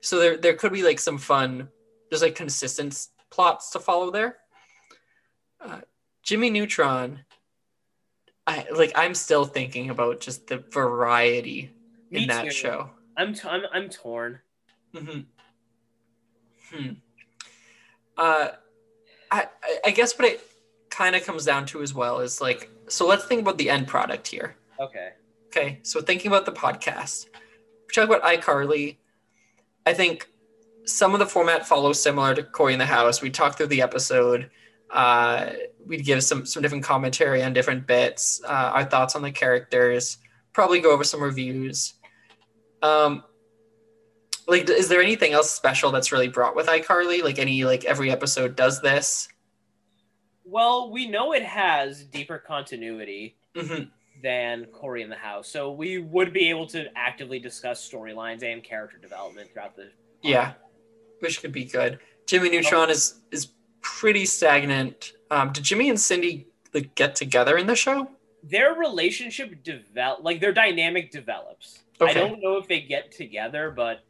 so 0.01 0.17
there 0.17 0.37
there 0.37 0.55
could 0.55 0.73
be 0.73 0.81
like 0.81 0.99
some 0.99 1.19
fun, 1.19 1.69
there's 2.11 2.21
like 2.21 2.35
consistent 2.35 3.07
plots 3.31 3.71
to 3.71 3.79
follow 3.79 4.11
there. 4.11 4.37
Uh, 5.59 5.79
Jimmy 6.21 6.49
Neutron, 6.51 7.21
I 8.45 8.67
like. 8.75 8.91
I'm 8.95 9.15
still 9.15 9.45
thinking 9.45 9.89
about 9.89 10.19
just 10.19 10.47
the 10.47 10.57
variety 10.71 11.71
Me 12.11 12.23
in 12.23 12.27
that 12.27 12.43
too. 12.43 12.51
show. 12.51 12.89
I'm, 13.17 13.33
t- 13.33 13.47
I'm 13.47 13.61
I'm 13.73 13.89
torn. 13.89 14.39
hmm 14.95 15.19
Hmm. 16.69 16.89
Uh, 18.17 18.49
I 19.31 19.47
I- 19.63 19.79
I 19.87 19.91
guess 19.91 20.17
what 20.17 20.27
it 20.27 20.41
kind 20.89 21.15
of 21.15 21.25
comes 21.25 21.45
down 21.45 21.65
to 21.67 21.81
as 21.81 21.93
well 21.93 22.19
is 22.19 22.41
like. 22.41 22.69
So 22.87 23.07
let's 23.07 23.23
think 23.25 23.41
about 23.41 23.57
the 23.57 23.69
end 23.69 23.87
product 23.87 24.27
here. 24.27 24.57
Okay. 24.79 25.09
Okay, 25.47 25.79
so 25.83 26.01
thinking 26.01 26.31
about 26.31 26.45
the 26.45 26.51
podcast, 26.51 27.25
we 27.87 27.93
talk 27.93 28.05
about 28.09 28.23
iCarly. 28.23 28.97
I 29.85 29.93
think 29.93 30.29
some 30.85 31.13
of 31.13 31.19
the 31.19 31.25
format 31.25 31.67
follows 31.67 32.01
similar 32.01 32.33
to 32.35 32.43
Cory 32.43 32.73
in 32.73 32.79
the 32.79 32.85
House. 32.85 33.21
We 33.21 33.29
talk 33.29 33.57
through 33.57 33.67
the 33.67 33.81
episode. 33.81 34.49
Uh, 34.89 35.51
we'd 35.85 36.05
give 36.05 36.23
some 36.23 36.45
some 36.45 36.61
different 36.61 36.83
commentary 36.83 37.43
on 37.43 37.53
different 37.53 37.87
bits, 37.87 38.41
uh, 38.43 38.71
our 38.73 38.85
thoughts 38.85 39.15
on 39.15 39.21
the 39.21 39.31
characters. 39.31 40.17
Probably 40.53 40.79
go 40.79 40.91
over 40.91 41.03
some 41.03 41.23
reviews. 41.23 41.93
Um, 42.81 43.23
like, 44.47 44.69
is 44.69 44.89
there 44.89 45.01
anything 45.01 45.33
else 45.33 45.49
special 45.49 45.91
that's 45.91 46.11
really 46.11 46.27
brought 46.27 46.55
with 46.55 46.67
iCarly? 46.67 47.23
Like 47.23 47.39
any 47.39 47.63
like 47.63 47.85
every 47.85 48.11
episode 48.11 48.55
does 48.55 48.81
this. 48.81 49.27
Well, 50.43 50.91
we 50.91 51.07
know 51.07 51.33
it 51.33 51.43
has 51.43 52.03
deeper 52.03 52.37
continuity 52.37 53.37
hmm 53.55 53.83
than 54.21 54.65
Cory 54.65 55.01
in 55.01 55.09
the 55.09 55.15
House, 55.15 55.47
so 55.47 55.71
we 55.71 55.97
would 55.97 56.31
be 56.31 56.49
able 56.49 56.67
to 56.67 56.85
actively 56.95 57.39
discuss 57.39 57.89
storylines 57.89 58.43
and 58.43 58.63
character 58.63 58.97
development 58.99 59.49
throughout 59.51 59.75
the. 59.75 59.89
Yeah, 60.21 60.53
which 61.21 61.41
could 61.41 61.51
be 61.51 61.65
good. 61.65 61.99
Jimmy 62.27 62.49
Neutron 62.49 62.89
is 62.89 63.21
is 63.31 63.49
pretty 63.81 64.25
stagnant. 64.25 65.13
Um, 65.29 65.51
did 65.51 65.63
Jimmy 65.63 65.89
and 65.89 65.99
Cindy 65.99 66.47
like 66.73 66.93
get 66.95 67.15
together 67.15 67.57
in 67.57 67.67
the 67.67 67.75
show? 67.75 68.09
Their 68.43 68.73
relationship 68.73 69.63
develop, 69.63 70.23
like 70.23 70.41
their 70.41 70.51
dynamic 70.53 71.11
develops. 71.11 71.83
I 72.01 72.13
don't 72.13 72.41
know 72.41 72.57
if 72.57 72.67
they 72.67 72.81
get 72.81 73.11
together, 73.11 73.69
but 73.71 74.03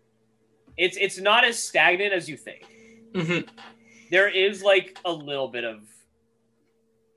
it's 0.77 0.97
it's 0.97 1.19
not 1.19 1.43
as 1.43 1.61
stagnant 1.61 2.13
as 2.13 2.29
you 2.29 2.37
think. 2.37 2.65
hmm 3.13 3.39
There 4.09 4.29
is 4.29 4.63
like 4.63 4.97
a 5.05 5.11
little 5.11 5.49
bit 5.49 5.65
of 5.65 5.81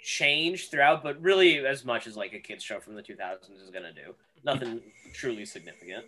change 0.00 0.70
throughout, 0.70 1.02
but 1.02 1.20
really 1.22 1.64
as 1.64 1.84
much 1.84 2.06
as 2.06 2.16
like 2.16 2.32
a 2.34 2.38
kids 2.40 2.62
show 2.62 2.80
from 2.80 2.94
the 2.94 3.02
2000s 3.02 3.62
is 3.62 3.70
gonna 3.70 3.92
do. 3.92 4.14
Nothing 4.44 4.82
truly 5.14 5.44
significant. 5.46 6.04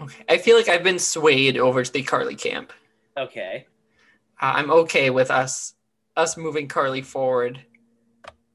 Okay, 0.00 0.24
I 0.28 0.38
feel 0.38 0.56
like 0.56 0.68
I've 0.68 0.82
been 0.82 0.98
swayed 0.98 1.56
over 1.56 1.84
to 1.84 1.92
the 1.92 2.02
Carly 2.02 2.34
camp. 2.34 2.72
Okay. 3.16 3.66
Uh, 4.40 4.52
I'm 4.56 4.70
okay 4.70 5.10
with 5.10 5.30
us 5.30 5.74
us 6.16 6.36
moving 6.36 6.68
Carly 6.68 7.02
forward, 7.02 7.60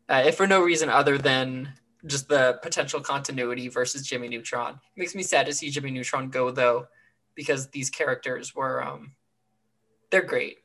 uh, 0.07 0.23
if 0.25 0.37
for 0.37 0.47
no 0.47 0.61
reason 0.61 0.89
other 0.89 1.17
than 1.17 1.73
just 2.05 2.29
the 2.29 2.57
potential 2.63 3.01
continuity 3.01 3.67
versus 3.67 4.07
Jimmy 4.07 4.29
Neutron. 4.29 4.75
It 4.75 4.99
makes 4.99 5.15
me 5.15 5.23
sad 5.23 5.45
to 5.47 5.53
see 5.53 5.69
Jimmy 5.69 5.91
Neutron 5.91 6.29
go 6.29 6.51
though, 6.51 6.87
because 7.35 7.69
these 7.69 7.89
characters 7.89 8.55
were 8.55 8.83
um, 8.83 9.13
they're 10.09 10.21
great. 10.21 10.57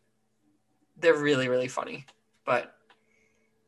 They're 0.96 1.16
really 1.16 1.48
really 1.48 1.68
funny, 1.68 2.06
but 2.46 2.74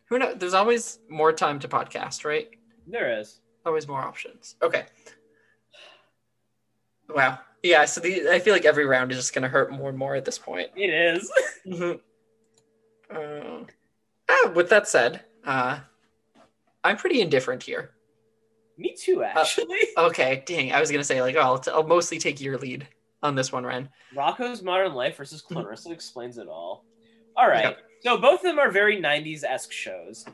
who 0.08 0.18
knows? 0.18 0.36
There's 0.38 0.54
always 0.54 1.00
more 1.08 1.32
time 1.32 1.58
to 1.60 1.68
podcast, 1.68 2.24
right? 2.24 2.48
There 2.86 3.18
is. 3.18 3.40
Always 3.64 3.88
more 3.88 4.00
options. 4.00 4.54
Okay. 4.62 4.84
Wow. 7.08 7.38
Yeah. 7.62 7.84
So 7.84 8.00
the 8.00 8.28
I 8.30 8.38
feel 8.38 8.52
like 8.54 8.64
every 8.64 8.86
round 8.86 9.10
is 9.12 9.18
just 9.18 9.34
gonna 9.34 9.48
hurt 9.48 9.72
more 9.72 9.88
and 9.88 9.98
more 9.98 10.14
at 10.14 10.24
this 10.24 10.38
point. 10.38 10.70
It 10.76 10.90
is. 10.90 11.30
Mhm. 11.66 12.00
Uh, 13.10 13.64
ah, 14.28 14.52
with 14.54 14.68
that 14.70 14.88
said, 14.88 15.24
uh, 15.44 15.78
I'm 16.84 16.96
pretty 16.96 17.20
indifferent 17.20 17.62
here. 17.62 17.90
Me 18.78 18.94
too, 18.96 19.22
actually. 19.22 19.78
Okay, 19.98 20.42
dang. 20.46 20.72
I 20.72 20.80
was 20.80 20.90
gonna 20.90 21.04
say 21.04 21.22
like, 21.22 21.36
oh, 21.36 21.40
I'll, 21.40 21.58
t- 21.58 21.70
I'll 21.70 21.86
mostly 21.86 22.18
take 22.18 22.40
your 22.40 22.58
lead 22.58 22.86
on 23.22 23.34
this 23.34 23.50
one, 23.52 23.64
Ren. 23.64 23.88
Rocko's 24.14 24.62
Modern 24.62 24.94
Life 24.94 25.16
versus 25.16 25.40
Clarissa 25.42 25.90
explains 25.90 26.38
it 26.38 26.48
all. 26.48 26.84
All 27.36 27.48
right. 27.48 27.76
So 28.02 28.16
both 28.18 28.40
of 28.40 28.42
them 28.44 28.58
are 28.58 28.70
very 28.70 29.00
90s 29.00 29.42
esque 29.44 29.72
shows. 29.72 30.24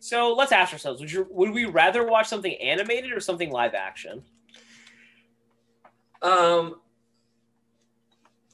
So 0.00 0.32
let's 0.32 0.52
ask 0.52 0.72
ourselves: 0.72 1.00
Would 1.00 1.10
you 1.12 1.26
would 1.30 1.50
we 1.50 1.64
rather 1.64 2.06
watch 2.06 2.28
something 2.28 2.54
animated 2.54 3.12
or 3.12 3.20
something 3.20 3.50
live 3.50 3.74
action? 3.74 4.22
Um. 6.22 6.76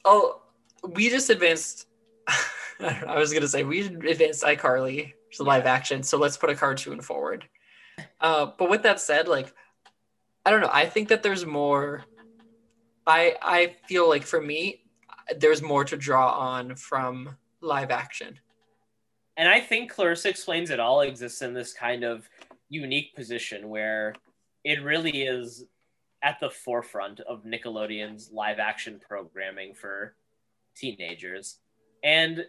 Oh, 0.05 0.41
we 0.83 1.09
just 1.09 1.29
advanced. 1.29 1.87
I, 2.27 2.37
know, 2.79 2.87
I 3.07 3.19
was 3.19 3.33
gonna 3.33 3.47
say 3.47 3.63
we 3.63 3.81
advanced 3.81 4.43
iCarly 4.43 5.13
to 5.33 5.43
live 5.43 5.65
action, 5.65 6.03
so 6.03 6.17
let's 6.17 6.37
put 6.37 6.49
a 6.49 6.55
cartoon 6.55 7.01
forward. 7.01 7.45
Uh, 8.21 8.51
but 8.57 8.69
with 8.69 8.83
that 8.83 8.99
said, 8.99 9.27
like, 9.27 9.53
I 10.45 10.51
don't 10.51 10.61
know. 10.61 10.69
I 10.71 10.85
think 10.85 11.09
that 11.09 11.23
there's 11.23 11.45
more. 11.45 12.03
I 13.05 13.35
I 13.41 13.75
feel 13.87 14.07
like 14.07 14.23
for 14.23 14.41
me, 14.41 14.83
there's 15.37 15.61
more 15.61 15.83
to 15.85 15.97
draw 15.97 16.31
on 16.31 16.75
from 16.75 17.35
live 17.61 17.91
action. 17.91 18.39
And 19.37 19.47
I 19.47 19.59
think 19.59 19.91
Clarissa 19.91 20.29
Explains 20.29 20.71
It 20.71 20.79
All 20.79 21.01
exists 21.01 21.41
in 21.41 21.53
this 21.53 21.73
kind 21.73 22.03
of 22.03 22.27
unique 22.69 23.15
position 23.15 23.69
where 23.69 24.15
it 24.63 24.81
really 24.81 25.23
is 25.23 25.65
at 26.27 26.41
the 26.41 26.49
forefront 26.49 27.21
of 27.21 27.45
Nickelodeon's 27.45 28.31
live 28.33 28.59
action 28.59 28.99
programming 29.07 29.73
for 29.73 30.13
teenagers. 30.75 31.59
And 32.03 32.45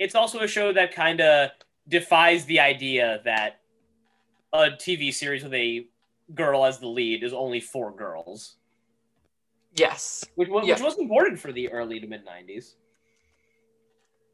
it's 0.00 0.16
also 0.16 0.40
a 0.40 0.48
show 0.48 0.72
that 0.72 0.92
kind 0.92 1.20
of 1.20 1.50
defies 1.86 2.44
the 2.46 2.58
idea 2.58 3.20
that 3.24 3.60
a 4.52 4.70
TV 4.70 5.14
series 5.14 5.44
with 5.44 5.54
a 5.54 5.86
girl 6.34 6.64
as 6.66 6.80
the 6.80 6.88
lead 6.88 7.22
is 7.22 7.32
only 7.32 7.60
for 7.60 7.92
girls, 7.94 8.56
Yes. 9.76 10.24
which 10.34 10.48
was, 10.48 10.66
Yeah. 10.66 10.74
which 10.74 10.82
was 10.82 10.98
important 10.98 11.38
for 11.38 11.52
the 11.52 11.70
early 11.70 12.00
to 12.00 12.08
mid 12.08 12.26
90s. 12.26 12.74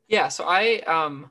Yeah, 0.08 0.28
so 0.28 0.44
I 0.44 0.78
um 0.86 1.30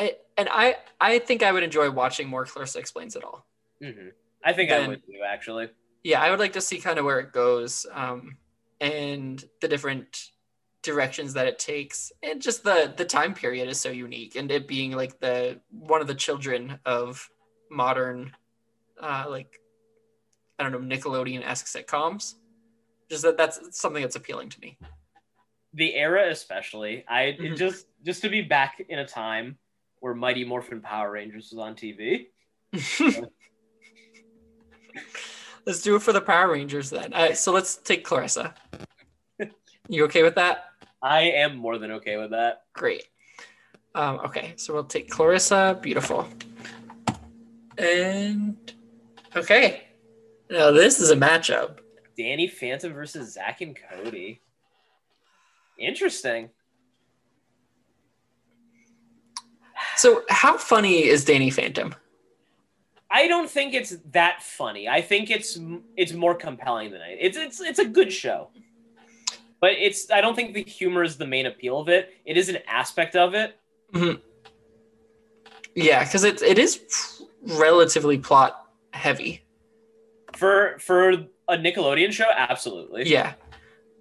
I 0.00 0.16
and 0.36 0.48
I 0.50 0.78
I 1.00 1.20
think 1.20 1.44
I 1.44 1.52
would 1.52 1.62
enjoy 1.62 1.90
watching 1.92 2.26
more 2.26 2.44
Clarissa 2.44 2.80
explains 2.80 3.14
it 3.14 3.22
all. 3.22 3.46
hmm 3.80 4.08
I 4.44 4.52
think 4.52 4.70
I 4.70 4.86
would 4.86 5.02
too, 5.06 5.20
actually. 5.26 5.70
Yeah, 6.02 6.20
I 6.20 6.30
would 6.30 6.38
like 6.38 6.52
to 6.52 6.60
see 6.60 6.78
kind 6.78 6.98
of 6.98 7.04
where 7.04 7.18
it 7.20 7.32
goes 7.32 7.86
um 7.92 8.36
and 8.80 9.42
the 9.60 9.68
different 9.68 10.30
directions 10.82 11.32
that 11.32 11.46
it 11.46 11.58
takes 11.58 12.12
and 12.22 12.42
just 12.42 12.62
the 12.62 12.92
the 12.94 13.04
time 13.06 13.32
period 13.32 13.68
is 13.68 13.80
so 13.80 13.88
unique 13.88 14.36
and 14.36 14.50
it 14.50 14.68
being 14.68 14.92
like 14.92 15.18
the 15.20 15.58
one 15.70 16.02
of 16.02 16.06
the 16.06 16.14
children 16.14 16.78
of 16.84 17.30
modern 17.70 18.32
uh 19.00 19.24
like 19.28 19.60
I 20.58 20.62
don't 20.62 20.72
know 20.72 20.96
Nickelodeon-esque 20.96 21.66
sitcoms. 21.66 22.34
Just 23.10 23.22
that 23.24 23.36
that's 23.36 23.58
something 23.80 24.02
that's 24.02 24.16
appealing 24.16 24.50
to 24.50 24.60
me. 24.60 24.76
the 25.76 25.94
era 25.96 26.30
especially 26.30 27.04
i 27.08 27.22
it 27.22 27.40
Mhm. 27.40 27.56
just 27.56 27.86
just 28.04 28.22
to 28.22 28.28
be 28.28 28.42
back 28.42 28.80
in 28.88 28.98
a 29.00 29.06
time 29.06 29.58
where 30.00 30.14
mighty 30.14 30.44
morphin 30.44 30.80
power 30.80 31.10
rangers 31.10 31.50
was 31.50 31.58
on 31.58 31.74
tv 31.74 32.26
let's 35.66 35.82
do 35.82 35.96
it 35.96 36.02
for 36.02 36.12
the 36.12 36.20
Power 36.20 36.52
Rangers 36.52 36.90
then. 36.90 37.12
Uh, 37.12 37.34
so 37.34 37.52
let's 37.52 37.76
take 37.76 38.04
Clarissa. 38.04 38.54
You 39.88 40.04
okay 40.04 40.22
with 40.22 40.34
that? 40.36 40.66
i 41.02 41.20
am 41.20 41.56
more 41.56 41.76
than 41.76 41.90
okay 41.90 42.16
with 42.16 42.30
that 42.30 42.62
Great. 42.72 43.04
Um, 43.94 44.20
okay, 44.24 44.54
so 44.56 44.72
we'll 44.72 44.84
take 44.84 45.10
Clarissa. 45.10 45.78
Beautiful. 45.80 46.26
And 47.78 48.56
okay, 49.36 49.84
now 50.50 50.70
this 50.70 51.00
is 51.00 51.10
a 51.10 51.16
matchup. 51.16 51.78
danny 52.16 52.48
phantom 52.48 52.92
versus 52.92 53.34
zack 53.34 53.60
and 53.60 53.76
cody 53.90 54.40
interesting 55.78 56.50
So, 59.96 60.22
how 60.28 60.58
funny 60.58 61.04
is 61.04 61.24
Danny 61.24 61.50
Phantom? 61.50 61.94
I 63.14 63.28
don't 63.28 63.48
think 63.48 63.72
it's 63.74 63.96
that 64.10 64.42
funny. 64.42 64.88
I 64.88 65.00
think 65.00 65.30
it's 65.30 65.58
it's 65.96 66.12
more 66.12 66.34
compelling 66.34 66.90
than 66.92 67.00
it 67.00 67.18
it's 67.20 67.38
it's 67.38 67.60
it's 67.60 67.78
a 67.78 67.84
good 67.98 68.12
show. 68.12 68.50
But 69.60 69.72
it's 69.86 70.10
i 70.10 70.20
don't 70.20 70.34
think 70.34 70.52
the 70.52 70.64
humor 70.64 71.02
is 71.04 71.16
the 71.16 71.26
main 71.26 71.46
appeal 71.46 71.78
of 71.80 71.88
it. 71.88 72.02
It 72.26 72.36
is 72.36 72.48
an 72.48 72.58
aspect 72.80 73.14
of 73.16 73.34
it. 73.34 73.56
Yeah, 75.74 76.04
because 76.04 76.24
it 76.24 76.42
it 76.42 76.58
is 76.58 77.22
relatively 77.42 78.18
plot 78.18 78.52
heavy. 78.92 79.42
for 80.36 80.76
for 80.78 81.10
a 81.48 81.56
nickelodeon 81.56 82.12
show? 82.12 82.30
Absolutely. 82.34 83.04
Yeah. 83.08 83.34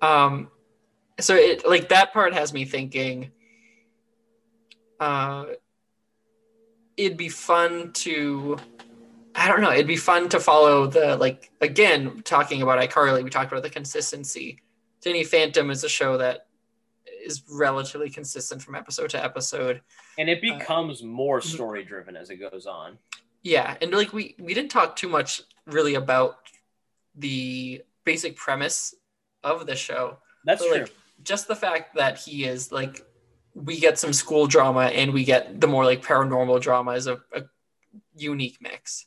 Um 0.02 0.50
so 1.20 1.36
it 1.36 1.68
like 1.68 1.90
that 1.90 2.14
part 2.14 2.34
has 2.34 2.52
me 2.54 2.66
thinking 2.66 3.32
uh 5.00 5.46
it'd 6.98 7.18
be 7.18 7.30
fun 7.30 7.92
to 7.94 8.58
I 9.36 9.48
don't 9.48 9.62
know, 9.62 9.72
it'd 9.72 9.88
be 9.88 9.96
fun 9.96 10.30
to 10.30 10.40
follow 10.40 10.88
the 10.88 11.18
like 11.18 11.52
again 11.62 12.22
talking 12.24 12.62
about 12.62 12.80
iCarly, 12.88 13.24
we 13.24 13.30
talked 13.30 13.52
about 13.52 13.64
the 13.64 13.70
consistency. 13.70 14.60
Danny 15.02 15.24
Phantom 15.24 15.70
is 15.70 15.84
a 15.84 15.90
show 15.90 16.18
that 16.18 16.48
is 17.26 17.44
relatively 17.50 18.10
consistent 18.10 18.62
from 18.62 18.76
episode 18.76 19.10
to 19.12 19.24
episode. 19.24 19.82
and 20.18 20.30
it 20.30 20.38
Uh, 20.40 20.58
becomes 20.58 21.04
more 21.04 21.40
mhm. 21.40 21.44
story 21.44 21.84
driven 21.84 22.16
as 22.16 22.30
it 22.30 22.38
goes 22.38 22.66
on 22.66 22.98
Yeah, 23.42 23.76
and 23.82 23.92
like 23.92 24.14
we 24.14 24.36
we 24.40 24.54
didn't 24.54 24.72
talk 24.72 24.96
too 24.96 25.10
much 25.10 25.42
really 25.66 25.96
about 25.96 26.38
the 27.16 27.82
basic 28.06 28.36
premise 28.36 28.94
of 29.44 29.66
the 29.66 29.76
show. 29.76 30.18
that's 30.46 30.62
But, 30.62 30.70
true 30.70 30.80
like 30.82 30.94
just 31.24 31.48
the 31.48 31.56
fact 31.56 31.96
that 31.96 32.18
he 32.20 32.44
is 32.46 32.72
like 32.72 33.06
we 33.56 33.80
get 33.80 33.98
some 34.00 34.12
school 34.14 34.46
drama 34.48 34.86
and 34.88 35.14
we 35.14 35.24
get 35.24 35.60
the 35.62 35.68
more 35.68 35.86
like 35.86 36.04
paranormal 36.04 36.60
drama 36.62 36.92
is 36.92 37.08
a, 37.08 37.16
a 37.34 37.44
unique 38.16 38.58
mix 38.62 39.06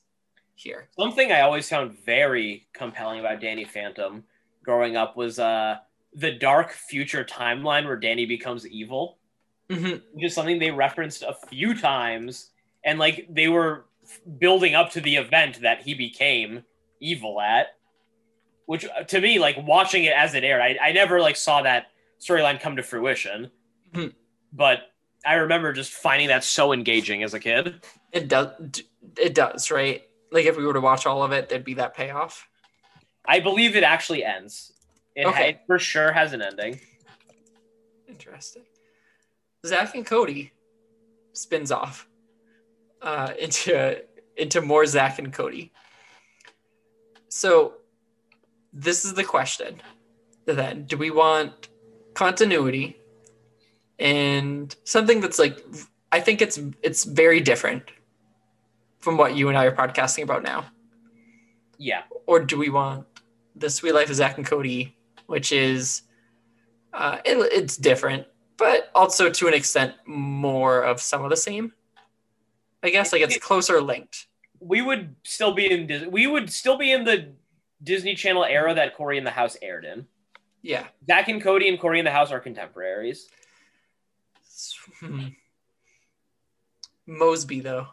here. 0.57 0.89
Something 0.99 1.31
I 1.33 1.41
always 1.43 1.69
found 1.69 1.97
very 2.05 2.67
compelling 2.73 3.21
about 3.21 3.41
Danny 3.41 3.65
Phantom 3.65 4.25
growing 4.65 4.97
up 4.97 5.17
was 5.17 5.39
uh, 5.39 5.77
the 6.15 6.33
dark 6.33 6.73
future 6.73 7.25
timeline 7.25 7.85
where 7.87 7.97
Danny 7.97 8.27
becomes 8.27 8.67
evil, 8.67 9.19
Mhm. 9.69 10.03
which 10.13 10.25
is 10.25 10.35
something 10.35 10.59
they 10.59 10.71
referenced 10.71 11.23
a 11.23 11.35
few 11.49 11.79
times, 11.79 12.51
and 12.85 12.99
like 12.99 13.27
they 13.29 13.49
were 13.49 13.87
building 14.39 14.75
up 14.75 14.91
to 14.93 15.01
the 15.01 15.17
event 15.17 15.61
that 15.61 15.83
he 15.83 15.95
became 15.95 16.65
evil 17.01 17.41
at. 17.41 17.69
Which 18.67 18.85
uh, 18.85 19.05
to 19.05 19.21
me, 19.21 19.39
like 19.39 19.57
watching 19.59 20.05
it 20.05 20.13
as 20.13 20.35
it 20.35 20.43
aired, 20.43 20.61
I, 20.63 20.79
I 20.89 20.93
never 20.93 21.21
like 21.21 21.37
saw 21.37 21.63
that 21.63 21.89
storyline 22.21 22.61
come 22.61 22.77
to 22.77 22.83
fruition, 22.83 23.51
Mhm. 23.93 24.15
but 24.53 24.91
I 25.25 25.35
remember 25.35 25.73
just 25.73 25.93
finding 25.93 26.29
that 26.29 26.45
so 26.45 26.73
engaging 26.73 27.23
as 27.23 27.35
a 27.35 27.41
kid. 27.41 27.85
It 28.13 28.29
does 28.29 28.49
it 29.19 29.35
does, 29.35 29.71
right? 29.71 30.06
Like 30.33 30.47
if 30.47 30.57
we 30.57 30.65
were 30.65 30.75
to 30.75 30.81
watch 30.81 31.07
all 31.07 31.23
of 31.23 31.33
it, 31.33 31.49
there'd 31.49 31.65
be 31.65 31.75
that 31.75 31.95
payoff. 31.95 32.49
I 33.27 33.41
believe 33.41 33.77
it 33.77 33.85
actually 33.85 34.25
ends. 34.25 34.73
It, 35.15 35.27
Okay. 35.27 35.51
it 35.51 35.61
for 35.67 35.79
sure 35.79 36.13
has 36.13 36.33
an 36.33 36.43
ending. 36.43 36.81
Interesting. 38.09 38.65
Zack 39.65 39.95
and 39.95 40.07
Cody 40.07 40.53
spins 41.33 41.73
off 41.73 42.09
uh, 43.03 43.33
into 43.39 44.03
into 44.37 44.61
more 44.61 44.87
Zack 44.87 45.19
and 45.19 45.33
Cody. 45.33 45.73
So 47.29 47.75
this 48.73 49.05
is 49.05 49.15
the 49.15 49.25
question. 49.25 49.81
Then, 50.45 50.85
do 50.85 50.97
we 50.97 51.11
want 51.11 51.69
continuity 52.15 52.97
and 53.99 54.75
something 54.85 55.21
that's 55.21 55.39
like 55.39 55.59
I 56.13 56.21
think 56.21 56.41
it's 56.41 56.61
it's 56.83 57.05
very 57.05 57.41
different 57.41 57.83
from 59.07 59.17
what 59.17 59.37
you 59.37 59.49
and 59.49 59.57
I 59.57 59.67
are 59.67 59.73
podcasting 59.73 60.25
about 60.25 60.43
now, 60.43 60.65
Yeah, 61.79 62.03
or 62.27 62.41
do 62.41 62.59
we 62.59 62.71
want 62.71 63.07
the 63.55 63.71
Suite 63.71 63.95
Life 63.95 64.11
of 64.11 64.17
Zack 64.17 64.37
and 64.37 64.45
Cody, 64.45 64.97
which 65.27 65.53
is 65.53 66.03
uh, 66.93 67.19
it, 67.25 67.37
it's 67.53 67.77
different, 67.77 68.27
but 68.57 68.91
also 68.97 69.31
to 69.31 69.47
an 69.47 69.55
extent 69.55 69.95
more 70.07 70.83
of 70.83 71.01
some 71.01 71.23
of 71.23 71.31
the 71.31 71.37
same. 71.37 71.73
I 72.83 72.91
guess 72.91 73.13
like 73.13 73.23
it's 73.23 73.39
closer 73.39 73.81
linked. 73.81 74.27
We 74.59 74.83
would 74.83 75.15
still 75.23 75.55
be 75.55 75.71
in 75.71 75.87
Dis- 75.87 76.09
we 76.09 76.27
would 76.27 76.51
still 76.51 76.77
be 76.77 76.91
in 76.91 77.05
the 77.05 77.33
Disney 77.85 78.17
Channel 78.17 78.45
era 78.45 78.75
that 78.75 78.97
Cory 78.97 79.19
in 79.19 79.25
the 79.25 79.31
House 79.31 79.57
aired 79.63 79.85
in. 79.85 80.05
Yeah. 80.63 80.85
Zack 81.07 81.29
and 81.29 81.41
Cody 81.41 81.69
and 81.69 81.79
Cory 81.79 82.01
in 82.01 82.05
the 82.05 82.11
House 82.11 82.33
are 82.33 82.41
contemporaries. 82.41 83.29
Hmm. 84.99 85.29
Moseby 87.09 87.63
though. 87.63 87.87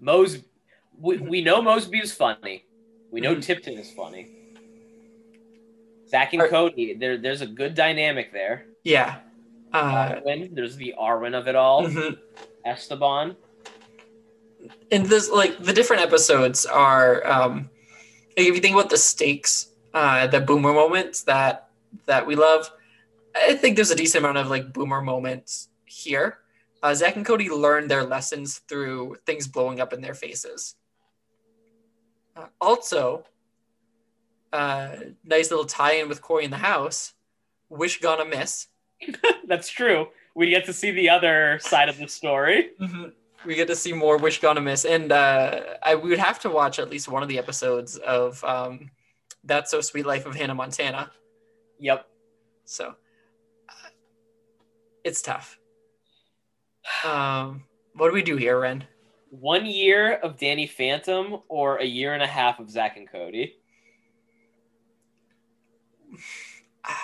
Mos, 0.00 0.38
we, 0.98 1.18
we 1.18 1.42
know 1.42 1.60
Moseby 1.70 2.02
is 2.02 2.12
funny. 2.12 2.64
We 3.10 3.20
know 3.20 3.34
Mhm. 3.34 3.42
Tipton 3.42 3.74
is 3.78 3.90
funny. 3.92 4.28
Zack 6.08 6.32
and 6.32 6.42
Are- 6.42 6.48
Cody, 6.48 6.94
there, 6.94 7.16
there's 7.18 7.40
a 7.40 7.46
good 7.46 7.74
dynamic 7.74 8.32
there. 8.32 8.66
Yeah. 8.84 9.16
Uh, 9.72 10.16
Arwin, 10.16 10.54
there's 10.54 10.76
the 10.76 10.94
Arwin 11.00 11.34
of 11.34 11.48
it 11.48 11.56
all. 11.56 11.86
mhm. 11.86 12.18
Esteban. 12.64 13.36
and 14.90 15.04
this 15.06 15.28
like 15.30 15.62
the 15.62 15.72
different 15.74 16.00
episodes 16.02 16.64
are 16.64 17.26
um 17.26 17.68
if 18.36 18.46
you 18.46 18.58
think 18.60 18.72
about 18.74 18.88
the 18.88 18.96
stakes 18.96 19.68
uh 19.92 20.26
the 20.26 20.40
boomer 20.40 20.72
moments 20.72 21.24
that 21.24 21.68
that 22.06 22.26
we 22.26 22.34
love 22.34 22.70
i 23.36 23.52
think 23.54 23.76
there's 23.76 23.90
a 23.90 23.94
decent 23.94 24.24
amount 24.24 24.38
of 24.38 24.48
like 24.48 24.72
boomer 24.72 25.02
moments 25.02 25.68
here 25.84 26.38
uh, 26.84 26.94
zack 26.94 27.16
and 27.16 27.26
cody 27.26 27.50
learn 27.50 27.88
their 27.88 28.04
lessons 28.04 28.58
through 28.68 29.16
things 29.26 29.48
blowing 29.48 29.80
up 29.80 29.92
in 29.92 30.00
their 30.00 30.14
faces 30.14 30.76
uh, 32.36 32.46
also 32.60 33.24
uh 34.52 34.90
nice 35.24 35.50
little 35.50 35.64
tie-in 35.64 36.08
with 36.08 36.22
cory 36.22 36.44
in 36.44 36.50
the 36.52 36.56
house 36.56 37.14
wish 37.68 38.00
gonna 38.00 38.24
miss 38.24 38.68
That's 39.46 39.68
true. 39.68 40.08
We 40.34 40.50
get 40.50 40.64
to 40.66 40.72
see 40.72 40.90
the 40.90 41.10
other 41.10 41.58
side 41.60 41.88
of 41.88 41.98
the 41.98 42.08
story. 42.08 42.70
Mhm. 42.80 43.12
We 43.44 43.54
get 43.54 43.68
to 43.68 43.76
see 43.76 43.92
more 43.92 44.16
Wish 44.16 44.40
Gonna 44.40 44.60
Miss, 44.60 44.84
and 44.84 45.12
uh, 45.12 45.60
I 45.82 45.94
we 45.96 46.08
would 46.10 46.18
have 46.18 46.38
to 46.40 46.50
watch 46.50 46.78
at 46.78 46.88
least 46.88 47.08
one 47.08 47.22
of 47.22 47.28
the 47.28 47.38
episodes 47.38 47.96
of 47.98 48.42
um, 48.42 48.90
That's 49.44 49.70
So 49.70 49.80
Suite 49.82 50.06
Life 50.06 50.24
of 50.24 50.34
Hannah 50.34 50.54
Montana. 50.54 51.10
Yep. 51.78 52.06
So 52.64 52.94
uh, 53.68 53.88
it's 55.04 55.20
tough. 55.20 55.58
Um, 57.04 57.64
what 57.94 58.08
do 58.08 58.14
we 58.14 58.22
do 58.22 58.36
here, 58.36 58.60
Ren? 58.60 58.84
One 59.30 59.66
year 59.66 60.14
of 60.14 60.38
Danny 60.38 60.66
Phantom 60.66 61.42
or 61.48 61.78
a 61.78 61.84
year 61.84 62.14
and 62.14 62.22
a 62.22 62.26
half 62.26 62.60
of 62.60 62.70
Zack 62.70 62.96
and 62.96 63.10
Cody. 63.10 63.54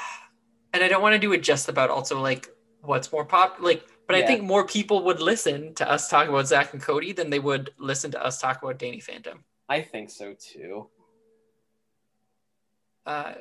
And 0.73 0.85
I 0.85 0.89
don't 0.89 1.03
want 1.03 1.15
to 1.15 1.19
do 1.19 1.33
it 1.33 1.43
just 1.43 1.69
about 1.69 1.91
also 1.91 2.21
like 2.21 2.49
what's 2.83 3.11
more 3.11 3.25
pop 3.25 3.57
like, 3.59 3.85
but 4.07 4.15
I 4.15 4.25
think 4.25 4.45
more 4.45 4.65
people 4.65 5.03
would 5.05 5.21
listen 5.21 5.75
to 5.75 5.91
us 5.91 6.09
talk 6.09 6.29
about 6.29 6.47
Zack 6.47 6.73
and 6.73 6.81
Cody 6.81 7.13
than 7.13 7.29
they 7.29 7.41
would 7.41 7.71
listen 7.77 8.13
to 8.13 8.25
us 8.25 8.41
talk 8.41 8.63
about 8.63 8.79
Danny 8.79 9.01
Phantom. 9.01 9.43
I 9.69 9.83
think 9.83 10.11
so 10.11 10.35
too. 10.39 10.89
Uh, 13.05 13.33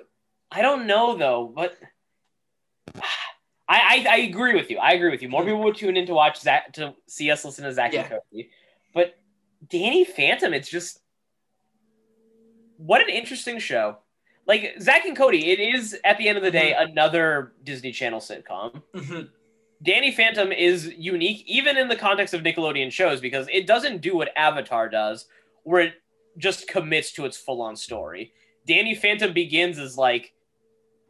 I 0.52 0.64
don't 0.64 0.88
know 0.88 1.16
though, 1.16 1.54
but 1.56 1.78
I, 3.70 4.04
I 4.08 4.14
I 4.14 4.18
agree 4.22 4.56
with 4.56 4.70
you. 4.72 4.80
I 4.80 4.94
agree 4.94 5.12
with 5.12 5.22
you. 5.22 5.30
More 5.30 5.44
people 5.44 5.64
would 5.64 5.76
tune 5.76 5.96
in 5.96 6.08
to 6.08 6.14
watch 6.14 6.40
Zack 6.40 6.74
to 6.74 6.96
see 7.08 7.30
us 7.30 7.46
listen 7.46 7.64
to 7.66 7.72
Zack 7.74 7.94
Yeah. 7.94 8.02
and 8.02 8.10
Cody. 8.10 8.50
But 8.94 9.16
Danny 9.70 10.04
Phantom, 10.04 10.54
it's 10.54 10.70
just 10.70 11.00
what 12.78 13.02
an 13.02 13.10
interesting 13.10 13.60
show. 13.60 13.98
Like 14.48 14.76
Zack 14.82 15.06
and 15.06 15.16
Cody, 15.16 15.52
it 15.52 15.60
is 15.60 15.96
at 16.04 16.18
the 16.18 16.28
end 16.28 16.38
of 16.38 16.44
the 16.44 16.50
day 16.52 16.74
another 16.74 17.54
Disney 17.64 17.92
Channel 17.92 18.20
sitcom. 18.20 18.82
mhm. 18.96 19.30
Danny 19.82 20.12
Phantom 20.12 20.52
is 20.52 20.88
unique 20.98 21.44
even 21.46 21.78
in 21.78 21.88
the 21.88 21.96
context 21.96 22.34
of 22.34 22.42
Nickelodeon 22.42 22.92
shows 22.92 23.22
because 23.22 23.48
it 23.54 23.66
doesn't 23.68 24.02
do 24.02 24.18
what 24.18 24.30
Avatar 24.36 24.90
does, 24.90 25.28
where 25.64 25.82
it 25.82 25.94
just 26.38 26.68
commits 26.68 27.14
to 27.14 27.26
its 27.26 27.38
full-on 27.38 27.76
story. 27.78 28.34
Danny 28.66 28.94
Phantom 28.96 29.32
begins 29.32 29.80
as 29.80 29.98
like 29.98 30.34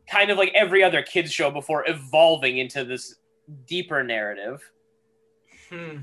kind 0.09 0.31
of 0.31 0.37
like 0.37 0.51
every 0.53 0.83
other 0.83 1.01
kids 1.01 1.31
show 1.31 1.51
before 1.51 1.83
evolving 1.87 2.57
into 2.57 2.83
this 2.83 3.15
deeper 3.67 4.03
narrative. 4.03 4.61
Hmm. 5.69 5.97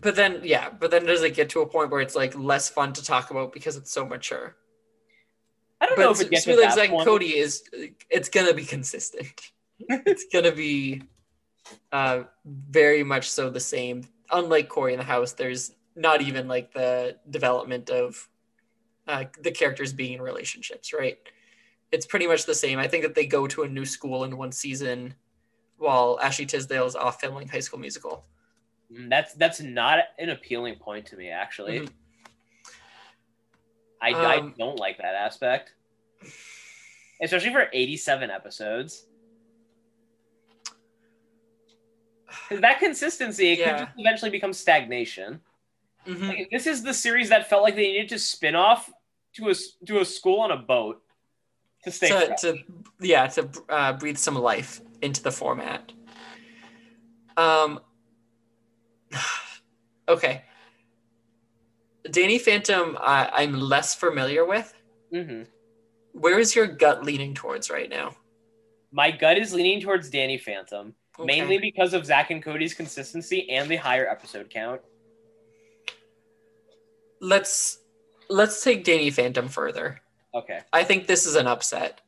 But 0.00 0.14
then, 0.14 0.40
yeah, 0.44 0.70
but 0.70 0.90
then 0.90 1.04
does 1.06 1.22
it 1.22 1.34
get 1.34 1.50
to 1.50 1.60
a 1.60 1.66
point 1.66 1.90
where 1.90 2.00
it's 2.00 2.14
like 2.14 2.38
less 2.38 2.68
fun 2.68 2.92
to 2.92 3.02
talk 3.02 3.30
about 3.30 3.52
because 3.52 3.76
it's 3.76 3.92
so 3.92 4.06
mature? 4.06 4.56
I 5.80 5.86
don't 5.86 5.98
know 5.98 6.10
if 6.10 6.20
it 6.20 6.30
gets 6.30 6.44
to 6.44 6.56
Like 6.56 6.74
that 6.74 6.78
and 6.78 6.90
point. 6.90 7.06
Cody 7.06 7.36
is 7.36 7.62
it's 8.10 8.28
gonna 8.28 8.54
be 8.54 8.64
consistent. 8.64 9.52
it's 9.78 10.26
gonna 10.32 10.52
be 10.52 11.02
uh, 11.92 12.22
very 12.44 13.02
much 13.02 13.30
so 13.30 13.50
the 13.50 13.60
same. 13.60 14.04
Unlike 14.30 14.68
Cory 14.68 14.92
in 14.92 14.98
the 14.98 15.04
House, 15.04 15.32
there's 15.32 15.72
not 15.96 16.20
even 16.20 16.48
like 16.48 16.72
the 16.72 17.16
development 17.30 17.90
of 17.90 18.28
uh, 19.06 19.24
the 19.40 19.50
characters 19.50 19.92
being 19.92 20.14
in 20.14 20.22
relationships, 20.22 20.92
right? 20.92 21.18
It's 21.90 22.06
pretty 22.06 22.26
much 22.26 22.44
the 22.44 22.54
same. 22.54 22.78
I 22.78 22.86
think 22.86 23.02
that 23.04 23.14
they 23.14 23.26
go 23.26 23.46
to 23.46 23.62
a 23.62 23.68
new 23.68 23.84
school 23.86 24.24
in 24.24 24.36
one 24.36 24.52
season 24.52 25.14
while 25.78 26.18
Ashley 26.22 26.44
Tisdale 26.46 26.86
is 26.86 26.94
off 26.96 27.20
filming 27.20 27.48
High 27.48 27.60
School 27.60 27.78
Musical. 27.78 28.26
Mm, 28.92 29.08
That's 29.08 29.34
that's 29.34 29.60
not 29.60 30.00
an 30.18 30.30
appealing 30.30 30.76
point 30.76 31.06
to 31.06 31.16
me 31.16 31.28
actually. 31.30 31.80
Mhm. 31.80 31.92
I, 34.00 34.12
Um, 34.12 34.26
I 34.54 34.58
don't 34.58 34.78
like 34.78 34.98
that 34.98 35.14
aspect. 35.14 35.72
Especially 37.20 37.50
for 37.52 37.68
87 37.72 38.30
episodes. 38.30 39.06
that 42.50 42.78
consistency, 42.78 43.52
it 43.52 43.58
Yeah. 43.58 43.70
could 43.78 43.86
just 43.86 43.98
eventually 43.98 44.30
become 44.30 44.52
stagnation. 44.52 45.40
Mhm. 46.06 46.28
Like, 46.28 46.48
this 46.50 46.66
is 46.66 46.82
the 46.82 46.92
series 46.94 47.28
that 47.30 47.48
felt 47.48 47.62
like 47.62 47.74
they 47.74 47.92
needed 47.92 48.08
to 48.10 48.18
spin 48.18 48.54
off 48.54 48.90
to 49.34 49.50
a 49.50 49.54
to 49.86 50.00
a 50.00 50.04
school 50.04 50.40
on 50.40 50.50
a 50.50 50.56
boat 50.56 51.02
to 51.84 51.90
stay. 51.90 52.08
to, 52.08 52.34
to 52.40 52.58
yeah 53.00 53.26
to 53.26 53.48
uh, 53.68 53.92
breathe 53.94 54.18
some 54.18 54.34
life 54.34 54.80
into 55.02 55.22
the 55.22 55.30
format 55.30 55.92
um 57.36 57.80
okay 60.08 60.42
danny 62.10 62.38
phantom 62.38 62.96
uh, 63.00 63.28
i'm 63.32 63.54
less 63.54 63.94
familiar 63.94 64.44
with 64.44 64.74
Mhm. 65.12 65.46
where 66.12 66.38
is 66.38 66.54
your 66.54 66.66
gut 66.66 67.04
leaning 67.04 67.34
towards 67.34 67.70
right 67.70 67.88
now 67.90 68.14
My 68.90 69.10
gut 69.10 69.36
is 69.38 69.52
leaning 69.52 69.82
towards 69.82 70.08
Danny 70.08 70.38
Phantom, 70.38 70.94
Okay. 71.18 71.26
mainly 71.26 71.58
because 71.58 71.92
of 71.92 72.06
Zack 72.06 72.30
and 72.30 72.42
Cody's 72.42 72.72
consistency 72.72 73.50
and 73.50 73.68
the 73.68 73.76
higher 73.76 74.08
episode 74.08 74.48
count. 74.48 74.80
let's 77.20 77.78
let's 78.30 78.62
take 78.64 78.84
danny 78.84 79.10
phantom 79.10 79.48
further 79.48 80.00
Okay. 80.34 80.60
i 80.72 80.84
think 80.84 81.06
this 81.06 81.26
is 81.26 81.34
an 81.36 81.46
upset 81.46 82.00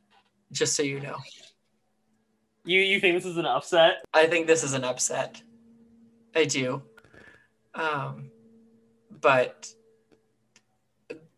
just 0.51 0.75
so 0.75 0.83
you 0.83 0.99
know 0.99 1.17
You 2.65 2.79
you 2.81 2.99
think 2.99 3.15
this 3.15 3.25
is 3.25 3.37
an 3.37 3.45
upset? 3.45 4.03
i 4.13 4.27
think 4.27 4.47
this 4.47 4.63
is 4.63 4.73
an 4.73 4.83
upset 4.83 5.41
i 6.35 6.45
do 6.45 6.81
um 7.73 8.29
but 9.09 9.67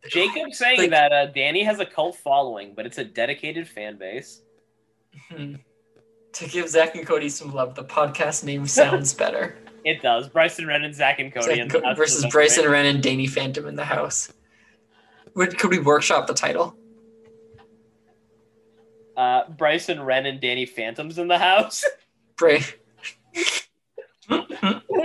Jacob 0.10 0.54
saying 0.54 0.80
Like- 0.80 0.90
that 0.92 1.12
uh, 1.14 1.26
Danny 1.28 1.64
has 1.64 1.80
a 1.80 1.86
cult 1.86 2.18
following, 2.18 2.74
but 2.76 2.86
it's 2.86 2.98
a 2.98 3.06
dedicated 3.06 3.68
fan 3.68 3.98
base. 3.98 4.42
Hmm. 5.30 5.56
To 6.34 6.48
give 6.50 6.68
Zack 6.68 6.96
and 6.96 7.06
Cody 7.08 7.30
some 7.30 7.54
love, 7.54 7.74
the 7.76 7.86
podcast 7.86 8.44
name 8.44 8.68
sounds 8.68 9.14
better. 9.24 9.56
It 9.86 10.02
does. 10.02 10.28
Bryce 10.28 10.60
and 10.60 10.68
Ren 10.68 10.84
and 10.84 10.94
Zack 10.94 11.20
and 11.20 11.34
Cody 11.34 11.46
Zack 11.46 11.56
in 11.56 11.62
and 11.62 11.72
the 11.72 11.80
Co- 11.80 11.86
house 11.88 11.98
versus 11.98 12.26
Bryson 12.26 12.64
okay. 12.66 12.72
Wren 12.74 12.86
and 12.86 13.02
Danny 13.02 13.28
Phantom 13.28 13.66
in 13.66 13.76
the 13.76 13.86
house. 13.86 14.32
Would, 15.36 15.58
could 15.58 15.72
we 15.72 15.80
workshop 15.80 16.28
the 16.28 16.34
title? 16.34 16.76
Uh, 19.16 19.50
Bryce 19.50 19.90
and 19.90 20.06
Ren 20.06 20.26
and 20.26 20.40
Danny 20.40 20.66
Phantoms 20.66 21.18
in 21.18 21.28
the 21.28 21.38
house. 21.38 21.84
Bray. 22.38 22.64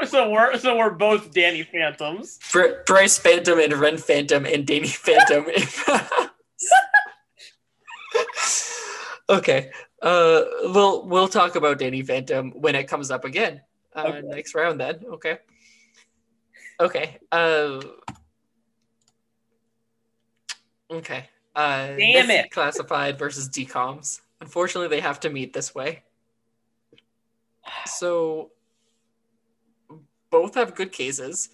so 0.06 0.30
we're 0.30 0.56
so 0.58 0.76
we're 0.76 0.90
both 0.90 1.32
Danny 1.32 1.62
Phantoms. 1.62 2.38
Br- 2.52 2.82
Bryce 2.86 3.18
Phantom 3.18 3.58
and 3.58 3.72
Ren 3.74 3.98
Phantom 3.98 4.46
and 4.46 4.66
Danny 4.66 4.86
Phantom 4.88 5.44
in 5.48 5.62
okay. 9.28 9.70
Uh, 10.00 10.42
we'll 10.62 11.06
we'll 11.06 11.28
talk 11.28 11.56
about 11.56 11.78
Danny 11.78 12.02
Phantom 12.02 12.52
when 12.52 12.74
it 12.74 12.88
comes 12.88 13.10
up 13.10 13.24
again. 13.24 13.60
Uh, 13.94 14.04
Okay. 14.08 14.20
Next 14.22 14.54
round, 14.54 14.80
then. 14.80 15.00
Okay. 15.14 15.38
Okay. 16.80 17.18
Uh, 17.32 17.80
okay. 20.90 21.28
Uh, 21.54 21.88
Damn 21.96 22.30
it. 22.30 22.50
Classified 22.50 23.18
versus 23.18 23.48
DComs. 23.48 24.20
Unfortunately, 24.40 24.88
they 24.88 25.00
have 25.00 25.18
to 25.20 25.30
meet 25.30 25.52
this 25.52 25.74
way. 25.74 26.02
So 27.86 28.50
both 30.30 30.54
have 30.54 30.74
good 30.74 30.92
cases. 30.92 31.50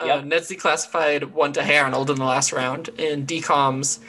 Uh, 0.00 0.04
Yep. 0.06 0.24
Ned's 0.26 0.50
declassified 0.50 1.24
one 1.32 1.52
to 1.54 1.62
Harold 1.62 2.10
in 2.10 2.16
the 2.16 2.24
last 2.24 2.52
round, 2.52 2.90
and 2.98 3.26
DComs. 3.26 4.00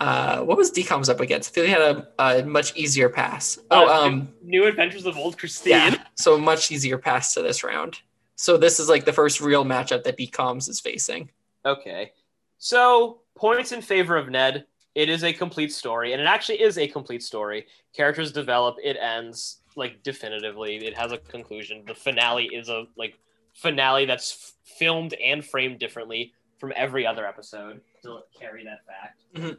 Uh, 0.00 0.40
what 0.40 0.56
was 0.56 0.70
DComs 0.72 1.08
up 1.08 1.20
against? 1.20 1.50
I 1.50 1.52
feel 1.52 1.64
they 1.64 1.70
had 1.70 1.80
a, 1.82 2.08
a 2.40 2.44
much 2.44 2.74
easier 2.76 3.08
pass. 3.08 3.58
Oh, 3.70 3.86
Uh, 3.86 4.06
um, 4.06 4.28
New 4.42 4.66
Adventures 4.66 5.06
of 5.06 5.16
Old 5.16 5.38
Christine. 5.38 5.72
yeah. 5.72 6.04
So 6.16 6.36
much 6.38 6.72
easier 6.72 6.98
pass 6.98 7.34
to 7.34 7.42
this 7.42 7.62
round. 7.62 8.00
So 8.36 8.56
this 8.56 8.80
is 8.80 8.88
like 8.88 9.04
the 9.04 9.12
first 9.12 9.40
real 9.40 9.64
matchup 9.64 10.02
that 10.04 10.16
DComs 10.18 10.68
is 10.68 10.80
facing. 10.80 11.30
Okay. 11.64 12.12
So 12.58 13.20
points 13.36 13.72
in 13.72 13.82
favor 13.82 14.16
of 14.16 14.28
Ned. 14.28 14.66
It 14.94 15.08
is 15.08 15.24
a 15.24 15.32
complete 15.32 15.72
story, 15.72 16.12
and 16.12 16.20
it 16.22 16.26
actually 16.26 16.60
is 16.62 16.78
a 16.78 16.86
complete 16.86 17.22
story. 17.22 17.66
Characters 17.92 18.30
develop, 18.30 18.76
it 18.82 18.96
ends 18.96 19.58
like 19.76 20.02
definitively. 20.04 20.76
It 20.76 20.96
has 20.96 21.10
a 21.10 21.18
conclusion. 21.18 21.82
The 21.86 21.94
finale 21.94 22.44
is 22.46 22.68
a 22.68 22.84
like 22.96 23.18
finale 23.54 24.04
that's 24.06 24.32
f- 24.32 24.76
filmed 24.78 25.14
and 25.14 25.44
framed 25.44 25.80
differently 25.80 26.32
from 26.58 26.72
every 26.76 27.04
other 27.04 27.26
episode 27.26 27.80
to 28.04 28.20
carry 28.38 28.64
that 28.64 28.80
fact. 28.86 29.58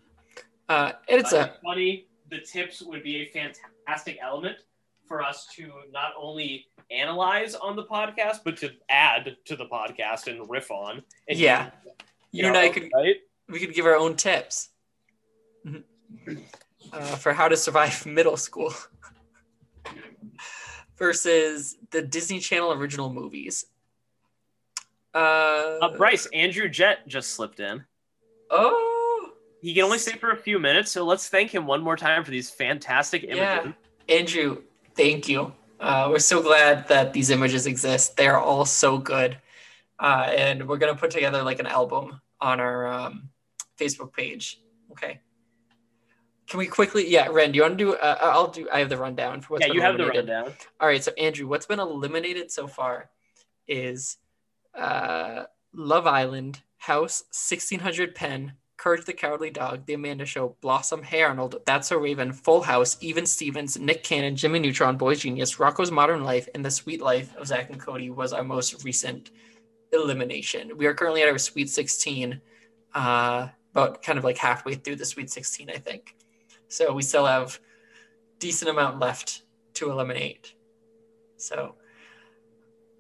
Uh, 0.70 0.94
and 1.10 1.20
it's 1.20 1.34
Uh, 1.34 1.50
a 1.54 1.62
funny. 1.64 2.08
The 2.30 2.40
tips 2.40 2.82
would 2.82 3.04
be 3.04 3.18
a 3.18 3.26
fantastic 3.26 4.18
element 4.22 4.58
for 5.08 5.22
us 5.22 5.48
to 5.56 5.72
not 5.92 6.14
only 6.18 6.66
analyze 6.92 7.56
on 7.56 7.76
the 7.76 7.84
podcast, 7.84 8.40
but 8.46 8.56
to 8.58 8.72
add 8.90 9.36
to 9.46 9.56
the 9.56 9.66
podcast 9.66 10.28
and 10.28 10.50
riff 10.50 10.72
on. 10.72 11.04
And 11.28 11.38
Yeah. 11.38 11.72
you 11.84 11.92
you 12.32 12.46
and 12.46 12.54
know, 12.54 12.60
I 12.62 12.70
could 12.70 12.90
right? 12.96 13.18
We 13.50 13.60
could 13.60 13.74
give 13.74 13.86
our 13.86 13.96
own 13.96 14.16
tips 14.16 14.70
uh, 16.94 17.00
for 17.18 17.34
how 17.34 17.48
to 17.48 17.58
survive 17.58 18.06
middle 18.06 18.38
school 18.38 18.74
versus 20.98 21.78
the 21.92 22.02
Disney 22.02 22.40
Channel 22.40 22.72
original 22.74 23.12
movies. 23.12 23.66
Uh, 25.14 25.78
Uh, 25.82 25.98
Bryce, 25.98 26.26
Andrew 26.28 26.70
Jett 26.70 27.08
just 27.08 27.32
slipped 27.34 27.60
in. 27.60 27.84
Oh, 28.50 29.32
He 29.62 29.74
can 29.74 29.84
only 29.84 29.98
stay 29.98 30.18
for 30.18 30.32
a 30.32 30.38
few 30.38 30.60
minutes, 30.60 30.92
so 30.92 31.04
let's 31.06 31.28
thank 31.30 31.54
him 31.54 31.66
one 31.66 31.82
more 31.82 31.96
time 31.98 32.24
for 32.24 32.32
these 32.32 32.50
fantastic 32.50 33.24
images. 33.24 33.38
Yeah. 33.38 33.72
Andrew, 34.10 34.62
thank 34.96 35.28
you. 35.28 35.54
Uh, 35.80 36.08
we're 36.10 36.20
so 36.20 36.42
glad 36.42 36.88
that 36.88 37.12
these 37.14 37.30
images 37.30 37.66
exist. 37.66 38.16
They're 38.16 38.40
all 38.40 38.66
so 38.66 38.98
good. 38.98 39.38
Uh, 40.00 40.30
and 40.36 40.68
we're 40.68 40.78
going 40.78 40.94
to 40.94 41.00
put 41.00 41.12
together 41.12 41.42
like 41.44 41.60
an 41.60 41.68
album 41.68 42.22
on 42.40 42.60
our 42.60 42.86
um, 42.88 43.30
Facebook 43.80 44.14
page. 44.14 44.62
Okay. 44.92 45.20
Can 46.48 46.60
we 46.60 46.68
quickly? 46.68 47.08
Yeah, 47.10 47.28
Ren, 47.28 47.52
do 47.52 47.58
you 47.58 47.64
want 47.64 47.78
to 47.78 47.84
do? 47.84 47.94
Uh, 47.96 48.18
I'll 48.22 48.48
do. 48.48 48.68
I 48.72 48.80
have 48.80 48.90
the 48.90 48.98
rundown 48.98 49.42
for 49.42 49.54
what's 49.54 49.68
yeah, 49.68 49.74
you 49.74 49.82
have 49.82 49.98
the 49.98 50.08
rundown. 50.08 50.54
All 50.80 50.88
right, 50.88 51.04
so 51.04 51.12
Andrew, 51.18 51.48
what's 51.48 51.66
been 51.66 51.80
eliminated 51.80 52.52
so 52.52 52.68
far 52.68 53.10
is 53.68 54.18
uh, 54.76 55.46
Love 55.74 56.06
Island, 56.06 56.62
House, 56.78 57.24
1600 57.32 58.14
Penn, 58.14 58.54
Courage 58.78 59.06
the 59.06 59.14
Cowardly 59.14 59.50
Dog, 59.50 59.86
The 59.86 59.94
Amanda 59.94 60.26
Show, 60.26 60.56
Blossom, 60.62 61.02
Hey 61.02 61.24
Arnold, 61.24 61.56
That's 61.66 61.88
So 61.88 61.98
Raven, 61.98 62.32
Full 62.32 62.62
House, 62.62 62.98
Even 63.02 63.26
Stevens, 63.26 63.80
Nick 63.80 64.04
Cannon, 64.04 64.36
Jimmy 64.36 64.60
Neutron, 64.60 64.98
Boy 64.98 65.16
Genius, 65.16 65.56
Rocko's 65.56 65.92
Modern 65.92 66.24
Life, 66.24 66.48
and 66.54 66.64
The 66.64 66.72
Suite 66.72 67.02
Life 67.02 67.36
of 67.38 67.48
Zack 67.48 67.70
and 67.70 67.80
Cody 67.80 68.10
was 68.10 68.34
our 68.34 68.44
most 68.44 68.84
recent 68.84 69.32
elimination. 69.94 70.78
We 70.78 70.86
are 70.86 70.94
currently 70.94 71.24
at 71.24 71.30
our 71.30 71.38
Sweet 71.38 71.70
16, 71.70 72.40
uh, 72.94 73.48
about 73.76 74.02
kind 74.02 74.18
of 74.18 74.24
like 74.24 74.38
halfway 74.38 74.76
through 74.76 74.96
the 74.96 75.06
Sweet 75.06 75.30
16, 75.30 75.70
I 75.70 75.78
think. 75.78 76.16
So 76.70 76.94
we 76.94 77.02
still 77.02 77.26
have 77.26 77.60
decent 78.40 78.72
amount 78.72 79.00
left 79.00 79.44
to 79.76 79.92
eliminate. 79.92 80.54
So, 81.38 81.76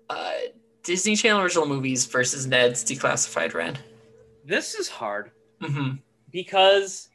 uh, 0.09 0.31
Disney 0.83 1.15
Channel 1.15 1.41
original 1.41 1.65
movies 1.65 2.05
versus 2.05 2.45
Ned's 2.45 2.83
Declassified 2.83 3.53
Ren. 3.53 3.77
This 4.43 4.75
is 4.75 4.89
hard 4.89 5.31
Mm-hmm. 5.61 5.95
because 6.31 7.07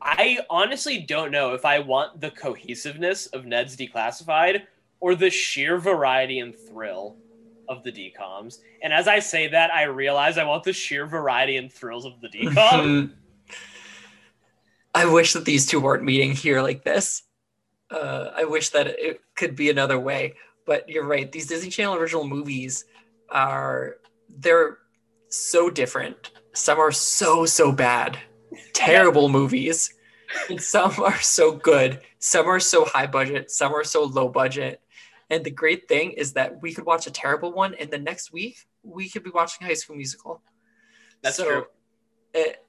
I 0.00 0.38
honestly 0.48 0.98
don't 1.00 1.32
know 1.32 1.52
if 1.52 1.64
I 1.64 1.80
want 1.80 2.20
the 2.20 2.30
cohesiveness 2.30 3.26
of 3.26 3.44
Ned's 3.44 3.76
Declassified 3.76 4.62
or 5.00 5.16
the 5.16 5.28
sheer 5.30 5.78
variety 5.78 6.38
and 6.38 6.54
thrill 6.54 7.16
of 7.68 7.82
the 7.82 7.92
DComs. 7.92 8.58
And 8.82 8.92
as 8.92 9.08
I 9.08 9.18
say 9.18 9.48
that, 9.48 9.72
I 9.72 9.84
realize 9.84 10.38
I 10.38 10.44
want 10.44 10.64
the 10.64 10.72
sheer 10.72 11.06
variety 11.06 11.56
and 11.56 11.72
thrills 11.72 12.04
of 12.04 12.20
the 12.20 12.28
DComs. 12.28 12.54
Mhm. 12.56 13.12
I 14.94 15.04
wish 15.06 15.34
that 15.34 15.44
these 15.44 15.66
two 15.66 15.78
weren't 15.80 16.04
meeting 16.04 16.32
here 16.32 16.62
like 16.62 16.82
this. 16.82 17.22
Uh, 17.90 18.30
I 18.34 18.44
wish 18.44 18.70
that 18.70 18.86
it 18.86 19.20
could 19.34 19.54
be 19.54 19.68
another 19.70 19.98
way, 19.98 20.34
but 20.64 20.88
you're 20.88 21.04
right. 21.06 21.30
These 21.30 21.46
Disney 21.48 21.68
Channel 21.70 21.94
original 21.96 22.26
movies 22.26 22.86
are 23.28 23.96
they're 24.38 24.78
so 25.28 25.68
different. 25.68 26.30
Some 26.54 26.78
are 26.78 26.92
so 26.92 27.44
so 27.44 27.72
bad, 27.72 28.18
terrible 28.72 29.28
movies, 29.28 29.92
and 30.48 30.60
some 30.60 30.94
are 31.02 31.20
so 31.20 31.52
good. 31.52 32.00
Some 32.18 32.46
are 32.46 32.58
so 32.60 32.86
high 32.86 33.06
budget. 33.06 33.50
Some 33.50 33.74
are 33.74 33.84
so 33.84 34.04
low 34.04 34.28
budget. 34.28 34.80
And 35.30 35.44
the 35.44 35.50
great 35.50 35.88
thing 35.88 36.12
is 36.12 36.32
that 36.34 36.62
we 36.62 36.72
could 36.72 36.86
watch 36.86 37.06
a 37.06 37.10
terrible 37.10 37.52
one, 37.52 37.74
and 37.74 37.90
the 37.90 37.98
next 37.98 38.32
week 38.32 38.58
we 38.82 39.08
could 39.08 39.24
be 39.24 39.30
watching 39.30 39.66
High 39.66 39.74
School 39.74 39.96
Musical. 39.96 40.40
That's 41.22 41.36
So, 41.36 41.44
true. 41.44 41.66
It, 42.34 42.64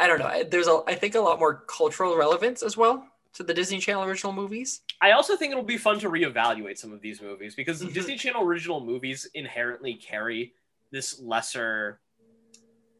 I 0.00 0.06
don't 0.06 0.18
know. 0.18 0.42
There's 0.42 0.66
a, 0.66 0.82
I 0.86 0.94
think, 0.94 1.14
a 1.14 1.20
lot 1.20 1.38
more 1.38 1.62
cultural 1.68 2.16
relevance 2.16 2.62
as 2.62 2.76
well 2.76 3.06
to 3.34 3.44
the 3.44 3.54
Disney 3.54 3.78
Channel 3.78 4.04
original 4.04 4.32
movies. 4.32 4.80
I 5.00 5.12
also 5.12 5.36
think 5.36 5.52
it'll 5.52 5.62
be 5.62 5.78
fun 5.78 6.00
to 6.00 6.10
reevaluate 6.10 6.78
some 6.78 6.92
of 6.92 7.00
these 7.00 7.20
movies 7.22 7.54
because 7.54 7.80
Mhm. 7.80 7.92
Disney 7.92 8.16
Channel 8.16 8.42
original 8.42 8.80
movies 8.80 9.28
inherently 9.34 9.94
carry 9.94 10.54
this 10.90 11.20
lesser 11.20 12.00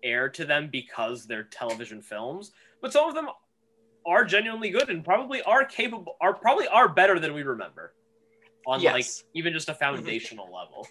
air 0.02 0.28
to 0.28 0.44
them 0.44 0.68
because 0.70 1.26
they're 1.26 1.44
television 1.44 2.00
films, 2.00 2.52
but 2.80 2.92
some 2.92 3.08
of 3.08 3.14
them 3.14 3.28
are 4.06 4.24
genuinely 4.24 4.70
good 4.70 4.88
and 4.88 5.04
probably 5.04 5.42
are 5.42 5.64
capable 5.64 6.16
are 6.22 6.32
probably 6.32 6.66
are 6.68 6.88
better 6.88 7.18
than 7.18 7.34
we 7.34 7.42
remember 7.42 7.92
on 8.66 8.82
like 8.82 8.96
Yes. 9.04 9.24
even 9.34 9.52
just 9.52 9.68
a 9.68 9.74
foundational 9.74 10.46
level. 10.46 10.86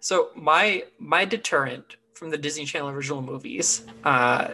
So 0.00 0.30
my 0.34 0.84
my 0.98 1.24
deterrent 1.24 1.96
from 2.14 2.30
the 2.30 2.38
Disney 2.38 2.64
Channel 2.64 2.90
original 2.90 3.22
movies, 3.22 3.84
uh, 4.04 4.48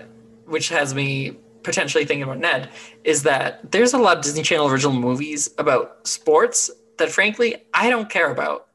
which 0.47 0.69
has 0.69 0.95
me 0.95 1.37
potentially 1.63 2.05
thinking 2.05 2.23
about 2.25 2.39
Ned, 2.39 2.69
is 3.05 3.23
that 3.23 3.71
there's 3.73 3.95
a 3.95 3.99
lot 3.99 4.19
of 4.19 4.23
Disney 4.23 4.43
Channel 4.43 4.69
original 4.69 4.93
movies 4.95 5.51
about 5.59 6.07
sports 6.07 6.71
that, 6.99 7.11
frankly, 7.11 7.57
I 7.73 7.89
don't 7.91 8.09
care 8.11 8.31
about. 8.31 8.69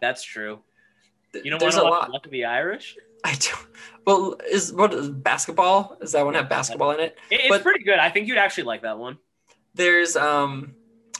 That's 0.00 0.22
true. 0.24 0.60
You 1.32 1.50
don't 1.50 1.60
there's 1.60 1.76
want 1.76 1.86
a 1.86 1.90
to 1.90 1.94
lot. 1.94 2.10
Luck 2.10 2.26
of 2.26 2.32
the 2.32 2.44
Irish? 2.44 2.96
I 3.24 3.32
don't. 3.34 3.66
Well, 4.04 4.36
is 4.50 4.72
what 4.72 4.92
is 4.92 5.08
basketball? 5.08 5.96
Does 6.00 6.12
that 6.12 6.24
one 6.24 6.34
have 6.34 6.48
basketball 6.48 6.90
in 6.90 7.00
it? 7.00 7.16
It- 7.30 7.40
it's 7.42 7.48
But- 7.48 7.62
pretty 7.62 7.84
good. 7.84 7.98
I 7.98 8.10
think 8.10 8.26
you'd 8.26 8.38
actually 8.38 8.64
like 8.64 8.82
that 8.82 8.98
one. 8.98 9.18
There's 9.74 10.16
um, 10.16 10.74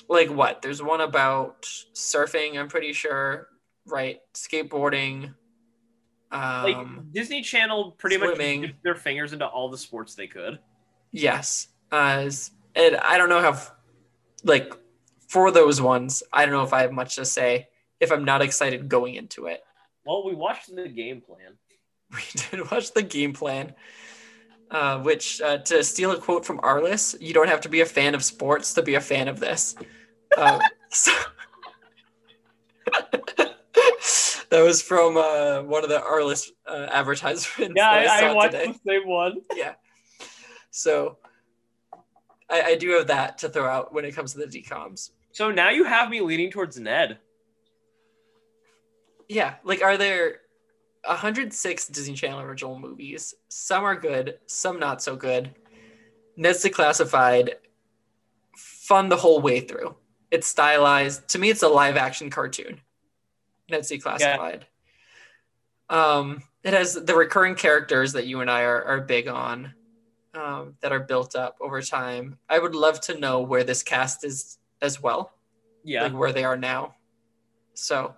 like 0.08 0.30
what? 0.30 0.62
There's 0.62 0.82
one 0.82 1.00
about 1.00 1.62
surfing. 1.94 2.58
I'm 2.58 2.68
pretty 2.68 2.92
sure, 2.92 3.48
right? 3.86 4.20
Skateboarding. 4.34 5.34
Like 6.32 6.76
Um, 6.76 7.08
Disney 7.12 7.42
Channel 7.42 7.92
pretty 7.98 8.16
swimming. 8.16 8.60
much 8.62 8.70
dipped 8.70 8.82
their 8.84 8.94
fingers 8.94 9.32
into 9.32 9.46
all 9.46 9.68
the 9.70 9.78
sports 9.78 10.14
they 10.14 10.26
could. 10.26 10.58
yes. 11.10 11.68
Uh, 11.90 12.30
and 12.74 12.96
I 12.96 13.18
don't 13.18 13.28
know 13.28 13.42
how, 13.42 13.58
like, 14.44 14.72
for 15.28 15.50
those 15.50 15.78
ones, 15.78 16.22
I 16.32 16.46
don't 16.46 16.54
know 16.54 16.62
if 16.62 16.72
I 16.72 16.80
have 16.80 16.92
much 16.92 17.16
to 17.16 17.26
say 17.26 17.68
if 18.00 18.10
I'm 18.10 18.24
not 18.24 18.40
excited 18.40 18.88
going 18.88 19.16
into 19.16 19.44
it. 19.46 19.60
Well, 20.06 20.24
we 20.24 20.34
watched 20.34 20.74
the 20.74 20.88
game 20.88 21.20
plan. 21.20 21.58
We 22.14 22.22
did 22.50 22.70
watch 22.70 22.92
the 22.92 23.02
game 23.02 23.32
plan, 23.34 23.74
uh, 24.72 24.98
which, 25.00 25.40
uh, 25.42 25.58
to 25.58 25.84
steal 25.84 26.10
a 26.10 26.18
quote 26.18 26.44
from 26.44 26.58
Arliss, 26.60 27.14
you 27.20 27.32
don't 27.34 27.48
have 27.48 27.60
to 27.60 27.68
be 27.68 27.80
a 27.82 27.86
fan 27.86 28.14
of 28.14 28.24
sports 28.24 28.72
to 28.74 28.82
be 28.82 28.94
a 28.94 29.00
fan 29.00 29.28
of 29.28 29.38
this. 29.38 29.76
Uh, 30.36 30.58
so- 30.88 31.12
that 34.50 34.62
was 34.62 34.82
from 34.82 35.16
uh, 35.16 35.62
one 35.62 35.84
of 35.84 35.90
the 35.90 36.00
Arliss 36.00 36.50
uh, 36.66 36.88
advertisements. 36.90 37.74
Yeah, 37.76 37.90
I, 37.90 38.06
I 38.06 38.20
saw 38.20 38.34
watched 38.34 38.52
today. 38.52 38.66
the 38.72 38.80
same 38.86 39.06
one. 39.08 39.40
Yeah. 39.54 39.74
So 40.70 41.18
I, 42.50 42.62
I 42.62 42.74
do 42.76 42.90
have 42.92 43.06
that 43.08 43.38
to 43.38 43.48
throw 43.48 43.66
out 43.66 43.92
when 43.94 44.04
it 44.04 44.12
comes 44.14 44.32
to 44.32 44.38
the 44.38 44.46
DComs. 44.46 45.10
So 45.32 45.50
now 45.50 45.70
you 45.70 45.84
have 45.84 46.10
me 46.10 46.20
leaning 46.20 46.50
towards 46.50 46.78
Ned. 46.78 47.18
Yeah, 49.28 49.54
like 49.64 49.82
are 49.82 49.96
there 49.96 50.40
106 51.04 51.88
Disney 51.88 52.14
Channel 52.14 52.40
original 52.40 52.78
movies? 52.78 53.34
Some 53.48 53.84
are 53.84 53.96
good, 53.96 54.38
some 54.46 54.78
not 54.78 55.02
so 55.02 55.16
good. 55.16 55.54
Ned's 56.36 56.66
Classified, 56.72 57.56
fun 58.56 59.08
the 59.08 59.16
whole 59.16 59.40
way 59.40 59.60
through. 59.60 59.94
It's 60.30 60.46
stylized. 60.46 61.28
To 61.28 61.38
me, 61.38 61.50
it's 61.50 61.62
a 61.62 61.68
live 61.68 61.96
action 61.96 62.30
cartoon. 62.30 62.80
Ned's 63.68 63.90
Declassified. 63.90 64.62
Um, 65.90 66.42
it 66.62 66.72
has 66.72 66.94
the 66.94 67.14
recurring 67.14 67.54
characters 67.54 68.12
that 68.14 68.26
you 68.26 68.40
and 68.40 68.50
I 68.50 68.62
are, 68.62 68.82
are 68.84 69.00
big 69.00 69.28
on, 69.28 69.74
um, 70.34 70.74
that 70.80 70.92
are 70.92 71.00
built 71.00 71.36
up 71.36 71.56
over 71.60 71.82
time. 71.82 72.38
I 72.48 72.58
would 72.58 72.74
love 72.74 73.00
to 73.02 73.18
know 73.18 73.42
where 73.42 73.64
this 73.64 73.82
cast 73.82 74.24
is 74.24 74.58
as 74.80 75.02
well. 75.02 75.32
Yeah. 75.84 76.04
like 76.04 76.12
where 76.12 76.32
they 76.32 76.44
are 76.44 76.56
now. 76.56 76.94
So 77.74 78.14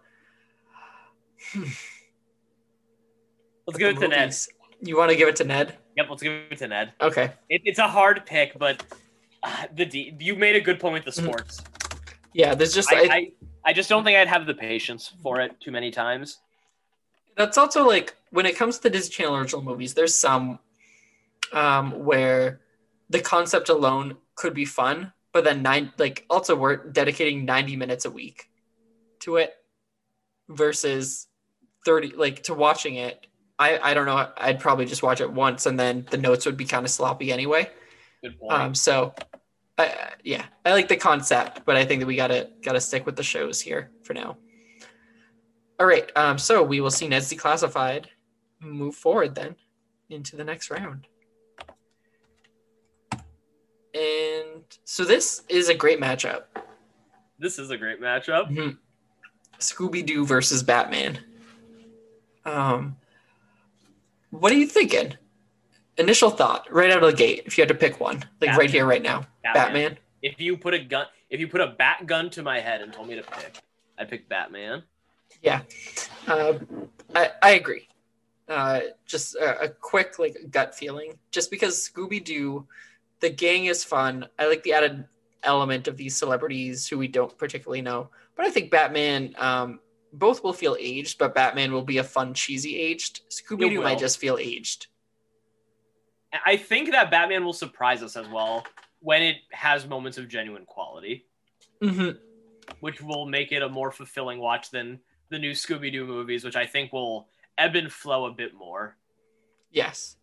let's 3.66 3.78
give 3.78 3.96
it 3.96 4.00
to 4.00 4.08
Ned. 4.08 4.34
You 4.80 4.96
want 4.96 5.10
to 5.10 5.16
give 5.16 5.28
it 5.28 5.36
to 5.36 5.44
Ned? 5.44 5.76
Yep, 5.96 6.06
let's 6.10 6.22
give 6.22 6.32
it 6.50 6.58
to 6.58 6.68
Ned. 6.68 6.92
Okay. 7.00 7.32
It, 7.48 7.62
it's 7.64 7.78
a 7.78 7.88
hard 7.88 8.26
pick, 8.26 8.58
but 8.58 8.84
uh, 9.42 9.64
the 9.74 9.84
D, 9.84 10.16
you 10.18 10.36
made 10.36 10.56
a 10.56 10.60
good 10.60 10.80
point 10.80 11.04
with 11.04 11.14
the 11.14 11.22
Mhm. 11.22 11.26
sports. 11.26 11.62
Yeah, 12.32 12.54
there's 12.54 12.74
just 12.74 12.92
I, 12.92 12.96
I, 12.96 13.04
I, 13.14 13.32
I 13.66 13.72
just 13.72 13.88
don't 13.88 14.02
think 14.04 14.18
I'd 14.18 14.28
have 14.28 14.46
the 14.46 14.54
patience 14.54 15.12
for 15.22 15.40
it 15.40 15.60
too 15.60 15.70
many 15.70 15.90
times. 15.90 16.38
That's 17.36 17.56
also 17.58 17.86
like 17.86 18.14
when 18.30 18.46
it 18.46 18.56
comes 18.56 18.78
to 18.80 18.90
Disney 18.90 19.10
Channel 19.10 19.36
original 19.36 19.62
movies, 19.62 19.94
there's 19.94 20.14
some 20.14 20.58
um, 21.52 22.04
where 22.04 22.60
the 23.10 23.20
concept 23.20 23.68
alone 23.68 24.16
could 24.34 24.54
be 24.54 24.64
fun, 24.64 25.12
but 25.32 25.44
then 25.44 25.62
nine 25.62 25.92
like 25.98 26.24
also 26.28 26.56
we're 26.56 26.76
dedicating 26.76 27.44
90 27.44 27.76
minutes 27.76 28.04
a 28.04 28.10
week 28.10 28.50
to 29.20 29.36
it 29.36 29.54
versus 30.48 31.28
30 31.86 32.14
like 32.16 32.42
to 32.44 32.54
watching 32.54 32.96
it. 32.96 33.26
I, 33.58 33.78
I 33.78 33.94
don't 33.94 34.06
know. 34.06 34.30
I'd 34.36 34.58
probably 34.60 34.84
just 34.84 35.02
watch 35.02 35.20
it 35.20 35.30
once 35.32 35.66
and 35.66 35.78
then 35.78 36.06
the 36.10 36.16
notes 36.18 36.44
would 36.46 36.56
be 36.56 36.64
kind 36.64 36.84
of 36.84 36.90
sloppy 36.90 37.32
anyway. 37.32 37.70
Good 38.22 38.38
point. 38.38 38.52
Um, 38.52 38.74
so, 38.74 39.14
uh, 39.78 39.88
yeah, 40.24 40.44
I 40.64 40.72
like 40.72 40.88
the 40.88 40.96
concept, 40.96 41.62
but 41.64 41.76
I 41.76 41.84
think 41.84 42.00
that 42.00 42.06
we 42.06 42.16
gotta 42.16 42.50
gotta 42.62 42.80
stick 42.80 43.06
with 43.06 43.16
the 43.16 43.22
shows 43.22 43.60
here 43.60 43.90
for 44.02 44.14
now. 44.14 44.36
All 45.78 45.86
right, 45.86 46.10
um, 46.16 46.38
so 46.38 46.62
we 46.62 46.80
will 46.80 46.90
see 46.90 47.08
Ned's 47.08 47.32
Declassified 47.32 48.06
move 48.60 48.94
forward 48.94 49.34
then 49.34 49.56
into 50.08 50.36
the 50.36 50.44
next 50.44 50.70
round. 50.70 51.06
And 53.94 54.64
so 54.84 55.04
this 55.04 55.42
is 55.48 55.68
a 55.68 55.74
great 55.74 56.00
matchup. 56.00 56.44
this 57.38 57.58
is 57.58 57.70
a 57.70 57.76
great 57.76 58.00
matchup. 58.00 58.48
Mhm. 58.50 58.78
Scooby 59.58 60.04
Doo 60.06 60.24
versus 60.24 60.62
Batman. 60.62 61.18
Um, 62.44 62.96
what 64.40 64.52
are 64.52 64.56
you 64.56 64.66
thinking? 64.66 65.16
Initial 65.96 66.30
thought, 66.30 66.66
right 66.72 66.90
out 66.90 67.02
of 67.02 67.10
the 67.10 67.16
gate, 67.16 67.42
if 67.46 67.56
you 67.56 67.62
had 67.62 67.68
to 67.68 67.74
pick 67.74 68.00
one, 68.00 68.24
like 68.40 68.56
right 68.56 68.70
here, 68.70 68.84
right 68.84 69.02
now, 69.02 69.24
Batman. 69.42 69.96
If 70.22 70.40
you 70.40 70.56
put 70.56 70.74
a 70.74 70.78
gun, 70.78 71.06
if 71.30 71.38
you 71.38 71.46
put 71.46 71.60
a 71.60 71.68
bat 71.78 72.06
gun 72.06 72.30
to 72.30 72.42
my 72.42 72.58
head 72.58 72.80
and 72.80 72.92
told 72.92 73.08
me 73.08 73.14
to 73.14 73.22
pick, 73.22 73.58
I'd 73.98 74.08
pick 74.08 74.28
Batman. 74.28 74.82
Yeah, 75.40 75.60
uh, 76.26 76.54
I, 77.14 77.30
I 77.42 77.50
agree. 77.52 77.88
Uh, 78.48 78.80
just 79.06 79.36
a, 79.36 79.62
a 79.62 79.68
quick 79.68 80.18
like 80.18 80.36
gut 80.50 80.74
feeling. 80.74 81.18
Just 81.30 81.50
because 81.50 81.88
Scooby 81.88 82.24
Doo, 82.24 82.66
the 83.20 83.30
gang 83.30 83.66
is 83.66 83.84
fun. 83.84 84.26
I 84.38 84.48
like 84.48 84.64
the 84.64 84.72
added 84.72 85.04
element 85.44 85.86
of 85.86 85.96
these 85.96 86.16
celebrities 86.16 86.88
who 86.88 86.98
we 86.98 87.06
don't 87.06 87.36
particularly 87.38 87.82
know. 87.82 88.10
But 88.36 88.46
I 88.46 88.50
think 88.50 88.70
Batman, 88.70 89.34
um, 89.38 89.80
both 90.14 90.42
will 90.42 90.52
feel 90.52 90.76
aged, 90.78 91.18
but 91.18 91.34
Batman 91.34 91.72
will 91.72 91.82
be 91.82 91.98
a 91.98 92.04
fun, 92.04 92.34
cheesy 92.34 92.78
aged. 92.78 93.20
Scooby 93.30 93.68
Doo 93.68 93.82
might 93.82 93.98
just 93.98 94.18
feel 94.18 94.38
aged. 94.38 94.86
I 96.44 96.56
think 96.56 96.90
that 96.90 97.10
Batman 97.10 97.44
will 97.44 97.52
surprise 97.52 98.02
us 98.02 98.16
as 98.16 98.28
well 98.28 98.64
when 99.00 99.22
it 99.22 99.36
has 99.50 99.86
moments 99.86 100.18
of 100.18 100.28
genuine 100.28 100.64
quality, 100.64 101.26
hmm 101.82 102.10
which 102.80 103.02
will 103.02 103.26
make 103.26 103.52
it 103.52 103.62
a 103.62 103.68
more 103.68 103.92
fulfilling 103.92 104.38
watch 104.38 104.70
than 104.70 104.98
the 105.28 105.38
new 105.38 105.52
Scooby 105.52 105.92
Doo 105.92 106.06
movies, 106.06 106.44
which 106.44 106.56
I 106.56 106.64
think 106.64 106.94
will 106.94 107.28
ebb 107.58 107.76
and 107.76 107.92
flow 107.92 108.24
a 108.24 108.32
bit 108.32 108.54
more. 108.54 108.96
Yes. 109.70 110.16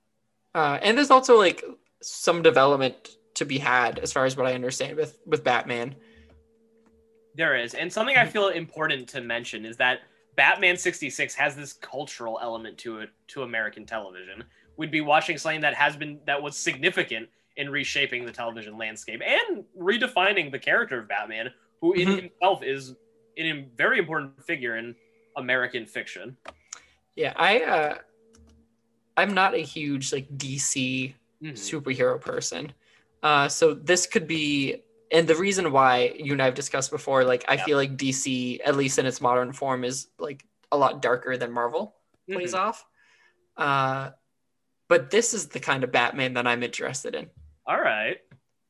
Uh, 0.55 0.79
and 0.81 0.97
there's 0.97 1.11
also 1.11 1.37
like 1.37 1.63
some 2.01 2.41
development 2.41 3.09
to 3.35 3.45
be 3.45 3.59
had 3.59 3.99
as 3.99 4.11
far 4.11 4.25
as 4.25 4.35
what 4.35 4.47
I 4.47 4.53
understand 4.55 4.97
with 4.97 5.19
with 5.25 5.43
Batman. 5.43 5.95
There 7.35 7.55
is. 7.55 7.73
And 7.73 7.91
something 7.91 8.17
I 8.17 8.25
feel 8.25 8.49
important 8.49 9.07
to 9.09 9.21
mention 9.21 9.65
is 9.65 9.77
that 9.77 10.01
Batman 10.35 10.77
66 10.77 11.33
has 11.35 11.55
this 11.55 11.73
cultural 11.73 12.39
element 12.41 12.77
to 12.79 12.99
it 12.99 13.09
to 13.27 13.43
American 13.43 13.85
television. 13.85 14.43
We'd 14.77 14.91
be 14.91 15.01
watching 15.01 15.37
something 15.37 15.61
that 15.61 15.73
has 15.75 15.95
been 15.95 16.19
that 16.25 16.41
was 16.41 16.57
significant 16.57 17.29
in 17.57 17.69
reshaping 17.69 18.25
the 18.25 18.31
television 18.31 18.77
landscape 18.77 19.21
and 19.25 19.63
redefining 19.79 20.51
the 20.51 20.59
character 20.59 20.99
of 20.99 21.07
Batman, 21.07 21.51
who 21.81 21.93
in 21.93 22.07
Mhm. 22.07 22.21
himself 22.23 22.63
is 22.63 22.95
a 23.37 23.51
very 23.75 23.99
important 23.99 24.43
figure 24.45 24.77
in 24.77 24.95
American 25.35 25.85
fiction. 25.85 26.37
Yeah, 27.15 27.33
I 27.35 27.61
uh 27.61 27.97
I'm 29.17 29.33
not 29.33 29.53
a 29.53 29.57
huge 29.59 30.13
like 30.13 30.27
DC 30.37 31.13
Mhm. 31.41 31.53
superhero 31.53 32.19
person. 32.19 32.73
Uh 33.21 33.47
so 33.49 33.73
this 33.73 34.05
could 34.07 34.27
be 34.27 34.81
and 35.11 35.27
the 35.27 35.35
reason 35.35 35.71
why 35.71 36.13
you 36.17 36.33
and 36.33 36.41
I 36.41 36.45
have 36.45 36.53
discussed 36.55 36.91
before, 36.91 37.23
like 37.23 37.43
I 37.47 37.55
Yeah. 37.55 37.65
feel 37.65 37.77
like 37.77 37.97
DC, 37.97 38.61
at 38.65 38.75
least 38.75 38.97
in 38.99 39.05
its 39.05 39.19
modern 39.21 39.51
form, 39.53 39.83
is 39.83 40.07
like 40.17 40.45
a 40.71 40.77
lot 40.77 41.01
darker 41.01 41.35
than 41.37 41.51
Marvel 41.51 41.95
plays 42.29 42.53
Mhm. 42.53 42.59
off. 42.59 42.85
Uh 43.57 44.11
but 44.87 45.09
this 45.09 45.33
is 45.33 45.47
the 45.47 45.59
kind 45.59 45.83
of 45.85 45.91
Batman 45.91 46.33
that 46.33 46.45
I'm 46.45 46.63
interested 46.63 47.15
in. 47.15 47.29
All 47.65 47.79
right. 47.79 48.19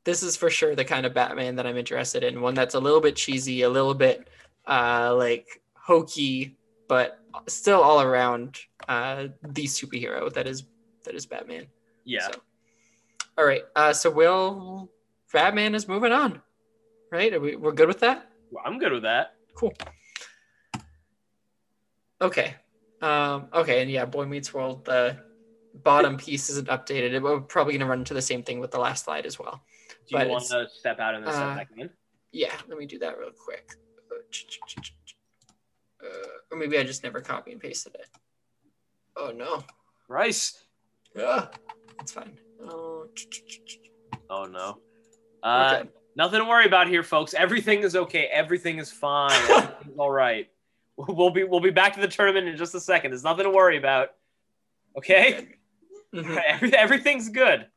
this 0.03 0.23
is 0.23 0.35
for 0.35 0.49
sure 0.49 0.75
the 0.75 0.83
kind 0.83 1.05
of 1.05 1.13
Batman 1.13 1.55
that 1.57 1.67
I'm 1.67 1.77
interested 1.77 2.23
in. 2.23 2.41
One 2.41 2.55
that's 2.55 2.73
a 2.73 2.79
little 2.79 3.01
bit 3.01 3.15
cheesy, 3.15 3.61
a 3.61 3.69
little 3.69 3.93
bit 3.93 4.27
uh, 4.67 5.13
like 5.15 5.61
hokey, 5.75 6.57
but 6.87 7.19
still 7.47 7.81
all 7.81 8.01
around 8.01 8.57
uh, 8.89 9.27
the 9.43 9.65
superhero 9.65 10.33
that 10.33 10.47
is 10.47 10.63
that 11.03 11.13
is 11.13 11.27
Batman. 11.27 11.67
Yeah. 12.03 12.21
So, 12.31 12.41
all 13.37 13.45
right. 13.45 13.63
Uh, 13.75 13.93
so 13.93 14.09
Will 15.33 15.39
Batman 15.39 15.75
is 15.75 15.87
moving 15.87 16.11
on, 16.11 16.41
right? 17.11 17.33
Are 17.33 17.39
we, 17.39 17.55
we're 17.55 17.71
good 17.71 17.87
with 17.87 17.99
that. 17.99 18.29
Well, 18.51 18.63
I'm 18.65 18.79
good 18.79 18.91
with 18.91 19.03
that. 19.03 19.35
Cool. 19.55 19.73
Okay. 22.21 22.55
Um, 23.01 23.47
okay, 23.53 23.81
and 23.81 23.89
yeah, 23.89 24.05
Boy 24.05 24.25
Meets 24.25 24.53
World. 24.53 24.85
The 24.85 25.17
bottom 25.73 26.17
piece 26.17 26.49
isn't 26.49 26.67
updated. 26.67 27.21
We're 27.21 27.39
probably 27.41 27.73
going 27.73 27.81
to 27.81 27.87
run 27.87 27.99
into 27.99 28.13
the 28.13 28.21
same 28.21 28.43
thing 28.43 28.59
with 28.59 28.71
the 28.71 28.79
last 28.79 29.05
slide 29.05 29.25
as 29.25 29.39
well. 29.39 29.61
Do 30.07 30.17
But 30.17 30.27
you 30.27 30.33
want 30.33 30.45
to 30.45 30.67
step 30.69 30.99
out 30.99 31.15
and 31.15 31.25
then 31.25 31.33
uh, 31.33 31.55
back 31.55 31.69
in? 31.77 31.89
Yeah, 32.31 32.53
let 32.67 32.77
me 32.77 32.85
do 32.85 32.99
that 32.99 33.17
real 33.17 33.31
quick. 33.31 33.73
Uh, 36.03 36.07
or 36.51 36.57
maybe 36.57 36.77
I 36.77 36.83
just 36.83 37.03
never 37.03 37.21
copy 37.21 37.51
and 37.51 37.61
pasted 37.61 37.95
it. 37.95 38.07
Oh 39.15 39.31
no. 39.31 39.63
Rice. 40.07 40.63
Ah, 41.17 41.49
it's 41.99 42.11
fine. 42.11 42.37
Oh, 42.63 43.07
Oh 44.29 44.45
no. 44.45 44.79
Uh, 45.43 45.77
okay. 45.81 45.89
Nothing 46.15 46.39
to 46.39 46.45
worry 46.45 46.65
about 46.65 46.87
here, 46.87 47.03
folks. 47.03 47.33
Everything 47.33 47.81
is 47.81 47.95
okay. 47.95 48.25
Everything 48.25 48.79
is 48.79 48.91
fine. 48.91 49.31
Everything's 49.49 49.97
all 49.97 50.11
right. 50.11 50.49
We'll 50.97 51.31
be 51.31 51.43
we'll 51.45 51.61
be 51.61 51.71
back 51.71 51.93
to 51.95 52.01
the 52.01 52.07
tournament 52.07 52.47
in 52.47 52.57
just 52.57 52.75
a 52.75 52.79
second. 52.79 53.11
There's 53.11 53.23
nothing 53.23 53.45
to 53.45 53.49
worry 53.49 53.77
about. 53.77 54.09
Okay, 54.97 55.55
Mhm. 56.13 56.41
Every, 56.45 56.75
everything's 56.75 57.29
good. 57.29 57.67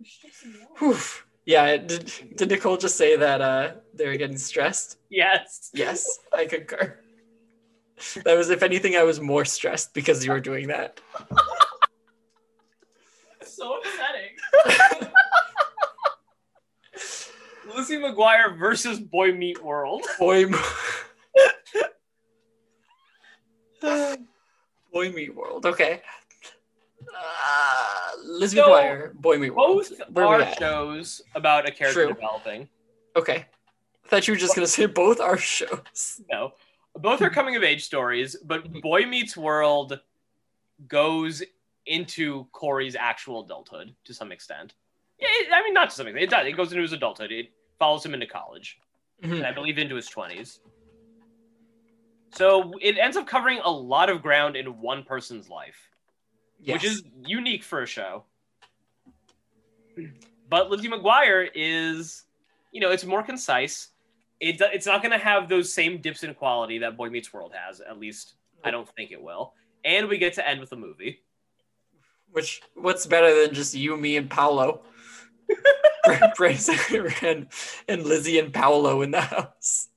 Yeah, 1.47 1.77
did, 1.77 2.13
did 2.37 2.51
Nicole 2.51 2.77
just 2.77 2.97
say 2.97 3.17
that 3.17 3.41
uh, 3.41 3.73
they 3.95 4.07
were 4.07 4.17
getting 4.17 4.39
stressed? 4.39 4.99
Yes. 5.11 5.71
Yes, 5.73 6.19
I 6.33 6.47
concur. 6.47 6.99
That 8.25 8.37
was, 8.37 8.51
if 8.51 8.63
anything, 8.65 8.97
I 8.97 9.05
was 9.05 9.21
more 9.21 9.45
stressed 9.45 9.95
because 9.95 10.25
you 10.25 10.33
were 10.33 10.41
doing 10.41 10.67
that. 10.69 11.01
so 13.43 13.79
upsetting. 13.79 15.04
Lizzie 17.75 17.97
McGuire 17.99 18.57
versus 18.59 19.01
Boy 19.01 19.33
Meet 19.33 19.63
World. 19.63 20.03
Boy, 20.19 20.47
Boy 24.93 25.11
Meet 25.13 25.35
World. 25.35 25.67
Okay. 25.67 26.01
Uh, 27.17 28.11
Liz 28.25 28.53
So, 28.53 28.69
McGuire, 28.69 29.13
Boy 29.15 29.39
Meet 29.39 29.51
World. 29.55 29.77
Both 29.89 30.01
Where 30.11 30.29
we 30.29 30.35
are 30.35 30.43
at? 30.43 30.59
shows 30.59 31.23
about 31.35 31.69
a 31.69 31.73
character 31.73 32.05
True. 32.07 32.15
developing. 32.15 32.69
Okay. 33.17 33.47
I 34.05 34.09
thought 34.09 34.27
you 34.29 34.35
were 34.35 34.39
just 34.39 34.55
gonna 34.55 34.67
say 34.67 34.87
both 34.87 35.21
are 35.21 35.37
shows. 35.39 36.21
No, 36.31 36.53
both 36.97 37.23
are 37.23 37.31
coming 37.31 37.57
of 37.57 37.63
age 37.63 37.85
stories, 37.85 38.37
but 38.45 38.65
Mhm. 38.71 38.83
Boy 38.83 39.07
Meets 39.07 39.37
World 39.37 40.01
goes 40.89 41.43
into 41.87 42.45
Cory's 42.53 42.97
actual 42.97 43.45
adulthood 43.45 43.95
to 44.05 44.15
some 44.15 44.33
extent. 44.33 44.75
Yeah, 45.19 45.29
it- 45.31 45.53
I 45.53 45.63
mean, 45.63 45.75
not 45.75 45.91
to 45.91 45.97
some 45.97 46.07
extent. 46.07 46.25
It 46.25 46.31
does. 46.31 46.47
It 46.47 46.53
goes 46.53 46.71
into 46.73 46.83
his 46.83 46.93
adulthood. 46.93 47.31
It 47.33 47.53
follows 47.79 48.05
him 48.05 48.15
into 48.15 48.27
college, 48.27 48.79
Mhm. 49.23 49.37
and 49.39 49.47
I 49.47 49.53
believe 49.53 49.79
into 49.79 49.95
his 49.95 50.07
twenties. 50.09 50.61
So 52.33 52.73
it 52.81 52.99
ends 52.99 53.17
up 53.17 53.27
covering 53.27 53.61
a 53.63 53.71
lot 53.71 54.11
of 54.11 54.21
ground 54.23 54.57
in 54.57 54.81
one 54.81 55.05
person's 55.05 55.49
life, 55.49 55.91
Yes. 56.61 56.75
which 56.75 56.85
is 56.91 57.03
unique 57.27 57.63
for 57.63 57.83
a 57.83 57.87
show. 57.87 58.25
But 60.49 60.71
Lizzie 60.71 60.89
McGuire 60.89 61.49
is, 61.55 62.25
you 62.73 62.81
know, 62.81 62.91
it's 62.91 63.05
more 63.05 63.23
concise. 63.23 63.91
It, 64.41 64.61
it's 64.61 64.87
not 64.87 65.01
going 65.03 65.13
to 65.13 65.25
have 65.25 65.49
those 65.49 65.73
same 65.73 66.01
dips 66.01 66.23
in 66.25 66.35
quality 66.35 66.79
that 66.79 66.97
Boy 66.97 67.09
Meets 67.09 67.33
World 67.33 67.53
has. 67.55 67.81
At 67.81 67.99
least 67.99 68.35
I 68.65 68.71
don't 68.71 68.89
think 68.97 69.13
it 69.13 69.23
will. 69.23 69.55
And 69.85 70.09
we 70.09 70.19
get 70.19 70.35
to 70.35 70.47
end 70.49 70.61
with 70.61 70.73
a 70.73 70.77
movie. 70.77 71.21
which 72.33 72.61
what's 72.75 73.07
better 73.07 73.33
than 73.43 73.55
just 73.55 73.75
you, 73.75 73.97
me, 73.97 74.17
and 74.17 74.29
Paolo? 74.29 74.83
Bryson 76.37 76.77
and, 77.23 77.47
and 77.89 78.03
Lizzie 78.05 78.39
and 78.39 78.53
Paolo 78.53 79.03
in 79.03 79.11
the 79.11 79.21
house. 79.21 79.89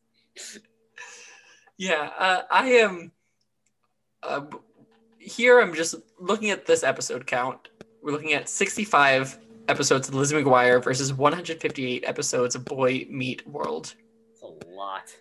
Yeah, 1.77 2.09
uh, 2.17 2.42
I 2.50 2.67
am. 2.69 3.11
Uh, 4.24 4.42
here, 5.19 5.59
I'm 5.59 5.74
just 5.74 5.95
looking 6.19 6.50
at 6.50 6.66
this 6.66 6.84
episode 6.84 7.27
count. 7.27 7.69
We're 8.01 8.11
looking 8.11 8.34
at 8.34 8.50
65 8.50 9.38
episodes 9.67 10.08
of 10.08 10.16
Lizzie 10.16 10.35
McGuire 10.35 10.84
versus 10.84 11.14
158 11.14 12.03
episodes 12.08 12.56
of 12.56 12.66
Boy 12.66 13.06
Meet 13.09 13.48
World. 13.48 13.93
A 14.42 14.48
lot. 14.69 15.14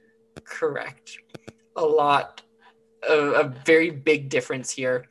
Correct. 0.44 1.18
A 1.76 1.84
lot. 1.84 2.42
A, 3.08 3.14
a 3.14 3.44
very 3.64 3.90
big 3.90 4.28
difference 4.28 4.70
here. 4.70 5.06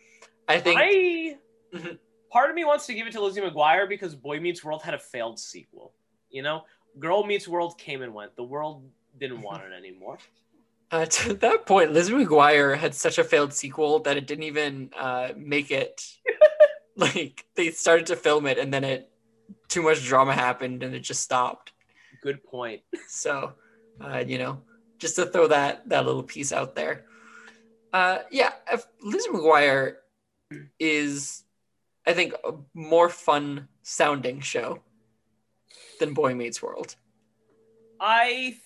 I 0.47 0.59
think 0.59 0.79
I 0.81 1.37
Mhm. 1.73 1.99
Part 2.35 2.49
of 2.49 2.55
me 2.57 2.65
wants 2.65 2.85
to 2.85 2.93
give 2.93 3.07
it 3.07 3.13
to 3.13 3.21
Lizzie 3.21 3.39
McGuire 3.39 3.87
because 3.87 4.13
Boy 4.13 4.41
Meets 4.41 4.61
World 4.61 4.81
had 4.81 4.93
a 4.93 4.99
failed 4.99 5.39
sequel. 5.39 5.93
You 6.29 6.41
know, 6.41 6.63
Girl 6.99 7.23
Meets 7.23 7.47
World 7.47 7.77
came 7.77 8.01
and 8.01 8.13
went. 8.13 8.35
The 8.35 8.43
world 8.43 8.83
didn't 9.17 9.41
want 9.41 9.63
it 9.63 9.71
anymore. 9.71 10.17
uh, 10.91 11.05
to 11.05 11.33
that 11.35 11.65
point, 11.65 11.93
Lizzie 11.93 12.11
McGuire 12.11 12.77
had 12.77 12.93
such 12.93 13.19
a 13.19 13.23
failed 13.23 13.53
sequel 13.53 13.99
that 13.99 14.17
it 14.17 14.27
didn't 14.27 14.43
even 14.43 14.89
uh, 14.99 15.29
make 15.37 15.71
it. 15.71 16.05
like 16.97 17.45
they 17.55 17.71
started 17.71 18.05
to 18.07 18.17
film 18.17 18.45
it 18.47 18.57
and 18.57 18.73
then 18.73 18.83
it 18.83 19.09
too 19.69 19.81
much 19.81 20.03
drama 20.03 20.33
happened 20.33 20.83
and 20.83 20.93
it 20.93 20.99
just 20.99 21.21
stopped. 21.21 21.71
Good 22.21 22.43
point. 22.43 22.81
So, 23.07 23.53
uh, 24.01 24.25
you 24.27 24.37
know, 24.37 24.61
just 24.97 25.15
to 25.15 25.25
throw 25.27 25.47
that 25.47 25.87
that 25.87 26.05
little 26.05 26.23
piece 26.23 26.51
out 26.51 26.75
there. 26.75 27.05
Uh, 27.93 28.19
yeah, 28.29 28.51
if 28.69 28.85
Lizzie 29.01 29.29
McGuire 29.29 29.95
is, 30.77 31.44
I 32.07 32.13
think, 32.13 32.33
a 32.43 32.53
more 32.73 33.09
fun 33.09 33.67
sounding 33.83 34.41
show 34.41 34.81
than 35.99 36.13
Boy 36.13 36.35
Meets 36.35 36.61
World. 36.61 36.95
I 37.99 38.57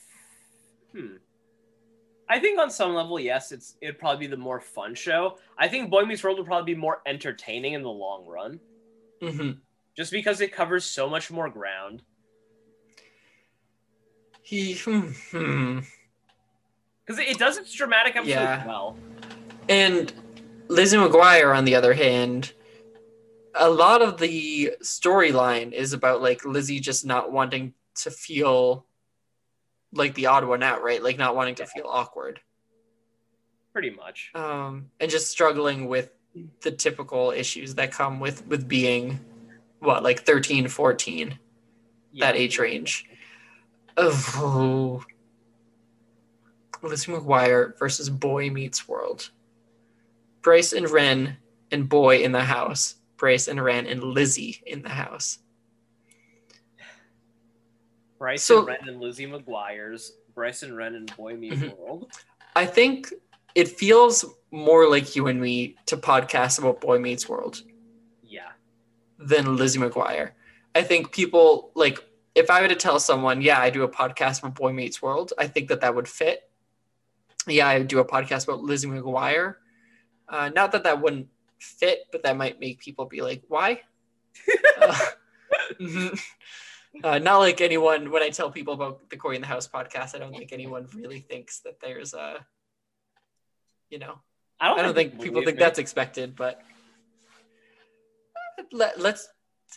hmm. 0.94 1.16
I 2.28 2.40
think 2.40 2.60
on 2.60 2.70
some 2.70 2.94
level, 2.94 3.20
yes, 3.20 3.52
it's 3.52 3.76
it'd 3.82 4.00
probably 4.00 4.28
be 4.28 4.32
the 4.32 4.38
more 4.38 4.60
fun 4.60 4.96
show. 4.96 5.38
I 5.58 5.68
think 5.68 5.90
Boy 5.90 6.04
Meets 6.06 6.24
World 6.24 6.38
would 6.38 6.48
probably 6.48 6.74
be 6.74 6.80
more 6.80 7.02
entertaining 7.06 7.74
in 7.74 7.84
the 7.84 7.90
long 7.90 8.26
run, 8.26 8.60
hmm 9.22 9.52
just 10.00 10.14
because 10.14 10.40
it 10.40 10.54
covers 10.54 10.86
so 10.86 11.10
much 11.10 11.30
more 11.30 11.50
ground. 11.50 12.02
He, 14.42 14.76
hmm, 14.76 15.10
hmm. 15.30 15.80
Because 17.06 17.20
it, 17.20 17.28
it 17.28 17.38
does 17.38 17.58
its 17.58 17.74
dramatic 17.74 18.16
episodes 18.16 18.30
Yeah. 18.30 18.66
well. 18.66 18.96
And 19.68 20.14
Lizzie 20.70 20.96
McGuire, 20.96 21.54
on 21.54 21.66
the 21.66 21.76
other 21.76 21.94
hand, 21.94 22.54
a 23.60 23.70
lot 23.70 24.02
of 24.02 24.18
the 24.18 24.74
storyline 24.82 25.74
is 25.74 25.94
about 25.94 26.22
like 26.22 26.46
Lizzie 26.46 26.80
just 26.80 27.06
not 27.06 27.32
wanting 27.32 27.74
to 27.96 28.10
feel 28.10 28.86
like 29.94 30.14
the 30.16 30.28
odd 30.28 30.46
one 30.46 30.64
out, 30.64 30.82
right? 30.82 31.04
Like 31.04 31.18
not 31.18 31.36
wanting 31.36 31.56
to 31.56 31.66
feel 31.66 31.86
awkward. 31.88 32.40
Pretty 33.74 33.90
much. 33.92 34.32
Um, 34.34 34.90
and 35.00 35.12
just 35.12 35.30
struggling 35.30 35.88
with 35.88 36.12
the 36.62 36.72
typical 36.72 37.32
issues 37.32 37.76
that 37.76 37.92
come 37.92 38.20
with 38.20 38.48
with 38.48 38.68
being 38.68 39.20
what, 39.80 40.04
like 40.04 40.22
13, 40.22 40.68
14, 40.68 41.38
that 42.20 42.36
age 42.36 42.60
range. 42.60 43.06
Oh. 43.98 45.04
Lizzie 46.82 47.12
McGuire 47.12 47.78
versus 47.78 48.10
Boy 48.10 48.50
Meets 48.50 48.88
World. 48.88 49.32
Bryce 50.42 50.72
and 50.72 50.90
Ren 50.90 51.38
and 51.72 51.90
Boy 51.90 52.24
in 52.24 52.32
the 52.32 52.44
house. 52.44 52.96
Bryce 53.20 53.48
and 53.48 53.64
Ren 53.64 53.86
and 53.86 54.04
Lizzie 54.04 54.64
in 54.66 54.82
the 54.82 54.90
house. 54.90 55.40
Bryce 58.18 58.44
So- 58.44 58.66
Ren 58.66 58.88
and 58.88 59.00
Lizzie 59.00 59.28
McGuire's 59.28 60.18
Bryce 60.34 60.64
and 60.64 60.76
Ren 60.76 60.96
and 60.96 61.16
Boy 61.16 61.36
Meets 61.36 61.58
Mhm. 61.58 61.78
World. 61.78 62.12
I 62.56 62.66
think 62.66 63.14
it 63.56 63.68
feels 63.68 64.26
more 64.52 64.90
like 64.90 65.16
you 65.16 65.28
and 65.28 65.40
me 65.40 65.78
to 65.86 65.98
podcast 65.98 66.60
about 66.60 66.82
Boy 66.82 66.98
Meets 67.00 67.28
World 67.30 67.62
Yeah. 68.24 68.52
than 69.18 69.56
Lizzie 69.56 69.80
McGuire. 69.80 70.32
I 70.76 70.84
think 70.84 71.12
people 71.14 71.72
like 71.76 72.04
if 72.36 72.50
I 72.50 72.62
were 72.62 72.68
to 72.68 72.76
tell 72.76 73.00
someone, 73.00 73.42
yeah, 73.42 73.60
I 73.60 73.70
do 73.70 73.84
a 73.84 73.90
podcast 73.90 74.40
about 74.40 74.56
Boy 74.56 74.72
Meets 74.72 75.02
World, 75.02 75.34
I 75.38 75.48
think 75.48 75.68
that 75.70 75.82
that 75.82 75.94
would 75.96 76.08
fit. 76.08 76.50
Yeah, 77.48 77.68
I 77.68 77.82
do 77.84 78.00
a 78.00 78.06
podcast 78.06 78.46
about 78.48 78.62
Lizzie 78.62 78.88
McGuire. 78.88 79.56
Uh, 80.28 80.50
not 80.50 80.72
that 80.74 80.84
that 80.84 81.02
wouldn't 81.02 81.28
fit, 81.60 82.00
but 82.12 82.24
that 82.24 82.38
might 82.38 82.60
make 82.60 82.80
people 82.80 83.06
be 83.06 83.22
like, 83.22 83.44
why? 83.48 83.82
uh, 84.82 85.00
mhm. 85.80 86.20
Uh, 87.04 87.20
not 87.20 87.38
like 87.38 87.62
anyone, 87.62 88.10
when 88.10 88.24
I 88.24 88.30
tell 88.30 88.50
people 88.50 88.74
about 88.74 89.10
the 89.10 89.18
Cory 89.18 89.36
in 89.36 89.42
the 89.42 89.48
House 89.48 89.68
podcast, 89.68 90.16
I 90.16 90.20
don't 90.20 90.36
think 90.36 90.52
anyone 90.52 90.88
really 90.96 91.20
thinks 91.20 91.60
that 91.60 91.80
there's 91.80 92.14
a, 92.14 92.46
you 93.90 94.00
know, 94.00 94.20
I 94.60 94.68
don't, 94.68 94.80
I 94.80 94.82
don't 94.82 94.96
think 94.96 95.22
people 95.22 95.42
think 95.44 95.58
it. 95.58 95.60
that's 95.60 95.80
expected, 95.80 96.36
but 96.36 96.62
let, 98.72 99.00
let's. 99.00 99.30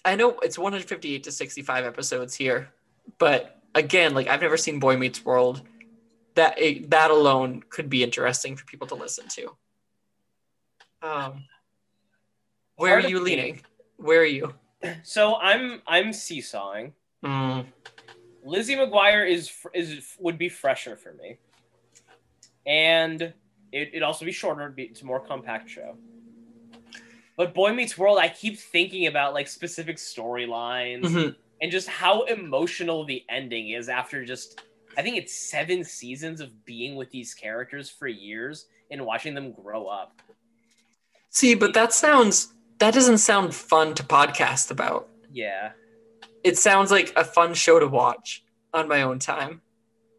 I 0.05 0.17
know 0.17 0.39
it's 0.43 0.59
158 0.59 1.25
to 1.25 1.31
65 1.31 1.85
episodes 1.85 2.35
here, 2.35 2.71
but 3.19 3.61
again, 3.75 4.15
like 4.15 4.29
I've 4.29 4.41
never 4.41 4.57
seen 4.57 4.81
Boy 4.81 4.97
Meets 4.97 5.25
World. 5.25 5.63
That 6.35 6.59
it, 6.59 6.91
that 6.91 7.11
alone 7.11 7.63
could 7.69 7.91
be 7.91 8.03
interesting 8.03 8.57
for 8.57 8.65
people 8.65 8.87
to 8.89 8.95
listen 8.95 9.27
to. 9.29 9.57
Um, 11.03 11.45
where 12.77 12.97
are 12.97 13.01
you 13.01 13.19
me- 13.19 13.31
leaning? 13.31 13.61
Where 13.97 14.21
are 14.21 14.25
you? 14.25 14.55
So 15.03 15.37
I'm 15.37 15.81
I'm 15.87 16.13
seesawing. 16.13 16.93
Mm, 17.25 17.67
Lizzie 18.45 18.75
McGuire 18.75 19.29
is 19.29 19.53
is 19.75 20.17
would 20.19 20.39
be 20.39 20.49
fresher 20.49 20.97
for 20.97 21.13
me, 21.13 21.39
and 22.67 23.23
it 23.23 23.35
it'd 23.73 24.03
also 24.03 24.25
be 24.25 24.33
shorter. 24.33 24.63
It'd 24.63 24.77
be, 24.77 24.85
it's 24.85 25.03
a 25.03 25.07
more 25.07 25.21
compact 25.21 25.71
show. 25.71 25.97
But 27.37 27.55
Boy 27.55 27.73
Meets 27.73 27.97
World, 27.97 28.19
I 28.19 28.29
keep 28.29 28.59
thinking 28.59 29.07
about 29.07 29.35
like 29.35 29.49
specific 29.49 29.97
storylines 29.97 31.05
mhm. 31.05 31.35
and 31.61 31.73
just 31.73 31.89
how 31.89 32.23
emotional 32.23 33.05
the 33.05 33.25
ending 33.29 33.71
is 33.71 33.89
after 33.89 34.25
just 34.25 34.63
I 34.97 35.03
think 35.03 35.17
it's 35.17 35.51
seven 35.51 35.85
seasons 35.85 36.41
of 36.41 36.65
being 36.65 36.97
with 36.97 37.11
these 37.11 37.35
characters 37.35 37.89
for 37.89 38.07
years 38.09 38.67
and 38.91 39.07
watching 39.07 39.35
them 39.35 39.53
grow 39.53 39.87
up. 39.87 40.21
See, 41.31 41.55
but 41.55 41.73
that 41.75 41.95
sounds 41.95 42.53
that 42.83 42.95
doesn't 42.95 43.19
sound 43.19 43.55
fun 43.55 43.95
to 43.95 44.03
podcast 44.03 44.73
about. 44.73 45.09
Yeah. 45.33 45.71
It 46.43 46.59
sounds 46.59 46.91
like 46.91 47.13
a 47.15 47.25
fun 47.25 47.55
show 47.55 47.79
to 47.79 47.87
watch 47.87 48.45
on 48.75 48.89
my 48.89 49.03
own 49.03 49.21
time. 49.21 49.63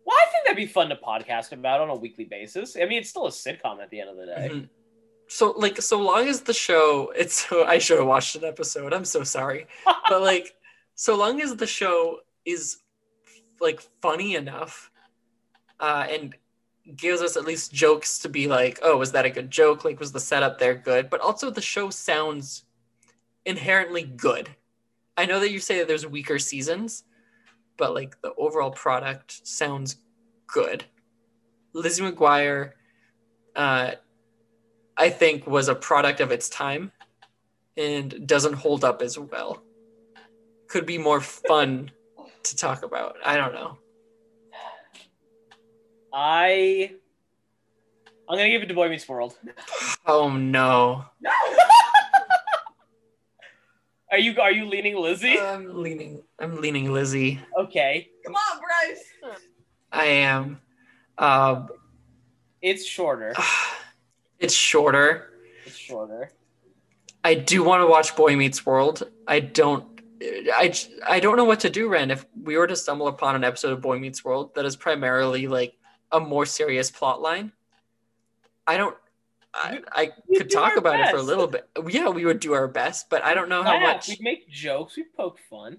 Well, 0.05 0.15
I 0.17 0.25
think 0.31 0.45
that'd 0.45 0.55
be 0.55 0.65
fun 0.65 0.87
to 0.87 0.95
podcast 0.95 1.51
about 1.51 1.81
on 1.81 1.89
a 1.89 1.95
weekly 1.95 2.23
basis. 2.23 2.77
I 2.77 2.85
mean, 2.85 2.99
it's 2.99 3.09
still 3.09 3.27
a 3.27 3.31
sitcom 3.31 3.81
at 3.81 3.89
the 3.89 3.99
end 3.99 4.09
of 4.11 4.15
the 4.15 4.25
day. 4.27 4.49
Mhm. 4.49 4.69
So 5.27 5.51
like 5.57 5.81
so 5.81 6.01
long 6.01 6.29
as 6.29 6.39
the 6.41 6.53
show 6.53 7.11
it's 7.17 7.47
so 7.49 7.65
I 7.75 7.79
should 7.79 7.97
have 7.99 8.07
watched 8.07 8.37
an 8.37 8.45
episode. 8.45 8.93
I'm 8.93 9.05
so 9.05 9.23
sorry. 9.23 9.67
But 10.09 10.21
like 10.21 10.55
so 10.95 11.17
long 11.17 11.41
as 11.41 11.57
the 11.57 11.67
show 11.67 12.19
is 12.45 12.77
like 13.59 13.81
funny 14.01 14.35
enough 14.35 14.89
uh 15.81 16.05
and 16.09 16.33
gives 16.95 17.21
us 17.21 17.37
at 17.37 17.45
least 17.45 17.73
jokes 17.73 18.19
to 18.19 18.29
be 18.29 18.47
like, 18.47 18.79
"Oh, 18.81 18.97
was 18.97 19.11
that 19.13 19.25
a 19.25 19.29
good 19.29 19.49
joke? 19.49 19.85
Like 19.85 19.99
was 19.99 20.11
the 20.11 20.19
setup 20.19 20.59
there 20.59 20.75
good?" 20.75 21.09
But 21.09 21.21
also 21.21 21.49
the 21.49 21.61
show 21.61 21.89
sounds 21.89 22.65
inherently 23.45 24.03
good. 24.03 24.49
I 25.17 25.25
know 25.25 25.39
that 25.39 25.51
you 25.51 25.59
say 25.59 25.79
that 25.79 25.87
there's 25.87 26.07
weaker 26.07 26.39
seasons, 26.39 27.03
but 27.77 27.93
like 27.93 28.19
the 28.21 28.33
overall 28.37 28.71
product 28.71 29.45
sounds 29.47 29.97
good. 30.47 30.85
Lizzie 31.73 32.03
McGuire 32.03 32.71
uh 33.55 33.91
I 34.95 35.09
think 35.09 35.47
was 35.47 35.69
a 35.69 35.75
product 35.75 36.19
of 36.19 36.31
its 36.31 36.49
time 36.49 36.91
and 37.77 38.27
doesn't 38.27 38.53
hold 38.53 38.83
up 38.83 39.01
as 39.01 39.17
well. 39.17 39.63
Could 40.67 40.85
be 40.85 40.97
more 40.97 41.21
fun 41.21 41.91
to 42.43 42.55
talk 42.55 42.83
about. 42.83 43.15
I 43.25 43.37
don't 43.37 43.53
know. 43.53 43.77
I 46.13 46.91
I'm 48.29 48.37
gonna 48.37 48.49
give 48.49 48.61
it 48.61 48.67
to 48.67 48.73
Boy 48.73 48.89
Meets 48.89 49.09
World. 49.09 49.37
Oh 50.05 50.29
no. 50.29 51.05
Are 54.11 54.19
you 54.19 54.39
are 54.39 54.51
you 54.51 54.65
leaning 54.67 54.95
Lizzie? 54.95 55.39
I'm 55.39 55.81
leaning 55.81 56.21
I'm 56.39 56.61
leaning 56.61 56.93
Lizzie. 56.93 57.39
Okay, 57.57 58.11
Come 58.23 58.35
on, 58.35 58.59
Bryce. 58.59 59.03
I 59.91 60.05
am. 60.05 60.61
Um 61.17 61.69
it's 62.61 62.85
shorter. 62.85 63.33
it's 64.39 64.53
shorter. 64.53 65.31
It's 65.65 65.75
shorter. 65.75 66.29
I 67.23 67.33
do 67.33 67.63
want 67.63 67.81
to 67.81 67.87
watch 67.87 68.15
Boy 68.15 68.35
Meets 68.35 68.63
World. 68.67 69.09
I 69.27 69.39
don't 69.39 69.87
I, 70.21 70.71
I 71.07 71.19
don't 71.19 71.35
know 71.35 71.45
what 71.45 71.61
to 71.61 71.71
do, 71.71 71.89
Ren. 71.89 72.11
If 72.11 72.23
we 72.39 72.55
were 72.55 72.67
to 72.67 72.75
stumble 72.75 73.07
upon 73.07 73.35
an 73.35 73.43
episode 73.43 73.73
of 73.73 73.81
Boy 73.81 73.97
Meets 73.97 74.23
World 74.23 74.53
that 74.53 74.63
is 74.63 74.75
primarily 74.75 75.47
like 75.47 75.73
a 76.13 76.19
more 76.19 76.45
serious 76.45 76.89
plot 76.89 77.21
line, 77.21 77.51
I 78.65 78.77
don't. 78.77 78.95
I, 79.55 79.81
I 79.91 80.11
could 80.35 80.49
talk 80.49 80.77
about 80.77 80.99
it 80.99 81.09
for 81.09 81.17
a 81.17 81.21
little 81.21 81.45
bit. 81.45 81.69
Yeah, 81.87 82.09
we 82.09 82.25
would 82.25 82.39
do 82.39 82.53
our 82.53 82.67
best, 82.67 83.09
but 83.09 83.23
I 83.23 83.35
don't 83.35 83.49
know 83.49 83.61
how 83.61 83.73
Yeah, 83.73 83.81
much. 83.81 84.07
We'd 84.07 84.21
make 84.21 84.49
jokes. 84.49 84.97
We'd 84.97 85.13
poke 85.15 85.37
fun. 85.47 85.77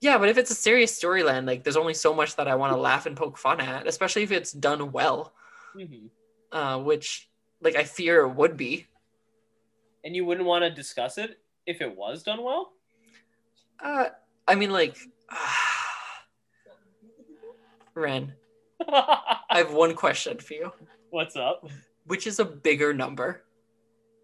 Yeah, 0.00 0.16
but 0.18 0.28
if 0.28 0.38
it's 0.38 0.50
a 0.50 0.54
serious 0.54 0.98
storyline, 0.98 1.46
like 1.46 1.64
there's 1.64 1.76
only 1.76 1.94
so 1.94 2.14
much 2.14 2.36
that 2.36 2.46
I 2.46 2.54
want 2.54 2.72
to 2.72 2.80
laugh 2.80 3.06
and 3.06 3.16
poke 3.16 3.36
fun 3.36 3.60
at, 3.60 3.86
especially 3.86 4.22
if 4.22 4.30
it's 4.32 4.52
done 4.52 4.92
well, 4.92 5.32
hmm 5.74 6.06
uh, 6.52 6.78
which 6.78 7.28
like 7.60 7.76
I 7.76 7.84
fear 7.84 8.20
it 8.22 8.30
would 8.34 8.56
be. 8.56 8.86
And 10.04 10.14
you 10.16 10.24
wouldn't 10.24 10.46
want 10.46 10.62
to 10.64 10.70
discuss 10.70 11.18
it 11.18 11.38
if 11.66 11.80
it 11.80 11.96
was 11.96 12.22
done 12.22 12.42
well. 12.42 12.72
Uh, 13.82 14.06
I 14.48 14.54
mean, 14.54 14.70
like, 14.70 14.96
Ren, 17.94 18.32
I 18.88 19.58
have 19.58 19.72
one 19.72 19.94
question 19.94 20.38
for 20.38 20.54
you. 20.54 20.72
What's 21.10 21.36
up? 21.36 21.68
Which 22.06 22.26
is 22.26 22.38
a 22.38 22.44
bigger 22.44 22.92
number, 22.94 23.42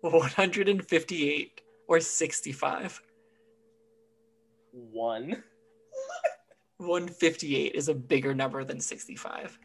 158 0.01 1.61
or 1.89 2.01
65? 2.01 3.03
One. 4.73 5.43
158 6.79 7.75
is 7.75 7.89
a 7.89 7.95
bigger 7.95 8.35
number 8.35 8.63
than 8.65 8.81
65. 8.81 9.59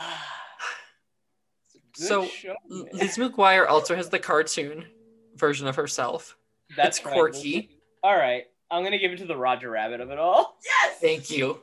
It's 0.00 0.06
a 1.74 1.78
good 1.98 2.06
So, 2.06 2.26
show, 2.26 2.54
man. 2.68 2.88
Liz 2.92 3.16
McGuire 3.18 3.68
also 3.68 3.94
has 3.94 4.08
the 4.08 4.18
cartoon 4.18 4.86
version 5.36 5.66
of 5.66 5.76
herself. 5.76 6.36
That's 6.76 6.98
it's 6.98 7.06
right. 7.06 7.14
quirky. 7.14 7.70
All 8.02 8.16
right, 8.16 8.44
I'm 8.70 8.82
gonna 8.82 8.98
give 8.98 9.12
it 9.12 9.18
to 9.18 9.26
the 9.26 9.36
Roger 9.36 9.70
Rabbit 9.70 10.00
of 10.00 10.10
it 10.10 10.18
all. 10.18 10.56
Yes. 10.64 10.98
Thank 11.00 11.30
you. 11.30 11.60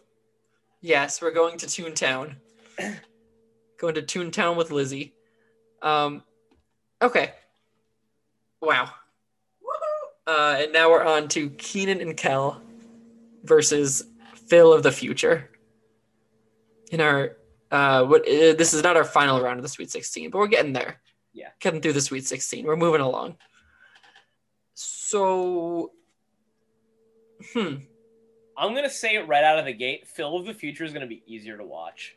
Yes, 0.81 1.21
we're 1.21 1.31
going 1.31 1.57
to 1.59 1.67
Toontown. 1.67 2.35
going 3.77 3.95
to 3.95 4.01
Toontown 4.01 4.57
with 4.57 4.71
Lizzie. 4.71 5.13
Um, 5.81 6.23
okay. 7.01 7.33
Wow. 8.61 8.89
Uh, 10.25 10.57
and 10.59 10.73
now 10.73 10.89
we're 10.89 11.03
on 11.03 11.27
to 11.29 11.49
Kenan 11.51 12.01
and 12.01 12.15
Kel 12.15 12.61
versus 13.43 14.03
Phil 14.47 14.73
of 14.73 14.83
the 14.83 14.91
Future. 14.91 15.49
In 16.91 17.01
our 17.01 17.37
uh, 17.71 18.03
what 18.03 18.21
uh, 18.21 18.53
this 18.53 18.73
is 18.73 18.83
not 18.83 18.97
our 18.97 19.03
final 19.03 19.41
round 19.41 19.57
of 19.57 19.63
the 19.63 19.69
Sweet 19.69 19.91
16, 19.91 20.29
but 20.29 20.37
we're 20.37 20.47
getting 20.47 20.73
there. 20.73 20.99
Yeah. 21.33 21.49
getting 21.59 21.79
through 21.79 21.93
the 21.93 22.01
Sweet 22.01 22.27
16. 22.27 22.65
We're 22.65 22.75
moving 22.75 22.99
along. 22.99 23.37
So, 24.73 25.91
hmm, 27.53 27.75
I'm 28.61 28.75
gonna 28.75 28.89
say 28.91 29.15
it 29.15 29.27
right 29.27 29.43
out 29.43 29.57
of 29.57 29.65
the 29.65 29.73
gate. 29.73 30.07
Phil 30.07 30.37
of 30.37 30.45
the 30.45 30.53
Future 30.53 30.83
is 30.83 30.93
gonna 30.93 31.07
be 31.07 31.23
easier 31.25 31.57
to 31.57 31.63
watch. 31.63 32.15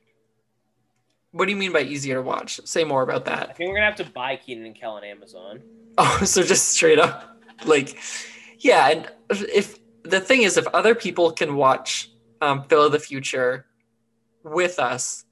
what 1.32 1.46
do 1.46 1.50
you 1.50 1.56
mean 1.56 1.72
by 1.72 1.80
easier 1.80 2.16
to 2.16 2.22
watch? 2.22 2.60
Say 2.64 2.84
more 2.84 3.02
about 3.02 3.24
that. 3.24 3.48
I 3.48 3.52
think 3.54 3.70
we're 3.70 3.76
gonna 3.76 3.86
have 3.86 3.96
to 3.96 4.04
buy 4.04 4.36
Kenan 4.36 4.66
and 4.66 4.74
Kel 4.74 4.92
on 4.92 5.04
Amazon. 5.04 5.62
Oh, 5.96 6.20
so 6.24 6.42
just 6.42 6.68
straight 6.68 6.98
up, 6.98 7.40
like, 7.64 7.96
yeah. 8.58 8.90
And 8.90 9.10
if 9.30 9.78
the 10.02 10.20
thing 10.20 10.42
is, 10.42 10.56
if 10.58 10.66
other 10.68 10.94
people 10.94 11.32
can 11.32 11.56
watch 11.56 12.10
um, 12.42 12.64
Phil 12.68 12.84
of 12.84 12.92
the 12.92 12.98
Future 12.98 13.66
with 14.42 14.78
us, 14.78 15.24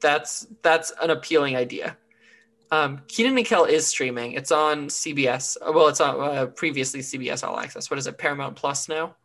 that's 0.00 0.46
that's 0.62 0.92
an 1.02 1.10
appealing 1.10 1.56
idea. 1.56 1.96
Um, 2.70 3.00
Kenan 3.08 3.38
and 3.38 3.46
Kel 3.46 3.64
is 3.64 3.86
streaming. 3.86 4.32
It's 4.32 4.52
on 4.52 4.88
CBS. 4.88 5.56
Well, 5.62 5.88
it's 5.88 6.00
on 6.00 6.20
uh, 6.20 6.46
previously 6.46 7.00
CBS 7.00 7.42
All 7.42 7.58
Access. 7.58 7.90
What 7.90 7.98
is 7.98 8.06
it? 8.06 8.18
Paramount 8.18 8.56
Plus 8.56 8.88
now. 8.88 9.16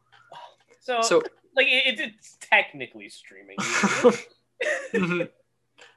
So, 0.90 1.02
So 1.02 1.22
like, 1.56 1.68
it, 1.68 2.00
it's 2.00 2.38
technically 2.42 3.10
streaming. 3.10 3.58
mhm. 4.94 5.30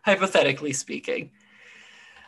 hypothetically 0.02 0.72
speaking, 0.74 1.30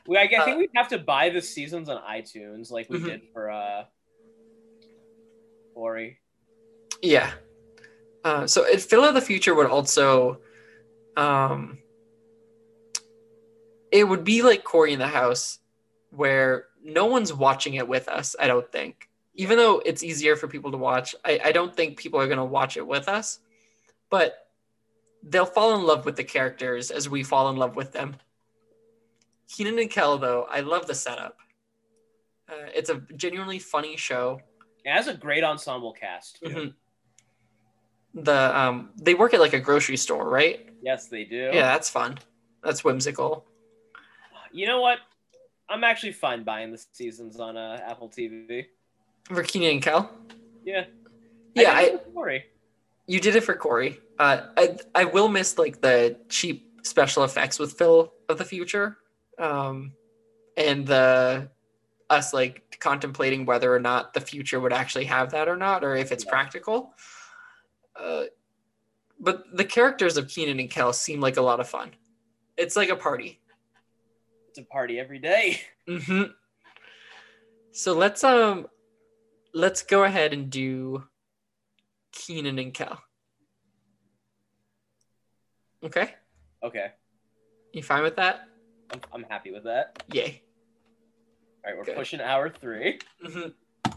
we, 0.07 0.17
I, 0.17 0.23
I 0.23 0.37
Uh, 0.39 0.45
think 0.47 0.59
we 0.59 0.69
have 0.75 0.89
to 0.89 0.99
buy 0.99 1.29
the 1.29 1.43
seasons 1.43 1.89
on 1.91 2.01
iTunes, 2.03 2.71
like 2.71 2.89
we 2.89 2.99
Mhm. 2.99 3.05
did 3.05 3.23
for 3.35 3.51
uh, 3.51 3.85
Ori. 5.75 6.19
yeah. 7.03 7.33
Uh, 8.25 8.47
so 8.47 8.65
it, 8.65 8.81
Phil 8.81 9.05
of 9.05 9.13
the 9.15 9.21
Future 9.21 9.55
would 9.55 9.67
also, 9.67 10.41
um, 11.19 11.79
it 13.93 14.05
would 14.05 14.25
be 14.25 14.41
like 14.41 14.65
Cory 14.65 14.95
in 14.95 14.99
the 14.99 15.07
House, 15.07 15.59
where 16.11 16.69
no 16.83 17.05
one's 17.05 17.35
watching 17.35 17.75
it 17.75 17.87
with 17.87 18.09
us. 18.09 18.35
I 18.41 18.47
don't 18.47 18.71
think, 18.73 19.11
even 19.35 19.59
though 19.59 19.81
it's 19.85 20.03
easier 20.03 20.37
for 20.37 20.49
people 20.49 20.71
to 20.71 20.79
watch. 20.79 21.15
I, 21.25 21.41
I 21.47 21.53
don't 21.53 21.75
think 21.75 21.99
people 21.99 22.21
are 22.21 22.27
going 22.27 22.39
to 22.39 22.45
watch 22.45 22.77
it 22.77 22.87
with 22.87 23.09
us, 23.09 23.41
but 24.11 24.49
they'll 25.23 25.47
fall 25.47 25.75
in 25.75 25.85
love 25.85 26.05
with 26.05 26.17
the 26.17 26.25
characters 26.25 26.91
as 26.91 27.09
we 27.09 27.23
fall 27.23 27.49
in 27.51 27.57
love 27.57 27.77
with 27.77 27.93
them. 27.93 28.17
Kenan 29.55 29.79
and 29.79 29.91
Kel, 29.91 30.19
though, 30.19 30.47
I 30.51 30.61
love 30.61 30.87
the 30.87 30.95
setup. 30.95 31.39
Uh, 32.49 32.69
it's 32.75 32.91
a 32.91 33.03
genuinely 33.17 33.59
funny 33.59 33.97
show. 33.97 34.41
It 34.85 34.93
has 34.93 35.09
a 35.09 35.15
great 35.15 35.45
ensemble 35.45 35.93
cast. 35.93 36.43
Mhm. 36.43 36.75
The 38.15 38.57
um, 38.59 38.91
they 38.97 39.15
work 39.15 39.35
at 39.35 39.41
like 39.41 39.55
a 39.55 39.61
grocery 39.61 39.97
store, 39.97 40.29
right? 40.29 40.69
Yes, 40.83 41.09
they 41.09 41.25
do. 41.25 41.51
Yeah, 41.53 41.73
that's 41.73 41.91
fun. 41.91 42.19
That's 42.63 42.85
whimsical. 42.85 43.45
You 44.53 44.67
know 44.67 44.81
what? 44.81 44.99
I'm 45.69 45.83
actually 45.83 46.13
fine 46.13 46.45
buying 46.45 46.71
the 46.71 46.79
seasons 46.93 47.41
on 47.41 47.57
uh, 47.57 47.81
Apple 47.85 48.09
TV. 48.09 48.67
For 49.25 49.43
Kenan 49.43 49.71
and 49.71 49.83
Kel. 49.83 50.11
Yeah. 50.65 50.85
Yeah, 51.55 51.73
I, 51.73 51.99
Ori. 52.15 52.45
you 53.07 53.21
did 53.21 53.37
it 53.37 53.43
for 53.45 53.55
Cory. 53.55 53.99
Uh, 54.19 54.49
I 54.57 54.77
I 54.95 55.05
will 55.05 55.29
miss 55.29 55.57
like 55.57 55.81
the 55.81 56.19
cheap 56.29 56.81
special 56.83 57.23
effects 57.25 57.59
with 57.59 57.75
Phil 57.79 58.13
of 58.29 58.39
the 58.39 58.45
Future, 58.45 58.99
um, 59.39 59.93
and 60.57 60.87
the 60.87 61.49
us 62.11 62.35
like 62.35 62.77
contemplating 62.81 63.47
whether 63.47 63.73
or 63.75 63.79
not 63.79 64.15
the 64.15 64.21
future 64.21 64.59
would 64.61 64.73
actually 64.73 65.05
have 65.05 65.31
that 65.31 65.49
or 65.49 65.57
not, 65.57 65.85
or 65.85 65.95
if 65.97 66.11
it's 66.13 66.25
Yeah. 66.25 66.31
practical. 66.31 66.93
Uh, 67.97 68.25
but 69.21 69.45
the 69.57 69.65
characters 69.65 70.17
of 70.17 70.29
Kenan 70.29 70.59
and 70.61 70.69
Kel 70.71 70.93
seem 70.93 71.21
like 71.21 71.37
a 71.37 71.43
lot 71.43 71.61
of 71.61 71.69
fun. 71.69 71.93
It's 72.57 72.75
like 72.77 72.89
a 72.91 72.97
party. 72.97 73.41
It's 74.49 74.59
a 74.59 74.65
party 74.65 74.99
every 74.99 75.19
day. 75.21 75.61
hmm 75.89 76.23
So 77.73 77.93
let's 77.95 78.23
um 78.25 78.67
let's 79.55 79.83
go 79.83 80.05
ahead 80.05 80.33
and 80.33 80.51
do 80.51 81.05
Kenan 82.13 82.59
and 82.59 82.75
Kel. 82.75 83.01
Okay, 85.85 86.15
Okay, 86.63 86.87
you 87.73 87.83
fine 87.83 88.03
with 88.03 88.17
that? 88.17 88.49
I'm, 88.91 89.01
I'm 89.13 89.25
happy 89.29 89.51
with 89.53 89.65
that. 89.65 90.03
Yay. 90.13 90.43
All 91.65 91.71
right, 91.71 91.79
we're 91.79 91.85
Good. 91.85 91.97
pushing 91.97 92.21
hour 92.21 92.49
three. 92.51 92.99
hmm 93.23 93.49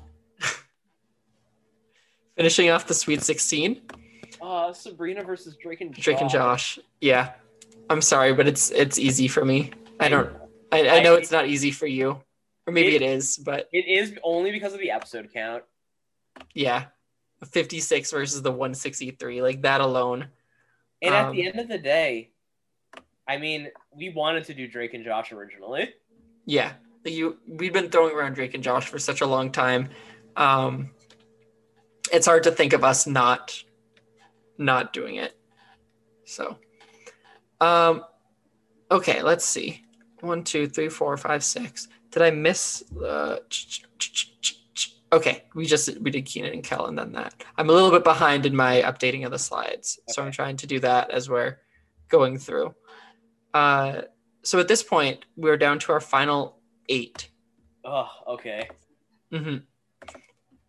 Finishing 2.36 2.70
off 2.70 2.86
the 2.88 2.94
Sweet 2.94 3.22
16, 3.24 3.82
Uh, 4.42 4.72
Sabrina 4.74 5.24
versus 5.24 5.56
Drake 5.62 5.82
and 5.82 5.94
Josh. 5.96 6.04
Drake 6.04 6.22
and 6.22 6.30
Josh. 6.30 6.78
Yeah, 7.02 7.34
I'm 7.90 8.02
sorry, 8.02 8.34
but 8.34 8.48
it's 8.48 8.70
it's 8.72 9.00
easy 9.00 9.28
for 9.30 9.44
me. 9.46 9.72
I 10.00 10.10
don't. 10.10 10.30
I, 10.72 10.88
I 10.90 11.02
know 11.02 11.16
it's 11.16 11.32
not 11.32 11.48
easy 11.48 11.72
for 11.72 11.88
you, 11.88 12.22
or 12.68 12.74
maybe 12.74 12.96
it 12.96 13.02
It- 13.02 13.10
is, 13.10 13.38
but 13.38 13.70
It 13.72 13.88
is 13.88 14.18
only 14.24 14.52
because 14.52 14.74
of 14.74 14.80
the 14.80 14.92
episode 14.92 15.32
count. 15.34 15.64
yeah, 16.54 16.88
56 17.50 18.12
versus 18.12 18.42
the 18.42 18.52
163, 18.52 19.42
like 19.42 19.62
that 19.62 19.82
alone. 19.82 20.30
And 21.02 21.16
at 21.16 21.26
Um, 21.28 21.36
the 21.36 21.48
end 21.48 21.60
of 21.60 21.68
the 21.68 21.78
day, 21.78 22.32
I 23.28 23.38
mean, 23.38 23.72
we 23.92 24.10
wanted 24.10 24.46
to 24.46 24.54
do 24.54 24.68
Drake 24.68 24.94
and 24.94 25.04
Josh 25.04 25.32
originally. 25.32 25.94
Yeah, 26.46 26.74
you 27.06 27.40
we've 27.48 27.74
been 27.74 27.90
throwing 27.90 28.14
around 28.16 28.34
Drake 28.34 28.54
and 28.54 28.64
Josh 28.64 28.88
for 28.88 29.00
such 29.00 29.22
a 29.22 29.26
long 29.26 29.52
time. 29.52 29.90
Um, 30.36 30.94
it's 32.12 32.26
hard 32.26 32.44
to 32.44 32.52
think 32.52 32.74
of 32.74 32.84
us 32.84 33.08
not 33.08 33.64
not 34.58 34.92
doing 34.92 35.16
it. 35.16 35.38
So, 36.26 36.58
um, 37.62 38.04
okay, 38.90 39.22
let's 39.22 39.46
see. 39.46 39.84
One, 40.22 40.44
two, 40.44 40.68
three, 40.68 40.90
four, 40.90 41.16
five, 41.18 41.44
six. 41.44 41.88
Did 42.12 42.22
I 42.22 42.32
miss? 42.32 42.84
Uh, 42.94 43.38
okay, 45.12 45.44
we 45.56 45.66
just 45.66 46.00
we 46.02 46.12
did 46.12 46.26
Kenan 46.26 46.54
and 46.54 46.64
Kel 46.64 46.86
and 46.88 46.98
then 46.98 47.12
that. 47.14 47.34
I'm 47.58 47.70
a 47.70 47.74
little 47.74 47.92
bit 47.92 48.04
behind 48.04 48.46
in 48.46 48.56
my 48.56 48.82
updating 48.82 49.26
of 49.26 49.32
the 49.32 49.40
slides, 49.40 50.00
so 50.10 50.24
I'm 50.24 50.32
trying 50.32 50.58
to 50.58 50.68
do 50.68 50.80
that 50.82 51.12
as 51.12 51.30
we're 51.30 51.58
going 52.10 52.38
through. 52.38 52.74
Uh, 53.54 54.02
so 54.44 54.60
at 54.60 54.68
this 54.68 54.84
point, 54.84 55.26
we're 55.36 55.58
down 55.58 55.80
to 55.80 55.92
our 55.92 56.00
final 56.00 56.60
eight. 56.90 57.30
Oh, 57.84 58.10
okay. 58.28 58.70
hmm 59.32 59.58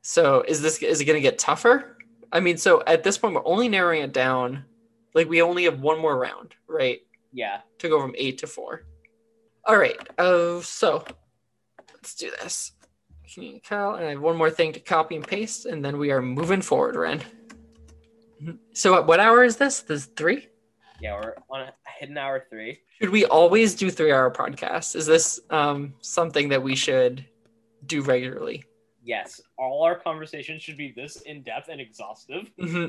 So 0.02 0.42
is 0.46 0.60
this 0.62 0.82
is 0.82 1.00
it 1.00 1.04
going 1.04 1.16
to 1.16 1.20
get 1.20 1.38
tougher? 1.38 1.96
I 2.32 2.40
mean, 2.40 2.56
so 2.58 2.82
at 2.86 3.02
this 3.04 3.16
point, 3.18 3.34
we're 3.34 3.46
only 3.46 3.68
narrowing 3.68 4.02
it 4.02 4.12
down. 4.12 4.64
Like 5.14 5.28
we 5.28 5.40
only 5.42 5.64
have 5.64 5.80
one 5.80 5.98
more 6.00 6.16
round, 6.18 6.54
right, 6.68 7.00
Yeah. 7.32 7.60
to 7.78 7.88
go 7.88 8.00
from 8.00 8.14
eight 8.18 8.38
to 8.38 8.46
four. 8.46 8.82
All 9.64 9.76
right. 9.78 9.96
Uh, 10.18 10.60
so 10.60 11.04
let's 11.98 12.14
do 12.14 12.30
this. 12.42 12.72
Can 13.32 13.42
you 13.42 13.60
Cal? 13.60 13.96
And 13.96 14.06
I 14.06 14.10
have 14.10 14.20
one 14.20 14.36
more 14.36 14.50
thing 14.50 14.72
to 14.72 14.80
copy 14.80 15.16
and 15.16 15.26
paste, 15.26 15.66
and 15.66 15.84
then 15.84 15.98
we 15.98 16.10
are 16.10 16.22
moving 16.22 16.62
forward, 16.62 16.96
Ren. 16.96 17.22
So 18.72 18.92
what, 18.92 19.06
what 19.06 19.20
hour 19.20 19.42
is 19.44 19.56
this? 19.56 19.80
This 19.80 20.02
is 20.02 20.06
three. 20.16 20.48
Yeah, 21.00 21.14
we're 21.14 21.34
on 21.50 21.60
a 21.68 21.72
hidden 21.98 22.16
hour 22.16 22.44
three. 22.48 22.78
Should 23.00 23.10
we 23.10 23.24
always 23.26 23.74
do 23.74 23.90
three-hour 23.90 24.30
podcasts? 24.32 24.96
Is 24.96 25.06
this 25.06 25.38
um, 25.50 25.94
something 26.00 26.48
that 26.48 26.60
we 26.62 26.74
should 26.74 27.24
do 27.86 28.02
regularly? 28.02 28.64
Yes, 29.04 29.40
all 29.56 29.82
our 29.84 29.94
conversations 29.96 30.62
should 30.62 30.76
be 30.76 30.92
this 30.92 31.20
in 31.22 31.42
depth 31.42 31.68
and 31.68 31.80
exhaustive. 31.80 32.50
hmm 32.58 32.86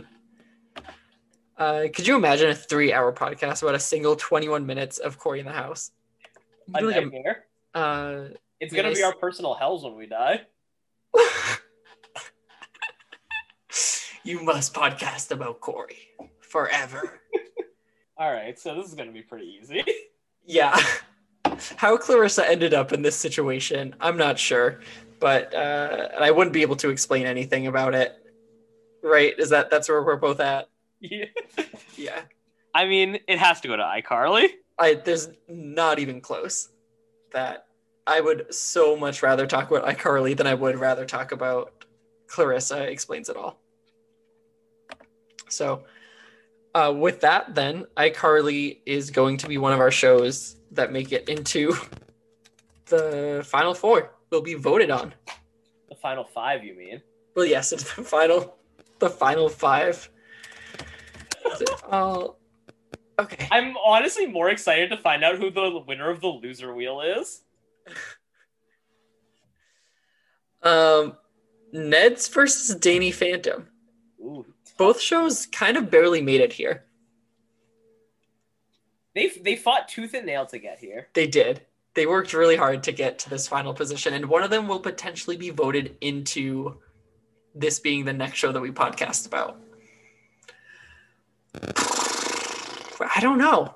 Uh, 1.58 1.84
could 1.94 2.08
you 2.08 2.16
imagine 2.16 2.50
a 2.50 2.56
three-hour 2.56 3.12
podcast 3.14 3.62
about 3.62 3.76
a 3.76 3.80
single 3.80 4.16
21 4.16 4.66
minutes 4.66 4.98
of 4.98 5.18
Cory 5.20 5.40
in 5.40 5.46
the 5.46 5.52
house? 5.52 5.92
A 6.76 6.82
Like 6.82 6.96
a- 7.76 7.78
uh, 7.78 8.28
It's 8.60 8.74
gonna 8.74 8.94
be 8.94 9.04
our 9.04 9.16
personal 9.16 9.54
hells 9.54 9.84
when 9.84 9.96
we 9.96 10.06
die. 10.06 10.42
you 14.24 14.42
must 14.44 14.74
podcast 14.74 15.32
about 15.32 15.62
Cory 15.62 15.98
forever. 16.42 17.22
All 18.18 18.32
right, 18.32 18.60
so 18.60 18.76
this 18.76 18.88
is 18.88 18.96
gonna 18.96 19.14
be 19.14 19.22
pretty 19.22 19.58
easy. 19.62 19.84
yeah. 20.46 20.78
how 21.78 21.96
Clarissa 21.98 22.50
ended 22.50 22.74
up 22.74 22.92
in 22.92 23.02
this 23.02 23.16
situation, 23.16 23.96
I'm 24.02 24.18
not 24.18 24.38
sure, 24.38 24.82
but 25.20 25.54
uh, 25.54 26.10
and 26.14 26.24
I 26.24 26.32
wouldn't 26.32 26.54
be 26.54 26.62
able 26.62 26.76
to 26.78 26.90
explain 26.90 27.26
anything 27.26 27.68
about 27.68 27.96
it. 27.96 28.16
Right? 29.02 29.34
Is 29.40 29.50
that 29.52 29.70
that's 29.70 29.88
where 29.88 30.04
we're 30.04 30.18
both 30.18 30.42
at? 30.42 30.70
Yeah. 31.00 31.26
Yeah. 31.96 32.22
I 32.76 32.86
mean, 32.86 33.20
it 33.28 33.40
has 33.40 33.62
to 33.62 33.70
go 33.70 33.78
to 33.78 33.84
iCarly. 33.84 34.50
I 34.78 34.96
there's 34.96 35.30
not 35.48 36.00
even 36.00 36.20
close. 36.20 36.70
That 37.32 37.68
I 38.10 38.22
would 38.22 38.52
so 38.52 38.98
much 38.98 39.22
rather 39.22 39.46
talk 39.46 39.70
about 39.70 39.86
iCarly 39.86 40.36
than 40.36 40.48
I 40.48 40.56
would 40.56 40.80
rather 40.80 41.06
talk 41.06 41.32
about 41.32 41.86
Clarissa 42.26 42.90
explains 42.90 43.30
it 43.30 43.38
all. 43.38 43.60
So, 45.48 45.84
uh, 46.74 46.92
with 46.98 47.22
that, 47.22 47.54
then 47.54 47.86
iCarly 47.98 48.80
is 48.88 49.12
going 49.12 49.38
to 49.38 49.48
be 49.48 49.60
one 49.60 49.74
of 49.74 49.80
our 49.80 49.92
shows 49.92 50.56
that 50.72 50.92
make 50.92 51.12
it 51.12 51.30
into 51.30 51.76
the 52.88 53.44
final 53.46 53.76
four. 53.76 54.12
Will 54.32 54.42
be 54.42 54.56
voted 54.56 54.90
on. 54.90 55.14
The 55.88 55.96
final 55.96 56.24
five, 56.24 56.64
you 56.64 56.76
mean? 56.76 57.04
Well, 57.36 57.46
yes, 57.46 57.72
it's 57.72 57.94
the 57.94 58.04
final, 58.04 58.58
the 58.98 59.10
final 59.10 59.50
five. 59.50 60.10
Okay. 63.20 63.48
I'm 63.52 63.76
honestly 63.78 64.26
more 64.26 64.50
excited 64.50 64.90
to 64.90 64.98
find 64.98 65.24
out 65.24 65.38
who 65.38 65.52
the 65.52 65.84
winner 65.86 66.10
of 66.10 66.22
the 66.22 66.28
loser 66.28 66.74
wheel 66.74 67.02
is. 67.02 67.42
Um, 70.62 71.18
Ned's 71.72 72.28
versus 72.28 72.76
Danny 72.76 73.12
Phantom. 73.12 73.68
Ooh. 74.20 74.46
Both 74.78 75.00
shows 75.00 75.46
kind 75.46 75.78
of 75.78 75.92
barely 75.92 76.22
made 76.22 76.42
it 76.42 76.54
here. 76.54 76.86
They 79.16 79.28
they 79.28 79.56
fought 79.56 79.88
tooth 79.88 80.14
and 80.14 80.26
nail 80.26 80.46
to 80.48 80.60
get 80.60 80.80
here. 80.80 81.08
They 81.14 81.28
did. 81.28 81.62
They 81.96 82.06
worked 82.06 82.34
really 82.34 82.56
hard 82.56 82.84
to 82.84 82.92
get 82.92 83.20
to 83.20 83.30
this 83.30 83.48
final 83.48 83.74
position, 83.74 84.14
and 84.14 84.26
one 84.28 84.44
of 84.44 84.50
them 84.50 84.68
will 84.68 84.80
potentially 84.80 85.36
be 85.36 85.50
voted 85.50 85.98
into 86.02 86.78
this 87.56 87.80
being 87.80 88.06
the 88.06 88.14
next 88.14 88.38
show 88.38 88.52
that 88.52 88.62
we 88.62 88.72
podcast 88.72 89.28
about. 89.28 89.60
I 93.16 93.20
don't 93.22 93.38
know. 93.38 93.76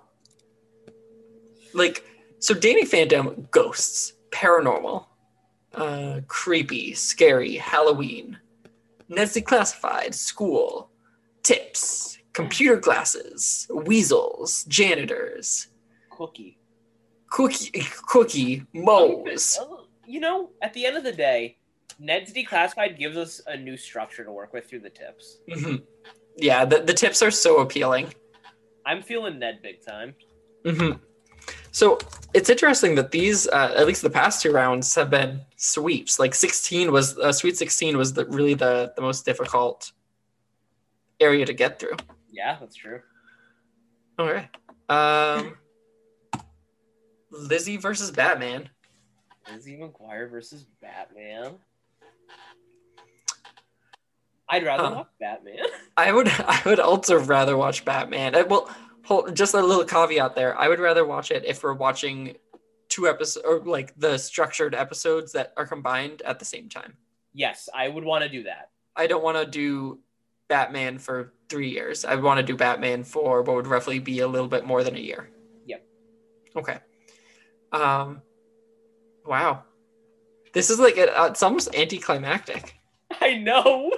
Like, 1.73 2.05
so 2.43 2.53
Danny 2.53 2.83
Phantom, 2.83 3.47
ghosts, 3.51 4.13
paranormal, 4.31 5.05
uh, 5.75 6.19
creepy, 6.27 6.93
scary, 6.93 7.55
Halloween, 7.55 8.37
Ned's 9.07 9.33
Declassified, 9.35 10.13
school, 10.13 10.89
tips, 11.43 12.17
computer 12.33 12.75
glasses, 12.75 13.65
weasels, 13.73 14.65
janitors, 14.65 15.67
Cookie. 16.09 16.57
cookie, 17.29 17.71
cookie, 18.07 18.65
moles. 18.73 19.57
Oh, 19.61 19.85
You 20.05 20.19
know, 20.19 20.49
at 20.61 20.73
the 20.73 20.85
end 20.85 20.97
of 20.97 21.03
the 21.05 21.13
day, 21.13 21.57
Ned's 21.97 22.33
Declassified 22.33 22.97
gives 22.99 23.15
us 23.15 23.41
a 23.47 23.55
new 23.55 23.77
structure 23.77 24.25
to 24.25 24.31
work 24.33 24.51
with 24.51 24.69
through 24.69 24.81
the 24.81 24.89
tips. 24.89 25.39
Mhm. 25.49 25.81
Yeah, 26.35 26.65
the, 26.65 26.79
the 26.79 26.93
tips 26.93 27.21
are 27.21 27.31
so 27.31 27.59
appealing. 27.59 28.13
I'm 28.85 29.01
feeling 29.01 29.39
Ned 29.39 29.61
big 29.61 29.77
time. 29.85 30.13
hmm 30.65 30.91
So 31.73 31.97
it's 32.35 32.49
interesting 32.51 32.93
that 32.95 33.09
these, 33.09 33.47
uh, 33.47 33.73
at 33.75 33.87
least 33.87 34.03
the 34.03 34.09
past 34.09 34.43
two 34.43 34.51
rounds, 34.51 34.93
have 34.93 35.09
been 35.09 35.41
sweeps. 35.57 36.19
Like 36.19 36.35
16 36.35 36.91
was, 36.91 37.17
uh, 37.17 37.31
Sweet 37.31 37.57
16 37.57 37.97
was 37.97 38.13
the, 38.13 38.25
really 38.27 38.53
the, 38.53 38.93
the 38.95 39.01
most 39.01 39.25
difficult 39.25 39.91
area 41.19 41.45
to 41.47 41.53
get 41.53 41.79
through. 41.79 41.95
Yeah, 42.31 42.57
that's 42.59 42.75
true. 42.75 43.01
All 44.19 44.31
right. 44.31 44.47
Um, 44.87 45.57
Lizzie 47.31 47.77
versus 47.77 48.11
Batman. 48.11 48.69
Lizzie 49.51 49.75
McGuire 49.77 50.29
versus 50.29 50.67
Batman. 50.79 51.55
I'd 54.47 54.63
rather 54.63 54.83
Huh. 54.83 54.93
watch 54.97 55.07
Batman. 55.19 55.57
I 55.97 56.11
would 56.11 56.27
I 56.27 56.61
would 56.65 56.79
also 56.79 57.17
rather 57.19 57.57
watch 57.57 57.83
Batman. 57.83 58.35
Uh, 58.35 58.43
well, 58.47 58.69
just 59.33 59.53
a 59.53 59.61
little 59.61 59.85
caveat 59.85 60.35
there. 60.35 60.57
I 60.57 60.67
would 60.67 60.79
rather 60.79 61.05
watch 61.05 61.31
it 61.31 61.43
if 61.45 61.63
we're 61.63 61.73
watching 61.73 62.35
two 62.89 63.07
episodes 63.07 63.45
or 63.45 63.59
like 63.59 63.93
the 63.97 64.17
structured 64.17 64.75
episodes 64.75 65.31
that 65.33 65.53
are 65.57 65.65
combined 65.65 66.21
at 66.23 66.39
the 66.39 66.45
same 66.45 66.69
time. 66.69 66.95
yes, 67.33 67.67
I 67.73 67.87
would 67.87 68.03
want 68.03 68.23
to 68.23 68.29
do 68.29 68.43
that. 68.43 68.69
I 68.95 69.07
don't 69.07 69.23
want 69.23 69.37
to 69.37 69.45
do 69.45 69.99
Batman 70.47 70.99
for 70.99 71.33
three 71.49 71.69
years. 71.69 72.05
I 72.05 72.15
want 72.15 72.37
to 72.37 72.43
do 72.43 72.55
Batman 72.55 73.03
for 73.03 73.41
what 73.41 73.55
would 73.55 73.67
roughly 73.67 73.99
be 73.99 74.19
a 74.19 74.27
little 74.27 74.47
bit 74.47 74.65
more 74.65 74.83
than 74.83 74.95
a 74.95 74.99
year. 74.99 75.29
Yep. 75.65 75.83
Okay. 76.55 76.77
Um. 77.71 78.21
Wow. 79.25 79.63
This 80.53 80.69
is 80.69 80.79
like 80.79 80.93
it's 80.97 81.41
almost 81.41 81.73
anticlimactic. 81.75 82.75
I 83.21 83.37
know. 83.37 83.91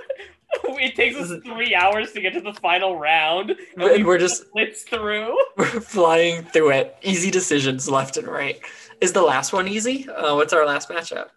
it 0.80 0.96
takes 0.96 1.16
us 1.18 1.32
three 1.44 1.74
hours 1.76 2.12
to 2.14 2.22
get 2.22 2.34
to 2.34 2.42
the 2.42 2.54
final 2.54 2.98
round. 2.98 3.52
And 3.52 3.60
And 3.84 3.92
we 3.92 4.04
we're 4.04 4.18
just 4.18 4.50
blitz 4.54 4.84
through. 4.84 5.38
we're 5.58 5.66
flying 5.66 6.44
through 6.44 6.72
it. 6.72 6.96
Easy 7.02 7.32
decisions 7.32 7.90
left 7.90 8.18
and 8.18 8.28
right. 8.28 8.60
Is 9.02 9.12
the 9.14 9.22
last 9.22 9.54
one 9.54 9.68
easy? 9.68 10.08
Uh, 10.10 10.36
what's 10.36 10.54
our 10.54 10.66
last 10.66 10.90
matchup? 10.90 11.28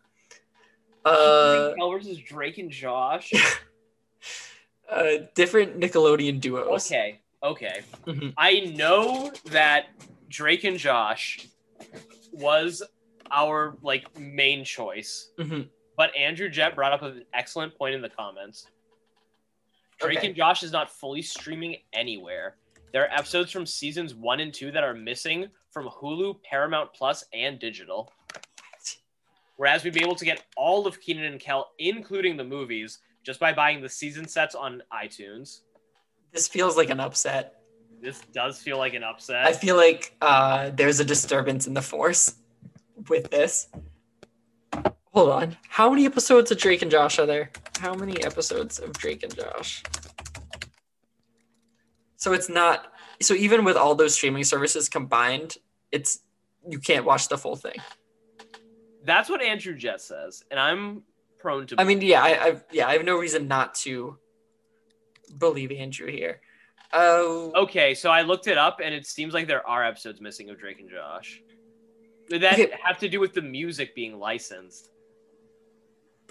Uh, 1.05 1.73
Kel 1.77 1.91
versus 1.91 2.19
Drake 2.19 2.59
and 2.59 2.71
Josh. 2.71 3.33
uh, 4.91 5.13
different 5.35 5.79
Nickelodeon 5.81 6.41
duos. 6.41 6.87
Okay, 6.87 7.21
okay. 7.43 7.81
Mhm. 8.07 8.35
I 8.37 8.61
know 8.77 9.33
that 9.47 9.87
Drake 10.29 10.65
and 10.65 10.79
Josh 10.79 11.47
was 12.33 12.83
our 13.31 13.77
like 13.83 14.19
main 14.19 14.65
choice, 14.65 15.31
Mhm. 15.39 15.69
but 15.97 16.15
Andrew 16.17 16.49
Jett 16.49 16.75
brought 16.75 16.93
up 16.93 17.03
an 17.03 17.25
excellent 17.33 17.77
point 17.77 17.95
in 17.95 18.03
the 18.03 18.09
comments. 18.11 18.67
Drake 19.99 20.19
Okay. 20.19 20.27
and 20.29 20.37
Josh 20.37 20.63
is 20.63 20.73
not 20.73 20.91
fully 20.91 21.23
streaming 21.23 21.77
anywhere. 21.93 22.57
There 22.93 23.03
are 23.03 23.13
episodes 23.13 23.51
from 23.51 23.67
seasons 23.67 24.15
one 24.15 24.41
and 24.41 24.53
two 24.55 24.71
that 24.73 24.85
are 24.85 24.95
missing 24.95 25.49
from 25.71 25.89
Hulu, 25.89 26.43
Paramount 26.43 26.93
Plus, 26.95 27.25
and 27.33 27.59
digital. 27.59 28.13
Whereas 29.57 29.83
we'd 29.83 29.93
be 29.95 30.03
able 30.03 30.15
to 30.15 30.25
get 30.25 30.45
all 30.57 30.87
of 30.87 31.01
Kenan 31.01 31.25
and 31.25 31.41
Kel, 31.41 31.73
including 31.79 32.37
the 32.37 32.45
movies, 32.45 32.99
just 33.25 33.41
by 33.41 33.53
buying 33.53 33.83
the 33.83 33.89
season 33.89 34.27
sets 34.29 34.55
on 34.55 34.83
iTunes. 34.93 35.63
This 36.33 36.47
feels 36.47 36.77
like 36.77 36.91
an 36.91 37.01
upset. 37.01 37.57
This 38.01 38.21
does 38.33 38.61
feel 38.61 38.79
like 38.79 38.95
an 38.95 39.03
upset. 39.03 39.45
I 39.47 39.53
feel 39.53 39.77
like 39.77 40.15
uh, 40.21 40.71
there's 40.71 41.01
a 41.01 41.05
disturbance 41.05 41.67
in 41.67 41.75
the 41.75 41.83
force 41.83 42.37
with 43.09 43.29
this. 43.31 43.67
Hold 45.15 45.31
on. 45.31 45.57
How 45.69 45.91
many 45.91 46.07
episodes 46.07 46.51
of 46.51 46.59
Drake 46.59 46.83
and 46.83 46.91
Josh 46.91 47.19
are 47.19 47.27
there? 47.27 47.51
How 47.81 47.95
many 47.95 48.23
episodes 48.25 48.79
of 48.79 48.93
Drake 48.93 49.23
and 49.23 49.35
Josh? 49.35 49.83
So 52.17 52.33
it's 52.33 52.49
not. 52.49 52.93
So 53.21 53.35
even 53.35 53.65
with 53.65 53.77
all 53.77 53.95
those 53.95 54.15
streaming 54.15 54.45
services 54.45 54.89
combined, 54.89 55.57
it's 55.93 56.21
you 56.69 56.79
can't 56.79 57.05
watch 57.05 57.29
the 57.29 57.39
full 57.39 57.57
thing. 57.57 57.77
That's 59.05 59.29
what 59.31 59.41
Andrew 59.43 59.75
Jett 59.75 60.01
says, 60.01 60.45
and 60.51 60.61
I'm 60.61 61.03
prone 61.39 61.67
to. 61.69 61.77
I 61.79 61.85
mean, 61.85 62.01
yeah, 62.03 62.23
I, 62.23 62.29
I 62.29 62.57
yeah, 62.71 62.87
I 62.89 62.93
have 62.93 63.05
no 63.05 63.17
reason 63.19 63.49
not 63.49 63.75
to 63.77 64.19
believe 65.39 65.71
Andrew 65.73 66.11
here. 66.11 66.41
Oh, 66.93 67.53
okay, 67.55 67.95
so 67.95 68.11
I 68.11 68.23
looked 68.23 68.47
it 68.47 68.57
up, 68.59 68.81
and 68.83 68.95
it 68.95 69.07
seems 69.07 69.35
like 69.35 69.47
there 69.47 69.67
are 69.67 69.85
episodes 69.85 70.21
missing 70.21 70.49
of 70.51 70.59
Drake 70.59 70.81
and 70.81 70.89
Josh 70.91 71.43
Did 72.31 72.43
that 72.43 72.55
Okay. 72.55 72.73
have 72.83 72.99
to 73.01 73.09
do 73.09 73.21
with 73.21 73.35
the 73.35 73.43
music 73.43 73.95
being 73.95 74.19
licensed. 74.19 74.91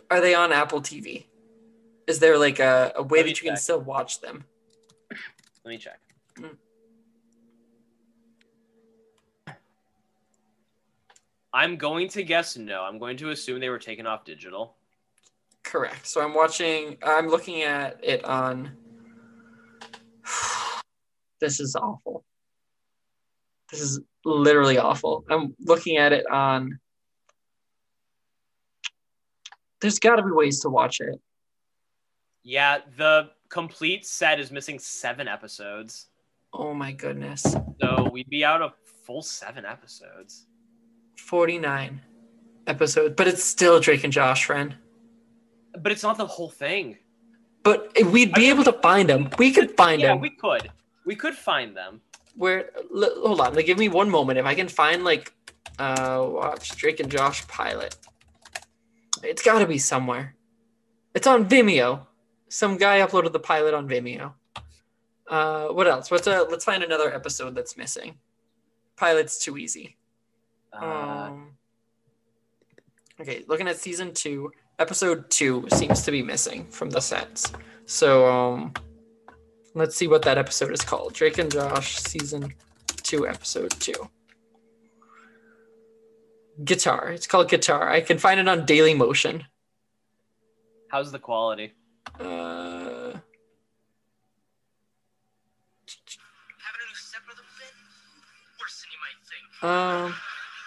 Are 0.10 0.22
they 0.22 0.34
on 0.34 0.52
Apple 0.52 0.82
TV? 0.82 1.26
Is 2.08 2.20
there 2.20 2.38
like 2.38 2.60
a, 2.60 2.94
a 2.96 3.04
way 3.04 3.22
that 3.22 3.42
you 3.42 3.50
can 3.50 3.58
still 3.58 3.82
watch 3.82 4.22
them? 4.22 4.46
Let 5.64 5.72
me 5.72 5.78
check. 5.78 6.00
Mm. 6.40 6.56
I'm 11.54 11.76
going 11.78 12.08
to 12.10 12.24
guess 12.24 12.56
no. 12.56 12.84
I'm 12.84 13.00
going 13.00 13.18
to 13.18 13.32
assume 13.32 13.60
they 13.60 13.70
were 13.70 13.80
taken 13.80 14.06
off 14.06 14.24
digital. 14.24 14.76
Correct. 15.64 16.08
So 16.08 16.22
I'm 16.22 16.34
watching. 16.34 16.98
I'm 17.04 17.28
looking 17.28 17.64
at 17.64 18.00
it 18.04 18.24
on. 18.24 18.72
this 21.42 21.60
is 21.60 21.76
awful. 21.76 22.24
This 23.72 23.82
is 23.82 24.00
literally 24.24 24.78
awful. 24.78 25.26
I'm 25.30 25.56
looking 25.60 25.98
at 25.98 26.14
it 26.14 26.30
on. 26.30 26.80
There's 29.82 30.00
got 30.00 30.16
to 30.18 30.24
be 30.24 30.32
ways 30.32 30.60
to 30.62 30.70
watch 30.70 31.00
it. 31.02 31.20
Yeah, 32.44 32.80
the 32.98 33.30
complete 33.50 34.06
set 34.06 34.40
is 34.40 34.52
missing 34.52 34.80
seven 34.80 35.28
episodes, 35.28 36.08
Oh 36.54 36.74
my 36.74 36.92
goodness. 36.92 37.44
so 37.82 38.10
we'd 38.12 38.30
be 38.30 38.44
out 38.46 38.62
a 38.62 38.74
full 39.06 39.22
seven 39.22 39.66
episodes. 39.66 40.48
49 41.18 42.02
episodes, 42.68 43.14
but 43.18 43.28
it's 43.28 43.44
still 43.44 43.80
Drake 43.80 44.04
and 44.04 44.14
Josh, 44.14 44.46
friend. 44.46 44.76
But 45.78 45.92
it's 45.92 46.04
not 46.04 46.18
the 46.18 46.26
whole 46.26 46.50
thing. 46.50 46.98
But 47.64 47.92
we'd 48.06 48.34
be 48.34 48.50
able 48.50 48.64
to 48.64 48.74
find 48.74 49.10
them. 49.10 49.30
We 49.38 49.52
could 49.52 49.76
find 49.76 50.02
yeah, 50.02 50.10
them. 50.10 50.22
we 50.22 50.30
could. 50.30 50.72
We 51.06 51.16
could 51.16 51.36
find 51.36 51.76
them. 51.76 52.02
Where? 52.36 52.72
l- 52.96 53.14
hold 53.28 53.42
on. 53.42 53.54
Like, 53.56 53.66
give 53.66 53.78
me 53.78 53.90
one 53.90 54.10
moment. 54.10 54.40
If 54.40 54.46
I 54.46 54.56
can 54.56 54.68
find 54.70 55.04
like 55.04 55.34
Uh, 55.80 56.26
watch 56.32 56.76
Drake 56.78 57.00
and 57.02 57.12
Josh 57.12 57.46
pilot. 57.48 57.96
It's 59.24 59.42
got 59.42 59.60
to 59.60 59.68
be 59.68 59.78
somewhere. 59.78 60.36
It's 61.14 61.28
on 61.28 61.48
Vimeo. 61.48 62.06
Some 62.50 62.78
guy 62.78 63.00
uploaded 63.00 63.34
the 63.34 63.40
pilot 63.40 63.74
on 63.74 63.88
Vimeo. 63.88 64.34
Uh, 65.28 65.68
what 65.68 65.88
else? 65.88 66.10
What's 66.10 66.28
a? 66.28 66.44
Let's 66.44 66.64
find 66.64 66.84
another 66.84 67.14
episode 67.14 67.56
that's 67.56 67.76
missing. 67.76 68.18
Pilot's 68.96 69.44
too 69.44 69.58
easy. 69.58 69.98
Uh, 70.74 70.86
Um, 70.86 71.52
okay, 73.20 73.44
looking 73.48 73.68
at 73.68 73.78
season 73.78 74.14
two, 74.14 74.52
episode 74.80 75.30
two 75.30 75.68
seems 75.70 76.04
to 76.04 76.12
be 76.12 76.22
missing 76.24 76.66
from 76.68 76.90
the 76.90 77.02
sets. 77.02 77.52
So 77.86 78.26
um, 78.28 78.74
let's 79.74 79.96
see 79.96 80.08
what 80.08 80.22
that 80.24 80.38
episode 80.38 80.72
is 80.72 80.82
called. 80.82 81.14
Drake 81.14 81.38
and 81.40 81.52
Josh, 81.52 81.98
season 81.98 82.54
two, 83.04 83.28
episode 83.28 83.72
two. 83.80 84.10
Guitar. 86.64 87.10
It's 87.10 87.28
called 87.28 87.50
Guitar. 87.50 87.90
I 87.90 88.02
can 88.02 88.18
find 88.18 88.40
it 88.40 88.48
on 88.48 88.66
Daily 88.66 88.94
Motion. 88.94 89.46
how's 90.90 91.12
the 91.12 91.20
quality? 91.20 91.74
Uh, 92.20 93.14
Having 96.64 96.82
a 96.82 96.88
new 96.88 96.96
stepbrother 96.96 97.42
fit? 97.58 97.74
Worse 98.60 98.82
than 98.82 98.90
you 98.92 99.00
might 99.04 99.20
think. 99.28 99.64
um, 99.64 100.10
You 100.10 100.14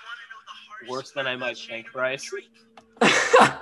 wanna 0.07 0.27
know 0.31 0.43
the 0.47 0.57
hardest 0.69 0.91
Worse 0.91 1.11
than 1.13 1.27
I 1.27 1.37
might 1.37 1.59
think, 1.59 1.93
Bryce. 1.93 2.31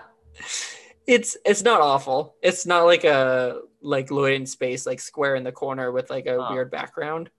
It's 1.07 1.39
it's 1.47 1.63
not 1.63 1.81
awful. 1.81 2.37
It's 2.43 2.67
not 2.67 2.85
like 2.85 3.05
a 3.05 3.61
like 3.81 4.11
Lloyd 4.11 4.35
in 4.35 4.45
space, 4.45 4.85
like 4.85 5.01
square 5.01 5.37
in 5.37 5.43
the 5.43 5.51
corner 5.53 5.91
with 5.91 6.11
like 6.11 6.27
a 6.27 6.37
weird 6.51 6.71
background. 6.71 7.31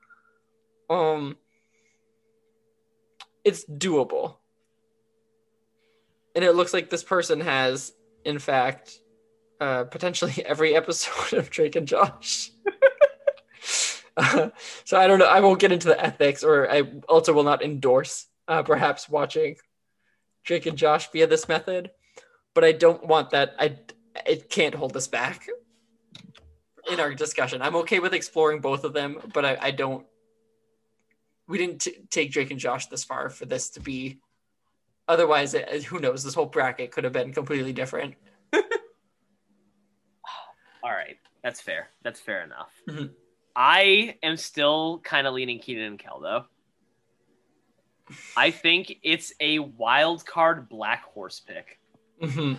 Um, 0.90 1.38
it's 3.44 3.64
doable, 3.66 4.38
and 6.40 6.48
it 6.48 6.54
looks 6.56 6.74
like 6.74 6.90
this 6.90 7.04
person 7.04 7.42
has, 7.42 7.92
in 8.24 8.40
fact, 8.40 8.98
uh, 9.60 9.84
potentially 9.84 10.34
every 10.46 10.74
episode 10.74 11.38
of 11.38 11.50
Drake 11.50 11.76
and 11.76 11.88
Josh. 11.88 12.52
Uh, 14.18 14.50
so 14.84 15.00
I 15.00 15.08
don't 15.08 15.20
know. 15.20 15.28
I 15.28 15.40
won't 15.40 15.62
get 15.62 15.72
into 15.72 15.88
the 15.88 16.04
ethics, 16.04 16.44
or 16.44 16.70
I 16.70 16.84
also 17.08 17.32
will 17.32 17.46
not 17.46 17.64
endorse 17.64 18.28
uh, 18.50 18.64
perhaps 18.64 19.08
watching 19.08 19.56
Drake 20.44 20.66
and 20.66 20.78
Josh 20.78 21.10
via 21.12 21.26
this 21.26 21.48
method. 21.48 21.92
But 22.54 22.66
I 22.66 22.74
don't 22.74 23.08
want 23.08 23.30
that. 23.30 23.56
I 23.58 23.78
it 24.26 24.50
can't 24.50 24.76
hold 24.76 24.98
us 24.98 25.08
back 25.08 25.48
in 26.92 27.00
our 27.00 27.14
discussion. 27.14 27.62
I'm 27.62 27.78
okay 27.78 28.00
with 28.00 28.14
exploring 28.14 28.60
both 28.60 28.84
of 28.84 28.92
them, 28.92 29.20
but 29.34 29.46
I, 29.46 29.58
I 29.62 29.72
don't. 29.72 30.06
We 31.48 31.58
didn't 31.58 31.80
t- 31.80 31.96
take 32.10 32.34
Drake 32.34 32.52
and 32.52 32.60
Josh 32.60 32.88
this 32.88 33.06
far 33.06 33.30
for 33.30 33.46
this 33.46 33.70
to 33.72 33.80
be. 33.80 34.20
Otherwise, 35.10 35.54
it, 35.56 35.84
who 35.86 36.00
knows? 36.00 36.24
This 36.24 36.36
whole 36.36 36.46
bracket 36.46 36.92
could 36.92 37.04
have 37.04 37.12
been 37.12 37.34
completely 37.34 37.74
different. 37.74 38.14
All 40.84 40.92
right, 40.92 41.18
that's 41.44 41.60
fair. 41.60 41.90
That's 42.04 42.20
fair 42.20 42.44
enough. 42.44 42.72
Mhm. 42.88 43.10
I 43.56 44.18
am 44.24 44.38
still 44.38 45.00
kind 45.04 45.26
of 45.28 45.34
leaning 45.34 45.60
Kenan 45.60 45.84
and 45.84 46.00
Kel 46.00 46.20
though. 46.22 46.46
I 48.38 48.52
think 48.52 48.94
it's 49.04 49.34
a 49.40 49.60
wild 49.60 50.26
card 50.26 50.70
black 50.70 51.04
horse 51.04 51.40
pick. 51.40 51.80
hmm 52.22 52.54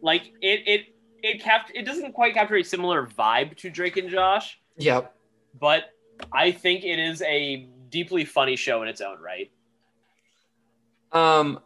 Like 0.00 0.32
it, 0.40 0.62
it, 0.66 0.86
it 1.22 1.42
capt. 1.42 1.72
It 1.74 1.84
doesn't 1.84 2.12
quite 2.12 2.32
capture 2.34 2.56
a 2.56 2.62
similar 2.62 3.06
vibe 3.06 3.56
to 3.58 3.70
Drake 3.70 3.96
and 3.96 4.08
Josh, 4.08 4.58
Yep. 4.78 5.14
but 5.58 5.90
I 6.32 6.52
think 6.52 6.84
it 6.84 6.98
is 7.00 7.20
a 7.22 7.68
deeply 7.90 8.24
funny 8.24 8.54
show 8.56 8.82
in 8.82 8.88
its 8.88 9.00
own 9.00 9.18
right. 9.20 9.50
Um. 11.12 11.60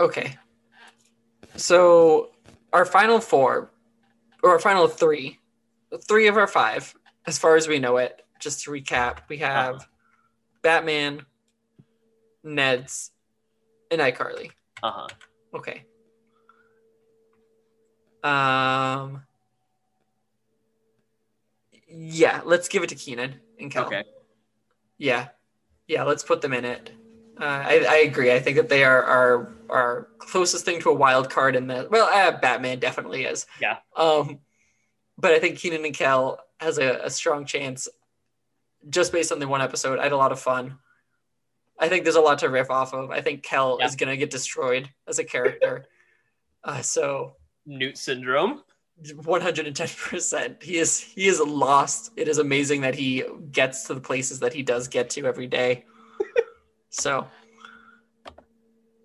Okay. 0.00 0.36
So 1.56 2.30
our 2.72 2.84
final 2.84 3.20
four, 3.20 3.70
or 4.42 4.50
our 4.50 4.58
final 4.58 4.88
three, 4.88 5.38
three 6.08 6.26
of 6.28 6.36
our 6.36 6.46
five, 6.46 6.94
as 7.26 7.38
far 7.38 7.56
as 7.56 7.68
we 7.68 7.78
know 7.78 7.98
it. 7.98 8.24
Just 8.40 8.64
to 8.64 8.70
recap, 8.70 9.18
we 9.28 9.36
have 9.38 9.76
Uh-huh. 9.76 9.84
Batman, 10.62 11.26
Ned's, 12.42 13.12
and 13.90 14.00
iCarly. 14.00 14.50
Uh 14.82 14.90
huh. 14.90 15.08
Okay. 15.54 15.84
Um. 18.24 19.22
Yeah, 21.88 22.40
let's 22.44 22.68
give 22.68 22.82
it 22.82 22.88
to 22.88 22.94
Kenan 22.94 23.34
and 23.60 23.70
Kel. 23.70 23.84
Okay. 23.86 24.02
Yeah, 24.98 25.28
yeah. 25.86 26.04
Let's 26.04 26.24
put 26.24 26.40
them 26.40 26.52
in 26.54 26.64
it. 26.64 26.90
Uh, 27.42 27.64
I, 27.66 27.86
I 27.88 27.96
agree. 27.96 28.30
I 28.32 28.38
think 28.38 28.56
that 28.56 28.68
they 28.68 28.84
are 28.84 29.02
our 29.02 29.52
our 29.68 30.08
closest 30.18 30.64
thing 30.64 30.80
to 30.82 30.90
a 30.90 30.94
wild 30.94 31.28
card 31.28 31.56
in 31.56 31.66
the 31.66 31.88
well, 31.90 32.08
uh, 32.12 32.38
Batman 32.38 32.78
definitely 32.78 33.24
is. 33.24 33.46
Yeah. 33.60 33.78
Um, 33.96 34.38
but 35.18 35.32
I 35.32 35.40
think 35.40 35.58
Kenan 35.58 35.84
and 35.84 35.94
Kel 35.94 36.38
has 36.60 36.78
a, 36.78 37.00
a 37.02 37.10
strong 37.10 37.44
chance, 37.44 37.88
just 38.88 39.10
based 39.10 39.32
on 39.32 39.40
the 39.40 39.48
one 39.48 39.60
episode. 39.60 39.98
I 39.98 40.04
had 40.04 40.12
a 40.12 40.16
lot 40.16 40.30
of 40.30 40.38
fun. 40.38 40.78
I 41.80 41.88
think 41.88 42.04
there's 42.04 42.14
a 42.16 42.20
lot 42.20 42.38
to 42.40 42.48
riff 42.48 42.70
off 42.70 42.94
of. 42.94 43.10
I 43.10 43.20
think 43.22 43.42
Kel 43.42 43.78
Yeah. 43.80 43.86
is 43.86 43.96
gonna 43.96 44.16
get 44.16 44.30
destroyed 44.30 44.88
as 45.08 45.18
a 45.18 45.24
character. 45.24 45.86
uh, 46.64 46.80
so 46.80 47.34
Newt 47.66 47.98
syndrome. 47.98 48.62
110% 49.04 50.62
he 50.62 50.76
is 50.76 51.00
he 51.00 51.26
is 51.26 51.40
lost 51.40 52.12
it 52.14 52.28
is 52.28 52.38
amazing 52.38 52.82
that 52.82 52.94
he 52.94 53.24
gets 53.50 53.84
to 53.84 53.94
the 53.94 54.00
places 54.00 54.38
that 54.40 54.52
he 54.52 54.62
does 54.62 54.86
get 54.86 55.10
to 55.10 55.26
every 55.26 55.46
day 55.48 55.84
so 56.92 57.26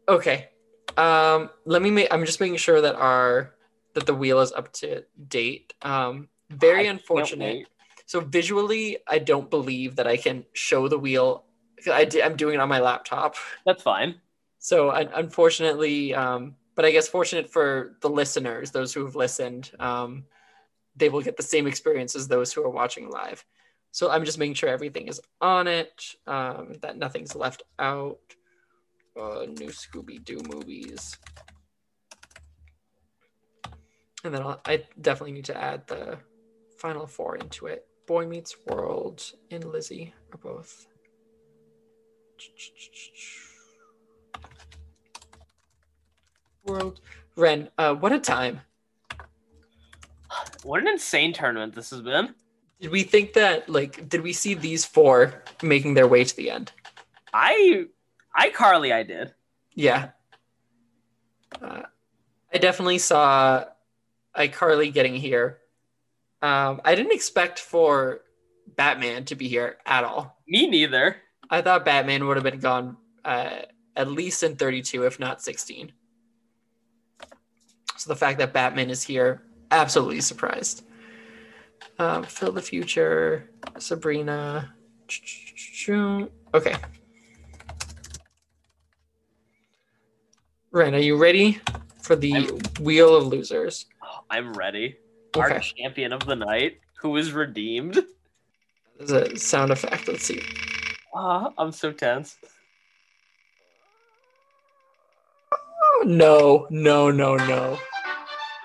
okay. 0.07 0.49
Um 0.97 1.49
let 1.65 1.81
me 1.81 1.91
make 1.91 2.07
i'm 2.11 2.25
just 2.25 2.39
making 2.39 2.57
sure 2.57 2.81
that 2.81 2.95
our 2.95 3.53
that 3.93 4.05
the 4.05 4.13
wheel 4.15 4.39
is 4.39 4.51
up 4.51 4.71
to 4.73 5.03
date. 5.27 5.73
Um 5.81 6.29
very 6.49 6.87
I 6.87 6.91
unfortunate. 6.91 7.67
so 8.05 8.21
visually 8.21 8.97
i 9.07 9.19
don't 9.19 9.49
believe 9.49 9.97
that 9.97 10.07
i 10.07 10.15
can 10.17 10.45
show 10.53 10.87
the 10.87 10.97
wheel. 10.97 11.43
I 11.91 12.05
d- 12.05 12.23
i'm 12.23 12.35
doing 12.37 12.55
it 12.55 12.59
on 12.61 12.69
my 12.69 12.79
laptop. 12.79 13.35
That's 13.65 13.83
fine. 13.83 14.15
so 14.59 14.91
un- 14.91 15.09
unfortunately, 15.13 16.13
um, 16.15 16.55
but 16.75 16.85
I 16.85 16.91
guess 16.91 17.07
fortunate 17.07 17.49
for 17.51 17.95
the 18.01 18.09
listeners, 18.09 18.71
those 18.71 18.93
who 18.93 19.03
have 19.05 19.15
listened, 19.15 19.71
um, 19.79 20.25
they 20.95 21.09
will 21.09 21.21
get 21.21 21.37
the 21.37 21.43
same 21.43 21.67
experience 21.67 22.15
as 22.15 22.27
those 22.27 22.51
who 22.53 22.63
are 22.63 22.69
watching 22.69 23.09
live. 23.09 23.43
So 23.91 24.11
I'm 24.11 24.25
just 24.25 24.37
making 24.37 24.53
sure 24.55 24.69
everything 24.69 25.07
is 25.07 25.19
on 25.41 25.67
it, 25.67 26.15
um, 26.27 26.73
that 26.81 26.97
nothing's 26.97 27.35
left 27.35 27.63
out. 27.79 28.19
Uh, 29.19 29.45
new 29.47 29.69
Scooby 29.69 30.23
Doo 30.23 30.39
movies. 30.53 31.17
And 34.23 34.33
then 34.33 34.41
I'll, 34.43 34.61
I 34.65 34.83
definitely 35.01 35.31
need 35.31 35.45
to 35.45 35.57
add 35.57 35.87
the 35.87 36.19
final 36.77 37.07
four 37.07 37.37
into 37.37 37.65
it. 37.67 37.87
Boy 38.05 38.27
Meets 38.27 38.55
World 38.67 39.23
and 39.49 39.63
Lizzie 39.63 40.13
are 40.31 40.37
both. 40.37 40.87
World. 46.65 47.01
Ren, 47.35 47.69
uh, 47.77 47.95
what 47.95 48.11
a 48.11 48.19
time. 48.19 48.61
What 50.63 50.81
an 50.81 50.87
insane 50.87 51.33
tournament 51.33 51.73
this 51.73 51.89
has 51.89 52.01
been. 52.01 52.35
Did 52.79 52.91
we 52.91 53.03
think 53.03 53.33
that, 53.33 53.67
like, 53.69 54.07
did 54.07 54.21
we 54.21 54.33
see 54.33 54.53
these 54.53 54.85
four 54.85 55.43
making 55.63 55.95
their 55.95 56.07
way 56.07 56.23
to 56.23 56.35
the 56.35 56.51
end? 56.51 56.71
I, 57.33 57.85
I 58.35 58.51
Carly, 58.51 58.93
I 58.93 59.03
did. 59.03 59.33
Yeah. 59.73 60.09
Uh, 61.61 61.83
I 62.53 62.57
definitely 62.57 62.99
saw 62.99 63.65
iCarly 64.35 64.93
getting 64.93 65.15
here. 65.15 65.59
Um, 66.41 66.81
I 66.85 66.93
didn't 66.95 67.13
expect 67.13 67.59
for 67.59 68.21
Batman 68.75 69.25
to 69.25 69.35
be 69.35 69.47
here 69.47 69.77
at 69.85 70.03
all. 70.03 70.37
Me 70.47 70.67
neither. 70.67 71.17
I 71.49 71.61
thought 71.61 71.85
Batman 71.85 72.27
would 72.27 72.37
have 72.37 72.43
been 72.43 72.59
gone 72.59 72.97
uh, 73.25 73.61
at 73.95 74.11
least 74.11 74.43
in 74.43 74.55
32, 74.55 75.03
if 75.03 75.19
not 75.19 75.41
16. 75.41 75.91
So 77.97 78.09
the 78.09 78.15
fact 78.15 78.37
that 78.37 78.53
Batman 78.53 78.89
is 78.89 79.01
here, 79.01 79.41
absolutely 79.71 80.21
surprised. 80.21 80.83
Um, 81.99 82.23
Phil 82.23 82.51
the 82.51 82.61
Future, 82.61 83.49
Sabrina. 83.79 84.73
Okay. 86.53 86.75
Ren, 90.71 90.93
are 90.93 90.99
you 90.99 91.17
ready 91.17 91.59
for 92.01 92.15
the 92.15 92.33
I'm- 92.33 92.59
Wheel 92.81 93.15
of 93.15 93.27
Losers? 93.27 93.85
I'm 94.29 94.53
ready. 94.53 94.97
Our 95.35 95.59
champion 95.59 96.13
of 96.13 96.25
the 96.25 96.35
night, 96.35 96.79
who 96.99 97.15
is 97.17 97.31
redeemed. 97.31 98.03
There's 98.97 99.11
a 99.11 99.37
sound 99.37 99.71
effect. 99.71 100.07
Let's 100.07 100.23
see. 100.23 100.41
Ah, 101.13 101.51
I'm 101.57 101.71
so 101.71 101.91
tense. 101.91 102.35
Oh, 105.51 106.03
no, 106.05 106.67
no, 106.69 107.11
no, 107.11 107.35
no. 107.37 107.79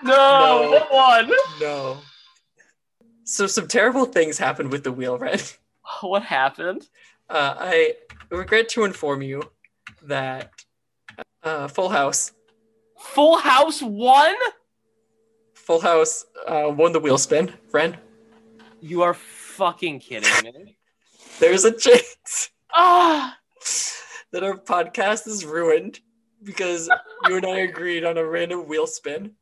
No, 0.02 0.12
No. 0.62 0.70
what 0.72 0.92
one? 0.92 1.32
No. 1.60 1.98
So 3.24 3.46
some 3.46 3.68
terrible 3.68 4.04
things 4.04 4.38
happened 4.38 4.70
with 4.72 4.84
the 4.84 4.92
wheel, 4.92 5.18
Ren. 5.18 5.38
What 6.00 6.22
happened? 6.22 6.88
Uh, 7.28 7.54
I 7.58 7.94
regret 8.30 8.68
to 8.70 8.84
inform 8.84 9.20
you 9.22 9.42
that 10.02 10.50
uh, 11.42 11.66
Full 11.68 11.88
House, 11.88 12.32
Full 12.98 13.36
House 13.36 13.82
won? 13.82 14.34
Full 15.54 15.80
House 15.80 16.24
uh, 16.46 16.72
won 16.74 16.92
the 16.92 17.00
wheel 17.00 17.18
spin. 17.18 17.52
Ren, 17.72 17.96
You 18.80 19.02
are 19.02 19.14
fucking 19.14 20.00
kidding 20.00 20.30
me. 20.44 20.76
there's 21.40 21.64
a 21.64 21.72
chance 21.72 22.50
Ah, 22.74 23.36
that 24.32 24.42
our 24.44 24.56
podcast 24.56 25.26
is 25.26 25.44
ruined 25.44 26.00
because 26.42 26.88
you 27.28 27.36
and 27.36 27.44
I 27.46 27.58
agreed 27.58 28.04
on 28.04 28.16
a 28.18 28.24
random 28.24 28.66
wheel 28.68 28.86
spin. 28.86 29.32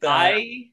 That- 0.00 0.10
I. 0.34 0.70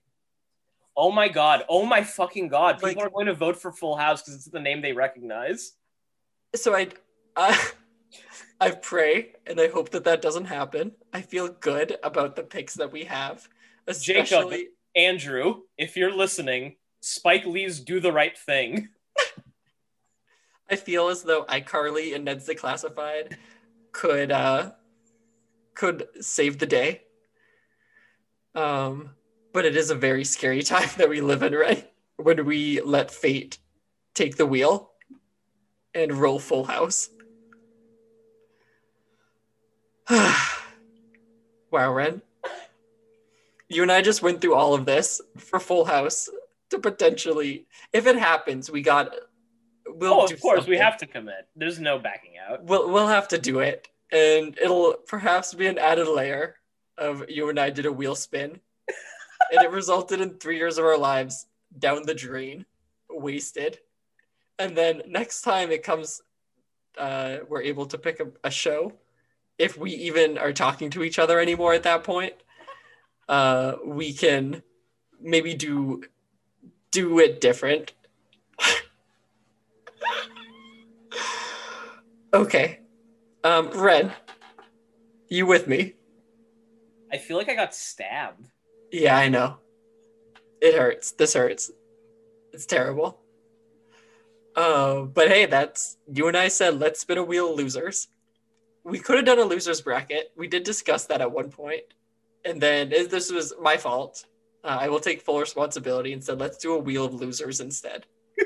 Oh 0.95 1.11
my 1.11 1.27
god. 1.29 1.63
Oh 1.69 1.85
my 1.85 2.03
fucking 2.03 2.49
god. 2.49 2.75
People 2.75 2.89
Like- 2.89 2.97
are 2.99 3.09
going 3.09 3.27
to 3.27 3.33
vote 3.33 3.57
for 3.61 3.71
Full 3.71 3.95
House 3.95 4.21
because 4.21 4.35
it's 4.35 4.45
the 4.45 4.59
name 4.59 4.81
they 4.81 4.93
recognize. 4.93 5.73
so 6.55 6.75
I, 6.75 6.89
I, 7.35 7.57
I 8.59 8.71
pray 8.71 9.33
and 9.47 9.59
I 9.59 9.69
hope 9.69 9.89
that 9.91 10.03
that 10.03 10.21
doesn't 10.21 10.45
happen. 10.45 10.91
I 11.13 11.21
feel 11.21 11.47
good 11.47 11.97
about 12.03 12.35
the 12.35 12.43
picks 12.43 12.73
that 12.75 12.91
we 12.91 13.05
have, 13.05 13.47
especially. 13.87 14.67
Andrew, 14.95 15.61
if 15.77 15.95
you're 15.95 16.13
listening, 16.13 16.75
Spike 16.99 17.45
Lee's 17.45 17.79
Do 17.79 17.99
the 18.01 18.11
Right 18.11 18.37
Thing. 18.37 18.89
I 20.69 20.75
feel 20.75 21.07
as 21.07 21.23
though 21.23 21.45
iCarly 21.45 22.13
and 22.15 22.25
Ned's 22.25 22.47
Declassified 22.47 23.37
could 23.93 24.31
uh 24.31 24.71
could 25.73 26.07
save 26.19 26.59
the 26.59 26.65
day. 26.65 27.01
Um, 28.55 29.11
but 29.53 29.65
it 29.65 29.75
is 29.75 29.89
a 29.89 29.95
very 29.95 30.23
scary 30.23 30.61
time 30.63 30.89
that 30.97 31.09
we 31.09 31.21
live 31.21 31.43
in, 31.43 31.53
right? 31.53 31.89
When 32.17 32.45
we 32.45 32.81
let 32.81 33.11
fate 33.11 33.57
take 34.13 34.37
the 34.37 34.45
wheel 34.45 34.91
and 35.93 36.13
roll 36.13 36.39
full 36.39 36.65
house. 36.65 37.09
wow, 40.09 41.93
Ren. 41.93 42.21
You 43.69 43.83
and 43.83 43.91
I 43.91 44.01
just 44.01 44.21
went 44.21 44.41
through 44.41 44.55
all 44.55 44.73
of 44.73 44.85
this 44.85 45.21
for 45.37 45.59
full 45.59 45.85
house 45.85 46.29
to 46.69 46.79
potentially 46.79 47.65
if 47.93 48.05
it 48.07 48.17
happens, 48.17 48.69
we 48.69 48.81
got 48.81 49.13
we'll 49.87 50.13
oh, 50.13 50.25
of 50.25 50.41
course, 50.41 50.67
we 50.67 50.77
have 50.77 50.97
to 50.97 51.05
commit. 51.05 51.47
There's 51.55 51.79
no 51.79 51.99
backing 51.99 52.33
out. 52.37 52.63
We'll 52.65 52.89
we'll 52.89 53.07
have 53.07 53.27
to 53.29 53.37
do 53.37 53.59
it, 53.59 53.87
and 54.11 54.57
it'll 54.61 54.95
perhaps 55.07 55.53
be 55.53 55.67
an 55.67 55.77
added 55.77 56.07
layer 56.07 56.55
of 56.97 57.23
you 57.29 57.49
and 57.49 57.59
I 57.59 57.69
did 57.69 57.85
a 57.85 57.91
wheel 57.91 58.15
spin, 58.15 58.59
and 59.51 59.61
it 59.61 59.69
resulted 59.69 60.21
in 60.21 60.35
three 60.35 60.57
years 60.57 60.77
of 60.77 60.85
our 60.85 60.97
lives 60.97 61.47
down 61.77 62.03
the 62.03 62.13
drain, 62.13 62.65
wasted. 63.09 63.79
And 64.57 64.75
then 64.75 65.01
next 65.07 65.41
time 65.41 65.71
it 65.71 65.83
comes, 65.83 66.21
uh, 66.97 67.37
we're 67.49 67.61
able 67.61 67.85
to 67.87 67.97
pick 67.97 68.19
a, 68.19 68.27
a 68.43 68.51
show, 68.51 68.93
if 69.57 69.77
we 69.77 69.91
even 69.91 70.37
are 70.37 70.53
talking 70.53 70.89
to 70.91 71.03
each 71.03 71.19
other 71.19 71.39
anymore 71.39 71.73
at 71.73 71.83
that 71.83 72.03
point. 72.03 72.33
Uh, 73.29 73.75
we 73.85 74.11
can 74.11 74.63
maybe 75.21 75.53
do 75.53 76.03
do 76.89 77.19
it 77.19 77.39
different. 77.39 77.93
okay. 82.33 82.79
Um, 83.43 83.69
Ren, 83.69 84.11
you 85.29 85.45
with 85.45 85.67
me? 85.67 85.93
I 87.11 87.17
feel 87.17 87.37
like 87.37 87.49
I 87.49 87.55
got 87.55 87.73
stabbed. 87.73 88.47
Yeah, 88.91 89.17
I 89.17 89.29
know. 89.29 89.57
It 90.61 90.75
hurts. 90.75 91.11
This 91.13 91.33
hurts. 91.33 91.71
It's 92.53 92.65
terrible. 92.65 93.19
Uh, 94.55 95.03
but 95.03 95.29
hey, 95.29 95.45
that's 95.45 95.97
you 96.11 96.27
and 96.27 96.35
I 96.35 96.49
said 96.49 96.79
let's 96.79 96.99
spin 96.99 97.17
a 97.17 97.23
wheel 97.23 97.55
losers. 97.55 98.09
We 98.83 98.99
could 98.99 99.15
have 99.15 99.25
done 99.25 99.39
a 99.39 99.43
losers 99.43 99.81
bracket. 99.81 100.31
We 100.35 100.47
did 100.47 100.63
discuss 100.63 101.05
that 101.05 101.21
at 101.21 101.31
one 101.31 101.49
point, 101.49 101.83
and 102.43 102.59
then 102.61 102.89
this 102.89 103.31
was 103.31 103.53
my 103.61 103.77
fault. 103.77 104.25
Uh, 104.63 104.77
I 104.81 104.89
will 104.89 104.99
take 104.99 105.21
full 105.21 105.39
responsibility 105.39 106.13
and 106.13 106.23
said 106.23 106.39
let's 106.39 106.57
do 106.57 106.73
a 106.73 106.79
wheel 106.79 107.05
of 107.05 107.13
losers 107.13 107.59
instead. 107.61 108.05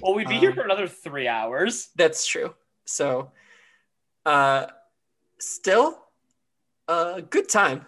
Well, 0.00 0.14
we'd 0.14 0.26
be 0.28 0.38
here 0.38 0.50
Um, 0.50 0.56
for 0.56 0.62
another 0.62 0.88
three 0.88 1.28
hours. 1.28 1.90
That's 1.94 2.26
true. 2.26 2.54
So, 2.86 3.30
uh, 4.26 4.66
still, 5.38 5.98
a 6.88 7.22
good 7.22 7.48
time. 7.48 7.86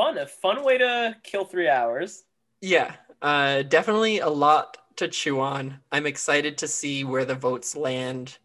Fun, 0.00 0.16
a 0.16 0.26
fun 0.26 0.64
way 0.64 0.78
to 0.78 1.14
kill 1.22 1.44
three 1.44 1.68
hours. 1.68 2.24
Yeah, 2.62 2.94
uh, 3.20 3.60
definitely 3.60 4.20
a 4.20 4.30
lot 4.30 4.78
to 4.96 5.08
chew 5.08 5.40
on. 5.40 5.78
I'm 5.92 6.06
excited 6.06 6.56
to 6.56 6.68
see 6.68 7.04
where 7.04 7.26
the 7.26 7.34
votes 7.34 7.76
land. 7.76 8.38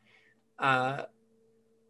Uh, 0.60 1.04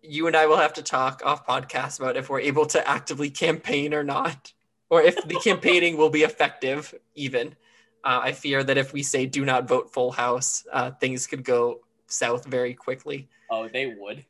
you 0.04 0.28
and 0.28 0.36
I 0.36 0.46
will 0.46 0.58
have 0.58 0.74
to 0.74 0.84
talk 0.84 1.24
off 1.26 1.48
podcast 1.48 2.00
about 2.00 2.16
if 2.16 2.30
we're 2.30 2.42
able 2.42 2.68
to 2.68 2.88
actively 2.88 3.30
campaign 3.46 3.96
or 3.96 4.04
not, 4.04 4.54
or 4.92 5.02
if 5.02 5.16
the 5.28 5.40
campaigning 5.44 5.98
will 5.98 6.12
be 6.12 6.22
effective. 6.22 6.94
Even, 7.16 7.56
uh, 8.04 8.20
I 8.22 8.34
fear 8.34 8.64
that 8.64 8.78
if 8.78 8.94
we 8.94 9.02
say 9.02 9.26
do 9.26 9.46
not 9.46 9.68
vote 9.68 9.92
full 9.92 10.12
house, 10.12 10.64
uh, 10.72 10.92
things 10.92 11.26
could 11.26 11.44
go 11.44 11.80
south 12.06 12.46
very 12.46 12.76
quickly. 12.76 13.30
Oh, 13.50 13.68
they 13.68 13.96
would. 14.00 14.26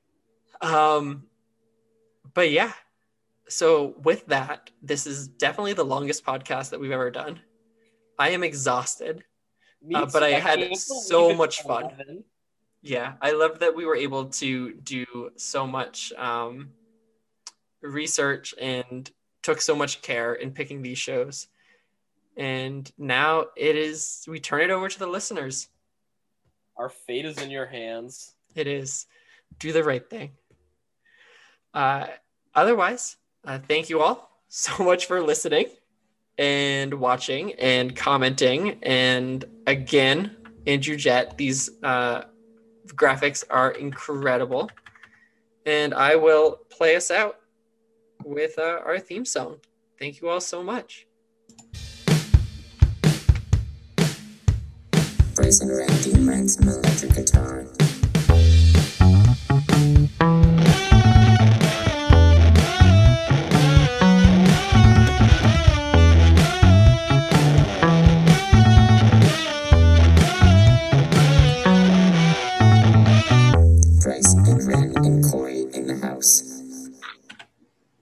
Um, 0.62 1.24
but 2.34 2.52
yeah, 2.52 2.72
so 3.48 3.96
with 4.04 4.26
that, 4.28 4.72
this 4.82 5.06
is 5.06 5.28
definitely 5.28 5.74
the 5.74 5.86
longest 5.86 6.26
podcast 6.26 6.72
that 6.72 6.80
we've 6.80 6.92
ever 6.92 7.12
done. 7.12 7.40
I 8.18 8.30
am 8.30 8.44
exhausted. 8.44 9.24
Uh, 9.94 10.06
but. 10.12 10.24
I 10.24 10.32
had 10.32 10.76
so 10.76 11.34
much 11.34 11.62
fun. 11.62 11.84
11. 11.84 12.24
Yeah, 12.82 13.14
I 13.22 13.32
love 13.32 13.60
that 13.60 13.76
we 13.76 13.86
were 13.86 13.96
able 13.96 14.26
to 14.26 14.74
do 14.76 15.32
so 15.38 15.66
much 15.66 16.14
um, 16.14 16.70
research 17.82 18.54
and 18.60 19.10
took 19.42 19.62
so 19.62 19.76
much 19.76 20.02
care 20.02 20.34
in 20.34 20.52
picking 20.52 20.82
these 20.82 20.98
shows. 20.98 21.48
And 22.38 22.92
now 22.98 23.46
it 23.56 23.76
is, 23.76 24.26
we 24.28 24.40
turn 24.40 24.62
it 24.62 24.70
over 24.70 24.90
to 24.90 25.00
the 25.00 25.08
listeners. 25.08 25.68
Our 26.78 26.90
fate 26.90 27.26
is 27.26 27.42
in 27.42 27.50
your 27.50 27.66
hands. 27.66 28.36
It 28.56 28.68
is 28.68 29.08
do 29.60 29.72
the 29.72 29.84
right 29.84 30.08
thing. 30.08 30.32
Uh, 31.74 32.08
otherwise, 32.54 33.18
uh, 33.46 33.60
thank 33.68 33.90
you 33.90 34.02
all 34.02 34.30
so 34.48 34.84
much 34.84 35.06
for 35.06 35.22
listening 35.22 35.68
and 36.38 36.94
watching 36.94 37.54
and 37.54 37.96
commenting. 37.96 38.80
And 38.84 39.46
again, 39.68 40.36
Andrew 40.68 40.96
Jet, 40.96 41.38
these 41.38 41.70
uh, 41.84 42.24
graphics 42.88 43.44
are 43.50 43.72
incredible. 43.72 44.70
And 45.66 45.94
I 45.94 46.16
will 46.16 46.60
play 46.70 46.96
us 46.96 47.10
out 47.10 47.40
with 48.24 48.58
uh, 48.58 48.82
our 48.86 49.00
theme 49.00 49.26
song. 49.26 49.58
Thank 50.00 50.22
you 50.22 50.30
all 50.30 50.42
so 50.42 50.62
much. 50.64 51.08
Brazen 55.36 55.70
him 55.70 56.30
electric 56.30 57.14
guitar. 57.14 57.66